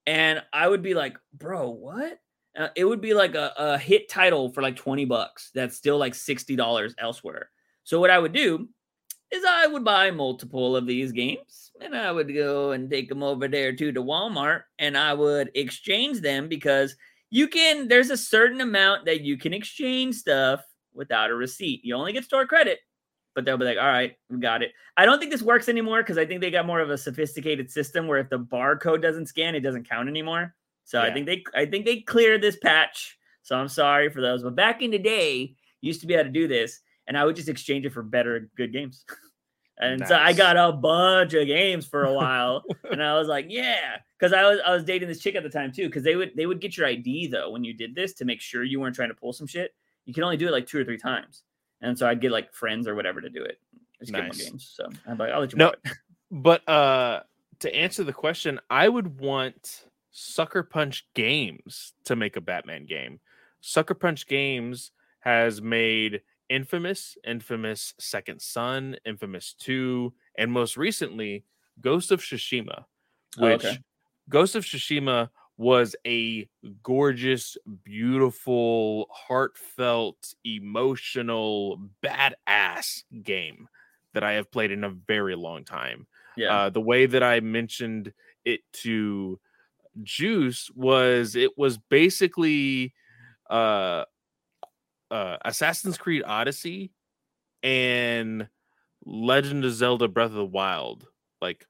And 0.07 0.43
I 0.53 0.67
would 0.67 0.81
be 0.81 0.93
like, 0.93 1.17
bro, 1.33 1.69
what? 1.69 2.19
Uh, 2.57 2.69
it 2.75 2.85
would 2.85 3.01
be 3.01 3.13
like 3.13 3.35
a, 3.35 3.53
a 3.57 3.77
hit 3.77 4.07
title 4.09 4.51
for 4.51 4.61
like 4.61 4.75
20 4.77 5.05
bucks. 5.05 5.51
That's 5.53 5.75
still 5.75 5.97
like 5.97 6.13
$60 6.13 6.95
elsewhere. 6.97 7.49
So 7.83 7.99
what 7.99 8.09
I 8.11 8.19
would 8.19 8.31
do 8.33 8.69
is 9.31 9.43
I 9.47 9.67
would 9.67 9.83
buy 9.83 10.11
multiple 10.11 10.75
of 10.75 10.85
these 10.87 11.11
games 11.11 11.71
and 11.81 11.95
I 11.95 12.11
would 12.11 12.33
go 12.33 12.71
and 12.71 12.89
take 12.89 13.09
them 13.09 13.23
over 13.23 13.47
there 13.47 13.75
to 13.75 13.91
the 13.91 14.01
Walmart 14.03 14.63
and 14.79 14.97
I 14.97 15.13
would 15.13 15.51
exchange 15.55 16.21
them 16.21 16.47
because 16.47 16.95
you 17.35 17.49
can 17.49 17.89
there's 17.89 18.11
a 18.11 18.17
certain 18.17 18.61
amount 18.61 19.03
that 19.03 19.19
you 19.19 19.37
can 19.37 19.53
exchange 19.53 20.15
stuff 20.15 20.63
without 20.93 21.29
a 21.29 21.35
receipt. 21.35 21.81
You 21.83 21.93
only 21.95 22.13
get 22.13 22.23
store 22.23 22.45
credit, 22.45 22.79
but 23.33 23.43
they'll 23.43 23.57
be 23.57 23.65
like, 23.65 23.77
"All 23.77 23.89
right, 23.89 24.15
we 24.29 24.39
got 24.39 24.63
it." 24.63 24.71
I 24.95 25.03
don't 25.03 25.19
think 25.19 25.33
this 25.33 25.41
works 25.41 25.67
anymore 25.67 26.01
because 26.01 26.17
I 26.17 26.25
think 26.25 26.39
they 26.39 26.49
got 26.49 26.65
more 26.65 26.79
of 26.79 26.89
a 26.89 26.97
sophisticated 26.97 27.69
system 27.69 28.07
where 28.07 28.19
if 28.19 28.29
the 28.29 28.39
barcode 28.39 29.01
doesn't 29.01 29.25
scan, 29.25 29.53
it 29.53 29.59
doesn't 29.59 29.89
count 29.89 30.07
anymore. 30.07 30.55
So 30.85 31.01
I 31.01 31.11
think 31.11 31.25
they 31.25 31.43
I 31.53 31.65
think 31.65 31.83
they 31.83 31.99
cleared 31.99 32.41
this 32.41 32.55
patch. 32.55 33.17
So 33.43 33.57
I'm 33.57 33.67
sorry 33.67 34.09
for 34.09 34.21
those. 34.21 34.41
But 34.41 34.55
back 34.55 34.81
in 34.81 34.91
the 34.91 34.97
day, 34.97 35.55
used 35.81 35.99
to 36.01 36.07
be 36.07 36.13
able 36.13 36.23
to 36.23 36.29
do 36.29 36.47
this, 36.47 36.79
and 37.05 37.17
I 37.17 37.25
would 37.25 37.35
just 37.35 37.49
exchange 37.49 37.85
it 37.85 37.91
for 37.91 38.01
better 38.01 38.49
good 38.55 38.71
games. 38.71 39.03
and 39.77 40.07
so 40.07 40.15
I 40.15 40.33
got 40.33 40.57
a 40.57 40.71
bunch 40.71 41.33
of 41.33 41.47
games 41.47 41.85
for 41.85 42.05
a 42.05 42.13
while, 42.13 42.63
and 42.91 43.03
I 43.03 43.17
was 43.17 43.27
like, 43.27 43.47
yeah, 43.49 43.97
because 44.17 44.33
I 44.33 44.43
was 44.43 44.59
I 44.65 44.71
was 44.71 44.83
dating 44.83 45.07
this 45.07 45.19
chick 45.19 45.35
at 45.35 45.43
the 45.43 45.49
time 45.49 45.71
too. 45.71 45.87
Because 45.87 46.03
they 46.03 46.15
would 46.15 46.31
they 46.35 46.45
would 46.45 46.61
get 46.61 46.77
your 46.77 46.87
ID 46.87 47.27
though 47.27 47.49
when 47.51 47.63
you 47.63 47.73
did 47.73 47.93
this 47.95 48.13
to 48.15 48.25
make 48.25 48.41
sure 48.41 48.63
you 48.63 48.79
weren't 48.79 48.95
trying 48.95 49.09
to 49.09 49.15
pull 49.15 49.33
some 49.33 49.47
shit. 49.47 49.73
You 50.05 50.13
can 50.13 50.23
only 50.23 50.37
do 50.37 50.47
it 50.47 50.51
like 50.51 50.67
two 50.67 50.79
or 50.79 50.85
three 50.85 50.97
times, 50.97 51.43
and 51.81 51.97
so 51.97 52.07
I'd 52.07 52.21
get 52.21 52.31
like 52.31 52.53
friends 52.53 52.87
or 52.87 52.95
whatever 52.95 53.21
to 53.21 53.29
do 53.29 53.43
it. 53.43 53.59
Just 53.99 54.13
get 54.13 54.31
games. 54.37 54.71
So 54.75 54.87
I'm 55.07 55.17
like, 55.17 55.31
I'll 55.31 55.41
let 55.41 55.51
you 55.51 55.57
No. 55.57 55.73
But 56.31 56.67
uh 56.67 57.21
to 57.59 57.73
answer 57.73 58.03
the 58.03 58.13
question, 58.13 58.59
I 58.69 58.89
would 58.89 59.19
want 59.19 59.85
Sucker 60.11 60.63
Punch 60.63 61.07
Games 61.13 61.93
to 62.05 62.15
make 62.15 62.35
a 62.35 62.41
Batman 62.41 62.85
game. 62.85 63.19
Sucker 63.61 63.93
Punch 63.93 64.27
Games 64.27 64.91
has 65.19 65.61
made 65.61 66.21
Infamous, 66.49 67.17
Infamous 67.25 67.93
Second 67.99 68.41
Son, 68.41 68.97
Infamous 69.05 69.53
2, 69.53 70.13
and 70.37 70.51
most 70.51 70.77
recently 70.77 71.45
Ghost 71.81 72.11
of 72.11 72.21
Tsushima, 72.21 72.85
Oh, 73.39 73.45
which 73.45 73.65
okay. 73.65 73.77
Ghost 74.29 74.55
of 74.55 74.63
Tsushima 74.63 75.29
was 75.57 75.95
a 76.05 76.49
gorgeous, 76.83 77.57
beautiful, 77.83 79.07
heartfelt, 79.11 80.33
emotional, 80.43 81.79
badass 82.03 83.03
game 83.23 83.69
that 84.13 84.23
I 84.23 84.33
have 84.33 84.51
played 84.51 84.71
in 84.71 84.83
a 84.83 84.89
very 84.89 85.35
long 85.35 85.63
time. 85.63 86.07
Yeah. 86.37 86.53
Uh, 86.53 86.69
the 86.69 86.81
way 86.81 87.05
that 87.05 87.23
I 87.23 87.39
mentioned 87.39 88.13
it 88.43 88.61
to 88.83 89.39
Juice 90.03 90.69
was 90.75 91.35
it 91.35 91.57
was 91.57 91.77
basically 91.77 92.93
uh, 93.49 94.05
uh, 95.11 95.37
Assassin's 95.43 95.97
Creed 95.97 96.23
Odyssey 96.25 96.91
and 97.63 98.47
Legend 99.05 99.65
of 99.65 99.73
Zelda 99.73 100.07
Breath 100.07 100.31
of 100.31 100.33
the 100.33 100.45
Wild 100.45 101.07
like 101.41 101.65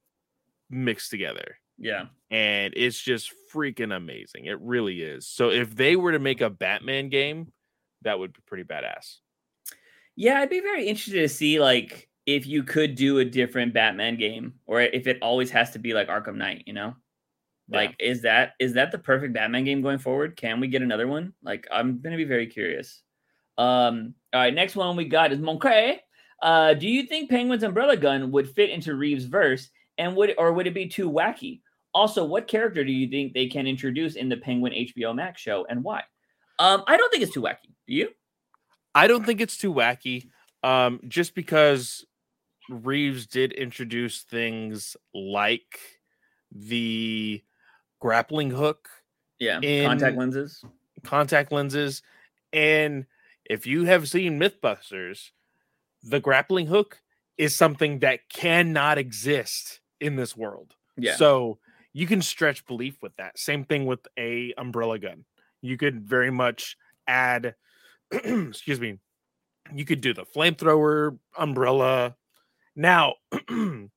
mixed 0.69 1.11
together 1.11 1.57
yeah. 1.77 2.05
and 2.31 2.73
it's 2.75 2.99
just 2.99 3.31
freaking 3.53 3.95
amazing. 3.95 4.45
It 4.45 4.59
really 4.61 5.01
is. 5.01 5.27
So 5.27 5.49
if 5.49 5.75
they 5.75 5.95
were 5.95 6.11
to 6.11 6.19
make 6.19 6.41
a 6.41 6.49
Batman 6.49 7.09
game, 7.09 7.51
that 8.03 8.19
would 8.19 8.33
be 8.33 8.39
pretty 8.45 8.63
badass. 8.63 9.17
Yeah, 10.15 10.39
I'd 10.39 10.49
be 10.49 10.61
very 10.61 10.87
interested 10.87 11.21
to 11.21 11.29
see 11.29 11.59
like 11.59 12.09
if 12.25 12.47
you 12.47 12.63
could 12.63 12.95
do 12.95 13.19
a 13.19 13.25
different 13.25 13.73
Batman 13.73 14.17
game 14.17 14.55
or 14.65 14.81
if 14.81 15.07
it 15.07 15.19
always 15.21 15.51
has 15.51 15.71
to 15.71 15.79
be 15.79 15.93
like 15.93 16.07
Arkham 16.07 16.35
Knight, 16.35 16.63
you 16.65 16.73
know? 16.73 16.95
Yeah. 17.67 17.77
Like 17.77 17.95
is 17.99 18.21
that 18.21 18.53
is 18.59 18.73
that 18.73 18.91
the 18.91 18.99
perfect 18.99 19.33
Batman 19.33 19.65
game 19.65 19.81
going 19.81 19.99
forward? 19.99 20.37
Can 20.37 20.59
we 20.59 20.67
get 20.67 20.81
another 20.81 21.07
one? 21.07 21.33
Like 21.43 21.67
I'm 21.71 21.99
going 21.99 22.11
to 22.11 22.17
be 22.17 22.23
very 22.23 22.47
curious. 22.47 23.01
Um 23.57 24.13
all 24.33 24.41
right, 24.41 24.53
next 24.53 24.75
one 24.75 24.95
we 24.95 25.05
got 25.05 25.31
is 25.31 25.39
Moncre. 25.39 25.95
Uh 26.41 26.73
do 26.73 26.87
you 26.87 27.03
think 27.03 27.29
Penguin's 27.29 27.63
umbrella 27.63 27.95
gun 27.97 28.31
would 28.31 28.49
fit 28.49 28.69
into 28.69 28.95
Reeves' 28.95 29.25
verse 29.25 29.69
and 29.97 30.15
would 30.15 30.33
or 30.37 30.53
would 30.53 30.67
it 30.67 30.73
be 30.73 30.87
too 30.87 31.09
wacky? 31.09 31.61
Also, 31.93 32.25
what 32.25 32.47
character 32.47 32.83
do 32.83 32.91
you 32.91 33.07
think 33.09 33.33
they 33.33 33.47
can 33.47 33.65
introduce 33.67 34.15
in 34.15 34.27
the 34.27 34.35
Penguin 34.37 34.73
HBO 34.73 35.15
Max 35.15 35.41
show 35.41 35.65
and 35.69 35.83
why? 35.83 36.03
Um 36.59 36.83
I 36.87 36.97
don't 36.97 37.09
think 37.11 37.23
it's 37.23 37.33
too 37.33 37.41
wacky. 37.41 37.71
Do 37.87 37.93
you? 37.93 38.09
I 38.93 39.07
don't 39.07 39.25
think 39.25 39.41
it's 39.41 39.57
too 39.57 39.73
wacky. 39.73 40.29
Um, 40.63 40.99
just 41.07 41.35
because 41.35 42.05
Reeves 42.69 43.27
did 43.27 43.51
introduce 43.51 44.23
things 44.23 44.97
like 45.13 45.79
the 46.51 47.43
grappling 47.99 48.49
hook, 48.51 48.89
Yeah. 49.37 49.59
Contact 49.85 50.17
lenses. 50.17 50.63
contact 51.03 51.51
lenses, 51.51 52.01
and 52.53 53.05
if 53.49 53.65
you 53.67 53.85
have 53.85 54.09
seen 54.09 54.39
Mythbusters, 54.39 55.31
the 56.03 56.19
grappling 56.19 56.67
hook 56.67 57.01
is 57.37 57.55
something 57.55 57.99
that 57.99 58.29
cannot 58.29 58.97
exist 58.97 59.81
in 59.99 60.15
this 60.15 60.35
world. 60.37 60.75
Yeah. 60.97 61.15
So 61.15 61.59
you 61.93 62.07
can 62.07 62.21
stretch 62.21 62.65
belief 62.65 62.97
with 63.01 63.15
that. 63.17 63.37
Same 63.37 63.65
thing 63.65 63.85
with 63.85 64.07
a 64.17 64.53
umbrella 64.57 64.99
gun. 64.99 65.25
You 65.61 65.77
could 65.77 66.01
very 66.07 66.31
much 66.31 66.77
add 67.07 67.55
excuse 68.11 68.79
me. 68.79 68.99
You 69.73 69.83
could 69.85 70.01
do 70.01 70.13
the 70.13 70.25
flamethrower 70.25 71.17
umbrella. 71.37 72.15
Now 72.75 73.15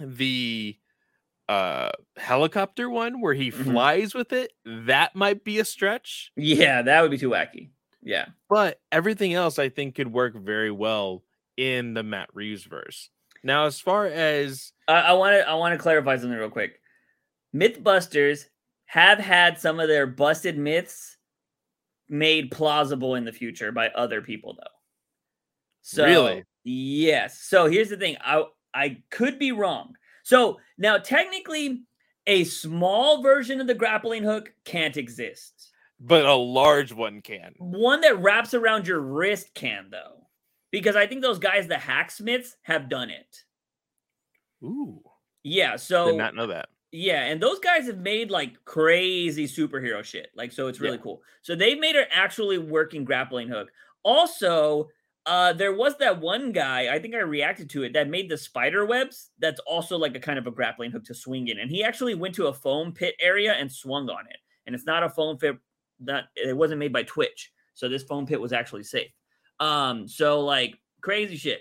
the 0.00 0.76
uh 1.48 1.90
helicopter 2.16 2.88
one 2.88 3.20
where 3.20 3.34
he 3.34 3.50
Mhm. 3.50 3.64
flies 3.64 4.14
with 4.14 4.32
it, 4.32 4.52
that 4.64 5.16
might 5.16 5.42
be 5.44 5.58
a 5.58 5.64
stretch, 5.64 6.30
Yeah, 6.36 6.82
that 6.82 7.02
would 7.02 7.10
be 7.10 7.18
too 7.18 7.30
wacky. 7.30 7.70
Yeah. 8.02 8.26
but 8.48 8.80
everything 8.90 9.34
else 9.34 9.58
I 9.58 9.68
think 9.68 9.94
could 9.94 10.12
work 10.12 10.34
very 10.34 10.70
well 10.70 11.22
in 11.56 11.94
the 11.94 12.02
Matt 12.02 12.28
Reeves 12.32 12.64
verse. 12.64 13.10
Now, 13.42 13.66
as 13.66 13.80
far 13.80 14.06
as 14.06 14.72
I 14.88 15.12
want 15.14 15.34
to 15.34 15.48
I 15.48 15.54
want 15.54 15.72
to 15.74 15.78
clarify 15.78 16.16
something 16.16 16.38
real 16.38 16.50
quick. 16.50 16.80
Mythbusters 17.54 18.44
have 18.86 19.18
had 19.18 19.58
some 19.58 19.80
of 19.80 19.88
their 19.88 20.06
busted 20.06 20.56
myths 20.58 21.16
made 22.08 22.50
plausible 22.50 23.14
in 23.14 23.24
the 23.24 23.32
future 23.32 23.72
by 23.72 23.88
other 23.88 24.20
people 24.22 24.54
though. 24.58 24.70
So 25.82 26.04
Really? 26.04 26.44
yes. 26.64 27.40
So 27.40 27.66
here's 27.66 27.88
the 27.90 27.96
thing. 27.96 28.16
I 28.20 28.44
I 28.74 29.02
could 29.10 29.38
be 29.38 29.52
wrong. 29.52 29.94
So 30.22 30.58
now 30.78 30.98
technically 30.98 31.82
a 32.26 32.44
small 32.44 33.22
version 33.22 33.60
of 33.60 33.66
the 33.66 33.74
grappling 33.74 34.22
hook 34.22 34.52
can't 34.64 34.96
exist. 34.96 35.69
But 36.00 36.24
a 36.24 36.34
large 36.34 36.92
one 36.92 37.20
can. 37.20 37.54
One 37.58 38.00
that 38.00 38.20
wraps 38.20 38.54
around 38.54 38.86
your 38.86 39.00
wrist 39.00 39.54
can 39.54 39.88
though. 39.90 40.26
Because 40.72 40.96
I 40.96 41.06
think 41.06 41.22
those 41.22 41.38
guys 41.38 41.66
the 41.66 41.78
hacksmiths 41.78 42.56
have 42.62 42.88
done 42.88 43.10
it. 43.10 43.44
Ooh, 44.62 45.02
Yeah, 45.42 45.76
so 45.76 46.06
did 46.06 46.16
not 46.18 46.34
know 46.34 46.46
that. 46.48 46.68
Yeah, 46.92 47.24
and 47.24 47.40
those 47.40 47.60
guys 47.60 47.86
have 47.86 47.98
made 47.98 48.30
like 48.30 48.64
crazy 48.64 49.46
superhero 49.46 50.02
shit. 50.04 50.30
Like, 50.34 50.52
so 50.52 50.66
it's 50.66 50.80
really 50.80 50.96
Yeah. 50.96 51.02
cool. 51.02 51.22
So 51.42 51.54
they've 51.54 51.78
made 51.78 51.96
an 51.96 52.06
actually 52.10 52.58
working 52.58 53.04
grappling 53.04 53.48
hook. 53.48 53.70
Also, 54.02 54.88
uh, 55.26 55.52
there 55.52 55.72
was 55.72 55.96
that 55.98 56.20
one 56.20 56.50
guy, 56.52 56.92
I 56.92 56.98
think 56.98 57.14
I 57.14 57.18
reacted 57.18 57.70
to 57.70 57.84
it, 57.84 57.92
that 57.92 58.08
made 58.08 58.28
the 58.28 58.36
spider 58.36 58.84
webs. 58.84 59.30
That's 59.38 59.60
also 59.60 59.96
like 59.98 60.16
a 60.16 60.20
kind 60.20 60.38
of 60.38 60.46
a 60.46 60.50
grappling 60.50 60.90
hook 60.90 61.04
to 61.04 61.14
swing 61.14 61.48
in. 61.48 61.58
And 61.58 61.70
he 61.70 61.84
actually 61.84 62.14
went 62.14 62.34
to 62.36 62.48
a 62.48 62.54
foam 62.54 62.92
pit 62.92 63.14
area 63.20 63.52
and 63.52 63.70
swung 63.70 64.08
on 64.10 64.26
it. 64.28 64.38
And 64.66 64.74
it's 64.74 64.86
not 64.86 65.02
a 65.02 65.08
foam 65.08 65.36
pit 65.38 65.56
that 66.00 66.24
it 66.36 66.56
wasn't 66.56 66.80
made 66.80 66.92
by 66.92 67.02
Twitch. 67.02 67.52
So 67.74 67.88
this 67.88 68.02
foam 68.02 68.26
pit 68.26 68.40
was 68.40 68.52
actually 68.52 68.84
safe. 68.84 69.10
Um, 69.58 70.08
so 70.08 70.40
like 70.40 70.74
crazy 71.00 71.36
shit. 71.36 71.60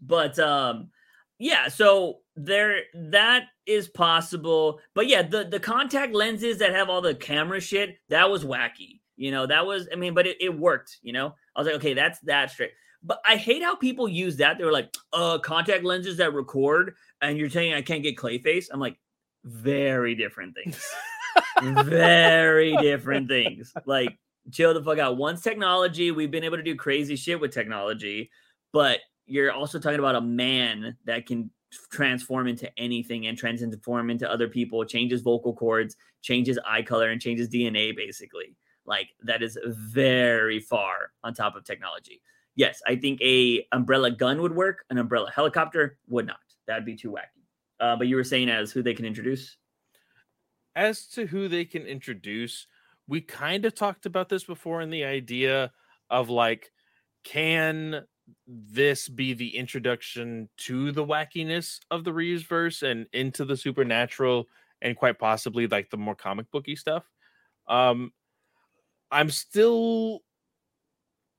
But 0.00 0.38
um, 0.38 0.90
yeah, 1.38 1.68
so 1.68 2.20
there 2.36 2.82
that 2.94 3.44
is 3.66 3.88
possible. 3.88 4.80
But 4.94 5.06
yeah, 5.06 5.22
the 5.22 5.44
the 5.44 5.60
contact 5.60 6.14
lenses 6.14 6.58
that 6.58 6.74
have 6.74 6.88
all 6.88 7.00
the 7.00 7.14
camera 7.14 7.60
shit, 7.60 7.96
that 8.08 8.30
was 8.30 8.44
wacky. 8.44 9.00
You 9.16 9.30
know, 9.30 9.46
that 9.46 9.66
was 9.66 9.88
I 9.92 9.96
mean, 9.96 10.14
but 10.14 10.26
it, 10.26 10.36
it 10.40 10.56
worked, 10.56 10.98
you 11.02 11.12
know. 11.12 11.34
I 11.54 11.60
was 11.60 11.66
like, 11.66 11.76
okay, 11.76 11.94
that's 11.94 12.18
that 12.20 12.50
straight. 12.50 12.72
But 13.02 13.20
I 13.28 13.36
hate 13.36 13.62
how 13.62 13.76
people 13.76 14.08
use 14.08 14.38
that. 14.38 14.56
They 14.58 14.64
were 14.64 14.72
like, 14.72 14.92
uh, 15.12 15.38
contact 15.38 15.84
lenses 15.84 16.16
that 16.16 16.32
record, 16.32 16.94
and 17.20 17.36
you're 17.36 17.50
saying 17.50 17.74
I 17.74 17.82
can't 17.82 18.02
get 18.02 18.16
clayface. 18.16 18.66
I'm 18.72 18.80
like, 18.80 18.96
very 19.44 20.14
different 20.14 20.54
things. 20.54 20.82
very 21.62 22.76
different 22.76 23.28
things. 23.28 23.72
Like, 23.86 24.18
chill 24.50 24.74
the 24.74 24.82
fuck 24.82 24.98
out. 24.98 25.16
Once 25.16 25.40
technology, 25.40 26.10
we've 26.10 26.30
been 26.30 26.44
able 26.44 26.56
to 26.56 26.62
do 26.62 26.76
crazy 26.76 27.16
shit 27.16 27.40
with 27.40 27.52
technology, 27.52 28.30
but 28.72 29.00
you're 29.26 29.52
also 29.52 29.78
talking 29.78 29.98
about 29.98 30.16
a 30.16 30.20
man 30.20 30.96
that 31.06 31.26
can 31.26 31.50
transform 31.90 32.46
into 32.46 32.70
anything 32.78 33.26
and 33.26 33.38
transform 33.38 34.10
into 34.10 34.30
other 34.30 34.48
people, 34.48 34.84
changes 34.84 35.22
vocal 35.22 35.54
cords, 35.54 35.96
changes 36.22 36.58
eye 36.66 36.82
color, 36.82 37.10
and 37.10 37.20
changes 37.20 37.48
DNA 37.48 37.96
basically. 37.96 38.56
Like 38.86 39.08
that 39.22 39.42
is 39.42 39.58
very 39.64 40.60
far 40.60 41.12
on 41.22 41.34
top 41.34 41.56
of 41.56 41.64
technology. 41.64 42.20
Yes, 42.56 42.80
I 42.86 42.96
think 42.96 43.20
a 43.20 43.66
umbrella 43.72 44.10
gun 44.10 44.40
would 44.42 44.54
work. 44.54 44.84
An 44.90 44.98
umbrella 44.98 45.30
helicopter 45.34 45.98
would 46.08 46.26
not. 46.26 46.36
That'd 46.66 46.84
be 46.84 46.94
too 46.94 47.10
wacky. 47.10 47.42
Uh, 47.80 47.96
but 47.96 48.06
you 48.06 48.16
were 48.16 48.24
saying 48.24 48.48
as 48.48 48.70
who 48.70 48.82
they 48.82 48.94
can 48.94 49.04
introduce. 49.04 49.56
As 50.76 51.06
to 51.08 51.26
who 51.26 51.48
they 51.48 51.64
can 51.64 51.86
introduce, 51.86 52.66
we 53.06 53.20
kind 53.20 53.64
of 53.64 53.74
talked 53.74 54.06
about 54.06 54.28
this 54.28 54.44
before 54.44 54.80
in 54.80 54.90
the 54.90 55.04
idea 55.04 55.72
of 56.10 56.30
like, 56.30 56.72
can 57.22 58.04
this 58.46 59.08
be 59.08 59.34
the 59.34 59.56
introduction 59.56 60.48
to 60.56 60.92
the 60.92 61.04
wackiness 61.04 61.80
of 61.90 62.04
the 62.04 62.12
Reeves 62.12 62.42
verse 62.42 62.82
and 62.82 63.06
into 63.12 63.44
the 63.44 63.56
supernatural 63.56 64.48
and 64.82 64.96
quite 64.96 65.18
possibly 65.18 65.66
like 65.66 65.90
the 65.90 65.96
more 65.96 66.14
comic 66.14 66.50
booky 66.50 66.76
stuff? 66.76 67.04
Um, 67.68 68.12
I'm 69.10 69.30
still 69.30 70.20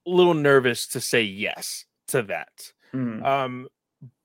a 0.07 0.09
little 0.09 0.33
nervous 0.33 0.87
to 0.89 1.01
say 1.01 1.23
yes 1.23 1.85
to 2.07 2.21
that. 2.23 2.71
Mm. 2.93 3.25
Um, 3.25 3.67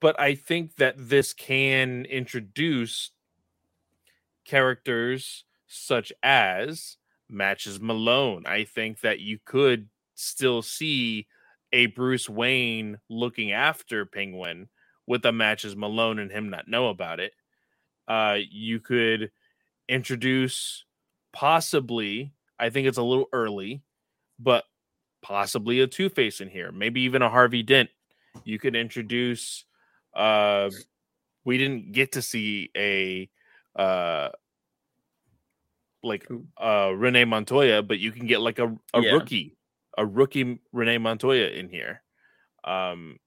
but 0.01 0.21
I 0.21 0.35
think 0.35 0.77
that 0.77 0.95
this 0.97 1.33
can 1.33 2.05
introduce 2.05 3.11
characters 4.45 5.45
such 5.67 6.13
as 6.23 6.97
Matches 7.29 7.81
Malone. 7.81 8.45
I 8.47 8.65
think 8.65 9.01
that 9.01 9.21
you 9.21 9.39
could 9.45 9.89
still 10.15 10.63
see 10.63 11.27
a 11.73 11.87
Bruce 11.87 12.29
Wayne 12.29 12.99
looking 13.09 13.53
after 13.53 14.05
Penguin 14.05 14.69
with 15.07 15.25
a 15.25 15.33
Matches 15.33 15.77
Malone 15.77 16.19
and 16.19 16.31
him 16.31 16.51
not 16.51 16.69
know 16.69 16.89
about 16.89 17.21
it. 17.21 17.33
Uh, 18.09 18.39
you 18.51 18.81
could 18.81 19.31
introduce 19.89 20.85
possibly, 21.33 22.33
I 22.59 22.71
think 22.71 22.89
it's 22.89 22.99
a 22.99 23.03
little 23.03 23.29
early, 23.33 23.83
but 24.39 24.65
possibly 25.23 25.81
a 25.81 25.87
Two 25.87 26.09
Face 26.09 26.41
in 26.41 26.49
here, 26.49 26.73
maybe 26.73 27.03
even 27.03 27.23
a 27.23 27.31
Harvey 27.31 27.63
Dent. 27.63 27.91
You 28.45 28.59
could 28.59 28.77
introduce. 28.77 29.65
Uh, 30.15 30.71
we 31.45 31.59
didn't 31.59 31.93
get 31.93 32.13
to 32.13 32.23
see 32.23 32.71
a 32.77 33.29
uh 33.81 34.29
like 36.03 36.27
uh 36.61 36.93
Renee 36.95 37.25
Montoya, 37.25 37.83
but 37.83 37.99
you 37.99 38.13
can 38.13 38.27
get 38.27 38.41
like 38.41 38.59
a, 38.59 38.75
a 38.95 39.01
Yeah. 39.01 39.13
rookie, 39.13 39.57
a 39.97 40.05
rookie 40.07 40.61
Renee 40.73 40.99
Montoya 40.99 41.49
in 41.49 41.69
here. 41.69 42.03
Um 42.65 43.19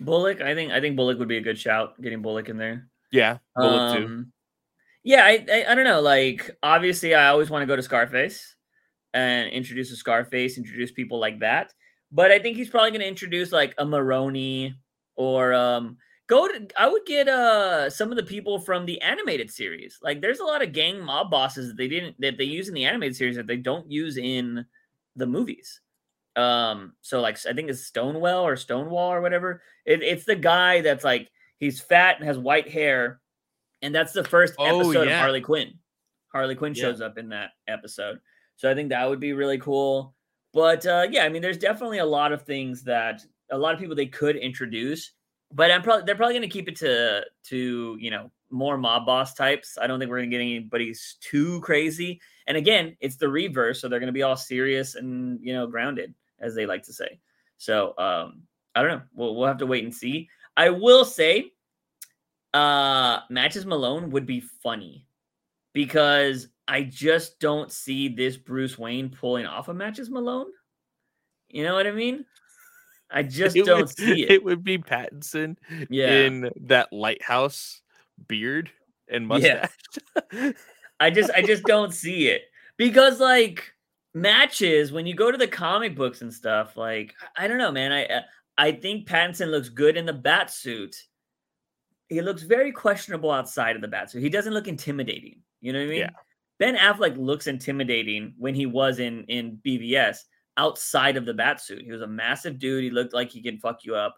Bullock, 0.00 0.40
I 0.40 0.54
think 0.54 0.72
I 0.72 0.80
think 0.80 0.96
Bullock 0.96 1.18
would 1.18 1.28
be 1.28 1.38
a 1.38 1.42
good 1.42 1.58
shout. 1.58 2.00
Getting 2.00 2.22
Bullock 2.22 2.48
in 2.48 2.56
there. 2.56 2.88
yeah, 3.12 3.38
too. 3.58 3.64
Um, 3.64 4.32
Yeah, 5.04 5.24
I, 5.24 5.44
I 5.50 5.64
I 5.70 5.74
don't 5.74 5.84
know. 5.84 6.00
Like 6.00 6.50
obviously, 6.62 7.14
I 7.14 7.28
always 7.28 7.50
want 7.50 7.62
to 7.62 7.66
go 7.66 7.76
to 7.76 7.82
Scarface 7.82 8.56
and 9.14 9.48
introduce 9.50 9.90
a 9.92 9.96
Scarface, 9.96 10.58
introduce 10.58 10.92
people 10.92 11.18
like 11.18 11.40
that. 11.40 11.72
But 12.12 12.30
I 12.30 12.38
think 12.38 12.56
he's 12.56 12.68
probably 12.70 12.90
going 12.90 13.00
to 13.00 13.08
introduce 13.08 13.52
like 13.52 13.74
a 13.78 13.84
Maroni 13.86 14.74
or 15.16 15.54
um 15.54 15.96
go 16.26 16.46
to. 16.48 16.66
I 16.78 16.88
would 16.88 17.04
get 17.06 17.28
uh 17.28 17.90
some 17.90 18.10
of 18.10 18.16
the 18.16 18.22
people 18.22 18.58
from 18.58 18.86
the 18.86 19.00
animated 19.02 19.50
series. 19.50 19.98
Like 20.02 20.20
there's 20.20 20.40
a 20.40 20.44
lot 20.44 20.62
of 20.62 20.72
gang 20.72 21.00
mob 21.00 21.30
bosses 21.30 21.68
that 21.68 21.76
they 21.76 21.88
didn't 21.88 22.20
that 22.20 22.38
they 22.38 22.44
use 22.44 22.68
in 22.68 22.74
the 22.74 22.84
animated 22.84 23.16
series 23.16 23.36
that 23.36 23.46
they 23.46 23.56
don't 23.56 23.90
use 23.90 24.16
in 24.16 24.64
the 25.16 25.26
movies. 25.26 25.80
Um, 26.36 26.92
so 27.00 27.20
like 27.20 27.38
I 27.46 27.52
think 27.54 27.70
it's 27.70 27.86
Stonewell 27.86 28.46
or 28.46 28.56
Stonewall 28.56 29.12
or 29.12 29.20
whatever. 29.20 29.62
It, 29.86 30.02
it's 30.02 30.24
the 30.24 30.36
guy 30.36 30.82
that's 30.82 31.04
like 31.04 31.30
he's 31.58 31.80
fat 31.80 32.16
and 32.18 32.26
has 32.26 32.38
white 32.38 32.68
hair, 32.68 33.20
and 33.82 33.94
that's 33.94 34.12
the 34.12 34.24
first 34.24 34.54
Oh, 34.58 34.64
episode 34.90 35.08
yeah. 35.08 35.14
of 35.14 35.20
Harley 35.20 35.40
Quinn. 35.40 35.74
Harley 36.32 36.54
Quinn 36.54 36.74
Yeah. 36.74 36.82
shows 36.82 37.00
up 37.00 37.16
in 37.16 37.30
that 37.30 37.52
episode, 37.68 38.20
so 38.56 38.70
I 38.70 38.74
think 38.74 38.90
that 38.90 39.08
would 39.08 39.20
be 39.20 39.32
really 39.32 39.58
cool. 39.58 40.14
But 40.52 40.84
uh, 40.84 41.06
yeah, 41.10 41.24
I 41.24 41.30
mean, 41.30 41.40
there's 41.40 41.56
definitely 41.56 41.98
a 41.98 42.04
lot 42.04 42.32
of 42.32 42.42
things 42.42 42.82
that 42.84 43.24
a 43.50 43.56
lot 43.56 43.72
of 43.72 43.80
people 43.80 43.96
they 43.96 44.04
could 44.06 44.36
introduce, 44.36 45.12
but 45.56 45.70
I'm 45.70 45.82
probably 45.82 46.04
they're 46.04 46.14
probably 46.14 46.34
going 46.34 46.48
to 46.48 46.52
keep 46.52 46.68
it 46.68 46.76
to 46.76 47.24
to 47.44 47.96
you 47.98 48.10
know 48.10 48.30
more 48.50 48.76
mob 48.76 49.06
boss 49.06 49.34
types. 49.34 49.78
I 49.80 49.86
don't 49.86 49.98
think 49.98 50.10
we're 50.10 50.18
going 50.18 50.30
to 50.30 50.36
get 50.36 50.42
anybody's 50.42 51.16
too 51.20 51.60
crazy. 51.62 52.20
And 52.46 52.56
again, 52.56 52.96
it's 53.00 53.16
the 53.16 53.28
Reeves 53.28 53.54
verse, 53.54 53.80
so 53.80 53.88
they're 53.88 53.98
going 53.98 54.06
to 54.06 54.12
be 54.12 54.22
all 54.22 54.36
serious 54.36 54.94
and 54.94 55.40
you 55.42 55.54
know 55.54 55.66
grounded, 55.66 56.14
as 56.38 56.54
they 56.54 56.66
like 56.66 56.82
to 56.84 56.92
say. 56.92 57.18
So 57.56 57.94
um, 57.96 58.42
I 58.74 58.82
don't 58.82 58.90
know. 58.90 59.02
We'll 59.14 59.34
we'll 59.34 59.48
have 59.48 59.58
to 59.58 59.66
wait 59.66 59.82
and 59.82 59.94
see. 59.94 60.28
I 60.58 60.68
will 60.68 61.06
say, 61.06 61.52
uh, 62.52 63.20
Matches 63.30 63.64
Malone 63.64 64.10
would 64.10 64.26
be 64.26 64.40
funny 64.40 65.06
because 65.72 66.48
I 66.68 66.82
just 66.82 67.40
don't 67.40 67.72
see 67.72 68.08
this 68.08 68.36
Bruce 68.36 68.78
Wayne 68.78 69.08
pulling 69.08 69.46
off 69.46 69.68
a 69.68 69.74
Matches 69.74 70.10
Malone. 70.10 70.48
You 71.48 71.64
know 71.64 71.74
what 71.74 71.86
I 71.86 71.92
mean? 71.92 72.26
I 73.10 73.22
just 73.24 73.56
It 73.56 73.66
don't 73.66 73.80
would- 73.82 73.90
see 73.96 74.22
it. 74.24 74.30
It 74.30 74.44
would 74.44 74.62
be 74.64 74.78
Pattinson 74.78 75.56
Yeah. 75.88 76.10
in 76.10 76.50
that 76.62 76.92
lighthouse 76.92 77.80
beard 78.28 78.70
and 79.08 79.26
mustache. 79.26 79.70
Yeah. 80.32 80.52
I 81.00 81.10
just 81.10 81.30
I 81.30 81.42
just 81.42 81.62
don't 81.64 81.92
see 81.92 82.28
it 82.28 82.42
because 82.78 83.20
like 83.20 83.72
matches 84.14 84.92
when 84.92 85.06
you 85.06 85.14
go 85.14 85.30
to 85.30 85.36
the 85.36 85.46
comic 85.46 85.94
books 85.94 86.22
and 86.22 86.32
stuff 86.32 86.76
like 86.76 87.14
I 87.36 87.46
don't 87.46 87.58
know 87.58 87.70
man 87.70 87.92
I 87.92 88.22
I 88.56 88.72
think 88.72 89.06
Pattinson 89.06 89.50
looks 89.50 89.68
good 89.68 89.98
in 89.98 90.06
the 90.06 90.14
bat 90.14 90.50
suit. 90.50 90.96
He 92.08 92.22
looks 92.22 92.42
very 92.42 92.72
questionable 92.72 93.30
outside 93.30 93.76
of 93.76 93.82
the 93.82 93.88
bat 93.88 94.10
suit. 94.10 94.22
He 94.22 94.30
doesn't 94.30 94.54
look 94.54 94.68
intimidating. 94.68 95.42
You 95.60 95.74
know 95.74 95.80
what 95.80 95.84
I 95.86 95.88
mean? 95.88 95.98
Yeah. 95.98 96.10
Ben 96.58 96.76
Affleck 96.76 97.18
looks 97.18 97.46
intimidating 97.48 98.32
when 98.38 98.54
he 98.54 98.64
was 98.64 98.98
in 98.98 99.24
in 99.24 99.60
BVS 99.66 100.20
outside 100.56 101.16
of 101.16 101.26
the 101.26 101.34
bat 101.34 101.60
suit. 101.60 101.82
He 101.82 101.92
was 101.92 102.02
a 102.02 102.06
massive 102.06 102.58
dude. 102.58 102.84
He 102.84 102.90
looked 102.90 103.14
like 103.14 103.30
he 103.30 103.42
could 103.42 103.60
fuck 103.60 103.84
you 103.84 103.94
up. 103.94 104.16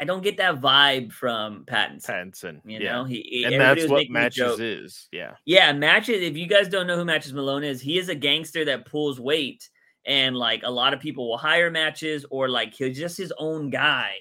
I 0.00 0.04
don't 0.04 0.22
get 0.24 0.36
that 0.38 0.60
vibe 0.60 1.12
from 1.12 1.64
Pattinson. 1.64 2.06
Pattinson. 2.06 2.60
You 2.64 2.80
yeah. 2.80 2.92
know, 2.92 3.04
he 3.04 3.22
he- 3.22 3.44
and 3.44 3.60
that's 3.60 3.86
what 3.88 4.10
matches 4.10 4.58
is. 4.58 5.08
Yeah. 5.12 5.34
Yeah, 5.44 5.72
Matches. 5.72 6.22
If 6.22 6.36
you 6.36 6.46
guys 6.46 6.68
don't 6.68 6.88
know 6.88 6.96
who 6.96 7.04
Matches 7.04 7.32
Malone 7.32 7.62
is, 7.62 7.80
he 7.80 7.98
is 7.98 8.08
a 8.08 8.14
gangster 8.14 8.64
that 8.64 8.84
pulls 8.84 9.20
weight, 9.20 9.68
and 10.04 10.34
like 10.36 10.62
a 10.64 10.70
lot 10.70 10.92
of 10.92 10.98
people 10.98 11.28
will 11.28 11.38
hire 11.38 11.70
Matches, 11.70 12.26
or 12.30 12.48
like 12.48 12.74
he's 12.74 12.98
just 12.98 13.16
his 13.16 13.32
own 13.38 13.70
guy, 13.70 14.16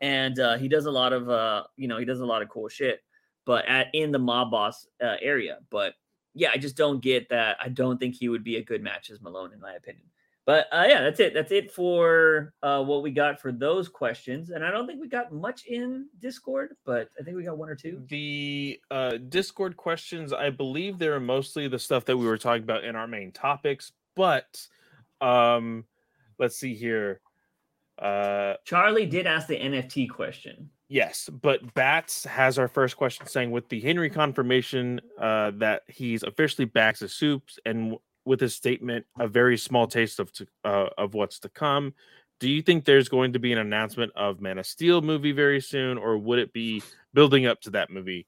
and 0.00 0.38
uh, 0.40 0.58
he 0.58 0.66
does 0.66 0.86
a 0.86 0.90
lot 0.90 1.12
of 1.12 1.30
uh, 1.30 1.62
you 1.76 1.86
know, 1.86 1.98
he 1.98 2.04
does 2.04 2.20
a 2.20 2.26
lot 2.26 2.42
of 2.42 2.48
cool 2.48 2.68
shit, 2.68 3.00
but 3.46 3.64
at 3.66 3.86
in 3.92 4.10
the 4.10 4.18
mob 4.18 4.50
boss 4.50 4.88
uh, 5.00 5.14
area. 5.22 5.58
But 5.70 5.94
yeah, 6.34 6.50
I 6.52 6.58
just 6.58 6.76
don't 6.76 7.00
get 7.00 7.28
that. 7.28 7.56
I 7.60 7.68
don't 7.68 7.98
think 7.98 8.16
he 8.16 8.28
would 8.28 8.42
be 8.42 8.56
a 8.56 8.64
good 8.64 8.82
Matches 8.82 9.20
Malone, 9.20 9.52
in 9.52 9.60
my 9.60 9.74
opinion. 9.74 10.09
But 10.50 10.66
uh, 10.72 10.84
yeah, 10.88 11.00
that's 11.02 11.20
it. 11.20 11.32
That's 11.32 11.52
it 11.52 11.70
for 11.70 12.54
uh, 12.60 12.82
what 12.82 13.04
we 13.04 13.12
got 13.12 13.40
for 13.40 13.52
those 13.52 13.88
questions, 13.88 14.50
and 14.50 14.64
I 14.64 14.72
don't 14.72 14.84
think 14.84 15.00
we 15.00 15.06
got 15.06 15.30
much 15.30 15.64
in 15.66 16.08
Discord, 16.18 16.74
but 16.84 17.08
I 17.16 17.22
think 17.22 17.36
we 17.36 17.44
got 17.44 17.56
one 17.56 17.68
or 17.68 17.76
two. 17.76 18.02
The 18.08 18.80
uh, 18.90 19.18
Discord 19.28 19.76
questions, 19.76 20.32
I 20.32 20.50
believe 20.50 20.98
they're 20.98 21.20
mostly 21.20 21.68
the 21.68 21.78
stuff 21.78 22.04
that 22.06 22.16
we 22.16 22.26
were 22.26 22.36
talking 22.36 22.64
about 22.64 22.82
in 22.82 22.96
our 22.96 23.06
main 23.06 23.30
topics, 23.30 23.92
but 24.16 24.66
um, 25.20 25.84
let's 26.40 26.56
see 26.56 26.74
here. 26.74 27.20
Uh, 27.96 28.54
Charlie 28.64 29.06
did 29.06 29.28
ask 29.28 29.46
the 29.46 29.56
NFT 29.56 30.10
question. 30.10 30.68
Yes, 30.88 31.28
but 31.28 31.74
Bats 31.74 32.24
has 32.24 32.58
our 32.58 32.66
first 32.66 32.96
question 32.96 33.24
saying 33.28 33.52
with 33.52 33.68
the 33.68 33.78
Henry 33.78 34.10
confirmation 34.10 35.00
uh, 35.20 35.52
that 35.58 35.82
he's 35.86 36.24
officially 36.24 36.64
back 36.64 36.96
to 36.96 37.08
Supes 37.08 37.60
and 37.64 37.94
with 38.24 38.40
his 38.40 38.54
statement 38.54 39.06
a 39.18 39.26
very 39.26 39.56
small 39.56 39.86
taste 39.86 40.20
of 40.20 40.32
to, 40.32 40.46
uh, 40.64 40.88
of 40.98 41.14
what's 41.14 41.38
to 41.40 41.48
come. 41.48 41.94
Do 42.38 42.48
you 42.48 42.62
think 42.62 42.84
there's 42.84 43.08
going 43.08 43.34
to 43.34 43.38
be 43.38 43.52
an 43.52 43.58
announcement 43.58 44.12
of 44.16 44.40
Man 44.40 44.58
of 44.58 44.66
Steel 44.66 45.02
movie 45.02 45.32
very 45.32 45.60
soon, 45.60 45.98
or 45.98 46.16
would 46.16 46.38
it 46.38 46.52
be 46.52 46.82
building 47.12 47.46
up 47.46 47.60
to 47.62 47.70
that 47.70 47.90
movie 47.90 48.26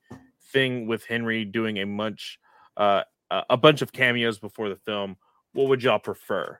thing 0.52 0.86
with 0.86 1.04
Henry 1.04 1.44
doing 1.44 1.78
a 1.78 1.86
much 1.86 2.38
uh, 2.76 3.02
a 3.48 3.56
bunch 3.56 3.82
of 3.82 3.92
cameos 3.92 4.38
before 4.38 4.68
the 4.68 4.76
film. 4.76 5.16
What 5.52 5.68
would 5.68 5.82
y'all 5.82 5.98
prefer? 5.98 6.58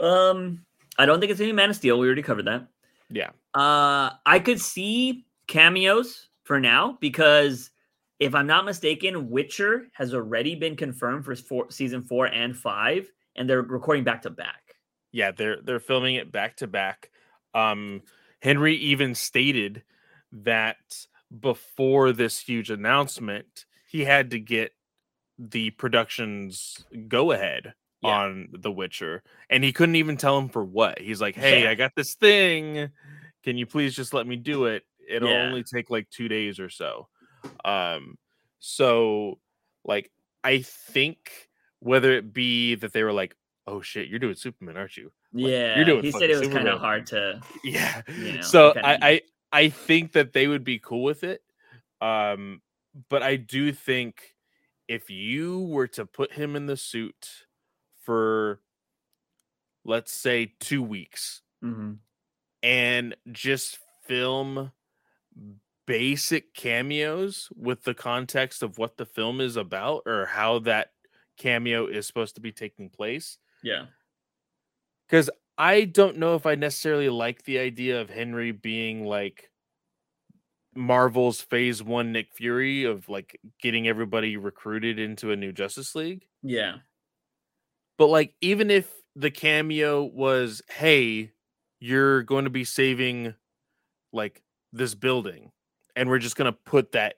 Um, 0.00 0.64
I 0.98 1.06
don't 1.06 1.20
think 1.20 1.32
it's 1.32 1.40
any 1.40 1.52
Man 1.52 1.70
of 1.70 1.76
Steel. 1.76 1.98
We 1.98 2.06
already 2.06 2.22
covered 2.22 2.46
that. 2.46 2.66
Yeah. 3.10 3.30
Uh, 3.54 4.10
I 4.24 4.40
could 4.40 4.60
see 4.60 5.26
cameos 5.46 6.28
for 6.44 6.60
now 6.60 6.98
because 7.00 7.70
if 8.18 8.34
I'm 8.34 8.46
not 8.46 8.64
mistaken, 8.64 9.28
Witcher 9.30 9.88
has 9.92 10.14
already 10.14 10.54
been 10.54 10.76
confirmed 10.76 11.24
for 11.24 11.34
four, 11.36 11.70
season 11.70 12.02
four 12.02 12.26
and 12.26 12.56
five, 12.56 13.10
and 13.36 13.48
they're 13.48 13.62
recording 13.62 14.04
back 14.04 14.22
to 14.22 14.30
back. 14.30 14.62
Yeah, 15.12 15.30
they're 15.32 15.60
they're 15.62 15.80
filming 15.80 16.16
it 16.16 16.32
back 16.32 16.56
to 16.56 16.66
back. 16.66 17.10
Um, 17.54 18.02
Henry 18.42 18.76
even 18.76 19.14
stated 19.14 19.82
that 20.32 20.76
before 21.40 22.12
this 22.12 22.38
huge 22.40 22.70
announcement, 22.70 23.64
he 23.88 24.04
had 24.04 24.30
to 24.30 24.38
get 24.38 24.72
the 25.38 25.70
production's 25.70 26.84
go 27.08 27.32
ahead 27.32 27.74
Yeah. 28.02 28.10
on 28.20 28.48
The 28.52 28.70
Witcher, 28.72 29.22
and 29.50 29.62
he 29.64 29.72
couldn't 29.72 29.96
even 29.96 30.16
tell 30.16 30.38
him 30.38 30.48
for 30.48 30.64
what. 30.64 30.98
He's 30.98 31.20
like, 31.20 31.34
"Hey, 31.34 31.64
Yeah. 31.64 31.70
I 31.70 31.74
got 31.74 31.92
this 31.94 32.14
thing. 32.14 32.90
Can 33.42 33.56
you 33.58 33.66
please 33.66 33.94
just 33.94 34.12
let 34.14 34.26
me 34.26 34.36
do 34.36 34.64
it? 34.66 34.84
It'll 35.08 35.28
Yeah. 35.30 35.42
only 35.46 35.62
take 35.62 35.90
like 35.90 36.08
two 36.10 36.28
days 36.28 36.58
or 36.58 36.68
so." 36.70 37.08
Um, 37.64 38.18
so 38.58 39.38
like, 39.84 40.10
I 40.44 40.62
think 40.62 41.30
whether 41.80 42.12
it 42.12 42.32
be 42.32 42.74
that 42.76 42.92
they 42.92 43.02
were 43.02 43.12
like, 43.12 43.34
"Oh 43.66 43.80
shit, 43.80 44.08
you're 44.08 44.18
doing 44.18 44.34
Superman, 44.34 44.76
aren't 44.76 44.96
you?" 44.96 45.12
Yeah, 45.32 45.76
you're 45.76 45.84
doing 45.84 46.02
he 46.04 46.12
said 46.12 46.30
it 46.30 46.38
was 46.38 46.48
kind 46.48 46.68
of 46.68 46.80
hard 46.80 47.06
to. 47.08 47.40
Yeah. 47.64 48.02
You 48.16 48.32
know, 48.34 48.40
so 48.42 48.72
kinda- 48.72 48.88
I, 48.88 48.98
I 49.10 49.20
I 49.52 49.68
think 49.68 50.12
that 50.12 50.32
they 50.32 50.46
would 50.48 50.64
be 50.64 50.78
cool 50.78 51.02
with 51.02 51.22
it. 51.24 51.42
Um, 52.00 52.62
but 53.08 53.22
I 53.22 53.36
do 53.36 53.72
think 53.72 54.34
if 54.88 55.10
you 55.10 55.60
were 55.60 55.86
to 55.88 56.06
put 56.06 56.32
him 56.32 56.56
in 56.56 56.66
the 56.66 56.76
suit 56.76 57.28
for 58.02 58.60
let's 59.84 60.12
say 60.12 60.54
two 60.60 60.82
weeks 60.82 61.42
Mhm. 61.64 61.98
and 62.62 63.16
just 63.30 63.78
film 64.04 64.72
basic 65.86 66.54
cameos 66.54 67.48
with 67.56 67.84
the 67.84 67.94
context 67.94 68.62
of 68.62 68.78
what 68.78 68.96
the 68.96 69.06
film 69.06 69.40
is 69.40 69.56
about 69.56 70.02
or 70.06 70.26
how 70.26 70.58
that 70.60 70.90
cameo 71.38 71.86
is 71.86 72.06
supposed 72.06 72.34
to 72.36 72.40
be 72.40 72.52
taking 72.52 72.90
place. 72.90 73.38
Yeah, 73.62 73.86
because 75.08 75.30
I 75.58 75.84
don't 75.84 76.18
know 76.18 76.34
if 76.34 76.46
I 76.46 76.54
necessarily 76.54 77.08
like 77.08 77.44
the 77.44 77.58
idea 77.58 78.00
of 78.00 78.10
Henry 78.10 78.52
being 78.52 79.04
like 79.04 79.50
Marvel's 80.76 81.40
phase 81.40 81.82
one 81.82 82.12
Nick 82.12 82.32
Fury 82.34 82.84
of 82.84 83.08
like 83.08 83.40
getting 83.60 83.88
everybody 83.88 84.36
recruited 84.36 84.98
into 84.98 85.32
a 85.32 85.36
new 85.36 85.52
Justice 85.52 85.94
League. 85.94 86.28
yeah, 86.42 86.78
But 87.98 88.08
like, 88.08 88.34
even 88.40 88.70
if 88.70 88.92
the 89.14 89.30
cameo 89.30 90.02
was, 90.04 90.62
hey, 90.68 91.32
you're 91.80 92.22
going 92.22 92.44
to 92.44 92.50
be 92.50 92.64
saving 92.64 93.34
like 94.12 94.42
this 94.72 94.94
building, 94.94 95.52
and 95.96 96.08
we're 96.08 96.18
just 96.20 96.36
going 96.36 96.52
to 96.52 96.58
put 96.66 96.92
that 96.92 97.16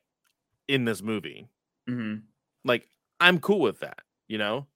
in 0.69 0.85
this 0.85 1.03
movie, 1.03 1.49
hmm 1.87 2.17
like, 2.65 2.89
I'm 3.21 3.41
cool 3.41 3.61
with 3.61 3.81
that, 3.81 4.01
you 4.29 4.39
know? 4.39 4.67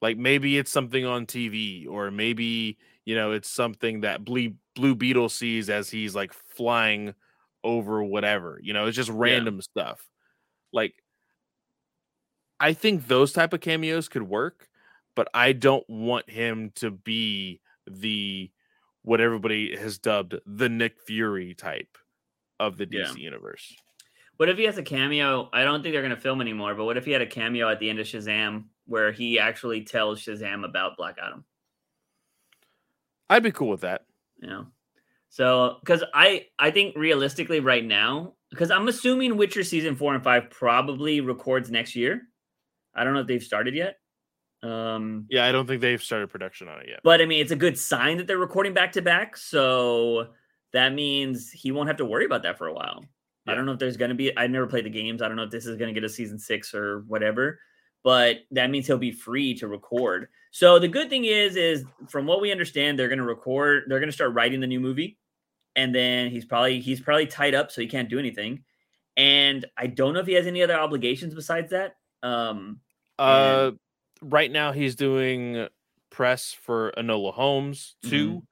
Like 0.00 0.16
maybe 0.16 0.58
it's 0.58 0.70
something 0.70 1.04
on 1.04 1.26
TV, 1.26 1.86
or 1.88 2.10
maybe 2.10 2.78
you 3.04 3.16
know 3.16 3.32
it's 3.32 3.50
something 3.50 4.02
that 4.02 4.24
Blue 4.24 4.54
Blue 4.76 4.94
Beetle 4.94 5.28
sees 5.28 5.68
as 5.68 5.90
he's 5.90 6.14
like 6.14 6.32
flying 6.32 7.14
over 7.64 8.04
whatever. 8.04 8.60
You 8.62 8.74
know, 8.74 8.86
it's 8.86 8.96
just 8.96 9.10
random 9.10 9.60
stuff. 9.60 10.06
Like, 10.72 10.94
I 12.60 12.72
think 12.72 13.06
those 13.06 13.32
type 13.32 13.52
of 13.52 13.60
cameos 13.60 14.08
could 14.08 14.22
work, 14.22 14.68
but 15.16 15.28
I 15.34 15.52
don't 15.52 15.88
want 15.88 16.30
him 16.30 16.70
to 16.76 16.90
be 16.90 17.60
the 17.86 18.50
what 19.02 19.20
everybody 19.20 19.76
has 19.76 19.98
dubbed 19.98 20.36
the 20.46 20.68
Nick 20.68 21.00
Fury 21.00 21.54
type 21.54 21.96
of 22.60 22.76
the 22.76 22.86
Yeah. 22.90 23.04
DC 23.04 23.18
universe. 23.20 23.74
What 24.36 24.48
if 24.48 24.56
he 24.56 24.64
has 24.64 24.78
a 24.78 24.82
cameo? 24.82 25.48
I 25.52 25.64
don't 25.64 25.82
think 25.82 25.92
they're 25.94 26.02
gonna 26.02 26.16
film 26.16 26.40
anymore. 26.40 26.74
But 26.74 26.84
what 26.84 26.96
if 26.96 27.04
he 27.04 27.10
had 27.12 27.22
a 27.22 27.26
cameo 27.26 27.68
at 27.68 27.80
the 27.80 27.90
end 27.90 27.98
of 27.98 28.06
Shazam 28.06 28.64
where 28.86 29.10
he 29.12 29.38
actually 29.38 29.82
tells 29.84 30.20
Shazam 30.24 30.64
about 30.64 30.96
Black 30.96 31.16
Adam? 31.20 31.44
I'd 33.30 33.42
be 33.42 33.52
cool 33.52 33.68
with 33.68 33.82
that. 33.82 34.02
Yeah. 34.40 34.64
so 35.30 35.76
because 35.80 36.02
i 36.14 36.46
i 36.58 36.70
think 36.70 36.96
realistically 36.96 37.58
right 37.60 37.84
now 37.84 38.34
because 38.50 38.70
i'm 38.70 38.86
assuming 38.88 39.36
witcher 39.36 39.62
season 39.64 39.94
four 39.96 40.14
and 40.14 40.22
five 40.24 40.48
probably 40.48 41.20
records 41.20 41.70
next 41.72 41.94
year 41.96 42.22
i 42.94 43.02
don't 43.04 43.12
know 43.14 43.20
if 43.20 43.26
they've 43.26 43.42
started 43.42 43.74
yet 43.74 43.98
um 44.62 45.26
Yeah, 45.28 45.44
I 45.44 45.52
don't 45.52 45.66
think 45.66 45.82
they've 45.82 46.02
started 46.02 46.30
production 46.30 46.68
on 46.68 46.80
it 46.80 46.86
yet. 46.88 47.00
but 47.02 47.20
i 47.20 47.26
mean 47.26 47.40
it's 47.42 47.50
a 47.52 47.56
good 47.56 47.76
sign 47.76 48.16
that 48.18 48.26
they're 48.28 48.38
recording 48.38 48.72
back 48.74 48.92
to 48.92 49.02
back 49.02 49.36
so 49.36 50.28
that 50.72 50.92
means 50.92 51.50
he 51.50 51.72
won't 51.72 51.88
have 51.88 51.96
to 51.98 52.04
worry 52.04 52.24
about 52.24 52.42
that 52.42 52.58
for 52.58 52.66
a 52.66 52.72
while. 52.72 53.04
I 53.46 53.54
don't 53.54 53.64
know 53.64 53.72
if 53.72 53.78
there's 53.78 53.96
going 53.96 54.10
to 54.10 54.14
be 54.14 54.36
i 54.36 54.46
never 54.46 54.66
played 54.66 54.84
the 54.84 54.90
games 54.90 55.22
i 55.22 55.26
don't 55.26 55.38
know 55.38 55.44
if 55.44 55.50
this 55.50 55.64
is 55.64 55.78
going 55.78 55.88
to 55.88 55.98
get 55.98 56.04
a 56.04 56.12
season 56.12 56.38
six 56.38 56.74
or 56.74 57.00
whatever 57.06 57.58
but 58.04 58.38
that 58.52 58.70
means 58.70 58.86
he'll 58.86 58.98
be 58.98 59.10
free 59.12 59.54
to 59.54 59.68
record. 59.68 60.28
So 60.50 60.78
the 60.78 60.88
good 60.88 61.10
thing 61.10 61.24
is 61.24 61.56
is 61.56 61.84
from 62.08 62.26
what 62.26 62.40
we 62.40 62.52
understand 62.52 62.98
they're 62.98 63.08
going 63.08 63.18
to 63.18 63.24
record 63.24 63.84
they're 63.86 63.98
going 63.98 64.08
to 64.08 64.14
start 64.14 64.34
writing 64.34 64.60
the 64.60 64.66
new 64.66 64.80
movie 64.80 65.18
and 65.76 65.94
then 65.94 66.30
he's 66.30 66.44
probably 66.44 66.80
he's 66.80 67.00
probably 67.00 67.26
tied 67.26 67.54
up 67.54 67.70
so 67.70 67.80
he 67.80 67.86
can't 67.86 68.08
do 68.08 68.18
anything. 68.18 68.64
And 69.16 69.64
i 69.76 69.86
don't 69.86 70.14
know 70.14 70.20
if 70.20 70.26
he 70.26 70.34
has 70.34 70.46
any 70.46 70.62
other 70.62 70.78
obligations 70.78 71.34
besides 71.34 71.70
that 71.70 71.96
um 72.22 72.80
Uh, 73.18 73.72
right 74.22 74.50
now 74.50 74.72
he's 74.72 74.94
doing 74.94 75.68
press 76.10 76.52
for 76.52 76.92
Enola 76.96 77.32
Holmes 77.32 77.96
too, 78.04 78.42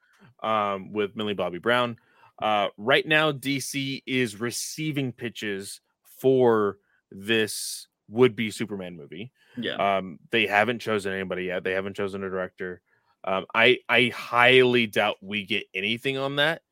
um, 0.43 0.93
with 0.93 1.17
Millie 1.17 1.35
Bobby 1.35 1.59
Brown. 1.59 1.99
Uh, 2.41 2.69
right 2.77 3.07
now 3.07 3.33
DC 3.33 4.03
is 4.07 4.41
receiving 4.41 5.13
pitches 5.13 5.81
for 6.21 6.79
this 7.11 7.89
would-be 8.09 8.51
Superman 8.51 8.97
movie. 8.97 9.33
yeah 9.57 9.97
Um, 9.97 10.19
they 10.31 10.47
haven't 10.47 10.81
chosen 10.81 11.13
anybody 11.13 11.45
yet. 11.45 11.65
They 11.65 11.73
haven't 11.73 11.97
chosen 11.97 12.23
a 12.23 12.29
director. 12.31 12.81
Um, 13.25 13.47
I 13.55 13.79
I 13.89 14.13
highly 14.15 14.87
doubt 14.87 15.17
we 15.21 15.45
get 15.45 15.65
anything 15.75 16.17
on 16.19 16.37
that 16.37 16.63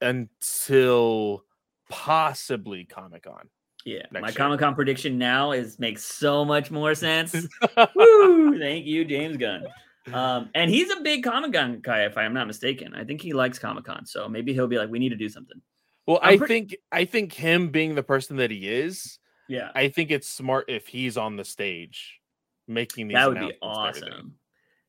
until 0.00 1.42
possibly 1.88 2.84
Comic 2.84 3.22
Con. 3.24 3.48
yeah 3.84 4.02
my 4.10 4.30
comic-con 4.32 4.74
prediction 4.74 5.18
now 5.18 5.52
is 5.52 5.78
makes 5.78 6.04
so 6.04 6.44
much 6.44 6.70
more 6.70 6.94
sense 6.94 7.32
Woo! 7.94 8.58
Thank 8.58 8.86
you, 8.86 9.04
James 9.04 9.36
Gunn. 9.36 9.64
Um, 10.12 10.50
and 10.54 10.70
he's 10.70 10.90
a 10.90 11.00
big 11.00 11.24
Comic 11.24 11.52
Con 11.52 11.80
guy, 11.80 12.04
if 12.04 12.16
I'm 12.16 12.32
not 12.32 12.46
mistaken. 12.46 12.94
I 12.94 13.04
think 13.04 13.20
he 13.20 13.32
likes 13.32 13.58
Comic 13.58 13.84
Con, 13.84 14.06
so 14.06 14.28
maybe 14.28 14.52
he'll 14.52 14.68
be 14.68 14.78
like, 14.78 14.88
"We 14.88 14.98
need 14.98 15.08
to 15.10 15.16
do 15.16 15.28
something." 15.28 15.60
Well, 16.06 16.20
I'm 16.22 16.34
I 16.34 16.36
pretty- 16.38 16.54
think 16.54 16.76
I 16.92 17.04
think 17.04 17.32
him 17.32 17.70
being 17.70 17.94
the 17.96 18.02
person 18.04 18.36
that 18.36 18.50
he 18.52 18.68
is, 18.68 19.18
Yeah, 19.48 19.70
I 19.74 19.88
think 19.88 20.10
it's 20.12 20.28
smart 20.28 20.66
if 20.68 20.86
he's 20.86 21.16
on 21.16 21.36
the 21.36 21.44
stage 21.44 22.20
making 22.68 23.08
these. 23.08 23.16
that 23.16 23.28
would 23.28 23.38
be 23.40 23.52
announcements 23.62 23.98
and 23.98 24.04
everything. 24.08 24.12
awesome. 24.12 24.34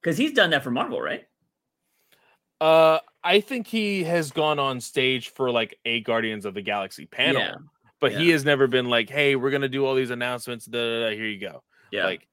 Because 0.02 0.18
he's 0.18 0.34
done 0.34 0.52
that 0.52 0.64
for 0.64 0.72
Marvel, 0.72 1.02
right? 1.02 1.26
Uh, 2.60 3.00
I 3.24 3.40
think 3.42 3.68
he 3.68 4.04
has 4.04 4.32
gone 4.32 4.58
on 4.60 4.80
stage 4.82 5.30
for 5.30 5.52
like 5.52 5.78
a 5.86 6.02
Guardians 6.02 6.46
of 6.46 6.54
the 6.54 6.62
Galaxy 6.62 7.06
panel, 7.06 7.42
Yeah, 7.42 7.56
but 8.00 8.14
he 8.14 8.30
has 8.30 8.46
never 8.46 8.68
been 8.68 8.86
like, 8.88 9.10
"Hey, 9.10 9.36
we're 9.36 9.52
gonna 9.52 9.70
do 9.70 9.86
all 9.86 9.94
these 9.96 10.10
announcements." 10.12 10.66
Da, 10.66 10.80
da, 10.80 11.10
da, 11.10 11.16
here 11.16 11.26
you 11.28 11.40
go. 11.40 11.64
Yeah. 11.92 12.06
Like 12.06 12.28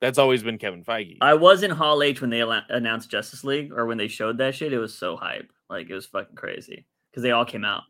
that's 0.00 0.18
always 0.18 0.42
been 0.42 0.58
Kevin 0.58 0.84
Feige. 0.84 1.18
I 1.20 1.34
was 1.34 1.62
in 1.62 1.70
Hall 1.70 2.02
H 2.02 2.20
when 2.20 2.30
they 2.30 2.40
announced 2.40 3.10
Justice 3.10 3.44
League, 3.44 3.72
or 3.72 3.86
when 3.86 3.98
they 3.98 4.08
showed 4.08 4.38
that 4.38 4.54
shit. 4.54 4.72
It 4.72 4.78
was 4.78 4.96
so 4.96 5.16
hype, 5.16 5.52
like 5.68 5.88
it 5.90 5.94
was 5.94 6.06
fucking 6.06 6.36
crazy 6.36 6.86
because 7.10 7.22
they 7.22 7.32
all 7.32 7.44
came 7.44 7.64
out, 7.64 7.82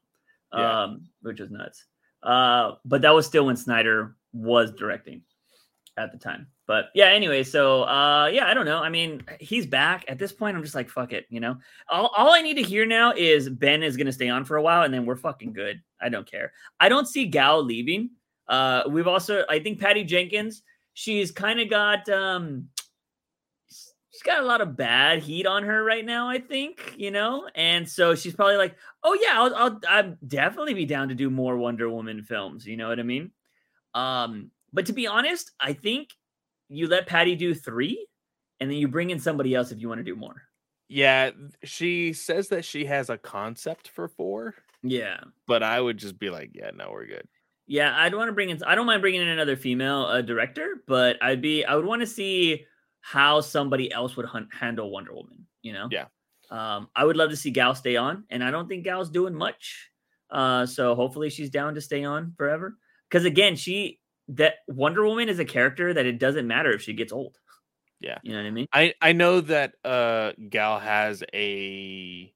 Yeah. 0.55 0.83
um, 0.85 1.09
which 1.23 1.41
was 1.41 1.51
nuts. 1.51 1.85
Uh, 2.23 2.73
but 2.85 3.03
that 3.03 3.15
was 3.15 3.27
still 3.27 3.47
when 3.47 3.57
Snyder 3.57 4.17
was 4.33 4.73
directing 4.73 5.23
at 5.97 6.13
the 6.13 6.19
time. 6.19 6.49
But 6.67 6.87
yeah, 6.95 7.07
anyway, 7.07 7.43
so 7.43 7.83
uh, 7.83 8.27
yeah, 8.33 8.47
I 8.47 8.55
don't 8.55 8.65
know. 8.67 8.79
I 8.79 8.91
mean, 8.91 9.23
he's 9.41 9.67
back 9.67 10.05
at 10.07 10.19
this 10.19 10.33
point. 10.33 10.57
I'm 10.57 10.63
just 10.63 10.75
like, 10.75 10.89
fuck 10.89 11.13
it, 11.13 11.27
you 11.31 11.41
know. 11.41 11.57
All, 11.89 12.09
all 12.17 12.31
I 12.33 12.43
need 12.43 12.55
to 12.55 12.63
hear 12.63 12.87
now 12.87 13.13
is 13.17 13.49
Ben 13.49 13.83
is 13.83 13.97
gonna 13.97 14.13
stay 14.13 14.29
on 14.29 14.45
for 14.45 14.57
a 14.57 14.63
while, 14.63 14.83
and 14.83 14.93
then 14.95 15.05
we're 15.05 15.17
fucking 15.17 15.53
good. 15.53 15.83
I 16.01 16.09
don't 16.09 16.31
care. 16.31 16.53
I 16.79 16.89
don't 16.89 17.09
see 17.09 17.27
Gal 17.27 17.63
leaving. 17.63 18.11
Uh, 18.49 18.83
we've 18.89 19.07
also, 19.09 19.45
I 19.49 19.59
think 19.61 19.81
Patty 19.81 20.05
Jenkins, 20.05 20.63
she's 21.01 21.31
kind 21.33 21.61
of 21.61 21.71
got 21.71 22.09
um 22.11 22.69
she's 23.69 24.23
got 24.23 24.43
a 24.43 24.47
lot 24.47 24.61
of 24.61 24.77
bad 24.77 25.23
heat 25.23 25.47
on 25.47 25.63
her 25.63 25.83
right 25.83 26.05
now, 26.05 26.29
I 26.29 26.39
think, 26.39 26.95
you 26.97 27.11
know? 27.11 27.49
And 27.55 27.89
so 27.89 28.15
she's 28.15 28.35
probably 28.35 28.57
like, 28.57 28.77
"Oh 29.03 29.15
yeah, 29.15 29.33
I'll 29.41 29.55
I'll 29.55 29.81
I'd 29.89 30.29
definitely 30.29 30.75
be 30.75 30.85
down 30.87 31.09
to 31.09 31.15
do 31.15 31.31
more 31.31 31.57
Wonder 31.57 31.89
Woman 31.89 32.23
films." 32.23 32.67
You 32.67 32.77
know 32.77 32.89
what 32.89 33.01
I 33.01 33.05
mean? 33.05 33.31
Um, 33.95 34.51
but 34.73 34.87
to 34.87 34.93
be 34.93 35.07
honest, 35.07 35.53
I 35.61 35.73
think 35.73 36.11
you 36.69 36.87
let 36.89 37.07
Patty 37.07 37.35
do 37.37 37.55
3 37.55 38.07
and 38.61 38.71
then 38.71 38.79
you 38.79 38.89
bring 38.89 39.11
in 39.11 39.19
somebody 39.19 39.55
else 39.55 39.73
if 39.73 39.81
you 39.81 39.89
want 39.89 39.99
to 40.01 40.05
do 40.05 40.17
more. 40.17 40.43
yeah, 40.89 41.31
she 41.65 42.13
says 42.13 42.49
that 42.49 42.65
she 42.65 42.85
has 42.87 43.11
a 43.11 43.19
concept 43.19 43.89
for 43.89 44.09
four, 44.09 44.55
Yeah. 44.83 45.21
but 45.47 45.63
I 45.63 45.81
would 45.81 45.99
just 45.99 46.19
be 46.19 46.31
like, 46.31 46.51
"Yeah, 46.55 46.71
no, 46.75 46.91
we're 46.93 47.07
good." 47.07 47.29
Yeah, 47.71 47.95
I'd 47.97 48.17
want 48.17 48.27
to 48.27 48.33
bring 48.33 48.51
in. 48.51 48.61
I 48.65 48.75
don't 48.75 48.85
mind 48.85 49.01
bringing 49.01 49.23
in 49.23 49.29
another 49.29 49.55
female 49.55 50.03
uh, 50.03 50.23
director, 50.23 50.83
but 50.89 51.23
I'd 51.23 51.41
be. 51.41 51.65
I 51.65 51.77
would 51.77 51.85
want 51.85 52.01
to 52.01 52.07
see 52.07 52.67
how 53.01 53.41
somebody 53.41 53.93
else 53.93 54.17
would 54.17 54.27
hunt, 54.27 54.49
handle 54.53 54.91
Wonder 54.91 55.15
Woman. 55.15 55.47
You 55.63 55.75
know. 55.75 55.89
Yeah. 55.89 56.07
Um, 56.51 56.89
I 56.97 57.05
would 57.05 57.17
love 57.17 57.31
to 57.31 57.37
see 57.37 57.53
Gal 57.53 57.77
stay 57.77 57.95
on, 57.95 58.25
and 58.29 58.43
I 58.43 58.51
don't 58.51 58.67
think 58.67 58.83
Gal's 58.83 59.09
doing 59.09 59.37
much. 59.37 59.89
Uh, 60.33 60.67
so 60.67 60.97
hopefully 60.97 61.31
she's 61.31 61.49
down 61.49 61.77
to 61.77 61.81
stay 61.81 62.03
on 62.03 62.35
forever. 62.37 62.77
Because 63.09 63.25
again, 63.25 63.55
she 63.55 64.01
that 64.31 64.55
Wonder 64.67 65.07
Woman 65.07 65.29
is 65.29 65.39
a 65.39 65.45
character 65.45 65.95
that 65.95 66.07
it 66.07 66.19
doesn't 66.19 66.49
matter 66.49 66.73
if 66.73 66.83
she 66.83 66.93
gets 66.93 67.13
old. 67.13 67.39
Yeah. 68.01 68.19
You 68.25 68.33
know 68.33 68.39
what 68.39 68.47
I 68.47 68.51
mean? 68.51 68.67
I 68.73 68.95
I 69.01 69.13
know 69.13 69.43
that 69.43 69.75
uh 69.85 70.33
Gal 70.49 70.81
has 70.81 71.23
a 71.33 72.35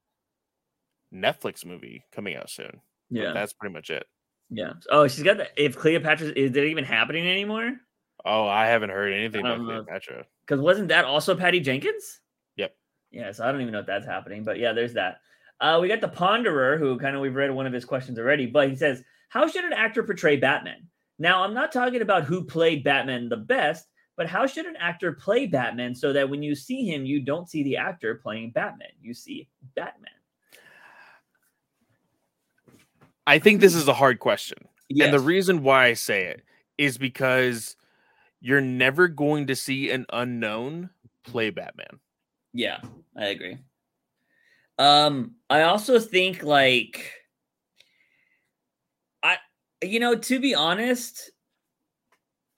Netflix 1.13 1.65
movie 1.65 2.05
coming 2.13 2.37
out 2.37 2.49
soon. 2.49 2.79
Yeah. 3.09 3.33
that's 3.33 3.51
pretty 3.51 3.73
much 3.73 3.89
it. 3.89 4.05
Yeah. 4.49 4.73
Oh, 4.89 5.07
she's 5.07 5.23
got 5.23 5.37
the. 5.37 5.47
If 5.61 5.77
Cleopatra 5.77 6.27
is 6.27 6.55
it 6.55 6.63
even 6.63 6.83
happening 6.83 7.27
anymore? 7.27 7.73
Oh, 8.23 8.47
I 8.47 8.67
haven't 8.67 8.89
heard 8.89 9.13
anything 9.13 9.41
about 9.41 9.59
know. 9.59 9.65
Cleopatra. 9.65 10.25
Because 10.45 10.61
wasn't 10.61 10.89
that 10.89 11.05
also 11.05 11.35
Patty 11.35 11.59
Jenkins? 11.59 12.21
Yep. 12.55 12.75
Yeah. 13.11 13.31
So 13.31 13.43
I 13.43 13.51
don't 13.51 13.61
even 13.61 13.73
know 13.73 13.79
if 13.79 13.87
that's 13.87 14.05
happening, 14.05 14.43
but 14.43 14.59
yeah, 14.59 14.73
there's 14.73 14.93
that. 14.93 15.17
Uh, 15.59 15.79
we 15.81 15.87
got 15.87 16.01
the 16.01 16.09
Ponderer, 16.09 16.77
who 16.77 16.99
kind 16.99 17.15
of 17.15 17.21
we've 17.21 17.35
read 17.35 17.51
one 17.51 17.65
of 17.65 17.73
his 17.73 17.85
questions 17.85 18.19
already, 18.19 18.45
but 18.45 18.69
he 18.69 18.75
says, 18.75 19.03
"How 19.29 19.47
should 19.47 19.63
an 19.63 19.73
actor 19.73 20.03
portray 20.03 20.37
Batman?" 20.37 20.87
Now, 21.17 21.43
I'm 21.43 21.53
not 21.53 21.71
talking 21.71 22.01
about 22.01 22.25
who 22.25 22.43
played 22.43 22.83
Batman 22.83 23.29
the 23.29 23.37
best, 23.37 23.85
but 24.17 24.27
how 24.27 24.47
should 24.47 24.65
an 24.65 24.75
actor 24.77 25.13
play 25.13 25.45
Batman 25.45 25.95
so 25.95 26.11
that 26.13 26.29
when 26.29 26.43
you 26.43 26.55
see 26.55 26.85
him, 26.85 27.05
you 27.05 27.21
don't 27.21 27.49
see 27.49 27.63
the 27.63 27.77
actor 27.77 28.15
playing 28.15 28.51
Batman, 28.51 28.89
you 29.01 29.13
see 29.13 29.47
Batman. 29.75 30.11
I 33.27 33.39
think 33.39 33.61
this 33.61 33.75
is 33.75 33.87
a 33.87 33.93
hard 33.93 34.19
question. 34.19 34.57
Yes. 34.89 35.05
And 35.05 35.13
the 35.13 35.19
reason 35.19 35.63
why 35.63 35.85
I 35.85 35.93
say 35.93 36.25
it 36.25 36.43
is 36.77 36.97
because 36.97 37.75
you're 38.39 38.61
never 38.61 39.07
going 39.07 39.47
to 39.47 39.55
see 39.55 39.89
an 39.89 40.05
unknown 40.13 40.91
play 41.23 41.49
Batman. 41.49 41.99
Yeah, 42.53 42.81
I 43.17 43.25
agree. 43.27 43.57
Um, 44.77 45.35
I 45.49 45.63
also 45.63 45.99
think 45.99 46.43
like 46.43 47.11
I 49.23 49.37
you 49.83 49.99
know, 49.99 50.15
to 50.15 50.39
be 50.39 50.53
honest, 50.53 51.31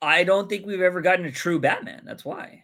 I 0.01 0.23
don't 0.23 0.49
think 0.49 0.65
we've 0.65 0.81
ever 0.81 1.01
gotten 1.01 1.25
a 1.25 1.31
true 1.31 1.59
Batman. 1.59 2.03
That's 2.05 2.25
why. 2.25 2.63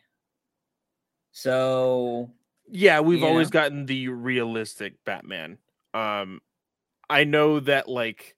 So 1.31 2.31
Yeah, 2.69 2.99
we've 2.99 3.23
always 3.23 3.47
know? 3.47 3.51
gotten 3.61 3.85
the 3.85 4.09
realistic 4.09 5.03
Batman. 5.05 5.57
Um 5.93 6.41
I 7.13 7.25
know 7.25 7.59
that 7.59 7.87
like 7.87 8.35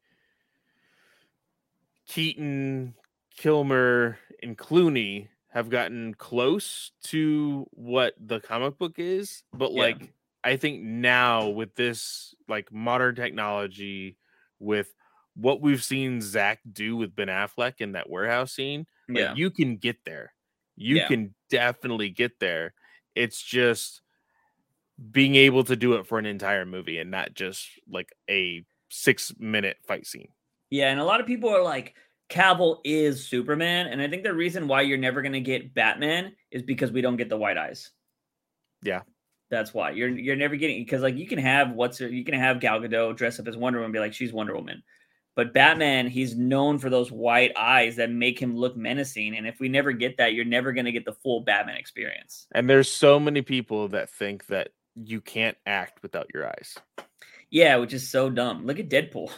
Keaton, 2.08 2.94
Kilmer, 3.36 4.18
and 4.44 4.58
Clooney 4.58 5.30
have 5.50 5.70
gotten 5.70 6.14
close 6.14 6.92
to 7.04 7.66
what 7.72 8.14
the 8.20 8.42
comic 8.42 8.78
book 8.78 9.00
is, 9.00 9.44
but 9.54 9.72
Yeah. 9.72 9.82
like 9.82 10.14
I 10.44 10.58
think 10.58 10.84
now 10.84 11.48
with 11.50 11.74
this 11.76 12.36
like 12.48 12.72
modern 12.72 13.16
technology, 13.16 14.18
with 14.60 14.94
what 15.36 15.62
we've 15.62 15.84
seen 15.84 16.22
Zach 16.22 16.60
do 16.72 16.96
with 16.98 17.16
Ben 17.16 17.30
Affleck 17.30 17.76
in 17.80 17.94
that 17.94 18.10
warehouse 18.10 18.54
scene, 18.54 18.86
like, 19.08 19.18
yeah. 19.18 19.34
you 19.36 19.50
can 19.50 19.78
get 19.78 20.04
there. 20.06 20.34
You 20.76 20.98
Yeah. 20.98 21.08
can 21.08 21.34
definitely 21.50 22.10
get 22.10 22.40
there. 22.40 22.74
It's 23.16 23.42
just 23.42 24.02
being 25.12 25.36
able 25.36 25.64
to 25.66 25.76
do 25.76 25.94
it 25.94 26.08
for 26.08 26.20
an 26.20 26.26
entire 26.26 26.66
movie 26.66 27.00
and 27.00 27.12
not 27.12 27.34
just 27.34 27.68
like 27.90 28.10
a 28.30 28.64
six 28.90 29.34
minute 29.40 29.78
fight 29.88 30.08
scene. 30.08 30.30
Yeah, 30.70 30.90
and 30.90 31.00
a 31.00 31.06
lot 31.06 31.20
of 31.20 31.28
people 31.28 31.50
are 31.50 31.64
like, 31.64 31.96
Cavill 32.30 32.80
is 32.84 33.26
Superman, 33.26 33.88
and 33.88 34.02
I 34.02 34.08
think 34.08 34.24
the 34.24 34.34
reason 34.34 34.68
why 34.68 34.82
you're 34.82 34.98
never 34.98 35.22
gonna 35.22 35.40
get 35.40 35.74
Batman 35.74 36.34
is 36.52 36.64
because 36.64 36.92
we 36.92 37.02
don't 37.02 37.18
get 37.18 37.30
the 37.30 37.38
white 37.38 37.58
eyes. 37.58 37.92
Yeah. 38.82 39.02
That's 39.52 39.74
why 39.74 39.92
you're 39.92 40.10
you're 40.10 40.36
never 40.36 40.56
getting 40.56 40.82
because 40.84 41.04
like 41.04 41.18
you 41.18 41.28
can 41.28 41.38
have 41.38 41.72
what's 41.72 42.00
her, 42.00 42.08
you 42.08 42.24
can 42.24 42.34
have 42.34 42.60
Gal 42.60 42.80
Gadot 42.80 43.16
dress 43.16 43.40
up 43.40 43.48
as 43.48 43.56
Wonder 43.56 43.80
Woman, 43.80 43.86
and 43.86 43.94
be 43.94 44.00
like 44.00 44.14
she's 44.14 44.34
Wonder 44.34 44.56
Woman, 44.56 44.82
but 45.36 45.54
Batman 45.54 46.08
he's 46.08 46.36
known 46.36 46.80
for 46.80 46.90
those 46.90 47.12
white 47.12 47.52
eyes 47.56 47.96
that 47.98 48.10
make 48.10 48.40
him 48.40 48.58
look 48.58 48.76
menacing, 48.76 49.38
and 49.38 49.46
if 49.46 49.60
we 49.60 49.70
never 49.70 49.92
get 49.92 50.18
that, 50.18 50.34
you're 50.34 50.46
never 50.46 50.74
gonna 50.74 50.92
get 50.92 51.06
the 51.06 51.14
full 51.14 51.42
Batman 51.42 51.78
experience. 51.78 52.48
And 52.56 52.68
there's 52.68 52.92
so 52.92 53.20
many 53.20 53.44
people 53.44 53.88
that 53.90 54.10
think 54.10 54.48
that 54.48 54.70
you 54.96 55.22
can't 55.22 55.58
act 55.66 56.02
without 56.02 56.28
your 56.34 56.48
eyes. 56.48 56.76
Yeah, 57.50 57.78
which 57.78 57.94
is 57.94 58.10
so 58.10 58.30
dumb. 58.30 58.66
Look 58.66 58.80
at 58.80 58.90
Deadpool. 58.90 59.32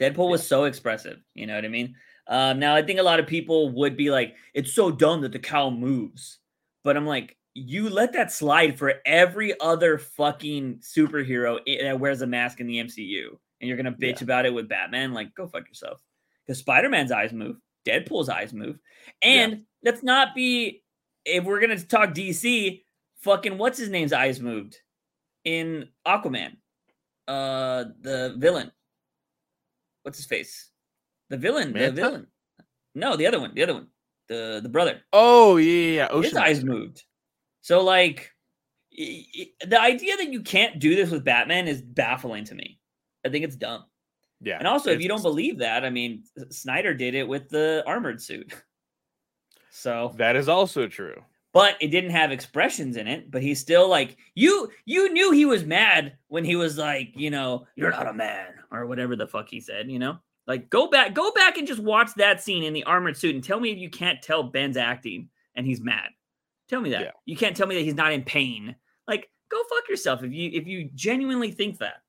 Deadpool 0.00 0.30
was 0.30 0.46
so 0.46 0.64
expressive. 0.64 1.18
You 1.34 1.46
know 1.46 1.54
what 1.54 1.64
I 1.64 1.68
mean? 1.68 1.94
Um, 2.26 2.58
now 2.58 2.74
I 2.74 2.82
think 2.82 2.98
a 2.98 3.04
lot 3.04 3.20
of 3.20 3.26
people 3.26 3.70
would 3.70 3.96
be 3.96 4.10
like, 4.10 4.36
"It's 4.54 4.72
so 4.72 4.90
dumb 4.90 5.22
that 5.22 5.32
the 5.32 5.38
cowl 5.38 5.70
moves," 5.70 6.38
but 6.84 6.96
I'm 6.96 7.06
like, 7.06 7.36
you 7.54 7.88
let 7.88 8.12
that 8.12 8.30
slide 8.30 8.78
for 8.78 8.94
every 9.04 9.58
other 9.60 9.98
fucking 9.98 10.78
superhero 10.78 11.58
that 11.82 11.98
wears 11.98 12.22
a 12.22 12.26
mask 12.26 12.60
in 12.60 12.66
the 12.66 12.78
MCU, 12.78 13.38
and 13.60 13.68
you're 13.68 13.76
gonna 13.76 13.92
bitch 13.92 14.22
about 14.22 14.46
it 14.46 14.54
with 14.54 14.68
Batman? 14.68 15.14
Like, 15.14 15.34
go 15.34 15.46
fuck 15.48 15.66
yourself. 15.66 16.02
Because 16.46 16.58
Spider 16.58 16.88
Man's 16.88 17.12
eyes 17.12 17.32
move, 17.32 17.56
Deadpool's 17.86 18.28
eyes 18.28 18.52
move, 18.52 18.78
and 19.22 19.64
let's 19.82 20.02
not 20.02 20.34
be. 20.34 20.82
If 21.24 21.44
we're 21.44 21.60
gonna 21.60 21.80
talk 21.80 22.14
DC, 22.14 22.84
fucking 23.22 23.58
what's 23.58 23.78
his 23.78 23.90
name's 23.90 24.12
eyes 24.12 24.40
moved 24.40 24.78
in 25.44 25.88
Aquaman 26.06 26.56
uh 27.26 27.84
the 28.00 28.34
villain. 28.38 28.72
What's 30.02 30.18
his 30.18 30.26
face? 30.26 30.70
The 31.30 31.36
villain. 31.36 31.72
Manta? 31.72 31.90
The 31.90 32.02
villain. 32.02 32.26
No, 32.94 33.16
the 33.16 33.26
other 33.26 33.40
one. 33.40 33.54
The 33.54 33.62
other 33.62 33.74
one. 33.74 33.88
The 34.28 34.60
the 34.62 34.68
brother. 34.68 35.00
Oh 35.12 35.56
yeah, 35.56 35.72
yeah, 35.72 36.08
yeah. 36.12 36.22
his 36.22 36.34
eyes 36.34 36.64
moved. 36.64 37.04
So 37.60 37.82
like, 37.82 38.32
the 38.90 39.78
idea 39.80 40.16
that 40.16 40.32
you 40.32 40.42
can't 40.42 40.78
do 40.78 40.94
this 40.94 41.10
with 41.10 41.24
Batman 41.24 41.68
is 41.68 41.82
baffling 41.82 42.44
to 42.44 42.54
me. 42.54 42.80
I 43.24 43.28
think 43.28 43.44
it's 43.44 43.56
dumb. 43.56 43.84
Yeah. 44.40 44.58
And 44.58 44.66
also, 44.66 44.90
if 44.90 45.00
you 45.00 45.08
don't 45.08 45.22
believe 45.22 45.58
that, 45.58 45.84
I 45.84 45.90
mean, 45.90 46.22
Snyder 46.50 46.94
did 46.94 47.14
it 47.14 47.26
with 47.26 47.48
the 47.48 47.82
armored 47.86 48.22
suit. 48.22 48.54
So, 49.70 50.12
that 50.16 50.34
is 50.34 50.48
also 50.48 50.88
true. 50.88 51.22
But 51.58 51.74
it 51.80 51.88
didn't 51.88 52.10
have 52.10 52.30
expressions 52.30 52.96
in 52.96 53.08
it. 53.08 53.32
But 53.32 53.42
he's 53.42 53.58
still 53.58 53.88
like, 53.88 54.16
you 54.36 54.70
you 54.84 55.12
knew 55.12 55.32
he 55.32 55.44
was 55.44 55.64
mad 55.64 56.12
when 56.28 56.44
he 56.44 56.54
was 56.54 56.78
like, 56.78 57.10
you 57.16 57.30
know, 57.30 57.66
you're 57.74 57.90
not 57.90 58.06
a 58.06 58.12
man 58.12 58.54
or 58.70 58.86
whatever 58.86 59.16
the 59.16 59.26
fuck 59.26 59.48
he 59.48 59.60
said. 59.60 59.90
You 59.90 59.98
know, 59.98 60.18
like 60.46 60.70
go 60.70 60.86
back, 60.86 61.14
go 61.14 61.32
back 61.32 61.58
and 61.58 61.66
just 61.66 61.80
watch 61.80 62.10
that 62.16 62.40
scene 62.40 62.62
in 62.62 62.74
the 62.74 62.84
armored 62.84 63.16
suit 63.16 63.34
and 63.34 63.42
tell 63.42 63.58
me 63.58 63.72
if 63.72 63.78
you 63.78 63.90
can't 63.90 64.22
tell 64.22 64.44
Ben's 64.44 64.76
acting 64.76 65.30
and 65.56 65.66
he's 65.66 65.80
mad. 65.80 66.10
Tell 66.68 66.80
me 66.80 66.90
that. 66.90 67.00
Yeah. 67.00 67.10
You 67.24 67.36
can't 67.36 67.56
tell 67.56 67.66
me 67.66 67.74
that 67.74 67.82
he's 67.82 67.94
not 67.94 68.12
in 68.12 68.22
pain. 68.22 68.76
Like, 69.08 69.28
go 69.50 69.60
fuck 69.68 69.88
yourself 69.88 70.22
if 70.22 70.32
you 70.32 70.50
if 70.52 70.68
you 70.68 70.90
genuinely 70.94 71.50
think 71.50 71.78
that. 71.78 72.02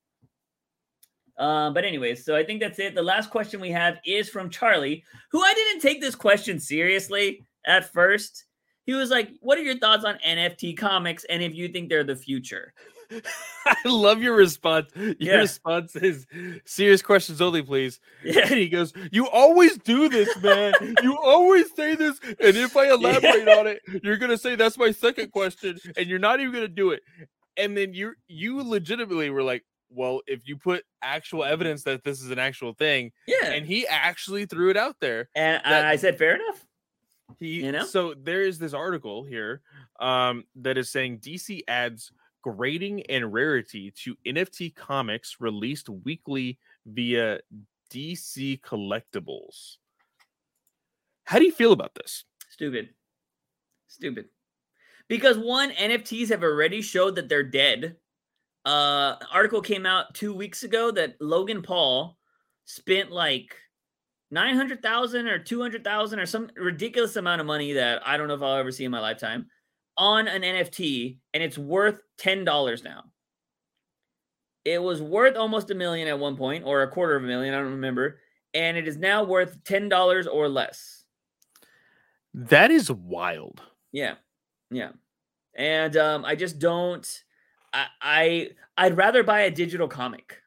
Uh, 1.36 1.70
but 1.70 1.84
anyways, 1.84 2.24
so 2.24 2.36
I 2.36 2.44
think 2.44 2.60
that's 2.60 2.78
it. 2.78 2.94
The 2.94 3.02
last 3.02 3.30
question 3.30 3.60
we 3.60 3.70
have 3.70 3.98
is 4.06 4.28
from 4.28 4.48
Charlie, 4.48 5.02
who 5.32 5.42
I 5.42 5.54
didn't 5.54 5.80
take 5.80 6.00
this 6.00 6.14
question 6.14 6.60
seriously 6.60 7.44
at 7.66 7.92
first. 7.92 8.44
He 8.90 8.96
was 8.96 9.10
like, 9.10 9.30
"What 9.40 9.56
are 9.58 9.62
your 9.62 9.78
thoughts 9.78 10.04
on 10.04 10.18
NFT 10.26 10.76
comics 10.76 11.22
and 11.30 11.42
if 11.42 11.54
you 11.54 11.68
think 11.68 11.88
they're 11.88 12.02
the 12.04 12.16
future?" 12.16 12.72
I 13.66 13.76
love 13.86 14.20
your 14.22 14.34
response. 14.34 14.90
Your 14.96 15.14
Yeah. 15.18 15.36
response 15.36 15.94
is 15.96 16.26
serious 16.64 17.02
questions 17.02 17.40
only, 17.40 17.62
please. 17.62 18.00
Yeah. 18.24 18.42
And 18.42 18.54
he 18.58 18.68
goes, 18.68 18.92
You 19.12 19.28
always 19.28 19.78
do 19.78 20.08
this, 20.08 20.28
man. 20.42 20.72
you 21.02 21.16
always 21.18 21.74
say 21.74 21.94
this. 21.94 22.18
And 22.24 22.56
if 22.56 22.76
I 22.76 22.88
elaborate 22.94 23.48
on 23.48 23.66
it, 23.66 23.80
you're 24.02 24.16
gonna 24.16 24.38
say 24.38 24.54
that's 24.56 24.78
my 24.78 24.90
second 24.92 25.30
question, 25.32 25.78
and 25.96 26.06
you're 26.06 26.18
not 26.18 26.40
even 26.40 26.52
gonna 26.52 26.68
do 26.68 26.90
it. 26.90 27.02
And 27.56 27.76
then 27.76 27.94
you 27.94 28.14
you 28.28 28.62
legitimately 28.62 29.30
were 29.30 29.42
like, 29.42 29.64
Well, 29.90 30.20
if 30.28 30.46
you 30.46 30.56
put 30.56 30.84
actual 31.02 31.42
evidence 31.44 31.82
that 31.84 32.04
this 32.04 32.20
is 32.20 32.30
an 32.30 32.38
actual 32.38 32.74
thing, 32.74 33.10
Yeah. 33.26 33.50
and 33.50 33.66
he 33.66 33.86
actually 33.88 34.46
threw 34.46 34.70
it 34.70 34.76
out 34.76 34.96
there. 35.00 35.28
And, 35.34 35.60
and 35.64 35.72
that- 35.72 35.84
I 35.86 35.96
said, 35.96 36.16
"Fair 36.16 36.36
enough." 36.36 36.64
He 37.40 37.64
You 37.64 37.72
know? 37.72 37.84
so 37.84 38.14
there 38.14 38.42
is 38.42 38.58
this 38.58 38.74
article 38.74 39.24
here 39.24 39.62
um 39.98 40.44
that 40.56 40.78
is 40.78 40.90
saying 40.90 41.18
DC 41.18 41.62
adds 41.66 42.12
grading 42.42 43.02
and 43.06 43.32
rarity 43.32 43.90
to 43.90 44.16
NFT 44.26 44.74
comics 44.74 45.36
released 45.40 45.88
weekly 45.88 46.58
via 46.86 47.40
DC 47.90 48.60
collectibles. 48.60 49.76
How 51.24 51.38
do 51.38 51.44
you 51.44 51.52
feel 51.52 51.72
about 51.72 51.94
this? 51.94 52.24
Stupid. 52.48 52.90
Stupid. 53.88 54.26
Because 55.08 55.36
one, 55.36 55.70
NFTs 55.72 56.28
have 56.28 56.42
already 56.42 56.80
showed 56.82 57.16
that 57.16 57.28
they're 57.28 57.42
dead. 57.42 57.96
Uh 58.66 59.16
article 59.32 59.62
came 59.62 59.86
out 59.86 60.14
two 60.14 60.34
weeks 60.34 60.62
ago 60.62 60.90
that 60.90 61.16
Logan 61.20 61.62
Paul 61.62 62.18
spent 62.66 63.10
like 63.10 63.56
900,000 64.30 65.26
or 65.26 65.38
200,000 65.38 66.18
or 66.20 66.26
some 66.26 66.50
ridiculous 66.56 67.16
amount 67.16 67.40
of 67.40 67.46
money 67.46 67.72
that 67.74 68.02
I 68.06 68.16
don't 68.16 68.28
know 68.28 68.34
if 68.34 68.42
I'll 68.42 68.56
ever 68.56 68.70
see 68.70 68.84
in 68.84 68.90
my 68.90 69.00
lifetime 69.00 69.46
on 69.96 70.28
an 70.28 70.42
NFT 70.42 71.18
and 71.34 71.42
it's 71.42 71.58
worth 71.58 72.02
$10 72.20 72.84
now. 72.84 73.04
It 74.64 74.82
was 74.82 75.00
worth 75.02 75.36
almost 75.36 75.70
a 75.70 75.74
million 75.74 76.06
at 76.08 76.18
one 76.18 76.36
point 76.36 76.64
or 76.64 76.82
a 76.82 76.88
quarter 76.88 77.16
of 77.16 77.24
a 77.24 77.26
million, 77.26 77.54
I 77.54 77.58
don't 77.58 77.72
remember. 77.72 78.20
and 78.54 78.76
it 78.76 78.86
is 78.88 78.96
now 78.96 79.24
worth 79.24 79.62
$10 79.64 80.26
or 80.30 80.48
less. 80.48 81.04
That 82.34 82.70
is 82.70 82.90
wild. 82.90 83.62
Yeah. 83.92 84.14
Yeah. 84.70 84.90
And 85.56 85.96
um, 85.96 86.24
I 86.24 86.36
just 86.36 86.58
don't 86.58 87.06
I, 87.72 87.86
I 88.00 88.50
I'd 88.76 88.96
rather 88.96 89.22
buy 89.22 89.40
a 89.42 89.50
digital 89.50 89.88
comic. 89.88 90.39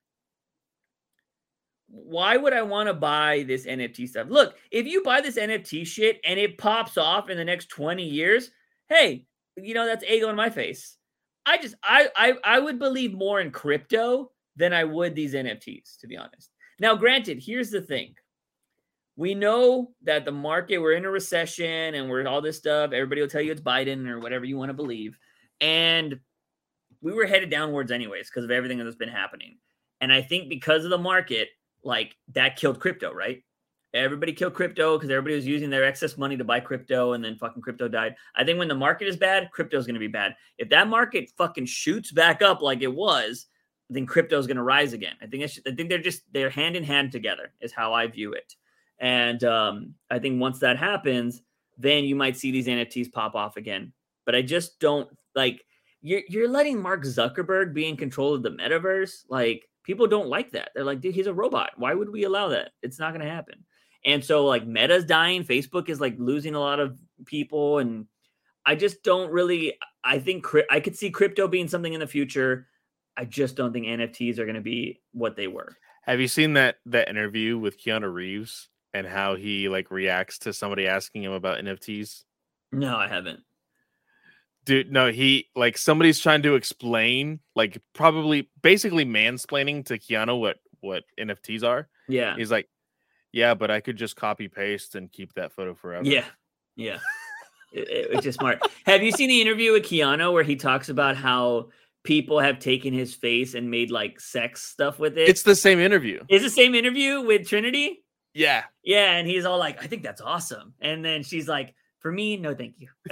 Why 1.95 2.37
would 2.37 2.53
I 2.53 2.63
want 2.63 2.87
to 2.87 2.93
buy 2.95 3.45
this 3.47 3.67
NFT 3.67 4.09
stuff? 4.09 4.27
Look, 4.27 4.55
if 4.71 4.87
you 4.87 5.03
buy 5.03 5.21
this 5.21 5.37
NFT 5.37 5.85
shit 5.85 6.19
and 6.25 6.39
it 6.39 6.57
pops 6.57 6.97
off 6.97 7.29
in 7.29 7.37
the 7.37 7.45
next 7.45 7.67
20 7.67 8.03
years, 8.03 8.49
hey, 8.89 9.27
you 9.55 9.75
know 9.75 9.85
that's 9.85 10.03
ego 10.03 10.29
in 10.29 10.35
my 10.35 10.49
face. 10.49 10.97
I 11.45 11.59
just 11.59 11.75
I 11.83 12.09
I 12.15 12.33
I 12.43 12.59
would 12.59 12.79
believe 12.79 13.13
more 13.13 13.41
in 13.41 13.51
crypto 13.51 14.31
than 14.55 14.73
I 14.73 14.83
would 14.85 15.13
these 15.13 15.35
NFTs, 15.35 15.99
to 15.99 16.07
be 16.07 16.17
honest. 16.17 16.49
Now, 16.79 16.95
granted, 16.95 17.43
here's 17.45 17.69
the 17.69 17.81
thing. 17.81 18.15
We 19.15 19.35
know 19.35 19.91
that 20.01 20.25
the 20.25 20.31
market, 20.31 20.79
we're 20.79 20.93
in 20.93 21.05
a 21.05 21.11
recession 21.11 21.93
and 21.93 22.09
we're 22.09 22.27
all 22.27 22.41
this 22.41 22.57
stuff. 22.57 22.91
Everybody 22.91 23.21
will 23.21 23.27
tell 23.27 23.41
you 23.41 23.51
it's 23.51 23.61
Biden 23.61 24.09
or 24.09 24.19
whatever 24.19 24.45
you 24.45 24.57
want 24.57 24.69
to 24.69 24.73
believe. 24.73 25.15
And 25.61 26.19
we 27.01 27.13
were 27.13 27.27
headed 27.27 27.51
downwards 27.51 27.91
anyways 27.91 28.29
because 28.29 28.43
of 28.43 28.49
everything 28.49 28.79
that's 28.79 28.95
been 28.95 29.09
happening. 29.09 29.57
And 30.01 30.11
I 30.11 30.23
think 30.23 30.49
because 30.49 30.83
of 30.83 30.89
the 30.89 30.97
market, 30.97 31.49
like 31.83 32.15
that 32.33 32.55
killed 32.55 32.79
crypto, 32.79 33.13
right? 33.13 33.43
Everybody 33.93 34.33
killed 34.33 34.55
crypto 34.55 34.97
because 34.97 35.11
everybody 35.11 35.35
was 35.35 35.45
using 35.45 35.69
their 35.69 35.83
excess 35.83 36.17
money 36.17 36.35
to 36.35 36.43
buy 36.43 36.59
crypto 36.59 37.13
and 37.13 37.23
then 37.23 37.35
fucking 37.35 37.61
crypto 37.61 37.87
died. 37.87 38.15
I 38.35 38.43
think 38.43 38.57
when 38.57 38.67
the 38.67 38.73
market 38.73 39.07
is 39.07 39.17
bad, 39.17 39.51
crypto 39.51 39.77
is 39.77 39.85
going 39.85 39.93
to 39.93 39.99
be 39.99 40.07
bad. 40.07 40.35
If 40.57 40.69
that 40.69 40.87
market 40.87 41.31
fucking 41.37 41.67
shoots 41.67 42.11
back 42.11 42.41
up 42.41 42.61
like 42.61 42.81
it 42.81 42.93
was, 42.93 43.45
then 43.91 44.07
crypto 44.07 44.39
is 44.39 44.47
going 44.47 44.57
to 44.57 44.63
rise 44.63 44.93
again. 44.93 45.15
I 45.21 45.27
think 45.27 45.43
I 45.43 45.71
think 45.75 45.89
they're 45.89 45.99
just 45.99 46.23
they're 46.31 46.49
hand 46.49 46.75
in 46.75 46.83
hand 46.83 47.11
together 47.11 47.53
is 47.61 47.71
how 47.71 47.93
I 47.93 48.07
view 48.07 48.33
it. 48.33 48.55
And 48.99 49.43
um, 49.43 49.93
I 50.09 50.17
think 50.17 50.41
once 50.41 50.59
that 50.59 50.77
happens, 50.77 51.41
then 51.77 52.03
you 52.05 52.15
might 52.15 52.37
see 52.37 52.51
these 52.51 52.67
NFTs 52.67 53.11
pop 53.11 53.35
off 53.35 53.57
again. 53.57 53.93
But 54.25 54.35
I 54.35 54.41
just 54.41 54.79
don't 54.79 55.09
like 55.35 55.63
you're 56.01 56.21
you're 56.27 56.49
letting 56.49 56.81
Mark 56.81 57.03
Zuckerberg 57.03 57.73
be 57.73 57.87
in 57.87 57.97
control 57.97 58.33
of 58.33 58.41
the 58.41 58.51
metaverse. 58.51 59.25
Like 59.29 59.67
people 59.83 60.07
don't 60.07 60.27
like 60.27 60.51
that. 60.51 60.69
They're 60.73 60.83
like, 60.83 61.01
dude, 61.01 61.15
he's 61.15 61.27
a 61.27 61.33
robot. 61.33 61.71
Why 61.77 61.93
would 61.93 62.09
we 62.09 62.23
allow 62.23 62.49
that? 62.49 62.71
It's 62.81 62.99
not 62.99 63.13
going 63.13 63.25
to 63.25 63.31
happen. 63.31 63.63
And 64.05 64.23
so 64.23 64.45
like 64.45 64.65
Meta's 64.65 65.05
dying, 65.05 65.43
Facebook 65.43 65.89
is 65.89 66.01
like 66.01 66.15
losing 66.17 66.55
a 66.55 66.59
lot 66.59 66.79
of 66.79 66.99
people, 67.25 67.79
and 67.79 68.07
I 68.65 68.75
just 68.75 69.03
don't 69.03 69.31
really. 69.31 69.75
I 70.03 70.19
think 70.19 70.45
I 70.69 70.81
could 70.81 70.97
see 70.97 71.09
crypto 71.09 71.47
being 71.47 71.69
something 71.69 71.93
in 71.93 72.01
the 72.01 72.07
future. 72.07 72.67
I 73.15 73.25
just 73.25 73.55
don't 73.55 73.71
think 73.71 73.85
NFTs 73.85 74.39
are 74.39 74.45
going 74.45 74.55
to 74.55 74.61
be 74.61 75.01
what 75.13 75.35
they 75.35 75.47
were. 75.47 75.77
Have 76.03 76.19
you 76.19 76.27
seen 76.27 76.53
that 76.53 76.77
that 76.87 77.07
interview 77.07 77.57
with 77.57 77.81
Keanu 77.81 78.13
Reeves 78.13 78.67
and 78.93 79.07
how 79.07 79.35
he 79.35 79.69
like 79.69 79.89
reacts 79.89 80.39
to 80.39 80.51
somebody 80.51 80.85
asking 80.85 81.23
him 81.23 81.31
about 81.31 81.59
NFTs? 81.59 82.23
No, 82.73 82.97
I 82.97 83.07
haven't. 83.07 83.39
Dude, 84.65 84.91
no, 84.91 85.11
he 85.11 85.49
like 85.55 85.77
somebody's 85.77 86.19
trying 86.19 86.43
to 86.43 86.55
explain, 86.55 87.39
like 87.55 87.81
probably 87.93 88.49
basically 88.61 89.05
mansplaining 89.05 89.85
to 89.87 89.99
Keanu 89.99 90.39
what 90.39 90.57
what 90.79 91.03
NFTs 91.19 91.63
are. 91.63 91.87
Yeah. 92.07 92.35
He's 92.35 92.51
like, 92.51 92.69
Yeah, 93.31 93.53
but 93.55 93.71
I 93.71 93.79
could 93.79 93.95
just 93.95 94.15
copy 94.15 94.47
paste 94.47 94.95
and 94.95 95.11
keep 95.11 95.33
that 95.33 95.53
photo 95.53 95.73
forever. 95.73 96.05
Yeah. 96.05 96.25
Yeah. 96.75 96.99
it, 97.73 97.87
it's 98.11 98.23
just 98.23 98.39
smart. 98.39 98.61
Have 98.85 99.01
you 99.01 99.11
seen 99.11 99.29
the 99.29 99.41
interview 99.41 99.71
with 99.71 99.83
Keanu 99.83 100.33
where 100.33 100.43
he 100.43 100.55
talks 100.55 100.89
about 100.89 101.15
how 101.15 101.69
people 102.03 102.39
have 102.39 102.59
taken 102.59 102.93
his 102.93 103.13
face 103.15 103.53
and 103.53 103.71
made 103.71 103.89
like 103.91 104.19
sex 104.19 104.61
stuff 104.63 104.99
with 104.99 105.17
it? 105.17 105.29
It's 105.29 105.43
the 105.43 105.55
same 105.55 105.79
interview. 105.79 106.21
It's 106.29 106.43
the 106.43 106.49
same 106.49 106.75
interview 106.75 107.21
with 107.21 107.47
Trinity? 107.47 108.03
Yeah. 108.33 108.63
Yeah. 108.83 109.13
And 109.13 109.27
he's 109.27 109.45
all 109.45 109.57
like, 109.57 109.81
I 109.83 109.87
think 109.87 110.03
that's 110.03 110.21
awesome. 110.21 110.73
And 110.81 111.03
then 111.03 111.23
she's 111.23 111.47
like, 111.47 111.73
For 111.99 112.11
me, 112.11 112.37
no, 112.37 112.53
thank 112.53 112.75
you. 112.77 112.89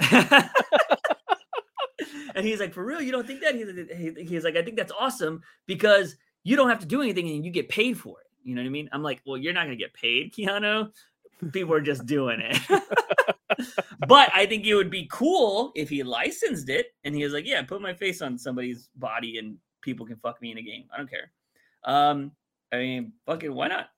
and 2.34 2.46
he's 2.46 2.60
like, 2.60 2.74
For 2.74 2.84
real, 2.84 3.00
you 3.00 3.12
don't 3.12 3.26
think 3.26 3.40
that? 3.42 3.54
He's, 3.54 4.28
he's 4.28 4.44
like, 4.44 4.56
I 4.56 4.62
think 4.62 4.76
that's 4.76 4.92
awesome 4.98 5.42
because 5.66 6.16
you 6.44 6.56
don't 6.56 6.68
have 6.68 6.80
to 6.80 6.86
do 6.86 7.02
anything 7.02 7.28
and 7.30 7.44
you 7.44 7.50
get 7.50 7.68
paid 7.68 7.98
for 7.98 8.20
it. 8.20 8.26
You 8.42 8.54
know 8.54 8.62
what 8.62 8.66
I 8.66 8.70
mean? 8.70 8.88
I'm 8.92 9.02
like, 9.02 9.20
Well, 9.26 9.36
you're 9.36 9.52
not 9.52 9.66
going 9.66 9.76
to 9.76 9.82
get 9.82 9.94
paid, 9.94 10.32
Keanu. 10.32 10.90
People 11.52 11.74
are 11.74 11.80
just 11.80 12.06
doing 12.06 12.40
it. 12.40 12.58
but 14.08 14.30
I 14.34 14.46
think 14.46 14.64
it 14.64 14.74
would 14.74 14.90
be 14.90 15.08
cool 15.10 15.72
if 15.74 15.88
he 15.88 16.02
licensed 16.02 16.68
it 16.68 16.94
and 17.04 17.14
he 17.14 17.24
was 17.24 17.32
like, 17.32 17.46
Yeah, 17.46 17.62
put 17.62 17.82
my 17.82 17.94
face 17.94 18.22
on 18.22 18.38
somebody's 18.38 18.88
body 18.96 19.38
and 19.38 19.58
people 19.80 20.06
can 20.06 20.16
fuck 20.16 20.40
me 20.40 20.52
in 20.52 20.58
a 20.58 20.62
game. 20.62 20.84
I 20.92 20.98
don't 20.98 21.10
care. 21.10 21.30
Um, 21.84 22.32
I 22.72 22.78
mean, 22.78 23.12
fucking 23.26 23.54
why 23.54 23.68
not? 23.68 23.90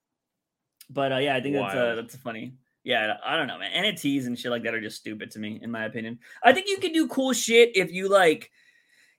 But 0.91 1.13
uh, 1.13 1.19
yeah, 1.19 1.37
I 1.37 1.41
think 1.41 1.55
that's 1.55 1.75
uh, 1.75 1.95
that's 1.95 2.17
funny. 2.17 2.55
Yeah, 2.85 3.15
I 3.25 3.37
don't 3.37 3.47
know, 3.47 3.59
man. 3.59 3.73
NFTs 3.85 4.27
and 4.27 4.39
shit 4.39 4.51
like 4.51 4.63
that 4.65 4.75
are 4.75 4.81
just 4.81 4.99
stupid 4.99 5.31
to 5.33 5.39
me, 5.39 5.59
in 5.63 5.71
my 5.71 5.87
opinion. 5.87 6.19
I 6.43 6.53
think 6.53 6.69
you 6.69 6.77
can 6.79 6.93
do 6.93 7.09
cool 7.09 7.33
shit 7.33 7.75
if 7.75 7.91
you 7.91 8.09
like, 8.09 8.51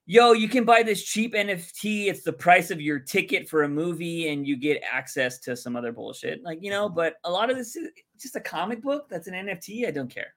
yo, 0.06 0.34
you 0.34 0.48
can 0.48 0.66
buy 0.66 0.84
this 0.84 1.04
cheap 1.04 1.34
NFT. 1.34 2.06
It's 2.08 2.22
the 2.22 2.32
price 2.32 2.70
of 2.70 2.80
your 2.80 3.00
ticket 3.00 3.50
for 3.50 3.64
a 3.64 3.68
movie, 3.68 4.30
and 4.30 4.48
you 4.48 4.56
get 4.56 4.84
access 4.90 5.40
to 5.40 5.58
some 5.58 5.76
other 5.76 5.92
bullshit. 5.92 6.44
Like, 6.44 6.60
you 6.62 6.70
know, 6.70 6.88
but 6.88 7.16
a 7.24 7.32
lot 7.32 7.50
of 7.50 7.58
this 7.58 7.76
is 7.76 7.90
just 8.20 8.36
a 8.36 8.40
comic 8.40 8.84
book 8.84 9.10
that's 9.10 9.28
an 9.28 9.34
NFT. 9.34 9.88
I 9.88 9.92
don't 9.92 10.14
care. 10.14 10.36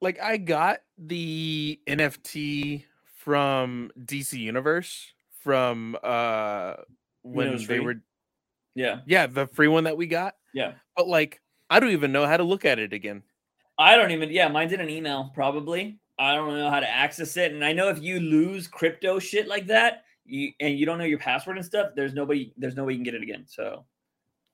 Like, 0.00 0.18
I 0.18 0.38
got 0.38 0.78
the 0.96 1.78
NFT 1.86 2.84
from 3.14 3.90
DC 3.98 4.38
Universe 4.38 5.12
from 5.40 5.96
uh 6.02 6.76
when 7.22 7.56
they 7.56 7.64
free? 7.64 7.80
were 7.80 7.96
Yeah, 8.74 9.00
yeah, 9.06 9.26
the 9.26 9.46
free 9.46 9.68
one 9.68 9.84
that 9.84 9.96
we 9.98 10.06
got. 10.06 10.34
yeah. 10.54 10.72
But 10.96 11.08
like 11.08 11.40
I 11.70 11.80
don't 11.80 11.90
even 11.90 12.12
know 12.12 12.26
how 12.26 12.36
to 12.36 12.42
look 12.44 12.64
at 12.64 12.78
it 12.78 12.92
again. 12.92 13.22
I 13.78 13.96
don't 13.96 14.10
even. 14.10 14.30
Yeah, 14.30 14.48
mine's 14.48 14.72
in 14.72 14.80
an 14.80 14.90
email 14.90 15.30
probably. 15.34 15.98
I 16.18 16.34
don't 16.34 16.52
know 16.54 16.68
how 16.68 16.80
to 16.80 16.88
access 16.90 17.36
it, 17.38 17.52
and 17.52 17.64
I 17.64 17.72
know 17.72 17.88
if 17.88 18.02
you 18.02 18.20
lose 18.20 18.66
crypto 18.68 19.18
shit 19.18 19.48
like 19.48 19.66
that, 19.68 20.04
you 20.26 20.52
and 20.60 20.78
you 20.78 20.84
don't 20.84 20.98
know 20.98 21.04
your 21.04 21.18
password 21.18 21.56
and 21.56 21.64
stuff, 21.64 21.92
there's 21.96 22.12
nobody. 22.12 22.52
There's 22.58 22.76
no 22.76 22.84
way 22.84 22.92
you 22.92 22.98
can 22.98 23.04
get 23.04 23.14
it 23.14 23.22
again. 23.22 23.44
So 23.46 23.86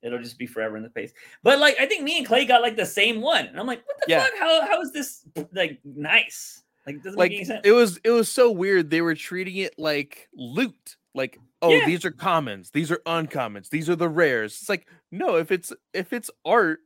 it'll 0.02 0.20
just 0.22 0.38
be 0.38 0.46
forever 0.46 0.76
in 0.76 0.84
the 0.84 0.90
face. 0.90 1.12
But 1.42 1.58
like, 1.58 1.76
I 1.80 1.86
think 1.86 2.04
me 2.04 2.18
and 2.18 2.26
Clay 2.26 2.44
got 2.44 2.62
like 2.62 2.76
the 2.76 2.86
same 2.86 3.20
one, 3.20 3.46
and 3.46 3.58
I'm 3.58 3.66
like, 3.66 3.84
what 3.86 3.96
the 4.06 4.12
Yeah. 4.12 4.22
fuck? 4.22 4.32
How 4.38 4.66
how 4.66 4.80
is 4.80 4.92
this 4.92 5.22
like 5.52 5.80
nice? 5.84 6.62
Like, 6.86 6.96
it 6.96 7.02
doesn't 7.02 7.18
Like 7.18 7.30
make 7.30 7.38
any 7.38 7.44
sense. 7.46 7.62
it 7.64 7.72
was 7.72 7.98
it 8.04 8.10
was 8.10 8.30
so 8.30 8.52
weird. 8.52 8.90
They 8.90 9.00
were 9.00 9.16
treating 9.16 9.56
it 9.56 9.74
like 9.76 10.28
loot. 10.36 10.96
Like, 11.16 11.38
oh, 11.62 11.72
Yeah. 11.72 11.86
these 11.86 12.04
are 12.04 12.10
commons, 12.12 12.70
these 12.70 12.92
are 12.92 13.00
uncommons, 13.06 13.70
these 13.70 13.88
are 13.90 13.96
the 13.96 14.08
rares. 14.08 14.58
It's 14.60 14.68
like, 14.68 14.86
no, 15.10 15.34
if 15.36 15.50
it's 15.50 15.72
if 15.94 16.12
it's 16.12 16.30
art, 16.44 16.78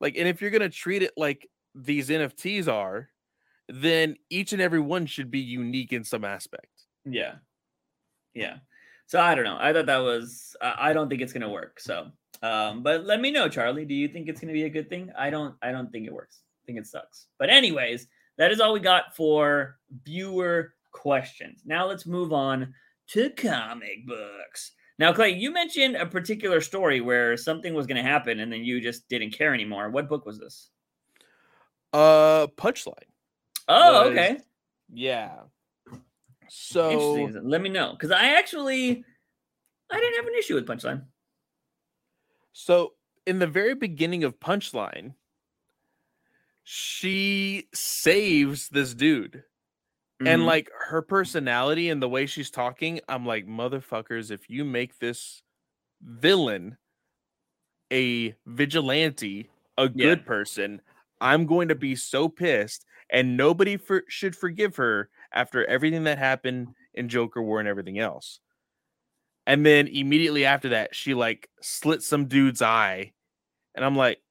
like, 0.00 0.16
and 0.16 0.26
if 0.26 0.40
you're 0.40 0.50
gonna 0.50 0.68
treat 0.68 1.02
it 1.02 1.12
like 1.16 1.48
these 1.74 2.08
NFTs 2.08 2.68
are, 2.68 3.08
then 3.68 4.16
each 4.30 4.52
and 4.52 4.60
every 4.60 4.80
one 4.80 5.06
should 5.06 5.30
be 5.30 5.40
unique 5.40 5.92
in 5.92 6.04
some 6.04 6.24
aspect. 6.24 6.86
Yeah. 7.04 7.34
Yeah. 8.34 8.56
So 9.06 9.20
I 9.20 9.34
don't 9.34 9.44
know. 9.44 9.58
I 9.60 9.72
thought 9.72 9.86
that 9.86 9.98
was 9.98 10.56
I 10.60 10.92
don't 10.92 11.08
think 11.08 11.20
it's 11.20 11.32
gonna 11.32 11.50
work. 11.50 11.80
So 11.80 12.10
um, 12.42 12.82
but 12.82 13.04
let 13.04 13.20
me 13.20 13.30
know, 13.30 13.48
Charlie. 13.48 13.84
Do 13.84 13.94
you 13.94 14.08
think 14.08 14.28
it's 14.28 14.40
gonna 14.40 14.52
be 14.52 14.64
a 14.64 14.70
good 14.70 14.88
thing? 14.88 15.12
I 15.18 15.30
don't 15.30 15.54
I 15.62 15.72
don't 15.72 15.90
think 15.90 16.06
it 16.06 16.12
works. 16.12 16.40
I 16.62 16.66
think 16.66 16.78
it 16.78 16.86
sucks. 16.86 17.26
But 17.38 17.50
anyways, 17.50 18.06
that 18.38 18.50
is 18.50 18.60
all 18.60 18.72
we 18.72 18.80
got 18.80 19.14
for 19.16 19.76
viewer 20.04 20.74
questions. 20.92 21.62
Now 21.64 21.86
let's 21.86 22.06
move 22.06 22.32
on 22.32 22.72
to 23.08 23.30
comic 23.30 24.06
books. 24.06 24.72
Now, 25.00 25.14
Clay, 25.14 25.30
you 25.30 25.50
mentioned 25.50 25.96
a 25.96 26.04
particular 26.04 26.60
story 26.60 27.00
where 27.00 27.34
something 27.38 27.72
was 27.72 27.86
gonna 27.86 28.02
happen 28.02 28.40
and 28.40 28.52
then 28.52 28.62
you 28.62 28.82
just 28.82 29.08
didn't 29.08 29.30
care 29.30 29.54
anymore. 29.54 29.88
What 29.88 30.10
book 30.10 30.26
was 30.26 30.38
this? 30.38 30.68
Uh 31.90 32.46
punchline. 32.58 33.08
Oh, 33.66 34.02
Was- 34.02 34.10
okay. 34.10 34.38
Yeah. 34.92 35.36
So 36.48 37.30
Let 37.42 37.62
me 37.62 37.70
know. 37.70 37.92
Because 37.92 38.10
I 38.10 38.34
actually 38.34 39.02
I 39.90 39.98
didn't 39.98 40.16
have 40.16 40.26
an 40.26 40.34
issue 40.38 40.54
with 40.54 40.66
Punchline. 40.66 41.04
So 42.52 42.92
in 43.26 43.38
the 43.38 43.46
very 43.46 43.74
beginning 43.74 44.24
of 44.24 44.38
Punchline, 44.38 45.14
she 46.62 47.68
saves 47.72 48.68
this 48.68 48.94
dude. 48.94 49.44
And 50.24 50.44
Mhm. 50.44 50.46
like 50.46 50.70
her 50.88 51.02
personality 51.02 51.88
and 51.88 52.02
the 52.02 52.08
way 52.08 52.26
she's 52.26 52.50
talking, 52.50 53.00
I'm 53.08 53.24
like, 53.24 53.46
motherfuckers, 53.46 54.30
if 54.30 54.50
you 54.50 54.64
make 54.64 54.98
this 54.98 55.42
villain 56.02 56.78
a 57.92 58.34
vigilante, 58.46 59.50
a 59.76 59.88
good 59.88 60.24
person, 60.24 60.80
I'm 61.20 61.46
going 61.46 61.68
to 61.68 61.74
be 61.74 61.96
so 61.96 62.28
pissed. 62.28 62.84
And 63.10 63.36
nobody 63.36 63.76
for, 63.76 64.04
should 64.08 64.36
forgive 64.36 64.76
her 64.76 65.10
after 65.32 65.64
everything 65.66 66.04
that 66.04 66.18
happened 66.18 66.74
in 66.94 67.08
Joker 67.08 67.42
War 67.42 67.58
and 67.58 67.68
everything 67.68 67.98
else. 67.98 68.40
And 69.46 69.64
then 69.64 69.88
immediately 69.88 70.44
after 70.44 70.68
that, 70.70 70.94
she 70.94 71.14
like 71.14 71.48
slit 71.60 72.02
some 72.02 72.26
dude's 72.26 72.62
eye. 72.62 73.12
And 73.74 73.84
I'm 73.84 73.96
like, 73.96 74.22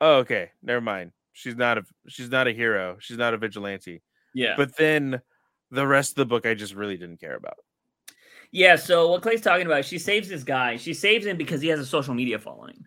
oh, 0.00 0.18
okay, 0.18 0.52
never 0.62 0.80
mind. 0.80 1.12
She's 1.32 1.56
not 1.56 1.78
a 1.78 1.84
she's 2.08 2.30
not 2.30 2.48
a 2.48 2.52
hero. 2.52 2.98
She's 3.00 3.18
not 3.18 3.34
a 3.34 3.38
vigilante. 3.38 4.02
Yeah. 4.34 4.54
But 4.56 4.76
then 4.76 5.20
the 5.70 5.86
rest 5.86 6.12
of 6.12 6.16
the 6.16 6.26
book 6.26 6.46
I 6.46 6.54
just 6.54 6.74
really 6.74 6.96
didn't 6.96 7.20
care 7.20 7.36
about. 7.36 7.58
Yeah, 8.52 8.76
so 8.76 9.08
what 9.08 9.22
Clay's 9.22 9.40
talking 9.40 9.66
about, 9.66 9.84
she 9.84 9.98
saves 9.98 10.28
this 10.28 10.42
guy. 10.42 10.76
She 10.76 10.92
saves 10.92 11.24
him 11.24 11.36
because 11.36 11.60
he 11.60 11.68
has 11.68 11.78
a 11.78 11.86
social 11.86 12.14
media 12.14 12.38
following. 12.38 12.84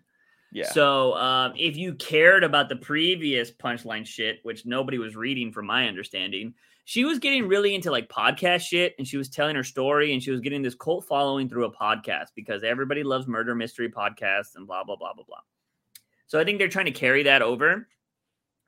Yeah. 0.52 0.70
So 0.70 1.14
um, 1.14 1.54
if 1.56 1.76
you 1.76 1.94
cared 1.94 2.44
about 2.44 2.68
the 2.68 2.76
previous 2.76 3.50
punchline 3.50 4.06
shit, 4.06 4.40
which 4.42 4.66
nobody 4.66 4.98
was 4.98 5.16
reading 5.16 5.52
from 5.52 5.66
my 5.66 5.88
understanding, 5.88 6.54
she 6.84 7.04
was 7.04 7.18
getting 7.18 7.48
really 7.48 7.74
into 7.74 7.90
like 7.90 8.08
podcast 8.08 8.60
shit 8.60 8.94
and 8.98 9.08
she 9.08 9.16
was 9.16 9.30
telling 9.30 9.56
her 9.56 9.64
story 9.64 10.12
and 10.12 10.22
she 10.22 10.30
was 10.30 10.40
getting 10.40 10.62
this 10.62 10.74
cult 10.74 11.06
following 11.06 11.48
through 11.48 11.64
a 11.64 11.72
podcast 11.72 12.28
because 12.36 12.62
everybody 12.62 13.02
loves 13.02 13.26
murder 13.26 13.54
mystery 13.54 13.88
podcasts 13.88 14.54
and 14.54 14.66
blah 14.66 14.84
blah 14.84 14.96
blah 14.96 15.14
blah 15.14 15.24
blah. 15.26 15.38
So 16.26 16.38
I 16.38 16.44
think 16.44 16.58
they're 16.58 16.68
trying 16.68 16.86
to 16.86 16.92
carry 16.92 17.24
that 17.24 17.42
over. 17.42 17.88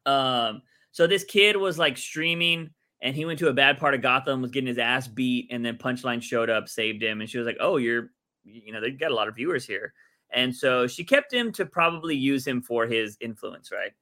Um, 0.06 0.62
so 0.96 1.06
this 1.06 1.24
kid 1.24 1.58
was 1.58 1.78
like 1.78 1.98
streaming 1.98 2.70
and 3.02 3.14
he 3.14 3.26
went 3.26 3.38
to 3.40 3.48
a 3.48 3.52
bad 3.52 3.76
part 3.76 3.92
of 3.92 4.00
Gotham, 4.00 4.40
was 4.40 4.50
getting 4.50 4.66
his 4.66 4.78
ass 4.78 5.06
beat, 5.06 5.46
and 5.50 5.62
then 5.62 5.76
Punchline 5.76 6.22
showed 6.22 6.48
up, 6.48 6.70
saved 6.70 7.02
him, 7.02 7.20
and 7.20 7.28
she 7.28 7.36
was 7.36 7.46
like, 7.46 7.58
"Oh, 7.60 7.76
you're, 7.76 8.12
you 8.44 8.72
know, 8.72 8.80
they 8.80 8.92
got 8.92 9.10
a 9.10 9.14
lot 9.14 9.28
of 9.28 9.36
viewers 9.36 9.66
here," 9.66 9.92
and 10.30 10.56
so 10.56 10.86
she 10.86 11.04
kept 11.04 11.30
him 11.30 11.52
to 11.52 11.66
probably 11.66 12.16
use 12.16 12.46
him 12.46 12.62
for 12.62 12.86
his 12.86 13.18
influence, 13.20 13.70
right? 13.70 13.92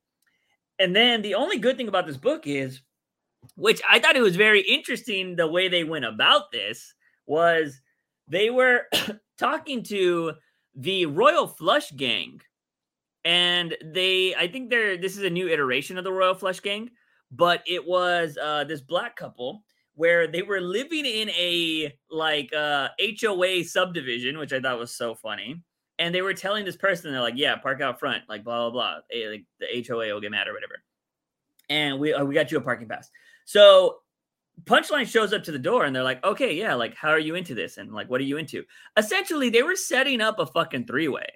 And 0.79 0.95
then 0.95 1.21
the 1.21 1.35
only 1.35 1.59
good 1.59 1.77
thing 1.77 1.89
about 1.89 2.07
this 2.07 2.17
book 2.17 2.47
is, 2.47 2.81
which 3.57 3.83
I 3.91 3.99
thought 3.99 4.15
it 4.15 4.23
was 4.23 4.37
very 4.37 4.61
interesting, 4.61 5.35
the 5.35 5.49
way 5.49 5.67
they 5.67 5.83
went 5.83 6.05
about 6.05 6.53
this 6.53 6.95
was 7.27 7.81
they 8.29 8.51
were 8.51 8.83
talking 9.37 9.83
to 9.83 10.35
the 10.77 11.07
Royal 11.07 11.49
Flush 11.49 11.91
Gang, 11.91 12.41
and 13.25 13.77
they, 13.85 14.35
I 14.35 14.49
think 14.49 14.71
they're 14.71 14.97
this 14.97 15.17
is 15.17 15.25
a 15.25 15.31
new 15.31 15.49
iteration 15.49 15.99
of 15.99 16.05
the 16.05 16.13
Royal 16.13 16.35
Flush 16.35 16.61
Gang 16.61 16.91
but 17.37 17.63
it 17.67 17.85
was 17.85 18.39
uh, 18.41 18.65
this 18.65 18.81
black 18.81 19.17
couple 19.17 19.63
where 19.95 20.27
they 20.27 20.43
were 20.43 20.61
living 20.61 21.05
in 21.05 21.31
a 21.31 21.93
like 22.11 22.53
uh, 22.53 22.89
HOA 23.21 23.65
subdivision, 23.65 24.39
which 24.39 24.53
I 24.53 24.61
thought 24.61 24.79
was 24.79 24.95
so 24.95 25.15
funny. 25.15 25.63
And 25.99 26.15
they 26.15 26.23
were 26.23 26.35
telling 26.35 26.65
this 26.65 26.77
person, 26.77 27.13
they're 27.13 27.21
like, 27.21 27.35
"Yeah, 27.37 27.57
park 27.57 27.81
out 27.81 28.01
front, 28.01 28.25
like 28.29 28.45
blah 28.45 28.71
blah 28.71 28.71
blah. 28.71 28.97
A, 29.13 29.29
like 29.29 29.45
the 29.61 29.85
HOA 29.87 30.13
will 30.13 30.21
get 30.21 30.31
mad 30.31 30.49
or 30.49 30.53
whatever." 30.53 30.83
And 31.71 32.01
we 32.01 32.13
uh, 32.13 32.25
we 32.25 32.35
got 32.35 32.51
you 32.51 32.59
a 32.59 32.61
parking 32.61 32.89
pass. 32.89 33.11
So 33.45 33.99
Punchline 34.65 35.07
shows 35.07 35.33
up 35.33 35.45
to 35.45 35.53
the 35.53 35.59
door, 35.59 35.85
and 35.85 35.95
they're 35.95 36.03
like, 36.03 36.25
"Okay, 36.25 36.55
yeah, 36.55 36.75
like 36.75 36.95
how 36.97 37.11
are 37.11 37.19
you 37.19 37.37
into 37.37 37.55
this? 37.55 37.79
And 37.79 37.93
like 37.93 38.11
what 38.11 38.21
are 38.21 38.25
you 38.25 38.39
into?" 38.39 38.65
Essentially, 38.97 39.51
they 39.51 39.63
were 39.63 39.77
setting 39.77 40.21
up 40.21 40.41
a 40.41 40.47
fucking 40.47 40.87
three 40.87 41.09
way. 41.09 41.27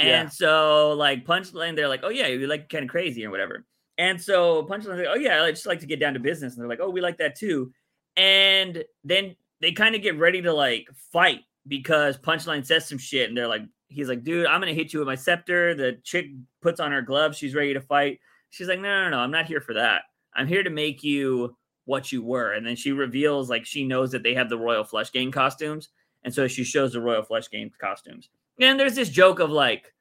And 0.00 0.08
Yeah. 0.08 0.28
so 0.28 0.92
like 0.92 1.26
Punchline, 1.26 1.76
they're 1.76 1.88
like, 1.88 2.00
"Oh 2.02 2.08
yeah, 2.08 2.26
you 2.28 2.46
like 2.46 2.68
kind 2.68 2.84
of 2.84 2.90
crazy 2.90 3.24
or 3.24 3.30
whatever." 3.30 3.64
And 3.98 4.20
so 4.20 4.62
punchline, 4.64 4.96
like, 4.96 5.06
oh 5.10 5.14
yeah, 5.16 5.42
I 5.42 5.50
just 5.50 5.66
like 5.66 5.80
to 5.80 5.86
get 5.86 6.00
down 6.00 6.14
to 6.14 6.20
business. 6.20 6.54
And 6.54 6.62
they're 6.62 6.68
like, 6.70 6.80
oh, 6.80 6.88
we 6.88 7.02
like 7.02 7.18
that 7.18 7.36
too. 7.36 7.70
And 8.16 8.82
then 9.04 9.36
they 9.60 9.72
kind 9.72 9.94
of 9.94 10.00
get 10.00 10.18
ready 10.18 10.40
to 10.42 10.54
like 10.54 10.86
fight 11.12 11.40
because 11.68 12.16
Punchline 12.16 12.64
says 12.64 12.88
some 12.88 12.96
shit. 12.96 13.28
And 13.28 13.36
they're 13.36 13.46
like, 13.46 13.62
he's 13.88 14.08
like, 14.08 14.24
dude, 14.24 14.46
I'm 14.46 14.60
gonna 14.60 14.72
hit 14.72 14.92
you 14.94 15.00
with 15.00 15.06
my 15.08 15.16
scepter. 15.16 15.74
The 15.74 15.98
chick 16.02 16.26
puts 16.62 16.80
on 16.80 16.92
her 16.92 17.02
gloves, 17.02 17.36
she's 17.36 17.54
ready 17.54 17.74
to 17.74 17.80
fight. 17.82 18.20
She's 18.48 18.68
like, 18.68 18.80
no, 18.80 19.04
no, 19.04 19.10
no, 19.10 19.18
I'm 19.18 19.30
not 19.30 19.44
here 19.46 19.60
for 19.60 19.74
that. 19.74 20.02
I'm 20.34 20.46
here 20.46 20.62
to 20.62 20.70
make 20.70 21.04
you 21.04 21.56
what 21.84 22.10
you 22.10 22.22
were. 22.22 22.52
And 22.52 22.66
then 22.66 22.76
she 22.76 22.92
reveals 22.92 23.50
like 23.50 23.66
she 23.66 23.84
knows 23.84 24.12
that 24.12 24.22
they 24.22 24.32
have 24.34 24.48
the 24.48 24.58
Royal 24.58 24.84
Flush 24.84 25.10
Gang 25.12 25.30
costumes. 25.30 25.90
And 26.24 26.32
so 26.32 26.48
she 26.48 26.64
shows 26.64 26.92
the 26.92 27.00
Royal 27.02 27.22
Flush 27.22 27.48
Gang 27.48 27.70
costumes. 27.80 28.30
And 28.60 28.78
there's 28.78 28.94
this 28.94 29.08
joke 29.08 29.40
of 29.40 29.50
like, 29.50 29.92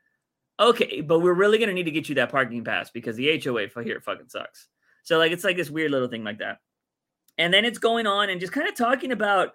okay, 0.59 1.01
but 1.01 1.19
we're 1.19 1.33
really 1.33 1.57
gonna 1.57 1.73
need 1.73 1.83
to 1.83 1.91
get 1.91 2.09
you 2.09 2.15
that 2.15 2.31
parking 2.31 2.63
pass 2.63 2.89
because 2.89 3.15
the 3.15 3.41
HOA 3.41 3.69
for 3.69 3.81
here 3.81 4.01
fucking 4.01 4.29
sucks. 4.29 4.67
So 5.03 5.17
like 5.17 5.31
it's 5.31 5.43
like 5.43 5.57
this 5.57 5.69
weird 5.69 5.91
little 5.91 6.09
thing 6.09 6.23
like 6.23 6.39
that. 6.39 6.59
And 7.37 7.53
then 7.53 7.63
it's 7.63 7.79
going 7.79 8.05
on 8.05 8.29
and 8.29 8.41
just 8.41 8.51
kind 8.51 8.67
of 8.67 8.75
talking 8.75 9.13
about 9.13 9.53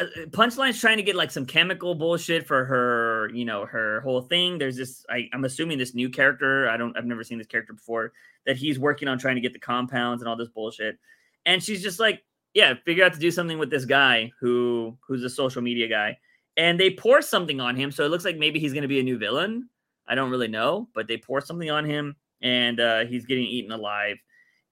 uh, 0.00 0.06
Punchline's 0.30 0.80
trying 0.80 0.96
to 0.96 1.02
get 1.02 1.16
like 1.16 1.30
some 1.30 1.46
chemical 1.46 1.94
bullshit 1.94 2.46
for 2.46 2.64
her, 2.64 3.30
you 3.32 3.44
know, 3.44 3.66
her 3.66 4.00
whole 4.00 4.22
thing. 4.22 4.58
There's 4.58 4.76
this, 4.76 5.04
I, 5.10 5.28
I'm 5.32 5.44
assuming 5.44 5.78
this 5.78 5.94
new 5.94 6.08
character. 6.08 6.68
I 6.68 6.76
don't, 6.76 6.96
I've 6.96 7.04
never 7.04 7.24
seen 7.24 7.38
this 7.38 7.46
character 7.46 7.72
before. 7.72 8.12
That 8.46 8.56
he's 8.56 8.78
working 8.78 9.08
on 9.08 9.18
trying 9.18 9.36
to 9.36 9.40
get 9.40 9.52
the 9.52 9.58
compounds 9.58 10.22
and 10.22 10.28
all 10.28 10.36
this 10.36 10.48
bullshit. 10.48 10.98
And 11.46 11.62
she's 11.62 11.82
just 11.82 12.00
like, 12.00 12.22
yeah, 12.54 12.74
figure 12.84 13.04
out 13.04 13.12
to 13.14 13.18
do 13.18 13.30
something 13.30 13.58
with 13.58 13.70
this 13.70 13.84
guy 13.84 14.32
who, 14.40 14.96
who's 15.06 15.24
a 15.24 15.30
social 15.30 15.62
media 15.62 15.88
guy. 15.88 16.18
And 16.56 16.78
they 16.78 16.90
pour 16.90 17.20
something 17.20 17.60
on 17.60 17.76
him, 17.76 17.90
so 17.90 18.04
it 18.04 18.10
looks 18.10 18.24
like 18.24 18.36
maybe 18.36 18.60
he's 18.60 18.72
going 18.72 18.82
to 18.82 18.88
be 18.88 19.00
a 19.00 19.04
new 19.04 19.18
villain. 19.18 19.68
I 20.06 20.14
don't 20.14 20.30
really 20.30 20.48
know, 20.48 20.88
but 20.94 21.08
they 21.08 21.16
pour 21.16 21.40
something 21.40 21.70
on 21.70 21.84
him 21.84 22.16
and 22.42 22.78
uh, 22.78 23.06
he's 23.06 23.24
getting 23.26 23.44
eaten 23.44 23.72
alive. 23.72 24.16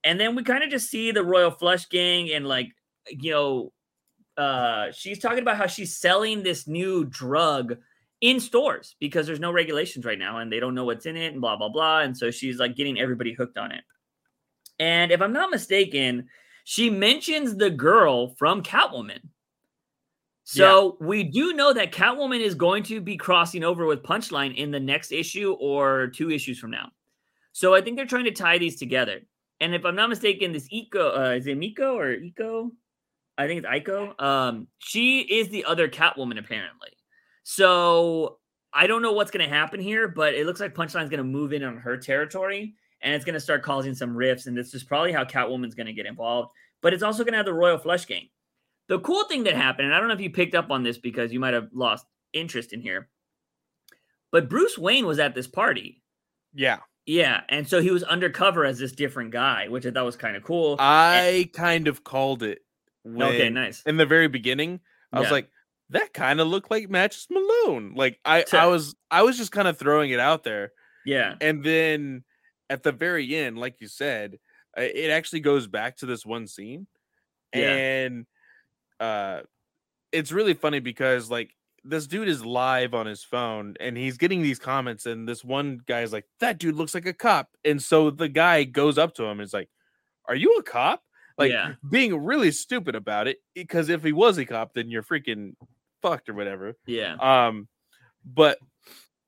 And 0.05 0.20
then 0.20 0.35
we 0.35 0.43
kind 0.43 0.62
of 0.62 0.70
just 0.70 0.91
see 0.91 1.11
the 1.11 1.25
Royal 1.25 1.51
Flush 1.51 1.89
Gang 1.89 2.31
and 2.31 2.47
like, 2.47 2.69
you 3.09 3.33
know, 3.33 3.73
uh, 4.36 4.93
she's 4.93 5.19
talking 5.19 5.39
about 5.39 5.57
how 5.57 5.67
she's 5.67 5.97
selling 5.97 6.43
this 6.43 6.67
new 6.67 7.05
drug 7.05 7.77
in 8.20 8.41
stores 8.41 8.97
because 9.01 9.27
there's 9.27 9.41
no 9.41 9.52
regulations 9.52 10.05
right 10.05 10.19
now 10.19 10.39
and 10.39 10.52
they 10.52 10.61
don't 10.61 10.75
know 10.75 10.85
what's 10.85 11.07
in 11.07 11.17
it 11.17 11.33
and 11.33 11.41
blah, 11.41 11.57
blah, 11.57 11.69
blah. 11.69 12.01
And 12.01 12.17
so 12.17 12.31
she's 12.31 12.59
like 12.59 12.77
getting 12.77 12.99
everybody 12.99 13.33
hooked 13.33 13.59
on 13.59 13.73
it. 13.73 13.85
And 14.78 15.12
if 15.12 15.20
I'm 15.20 15.33
not 15.33 15.51
mistaken, 15.51 16.28
she 16.65 16.91
mentions 16.91 17.57
the 17.57 17.70
girl 17.70 18.35
from 18.36 18.62
Catwoman. 18.62 19.20
So 20.57 20.97
we 21.01 21.25
do 21.25 21.55
know 21.55 21.73
that 21.73 21.93
Catwoman 21.93 22.41
is 22.41 22.55
going 22.55 22.83
to 22.85 23.01
be 23.01 23.17
crossing 23.17 23.65
over 23.65 23.87
with 23.87 24.03
Punchline 24.03 24.55
in 24.57 24.71
the 24.71 24.81
next 24.81 25.13
issue 25.13 25.57
or 25.59 26.09
two 26.09 26.31
issues 26.31 26.59
from 26.59 26.71
now. 26.71 26.91
So 27.53 27.75
I 27.75 27.81
think 27.81 27.97
they're 27.97 28.07
trying 28.07 28.25
to 28.25 28.33
tie 28.33 28.59
these 28.59 28.79
together. 28.79 29.21
And 29.61 29.75
if 29.75 29.85
I'm 29.85 29.95
not 29.95 30.09
mistaken, 30.09 30.53
this 30.53 30.67
Eco 30.71 31.17
uh, 31.17 31.31
is 31.31 31.47
it 31.47 31.57
Miko 31.57 31.97
or 31.97 32.13
Eco? 32.13 32.73
I 33.39 33.47
think 33.47 33.65
it's 33.65 33.69
Aiko. 33.69 34.21
Um, 34.21 34.69
she 34.79 35.21
is 35.21 35.49
the 35.49 35.65
other 35.65 35.89
Catwoman 35.89 36.39
apparently. 36.39 36.91
So 37.45 38.39
I 38.73 38.87
don't 38.87 39.03
know 39.03 39.13
what's 39.13 39.31
going 39.31 39.49
to 39.49 39.55
happen 39.55 39.81
here, 39.81 40.09
but 40.09 40.35
it 40.35 40.47
looks 40.47 40.61
like 40.61 40.75
Punchline's 40.75 41.11
going 41.11 41.19
to 41.19 41.25
move 41.25 41.53
in 41.53 41.63
on 41.63 41.77
her 41.77 41.97
territory 41.97 42.75
and 43.03 43.15
it's 43.15 43.25
going 43.25 43.35
to 43.35 43.41
start 43.41 43.63
causing 43.63 43.95
some 43.95 44.17
rifts. 44.17 44.47
And 44.47 44.57
this 44.57 44.75
is 44.75 44.85
probably 44.85 45.13
how 45.13 45.25
Catwoman's 45.25 45.75
going 45.75 45.87
to 45.87 45.93
get 45.93 46.07
involved. 46.07 46.51
But 46.81 46.93
it's 46.95 47.03
also 47.03 47.25
going 47.25 47.33
to 47.33 47.39
have 47.39 47.47
the 47.47 47.55
Royal 47.55 47.79
Flush 47.79 48.07
Gang. 48.07 48.29
The 48.89 48.99
cool 49.01 49.25
thing 49.25 49.44
that 49.44 49.55
happened, 49.55 49.86
and 49.86 49.94
I 49.94 49.99
don't 49.99 50.09
know 50.09 50.15
if 50.15 50.20
you 50.20 50.31
picked 50.31 50.55
up 50.55 50.70
on 50.70 50.83
this 50.83 50.99
because 50.99 51.33
you 51.33 51.41
might 51.41 51.55
have 51.55 51.69
lost 51.73 52.05
interest 52.33 52.73
in 52.73 52.81
here, 52.81 53.09
but 54.31 54.49
Bruce 54.49 54.77
Wayne 54.78 55.07
was 55.07 55.19
at 55.19 55.35
this 55.35 55.47
party. 55.47 56.02
Yeah. 56.55 56.78
Yeah, 57.07 57.41
and 57.49 57.67
so 57.69 57.81
he 57.83 57.91
was 57.91 58.02
undercover 58.05 58.65
as 58.65 58.78
this 58.78 58.93
different 58.93 59.33
guy, 59.33 59.67
which 59.69 59.85
I 59.86 59.91
thought 59.91 60.05
was 60.05 60.17
kind 60.17 60.36
of 60.36 60.44
cool. 60.44 60.77
I 60.78 61.51
kind 61.52 61.89
of 61.89 62.05
called 62.05 62.43
it. 62.44 62.61
okay, 63.07 63.51
nice. 63.51 63.83
In 63.85 63.97
the 63.97 64.07
very 64.07 64.28
beginning, 64.28 64.81
I 65.12 65.20
was 65.20 65.31
like, 65.31 65.49
that 65.91 66.15
kind 66.15 66.41
of 66.41 66.47
looked 66.47 66.70
like 66.70 66.89
Matches 66.89 67.27
Malone. 67.28 67.94
Like 67.97 68.19
I, 68.25 68.44
So- 68.44 68.57
I 68.59 68.67
was, 68.67 68.94
I 69.11 69.23
was 69.23 69.36
just 69.36 69.51
kind 69.52 69.67
of 69.69 69.78
throwing 69.78 70.11
it 70.11 70.20
out 70.20 70.44
there, 70.44 70.73
Yeah, 71.05 71.35
and 71.41 71.65
then 71.65 72.23
at 72.70 72.83
the 72.85 72.93
very 72.93 73.35
end, 73.35 73.59
like 73.59 73.81
you 73.81 73.89
said, 73.89 74.39
uh, 74.78 74.83
it 74.83 75.11
actually 75.11 75.41
goes 75.41 75.67
back 75.67 75.97
to 75.99 76.07
this 76.07 76.25
one 76.25 76.47
scene, 76.47 76.86
Yeah. 77.52 77.73
and 77.75 78.27
uh, 79.01 79.43
it's 80.12 80.33
really 80.33 80.55
funny 80.55 80.81
because 80.81 81.31
like 81.31 81.55
this 81.85 82.07
dude 82.07 82.29
is 82.29 82.45
live 82.45 82.95
on 82.95 83.07
his 83.07 83.25
phone 83.25 83.75
and 83.81 83.97
he's 83.97 84.19
getting 84.19 84.43
these 84.43 84.59
comments, 84.59 85.07
and 85.07 85.29
this 85.29 85.45
one 85.45 85.81
guy 85.87 86.03
is 86.03 86.12
like, 86.12 86.27
"That 86.41 86.59
dude 86.59 86.77
looks 86.77 86.95
like 86.95 87.07
a 87.07 87.12
cop," 87.15 87.51
and 87.65 87.83
so 87.83 88.11
the 88.11 88.29
guy 88.29 88.65
goes 88.65 88.99
up 88.99 89.15
to 89.15 89.25
him 89.25 89.41
and 89.41 89.43
is 89.43 89.55
like, 89.55 89.71
"Are 90.27 90.35
you 90.37 90.57
a 90.59 90.62
cop?" 90.62 91.03
Like 91.39 91.51
yeah, 91.53 91.75
being 91.89 92.17
really 92.25 92.53
stupid 92.53 92.95
about 92.95 93.29
it 93.29 93.39
because 93.55 93.89
if 93.89 94.05
he 94.05 94.12
was 94.12 94.39
a 94.39 94.45
cop, 94.47 94.75
then 94.75 94.91
you're 94.91 95.03
freaking 95.03 95.55
fucked 96.03 96.29
or 96.29 96.35
whatever. 96.35 96.75
yeah, 96.87 97.17
Um, 97.21 97.69
but 98.25 98.59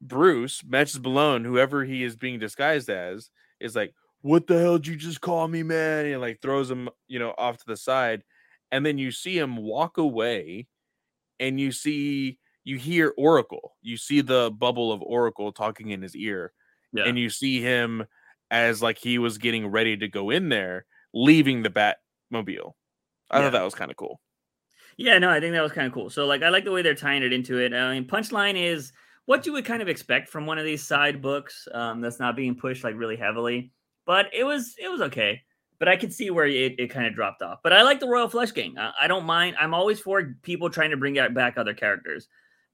Bruce 0.00 0.62
matches 0.64 1.00
Malone, 1.00 1.44
whoever 1.44 1.84
he 1.84 2.02
is 2.02 2.16
being 2.16 2.38
disguised 2.38 2.90
as, 2.90 3.30
is 3.60 3.74
like, 3.74 3.94
"What 4.20 4.46
the 4.46 4.58
hell 4.58 4.78
did 4.78 4.86
you 4.88 4.96
just 4.96 5.20
call 5.20 5.48
me, 5.48 5.62
man?" 5.62 6.06
And 6.06 6.20
like 6.20 6.40
throws 6.42 6.70
him, 6.70 6.88
you 7.08 7.18
know, 7.18 7.34
off 7.38 7.56
to 7.58 7.64
the 7.66 7.76
side, 7.76 8.22
and 8.72 8.84
then 8.84 8.98
you 8.98 9.10
see 9.12 9.38
him 9.38 9.56
walk 9.56 9.98
away, 9.98 10.68
and 11.40 11.60
you 11.60 11.72
see 11.72 12.38
you 12.64 12.78
hear 12.78 13.12
Oracle, 13.18 13.76
you 13.82 13.96
see 13.96 14.20
the 14.22 14.50
bubble 14.50 14.92
of 14.92 15.02
Oracle 15.02 15.52
talking 15.52 15.90
in 15.90 16.02
his 16.02 16.16
ear, 16.16 16.52
yeah. 16.92 17.04
and 17.04 17.18
you 17.18 17.28
see 17.30 17.60
him 17.60 18.06
as 18.50 18.82
like 18.82 18.98
he 18.98 19.18
was 19.18 19.38
getting 19.38 19.66
ready 19.66 19.96
to 19.96 20.08
go 20.08 20.30
in 20.30 20.48
there, 20.48 20.86
leaving 21.12 21.62
the 21.62 21.70
Batmobile. 21.70 22.72
I 23.30 23.38
Yeah. 23.38 23.44
thought 23.44 23.52
that 23.52 23.62
was 23.64 23.74
kind 23.74 23.90
of 23.90 23.96
cool. 23.96 24.20
Yeah, 24.96 25.18
no, 25.18 25.28
I 25.28 25.40
think 25.40 25.52
that 25.54 25.62
was 25.62 25.72
kind 25.72 25.86
of 25.86 25.92
cool. 25.92 26.08
So, 26.10 26.26
like, 26.26 26.42
I 26.42 26.50
like 26.50 26.64
the 26.64 26.70
way 26.70 26.82
they're 26.82 26.94
tying 26.94 27.22
it 27.22 27.32
into 27.32 27.58
it. 27.58 27.74
I 27.74 27.94
mean, 27.94 28.06
Punchline 28.06 28.56
is 28.56 28.92
what 29.26 29.44
you 29.46 29.52
would 29.52 29.64
kind 29.64 29.82
of 29.82 29.88
expect 29.88 30.28
from 30.28 30.46
one 30.46 30.58
of 30.58 30.64
these 30.64 30.86
side 30.86 31.20
books 31.20 31.66
um, 31.72 32.00
that's 32.00 32.20
not 32.20 32.36
being 32.36 32.54
pushed 32.54 32.84
like 32.84 32.94
really 32.96 33.16
heavily. 33.16 33.72
But 34.06 34.26
it 34.32 34.44
was 34.44 34.74
it 34.78 34.88
was 34.88 35.00
okay. 35.00 35.42
But 35.78 35.88
I 35.88 35.96
could 35.96 36.12
see 36.12 36.30
where 36.30 36.46
it, 36.46 36.78
it 36.78 36.88
kind 36.90 37.06
of 37.06 37.14
dropped 37.14 37.42
off. 37.42 37.58
But 37.62 37.72
I 37.72 37.82
like 37.82 38.00
the 38.00 38.08
Royal 38.08 38.28
Flush 38.28 38.52
Gang. 38.52 38.78
I, 38.78 38.92
I 39.02 39.06
don't 39.08 39.24
mind. 39.26 39.56
I'm 39.58 39.74
always 39.74 40.00
for 40.00 40.36
people 40.42 40.70
trying 40.70 40.90
to 40.90 40.96
bring 40.96 41.14
back 41.34 41.58
other 41.58 41.74
characters. 41.74 42.28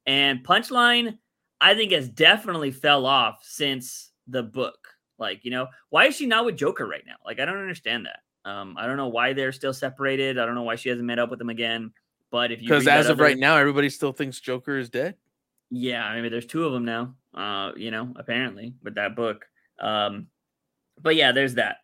And 0.07 0.45
Punchline, 0.45 1.19
I 1.61 1.75
think, 1.75 1.93
has 1.93 2.09
definitely 2.09 2.70
fell 2.70 3.07
off 3.07 3.41
since 3.43 4.11
the 4.29 4.43
book. 4.43 4.89
Like, 5.19 5.45
you 5.45 5.51
know, 5.51 5.69
why 5.89 6.07
is 6.07 6.17
she 6.17 6.27
not 6.27 6.45
with 6.45 6.57
Joker 6.57 6.87
right 6.87 7.05
now? 7.07 7.17
Like, 7.25 7.41
I 7.41 7.45
don't 7.45 7.59
understand 7.59 8.07
that. 8.07 8.51
Um, 8.51 8.77
I 8.79 8.87
don't 8.87 8.97
know 8.97 9.09
why 9.09 9.33
they're 9.33 9.53
still 9.53 9.75
separated. 9.75 10.39
I 10.39 10.47
don't 10.47 10.55
know 10.55 10.62
why 10.62 10.77
she 10.77 10.89
hasn't 10.89 11.07
met 11.07 11.19
up 11.19 11.31
with 11.31 11.41
him 11.41 11.51
again. 11.51 11.93
But 12.31 12.53
if 12.53 12.62
you 12.62 12.69
Because 12.69 12.87
as 12.87 13.07
of 13.07 13.12
other- 13.17 13.25
right 13.25 13.37
now, 13.39 13.57
everybody 13.57 13.91
still 13.91 14.12
thinks 14.12 14.41
Joker 14.41 14.79
is 14.79 14.89
dead. 14.89 15.17
yeah, 15.70 16.12
maybe 16.15 16.29
there's 16.29 16.47
two 16.47 16.65
of 16.65 16.73
them 16.73 16.85
now. 16.85 17.15
Uh, 17.35 17.73
you 17.77 17.91
know, 17.91 18.12
apparently 18.17 18.75
with 18.83 18.95
that 18.97 19.15
book. 19.17 19.47
Um, 19.79 20.27
but 21.01 21.17
yeah, 21.17 21.33
there's 21.33 21.55
that. 21.55 21.77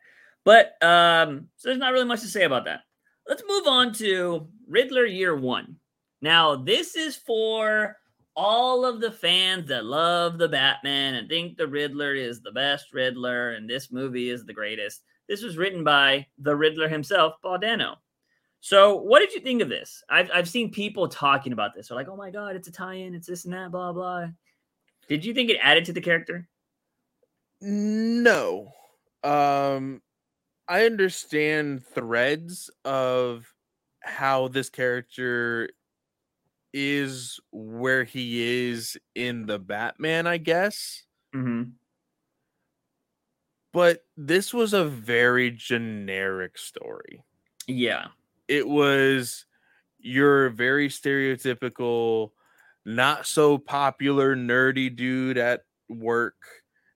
But 0.46 0.80
um, 0.80 1.48
so 1.56 1.68
there's 1.68 1.80
not 1.80 1.92
really 1.92 2.06
much 2.06 2.20
to 2.20 2.28
say 2.28 2.44
about 2.44 2.66
that. 2.66 2.82
Let's 3.28 3.42
move 3.48 3.66
on 3.66 3.92
to 3.94 4.46
Riddler 4.68 5.04
Year 5.04 5.36
One. 5.36 5.76
Now, 6.22 6.54
this 6.54 6.94
is 6.94 7.16
for 7.16 7.96
all 8.36 8.84
of 8.84 9.00
the 9.00 9.10
fans 9.10 9.66
that 9.68 9.84
love 9.84 10.38
the 10.38 10.48
Batman 10.48 11.16
and 11.16 11.28
think 11.28 11.56
the 11.56 11.66
Riddler 11.66 12.14
is 12.14 12.40
the 12.40 12.52
best 12.52 12.94
Riddler 12.94 13.54
and 13.54 13.68
this 13.68 13.90
movie 13.90 14.30
is 14.30 14.44
the 14.44 14.52
greatest. 14.52 15.02
This 15.28 15.42
was 15.42 15.56
written 15.56 15.82
by 15.82 16.24
the 16.38 16.54
Riddler 16.54 16.88
himself, 16.88 17.34
Paul 17.42 17.58
Dano. 17.58 17.96
So, 18.60 18.94
what 18.94 19.18
did 19.18 19.32
you 19.32 19.40
think 19.40 19.62
of 19.62 19.68
this? 19.68 20.04
I've, 20.08 20.30
I've 20.32 20.48
seen 20.48 20.70
people 20.70 21.08
talking 21.08 21.54
about 21.54 21.74
this. 21.74 21.88
They're 21.88 21.96
like, 21.96 22.08
oh 22.08 22.16
my 22.16 22.30
God, 22.30 22.54
it's 22.54 22.68
a 22.68 22.72
tie 22.72 22.94
in, 22.94 23.16
it's 23.16 23.26
this 23.26 23.46
and 23.46 23.54
that, 23.54 23.72
blah, 23.72 23.92
blah. 23.92 24.28
Did 25.08 25.24
you 25.24 25.34
think 25.34 25.50
it 25.50 25.58
added 25.60 25.86
to 25.86 25.92
the 25.92 26.00
character? 26.00 26.48
No. 27.60 28.68
Um, 29.24 30.02
I 30.68 30.86
understand 30.86 31.84
threads 31.84 32.70
of 32.84 33.52
how 34.00 34.48
this 34.48 34.68
character 34.68 35.68
is 36.72 37.40
where 37.52 38.04
he 38.04 38.68
is 38.68 38.98
in 39.14 39.46
the 39.46 39.58
Batman, 39.58 40.26
I 40.26 40.36
guess. 40.38 41.04
Mm-hmm. 41.34 41.70
But 43.72 44.04
this 44.16 44.54
was 44.54 44.72
a 44.72 44.84
very 44.84 45.50
generic 45.50 46.58
story. 46.58 47.22
Yeah. 47.66 48.06
It 48.48 48.66
was 48.66 49.44
your 49.98 50.50
very 50.50 50.88
stereotypical, 50.88 52.30
not 52.84 53.26
so 53.26 53.58
popular, 53.58 54.36
nerdy 54.36 54.94
dude 54.94 55.38
at 55.38 55.62
work, 55.88 56.36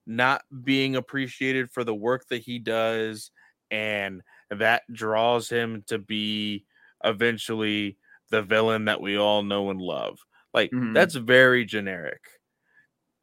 not 0.06 0.42
being 0.64 0.96
appreciated 0.96 1.70
for 1.70 1.84
the 1.84 1.94
work 1.94 2.26
that 2.28 2.42
he 2.42 2.58
does. 2.58 3.30
And 3.70 4.22
that 4.50 4.82
draws 4.92 5.48
him 5.48 5.84
to 5.86 5.98
be 5.98 6.64
eventually 7.04 7.96
the 8.30 8.42
villain 8.42 8.86
that 8.86 9.00
we 9.00 9.16
all 9.16 9.42
know 9.42 9.70
and 9.70 9.80
love. 9.80 10.18
Like 10.52 10.70
Mhm. 10.70 10.94
that's 10.94 11.14
very 11.14 11.64
generic. 11.64 12.20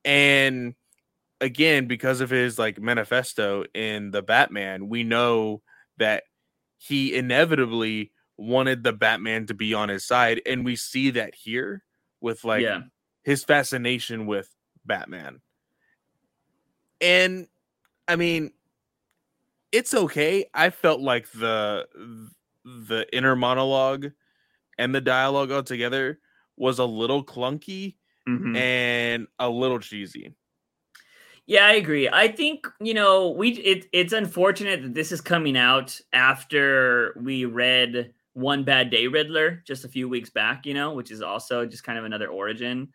And 0.05 0.75
again, 1.41 1.87
because 1.87 2.21
of 2.21 2.29
his 2.29 2.57
like 2.57 2.79
manifesto 2.79 3.65
in 3.73 4.11
the 4.11 4.21
Batman, 4.21 4.87
we 4.87 5.03
know 5.03 5.61
that 5.97 6.23
he 6.77 7.15
inevitably 7.15 8.11
wanted 8.37 8.83
the 8.83 8.93
Batman 8.93 9.47
to 9.47 9.53
be 9.53 9.73
on 9.73 9.89
his 9.89 10.05
side, 10.05 10.41
and 10.45 10.63
we 10.63 10.75
see 10.75 11.11
that 11.11 11.35
here 11.35 11.83
with 12.21 12.43
like 12.43 12.61
yeah. 12.63 12.81
his 13.23 13.43
fascination 13.43 14.25
with 14.27 14.49
Batman. 14.85 15.41
And 17.01 17.47
I 18.07 18.15
mean, 18.15 18.51
it's 19.71 19.93
okay. 19.93 20.45
I 20.53 20.69
felt 20.69 21.01
like 21.01 21.31
the 21.31 21.87
the 22.63 23.07
inner 23.13 23.35
monologue 23.35 24.07
and 24.77 24.95
the 24.95 25.01
dialogue 25.01 25.51
altogether 25.51 26.19
was 26.57 26.79
a 26.79 26.85
little 26.85 27.25
clunky 27.25 27.97
Mhm. 28.27 28.55
and 28.57 29.27
a 29.39 29.49
little 29.49 29.79
cheesy. 29.79 30.35
Yeah, 31.45 31.65
I 31.65 31.73
agree. 31.73 32.09
I 32.11 32.27
think 32.27 32.67
you 32.81 32.93
know 32.93 33.29
we 33.29 33.51
it, 33.51 33.85
it's 33.93 34.13
unfortunate 34.13 34.81
that 34.83 34.93
this 34.93 35.11
is 35.11 35.21
coming 35.21 35.57
out 35.57 35.99
after 36.11 37.13
we 37.21 37.45
read 37.45 38.13
One 38.33 38.63
Bad 38.63 38.89
Day 38.89 39.07
Riddler 39.07 39.63
just 39.65 39.85
a 39.85 39.89
few 39.89 40.09
weeks 40.09 40.29
back. 40.29 40.65
You 40.65 40.73
know, 40.73 40.93
which 40.93 41.11
is 41.11 41.21
also 41.21 41.65
just 41.65 41.83
kind 41.83 41.97
of 41.97 42.05
another 42.05 42.27
origin. 42.27 42.89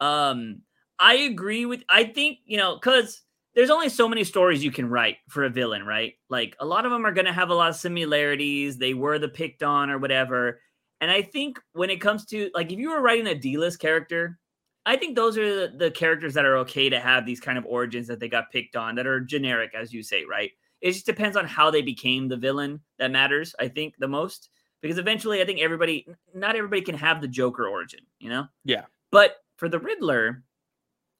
Um, 0.00 0.62
I 0.98 1.14
agree 1.14 1.66
with. 1.66 1.82
I 1.88 2.04
think 2.04 2.38
you 2.44 2.58
know 2.58 2.76
because 2.76 3.22
there's 3.56 3.70
only 3.70 3.88
so 3.88 4.08
many 4.08 4.22
stories 4.22 4.62
you 4.62 4.70
can 4.70 4.88
write 4.88 5.16
for 5.28 5.44
a 5.44 5.50
villain, 5.50 5.84
right? 5.84 6.14
Like 6.28 6.54
a 6.60 6.66
lot 6.66 6.84
of 6.84 6.92
them 6.92 7.04
are 7.06 7.12
going 7.12 7.26
to 7.26 7.32
have 7.32 7.48
a 7.48 7.54
lot 7.54 7.70
of 7.70 7.76
similarities. 7.76 8.76
They 8.76 8.94
were 8.94 9.18
the 9.18 9.28
picked 9.28 9.62
on 9.62 9.90
or 9.90 9.98
whatever. 9.98 10.60
And 11.00 11.10
I 11.10 11.22
think 11.22 11.58
when 11.72 11.90
it 11.90 12.00
comes 12.00 12.26
to 12.26 12.50
like 12.54 12.70
if 12.70 12.78
you 12.78 12.90
were 12.90 13.02
writing 13.02 13.26
a 13.26 13.34
D-list 13.34 13.80
character, 13.80 14.38
I 14.84 14.96
think 14.96 15.16
those 15.16 15.36
are 15.36 15.68
the, 15.68 15.76
the 15.76 15.90
characters 15.90 16.34
that 16.34 16.44
are 16.44 16.58
okay 16.58 16.88
to 16.88 17.00
have 17.00 17.26
these 17.26 17.40
kind 17.40 17.58
of 17.58 17.66
origins 17.66 18.06
that 18.06 18.20
they 18.20 18.28
got 18.28 18.52
picked 18.52 18.76
on 18.76 18.94
that 18.94 19.06
are 19.06 19.20
generic, 19.20 19.72
as 19.74 19.92
you 19.92 20.02
say, 20.02 20.24
right? 20.24 20.52
It 20.80 20.92
just 20.92 21.06
depends 21.06 21.36
on 21.36 21.46
how 21.46 21.70
they 21.70 21.82
became 21.82 22.28
the 22.28 22.36
villain 22.36 22.80
that 22.98 23.10
matters, 23.10 23.54
I 23.58 23.68
think, 23.68 23.94
the 23.98 24.06
most. 24.06 24.50
Because 24.82 24.98
eventually, 24.98 25.40
I 25.42 25.44
think 25.44 25.60
everybody, 25.60 26.06
not 26.34 26.54
everybody 26.54 26.82
can 26.82 26.94
have 26.94 27.20
the 27.20 27.26
Joker 27.26 27.66
origin, 27.66 28.00
you 28.20 28.28
know? 28.28 28.46
Yeah. 28.64 28.84
But 29.10 29.36
for 29.56 29.68
the 29.68 29.80
Riddler, 29.80 30.44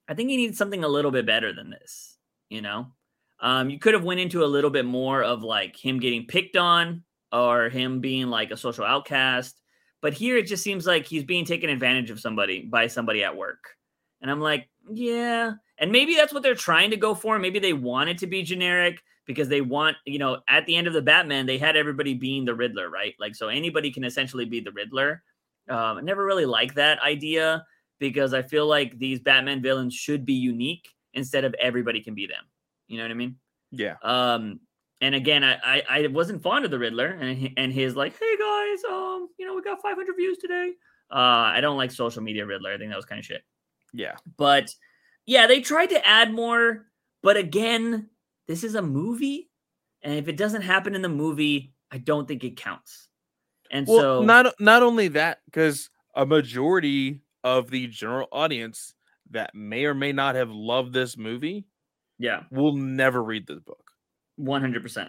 I 0.06 0.14
think 0.14 0.30
he 0.30 0.36
needs 0.36 0.58
something 0.58 0.84
a 0.84 0.88
little 0.88 1.10
bit 1.10 1.26
better 1.26 1.52
than 1.52 1.70
this, 1.70 2.15
you 2.48 2.62
know? 2.62 2.86
Um, 3.40 3.68
you 3.68 3.78
could 3.78 3.94
have 3.94 4.04
went 4.04 4.20
into 4.20 4.44
a 4.44 4.46
little 4.46 4.70
bit 4.70 4.84
more 4.84 5.22
of 5.22 5.42
like 5.42 5.76
him 5.76 6.00
getting 6.00 6.26
picked 6.26 6.56
on 6.56 7.04
or 7.32 7.68
him 7.68 8.00
being 8.00 8.28
like 8.28 8.50
a 8.50 8.56
social 8.56 8.84
outcast. 8.84 9.60
But 10.00 10.14
here 10.14 10.36
it 10.36 10.46
just 10.46 10.62
seems 10.62 10.86
like 10.86 11.06
he's 11.06 11.24
being 11.24 11.44
taken 11.44 11.70
advantage 11.70 12.10
of 12.10 12.20
somebody 12.20 12.62
by 12.62 12.86
somebody 12.86 13.24
at 13.24 13.36
work. 13.36 13.62
And 14.22 14.30
I'm 14.30 14.40
like, 14.40 14.68
yeah. 14.90 15.52
And 15.78 15.92
maybe 15.92 16.14
that's 16.14 16.32
what 16.32 16.42
they're 16.42 16.54
trying 16.54 16.90
to 16.90 16.96
go 16.96 17.14
for. 17.14 17.38
Maybe 17.38 17.58
they 17.58 17.72
want 17.72 18.08
it 18.08 18.18
to 18.18 18.26
be 18.26 18.42
generic 18.42 19.02
because 19.26 19.48
they 19.48 19.60
want, 19.60 19.96
you 20.06 20.18
know, 20.18 20.38
at 20.48 20.64
the 20.66 20.76
end 20.76 20.86
of 20.86 20.92
the 20.92 21.02
Batman, 21.02 21.46
they 21.46 21.58
had 21.58 21.76
everybody 21.76 22.14
being 22.14 22.44
the 22.44 22.54
Riddler, 22.54 22.88
right? 22.88 23.14
Like, 23.18 23.34
so 23.34 23.48
anybody 23.48 23.90
can 23.90 24.04
essentially 24.04 24.44
be 24.44 24.60
the 24.60 24.72
Riddler. 24.72 25.22
Um, 25.68 25.98
I 25.98 26.00
never 26.00 26.24
really 26.24 26.46
like 26.46 26.74
that 26.74 27.02
idea 27.02 27.64
because 27.98 28.32
I 28.32 28.42
feel 28.42 28.66
like 28.66 28.98
these 28.98 29.20
Batman 29.20 29.62
villains 29.62 29.94
should 29.94 30.24
be 30.24 30.34
unique 30.34 30.88
instead 31.16 31.44
of 31.44 31.54
everybody 31.54 32.00
can 32.00 32.14
be 32.14 32.26
them. 32.26 32.44
You 32.86 32.98
know 32.98 33.04
what 33.04 33.10
I 33.10 33.14
mean? 33.14 33.36
Yeah. 33.72 33.96
Um, 34.02 34.60
and 35.00 35.14
again, 35.14 35.42
I, 35.42 35.56
I 35.64 35.82
I 35.88 36.06
wasn't 36.06 36.42
fond 36.42 36.64
of 36.64 36.70
the 36.70 36.78
Riddler 36.78 37.06
and 37.06 37.50
and 37.56 37.72
his 37.72 37.96
like, 37.96 38.18
hey 38.18 38.36
guys, 38.38 38.84
um, 38.84 39.28
you 39.38 39.46
know, 39.46 39.54
we 39.54 39.62
got 39.62 39.82
500 39.82 40.14
views 40.16 40.38
today. 40.38 40.72
Uh, 41.10 41.52
I 41.54 41.60
don't 41.60 41.76
like 41.76 41.90
social 41.90 42.22
media 42.22 42.46
Riddler. 42.46 42.72
I 42.72 42.78
think 42.78 42.90
that 42.90 42.96
was 42.96 43.04
kind 43.04 43.18
of 43.18 43.24
shit. 43.24 43.42
Yeah. 43.92 44.14
But 44.36 44.74
yeah, 45.26 45.46
they 45.46 45.60
tried 45.60 45.90
to 45.90 46.06
add 46.06 46.32
more, 46.32 46.86
but 47.22 47.36
again, 47.36 48.08
this 48.46 48.62
is 48.62 48.74
a 48.74 48.82
movie, 48.82 49.50
and 50.02 50.14
if 50.14 50.28
it 50.28 50.36
doesn't 50.36 50.62
happen 50.62 50.94
in 50.94 51.02
the 51.02 51.08
movie, 51.08 51.72
I 51.90 51.98
don't 51.98 52.28
think 52.28 52.44
it 52.44 52.56
counts. 52.56 53.08
And 53.70 53.86
Well, 53.86 54.00
so 54.00 54.22
not 54.22 54.54
not 54.60 54.82
only 54.82 55.08
that, 55.08 55.40
because 55.46 55.90
a 56.14 56.24
majority 56.24 57.20
of 57.44 57.70
the 57.70 57.86
general 57.86 58.28
audience 58.32 58.94
that 59.30 59.54
may 59.54 59.84
or 59.84 59.94
may 59.94 60.12
not 60.12 60.34
have 60.34 60.50
loved 60.50 60.92
this 60.92 61.16
movie 61.16 61.66
yeah, 62.18 62.44
will 62.50 62.74
never 62.74 63.22
read 63.22 63.46
this 63.46 63.60
book. 63.60 63.90
100%. 64.40 65.08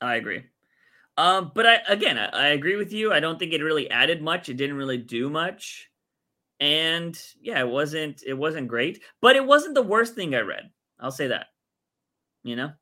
I 0.00 0.14
agree. 0.16 0.44
Um, 1.18 1.52
but 1.54 1.66
I 1.66 1.78
again, 1.88 2.16
I, 2.16 2.26
I 2.28 2.46
agree 2.48 2.76
with 2.76 2.92
you. 2.94 3.12
I 3.12 3.20
don't 3.20 3.38
think 3.38 3.52
it 3.52 3.62
really 3.62 3.90
added 3.90 4.22
much. 4.22 4.48
It 4.48 4.54
didn't 4.54 4.76
really 4.76 4.96
do 4.96 5.28
much. 5.28 5.90
And 6.60 7.20
yeah, 7.42 7.60
it 7.60 7.68
wasn't 7.68 8.22
it 8.26 8.34
wasn't 8.34 8.68
great, 8.68 9.02
but 9.20 9.36
it 9.36 9.44
wasn't 9.44 9.74
the 9.74 9.82
worst 9.82 10.14
thing 10.14 10.34
I 10.34 10.40
read. 10.40 10.70
I'll 10.98 11.10
say 11.10 11.26
that. 11.28 11.46
You 12.42 12.56
know? 12.56 12.72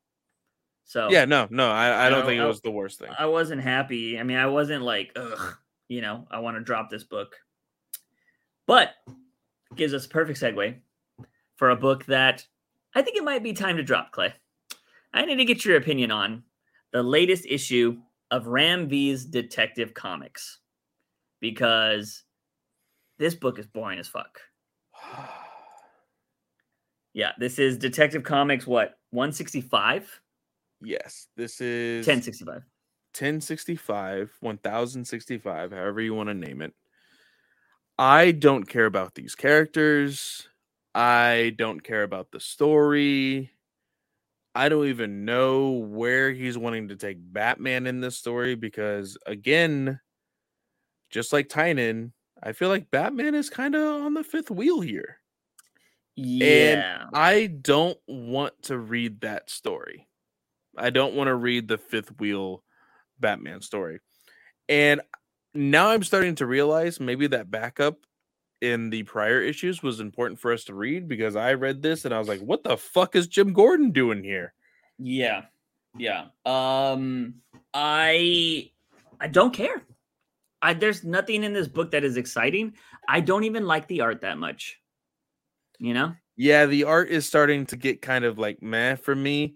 So 0.85 1.09
Yeah, 1.11 1.25
no, 1.25 1.47
no, 1.49 1.69
I, 1.69 2.07
I 2.07 2.09
don't 2.09 2.21
No, 2.21 2.25
think 2.27 2.39
it 2.39 2.43
I- 2.43 2.47
was 2.47 2.61
the 2.61 2.71
worst 2.71 2.99
thing. 2.99 3.09
I 3.17 3.25
wasn't 3.25 3.61
happy. 3.61 4.17
I 4.17 4.23
mean, 4.23 4.37
I 4.37 4.47
wasn't 4.47 4.83
like, 4.83 5.11
ugh, 5.17 5.55
you 5.89 6.01
know, 6.01 6.25
I 6.31 6.39
want 6.39 6.55
to 6.57 6.63
drop 6.63 6.89
this 6.89 7.03
book. 7.03 7.35
But 8.67 8.93
gives 9.75 9.93
us 9.93 10.05
a 10.05 10.09
perfect 10.09 10.39
segue 10.39 10.75
for 11.55 11.69
a 11.69 11.75
book 11.75 12.05
that 12.05 12.45
I 12.95 13.01
think 13.01 13.17
it 13.17 13.23
might 13.23 13.43
be 13.43 13.53
time 13.53 13.77
to 13.77 13.83
drop, 13.83 14.11
Clay. 14.11 14.33
I 15.13 15.25
need 15.25 15.37
to 15.37 15.45
get 15.45 15.65
your 15.65 15.77
opinion 15.77 16.11
on 16.11 16.43
the 16.91 17.03
latest 17.03 17.45
issue 17.47 17.97
of 18.31 18.47
Ram 18.47 18.87
V's 18.87 19.25
Detective 19.25 19.93
Comics 19.93 20.59
because 21.39 22.23
this 23.17 23.35
book 23.35 23.59
is 23.59 23.67
boring 23.67 23.99
as 23.99 24.07
fuck. 24.07 24.39
Yeah, 27.11 27.31
this 27.39 27.57
is 27.57 27.79
Detective 27.79 28.23
Comics, 28.23 28.67
what, 28.67 28.99
165? 29.09 30.21
yes, 30.81 31.27
this 31.35 31.59
is 31.59 32.05
1065. 32.05 32.55
1065, 32.55 34.31
1065, 34.39 35.71
however 35.71 36.01
you 36.01 36.13
want 36.13 36.29
to 36.29 36.35
name 36.35 36.61
it. 36.61 36.73
I 37.99 38.31
don't 38.31 38.63
care 38.63 38.85
about 38.85 39.15
these 39.15 39.35
characters. 39.35 40.47
I 40.95 41.53
don't 41.57 41.81
care 41.81 42.03
about 42.03 42.31
the 42.31 42.39
story. 42.39 43.51
I 44.55 44.69
don't 44.69 44.87
even 44.87 45.25
know 45.25 45.71
where 45.71 46.31
he's 46.31 46.57
wanting 46.57 46.87
to 46.87 46.95
take 46.95 47.17
Batman 47.19 47.85
in 47.87 47.99
this 47.99 48.15
story 48.15 48.55
because, 48.55 49.17
again, 49.25 49.99
just 51.09 51.33
like 51.33 51.49
Tynion, 51.49 52.13
I 52.41 52.53
feel 52.53 52.69
like 52.69 52.89
Batman 52.89 53.35
is 53.35 53.49
kind 53.49 53.75
of 53.75 54.05
on 54.05 54.13
the 54.13 54.23
fifth 54.23 54.49
wheel 54.49 54.79
here. 54.79 55.17
Yeah. 56.15 57.03
I 57.13 57.47
don't 57.47 57.97
want 58.07 58.53
to 58.63 58.77
read 58.77 59.21
that 59.21 59.49
story. 59.49 60.07
I 60.77 60.89
don't 60.89 61.15
want 61.15 61.27
to 61.27 61.35
read 61.35 61.67
the 61.67 61.77
fifth 61.77 62.17
wheel 62.17 62.63
Batman 63.19 63.59
story. 63.59 63.99
And 64.69 65.01
now 65.53 65.89
I'm 65.89 66.03
starting 66.03 66.35
to 66.35 66.45
realize 66.45 66.99
maybe 66.99 67.27
that 67.27 67.49
backup 67.49 67.97
in 68.61 68.89
the 68.89 69.03
prior 69.03 69.41
issues 69.41 69.81
was 69.81 69.99
important 69.99 70.39
for 70.39 70.51
us 70.51 70.65
to 70.65 70.73
read 70.73 71.07
because 71.07 71.35
I 71.35 71.53
read 71.53 71.81
this 71.81 72.05
and 72.05 72.13
I 72.13 72.19
was 72.19 72.27
like, 72.27 72.41
what 72.41 72.63
the 72.63 72.77
fuck 72.77 73.15
is 73.15 73.27
Jim 73.27 73.53
Gordon 73.53 73.91
doing 73.91 74.23
here? 74.23 74.53
Yeah. 74.97 75.43
Yeah. 75.97 76.25
Um 76.45 77.35
I 77.73 78.71
I 79.19 79.27
don't 79.27 79.53
care. 79.53 79.83
I 80.61 80.73
there's 80.73 81.03
nothing 81.03 81.43
in 81.43 81.53
this 81.53 81.67
book 81.67 81.91
that 81.91 82.03
is 82.03 82.17
exciting. 82.17 82.73
I 83.07 83.21
don't 83.21 83.45
even 83.45 83.65
like 83.65 83.87
the 83.87 84.01
art 84.01 84.21
that 84.21 84.37
much. 84.37 84.79
You 85.79 85.93
know? 85.93 86.13
Yeah, 86.35 86.65
the 86.65 86.83
art 86.83 87.09
is 87.09 87.25
starting 87.25 87.65
to 87.67 87.77
get 87.77 88.01
kind 88.01 88.25
of 88.25 88.37
like 88.37 88.61
meh 88.61 88.95
for 88.95 89.15
me. 89.15 89.55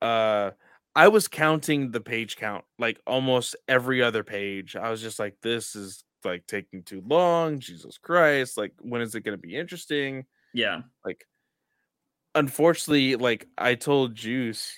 Uh 0.00 0.50
I 0.94 1.08
was 1.08 1.28
counting 1.28 1.90
the 1.90 2.00
page 2.00 2.36
count 2.36 2.64
like 2.78 3.00
almost 3.06 3.56
every 3.66 4.02
other 4.02 4.22
page. 4.22 4.76
I 4.76 4.90
was 4.90 5.00
just 5.00 5.18
like, 5.18 5.36
this 5.42 5.74
is 5.74 6.04
like 6.24 6.46
taking 6.46 6.82
too 6.82 7.02
long. 7.06 7.58
Jesus 7.58 7.98
Christ. 7.98 8.58
Like, 8.58 8.72
when 8.80 9.00
is 9.00 9.14
it 9.14 9.22
going 9.22 9.36
to 9.36 9.42
be 9.42 9.56
interesting? 9.56 10.26
Yeah. 10.52 10.82
Like, 11.04 11.26
unfortunately, 12.34 13.16
like 13.16 13.48
I 13.56 13.74
told 13.74 14.14
Juice, 14.14 14.72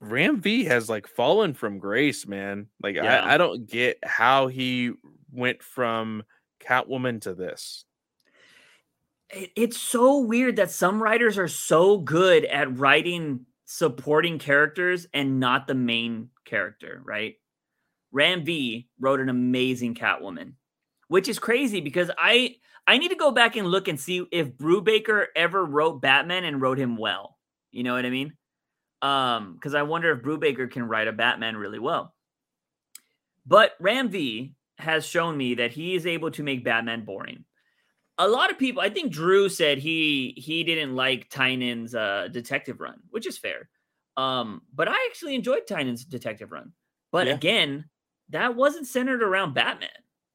Ram 0.00 0.40
V 0.40 0.64
has 0.64 0.88
like 0.88 1.06
fallen 1.06 1.54
from 1.54 1.78
grace, 1.78 2.26
man. 2.26 2.68
Like, 2.82 2.96
Yeah. 2.96 3.24
I, 3.24 3.34
I 3.34 3.38
don't 3.38 3.66
get 3.66 3.98
how 4.02 4.46
he 4.46 4.92
went 5.30 5.62
from 5.62 6.22
Catwoman 6.64 7.20
to 7.22 7.34
this. 7.34 7.84
It's 9.30 9.78
so 9.78 10.20
weird 10.20 10.56
that 10.56 10.70
some 10.70 11.02
writers 11.02 11.36
are 11.36 11.48
so 11.48 11.98
good 11.98 12.46
at 12.46 12.78
writing 12.78 13.44
supporting 13.70 14.38
characters 14.38 15.06
and 15.12 15.38
not 15.38 15.66
the 15.66 15.74
main 15.74 16.30
character, 16.46 17.02
right? 17.04 17.34
Ram 18.10 18.42
V 18.42 18.88
wrote 18.98 19.20
an 19.20 19.28
amazing 19.28 19.94
Catwoman, 19.94 20.54
which 21.08 21.28
is 21.28 21.38
crazy 21.38 21.82
because 21.82 22.10
I 22.16 22.56
I 22.86 22.96
need 22.96 23.10
to 23.10 23.14
go 23.14 23.30
back 23.30 23.56
and 23.56 23.68
look 23.68 23.86
and 23.86 24.00
see 24.00 24.26
if 24.32 24.56
Brubaker 24.56 25.26
ever 25.36 25.62
wrote 25.66 26.00
Batman 26.00 26.44
and 26.44 26.62
wrote 26.62 26.78
him 26.78 26.96
well. 26.96 27.36
You 27.70 27.82
know 27.82 27.92
what 27.92 28.06
I 28.06 28.10
mean? 28.10 28.32
Um, 29.02 29.52
because 29.52 29.74
I 29.74 29.82
wonder 29.82 30.12
if 30.12 30.22
Brubaker 30.22 30.70
can 30.70 30.88
write 30.88 31.06
a 31.06 31.12
Batman 31.12 31.54
really 31.54 31.78
well. 31.78 32.14
But 33.44 33.72
Ram 33.80 34.08
V 34.08 34.54
has 34.78 35.04
shown 35.04 35.36
me 35.36 35.56
that 35.56 35.72
he 35.72 35.94
is 35.94 36.06
able 36.06 36.30
to 36.30 36.42
make 36.42 36.64
Batman 36.64 37.04
boring 37.04 37.44
a 38.18 38.28
lot 38.28 38.50
of 38.50 38.58
people 38.58 38.82
i 38.82 38.90
think 38.90 39.12
drew 39.12 39.48
said 39.48 39.78
he 39.78 40.34
he 40.36 40.64
didn't 40.64 40.94
like 40.96 41.28
Tynion's 41.30 41.94
uh 41.94 42.28
detective 42.32 42.80
run 42.80 42.98
which 43.10 43.26
is 43.26 43.38
fair. 43.38 43.68
Um 44.16 44.62
but 44.74 44.88
i 44.88 44.96
actually 45.08 45.34
enjoyed 45.34 45.66
Tynion's 45.68 46.04
detective 46.04 46.50
run. 46.52 46.72
But 47.12 47.26
Yeah. 47.26 47.34
again 47.34 47.84
that 48.30 48.54
wasn't 48.56 48.86
centered 48.86 49.22
around 49.22 49.54
batman. 49.54 49.88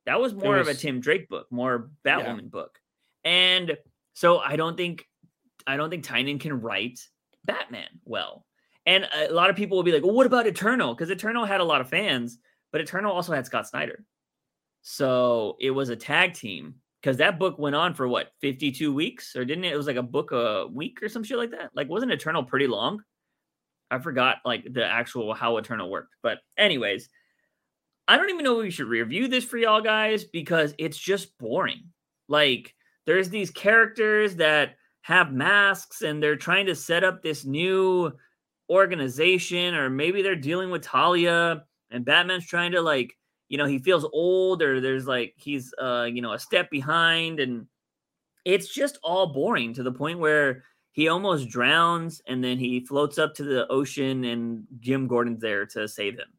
That 0.05 0.19
was 0.19 0.33
more 0.33 0.57
of 0.57 0.67
a 0.67 0.73
tim 0.73 0.99
drake 0.99 1.27
book 1.29 1.47
more 1.51 1.91
batwoman 2.05 2.49
book. 2.49 2.79
And 3.23 3.77
so 4.13 4.39
i 4.39 4.55
don't 4.55 4.77
think 4.77 5.05
i 5.67 5.77
don't 5.77 5.89
think 5.89 6.03
tynan 6.03 6.39
can 6.39 6.61
write 6.61 6.99
batman 7.45 7.99
well. 8.05 8.45
And 8.85 9.07
a 9.13 9.31
lot 9.31 9.49
of 9.49 9.55
people 9.55 9.77
will 9.77 9.83
be 9.83 9.91
like 9.91 10.03
well 10.03 10.13
what 10.15 10.25
about 10.25 10.47
eternal? 10.47 10.93
Because 10.93 11.09
eternal 11.09 11.45
had 11.45 11.61
a 11.61 11.65
lot 11.65 11.81
of 11.81 11.89
fans 11.89 12.37
but 12.71 12.81
eternal 12.81 13.11
also 13.13 13.33
had 13.33 13.45
scott 13.45 13.67
snyder. 13.67 14.03
So 14.81 15.57
it 15.59 15.71
was 15.71 15.89
a 15.89 15.95
tag 15.95 16.33
team 16.33 16.75
because 17.03 17.17
that 17.17 17.37
book 17.37 17.59
went 17.59 17.75
on 17.75 17.93
for 17.93 18.07
what 18.07 18.31
52 18.39 18.93
weeks 18.93 19.35
or 19.35 19.43
didn't 19.43 19.65
it? 19.65 19.73
It 19.73 19.77
was 19.77 19.87
like 19.87 19.97
a 19.97 20.03
book 20.03 20.31
a 20.31 20.67
week 20.71 21.03
or 21.03 21.09
some 21.09 21.23
shit 21.23 21.37
like 21.37 21.51
that. 21.51 21.71
Like 21.75 21.89
wasn't 21.89 22.13
Eternal 22.13 22.43
pretty 22.43 22.67
long? 22.67 23.03
I 23.91 23.99
forgot 23.99 24.37
like 24.45 24.65
the 24.71 24.85
actual 24.85 25.33
how 25.33 25.57
Eternal 25.57 25.91
worked. 25.91 26.15
But 26.23 26.39
anyways, 26.57 27.09
I 28.07 28.15
don't 28.15 28.29
even 28.29 28.45
know 28.45 28.59
if 28.59 28.63
we 28.63 28.71
should 28.71 28.87
review 28.87 29.27
this 29.27 29.43
for 29.43 29.57
y'all 29.57 29.81
guys 29.81 30.23
because 30.23 30.73
it's 30.77 30.97
just 30.97 31.37
boring. 31.37 31.83
Like 32.29 32.73
there's 33.05 33.29
these 33.29 33.51
characters 33.51 34.37
that 34.37 34.75
have 35.01 35.33
masks 35.33 36.03
and 36.03 36.23
they're 36.23 36.37
trying 36.37 36.67
to 36.67 36.75
set 36.75 37.03
up 37.03 37.21
this 37.21 37.43
new 37.43 38.13
organization 38.69 39.75
or 39.75 39.89
maybe 39.89 40.21
they're 40.21 40.37
dealing 40.37 40.71
with 40.71 40.83
Talia 40.83 41.65
and 41.91 42.05
Batman's 42.05 42.47
trying 42.47 42.71
to 42.71 42.81
like 42.81 43.13
you 43.53 43.57
know 43.59 43.67
he 43.67 43.77
feels 43.77 44.03
old 44.13 44.63
or 44.63 44.81
there's 44.81 45.05
like 45.05 45.35
he's 45.37 45.75
uh 45.79 46.09
you 46.11 46.23
know 46.23 46.33
a 46.33 46.39
step 46.39 46.71
behind 46.71 47.39
and 47.39 47.67
it's 48.45 48.67
just 48.67 48.97
all 49.03 49.27
boring 49.31 49.75
to 49.75 49.83
the 49.83 49.91
point 49.91 50.17
where 50.17 50.63
he 50.91 51.07
almost 51.07 51.49
drowns 51.49 52.19
and 52.25 52.43
then 52.43 52.57
he 52.57 52.79
floats 52.79 53.19
up 53.19 53.35
to 53.35 53.43
the 53.43 53.67
ocean 53.69 54.23
and 54.25 54.65
Jim 54.79 55.07
Gordon's 55.07 55.39
there 55.39 55.67
to 55.67 55.87
save 55.87 56.15
him. 56.17 56.33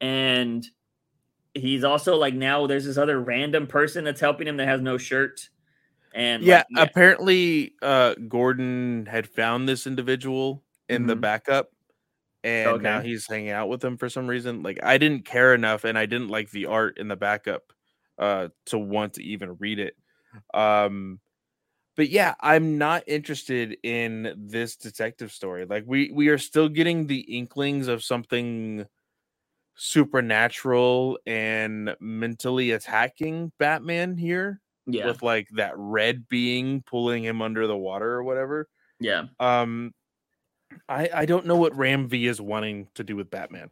And 0.00 0.66
he's 1.52 1.84
also 1.84 2.16
like 2.16 2.34
now 2.34 2.66
there's 2.66 2.86
this 2.86 2.96
other 2.96 3.20
random 3.20 3.66
person 3.66 4.04
that's 4.04 4.20
helping 4.20 4.48
him 4.48 4.56
that 4.56 4.66
has 4.66 4.80
no 4.80 4.96
shirt. 4.96 5.50
And 6.14 6.42
yeah, 6.42 6.64
like, 6.74 6.88
apparently 6.90 7.74
uh 7.82 8.14
Gordon 8.28 9.06
had 9.06 9.28
found 9.28 9.68
this 9.68 9.86
individual 9.86 10.64
in 10.88 11.06
the 11.06 11.16
Mhm. 11.16 11.20
backup 11.20 11.70
and 12.42 12.82
now 12.82 13.00
he's 13.00 13.26
hanging 13.26 13.50
out 13.50 13.68
with 13.68 13.84
him 13.84 13.96
for 13.96 14.08
some 14.08 14.26
reason. 14.26 14.62
Like 14.62 14.80
I 14.82 14.98
didn't 14.98 15.24
care 15.24 15.54
enough 15.54 15.84
and 15.84 15.98
I 15.98 16.06
didn't 16.06 16.28
like 16.28 16.50
the 16.50 16.66
art 16.66 16.98
in 16.98 17.08
the 17.08 17.16
backup 17.16 17.72
uh 18.18 18.48
to 18.66 18.78
want 18.78 19.14
to 19.14 19.22
even 19.22 19.56
read 19.58 19.78
it. 19.78 19.96
Um 20.54 21.20
but 21.96 22.08
yeah, 22.08 22.34
I'm 22.40 22.78
not 22.78 23.04
interested 23.06 23.76
in 23.82 24.34
this 24.36 24.76
detective 24.76 25.32
story. 25.32 25.66
Like 25.66 25.84
we 25.86 26.10
we 26.12 26.28
are 26.28 26.38
still 26.38 26.68
getting 26.68 27.06
the 27.06 27.20
inklings 27.20 27.88
of 27.88 28.02
something 28.02 28.86
supernatural 29.74 31.18
and 31.26 31.94
mentally 32.00 32.70
attacking 32.72 33.52
Batman 33.58 34.16
here 34.16 34.60
yeah, 34.86 35.06
with 35.06 35.22
like 35.22 35.48
that 35.52 35.72
red 35.76 36.28
being 36.28 36.82
pulling 36.82 37.24
him 37.24 37.42
under 37.42 37.66
the 37.66 37.76
water 37.76 38.10
or 38.10 38.22
whatever. 38.24 38.68
yeah. 38.98 39.24
Um 39.38 39.92
I 40.88 41.08
I 41.12 41.26
don't 41.26 41.46
know 41.46 41.56
what 41.56 41.76
Ram 41.76 42.08
V 42.08 42.26
is 42.26 42.40
wanting 42.40 42.88
to 42.94 43.04
do 43.04 43.16
with 43.16 43.30
Batman. 43.30 43.70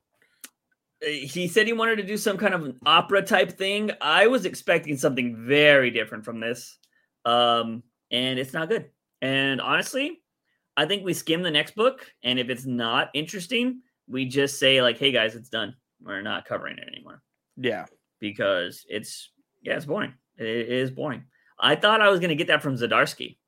Uh, 1.05 1.11
he 1.11 1.49
said 1.49 1.67
he 1.67 1.73
wanted 1.73 1.97
to 1.97 2.03
do 2.03 2.17
some 2.17 2.37
kind 2.37 2.55
of 2.55 2.65
an 2.65 2.79
opera 2.85 3.23
type 3.23 3.53
thing. 3.53 3.91
I 4.01 4.27
was 4.27 4.45
expecting 4.45 4.97
something 4.97 5.47
very 5.47 5.91
different 5.91 6.25
from 6.25 6.41
this. 6.41 6.79
Um, 7.25 7.83
and 8.11 8.39
it's 8.39 8.53
not 8.53 8.69
good. 8.69 8.91
And 9.21 9.61
honestly, 9.61 10.21
I 10.77 10.87
think 10.87 11.05
we 11.05 11.13
skim 11.13 11.43
the 11.43 11.51
next 11.51 11.75
book, 11.75 12.07
and 12.23 12.39
if 12.39 12.49
it's 12.49 12.65
not 12.65 13.11
interesting, 13.13 13.83
we 14.07 14.25
just 14.27 14.59
say 14.59 14.81
like, 14.81 14.99
"Hey 14.99 15.13
guys, 15.13 15.35
it's 15.35 15.49
done. 15.49 15.75
We're 16.01 16.23
not 16.23 16.45
covering 16.45 16.79
it 16.79 16.89
anymore." 16.89 17.23
Yeah. 17.57 17.87
Because 18.21 18.87
it's 18.89 19.31
yeah, 19.63 19.77
it's 19.77 19.87
boring. 19.87 20.15
It 20.37 20.47
is 20.47 20.91
boring. 20.91 21.25
I 21.59 21.75
thought 21.75 22.01
I 22.01 22.09
was 22.09 22.21
gonna 22.21 22.37
get 22.37 22.47
that 22.47 22.63
from 22.63 22.77
Zdarsky, 22.77 23.39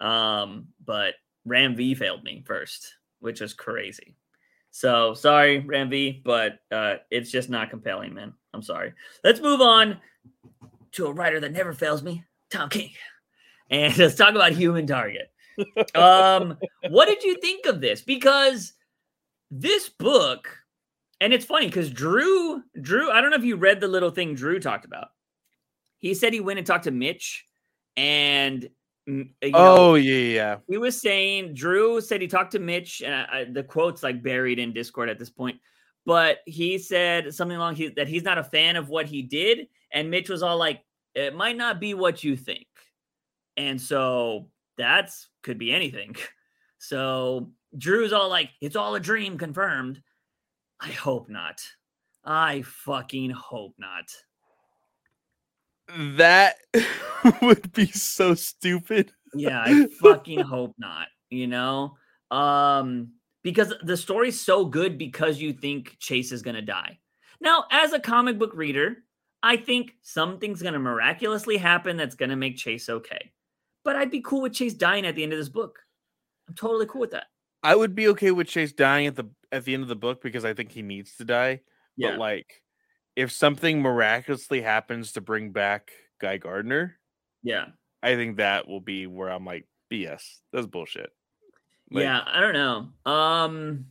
um, 0.00 0.68
but 0.84 1.14
Ram 1.44 1.74
V 1.74 1.94
failed 1.94 2.22
me 2.22 2.42
first, 2.46 2.94
which 3.20 3.40
was 3.40 3.54
crazy. 3.54 4.16
So 4.70 5.14
sorry, 5.14 5.60
Ram 5.60 5.90
V, 5.90 6.22
but 6.24 6.60
uh, 6.70 6.96
it's 7.10 7.30
just 7.30 7.50
not 7.50 7.70
compelling, 7.70 8.14
man. 8.14 8.32
I'm 8.54 8.62
sorry. 8.62 8.92
Let's 9.24 9.40
move 9.40 9.60
on 9.60 9.98
to 10.92 11.06
a 11.06 11.12
writer 11.12 11.40
that 11.40 11.52
never 11.52 11.72
fails 11.72 12.02
me, 12.02 12.24
Tom 12.50 12.68
King, 12.68 12.92
and 13.70 13.96
let's 13.98 14.14
talk 14.14 14.34
about 14.34 14.52
Human 14.52 14.86
Target. 14.86 15.30
um, 15.94 16.56
what 16.88 17.06
did 17.06 17.22
you 17.22 17.36
think 17.40 17.66
of 17.66 17.80
this? 17.80 18.00
Because 18.02 18.72
this 19.50 19.88
book, 19.88 20.48
and 21.20 21.32
it's 21.32 21.44
funny 21.44 21.66
because 21.66 21.90
Drew, 21.90 22.62
Drew, 22.80 23.10
I 23.10 23.20
don't 23.20 23.30
know 23.30 23.36
if 23.36 23.44
you 23.44 23.56
read 23.56 23.80
the 23.80 23.88
little 23.88 24.10
thing 24.10 24.34
Drew 24.34 24.60
talked 24.60 24.84
about. 24.84 25.08
He 25.98 26.14
said 26.14 26.32
he 26.32 26.40
went 26.40 26.58
and 26.58 26.66
talked 26.66 26.84
to 26.84 26.90
Mitch, 26.90 27.44
and 27.96 28.68
Eh, 29.10 29.46
you 29.46 29.52
know, 29.52 29.76
oh 29.78 29.94
yeah, 29.94 30.14
yeah, 30.14 30.34
yeah. 30.34 30.56
he 30.68 30.78
was 30.78 31.00
saying 31.00 31.54
Drew 31.54 32.00
said 32.00 32.20
he 32.20 32.28
talked 32.28 32.52
to 32.52 32.58
Mitch, 32.58 33.02
and 33.02 33.14
I, 33.14 33.40
I- 33.40 33.44
the 33.50 33.62
quote's 33.62 34.02
like 34.02 34.22
buried 34.22 34.58
in 34.58 34.72
Discord 34.72 35.08
at 35.08 35.18
this 35.18 35.30
point. 35.30 35.58
But 36.06 36.38
he 36.46 36.78
said 36.78 37.34
something 37.34 37.56
along 37.56 37.76
he, 37.76 37.88
that 37.88 38.08
he's 38.08 38.22
not 38.22 38.38
a 38.38 38.44
fan 38.44 38.76
of 38.76 38.88
what 38.88 39.06
he 39.06 39.22
did, 39.22 39.68
and 39.92 40.10
Mitch 40.10 40.28
was 40.30 40.42
all 40.42 40.56
like, 40.56 40.82
"It 41.14 41.34
might 41.34 41.56
not 41.56 41.80
be 41.80 41.94
what 41.94 42.24
you 42.24 42.36
think," 42.36 42.66
and 43.56 43.80
so 43.80 44.48
that's 44.76 45.28
could 45.42 45.58
be 45.58 45.72
anything. 45.72 46.16
So 46.82 47.52
Drew's 47.76 48.14
all 48.14 48.30
like, 48.30 48.48
"It's 48.62 48.74
all 48.74 48.94
a 48.94 49.00
dream, 49.00 49.36
confirmed." 49.36 50.00
I 50.80 50.88
hope 50.88 51.28
not. 51.28 51.60
I 52.24 52.62
fucking 52.62 53.28
hope 53.32 53.74
not. 53.76 54.04
That 56.16 56.56
would 57.42 57.72
be 57.72 57.86
so 57.86 58.34
stupid. 58.34 59.12
yeah 59.34 59.62
i 59.64 59.86
fucking 60.00 60.40
hope 60.40 60.74
not 60.78 61.06
you 61.30 61.46
know? 61.46 61.96
Um 62.30 63.12
because 63.42 63.72
the 63.82 63.96
story's 63.96 64.38
so 64.40 64.64
good 64.66 64.98
because 64.98 65.40
you 65.40 65.52
think 65.52 65.96
Chance 65.98 66.32
is 66.32 66.42
gonna 66.42 66.60
die. 66.62 66.98
Now 67.40 67.64
as 67.70 67.92
a 67.92 68.00
comic 68.00 68.38
book 68.38 68.52
reader 68.54 68.96
i 69.42 69.56
think 69.56 69.92
something's 70.02 70.60
gonna 70.62 70.78
miraculously 70.78 71.56
happen 71.56 71.96
that's 71.96 72.14
gonna 72.14 72.36
make 72.36 72.56
Chance 72.56 72.88
okay. 72.88 73.30
But 73.84 73.96
i'd 73.96 74.10
be 74.10 74.20
cool 74.20 74.42
with 74.42 74.52
Chance 74.54 74.74
dying 74.74 75.06
at 75.06 75.14
the 75.14 75.22
end 75.22 75.32
of 75.32 75.38
this 75.38 75.48
book. 75.48 75.78
I'm 76.48 76.54
totally 76.54 76.86
cool 76.86 77.00
with 77.00 77.12
that. 77.12 77.26
I 77.62 77.76
would 77.76 77.94
be 77.94 78.08
okay 78.08 78.30
with 78.32 78.48
Chance 78.48 78.72
dying 78.72 79.06
at 79.06 79.16
the 79.16 79.30
at 79.52 79.64
the 79.64 79.74
end 79.74 79.82
of 79.82 79.88
the 79.88 79.96
book 79.96 80.22
because 80.22 80.44
I 80.44 80.54
think 80.54 80.72
he 80.72 80.82
needs 80.82 81.16
to 81.16 81.24
die. 81.24 81.60
yeah. 81.96 82.10
But 82.10 82.18
like 82.18 82.62
if 83.20 83.30
something 83.30 83.82
miraculously 83.82 84.62
happens 84.62 85.12
to 85.12 85.20
bring 85.20 85.52
back 85.52 85.90
Guy 86.22 86.38
Gardner, 86.38 86.98
Yeah. 87.42 87.66
I 88.02 88.14
think 88.14 88.38
that 88.38 88.66
will 88.66 88.80
be 88.80 89.06
where 89.06 89.28
I'm 89.28 89.44
like, 89.44 89.68
BS. 89.92 90.22
That's 90.54 90.66
bullshit. 90.66 91.10
Like, 91.90 92.04
yeah, 92.04 92.22
I 92.26 92.40
don't 92.40 92.54
know. 92.54 93.12
Um 93.12 93.86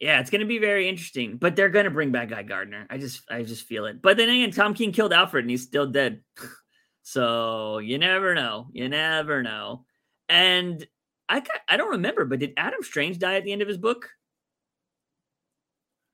yeah, 0.00 0.20
it's 0.20 0.30
gonna 0.30 0.46
be 0.46 0.58
very 0.58 0.88
interesting. 0.88 1.36
But 1.36 1.54
they're 1.54 1.68
gonna 1.68 1.90
bring 1.90 2.12
back 2.12 2.30
Guy 2.30 2.44
Gardner. 2.44 2.86
I 2.88 2.96
just 2.96 3.30
I 3.30 3.42
just 3.42 3.66
feel 3.66 3.84
it. 3.84 4.00
But 4.00 4.16
then 4.16 4.30
again, 4.30 4.52
Tom 4.52 4.72
King 4.72 4.92
killed 4.92 5.12
Alfred 5.12 5.44
and 5.44 5.50
he's 5.50 5.62
still 5.62 5.86
dead. 5.86 6.22
so 7.02 7.76
you 7.76 7.98
never 7.98 8.34
know. 8.34 8.68
You 8.72 8.88
never 8.88 9.42
know. 9.42 9.84
And 10.30 10.86
I 11.28 11.42
I 11.68 11.76
don't 11.76 11.90
remember, 11.90 12.24
but 12.24 12.38
did 12.38 12.54
Adam 12.56 12.82
Strange 12.82 13.18
die 13.18 13.34
at 13.34 13.44
the 13.44 13.52
end 13.52 13.60
of 13.60 13.68
his 13.68 13.76
book? 13.76 14.08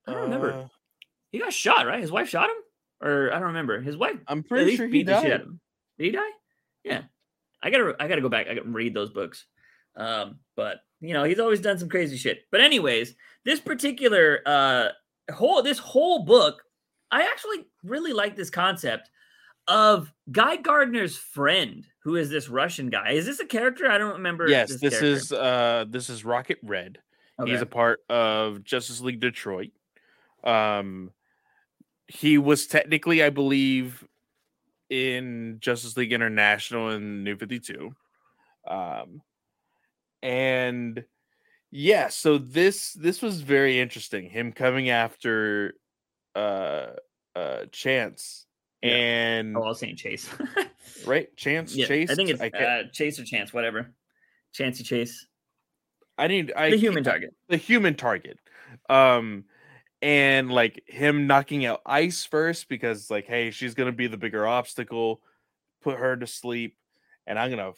I 0.08 0.12
don't 0.12 0.22
remember. 0.22 0.70
He 1.30 1.38
got 1.38 1.52
shot, 1.52 1.86
right? 1.86 2.00
His 2.00 2.12
wife 2.12 2.28
shot 2.28 2.48
him? 2.48 2.56
Or 3.00 3.30
I 3.32 3.38
don't 3.38 3.48
remember. 3.48 3.80
His 3.80 3.96
wife 3.96 4.18
I'm 4.26 4.42
pretty 4.42 4.76
sure 4.76 4.88
he 4.88 5.04
died. 5.04 5.26
him. 5.26 5.60
Did 5.98 6.04
he 6.04 6.10
die? 6.12 6.30
Yeah. 6.84 7.02
I 7.62 7.70
gotta 7.70 7.94
I 8.00 8.08
gotta 8.08 8.20
go 8.20 8.28
back. 8.28 8.48
I 8.48 8.54
gotta 8.54 8.68
read 8.68 8.94
those 8.94 9.10
books. 9.10 9.46
Um, 9.96 10.38
but 10.56 10.78
you 11.00 11.12
know, 11.12 11.24
he's 11.24 11.38
always 11.38 11.60
done 11.60 11.78
some 11.78 11.88
crazy 11.88 12.16
shit. 12.16 12.42
But 12.50 12.60
anyways, 12.60 13.14
this 13.44 13.60
particular 13.60 14.40
uh 14.46 14.88
whole 15.32 15.62
this 15.62 15.78
whole 15.78 16.24
book, 16.24 16.62
I 17.10 17.22
actually 17.22 17.66
really 17.82 18.12
like 18.12 18.36
this 18.36 18.50
concept 18.50 19.10
of 19.66 20.12
Guy 20.30 20.56
Gardner's 20.56 21.16
friend, 21.16 21.84
who 22.00 22.16
is 22.16 22.30
this 22.30 22.48
Russian 22.48 22.90
guy. 22.90 23.10
Is 23.10 23.26
this 23.26 23.40
a 23.40 23.46
character? 23.46 23.90
I 23.90 23.98
don't 23.98 24.14
remember. 24.14 24.48
Yes, 24.48 24.70
this, 24.80 24.98
character. 24.98 25.06
is 25.06 25.32
uh 25.32 25.84
this 25.88 26.10
is 26.10 26.24
Rocket 26.24 26.58
Red. 26.62 26.98
He's 27.44 27.60
a 27.60 27.66
part 27.66 28.00
of 28.10 28.64
Justice 28.64 29.00
League 29.00 29.20
Detroit. 29.20 29.70
Um 30.42 31.12
he 32.08 32.38
was 32.38 32.66
technically, 32.66 33.22
I 33.22 33.30
believe, 33.30 34.04
in 34.90 35.58
Justice 35.60 35.96
League 35.96 36.12
International 36.12 36.90
in 36.90 37.22
New 37.24 37.36
52. 37.36 37.94
Um 38.66 39.22
and 40.22 41.04
yeah, 41.70 42.08
so 42.08 42.38
this 42.38 42.92
this 42.94 43.22
was 43.22 43.40
very 43.42 43.78
interesting. 43.78 44.28
Him 44.28 44.52
coming 44.52 44.88
after 44.90 45.74
uh 46.34 46.88
uh 47.36 47.64
Chance 47.72 48.46
Yeah. 48.82 48.90
and 48.94 49.56
Oh, 49.56 49.62
I 49.64 49.68
was 49.68 49.78
saying 49.78 49.96
Chase. 49.96 50.28
right 51.06 51.34
Chance 51.36 51.76
yeah, 51.76 51.86
Chase 51.86 52.10
I 52.10 52.14
think 52.14 52.30
it's 52.30 52.40
I, 52.40 52.48
uh, 52.48 52.82
Chase 52.92 53.18
or 53.20 53.24
Chance, 53.24 53.52
whatever. 53.52 53.92
Chancey 54.52 54.82
Chase, 54.82 55.26
I 56.16 56.26
need 56.26 56.52
I 56.56 56.70
the 56.70 56.76
human 56.76 57.04
target. 57.04 57.34
the 57.48 57.58
human 57.58 57.94
target. 57.94 58.38
Um 58.88 59.44
and 60.00 60.50
like 60.50 60.82
him 60.86 61.26
knocking 61.26 61.66
out 61.66 61.80
ice 61.84 62.24
first 62.24 62.68
because 62.68 63.10
like 63.10 63.26
hey 63.26 63.50
she's 63.50 63.74
gonna 63.74 63.92
be 63.92 64.06
the 64.06 64.16
bigger 64.16 64.46
obstacle 64.46 65.20
put 65.82 65.98
her 65.98 66.16
to 66.16 66.26
sleep 66.26 66.76
and 67.26 67.38
i'm 67.38 67.50
gonna 67.50 67.72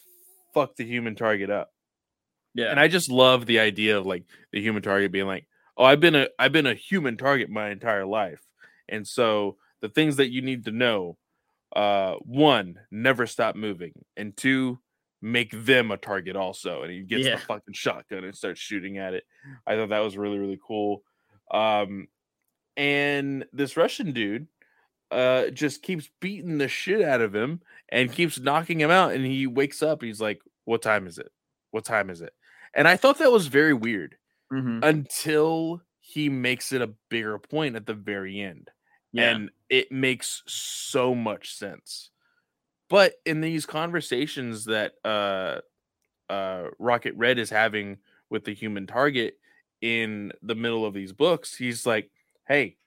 fuck 0.53 0.75
the 0.75 0.85
human 0.85 1.15
target 1.15 1.49
up. 1.49 1.71
Yeah, 2.53 2.69
and 2.71 2.79
i 2.79 2.87
just 2.87 3.09
love 3.09 3.45
the 3.45 3.59
idea 3.59 3.97
of 3.97 4.05
like 4.05 4.25
the 4.51 4.61
human 4.61 4.83
target 4.83 5.11
being 5.11 5.25
like 5.27 5.47
oh 5.77 5.83
i've 5.85 5.99
been 5.99 6.15
a 6.15 6.27
i've 6.37 6.51
been 6.51 6.67
a 6.67 6.73
human 6.73 7.17
target 7.17 7.49
my 7.49 7.69
entire 7.69 8.05
life. 8.05 8.41
And 8.89 9.07
so 9.07 9.55
the 9.79 9.87
things 9.89 10.17
that 10.17 10.31
you 10.31 10.41
need 10.41 10.65
to 10.65 10.71
know 10.71 11.17
uh 11.75 12.15
one 12.15 12.75
never 12.91 13.25
stop 13.25 13.55
moving 13.55 13.93
and 14.17 14.35
two 14.35 14.79
make 15.21 15.51
them 15.51 15.91
a 15.91 15.97
target 15.97 16.35
also 16.35 16.81
and 16.83 16.91
he 16.91 17.01
gets 17.03 17.25
Yeah. 17.25 17.35
the 17.35 17.41
fucking 17.41 17.73
shotgun 17.73 18.25
and 18.25 18.35
starts 18.35 18.59
shooting 18.59 18.97
at 18.97 19.13
it. 19.13 19.23
I 19.65 19.75
thought 19.75 19.89
that 19.89 19.99
was 19.99 20.17
really 20.17 20.37
really 20.39 20.59
cool 20.67 21.03
um 21.51 22.07
and 22.77 23.45
this 23.53 23.77
russian 23.77 24.11
dude 24.13 24.47
uh 25.11 25.49
just 25.49 25.83
keeps 25.83 26.09
beating 26.21 26.57
the 26.57 26.67
shit 26.67 27.01
out 27.01 27.21
of 27.21 27.35
him 27.35 27.61
and 27.89 28.11
keeps 28.11 28.39
knocking 28.39 28.79
him 28.81 28.91
out 28.91 29.13
and 29.13 29.25
he 29.25 29.47
wakes 29.47 29.83
up 29.83 30.01
he's 30.01 30.21
like 30.21 30.41
what 30.65 30.81
time 30.83 31.07
is 31.07 31.17
it? 31.19 31.31
What 31.71 31.85
time 31.85 32.09
is 32.09 32.21
it? 32.21 32.33
And 32.75 32.87
i 32.87 32.97
thought 32.97 33.19
that 33.19 33.31
was 33.31 33.47
very 33.47 33.73
weird 33.73 34.17
Mhm. 34.51 34.81
until 34.81 35.81
he 35.99 36.29
makes 36.29 36.71
it 36.73 36.81
a 36.81 36.93
bigger 37.09 37.39
point 37.39 37.75
at 37.75 37.85
the 37.87 37.93
very 37.93 38.39
end. 38.41 38.71
Yeah, 39.13 39.39
and 39.39 39.51
it 39.69 39.91
makes 39.91 40.43
so 40.47 41.15
much 41.15 41.53
sense. 41.55 42.11
But 42.89 43.15
in 43.25 43.41
these 43.41 43.65
conversations 43.65 44.65
that 44.65 44.95
uh 45.05 45.61
uh 46.29 46.69
rocket 46.79 47.15
red 47.15 47.39
is 47.39 47.51
having 47.51 47.99
with 48.29 48.45
the 48.45 48.55
human 48.55 48.87
target 48.87 49.39
in 49.81 50.31
the 50.43 50.55
middle 50.55 50.85
of 50.85 50.93
these 50.93 51.11
books 51.13 51.55
he's 51.55 51.85
like 51.85 52.09
hey 52.47 52.77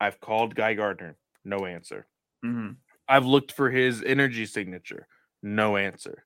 i've 0.00 0.20
called 0.20 0.54
guy 0.54 0.74
gardner. 0.74 1.16
No 1.44 1.66
answer. 1.66 2.06
Mhm. 2.44 2.76
i've 3.08 3.26
looked 3.26 3.52
for 3.52 3.70
his 3.70 4.02
energy 4.02 4.46
signature. 4.46 5.06
No 5.42 5.76
answer. 5.76 6.24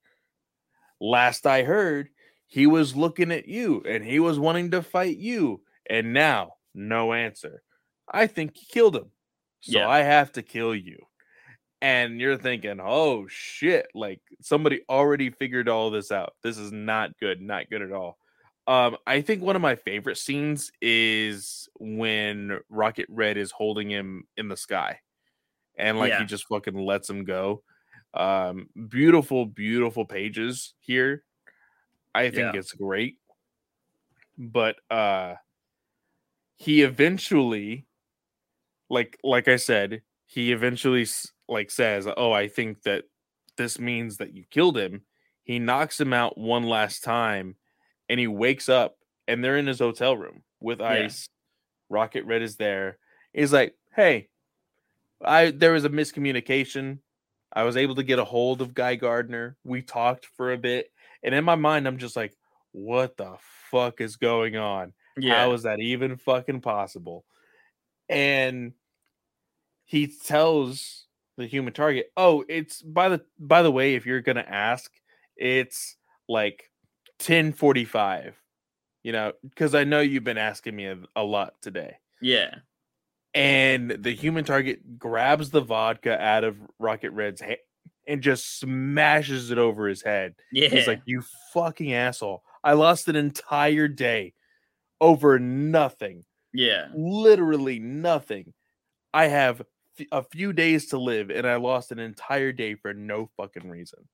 Last 1.00 1.46
i 1.46 1.62
heard 1.62 2.08
he 2.46 2.66
was 2.66 2.96
looking 2.96 3.30
at 3.32 3.46
you 3.48 3.82
and 3.86 4.04
he 4.04 4.18
was 4.20 4.38
wanting 4.38 4.70
to 4.72 4.82
fight 4.82 5.16
you 5.18 5.62
and 5.88 6.12
now 6.12 6.54
no 6.74 7.12
answer. 7.12 7.62
I 8.10 8.26
think 8.26 8.56
he 8.56 8.66
killed 8.66 8.96
him 8.96 9.10
so 9.60 9.78
Yeah. 9.80 9.88
i 9.88 9.98
have 10.02 10.32
to 10.32 10.42
kill 10.42 10.74
you. 10.74 10.98
And 11.80 12.20
you're 12.20 12.36
thinking 12.38 12.80
oh 12.82 13.26
shit 13.28 13.86
like 13.94 14.20
somebody 14.40 14.82
already 14.88 15.30
figured 15.30 15.68
all 15.68 15.90
this 15.90 16.10
out. 16.10 16.34
This 16.42 16.58
is 16.58 16.72
not 16.72 17.16
good 17.18 17.40
not 17.40 17.70
good 17.70 17.82
at 17.82 17.92
all 17.92 18.18
um 18.68 18.96
i 19.06 19.20
think 19.20 19.42
one 19.42 19.56
of 19.56 19.62
my 19.62 19.74
favorite 19.74 20.18
scenes 20.18 20.70
is 20.80 21.68
when 21.80 22.60
rocket 22.68 23.06
red 23.08 23.36
is 23.36 23.50
holding 23.50 23.90
him 23.90 24.24
in 24.36 24.46
the 24.48 24.56
sky 24.56 25.00
and 25.76 25.98
like 25.98 26.10
Yeah. 26.10 26.20
he 26.20 26.26
just 26.26 26.46
fucking 26.46 26.74
lets 26.78 27.08
him 27.10 27.24
go 27.24 27.62
um 28.14 28.68
beautiful 28.88 29.46
beautiful 29.46 30.04
pages 30.04 30.74
here 30.80 31.24
i 32.14 32.24
think 32.30 32.54
Yeah. 32.54 32.60
it's 32.60 32.72
great 32.72 33.18
but 34.36 34.76
uh 34.90 35.34
he 36.56 36.82
eventually 36.82 37.86
like 38.90 39.18
like 39.24 39.48
i 39.48 39.56
said 39.56 40.02
he 40.26 40.52
eventually 40.52 41.06
like 41.48 41.70
says 41.70 42.06
oh 42.16 42.32
i 42.32 42.48
think 42.48 42.82
that 42.82 43.04
this 43.56 43.78
means 43.78 44.18
that 44.18 44.34
you 44.34 44.44
killed 44.50 44.76
him 44.76 45.02
he 45.44 45.58
knocks 45.58 46.00
him 46.00 46.12
out 46.12 46.36
one 46.36 46.64
last 46.64 47.02
time 47.02 47.56
and 48.08 48.18
he 48.20 48.26
wakes 48.26 48.68
up 48.68 48.96
and 49.26 49.42
they're 49.44 49.56
in 49.58 49.66
his 49.66 49.78
hotel 49.80 50.16
room 50.16 50.42
with 50.60 50.80
Yeah. 50.80 50.88
ice 51.06 51.28
rocket 51.88 52.24
red 52.24 52.42
is 52.42 52.56
there. 52.56 52.98
He's 53.32 53.52
like 53.52 53.74
hey 53.94 54.28
i 55.24 55.50
there 55.50 55.72
was 55.72 55.84
a 55.84 55.90
miscommunication. 55.90 56.98
I 57.52 57.64
was 57.64 57.76
able 57.76 57.94
to 57.96 58.02
get 58.02 58.18
a 58.18 58.24
hold 58.24 58.60
of 58.60 58.74
guy 58.74 58.94
gardner. 58.94 59.56
We 59.64 59.82
talked 59.82 60.26
for 60.36 60.52
a 60.52 60.58
bit 60.58 60.92
and 61.22 61.34
in 61.34 61.44
my 61.44 61.56
mind 61.56 61.86
i'm 61.88 61.98
just 61.98 62.16
like 62.16 62.36
what 62.72 63.16
the 63.16 63.36
fuck 63.70 64.00
is 64.00 64.16
going 64.16 64.56
on? 64.56 64.92
Yeah, 65.16 65.40
how 65.40 65.52
is 65.52 65.62
that 65.64 65.80
even 65.80 66.16
fucking 66.16 66.60
possible? 66.60 67.24
And 68.08 68.74
he 69.84 70.06
tells 70.06 71.06
the 71.36 71.46
human 71.46 71.72
target, 71.72 72.12
"Oh, 72.16 72.44
it's 72.48 72.82
by 72.82 73.08
the 73.08 73.24
by 73.38 73.62
the 73.62 73.72
way, 73.72 73.94
if 73.94 74.06
you're 74.06 74.20
gonna 74.20 74.44
ask, 74.46 74.92
it's 75.36 75.96
like 76.28 76.67
10:45. 77.18 78.42
You 79.04 79.12
know, 79.12 79.32
because 79.42 79.74
I 79.74 79.84
know 79.84 80.00
you've 80.00 80.24
been 80.24 80.38
asking 80.38 80.76
me 80.76 80.86
a, 80.86 80.98
a 81.16 81.24
lot 81.24 81.60
today." 81.62 81.98
yeah, 82.20 82.60
And 83.34 83.90
the 83.90 84.14
human 84.14 84.44
target 84.44 84.98
grabs 84.98 85.50
the 85.50 85.60
vodka 85.60 86.20
out 86.20 86.44
of 86.44 86.56
Rocket 86.78 87.10
Red's 87.10 87.40
hand 87.40 87.58
and 88.06 88.22
just 88.22 88.58
smashes 88.58 89.50
it 89.50 89.58
over 89.58 89.86
his 89.86 90.02
head. 90.02 90.34
yeah. 90.50 90.68
He's 90.70 90.86
like, 90.86 91.02
"You 91.04 91.22
fucking 91.52 91.92
asshole! 91.92 92.42
I 92.64 92.72
lost 92.72 93.08
an 93.08 93.16
entire 93.16 93.88
day 93.88 94.34
over 95.00 95.38
nothing." 95.38 96.24
yeah, 96.52 96.88
literally 96.92 97.78
nothing. 97.80 98.54
I 99.14 99.28
have 99.28 99.62
f- 100.00 100.06
a 100.12 100.22
few 100.24 100.52
days 100.52 100.86
to 100.88 100.98
live 100.98 101.30
and 101.30 101.46
I 101.46 101.56
lost 101.56 101.92
an 101.92 101.98
entire 102.00 102.52
day 102.52 102.74
for 102.76 102.94
no 102.94 103.26
fucking 103.38 103.68
reason. 103.68 104.08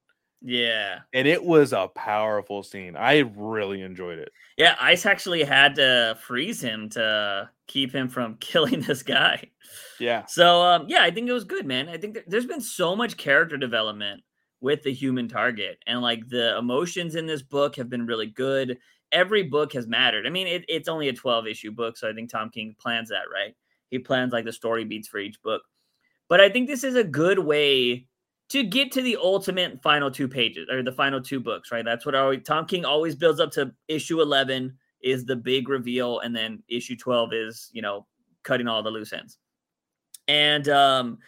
Yeah, 0.47 0.99
And 1.15 1.27
it 1.27 1.43
was 1.43 1.73
a 1.73 1.89
powerful 1.89 2.63
scene. 2.63 2.97
I 2.97 3.21
really 3.35 3.81
enjoyed 3.81 4.19
it. 4.19 4.31
yeah. 4.59 4.77
Ice 4.79 5.07
actually 5.07 5.43
had 5.43 5.75
to 5.77 6.19
freeze 6.21 6.61
him 6.61 6.91
to 6.91 7.49
keep 7.67 7.95
him 7.95 8.11
from 8.11 8.37
killing 8.41 8.83
this 8.83 9.03
guy. 9.03 9.51
Yeah. 9.99 10.27
So 10.27 10.63
um, 10.63 10.85
yeah, 10.87 11.03
I 11.03 11.11
think 11.11 11.29
it 11.29 11.33
was 11.33 11.45
good, 11.45 11.65
man. 11.67 11.89
I 11.89 11.97
think 11.97 12.19
there's 12.27 12.45
been 12.45 12.61
so 12.61 12.95
much 12.95 13.17
character 13.17 13.57
development 13.57 14.23
with 14.61 14.83
the 14.83 14.93
human 14.93 15.29
target, 15.29 15.79
and 15.87 16.03
like 16.03 16.29
the 16.29 16.59
emotions 16.59 17.15
in 17.15 17.27
this 17.27 17.43
book 17.43 17.77
have 17.77 17.89
been 17.89 18.07
really 18.07 18.27
good. 18.27 18.79
Every 19.13 19.45
book 19.45 19.73
has 19.73 19.87
mattered. 19.87 20.27
I 20.27 20.31
mean, 20.31 20.47
it, 20.47 20.65
it's 20.69 20.89
only 20.89 21.09
a 21.09 21.13
12 21.13 21.47
issue 21.47 21.71
book, 21.71 21.97
so 21.97 22.09
I 22.09 22.13
think 22.13 22.31
Tom 22.31 22.51
King 22.51 22.75
plans 22.79 23.09
that 23.09 23.31
right. 23.33 23.55
He 23.91 23.99
plans 23.99 24.33
like 24.33 24.45
the 24.45 24.53
story 24.53 24.85
beats 24.85 25.09
for 25.09 25.19
each 25.19 25.41
book, 25.43 25.63
but 26.29 26.41
I 26.41 26.51
think 26.51 26.67
this 26.67 26.85
is 26.85 26.97
a 26.97 27.05
good 27.05 27.39
way 27.39 28.09
to 28.51 28.63
get 28.63 28.93
to 28.93 29.03
the 29.03 29.17
ultimate 29.17 29.83
final 29.83 30.11
two 30.11 30.29
pages 30.29 30.69
or 30.71 30.83
the 30.83 30.93
final 30.93 31.21
two 31.21 31.41
books, 31.41 31.73
right? 31.73 31.85
That's 31.85 32.05
what 32.05 32.15
always, 32.15 32.43
Tom 32.45 32.67
King 32.67 32.85
always 32.85 33.15
builds 33.15 33.41
up 33.41 33.51
to. 33.53 33.73
Issue 33.89 34.21
11 34.21 34.77
is 35.03 35.25
the 35.25 35.37
big 35.37 35.69
reveal, 35.69 36.21
and 36.21 36.35
then 36.35 36.63
issue 36.69 36.97
12 36.97 37.33
is 37.33 37.71
you 37.73 37.83
know 37.83 38.07
cutting 38.43 38.69
all 38.69 38.83
the 38.83 38.91
loose 38.91 39.13
ends. 39.13 39.39
And 40.29 40.69
um, 40.69 41.19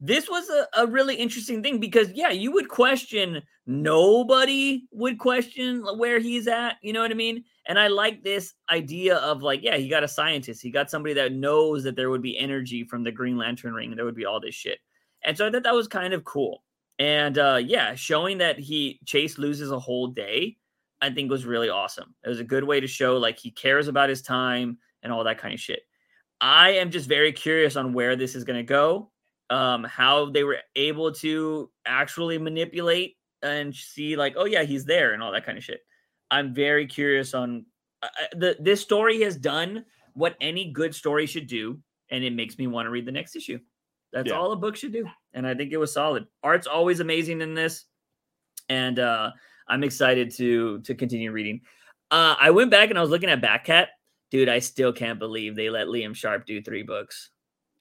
this 0.00 0.28
was 0.28 0.48
a, 0.50 0.82
a 0.82 0.86
really 0.86 1.16
interesting 1.16 1.62
thing 1.62 1.80
because 1.80 2.10
yeah, 2.12 2.30
you 2.30 2.52
would 2.52 2.68
question 2.68 3.42
nobody 3.66 4.84
would 4.92 5.18
question 5.18 5.84
where 5.96 6.18
he's 6.18 6.46
at. 6.46 6.76
You 6.82 6.92
know 6.92 7.00
what 7.00 7.10
I 7.10 7.14
mean? 7.14 7.44
And 7.66 7.78
I 7.78 7.88
like 7.88 8.22
this 8.22 8.54
idea 8.70 9.16
of 9.16 9.42
like, 9.42 9.62
yeah, 9.62 9.76
he 9.76 9.88
got 9.88 10.04
a 10.04 10.08
scientist, 10.08 10.62
he 10.62 10.70
got 10.70 10.90
somebody 10.90 11.14
that 11.14 11.32
knows 11.32 11.82
that 11.84 11.96
there 11.96 12.10
would 12.10 12.22
be 12.22 12.38
energy 12.38 12.84
from 12.84 13.02
the 13.02 13.10
Green 13.10 13.36
Lantern 13.36 13.74
ring, 13.74 13.90
and 13.90 13.98
there 13.98 14.04
would 14.04 14.14
be 14.14 14.26
all 14.26 14.40
this 14.40 14.54
shit. 14.54 14.78
And 15.26 15.36
so 15.36 15.46
I 15.46 15.50
thought 15.50 15.64
that 15.64 15.74
was 15.74 15.88
kind 15.88 16.14
of 16.14 16.24
cool. 16.24 16.62
And 16.98 17.36
uh 17.36 17.60
yeah, 17.62 17.94
showing 17.94 18.38
that 18.38 18.58
he 18.58 18.98
Chase 19.04 19.36
loses 19.36 19.70
a 19.70 19.78
whole 19.78 20.06
day, 20.06 20.56
I 21.02 21.10
think 21.10 21.30
was 21.30 21.44
really 21.44 21.68
awesome. 21.68 22.14
It 22.24 22.30
was 22.30 22.40
a 22.40 22.44
good 22.44 22.64
way 22.64 22.80
to 22.80 22.86
show 22.86 23.18
like 23.18 23.38
he 23.38 23.50
cares 23.50 23.88
about 23.88 24.08
his 24.08 24.22
time 24.22 24.78
and 25.02 25.12
all 25.12 25.24
that 25.24 25.38
kind 25.38 25.52
of 25.52 25.60
shit. 25.60 25.80
I 26.40 26.70
am 26.70 26.90
just 26.90 27.08
very 27.08 27.32
curious 27.32 27.76
on 27.76 27.92
where 27.92 28.16
this 28.16 28.34
is 28.34 28.44
going 28.44 28.58
to 28.58 28.62
go, 28.62 29.10
um, 29.50 29.84
how 29.84 30.30
they 30.30 30.44
were 30.44 30.58
able 30.74 31.12
to 31.12 31.70
actually 31.86 32.38
manipulate 32.38 33.16
and 33.42 33.74
see 33.74 34.16
like, 34.16 34.34
oh 34.36 34.44
yeah, 34.44 34.62
he's 34.62 34.84
there 34.84 35.12
and 35.12 35.22
all 35.22 35.32
that 35.32 35.46
kind 35.46 35.58
of 35.58 35.64
shit. 35.64 35.80
I'm 36.30 36.52
very 36.52 36.86
curious 36.86 37.34
on 37.34 37.66
uh, 38.02 38.08
the 38.32 38.56
this 38.58 38.80
story 38.80 39.22
has 39.22 39.36
done 39.36 39.84
what 40.14 40.36
any 40.40 40.72
good 40.72 40.94
story 40.94 41.26
should 41.26 41.46
do, 41.46 41.78
and 42.10 42.24
it 42.24 42.32
makes 42.32 42.58
me 42.58 42.66
want 42.66 42.86
to 42.86 42.90
read 42.90 43.06
the 43.06 43.12
next 43.12 43.36
issue. 43.36 43.58
That's 44.16 44.30
Yeah. 44.30 44.36
all 44.38 44.52
a 44.52 44.56
book 44.56 44.76
should 44.76 44.92
do, 44.92 45.06
and 45.34 45.46
I 45.46 45.54
think 45.54 45.72
it 45.72 45.76
was 45.76 45.92
solid. 45.92 46.26
Art's 46.42 46.66
always 46.66 47.00
amazing 47.00 47.42
in 47.42 47.52
this, 47.52 47.84
and 48.70 48.98
uh, 48.98 49.30
I'm 49.68 49.84
excited 49.84 50.30
to 50.36 50.80
to 50.80 50.94
continue 50.94 51.32
reading. 51.32 51.60
Uh, 52.10 52.34
I 52.40 52.50
went 52.50 52.70
back 52.70 52.88
and 52.88 52.98
I 52.98 53.02
was 53.02 53.10
looking 53.10 53.28
at 53.28 53.42
Backcat, 53.42 53.88
dude. 54.30 54.48
I 54.48 54.60
still 54.60 54.92
can't 54.92 55.18
believe 55.18 55.54
they 55.54 55.68
let 55.68 55.88
Liam 55.88 56.14
Sharp 56.16 56.46
do 56.46 56.62
three 56.62 56.82
books. 56.82 57.28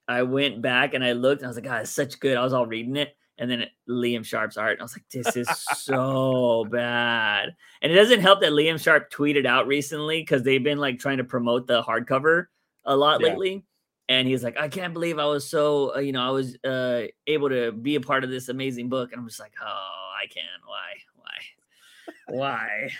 I 0.10 0.24
went 0.24 0.62
back 0.62 0.94
and 0.94 1.04
I 1.06 1.14
looked 1.14 1.42
and 1.42 1.48
I 1.48 1.50
was 1.50 1.58
like, 1.58 1.64
God, 1.66 1.82
it's 1.84 1.92
such 1.92 2.20
good. 2.20 2.36
I 2.36 2.44
was 2.44 2.52
all 2.54 2.66
reading 2.68 2.96
it. 2.98 3.16
And 3.38 3.50
then 3.50 3.62
it, 3.62 3.70
Liam 3.90 4.26
Sharp's 4.26 4.58
art. 4.58 4.74
And 4.74 4.82
I 4.82 4.84
was 4.84 4.96
like, 4.96 5.08
this 5.12 5.36
is 5.38 5.48
so 5.78 6.66
bad. 6.72 7.56
And 7.82 7.92
it 7.92 7.96
doesn't 7.96 8.20
help 8.22 8.42
that 8.42 8.52
Liam 8.52 8.82
Sharp 8.82 9.12
tweeted 9.12 9.46
out 9.46 9.68
recently 9.68 10.22
because 10.22 10.44
they've 10.44 10.64
been 10.64 10.78
like 10.80 11.00
trying 11.00 11.18
to 11.18 11.24
promote 11.24 11.66
the 11.68 11.82
hardcover 11.84 12.46
a 12.86 12.96
lot 12.96 13.22
Yeah. 13.22 13.30
lately. 13.30 13.64
And 14.08 14.28
he's 14.28 14.44
like, 14.44 14.58
I 14.58 14.68
can't 14.68 14.94
believe 14.94 15.18
I 15.18 15.26
was 15.26 15.50
so, 15.50 15.96
uh, 15.96 16.00
you 16.00 16.12
know, 16.12 16.22
I 16.26 16.30
was 16.30 16.56
uh, 16.64 17.04
able 17.26 17.50
to 17.50 17.72
be 17.72 17.96
a 17.96 18.02
part 18.02 18.24
of 18.24 18.30
this 18.30 18.50
amazing 18.50 18.88
book. 18.90 19.12
And 19.12 19.20
I'm 19.20 19.28
just 19.28 19.40
like, 19.40 19.54
oh, 19.62 20.12
I 20.22 20.28
can. 20.28 20.44
Why? 20.66 20.94
Why? 22.28 22.38
Why? 22.38 22.90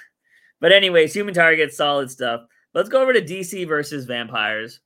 But 0.62 0.72
anyways, 0.72 1.14
Human 1.14 1.34
Target, 1.34 1.74
solid 1.74 2.10
stuff. 2.10 2.42
Let's 2.74 2.88
go 2.90 3.02
over 3.02 3.12
to 3.14 3.22
DC 3.22 3.68
versus 3.68 4.06
Vampires. 4.06 4.80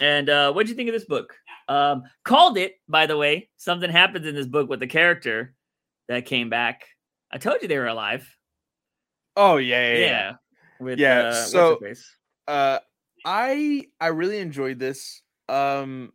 And 0.00 0.28
uh, 0.28 0.52
what'd 0.52 0.68
you 0.68 0.76
think 0.76 0.88
of 0.90 0.92
this 0.92 1.06
book? 1.06 1.34
Um, 1.66 2.02
called 2.24 2.58
it, 2.58 2.74
by 2.88 3.06
the 3.06 3.16
way. 3.16 3.48
Something 3.56 3.90
happens 3.90 4.26
in 4.26 4.34
this 4.34 4.46
book 4.46 4.68
with 4.68 4.80
the 4.80 4.86
character 4.86 5.54
that 6.08 6.26
came 6.26 6.50
back. 6.50 6.84
I 7.32 7.38
told 7.38 7.62
you 7.62 7.68
they 7.68 7.78
were 7.78 7.86
alive. 7.86 8.28
Oh 9.34 9.56
yeah, 9.56 9.92
Yeah. 9.92 9.96
yeah. 9.98 10.06
yeah. 10.06 10.32
With 10.78 10.98
Yeah, 10.98 11.20
uh, 11.20 11.32
so- 11.32 11.80
Uh, 12.46 12.78
I 13.24 13.86
I 13.98 14.08
really 14.08 14.38
enjoyed 14.38 14.78
this. 14.78 15.22
Um, 15.48 16.12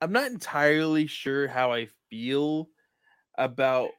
I'm 0.00 0.12
not 0.12 0.30
entirely 0.30 1.06
sure 1.06 1.48
how 1.48 1.72
I 1.72 1.88
feel 2.10 2.68
about 3.36 3.90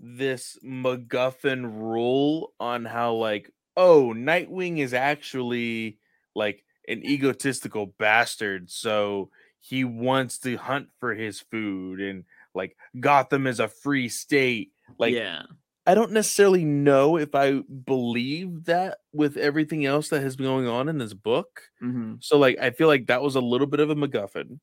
this 0.00 0.58
MacGuffin 0.64 1.62
rule 1.64 2.52
on 2.58 2.84
how 2.84 3.14
like 3.14 3.50
oh 3.76 4.12
Nightwing 4.14 4.78
is 4.78 4.94
actually 4.94 5.98
like 6.34 6.64
an 6.88 7.04
egotistical 7.04 7.86
bastard, 7.98 8.70
so 8.70 9.30
he 9.60 9.84
wants 9.84 10.38
to 10.40 10.56
hunt 10.56 10.88
for 11.00 11.14
his 11.14 11.40
food 11.40 12.00
and 12.00 12.24
like 12.54 12.76
Gotham 12.98 13.46
is 13.46 13.60
a 13.60 13.68
free 13.68 14.08
state. 14.08 14.72
Like 14.98 15.14
yeah, 15.14 15.42
I 15.86 15.94
don't 15.94 16.12
necessarily 16.12 16.64
know 16.64 17.16
if 17.18 17.34
I 17.34 17.60
believe 17.60 18.64
that 18.64 18.98
with 19.12 19.36
everything 19.36 19.84
else 19.84 20.08
that 20.08 20.22
has 20.22 20.34
been 20.36 20.46
going 20.46 20.66
on 20.66 20.88
in 20.88 20.98
this 20.98 21.12
book. 21.14 21.62
mhm. 21.82 22.22
So 22.24 22.38
like 22.38 22.58
I 22.58 22.70
feel 22.70 22.88
like 22.88 23.06
that 23.08 23.22
was 23.22 23.34
a 23.36 23.40
little 23.40 23.66
bit 23.66 23.80
of 23.80 23.90
a 23.90 23.94
MacGuffin. 23.94 24.60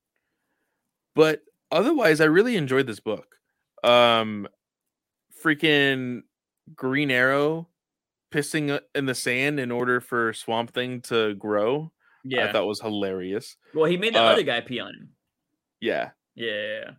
But 1.15 1.41
otherwise, 1.71 2.21
I 2.21 2.25
really 2.25 2.55
enjoyed 2.55 2.87
this 2.87 2.99
book. 2.99 3.35
Um 3.83 4.47
freaking 5.43 6.21
Green 6.75 7.11
Arrow 7.11 7.67
pissing 8.31 8.69
uh, 8.71 8.79
in 8.95 9.05
the 9.05 9.15
sand 9.15 9.59
in 9.59 9.71
order 9.71 9.99
for 9.99 10.33
Swamp 10.33 10.73
Thing 10.73 11.01
to 11.03 11.33
grow. 11.35 11.91
yeah. 12.23 12.45
I 12.47 12.51
thought 12.51 12.65
was 12.67 12.79
hilarious. 12.81 13.57
well, 13.73 13.85
he 13.85 13.97
made 13.97 14.13
the 14.15 14.19
uh, 14.21 14.23
other 14.33 14.43
guy 14.43 14.61
pee 14.61 14.79
on 14.79 14.93
him. 14.93 15.09
Yeah. 15.79 16.11
Yeah, 16.35 16.51
yeah, 16.51 16.79
yeah. 16.85 16.91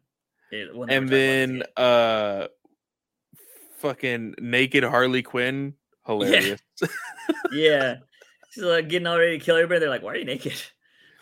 Yeah, 0.74 0.84
And 0.90 1.08
then 1.08 1.62
uh 1.76 2.48
fucking 3.82 4.36
naked 4.40 4.84
Harley 4.84 5.22
Quinn. 5.22 5.74
Hilarious. 6.06 6.60
yet. 6.80 6.90
yeah, 7.52 7.96
she's 8.50 8.64
like 8.64 8.88
getting 8.88 9.06
all 9.06 9.18
ready 9.18 9.38
to 9.38 9.44
kill 9.44 9.56
everybody. 9.56 9.80
They're 9.80 9.90
like, 9.90 10.02
"Why 10.02 10.12
are 10.12 10.16
you 10.16 10.24
naked?" 10.24 10.52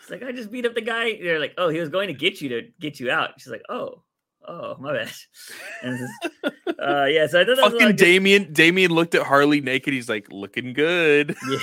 She's 0.01 0.09
like, 0.09 0.23
"I 0.23 0.31
just 0.31 0.51
beat 0.51 0.65
up 0.65 0.73
the 0.73 0.81
guy." 0.81 1.19
They're 1.21 1.39
like, 1.39 1.53
"Oh, 1.57 1.69
he 1.69 1.79
was 1.79 1.89
going 1.89 2.07
to 2.07 2.13
get 2.13 2.41
you 2.41 2.49
to 2.49 2.61
get 2.79 2.99
you 2.99 3.11
out." 3.11 3.31
She's 3.39 3.51
like, 3.51 3.61
"Oh, 3.69 4.01
oh, 4.47 4.77
my 4.79 4.93
bad." 4.93 5.11
And 5.83 5.99
this 5.99 6.75
uh, 6.79 7.05
yeah, 7.05 7.27
so 7.27 7.41
I 7.41 7.45
thought 7.45 7.57
that 7.57 7.57
was 7.57 7.59
a 7.59 7.61
lot 7.63 7.71
Fucking 7.73 7.87
good- 7.89 7.95
Damien. 7.97 8.53
Damien 8.53 8.91
looked 8.91 9.13
at 9.13 9.23
Harley 9.23 9.61
naked. 9.61 9.93
He's 9.93 10.09
like, 10.09 10.27
looking 10.31 10.73
good. 10.73 11.35
Yeah. 11.49 11.59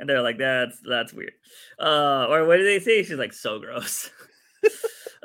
and 0.00 0.08
they're 0.08 0.22
like, 0.22 0.38
that's 0.38 0.80
that's 0.88 1.12
weird. 1.12 1.32
Uh, 1.78 2.26
or 2.28 2.44
what 2.46 2.56
do 2.56 2.64
they 2.64 2.80
say? 2.80 3.02
She's 3.04 3.18
like, 3.18 3.32
so 3.32 3.58
gross. 3.60 4.10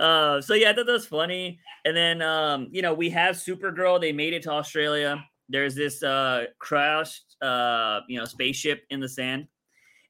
Uh, 0.01 0.41
so 0.41 0.53
yeah, 0.53 0.71
I 0.71 0.73
thought 0.73 0.85
that 0.85 0.91
was 0.91 1.05
funny. 1.05 1.59
And 1.85 1.95
then 1.95 2.21
um, 2.21 2.67
you 2.71 2.81
know, 2.81 2.93
we 2.93 3.09
have 3.11 3.35
Supergirl, 3.35 3.99
they 3.99 4.11
made 4.11 4.33
it 4.33 4.43
to 4.43 4.51
Australia. 4.51 5.23
There's 5.49 5.75
this 5.75 6.03
uh 6.03 6.45
crashed 6.59 7.35
uh, 7.41 8.01
you 8.07 8.17
know, 8.17 8.25
spaceship 8.25 8.83
in 8.89 8.99
the 8.99 9.09
sand. 9.09 9.47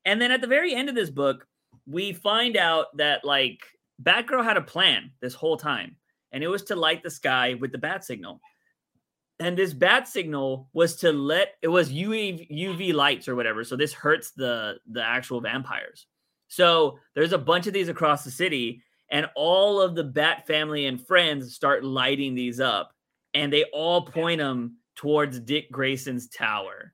And 0.05 0.21
then 0.21 0.31
at 0.31 0.41
the 0.41 0.47
very 0.47 0.73
end 0.73 0.89
of 0.89 0.95
this 0.95 1.09
book, 1.09 1.45
we 1.85 2.13
find 2.13 2.57
out 2.57 2.87
that 2.97 3.23
like 3.23 3.59
Batgirl 4.01 4.43
had 4.43 4.57
a 4.57 4.61
plan 4.61 5.11
this 5.21 5.33
whole 5.33 5.57
time, 5.57 5.95
and 6.31 6.43
it 6.43 6.47
was 6.47 6.63
to 6.63 6.75
light 6.75 7.03
the 7.03 7.11
sky 7.11 7.53
with 7.53 7.71
the 7.71 7.77
bat 7.77 8.03
signal 8.03 8.41
and 9.41 9.57
this 9.57 9.73
bat 9.73 10.07
signal 10.07 10.69
was 10.73 10.95
to 10.97 11.11
let 11.11 11.55
it 11.61 11.67
was 11.67 11.91
UV 11.91 12.49
UV 12.51 12.93
lights 12.93 13.27
or 13.27 13.35
whatever. 13.35 13.63
So 13.63 13.75
this 13.75 13.91
hurts 13.91 14.31
the 14.31 14.75
the 14.91 15.03
actual 15.03 15.41
vampires. 15.41 16.05
So 16.47 16.99
there's 17.15 17.33
a 17.33 17.37
bunch 17.37 17.65
of 17.65 17.73
these 17.73 17.89
across 17.89 18.23
the 18.23 18.31
city, 18.31 18.83
and 19.11 19.27
all 19.35 19.81
of 19.81 19.93
the 19.93 20.03
Bat 20.03 20.47
family 20.47 20.87
and 20.87 21.05
friends 21.05 21.53
start 21.53 21.83
lighting 21.83 22.33
these 22.33 22.59
up, 22.59 22.93
and 23.33 23.51
they 23.51 23.65
all 23.65 24.05
point 24.05 24.39
them 24.39 24.77
towards 24.95 25.39
Dick 25.39 25.71
Grayson's 25.71 26.27
tower. 26.29 26.93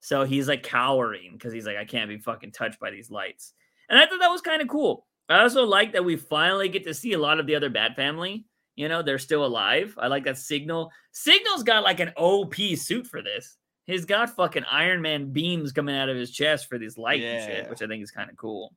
So 0.00 0.24
he's 0.24 0.48
like 0.48 0.62
cowering 0.62 1.32
because 1.32 1.52
he's 1.52 1.66
like, 1.66 1.76
I 1.76 1.84
can't 1.84 2.08
be 2.08 2.18
fucking 2.18 2.52
touched 2.52 2.78
by 2.78 2.90
these 2.90 3.10
lights. 3.10 3.52
And 3.88 3.98
I 3.98 4.06
thought 4.06 4.20
that 4.20 4.30
was 4.30 4.40
kind 4.40 4.62
of 4.62 4.68
cool. 4.68 5.04
I 5.28 5.40
also 5.40 5.64
like 5.64 5.92
that 5.92 6.04
we 6.04 6.16
finally 6.16 6.68
get 6.68 6.84
to 6.84 6.94
see 6.94 7.12
a 7.12 7.18
lot 7.18 7.40
of 7.40 7.46
the 7.46 7.56
other 7.56 7.70
Bat 7.70 7.96
family. 7.96 8.46
You 8.76 8.88
know, 8.88 9.02
they're 9.02 9.18
still 9.18 9.44
alive. 9.44 9.94
I 9.98 10.06
like 10.06 10.24
that 10.24 10.38
Signal. 10.38 10.92
Signal's 11.12 11.64
got 11.64 11.82
like 11.82 11.98
an 11.98 12.12
OP 12.16 12.54
suit 12.76 13.06
for 13.06 13.22
this. 13.22 13.56
He's 13.86 14.04
got 14.04 14.36
fucking 14.36 14.64
Iron 14.70 15.00
Man 15.00 15.32
beams 15.32 15.72
coming 15.72 15.96
out 15.96 16.08
of 16.08 16.16
his 16.16 16.30
chest 16.30 16.68
for 16.68 16.78
these 16.78 16.98
light 16.98 17.22
and 17.22 17.44
shit, 17.44 17.70
which 17.70 17.82
I 17.82 17.86
think 17.86 18.02
is 18.02 18.10
kind 18.10 18.30
of 18.30 18.36
cool. 18.36 18.74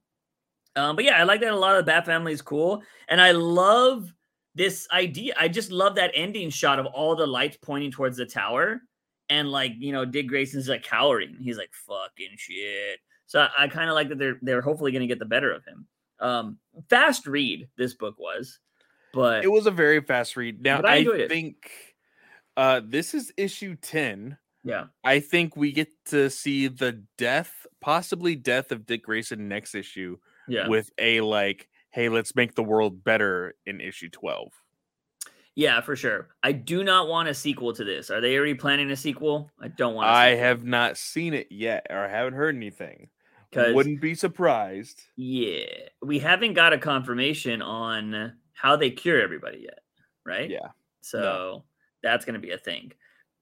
Um, 0.80 0.96
but 0.96 1.04
yeah, 1.04 1.20
I 1.20 1.24
like 1.24 1.42
that 1.42 1.52
a 1.52 1.56
lot 1.56 1.78
of 1.78 1.86
the 1.86 1.92
Bat 1.92 2.06
family 2.06 2.32
is 2.32 2.42
cool. 2.42 2.82
And 3.10 3.20
I 3.20 3.32
love 3.32 4.14
this 4.56 4.88
idea. 4.92 5.34
I 5.38 5.48
just 5.48 5.72
love 5.72 5.96
that 5.96 6.12
ending 6.14 6.50
shot 6.50 6.80
of 6.80 6.86
all 6.88 7.16
the 7.16 7.28
lights 7.28 7.58
pointing 7.62 7.92
towards 7.92 8.18
the 8.18 8.26
tower. 8.26 8.82
And 9.30 9.52
like, 9.52 9.74
you 9.78 9.92
know, 9.92 10.06
Dick 10.06 10.28
Grayson's 10.28 10.70
like 10.70 10.84
cowering. 10.84 11.36
He's 11.40 11.58
like, 11.58 11.72
fucking 11.74 12.36
shit. 12.38 13.00
So 13.28 13.42
I, 13.42 13.66
I 13.66 13.68
kind 13.68 13.90
of 13.90 13.96
like 13.96 14.10
that 14.10 14.18
they're 14.18 14.40
they're 14.42 14.62
hopefully 14.62 14.92
gonna 14.92 15.06
get 15.06 15.20
the 15.20 15.26
better 15.26 15.52
of 15.52 15.64
him. 15.66 15.86
Um, 16.20 16.58
fast 16.90 17.28
read 17.28 17.68
this 17.78 17.94
book 17.94 18.18
was, 18.18 18.60
but 19.14 19.44
It 19.44 19.52
was 19.52 19.68
a 19.68 19.72
very 19.72 20.02
fast 20.02 20.36
read. 20.36 20.64
Now 20.64 20.82
I 20.82 21.06
I, 21.08 21.28
think 21.28 21.70
uh 22.58 22.82
this 22.84 23.14
is 23.14 23.32
issue 23.38 23.76
10. 23.76 24.38
yeah. 24.64 24.86
I 25.04 25.20
think 25.20 25.56
we 25.56 25.72
get 25.72 25.90
to 26.08 26.30
see 26.30 26.68
the 26.68 27.04
death, 27.18 27.68
possibly 27.82 28.36
death 28.36 28.72
of 28.72 28.86
Dick 28.86 29.04
Grayson 29.04 29.48
next 29.48 29.76
issue 29.76 30.18
Yeah. 30.50 30.68
with 30.68 30.90
a 30.98 31.22
like, 31.22 31.70
hey, 31.92 32.10
let's 32.10 32.36
make 32.36 32.56
the 32.56 32.64
world 32.64 33.04
better 33.04 33.56
in 33.66 33.82
issue 33.82 34.10
12. 34.10 34.52
Yeah, 35.56 35.82
for 35.82 35.96
sure. 35.96 36.30
I 36.42 36.54
do 36.54 36.84
not 36.84 37.08
want 37.08 37.28
a 37.28 37.34
sequel 37.34 37.74
to 37.74 37.84
this. 37.84 38.10
Are 38.10 38.22
they 38.22 38.38
already 38.38 38.54
planning 38.54 38.92
a 38.92 38.96
sequel? 38.96 39.52
I 39.62 39.68
don't 39.68 39.94
want. 39.94 40.08
I 40.08 40.36
have 40.36 40.64
not 40.64 40.98
seen 40.98 41.34
it 41.34 41.48
yet 41.50 41.88
or 41.90 42.08
haven't 42.08 42.34
heard 42.34 42.56
anything. 42.56 43.10
Wouldn't 43.54 44.00
be 44.00 44.14
surprised. 44.14 45.02
yeah, 45.16 45.66
we 46.04 46.20
haven't 46.20 46.54
got 46.54 46.72
a 46.72 46.78
confirmation 46.78 47.62
on 47.64 48.34
how 48.54 48.76
they 48.76 48.92
cure 48.92 49.20
everybody 49.20 49.62
yet, 49.64 49.80
right? 50.24 50.50
Yeah. 50.50 50.68
So 51.02 51.64
that's 52.04 52.26
going 52.26 52.36
to 52.36 52.40
be 52.40 52.52
a 52.52 52.58
thing. 52.60 52.92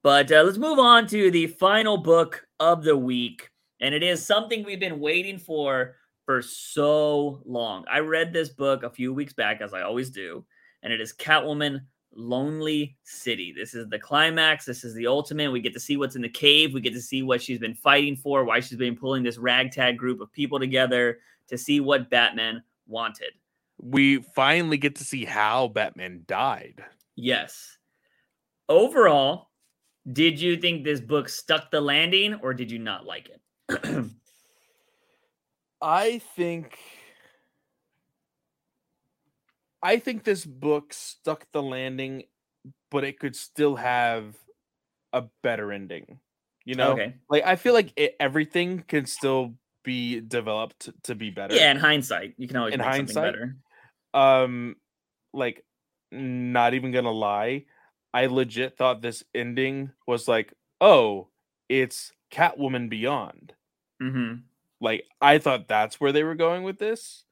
But 0.02 0.32
uh, 0.32 0.42
let's 0.44 0.58
move 0.58 0.78
on 0.78 1.06
to 1.08 1.30
the 1.30 1.48
final 1.48 1.98
book 1.98 2.46
of 2.58 2.84
the 2.84 2.96
week, 2.96 3.50
and 3.80 3.94
it 3.94 4.02
is 4.02 4.24
something 4.24 4.64
we've 4.64 4.80
been 4.80 4.98
waiting 4.98 5.38
for 5.38 5.96
for 6.28 6.42
so 6.42 7.40
long. 7.46 7.86
I 7.90 8.00
read 8.00 8.34
this 8.34 8.50
book 8.50 8.82
a 8.82 8.90
few 8.90 9.14
weeks 9.14 9.32
back, 9.32 9.62
as 9.62 9.72
I 9.72 9.80
always 9.80 10.10
do, 10.10 10.44
and 10.82 10.92
it 10.92 11.00
is 11.00 11.14
Catwoman 11.14 11.80
Lonely 12.12 12.98
City. 13.02 13.54
This 13.56 13.72
is 13.72 13.88
the 13.88 13.98
climax. 13.98 14.66
This 14.66 14.84
is 14.84 14.92
the 14.92 15.06
ultimate. 15.06 15.50
We 15.50 15.62
get 15.62 15.72
to 15.72 15.80
see 15.80 15.96
what's 15.96 16.16
in 16.16 16.20
the 16.20 16.28
cave. 16.28 16.74
We 16.74 16.82
get 16.82 16.92
to 16.92 17.00
see 17.00 17.22
what 17.22 17.40
she's 17.40 17.58
been 17.58 17.74
fighting 17.74 18.14
for, 18.14 18.44
why 18.44 18.60
she's 18.60 18.76
been 18.76 18.94
pulling 18.94 19.22
this 19.22 19.38
ragtag 19.38 19.96
group 19.96 20.20
of 20.20 20.30
people 20.30 20.58
together 20.58 21.20
to 21.46 21.56
see 21.56 21.80
what 21.80 22.10
Batman 22.10 22.62
wanted. 22.86 23.32
We 23.80 24.18
finally 24.18 24.76
get 24.76 24.96
to 24.96 25.04
see 25.04 25.24
how 25.24 25.68
Batman 25.68 26.24
died. 26.26 26.84
Yes. 27.16 27.78
Overall, 28.68 29.48
did 30.12 30.38
you 30.38 30.58
think 30.58 30.84
this 30.84 31.00
book 31.00 31.30
stuck 31.30 31.70
the 31.70 31.80
landing 31.80 32.34
or 32.42 32.52
did 32.52 32.70
you 32.70 32.80
not 32.80 33.06
like 33.06 33.30
it? 33.30 34.04
I 35.80 36.18
think 36.18 36.78
I 39.82 39.98
think 39.98 40.24
this 40.24 40.44
book 40.44 40.92
stuck 40.92 41.46
the 41.52 41.62
landing, 41.62 42.24
but 42.90 43.04
it 43.04 43.18
could 43.20 43.36
still 43.36 43.76
have 43.76 44.36
a 45.12 45.24
better 45.42 45.72
ending. 45.72 46.20
You 46.64 46.76
know, 46.76 46.92
Okay. 46.92 47.14
like 47.30 47.44
I 47.44 47.56
feel 47.56 47.74
like 47.74 47.92
it, 47.96 48.16
everything 48.20 48.82
can 48.82 49.06
still 49.06 49.56
be 49.84 50.20
developed 50.20 50.90
to 51.04 51.14
be 51.14 51.30
better. 51.30 51.54
Yeah, 51.54 51.70
in 51.70 51.76
hindsight, 51.78 52.34
you 52.38 52.46
can 52.48 52.56
always 52.56 52.74
In 52.74 52.80
hindsight, 52.80 53.32
better. 53.32 53.56
Um, 54.14 54.76
like, 55.32 55.64
not 56.12 56.74
even 56.74 56.92
gonna 56.92 57.12
lie, 57.12 57.66
I 58.14 58.26
legit 58.26 58.76
thought 58.76 59.02
this 59.02 59.24
ending 59.34 59.92
was 60.06 60.28
like, 60.28 60.54
oh, 60.80 61.30
it's 61.68 62.12
Catwoman 62.32 62.90
Beyond. 62.90 63.54
hmm 64.00 64.48
Like, 64.80 65.04
I 65.20 65.38
thought 65.38 65.68
that's 65.68 66.00
where 66.00 66.12
they 66.12 66.22
were 66.24 66.34
going 66.36 66.62
with 66.62 66.78
this, 66.78 67.24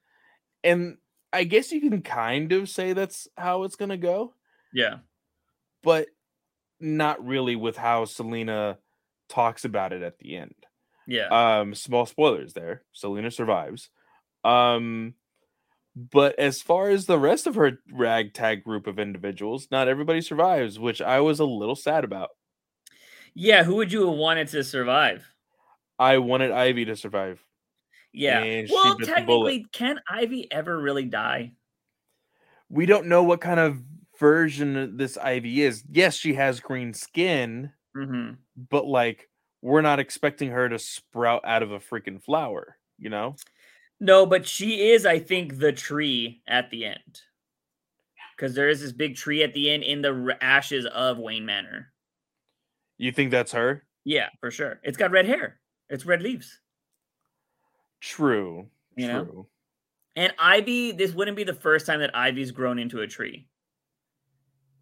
and 0.65 0.97
I 1.33 1.45
guess 1.45 1.71
you 1.73 1.81
can 1.81 2.03
kind 2.03 2.51
of 2.53 2.69
say 2.69 2.93
that's 2.93 3.29
how 3.37 3.63
it's 3.65 3.77
gonna 3.77 3.97
go, 3.97 4.35
Yeah. 4.73 4.99
but 5.83 6.09
not 6.81 7.25
really 7.25 7.57
with 7.57 7.77
how 7.77 8.05
Selina 8.05 8.79
talks 9.29 9.65
about 9.65 9.93
it 9.93 10.03
at 10.03 10.19
the 10.19 10.37
end. 10.37 10.55
Yeah. 11.07 11.29
Um, 11.61 11.75
small 11.75 12.05
spoilers 12.07 12.53
there. 12.53 12.83
Selina 12.93 13.31
survives. 13.31 13.91
Um, 14.45 15.15
but 15.95 16.39
as 16.39 16.61
far 16.63 16.91
as 16.91 17.07
the 17.07 17.19
rest 17.19 17.47
of 17.47 17.55
her 17.55 17.79
ragtag 17.93 18.65
group 18.65 18.87
of 18.87 18.99
individuals, 18.99 19.69
not 19.71 19.89
everybody 19.89 20.21
survives, 20.21 20.79
which 20.79 21.01
I 21.01 21.21
was 21.21 21.39
a 21.41 21.45
little 21.45 21.77
sad 21.77 22.05
about. 22.05 22.31
yeah. 23.35 23.63
Who 23.65 23.77
would 23.77 23.93
you 23.93 24.07
have 24.09 24.17
wanted 24.19 24.49
to 24.49 24.65
survive? 24.65 25.33
I 25.99 26.19
wanted 26.19 26.53
Ivy 26.53 26.85
to 26.87 26.97
survive. 26.97 27.43
Yeah. 28.13 28.43
And 28.43 28.69
well, 28.71 28.97
bit 28.97 29.07
the 29.07 29.23
bullet. 29.23 29.51
technically, 29.53 29.67
can 29.73 30.01
Ivy 30.11 30.51
ever 30.51 30.79
really 30.81 31.05
die? 31.05 31.53
We 32.69 32.87
don't 32.87 33.07
know 33.07 33.23
what 33.23 33.41
kind 33.41 33.61
of 33.61 33.83
version 34.19 34.97
this 34.97 35.17
Ivy 35.17 35.63
is. 35.63 35.85
Yes, 35.91 36.17
she 36.17 36.35
has 36.35 36.61
green 36.61 36.95
skin, 36.95 37.73
hmm 37.95 38.33
but 38.71 38.87
like 38.87 39.29
we're 39.63 39.83
not 39.83 39.99
expecting 39.99 40.51
her 40.51 40.69
to 40.69 40.79
sprout 40.79 41.43
out 41.45 41.63
of 41.63 41.73
a 41.73 41.79
freaking 41.79 42.23
flower, 42.23 42.77
you 42.99 43.11
know? 43.11 43.37
No, 43.99 44.27
but 44.27 44.47
she 44.47 44.91
is, 44.91 45.07
I 45.07 45.19
think, 45.19 45.59
the 45.59 45.73
tree 45.73 46.43
at 46.47 46.71
the 46.71 46.85
end. 46.85 47.21
Because 48.37 48.55
there 48.55 48.69
is 48.69 48.81
this 48.81 48.93
big 48.93 49.17
tree 49.17 49.43
at 49.43 49.55
the 49.55 49.71
end 49.71 49.83
in 49.83 50.03
the 50.03 50.37
ashes 50.41 50.87
of 50.87 51.19
Wayne 51.19 51.47
Manor. 51.47 51.93
You 52.99 53.11
think 53.13 53.31
that's 53.31 53.53
her? 53.53 53.85
Yeah, 54.05 54.29
for 54.41 54.51
sure. 54.51 54.81
It's 54.83 54.99
got 54.99 55.11
red 55.11 55.27
hair. 55.27 55.59
It's 55.91 56.05
red 56.07 56.23
leaves. 56.23 56.61
True. 58.01 58.67
You 58.97 59.09
know? 59.09 59.25
true. 59.25 59.47
And 60.17 60.33
Ivy, 60.39 60.93
this 60.93 61.13
wouldn't 61.13 61.37
be 61.37 61.45
the 61.45 61.53
first 61.55 61.87
time 61.87 62.01
that 62.01 62.15
Ivy's 62.17 62.51
grown 62.51 62.79
into 62.79 63.01
a 63.03 63.07
tree. 63.07 63.47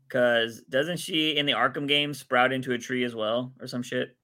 Because 0.07 0.61
doesn't 0.69 0.99
she 0.99 1.37
in 1.37 1.47
the 1.47 1.53
Arkham 1.53 1.89
game 1.89 2.15
sprout 2.15 2.53
into 2.53 2.73
a 2.73 2.79
tree 2.79 3.05
as 3.05 3.15
well 3.15 3.53
or 3.61 3.67
some 3.67 3.83
shit? 3.83 4.17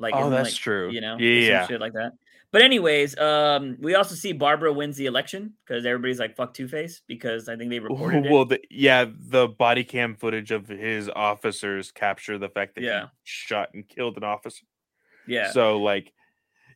Like, 0.00 0.14
Oh, 0.16 0.30
that's 0.30 0.50
like, 0.50 0.54
true. 0.54 0.90
You 0.90 1.00
know, 1.00 1.16
Yeah, 1.18 1.60
some 1.62 1.68
shit 1.68 1.80
like 1.80 1.92
that. 1.92 2.12
But 2.50 2.62
anyways, 2.62 3.16
um, 3.18 3.76
we 3.78 3.94
also 3.94 4.14
see 4.14 4.32
Barbara 4.32 4.72
wins 4.72 4.96
the 4.96 5.04
election 5.04 5.52
because 5.66 5.84
everybody's 5.84 6.18
like 6.18 6.34
"fuck 6.34 6.54
Two 6.54 6.66
Face" 6.66 7.02
because 7.06 7.46
I 7.46 7.56
think 7.56 7.68
they 7.70 7.78
recorded 7.78 8.24
it. 8.24 8.32
well, 8.32 8.46
the, 8.46 8.58
yeah, 8.70 9.04
the 9.06 9.48
body 9.48 9.84
cam 9.84 10.14
footage 10.14 10.50
of 10.50 10.66
his 10.66 11.10
officers 11.14 11.92
capture 11.92 12.38
the 12.38 12.48
fact 12.48 12.76
that 12.76 12.84
Yeah. 12.84 13.02
he 13.02 13.08
shot 13.24 13.68
and 13.74 13.86
killed 13.86 14.16
an 14.16 14.24
officer. 14.24 14.64
Yeah, 15.28 15.52
So 15.52 15.80
like, 15.80 16.12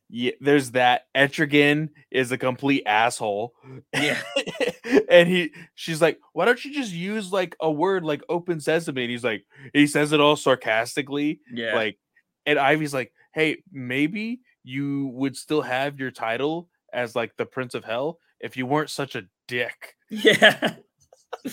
yeah, 0.09 0.33
there's 0.39 0.71
that. 0.71 1.03
Etrigan 1.15 1.89
is 2.11 2.31
a 2.31 2.37
complete 2.37 2.83
asshole. 2.85 3.53
yeah, 3.93 4.21
and 5.09 5.27
he, 5.27 5.51
she's 5.75 6.01
like, 6.01 6.19
why 6.33 6.45
don't 6.45 6.63
you 6.63 6.73
just 6.73 6.93
use 6.93 7.31
like 7.31 7.55
a 7.59 7.71
word 7.71 8.03
like 8.03 8.21
"open 8.29 8.59
sesame"? 8.59 9.03
And 9.03 9.11
he's 9.11 9.23
like, 9.23 9.43
he 9.73 9.87
says 9.87 10.11
it 10.11 10.19
all 10.19 10.35
sarcastically, 10.35 11.39
yeah. 11.51 11.75
like, 11.75 11.97
and 12.45 12.59
Ivy's 12.59 12.93
like, 12.93 13.11
hey, 13.33 13.63
maybe 13.71 14.41
you 14.63 15.07
would 15.13 15.35
still 15.35 15.61
have 15.61 15.99
your 15.99 16.11
title 16.11 16.69
as 16.93 17.15
like 17.15 17.35
the 17.37 17.45
Prince 17.45 17.73
of 17.73 17.83
Hell 17.83 18.19
if 18.39 18.55
you 18.55 18.65
weren't 18.65 18.89
such 18.89 19.15
a 19.15 19.23
dick. 19.47 19.95
Yeah. 20.09 20.75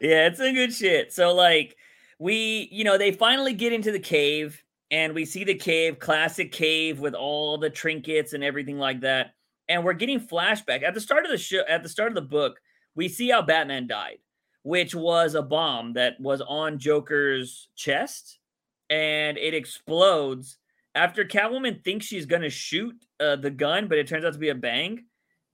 yeah, 0.00 0.26
it's 0.26 0.40
a 0.40 0.52
good 0.52 0.72
shit. 0.72 1.12
So 1.12 1.34
like 1.34 1.76
we, 2.18 2.68
you 2.72 2.84
know, 2.84 2.98
they 2.98 3.12
finally 3.12 3.52
get 3.52 3.72
into 3.72 3.92
the 3.92 4.00
cave 4.00 4.62
and 4.90 5.14
we 5.14 5.24
see 5.24 5.44
the 5.44 5.54
cave, 5.54 5.98
classic 5.98 6.52
cave 6.52 7.00
with 7.00 7.14
all 7.14 7.58
the 7.58 7.70
trinkets 7.70 8.32
and 8.32 8.42
everything 8.42 8.78
like 8.78 9.00
that. 9.00 9.34
And 9.68 9.84
we're 9.84 9.92
getting 9.92 10.20
flashback. 10.20 10.82
At 10.82 10.94
the 10.94 11.00
start 11.00 11.24
of 11.24 11.30
the 11.30 11.38
show, 11.38 11.62
at 11.68 11.82
the 11.82 11.88
start 11.88 12.08
of 12.08 12.16
the 12.16 12.22
book, 12.22 12.60
we 12.94 13.08
see 13.08 13.30
how 13.30 13.42
Batman 13.42 13.86
died, 13.86 14.18
which 14.62 14.94
was 14.94 15.34
a 15.34 15.42
bomb 15.42 15.92
that 15.92 16.20
was 16.20 16.40
on 16.40 16.78
Joker's 16.78 17.68
chest 17.76 18.40
and 18.90 19.38
it 19.38 19.54
explodes 19.54 20.58
after 20.94 21.24
Catwoman 21.24 21.82
thinks 21.82 22.04
she's 22.04 22.26
going 22.26 22.42
to 22.42 22.50
shoot 22.50 22.94
uh, 23.20 23.36
the 23.36 23.50
gun, 23.50 23.86
but 23.86 23.98
it 23.98 24.08
turns 24.08 24.24
out 24.24 24.32
to 24.32 24.38
be 24.38 24.48
a 24.48 24.54
bang. 24.54 25.04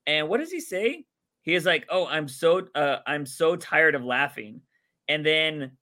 And 0.06 0.28
what 0.28 0.40
does 0.40 0.50
he 0.50 0.60
say? 0.60 1.05
He 1.42 1.55
is 1.55 1.66
like, 1.66 1.86
"Oh, 1.90 2.06
I'm 2.06 2.26
so 2.26 2.66
uh, 2.74 2.98
I'm 3.06 3.26
so 3.26 3.55
tired 3.55 3.94
of 3.94 4.05
laughing," 4.05 4.62
and 5.08 5.24
then 5.24 5.73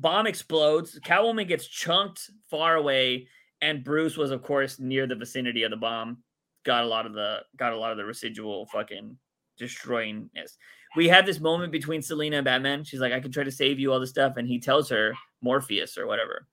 bomb 0.00 0.26
explodes. 0.26 0.98
Catwoman 1.00 1.48
gets 1.48 1.66
chunked 1.66 2.30
far 2.48 2.76
away, 2.76 3.28
and 3.60 3.84
Bruce 3.84 4.16
was, 4.16 4.30
of 4.30 4.42
course, 4.42 4.78
near 4.78 5.06
the 5.06 5.14
vicinity 5.14 5.62
of 5.62 5.70
the 5.70 5.76
bomb. 5.76 6.18
Got 6.64 6.84
a 6.84 6.86
lot 6.86 7.06
of 7.06 7.12
the 7.12 7.40
got 7.56 7.72
a 7.72 7.78
lot 7.78 7.92
of 7.92 7.96
the 7.96 8.04
residual 8.04 8.66
fucking 8.66 9.16
destroyingness. 9.58 10.56
We 10.96 11.08
have 11.08 11.24
this 11.26 11.40
moment 11.40 11.72
between 11.72 12.02
Selina 12.02 12.36
and 12.36 12.44
Batman. 12.44 12.84
She's 12.84 13.00
like, 13.00 13.12
"I 13.12 13.20
can 13.20 13.32
try 13.32 13.44
to 13.44 13.50
save 13.50 13.78
you, 13.78 13.92
all 13.92 14.00
this 14.00 14.10
stuff," 14.10 14.36
and 14.36 14.46
he 14.46 14.58
tells 14.58 14.88
her 14.90 15.14
Morpheus 15.40 15.96
or 15.96 16.06
whatever, 16.06 16.48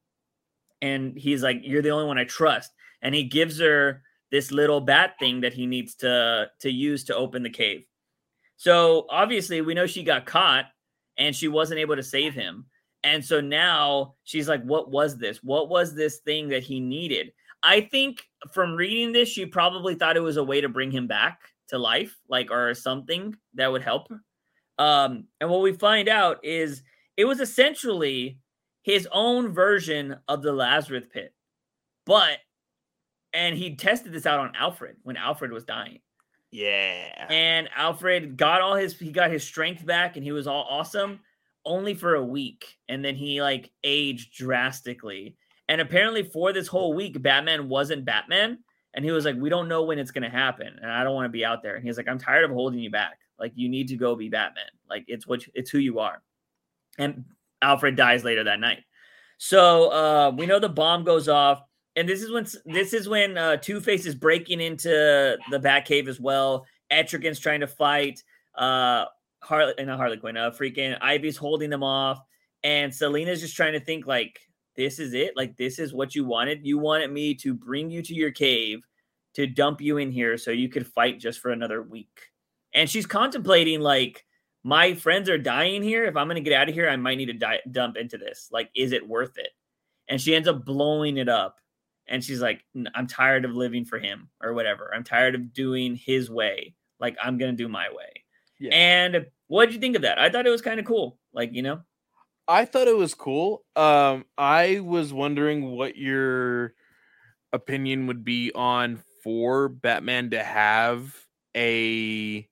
and 0.82 1.18
he's 1.18 1.44
like, 1.44 1.62
"You're 1.64 1.82
the 1.82 1.92
only 1.92 2.06
one 2.06 2.18
I 2.18 2.24
trust," 2.26 2.72
and 3.02 3.14
he 3.14 3.24
gives 3.24 3.60
her 3.60 4.04
this 4.30 4.52
little 4.52 4.82
bat 4.82 5.16
thing 5.20 5.42
that 5.42 5.54
he 5.54 5.66
needs 5.66 5.96
to 5.96 6.50
to 6.60 6.70
use 6.72 7.04
to 7.06 7.16
open 7.16 7.44
the 7.44 7.50
cave. 7.50 7.86
So 8.58 9.06
obviously, 9.10 9.62
we 9.62 9.74
know 9.74 9.86
she 9.86 10.04
got 10.04 10.26
caught 10.26 10.66
and 11.18 11.36
she 11.36 11.48
wasn't 11.48 11.80
able 11.80 11.96
to 11.96 12.04
save 12.04 12.34
him. 12.34 12.66
And 13.08 13.24
so 13.24 13.40
now 13.42 14.16
she's 14.24 14.48
like, 14.50 14.64
What 14.64 14.92
was 14.92 15.18
this? 15.18 15.38
What 15.44 15.70
was 15.70 15.96
this 15.96 16.18
thing 16.18 16.50
that 16.50 16.64
he 16.64 16.80
needed? 16.80 17.32
I 17.64 17.82
think 17.82 18.24
from 18.54 18.76
reading 18.76 19.14
this, 19.14 19.30
she 19.30 19.46
probably 19.46 19.96
thought 19.96 20.18
it 20.18 20.22
was 20.22 20.38
a 20.38 20.44
way 20.44 20.62
to 20.62 20.70
bring 20.70 20.92
him 20.92 21.08
back 21.08 21.40
to 21.70 21.78
life, 21.78 22.16
like, 22.30 22.52
or 22.52 22.74
something 22.74 23.36
that 23.56 23.72
would 23.72 23.82
help. 23.82 24.08
Um, 24.78 25.26
and 25.42 25.50
what 25.50 25.62
we 25.62 25.74
find 25.74 26.08
out 26.08 26.38
is 26.44 26.84
it 27.18 27.26
was 27.26 27.40
essentially 27.40 28.40
his 28.84 29.08
own 29.12 29.54
version 29.54 30.18
of 30.28 30.44
the 30.44 30.54
Lazarus 30.54 31.06
pit. 31.12 31.34
But, 32.06 32.38
and 33.34 33.58
he 33.58 33.76
tested 33.76 34.14
this 34.14 34.26
out 34.26 34.40
on 34.40 34.56
Alfred 34.56 34.98
when 35.04 35.18
Alfred 35.18 35.52
was 35.52 35.66
dying 35.66 36.00
Yeah. 36.52 37.28
and 37.30 37.70
Alfred 37.76 38.38
got 38.38 38.62
all 38.62 38.76
his 38.76 38.98
he 38.98 39.12
got 39.12 39.32
his 39.32 39.44
strength 39.44 39.86
back 39.86 40.16
and 40.16 40.24
he 40.24 40.32
was 40.32 40.48
all 40.48 40.66
awesome 40.70 41.20
only 41.68 41.94
for 41.94 42.16
a 42.16 42.24
week 42.24 42.78
and 42.90 43.04
then 43.04 43.16
he 43.16 43.42
like 43.42 43.72
aged 43.84 44.34
drastically. 44.34 45.36
And 45.70 45.82
apparently 45.82 46.24
for 46.24 46.54
this 46.54 46.68
whole 46.68 46.94
week 46.94 47.22
Batman 47.22 47.70
wasn't 47.70 48.06
Batman 48.06 48.60
and 48.94 49.06
he 49.06 49.12
was 49.12 49.26
like 49.26 49.36
we 49.36 49.50
don't 49.50 49.68
know 49.68 49.84
when 49.84 50.00
it's 50.00 50.12
going 50.12 50.24
to 50.24 50.30
happen 50.30 50.80
and 50.82 50.92
I 50.92 51.04
don't 51.04 51.16
want 51.16 51.26
to 51.26 51.30
be 51.30 51.46
out 51.46 51.62
there. 51.62 51.76
And 51.76 51.86
he's 51.86 51.98
like 51.98 52.08
I'm 52.08 52.20
tired 52.20 52.46
of 52.46 52.52
holding 52.52 52.80
you 52.80 52.90
back. 52.90 53.20
Like 53.40 53.52
you 53.56 53.70
need 53.70 53.90
to 53.90 53.98
go 53.98 54.16
be 54.16 54.30
Batman. 54.30 54.66
Like 54.90 55.06
it's 55.08 55.28
what 55.28 55.44
it's 55.54 55.70
who 55.70 55.80
you 55.80 56.00
are. 56.00 56.22
And 56.98 57.26
Alfred 57.62 57.96
dies 57.96 58.24
later 58.24 58.46
that 58.46 58.60
night. 58.60 58.84
So 59.38 59.92
uh 59.92 60.32
we 60.36 60.46
know 60.46 60.60
the 60.60 60.70
bomb 60.70 61.04
goes 61.04 61.28
off 61.28 61.62
and 61.98 62.08
this 62.08 62.22
is 62.22 62.32
when 62.32 62.46
this 62.66 62.94
is 62.94 63.10
when 63.10 63.38
uh, 63.38 63.58
Two 63.58 63.82
Face 63.82 64.06
is 64.06 64.14
breaking 64.14 64.62
into 64.62 64.90
the 65.50 65.60
Batcave 65.60 66.08
as 66.08 66.20
well. 66.20 66.66
Etrigan's 66.92 67.40
trying 67.40 67.62
to 67.62 67.68
fight. 67.68 68.24
Uh, 68.56 69.06
Harley, 69.42 69.74
not 69.80 69.98
Harley 69.98 70.18
Quinn. 70.18 70.38
Uh, 70.38 70.52
freaking 70.52 70.98
Ivy's 71.02 71.38
holding 71.38 71.70
them 71.70 71.84
off, 71.84 72.20
and 72.64 72.94
Selina's 72.94 73.42
just 73.42 73.56
trying 73.56 73.74
to 73.74 73.80
think 73.80 74.08
like, 74.08 74.40
this 74.76 75.00
is 75.00 75.14
it. 75.14 75.36
Like 75.36 75.58
this 75.58 75.80
is 75.80 75.94
what 75.94 76.16
you 76.16 76.24
wanted. 76.24 76.66
You 76.66 76.78
wanted 76.78 77.12
me 77.12 77.34
to 77.36 77.54
bring 77.54 77.90
you 77.90 78.02
to 78.04 78.14
your 78.14 78.32
cave, 78.32 78.86
to 79.34 79.48
dump 79.48 79.82
you 79.82 79.98
in 79.98 80.12
here 80.12 80.38
so 80.38 80.52
you 80.52 80.70
could 80.70 80.88
fight 80.88 81.20
just 81.20 81.40
for 81.40 81.52
another 81.52 81.82
week. 81.82 82.22
And 82.74 82.90
she's 82.90 83.06
contemplating 83.06 83.82
like 83.82 84.26
my 84.64 84.94
friends 84.94 85.30
are 85.30 85.38
dying 85.38 85.82
here. 85.82 86.06
If 86.06 86.16
I'm 86.16 86.28
gonna 86.28 86.42
get 86.42 86.54
out 86.54 86.70
of 86.70 86.76
here, 86.76 86.90
I 86.90 86.96
might 86.96 87.18
need 87.18 87.28
to 87.28 87.34
di- 87.34 87.62
dump 87.72 87.98
into 87.98 88.18
this. 88.18 88.50
Like, 88.52 88.70
is 88.76 88.92
it 88.92 89.08
worth 89.08 89.38
it? 89.38 89.50
And 90.08 90.22
she 90.22 90.36
ends 90.36 90.48
up 90.48 90.64
blowing 90.64 91.18
it 91.18 91.30
up. 91.30 91.60
And 92.08 92.24
she's 92.24 92.42
like, 92.42 92.64
I'm 92.96 93.08
tired 93.08 93.46
of 93.46 93.56
living 93.56 93.84
for 93.84 94.00
him 94.00 94.30
or 94.42 94.54
whatever. 94.54 94.92
I'm 94.94 95.04
tired 95.04 95.36
of 95.36 95.54
doing 95.54 95.96
his 95.96 96.30
way. 96.30 96.76
Like, 97.00 97.18
I'm 97.22 97.38
gonna 97.38 97.54
do 97.54 97.68
my 97.68 97.90
way. 97.90 98.24
Yeah. 98.60 98.72
And 98.74 99.28
what 99.48 99.66
did 99.68 99.76
you 99.76 99.80
think 99.82 99.96
of 99.96 100.02
that? 100.04 100.20
I 100.20 100.30
thought 100.30 100.46
it 100.48 100.52
was 100.52 100.62
kind 100.62 100.80
of 100.80 100.86
cool. 100.86 101.18
Like, 101.34 101.54
you 101.54 101.62
know, 101.62 101.82
I 102.48 102.66
thought 102.66 102.88
it 102.88 102.96
was 102.98 103.14
cool. 103.14 103.64
Um, 103.76 104.26
I 104.38 104.80
was 104.80 105.14
wondering 105.14 105.72
what 105.72 105.96
your 105.98 106.74
opinion 107.54 108.08
would 108.08 108.24
be 108.24 108.52
on 108.54 109.04
for 109.24 109.68
Batman 109.70 110.30
to 110.32 110.44
have 110.44 111.14
a 111.56 112.48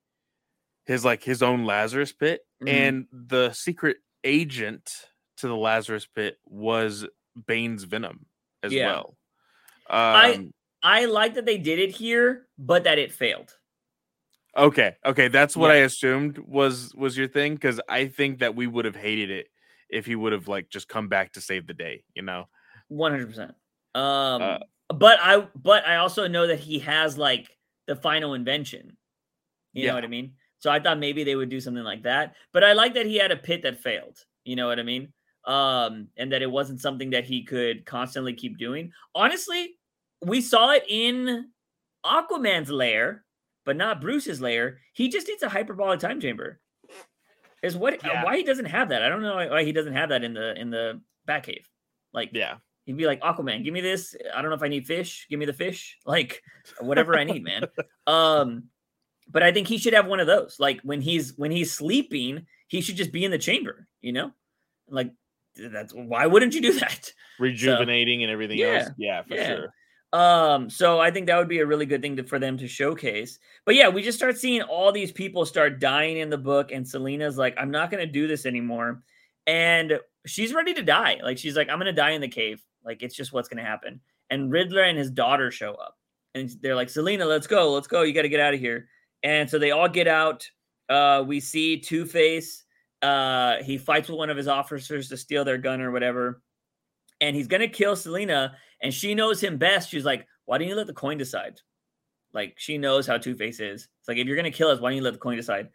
his 0.85 1.03
like 1.05 1.23
his 1.23 1.41
own 1.41 1.65
Lazarus 1.65 2.11
pit, 2.13 2.41
Mhm. 2.61 2.69
and 2.69 3.07
the 3.11 3.51
secret 3.53 3.97
agent 4.23 4.91
to 5.37 5.47
the 5.47 5.55
Lazarus 5.55 6.05
pit 6.05 6.37
was 6.45 7.05
Bane's 7.47 7.83
venom 7.85 8.25
as 8.63 8.71
Yeah. 8.73 8.87
well. 8.87 9.17
I- 9.89 10.33
Um, 10.33 10.53
I 10.83 11.05
like 11.05 11.33
that 11.35 11.45
they 11.45 11.57
did 11.57 11.79
it 11.79 11.91
here, 11.91 12.47
but 12.57 12.83
that 12.83 12.99
it 12.99 13.11
failed. 13.11 13.57
Okay, 14.55 14.95
okay, 15.05 15.27
that's 15.27 15.55
what 15.55 15.69
Yeah. 15.69 15.75
I 15.75 15.77
assumed 15.77 16.37
was 16.39 16.93
was 16.95 17.17
your 17.17 17.27
thing 17.27 17.55
because 17.55 17.79
I 17.89 18.07
think 18.07 18.39
that 18.39 18.55
we 18.55 18.67
would 18.67 18.85
have 18.85 18.95
hated 18.95 19.29
it 19.29 19.47
if 19.89 20.05
he 20.05 20.15
would 20.15 20.33
have 20.33 20.47
like 20.47 20.69
just 20.69 20.87
come 20.87 21.07
back 21.09 21.33
to 21.33 21.41
save 21.41 21.67
the 21.67 21.73
day, 21.73 22.03
you 22.15 22.21
know. 22.21 22.47
One 22.87 23.11
hundred 23.11 23.27
percent. 23.27 23.55
Um, 23.93 24.41
Uh, 24.41 24.57
but 24.89 25.19
I 25.21 25.47
but 25.55 25.85
I 25.87 25.97
also 25.97 26.27
know 26.27 26.47
that 26.47 26.59
he 26.59 26.79
has 26.79 27.17
like 27.17 27.57
the 27.87 27.95
final 27.95 28.33
invention. 28.33 28.97
You 29.73 29.83
Yeah. 29.83 29.89
know 29.91 29.95
what 29.95 30.03
I 30.05 30.07
mean? 30.07 30.35
So 30.59 30.71
I 30.71 30.79
thought 30.79 30.99
maybe 30.99 31.23
they 31.23 31.35
would 31.35 31.49
do 31.49 31.59
something 31.59 31.83
like 31.83 32.03
that. 32.03 32.35
But 32.53 32.63
I 32.63 32.73
like 32.73 32.93
that 32.95 33.05
he 33.05 33.17
had 33.17 33.31
a 33.31 33.37
pit 33.37 33.63
that 33.63 33.81
failed. 33.81 34.17
You 34.45 34.55
know 34.55 34.67
what 34.67 34.79
I 34.79 34.83
mean? 34.83 35.13
Um, 35.45 36.07
and 36.17 36.31
that 36.31 36.41
it 36.41 36.49
wasn't 36.49 36.81
something 36.81 37.11
that 37.11 37.25
he 37.25 37.43
could 37.43 37.85
constantly 37.85 38.33
keep 38.33 38.57
doing. 38.57 38.93
Honestly, 39.13 39.77
we 40.23 40.41
saw 40.41 40.71
it 40.71 40.85
in 40.87 41.51
Aquaman's 42.05 42.71
lair, 42.71 43.24
but 43.65 43.75
not 43.75 44.01
Bruce's 44.01 44.39
lair. 44.41 44.79
He 44.93 45.09
just 45.09 45.27
needs 45.27 45.43
a 45.43 45.49
hyperbolic 45.49 45.99
time 45.99 46.21
chamber. 46.21 46.59
Is 47.61 47.75
what 47.75 48.03
Yeah. 48.05 48.23
why 48.23 48.37
he 48.37 48.43
doesn't 48.43 48.65
have 48.65 48.89
that? 48.89 49.01
I 49.01 49.09
don't 49.09 49.21
know 49.23 49.35
why 49.35 49.63
he 49.63 49.71
doesn't 49.71 49.93
have 49.93 50.09
that 50.09 50.23
in 50.23 50.33
the 50.33 50.53
in 50.59 50.69
the 50.69 51.01
Batcave. 51.27 51.65
Like 52.13 52.29
Yeah. 52.33 52.57
He'd 52.85 52.97
be 52.97 53.07
like, 53.07 53.19
Aquaman, 53.21 53.63
give 53.63 53.73
me 53.73 53.81
this. 53.81 54.15
I 54.31 54.41
don't 54.43 54.51
know 54.51 54.55
if 54.55 54.61
I 54.61 54.67
need 54.67 54.85
fish. 54.85 55.25
Give 55.27 55.39
me 55.39 55.45
the 55.47 55.53
fish. 55.53 55.97
Like 56.05 56.43
whatever 56.79 57.17
I 57.17 57.23
need, 57.23 57.43
man. 57.43 57.65
Um, 58.07 58.65
but 59.27 59.41
I 59.41 59.51
think 59.51 59.67
he 59.67 59.79
should 59.79 59.93
have 59.93 60.05
one 60.05 60.19
of 60.19 60.27
those. 60.27 60.57
Like 60.59 60.81
when 60.81 61.01
he's 61.01 61.35
when 61.35 61.49
he's 61.49 61.73
sleeping, 61.73 62.45
he 62.67 62.81
should 62.81 62.95
just 62.97 63.11
be 63.11 63.25
in 63.25 63.31
the 63.31 63.39
chamber, 63.39 63.87
you 64.01 64.11
know? 64.13 64.31
Like 64.87 65.11
that's 65.57 65.91
why 65.93 66.27
wouldn't 66.27 66.53
you 66.53 66.61
do 66.61 66.73
that? 66.79 67.11
rejuvenating 67.39 68.21
and 68.21 68.31
everything 68.31 68.59
Yeah, 68.59 68.67
else. 68.83 68.89
Yeah, 68.97 69.23
for 69.23 69.33
yeah. 69.33 69.47
sure. 69.47 69.73
Um, 70.15 70.69
so 70.69 70.97
I 70.97 71.11
think 71.11 71.27
that 71.27 71.37
would 71.37 71.49
be 71.49 71.59
a 71.59 71.65
really 71.65 71.85
good 71.85 72.01
thing 72.01 72.15
to, 72.15 72.23
for 72.23 72.39
them 72.39 72.57
to 72.59 72.69
showcase. 72.69 73.37
But 73.65 73.75
yeah, 73.75 73.89
we 73.89 74.01
just 74.01 74.17
start 74.17 74.37
seeing 74.37 74.61
all 74.61 74.93
these 74.93 75.11
people 75.11 75.45
start 75.45 75.81
dying 75.81 76.19
in 76.19 76.29
the 76.29 76.37
book, 76.37 76.71
and 76.71 76.87
Selina's 76.87 77.37
like, 77.37 77.53
I'm 77.57 77.69
not 77.69 77.91
gonna 77.91 78.05
do 78.05 78.25
this 78.25 78.45
anymore. 78.45 79.03
And 79.45 79.99
she's 80.25 80.53
ready 80.53 80.73
to 80.73 80.83
die. 80.83 81.19
Like 81.21 81.37
she's 81.37 81.57
like, 81.57 81.67
I'm 81.69 81.79
gonna 81.79 81.91
die 81.91 82.11
in 82.11 82.21
the 82.21 82.29
cave. 82.29 82.63
Like 82.85 83.03
it's 83.03 83.13
just 83.13 83.33
what's 83.33 83.49
gonna 83.49 83.65
happen. 83.65 83.99
And 84.29 84.49
Riddler 84.53 84.83
and 84.83 84.97
his 84.97 85.11
daughter 85.11 85.51
show 85.51 85.73
up, 85.73 85.97
and 86.33 86.49
they're 86.61 86.77
like, 86.77 86.89
Selina, 86.89 87.25
let's 87.25 87.45
go, 87.45 87.73
let's 87.73 87.87
go. 87.87 88.03
You 88.03 88.13
got 88.13 88.21
to 88.21 88.29
get 88.29 88.39
out 88.39 88.53
of 88.53 88.59
here. 88.61 88.87
And 89.21 89.49
so 89.49 89.59
they 89.59 89.71
all 89.71 89.89
get 89.89 90.07
out. 90.07 90.49
Uh, 90.87 91.25
we 91.27 91.41
see 91.41 91.77
Two 91.81 92.05
Face. 92.05 92.63
Uh, 93.01 93.57
he 93.63 93.77
fights 93.77 94.07
with 94.07 94.17
one 94.17 94.29
of 94.29 94.37
his 94.37 94.47
officers 94.47 95.09
to 95.09 95.17
steal 95.17 95.43
their 95.43 95.57
gun 95.57 95.81
or 95.81 95.91
whatever, 95.91 96.41
and 97.19 97.35
he's 97.35 97.47
gonna 97.47 97.67
kill 97.67 97.97
Selina. 97.97 98.55
And 98.81 98.93
she 98.93 99.15
knows 99.15 99.41
him 99.41 99.57
best. 99.57 99.89
She's 99.89 100.05
like, 100.05 100.27
why 100.45 100.57
don't 100.57 100.67
you 100.67 100.75
let 100.75 100.87
the 100.87 100.93
coin 100.93 101.17
decide? 101.17 101.59
Like 102.33 102.55
she 102.57 102.77
knows 102.77 103.07
how 103.07 103.17
Two 103.17 103.35
Face 103.35 103.59
is. 103.59 103.87
It's 103.99 104.07
like 104.07 104.17
if 104.17 104.27
you're 104.27 104.35
gonna 104.35 104.51
kill 104.51 104.69
us, 104.69 104.79
why 104.79 104.89
don't 104.89 104.97
you 104.97 105.03
let 105.03 105.13
the 105.13 105.19
coin 105.19 105.37
decide? 105.37 105.69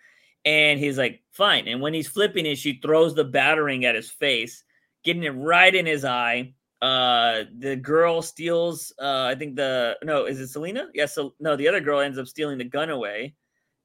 And 0.45 0.79
he's 0.79 0.99
like, 0.99 1.23
fine. 1.33 1.69
And 1.69 1.81
when 1.81 1.95
he's 1.95 2.09
flipping 2.09 2.47
it, 2.47 2.57
she 2.57 2.81
throws 2.81 3.15
the 3.15 3.25
batarang 3.25 3.85
at 3.85 3.95
his 3.95 4.11
face, 4.11 4.65
getting 5.05 5.25
it 5.25 5.31
right 5.31 5.75
in 5.75 5.87
his 5.87 6.05
eye. 6.05 6.55
Uh, 6.81 7.45
the 7.59 7.77
girl 7.77 8.23
steals. 8.23 8.93
Uh, 8.99 9.25
I 9.25 9.35
think 9.35 9.57
the 9.57 9.99
no, 10.03 10.27
is 10.27 10.41
it 10.41 10.49
Selina? 10.49 10.89
Yes. 10.95 11.15
so, 11.15 11.35
no, 11.41 11.57
the 11.57 11.69
other 11.69 11.81
girl 11.81 12.01
ends 12.01 12.19
up 12.19 12.27
stealing 12.27 12.59
the 12.59 12.65
gun 12.65 12.89
away, 12.89 13.35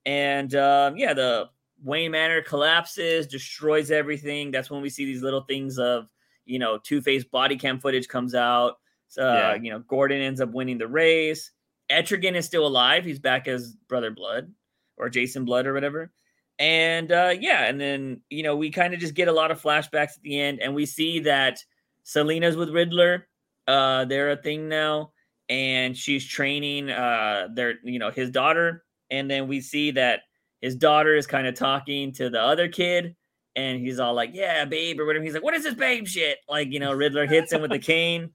and 0.05 0.53
um, 0.55 0.95
yeah, 0.95 1.13
the 1.13 1.49
Wayne 1.83 2.11
Manor 2.11 2.41
collapses, 2.41 3.27
destroys 3.27 3.91
everything. 3.91 4.49
That's 4.49 4.71
when 4.71 4.81
we 4.81 4.89
see 4.89 5.03
these 5.03 5.21
little 5.21 5.41
things 5.41 5.77
of 5.77 6.07
you 6.45 6.57
know 6.57 6.77
Two 6.77 7.01
Face 7.01 7.25
body 7.25 7.57
cam 7.57 7.79
footage 7.79 8.07
comes 8.07 8.33
out. 8.33 8.77
Uh, 9.17 9.23
Yeah. 9.23 9.55
you 9.55 9.71
know, 9.71 9.79
Gordon 9.79 10.21
ends 10.21 10.41
up 10.41 10.51
winning 10.51 10.77
the 10.77 10.87
race. 10.87 11.51
Etrigan 11.91 12.35
is 12.35 12.45
still 12.45 12.65
alive. 12.65 13.05
He's 13.05 13.19
back 13.19 13.47
as 13.47 13.75
Brother 13.87 14.11
Blood 14.11 14.51
or 14.97 15.09
Jason 15.09 15.45
Blood 15.45 15.67
or 15.67 15.73
whatever. 15.73 16.11
And 16.57 17.11
uh, 17.11 17.33
yeah, 17.39 17.65
and 17.65 17.79
then 17.79 18.21
you 18.29 18.41
know 18.43 18.55
we 18.55 18.71
kind 18.71 18.93
of 18.93 18.99
just 18.99 19.13
get 19.13 19.27
a 19.27 19.31
lot 19.33 19.51
of 19.51 19.61
flashbacks 19.61 20.15
at 20.15 20.21
the 20.23 20.39
end, 20.39 20.61
and 20.61 20.73
we 20.73 20.85
see 20.85 21.19
that 21.21 21.59
Selina's 22.03 22.55
with 22.55 22.69
Riddler. 22.69 23.27
Uh, 23.67 24.05
they're 24.05 24.31
a 24.31 24.37
thing 24.37 24.69
now, 24.69 25.11
and 25.49 25.97
she's 25.97 26.25
training 26.25 26.89
uh, 26.89 27.49
their 27.53 27.75
you 27.83 27.99
know 27.99 28.09
his 28.09 28.29
daughter, 28.31 28.85
and 29.11 29.29
then 29.29 29.47
we 29.49 29.59
see 29.59 29.91
that 29.91 30.21
his 30.61 30.75
daughter 30.77 31.13
is 31.15 31.27
kind 31.27 31.45
of 31.45 31.55
talking 31.55 32.13
to 32.13 32.29
the 32.29 32.41
other 32.41 32.69
kid, 32.69 33.17
and 33.57 33.79
he's 33.81 33.99
all 33.99 34.13
like, 34.13 34.29
"Yeah, 34.33 34.63
babe," 34.63 34.97
or 34.99 35.05
whatever. 35.05 35.25
He's 35.25 35.33
like, 35.33 35.43
"What 35.43 35.55
is 35.55 35.63
this 35.63 35.73
babe 35.73 36.07
shit?" 36.07 36.37
Like 36.47 36.71
you 36.71 36.79
know, 36.79 36.93
Riddler 36.93 37.27
hits 37.27 37.51
him 37.51 37.61
with 37.61 37.71
the 37.71 37.79
cane. 37.93 38.31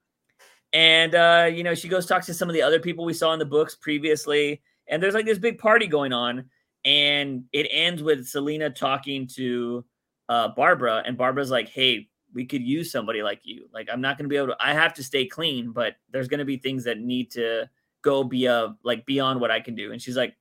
And 0.73 1.15
uh, 1.15 1.51
you 1.53 1.65
know, 1.65 1.75
she 1.75 1.89
goes 1.89 2.07
talks 2.07 2.27
to 2.27 2.35
some 2.35 2.49
of 2.49 2.55
the 2.55 2.63
other 2.63 2.79
people 2.79 3.05
we 3.05 3.15
saw 3.15 3.33
in 3.33 3.39
the 3.39 3.45
books 3.45 3.75
previously, 3.75 4.63
and 4.89 5.03
there's 5.03 5.15
like 5.15 5.27
this 5.27 5.39
big 5.39 5.59
party 5.59 5.87
going 5.87 6.13
on, 6.13 6.45
and 6.85 7.45
it 7.53 7.67
ends 7.71 8.03
with 8.03 8.27
Selina 8.27 8.71
talking 8.71 9.27
to 9.35 9.85
uh, 10.29 10.49
Barbara, 10.49 11.03
and 11.05 11.19
Barbara's 11.19 11.51
like, 11.51 11.69
"Hey, 11.69 12.09
we 12.33 12.47
could 12.47 12.63
use 12.63 12.93
somebody 12.93 13.23
like 13.23 13.41
you. 13.43 13.69
Like, 13.75 13.89
I'm 13.93 14.01
not 14.01 14.17
gonna 14.17 14.29
be 14.29 14.37
able 14.37 14.49
to. 14.49 14.57
I 14.61 14.73
have 14.73 14.95
to 14.95 15.03
stay 15.03 15.27
clean, 15.27 15.73
but 15.73 15.97
there's 16.11 16.29
gonna 16.29 16.45
be 16.45 16.57
things 16.57 16.85
that 16.85 17.01
need 17.01 17.33
to 17.33 17.69
go 18.03 18.23
be 18.23 18.47
a 18.47 18.77
like 18.85 19.05
beyond 19.07 19.41
what 19.41 19.51
I 19.51 19.61
can 19.61 19.75
do." 19.75 19.91
And 19.93 20.01
she's 20.01 20.17
like, 20.17 20.37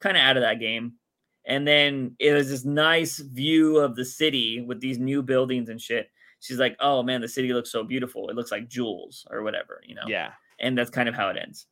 kind 0.00 0.16
of 0.16 0.22
out 0.22 0.36
of 0.36 0.42
that 0.42 0.60
game. 0.60 0.94
And 1.46 1.66
then 1.66 2.14
it 2.18 2.32
was 2.32 2.50
this 2.50 2.64
nice 2.64 3.18
view 3.18 3.78
of 3.78 3.96
the 3.96 4.04
city 4.04 4.60
with 4.60 4.80
these 4.80 4.98
new 4.98 5.22
buildings 5.22 5.68
and 5.68 5.80
shit 5.80 6.10
she's 6.40 6.58
like, 6.58 6.76
"Oh 6.80 7.02
man, 7.02 7.20
the 7.20 7.28
city 7.28 7.52
looks 7.52 7.70
so 7.70 7.82
beautiful. 7.84 8.28
It 8.28 8.36
looks 8.36 8.50
like 8.50 8.68
jewels 8.68 9.26
or 9.30 9.42
whatever, 9.42 9.80
you 9.86 9.94
know." 9.94 10.04
Yeah. 10.06 10.32
And 10.60 10.76
that's 10.76 10.90
kind 10.90 11.08
of 11.08 11.14
how 11.14 11.28
it 11.28 11.36
ends. 11.36 11.66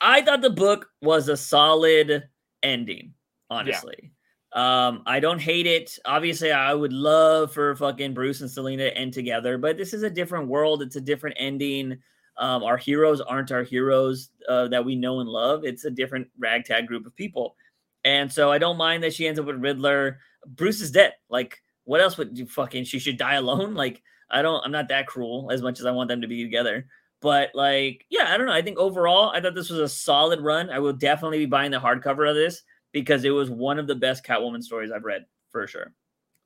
I 0.00 0.22
thought 0.22 0.42
the 0.42 0.50
book 0.50 0.88
was 1.02 1.28
a 1.28 1.36
solid 1.36 2.28
ending, 2.62 3.14
honestly. 3.50 4.12
Um, 4.52 5.02
I 5.06 5.20
don't 5.20 5.40
hate 5.40 5.66
it. 5.66 5.98
Obviously, 6.04 6.52
I 6.52 6.72
would 6.72 6.92
love 6.92 7.52
for 7.52 7.74
fucking 7.76 8.14
Bruce 8.14 8.40
and 8.40 8.50
Selina 8.50 8.84
to 8.84 8.96
end 8.96 9.12
together, 9.12 9.58
but 9.58 9.76
this 9.76 9.92
is 9.92 10.02
a 10.02 10.10
different 10.10 10.48
world. 10.48 10.82
It's 10.82 10.96
a 10.96 11.00
different 11.00 11.36
ending. 11.38 11.98
Um, 12.38 12.62
our 12.62 12.76
heroes 12.76 13.20
aren't 13.20 13.52
our 13.52 13.62
heroes 13.62 14.30
uh, 14.48 14.68
that 14.68 14.84
we 14.84 14.94
know 14.96 15.20
and 15.20 15.28
love. 15.28 15.64
It's 15.64 15.84
a 15.84 15.90
different 15.90 16.28
ragtag 16.38 16.86
group 16.86 17.06
of 17.06 17.16
people. 17.16 17.56
And 18.04 18.32
so 18.32 18.50
I 18.50 18.58
don't 18.58 18.76
mind 18.76 19.02
that 19.02 19.14
she 19.14 19.26
ends 19.26 19.40
up 19.40 19.46
with 19.46 19.56
Riddler. 19.56 20.20
Bruce 20.46 20.80
is 20.80 20.90
dead. 20.90 21.14
Like, 21.28 21.62
what 21.86 22.02
else 22.02 22.18
would 22.18 22.36
you 22.36 22.44
fucking 22.46 22.84
she 22.84 22.98
should 22.98 23.16
die 23.16 23.34
alone? 23.36 23.74
Like, 23.86 24.02
I 24.30 24.42
don't 24.42 24.62
I'm 24.64 24.72
not 24.72 24.88
that 24.88 25.06
cruel 25.06 25.48
as 25.50 25.62
much 25.62 25.80
as 25.80 25.86
I 25.86 25.92
want 25.92 26.08
them 26.08 26.20
to 26.20 26.28
be 26.28 26.44
together. 26.44 26.86
But 27.22 27.50
like, 27.54 28.04
yeah, 28.10 28.26
I 28.32 28.36
don't 28.36 28.46
know. 28.46 28.52
I 28.52 28.60
think 28.60 28.76
overall, 28.78 29.30
I 29.34 29.40
thought 29.40 29.54
this 29.54 29.70
was 29.70 29.80
a 29.80 29.88
solid 29.88 30.40
run. 30.40 30.68
I 30.68 30.78
will 30.80 30.92
definitely 30.92 31.38
be 31.38 31.46
buying 31.46 31.70
the 31.70 31.80
hardcover 31.80 32.28
of 32.28 32.36
this 32.36 32.62
because 32.92 33.24
it 33.24 33.30
was 33.30 33.48
one 33.48 33.78
of 33.78 33.86
the 33.86 33.94
best 33.94 34.22
Catwoman 34.24 34.62
stories 34.62 34.90
I've 34.92 35.04
read 35.04 35.24
for 35.50 35.66
sure. 35.66 35.94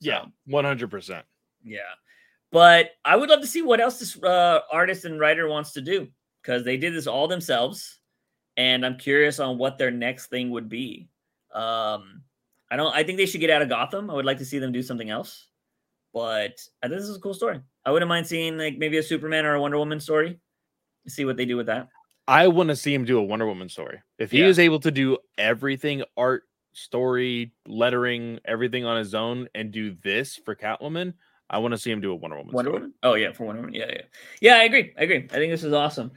Yeah. 0.00 0.26
One 0.46 0.64
hundred 0.64 0.90
percent. 0.90 1.26
yeah. 1.64 1.80
But 2.52 2.90
I 3.04 3.16
would 3.16 3.28
love 3.30 3.40
to 3.42 3.46
see 3.46 3.62
what 3.62 3.80
else 3.80 3.98
this 3.98 4.20
uh, 4.22 4.60
artist 4.72 5.04
and 5.04 5.20
writer 5.20 5.48
wants 5.48 5.72
to 5.72 5.80
do 5.80 6.08
because 6.42 6.64
they 6.64 6.76
did 6.76 6.94
this 6.94 7.06
all 7.06 7.28
themselves, 7.28 8.00
and 8.56 8.84
I'm 8.84 8.96
curious 8.98 9.38
on 9.38 9.56
what 9.58 9.78
their 9.78 9.90
next 9.92 10.26
thing 10.30 10.50
would 10.50 10.68
be. 10.68 11.08
Um, 11.54 12.22
I 12.70 12.76
don't. 12.76 12.94
I 12.94 13.02
think 13.04 13.18
they 13.18 13.26
should 13.26 13.40
get 13.40 13.50
out 13.50 13.62
of 13.62 13.68
Gotham. 13.68 14.10
I 14.10 14.14
would 14.14 14.24
like 14.24 14.38
to 14.38 14.44
see 14.44 14.58
them 14.58 14.72
do 14.72 14.82
something 14.82 15.10
else. 15.10 15.46
But 16.12 16.60
I 16.82 16.88
think 16.88 17.00
this 17.00 17.08
is 17.08 17.16
a 17.16 17.20
cool 17.20 17.34
story. 17.34 17.60
I 17.84 17.90
wouldn't 17.92 18.08
mind 18.08 18.26
seeing 18.26 18.58
like 18.58 18.78
maybe 18.78 18.98
a 18.98 19.02
Superman 19.02 19.44
or 19.46 19.54
a 19.54 19.60
Wonder 19.60 19.78
Woman 19.78 20.00
story. 20.00 20.38
See 21.06 21.24
what 21.24 21.36
they 21.36 21.44
do 21.46 21.56
with 21.56 21.66
that. 21.66 21.88
I 22.28 22.48
want 22.48 22.68
to 22.68 22.76
see 22.76 22.92
him 22.94 23.04
do 23.04 23.18
a 23.18 23.22
Wonder 23.22 23.46
Woman 23.46 23.68
story. 23.68 24.00
If 24.18 24.30
he 24.30 24.40
Yeah. 24.40 24.46
is 24.46 24.58
able 24.58 24.80
to 24.80 24.90
do 24.90 25.18
everything 25.38 26.02
art, 26.16 26.44
story, 26.72 27.52
lettering, 27.66 28.38
everything 28.44 28.84
on 28.84 28.96
his 28.98 29.14
own 29.14 29.48
and 29.54 29.72
do 29.72 29.96
this 30.02 30.36
for 30.36 30.54
Catwoman, 30.54 31.14
I 31.48 31.58
want 31.58 31.72
to 31.72 31.78
see 31.78 31.90
him 31.90 32.00
do 32.00 32.12
a 32.12 32.14
Wonder 32.14 32.36
Woman 32.36 32.52
Wonder 32.54 32.70
story. 32.70 32.80
Woman. 32.82 32.94
Oh 33.02 33.14
yeah, 33.14 33.32
for 33.32 33.44
Wonder 33.44 33.62
Woman. 33.62 33.74
Yeah, 33.74 33.86
yeah, 33.88 34.02
yeah. 34.40 34.54
I 34.56 34.64
agree. 34.64 34.92
I 34.98 35.02
agree. 35.02 35.16
I 35.30 35.34
think 35.34 35.50
this 35.52 35.64
is 35.64 35.72
awesome. 35.72 36.12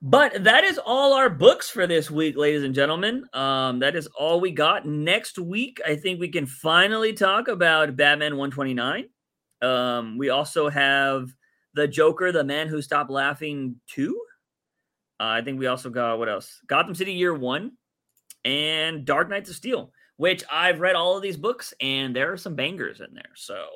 But 0.00 0.44
that 0.44 0.62
is 0.64 0.78
all 0.78 1.12
our 1.12 1.28
books 1.28 1.68
for 1.68 1.86
this 1.86 2.10
week, 2.10 2.36
ladies 2.36 2.62
and 2.62 2.74
gentlemen. 2.74 3.24
Um, 3.32 3.80
that 3.80 3.96
is 3.96 4.06
all 4.18 4.40
we 4.40 4.52
got. 4.52 4.86
Next 4.86 5.38
week, 5.38 5.80
I 5.84 5.96
think 5.96 6.20
we 6.20 6.28
can 6.28 6.46
finally 6.46 7.12
talk 7.12 7.48
about 7.48 7.96
Batman 7.96 8.36
129. 8.36 9.08
Um, 9.60 10.16
we 10.16 10.30
also 10.30 10.68
have 10.68 11.30
the 11.74 11.88
Joker, 11.88 12.30
the 12.30 12.44
Man 12.44 12.68
Who 12.68 12.80
Stopped 12.80 13.10
Laughing 13.10 13.74
2. 13.88 14.16
Uh, 15.20 15.24
I 15.24 15.42
think 15.42 15.58
we 15.58 15.66
also 15.66 15.90
got 15.90 16.18
what 16.20 16.28
else? 16.28 16.60
Gotham 16.68 16.94
City 16.94 17.12
Year 17.12 17.34
One 17.34 17.72
and 18.44 19.04
Dark 19.04 19.28
Knights 19.28 19.50
of 19.50 19.56
Steel, 19.56 19.90
which 20.16 20.44
I've 20.50 20.80
read 20.80 20.94
all 20.94 21.16
of 21.16 21.22
these 21.24 21.36
books 21.36 21.74
and 21.80 22.14
there 22.14 22.32
are 22.32 22.36
some 22.36 22.54
bangers 22.54 23.00
in 23.00 23.12
there. 23.14 23.32
So, 23.34 23.66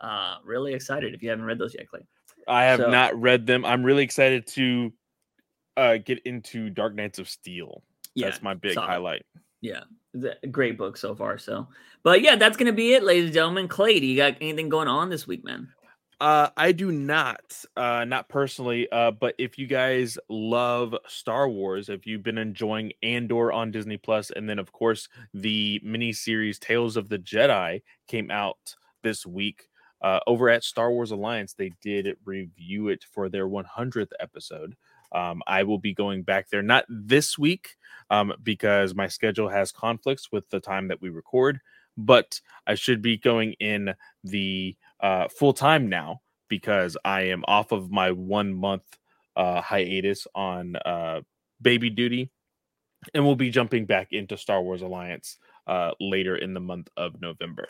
uh, 0.00 0.36
really 0.44 0.74
excited 0.74 1.14
if 1.14 1.22
you 1.22 1.30
haven't 1.30 1.44
read 1.44 1.58
those 1.58 1.74
yet, 1.78 1.88
Clay. 1.88 2.00
I 2.48 2.64
have 2.64 2.80
So- 2.80 2.90
not 2.90 3.14
read 3.20 3.46
them. 3.46 3.64
I'm 3.64 3.84
really 3.84 4.02
excited 4.02 4.44
to 4.48 4.92
uh, 5.76 5.96
get 5.98 6.20
into 6.24 6.70
Dark 6.70 6.94
Knights 6.94 7.18
of 7.18 7.28
Steel. 7.28 7.82
Yeah, 8.14 8.28
That's 8.28 8.42
my 8.42 8.54
big 8.54 8.74
solid. 8.74 8.86
highlight. 8.86 9.26
Yeah, 9.60 9.84
the- 10.12 10.36
great 10.50 10.76
book 10.76 10.96
so 10.96 11.14
far. 11.14 11.38
So, 11.38 11.68
but 12.02 12.20
yeah, 12.22 12.36
that's 12.36 12.56
gonna 12.56 12.72
be 12.72 12.94
it, 12.94 13.02
ladies 13.02 13.26
and 13.26 13.34
gentlemen. 13.34 13.68
Clay, 13.68 14.00
do 14.00 14.06
you 14.06 14.16
got 14.16 14.36
anything 14.40 14.68
going 14.68 14.88
on 14.88 15.08
this 15.08 15.26
week, 15.26 15.44
man? 15.44 15.68
Uh, 16.20 16.50
I 16.56 16.70
do 16.70 16.92
not, 16.92 17.40
uh, 17.76 18.04
not 18.04 18.28
personally, 18.28 18.88
uh, 18.92 19.10
but 19.10 19.34
if 19.38 19.58
you 19.58 19.66
guys 19.66 20.16
love 20.28 20.94
Star 21.08 21.48
Wars, 21.48 21.88
if 21.88 22.06
you've 22.06 22.22
been 22.22 22.38
enjoying 22.38 22.92
Andor 23.02 23.50
on 23.50 23.72
Disney 23.72 23.96
Plus, 23.96 24.30
and 24.30 24.48
then 24.48 24.60
of 24.60 24.70
course 24.70 25.08
the 25.34 25.80
miniseries 25.84 26.60
Tales 26.60 26.96
of 26.96 27.08
the 27.08 27.18
Jedi 27.18 27.82
came 28.06 28.30
out 28.30 28.76
this 29.02 29.26
week. 29.26 29.68
Uh, 30.00 30.20
over 30.28 30.48
at 30.48 30.62
Star 30.62 30.92
Wars 30.92 31.10
Alliance, 31.12 31.54
they 31.54 31.72
did 31.80 32.16
review 32.24 32.88
it 32.88 33.04
for 33.12 33.28
their 33.28 33.48
100th 33.48 34.10
episode. 34.20 34.76
Um, 35.14 35.42
I 35.46 35.62
will 35.62 35.78
be 35.78 35.94
going 35.94 36.22
back 36.22 36.48
there, 36.50 36.62
not 36.62 36.84
this 36.88 37.38
week, 37.38 37.76
um, 38.10 38.32
because 38.42 38.94
my 38.94 39.08
schedule 39.08 39.48
has 39.48 39.72
conflicts 39.72 40.30
with 40.32 40.48
the 40.50 40.60
time 40.60 40.88
that 40.88 41.00
we 41.00 41.08
record, 41.08 41.60
but 41.96 42.40
I 42.66 42.74
should 42.74 43.02
be 43.02 43.16
going 43.16 43.54
in 43.54 43.94
the 44.24 44.76
uh, 45.00 45.28
full 45.28 45.52
time 45.52 45.88
now 45.88 46.20
because 46.48 46.96
I 47.04 47.22
am 47.22 47.44
off 47.48 47.72
of 47.72 47.90
my 47.90 48.12
one 48.12 48.52
month 48.52 48.84
uh, 49.36 49.60
hiatus 49.60 50.26
on 50.34 50.76
uh, 50.76 51.22
baby 51.60 51.90
duty, 51.90 52.30
and 53.14 53.24
we'll 53.24 53.36
be 53.36 53.50
jumping 53.50 53.86
back 53.86 54.12
into 54.12 54.36
Star 54.36 54.62
Wars 54.62 54.82
Alliance 54.82 55.38
uh, 55.66 55.92
later 56.00 56.36
in 56.36 56.54
the 56.54 56.60
month 56.60 56.88
of 56.96 57.20
November. 57.20 57.66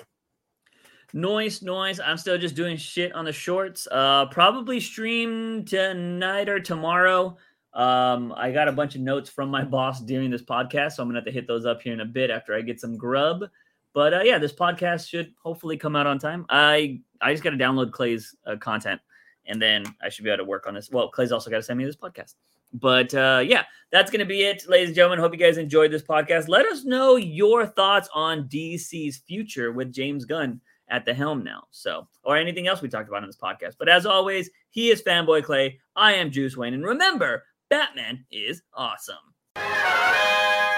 Noise, 1.14 1.60
noise. 1.60 2.00
I'm 2.00 2.16
still 2.16 2.38
just 2.38 2.54
doing 2.54 2.78
shit 2.78 3.12
on 3.12 3.26
the 3.26 3.32
shorts. 3.32 3.86
Uh, 3.90 4.26
probably 4.26 4.80
stream 4.80 5.62
tonight 5.64 6.48
or 6.48 6.58
tomorrow. 6.58 7.36
Um, 7.74 8.32
I 8.34 8.50
got 8.50 8.68
a 8.68 8.72
bunch 8.72 8.94
of 8.94 9.02
notes 9.02 9.28
from 9.28 9.50
my 9.50 9.62
boss 9.76 10.00
during 10.00 10.30
this 10.30 10.42
podcast, 10.42 10.92
so 10.92 11.02
I'm 11.02 11.08
gonna 11.10 11.18
have 11.18 11.26
to 11.26 11.32
hit 11.32 11.46
those 11.46 11.66
up 11.66 11.82
here 11.82 11.92
in 11.92 12.00
a 12.00 12.06
bit 12.06 12.30
after 12.30 12.54
I 12.54 12.62
get 12.62 12.80
some 12.80 12.96
grub. 12.96 13.44
But 13.92 14.14
uh, 14.14 14.20
yeah, 14.24 14.38
this 14.38 14.54
podcast 14.54 15.08
should 15.08 15.34
hopefully 15.42 15.76
come 15.76 15.96
out 15.96 16.06
on 16.06 16.18
time. 16.18 16.46
I 16.48 17.00
I 17.20 17.32
just 17.32 17.44
got 17.44 17.50
to 17.50 17.56
download 17.56 17.92
Clay's 17.92 18.34
uh, 18.46 18.56
content, 18.56 19.00
and 19.44 19.60
then 19.60 19.84
I 20.02 20.08
should 20.08 20.24
be 20.24 20.30
able 20.30 20.44
to 20.44 20.48
work 20.48 20.66
on 20.66 20.72
this. 20.72 20.90
Well, 20.90 21.10
Clay's 21.10 21.30
also 21.30 21.50
got 21.50 21.58
to 21.58 21.62
send 21.62 21.78
me 21.78 21.84
this 21.84 21.96
podcast. 21.96 22.36
But 22.72 23.12
uh, 23.12 23.42
yeah, 23.44 23.64
that's 23.90 24.10
going 24.10 24.20
to 24.20 24.26
be 24.26 24.44
it, 24.44 24.64
ladies 24.66 24.88
and 24.88 24.96
gentlemen. 24.96 25.18
Hope 25.18 25.32
you 25.32 25.38
guys 25.38 25.58
enjoyed 25.58 25.90
this 25.90 26.02
podcast. 26.02 26.48
Let 26.48 26.64
us 26.64 26.86
know 26.86 27.16
your 27.16 27.66
thoughts 27.66 28.08
on 28.14 28.48
DC's 28.48 29.18
future 29.18 29.72
with 29.72 29.92
James 29.92 30.24
Gunn 30.24 30.58
at 30.92 31.04
the 31.04 31.12
helm 31.14 31.42
now. 31.42 31.64
So, 31.72 32.06
or 32.22 32.36
anything 32.36 32.68
else 32.68 32.80
we 32.82 32.88
talked 32.88 33.08
about 33.08 33.24
in 33.24 33.28
this 33.28 33.36
podcast. 33.36 33.74
But 33.78 33.88
as 33.88 34.06
always, 34.06 34.48
he 34.70 34.90
is 34.90 35.02
Fanboy 35.02 35.42
Clay. 35.42 35.80
I 35.96 36.12
am 36.12 36.30
Juice 36.30 36.56
Wayne. 36.56 36.74
And 36.74 36.84
remember, 36.84 37.42
Batman 37.68 38.24
is 38.30 38.62
awesome. 38.74 39.16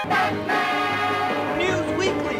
Batman! 0.07 1.57
News 1.59 1.97
Weekly. 1.99 2.34